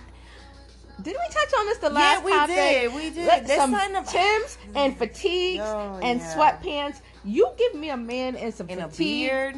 Did 1.00 1.06
we 1.16 1.34
touch 1.34 1.52
on 1.58 1.66
this 1.66 1.78
the 1.78 1.90
last 1.90 2.24
we 2.24 2.32
topic? 2.32 2.56
did, 2.56 2.94
we 2.94 3.10
did. 3.10 3.26
Let- 3.26 3.46
There's 3.46 3.60
some 3.60 3.72
about- 3.74 4.06
Tims 4.08 4.58
and 4.74 4.96
fatigues 4.98 5.62
Oh, 5.64 6.00
and 6.02 6.18
yeah. 6.20 6.34
sweatpants. 6.34 7.00
You 7.24 7.50
give 7.56 7.74
me 7.76 7.90
a 7.90 7.96
man 7.96 8.34
in 8.34 8.50
some 8.52 8.68
in 8.68 8.80
a 8.80 8.88
beard. 8.88 9.56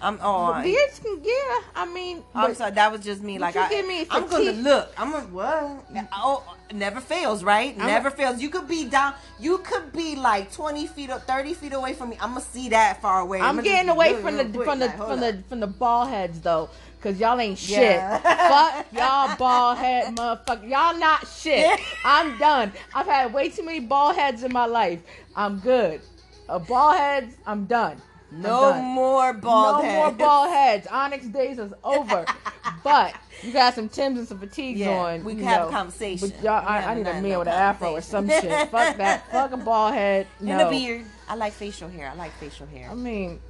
I'm 0.00 0.18
oh 0.22 0.62
Beards 0.62 0.98
can, 0.98 1.20
yeah. 1.22 1.60
I 1.74 1.90
mean, 1.92 2.22
I'm 2.34 2.50
but- 2.50 2.56
sorry, 2.56 2.72
that 2.72 2.92
was 2.92 3.02
just 3.02 3.22
me. 3.22 3.38
Like 3.38 3.54
you 3.54 3.60
I, 3.62 3.68
give 3.68 3.86
me 3.86 4.06
I'm 4.10 4.26
gonna 4.28 4.52
look. 4.52 4.92
I'm 4.96 5.10
gonna 5.12 5.26
what? 5.26 5.84
Oh, 6.12 6.56
never 6.72 7.00
fails, 7.00 7.42
right? 7.42 7.74
I'm 7.78 7.86
never 7.86 8.08
a- 8.08 8.10
fails. 8.10 8.40
You 8.40 8.50
could 8.50 8.68
be 8.68 8.84
down. 8.84 9.14
You 9.40 9.58
could 9.58 9.92
be 9.92 10.16
like 10.16 10.52
20 10.52 10.86
feet 10.86 11.10
or 11.10 11.18
30 11.20 11.54
feet 11.54 11.72
away 11.72 11.94
from 11.94 12.10
me. 12.10 12.18
I'm 12.20 12.30
gonna 12.30 12.40
see 12.42 12.68
that 12.70 13.00
far 13.00 13.20
away. 13.20 13.40
I'm 13.40 13.50
I'ma 13.58 13.62
getting 13.62 13.88
away 13.90 14.10
really, 14.10 14.22
from 14.22 14.36
the 14.36 14.44
real 14.44 14.52
quick, 14.52 14.66
from 14.66 14.78
the 14.80 14.86
like, 14.86 14.96
from 14.96 15.10
up. 15.10 15.20
the 15.20 15.42
from 15.48 15.60
the 15.60 15.66
ball 15.66 16.06
heads 16.06 16.40
though, 16.40 16.68
cause 17.00 17.18
y'all 17.18 17.40
ain't 17.40 17.58
shit. 17.58 17.78
Yeah. 17.78 18.18
Fuck 18.48 18.86
y'all 18.92 19.36
ball 19.36 19.74
head 19.74 20.14
motherfucker. 20.16 20.68
Y'all 20.68 20.98
not 20.98 21.26
shit. 21.26 21.58
Yeah. 21.60 21.76
I'm 22.04 22.38
done. 22.38 22.72
I've 22.94 23.06
had 23.06 23.32
way 23.32 23.48
too 23.48 23.64
many 23.64 23.80
ball 23.80 24.12
heads 24.12 24.42
in 24.42 24.52
my 24.52 24.66
life. 24.66 25.00
I'm 25.34 25.58
good. 25.58 26.00
A 26.48 26.58
ball 26.60 26.92
heads. 26.92 27.34
I'm 27.46 27.64
done. 27.64 28.00
No 28.32 28.74
more 28.82 29.32
bald 29.32 29.84
heads. 29.84 29.94
no 29.94 30.02
heads. 30.02 30.18
more 30.18 30.26
ball 30.26 30.48
heads. 30.50 30.86
Onyx 30.88 31.26
days 31.26 31.58
is 31.58 31.72
over. 31.84 32.24
but 32.84 33.14
you 33.42 33.52
got 33.52 33.74
some 33.74 33.88
Tims 33.88 34.18
and 34.18 34.26
some 34.28 34.38
fatigues 34.38 34.80
Yeah, 34.80 34.90
on. 34.90 35.24
we 35.24 35.34
can 35.34 35.44
have 35.44 35.68
a 35.68 35.70
conversation. 35.70 36.28
But 36.30 36.42
y'all, 36.42 36.66
I, 36.66 36.78
I 36.78 36.94
need 36.94 37.02
a 37.06 37.12
man 37.14 37.22
no 37.22 37.38
with 37.40 37.48
an 37.48 37.54
afro 37.54 37.92
or 37.92 38.00
some 38.00 38.28
shit. 38.28 38.70
Fuck 38.70 38.96
that. 38.96 39.28
Fuck 39.30 39.52
a 39.52 39.56
ball 39.56 39.92
head. 39.92 40.26
No. 40.40 40.52
And 40.52 40.60
a 40.62 40.70
beard. 40.70 41.04
I 41.28 41.34
like 41.34 41.52
facial 41.52 41.88
hair. 41.88 42.08
I 42.10 42.14
like 42.16 42.32
facial 42.38 42.66
hair. 42.66 42.88
I 42.90 42.94
mean, 42.94 43.40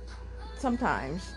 sometimes. 0.58 1.32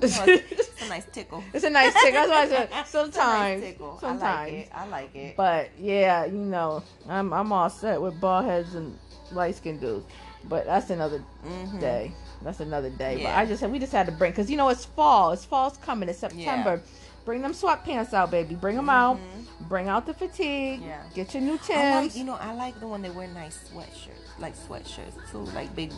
it's 0.00 0.18
a 0.18 0.88
nice 0.88 1.06
tickle. 1.12 1.42
It's 1.54 1.64
a 1.64 1.70
nice 1.70 1.92
tickle. 1.94 2.12
That's 2.12 2.30
why 2.30 2.42
I 2.42 2.48
said 2.48 2.68
a 2.68 2.70
nice 2.74 2.88
sometimes. 2.90 3.64
Sometimes. 4.00 4.22
I 4.22 4.44
like 4.44 4.52
it. 4.52 4.68
I 4.74 4.86
like 4.88 5.14
it. 5.16 5.36
But 5.36 5.70
yeah, 5.78 6.24
you 6.24 6.32
know, 6.38 6.82
I'm 7.08 7.32
I'm 7.32 7.52
all 7.52 7.70
set 7.70 8.00
with 8.00 8.20
bald 8.20 8.44
heads 8.44 8.74
and 8.74 8.98
light 9.32 9.54
skinned 9.56 9.80
dudes. 9.80 10.04
But 10.46 10.66
that's 10.66 10.90
another 10.90 11.22
Mhm. 11.46 11.80
day. 11.80 12.12
That's 12.42 12.60
another 12.60 12.90
day. 12.90 13.20
But 13.22 13.30
I 13.34 13.46
just 13.46 13.60
said 13.60 13.70
we 13.72 13.78
just 13.78 13.92
had 13.92 14.06
to 14.06 14.12
bring 14.12 14.32
because 14.32 14.50
you 14.50 14.56
know 14.56 14.68
it's 14.68 14.84
fall. 14.84 15.32
It's 15.32 15.44
fall's 15.44 15.76
coming. 15.78 16.08
It's 16.08 16.18
September. 16.18 16.80
Bring 17.24 17.40
them 17.40 17.52
sweatpants 17.54 18.12
out, 18.12 18.30
baby. 18.30 18.54
Bring 18.54 18.76
them 18.76 18.90
out. 18.90 19.18
Bring 19.60 19.88
out 19.88 20.04
the 20.04 20.12
fatigue. 20.12 20.82
Yeah. 20.84 21.02
Get 21.14 21.32
your 21.32 21.42
new 21.42 21.56
Mm-hmm. 21.56 22.04
Like, 22.04 22.16
you 22.16 22.24
know, 22.24 22.34
I 22.34 22.52
like 22.54 22.78
the 22.80 22.86
one 22.86 23.00
they 23.00 23.08
wear 23.08 23.28
nice 23.28 23.58
sweatshirts, 23.72 24.38
like 24.38 24.54
sweatshirts 24.56 25.30
too, 25.30 25.38
like 25.54 25.74
big. 25.74 25.90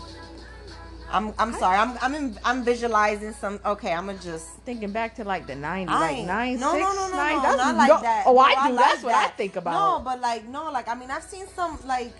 I'm 1.10 1.32
I'm 1.38 1.52
sorry, 1.54 1.78
I'm 1.78 1.96
I'm 2.00 2.14
in, 2.14 2.38
I'm 2.44 2.64
visualizing 2.64 3.32
some. 3.32 3.60
Okay, 3.64 3.92
I'm 3.92 4.06
gonna 4.06 4.18
just. 4.18 4.48
Thinking 4.64 4.90
back 4.90 5.14
to 5.16 5.24
like 5.24 5.46
the 5.46 5.52
90s, 5.54 5.88
I 5.88 6.00
like 6.00 6.16
ain't- 6.16 6.26
9, 6.26 6.60
no, 6.60 6.72
6, 6.72 6.80
no, 6.82 6.92
no, 6.92 7.08
no, 7.10 7.16
9. 7.16 7.36
no, 7.36 7.42
That's 7.42 7.56
not 7.58 7.76
like 7.76 7.88
no- 7.88 8.00
that. 8.02 8.24
Oh, 8.26 8.32
No, 8.34 8.38
I 8.40 8.68
do. 8.68 8.74
like 8.74 8.84
That's 8.84 9.02
what 9.04 9.14
I 9.14 9.28
think 9.28 9.56
about. 9.56 9.72
No, 9.72 10.04
but 10.04 10.20
like 10.20 10.44
no, 10.48 10.70
like 10.72 10.88
I 10.88 10.94
mean, 10.94 11.10
I've 11.10 11.22
seen 11.22 11.46
some 11.48 11.78
like 11.86 12.12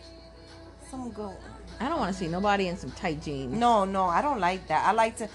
some 0.91 1.11
go. 1.13 1.35
I 1.81 1.89
don't 1.89 1.99
want 1.99 2.13
to 2.13 2.19
see 2.19 2.29
nobody 2.29 2.69
in 2.69 2.77
some 2.77 2.91
tight 2.93 3.23
jeans. 3.23 3.53
No, 3.53 3.85
no, 3.85 4.05
I 4.05 4.23
don't 4.23 4.41
like 4.41 4.67
that. 4.69 4.87
I 4.87 4.93
like 4.93 5.17
to. 5.19 5.29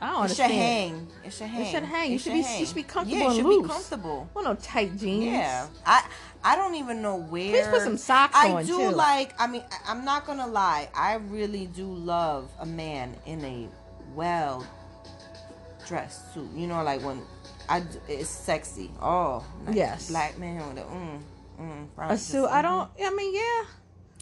I 0.00 0.12
don't 0.12 0.30
It 0.30 0.34
should 0.36 0.50
hang. 0.50 1.08
It 1.24 1.32
should 1.32 1.46
hang. 1.48 1.62
It 1.62 1.70
should 1.70 1.82
hang. 1.82 2.12
You 2.12 2.18
should 2.18 2.32
be- 2.32 2.38
you 2.60 2.66
should 2.66 2.74
be 2.76 2.82
comfortable 2.84 3.18
Yeah, 3.20 3.30
it 3.32 3.34
should 3.36 3.44
loose. 3.46 3.62
be 3.62 3.68
comfortable. 3.68 4.28
Well, 4.32 4.44
no 4.44 4.54
tight 4.54 4.96
jeans. 4.96 5.24
Yeah, 5.24 5.66
I 5.84 6.04
I 6.44 6.54
don't 6.54 6.76
even 6.76 7.02
know 7.02 7.16
where. 7.16 7.50
Please 7.50 7.66
put 7.66 7.82
some 7.82 7.96
socks 7.96 8.36
I 8.36 8.50
on, 8.50 8.56
I 8.58 8.62
do 8.62 8.76
too. 8.76 8.90
like. 8.90 9.34
I 9.40 9.46
mean, 9.48 9.64
I- 9.72 9.90
I'm 9.90 10.04
not 10.04 10.24
gonna 10.26 10.46
lie. 10.46 10.88
I 10.94 11.14
really 11.14 11.66
do 11.66 11.86
love 11.86 12.48
a 12.60 12.66
man 12.66 13.16
in 13.26 13.44
a 13.44 13.68
well 14.14 14.64
dressed 15.86 16.32
suit. 16.34 16.48
You 16.54 16.66
know, 16.68 16.82
like 16.84 17.02
when 17.02 17.22
I 17.68 17.82
it's 18.06 18.30
sexy. 18.30 18.90
Oh, 19.02 19.44
nice 19.66 19.74
Yes. 19.74 20.08
black 20.10 20.38
man 20.38 20.56
with 20.68 20.78
a 20.78 20.86
mm 20.86 21.20
mm. 21.60 21.86
A 22.10 22.16
suit. 22.16 22.46
I 22.46 22.60
mhm. 22.60 22.62
don't. 22.62 22.90
I 23.04 23.10
mean, 23.14 23.34
yeah. 23.34 23.64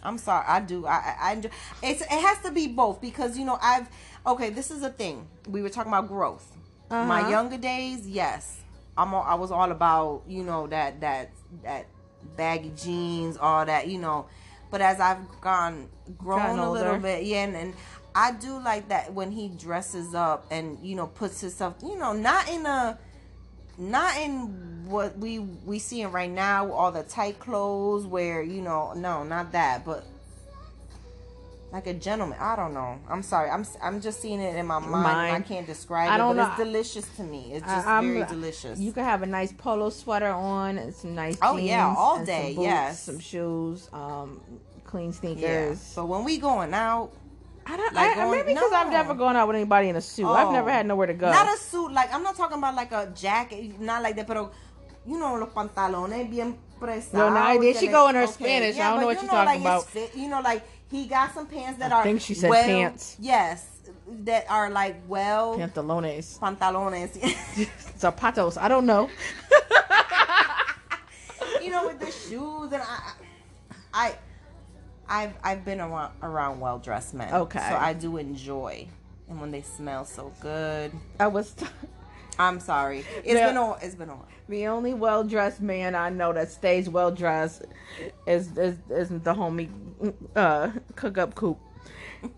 I'm 0.03 0.19
sorry, 0.19 0.45
I 0.47 0.61
do. 0.61 0.87
I, 0.87 1.17
I, 1.21 1.35
do. 1.37 1.49
It's 1.83 2.01
it 2.03 2.11
has 2.11 2.39
to 2.45 2.51
be 2.53 2.69
both 2.69 3.01
because 3.01 3.37
you 3.39 3.45
know 3.45 3.59
I've 3.61 3.89
okay. 4.27 4.51
This 4.51 4.71
is 4.71 4.83
a 4.83 4.91
thing. 4.91 5.27
We 5.49 5.63
were 5.63 5.69
talking 5.71 5.91
about 5.93 6.09
growth. 6.09 6.47
My 6.91 7.21
Uh-huh. 7.23 7.31
younger 7.31 7.57
days, 7.57 8.07
yes, 8.07 8.61
I'm. 8.97 9.13
All, 9.15 9.23
I 9.23 9.35
was 9.35 9.51
all 9.51 9.71
about 9.73 10.23
you 10.29 10.45
know 10.45 10.67
that 10.69 11.01
that 11.01 11.31
that 11.65 11.87
baggy 12.37 12.73
jeans, 12.77 13.37
all 13.37 13.65
that 13.67 13.89
you 13.89 13.99
know. 13.99 14.27
But 14.71 14.81
as 14.81 15.01
I've 15.01 15.19
gone 15.41 15.89
grown 16.19 16.41
Gotten 16.41 16.59
a 16.59 16.71
little 16.71 16.89
older. 16.93 17.01
bit, 17.03 17.25
yeah, 17.25 17.45
and, 17.45 17.57
and 17.57 17.75
I 18.15 18.33
do 18.33 18.59
like 18.61 18.89
that 18.89 19.13
when 19.13 19.31
he 19.33 19.49
dresses 19.49 20.15
up 20.15 20.47
and 20.51 20.79
you 20.83 20.95
know 20.95 21.07
puts 21.09 21.41
himself, 21.41 21.75
you 21.83 21.97
know, 21.99 22.13
not 22.13 22.49
in 22.49 22.67
a 22.67 22.99
not 23.79 24.17
in 24.19 24.85
what 24.87 25.19
we 25.19 25.39
we 25.41 25.79
seeing 25.79 26.11
right 26.13 26.31
now 26.31 26.71
all 26.73 26.93
the 26.93 27.03
tight 27.03 27.39
clothes 27.39 28.07
where 28.07 28.43
you 28.43 28.63
know 28.63 28.93
no 28.95 29.25
not 29.25 29.53
that 29.53 29.85
but 29.85 30.05
like 31.73 31.89
a 31.89 31.95
gentleman. 31.95 32.39
I 32.41 32.55
don't 32.55 32.73
know. 32.73 32.99
I'm 33.09 33.23
sorry. 33.23 33.51
I'm 33.51 33.67
I'm 33.83 34.01
just 34.01 34.21
seeing 34.23 34.41
it 34.41 34.55
in 34.57 34.67
my 34.67 34.79
mind. 34.79 34.93
Mine. 34.93 35.35
I 35.35 35.41
can't 35.41 35.67
describe 35.67 36.11
I 36.11 36.15
it, 36.15 36.19
don't 36.19 36.37
but 36.37 36.43
know. 36.45 36.49
it's 36.51 36.59
delicious 36.59 37.09
to 37.17 37.23
me. 37.25 37.53
It's 37.55 37.67
just 37.67 37.87
I'm- 37.87 38.07
very 38.15 38.25
delicious. 38.25 38.79
You 38.79 38.93
can 38.93 39.05
have 39.05 39.23
a 39.23 39.27
nice 39.27 39.53
polo 39.53 39.91
sweater 39.91 40.29
on 40.31 40.79
and 40.79 40.95
some 40.95 41.15
nice 41.17 41.37
Oh, 41.43 41.57
jeans. 41.57 41.69
yeah, 41.69 41.93
all 41.99 42.25
day, 42.25 42.47
Some 42.55 42.55
boots, 42.55 42.65
yes. 42.67 43.03
Some 43.03 43.19
shoes, 43.19 43.91
um, 43.93 44.41
clean 44.85 45.11
yeah. 45.11 45.19
sneakers. 45.19 45.93
But 45.97 46.07
when 46.07 46.23
we 46.25 46.39
going 46.39 46.73
out, 46.73 47.11
I 47.69 47.77
don't. 47.77 47.95
Like 47.95 48.11
I, 48.11 48.15
going- 48.15 48.31
maybe 48.39 48.55
because 48.55 48.73
I've 48.73 48.91
never 48.91 49.15
gone 49.15 49.37
out 49.37 49.49
with 49.49 49.57
anybody 49.57 49.89
in 49.89 49.97
a 49.97 50.01
suit. 50.01 50.27
I've 50.27 50.49
Oh. 50.49 50.53
never 50.53 50.71
had 50.71 50.87
oh. 50.87 50.89
nowhere 50.89 51.09
to 51.09 51.15
go. 51.15 51.31
not 51.31 51.53
a 51.53 51.57
suit. 51.59 51.93
Like 51.93 52.13
I'm 52.15 52.23
not 52.23 52.37
talking 52.37 52.59
about 52.59 52.75
like 52.75 52.93
a 52.93 53.11
jacket, 53.15 53.79
not 53.81 54.03
like 54.03 54.17
that, 54.17 54.27
pero 54.27 54.51
you 55.05 55.19
know 55.19 55.35
los 55.35 55.51
pantalones 55.51 56.31
bien 56.31 56.57
presados. 56.81 57.13
No, 57.13 57.31
now, 57.31 57.59
there 57.59 57.75
she 57.75 57.89
go 57.89 58.09
in 58.09 58.15
her 58.15 58.23
okay. 58.23 58.33
Spanish. 58.33 58.79
I 58.79 58.91
don't 58.91 59.01
know 59.01 59.07
what 59.07 59.17
you 59.17 59.23
you're 59.23 59.33
know, 59.33 59.45
talking 59.45 59.47
like, 59.47 59.61
about. 59.61 59.85
Fit, 59.87 60.15
you 60.15 60.29
know, 60.29 60.41
like 60.41 60.63
he 60.91 61.07
got 61.07 61.35
some 61.35 61.47
pants 61.47 61.79
that 61.81 61.93
I 61.93 61.97
are. 61.97 62.03
think 62.05 62.21
she 62.21 62.35
said 62.35 62.51
well, 62.51 62.65
pants. 62.65 63.17
Yes, 63.19 63.67
that 64.25 64.47
are 64.49 64.71
like 64.71 64.97
well 65.09 65.59
Pantalones, 65.59 66.39
pantalones. 66.39 67.19
zapatos. 67.99 68.57
I 68.61 68.69
don't 68.69 68.87
know. 68.87 69.11
you 71.63 71.71
know, 71.71 71.87
with 71.89 71.99
the 71.99 72.11
shoes 72.13 72.73
and 72.73 72.83
I, 72.83 73.13
I, 73.93 74.15
I've 75.09 75.35
I've 75.43 75.65
been 75.65 75.81
around 75.81 76.13
around 76.23 76.61
well 76.61 76.79
dressed 76.79 77.15
men. 77.15 77.33
Okay. 77.33 77.59
so 77.69 77.77
I 77.77 77.93
do 77.93 78.17
enjoy, 78.17 78.87
and 79.29 79.41
when 79.41 79.51
they 79.51 79.63
smell 79.63 80.05
so 80.05 80.33
good. 80.41 80.93
I 81.21 81.27
was 81.29 81.55
I'm 82.39 82.61
sorry. 82.61 83.05
It's 83.25 83.35
Yeah. 83.35 83.49
been 83.49 83.57
on. 83.57 83.79
It's 83.83 83.95
been 83.95 84.11
on. 84.11 84.25
the 84.49 84.67
only 84.67 84.95
well 84.95 85.25
dressed 85.25 85.61
man 85.61 85.95
I 85.95 86.11
know 86.11 86.33
that 86.33 86.51
stays 86.51 86.89
well 86.89 87.11
dressed 87.11 87.63
is 88.27 88.57
is 88.59 88.77
is 88.91 89.09
the 89.09 89.35
homie 89.35 89.69
uh 90.35 90.71
cook 90.97 91.19
up 91.19 91.35
coop. 91.35 91.59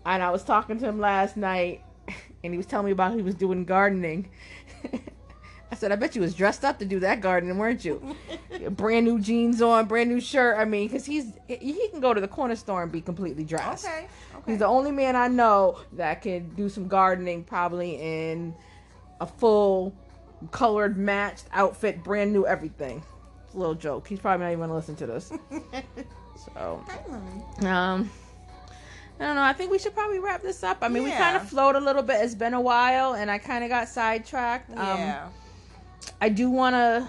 And 0.05 0.21
I 0.23 0.29
was 0.29 0.43
talking 0.43 0.79
to 0.79 0.85
him 0.85 0.99
last 0.99 1.35
night, 1.37 1.81
and 2.43 2.53
he 2.53 2.57
was 2.57 2.65
telling 2.65 2.85
me 2.85 2.91
about 2.91 3.13
he 3.15 3.21
was 3.21 3.35
doing 3.35 3.65
gardening. 3.65 4.29
I 5.79 5.81
said, 5.81 5.91
I 5.93 5.95
bet 5.95 6.13
you 6.13 6.21
was 6.21 6.35
dressed 6.35 6.65
up 6.65 6.77
to 6.79 6.85
do 6.85 6.99
that 6.99 7.21
gardening, 7.21 7.57
weren't 7.57 7.85
you? 7.85 8.17
brand 8.71 9.05
new 9.05 9.17
jeans 9.17 9.61
on, 9.61 9.85
brand 9.85 10.09
new 10.09 10.19
shirt. 10.19 10.57
I 10.57 10.65
mean, 10.65 10.89
because 10.89 11.05
he's 11.05 11.31
he 11.47 11.87
can 11.87 12.01
go 12.01 12.13
to 12.13 12.19
the 12.19 12.27
corner 12.27 12.57
store 12.57 12.83
and 12.83 12.91
be 12.91 12.99
completely 12.99 13.45
dressed. 13.45 13.85
Okay. 13.85 14.07
Okay. 14.35 14.51
He's 14.51 14.59
the 14.59 14.67
only 14.67 14.91
man 14.91 15.15
I 15.15 15.29
know 15.29 15.79
that 15.93 16.21
can 16.21 16.49
do 16.55 16.67
some 16.67 16.89
gardening, 16.89 17.45
probably 17.45 17.95
in 17.95 18.53
a 19.21 19.25
full 19.25 19.95
colored 20.51 20.97
matched 20.97 21.45
outfit, 21.53 22.03
brand 22.03 22.33
new 22.33 22.45
everything. 22.45 23.01
It's 23.45 23.55
a 23.55 23.57
little 23.57 23.73
joke. 23.73 24.05
He's 24.05 24.19
probably 24.19 24.43
not 24.43 24.51
even 24.51 24.59
gonna 24.59 24.75
listen 24.75 24.97
to 24.97 25.05
this. 25.07 25.31
So, 26.55 26.81
um, 27.67 28.09
I 29.19 29.25
don't 29.25 29.35
know. 29.35 29.41
I 29.41 29.51
think 29.51 29.71
we 29.71 29.77
should 29.77 29.93
probably 29.93 30.19
wrap 30.19 30.41
this 30.41 30.63
up. 30.63 30.77
I 30.81 30.87
mean, 30.87 31.03
we 31.03 31.11
kind 31.11 31.35
of 31.35 31.49
flowed 31.49 31.75
a 31.75 31.79
little 31.81 32.01
bit. 32.01 32.21
It's 32.23 32.33
been 32.33 32.53
a 32.53 32.61
while, 32.61 33.15
and 33.15 33.29
I 33.29 33.39
kind 33.39 33.65
of 33.65 33.69
got 33.69 33.89
sidetracked. 33.89 34.69
Um, 34.71 34.77
yeah. 34.77 35.27
I 36.21 36.29
do 36.29 36.49
want 36.49 36.75
to 36.75 37.07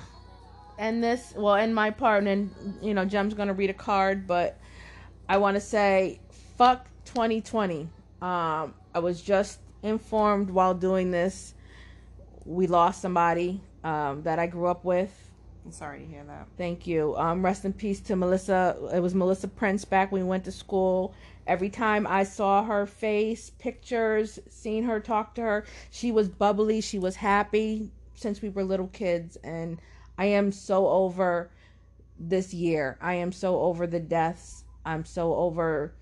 end 0.79 1.03
this, 1.05 1.35
well, 1.37 1.55
end 1.55 1.75
my 1.75 1.91
part, 1.91 2.25
and 2.25 2.27
then, 2.27 2.79
you 2.81 2.95
know, 2.95 3.05
Gem's 3.05 3.35
going 3.35 3.49
to 3.49 3.55
read 3.55 3.71
a 3.71 3.75
card, 3.75 4.27
but 4.27 4.59
I 5.29 5.37
want 5.39 5.57
to 5.57 5.61
say, 5.61 6.21
fuck 6.57 6.87
2020. 7.05 7.89
Um, 8.23 8.75
I 8.95 8.99
was 9.01 9.21
just 9.21 9.61
informed 9.83 10.51
while 10.51 10.75
doing 10.75 11.11
this, 11.11 11.55
we 12.45 12.67
lost 12.67 13.03
somebody 13.03 13.61
um, 13.85 14.23
that 14.23 14.39
I 14.39 14.47
grew 14.47 14.67
up 14.67 14.85
with. 14.85 15.13
I'm 15.65 15.73
sorry 15.73 16.01
to 16.01 16.07
hear 16.07 16.25
that. 16.25 16.47
Thank 16.57 16.87
you. 16.87 17.15
Um, 17.17 17.45
rest 17.45 17.65
in 17.65 17.73
peace 17.73 18.01
to 18.03 18.17
Melissa. 18.17 18.77
It 18.95 19.01
was 19.01 19.15
Melissa 19.15 19.47
Prince 19.47 19.85
back 19.85 20.11
when 20.11 20.23
we 20.23 20.29
went 20.29 20.45
to 20.45 20.53
school. 20.53 21.15
Every 21.47 21.69
time 21.69 22.07
I 22.07 22.25
saw 22.25 22.65
her 22.65 22.87
face, 22.87 23.51
pictures, 23.59 24.39
seen 24.49 24.85
her 24.85 25.01
talk 25.01 25.35
to 25.35 25.43
her, 25.43 25.65
she 25.91 26.13
was 26.13 26.29
bubbly. 26.29 26.81
She 26.81 26.99
was 26.99 27.17
happy 27.17 27.91
since 28.21 28.43
we 28.43 28.49
were 28.49 28.65
little 28.65 28.89
kids. 28.89 29.37
And 29.43 29.81
I 30.19 30.27
am 30.27 30.53
so 30.53 30.89
over 30.89 31.51
this 32.19 32.53
year. 32.53 32.99
I 33.01 33.15
am 33.15 33.33
so 33.33 33.61
over 33.61 33.87
the 33.87 34.01
deaths. 34.01 34.65
I'm 34.85 35.05
so 35.05 35.35
over 35.35 35.95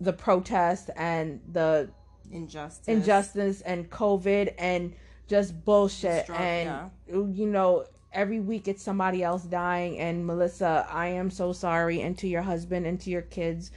the 0.00 0.12
protest 0.12 0.90
and 0.96 1.40
the 1.50 1.90
Injustice. 2.30 2.88
injustice 2.88 3.60
and 3.60 3.88
COVID 3.90 4.54
and 4.58 4.94
just 5.28 5.64
bullshit. 5.64 6.28
And 6.30 6.90
you 7.06 7.46
know, 7.46 7.84
every 8.12 8.40
week 8.40 8.68
it's 8.68 8.82
somebody 8.82 9.22
else 9.22 9.44
dying. 9.44 9.98
And 9.98 10.26
Melissa, 10.26 10.86
I 10.90 11.08
am 11.08 11.30
so 11.30 11.52
sorry. 11.52 12.00
And 12.00 12.16
to 12.18 12.28
your 12.28 12.42
husband 12.42 12.86
and 12.86 13.00
to 13.00 13.10
your 13.10 13.22
kids 13.22 13.70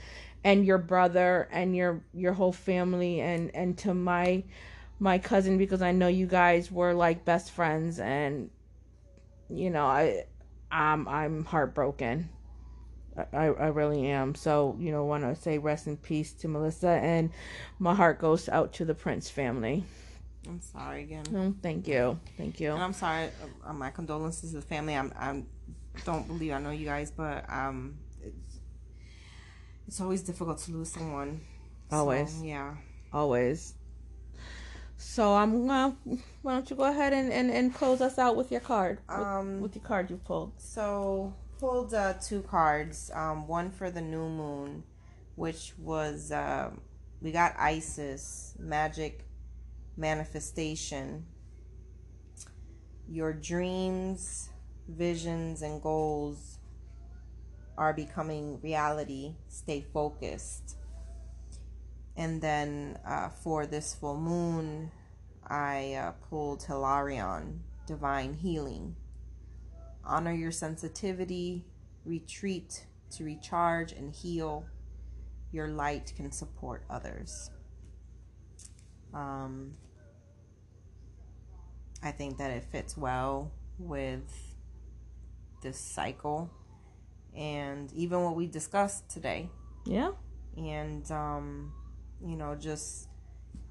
and 0.43 0.65
your 0.65 0.77
brother 0.77 1.47
and 1.51 1.75
your 1.75 2.01
your 2.13 2.33
whole 2.33 2.53
family 2.53 3.21
and 3.21 3.53
and 3.53 3.77
to 3.79 3.93
my 3.93 4.43
my 4.99 5.17
cousin 5.17 5.57
because 5.57 5.81
I 5.81 5.91
know 5.91 6.07
you 6.07 6.25
guys 6.25 6.71
were 6.71 6.93
like 6.93 7.25
best 7.25 7.51
friends 7.51 7.99
and 7.99 8.49
you 9.49 9.69
know 9.69 9.85
I 9.85 10.25
I'm 10.71 11.07
I'm 11.07 11.45
heartbroken. 11.45 12.29
I, 13.33 13.45
I 13.45 13.67
really 13.69 14.05
am. 14.07 14.35
So, 14.35 14.77
you 14.79 14.91
know, 14.91 15.03
want 15.05 15.23
to 15.23 15.35
say 15.41 15.57
rest 15.57 15.87
in 15.87 15.97
peace 15.97 16.33
to 16.33 16.47
Melissa 16.47 16.89
and 16.89 17.31
my 17.79 17.95
heart 17.95 18.19
goes 18.19 18.47
out 18.47 18.73
to 18.73 18.85
the 18.85 18.93
Prince 18.93 19.27
family. 19.27 19.83
I'm 20.47 20.61
sorry 20.61 21.03
again. 21.03 21.25
Oh, 21.35 21.53
thank 21.61 21.87
you. 21.87 22.19
Thank 22.37 22.59
you. 22.59 22.73
And 22.73 22.81
I'm 22.81 22.93
sorry. 22.93 23.29
Uh, 23.65 23.73
my 23.73 23.89
condolences 23.89 24.51
to 24.51 24.57
the 24.57 24.61
family. 24.61 24.95
I'm. 24.95 25.11
I'm. 25.19 25.47
Don't 26.05 26.27
believe 26.27 26.53
I 26.53 26.59
know 26.59 26.69
you 26.69 26.85
guys, 26.85 27.11
but 27.11 27.51
um, 27.51 27.97
it's, 28.23 28.59
it's 29.87 29.99
always 29.99 30.21
difficult 30.21 30.59
to 30.59 30.71
lose 30.71 30.89
someone. 30.89 31.41
So, 31.89 31.97
Always. 31.97 32.41
yeah. 32.43 32.75
Always. 33.11 33.73
So 34.97 35.35
I'm 35.35 35.67
gonna, 35.67 35.95
why 36.41 36.53
don't 36.53 36.69
you 36.69 36.75
go 36.75 36.83
ahead 36.85 37.13
and, 37.13 37.31
and, 37.31 37.51
and 37.51 37.73
close 37.73 38.01
us 38.01 38.17
out 38.17 38.35
with 38.35 38.51
your 38.51 38.61
card. 38.61 38.99
With, 39.07 39.17
Um, 39.17 39.61
with 39.61 39.75
your 39.75 39.83
card 39.83 40.09
you 40.09 40.17
pulled. 40.17 40.53
So 40.57 41.33
pulled 41.59 41.93
uh, 41.93 42.13
two 42.13 42.41
cards. 42.41 43.11
Um, 43.13 43.47
one 43.47 43.69
for 43.69 43.91
the 43.91 44.01
new 44.01 44.27
moon, 44.27 44.83
which 45.35 45.73
was 45.77 46.31
um, 46.31 46.81
we 47.21 47.31
got 47.31 47.55
Isis 47.59 48.55
magic 48.59 49.25
manifestation. 49.95 51.25
Your 53.09 53.33
dreams, 53.33 54.49
visions, 54.87 55.61
and 55.61 55.81
goals 55.81 56.57
are 57.77 57.93
becoming 57.93 58.59
reality. 58.61 59.35
Stay 59.47 59.85
focused. 59.93 60.76
And 62.17 62.41
then 62.41 62.99
uh, 63.07 63.29
for 63.29 63.65
this 63.65 63.93
full 63.93 64.17
moon, 64.17 64.91
I 65.47 65.93
uh, 65.93 66.11
pulled 66.29 66.63
Hilarion, 66.63 67.61
divine 67.85 68.33
healing 68.33 68.95
honor 70.07 70.33
your 70.33 70.51
sensitivity, 70.51 71.65
retreat 72.05 72.85
to 73.11 73.23
recharge 73.23 73.91
and 73.91 74.11
heal. 74.11 74.65
Your 75.51 75.67
light 75.67 76.13
can 76.15 76.31
support 76.31 76.83
others. 76.89 77.51
Um, 79.13 79.73
I 82.01 82.11
think 82.11 82.37
that 82.37 82.51
it 82.51 82.63
fits 82.71 82.97
well 82.97 83.51
with 83.77 84.55
this 85.61 85.79
cycle 85.79 86.49
and 87.35 87.91
even 87.93 88.23
what 88.23 88.35
we 88.35 88.47
discussed 88.47 89.09
today. 89.09 89.49
Yeah. 89.85 90.11
And, 90.55 91.09
um, 91.11 91.73
you 92.25 92.35
know, 92.35 92.55
just 92.55 93.07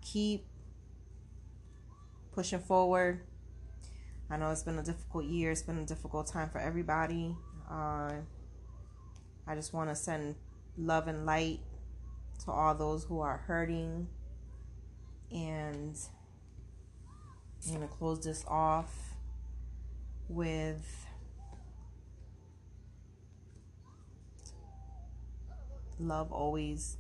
keep 0.01 0.47
pushing 2.33 2.61
forward. 2.61 3.21
I 4.29 4.37
know 4.37 4.51
it's 4.51 4.63
been 4.63 4.79
a 4.79 4.83
difficult 4.83 5.25
year. 5.25 5.51
It's 5.53 5.63
been 5.63 5.79
a 5.79 5.87
difficult 5.87 6.27
time 6.27 6.51
for 6.51 6.59
everybody. 6.59 7.35
Uh, 7.71 8.13
I 9.47 9.55
just 9.55 9.73
want 9.73 9.89
to 9.91 9.97
send 9.97 10.35
love 10.77 11.09
and 11.09 11.25
light 11.25 11.61
to 12.45 12.51
all 12.51 12.75
those 12.75 13.05
who 13.05 13.21
are 13.21 13.39
hurting. 13.47 14.09
And 15.31 15.97
I'm 17.67 17.77
going 17.77 17.89
to 17.89 17.95
close 17.95 18.25
this 18.25 18.45
off 18.49 18.93
with 20.29 21.07
love 25.99 26.33
always. 26.33 26.97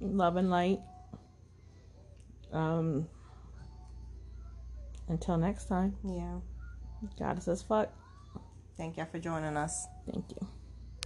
Love 0.00 0.36
and 0.36 0.50
light. 0.50 0.80
Um 2.52 3.08
until 5.08 5.36
next 5.36 5.66
time. 5.66 5.96
Yeah. 6.04 6.38
God 7.18 7.42
says 7.42 7.62
fuck. 7.62 7.90
Thank 8.76 8.96
y'all 8.96 9.06
for 9.06 9.18
joining 9.18 9.56
us. 9.56 9.86
Thank 10.10 10.24
you. 10.30 10.46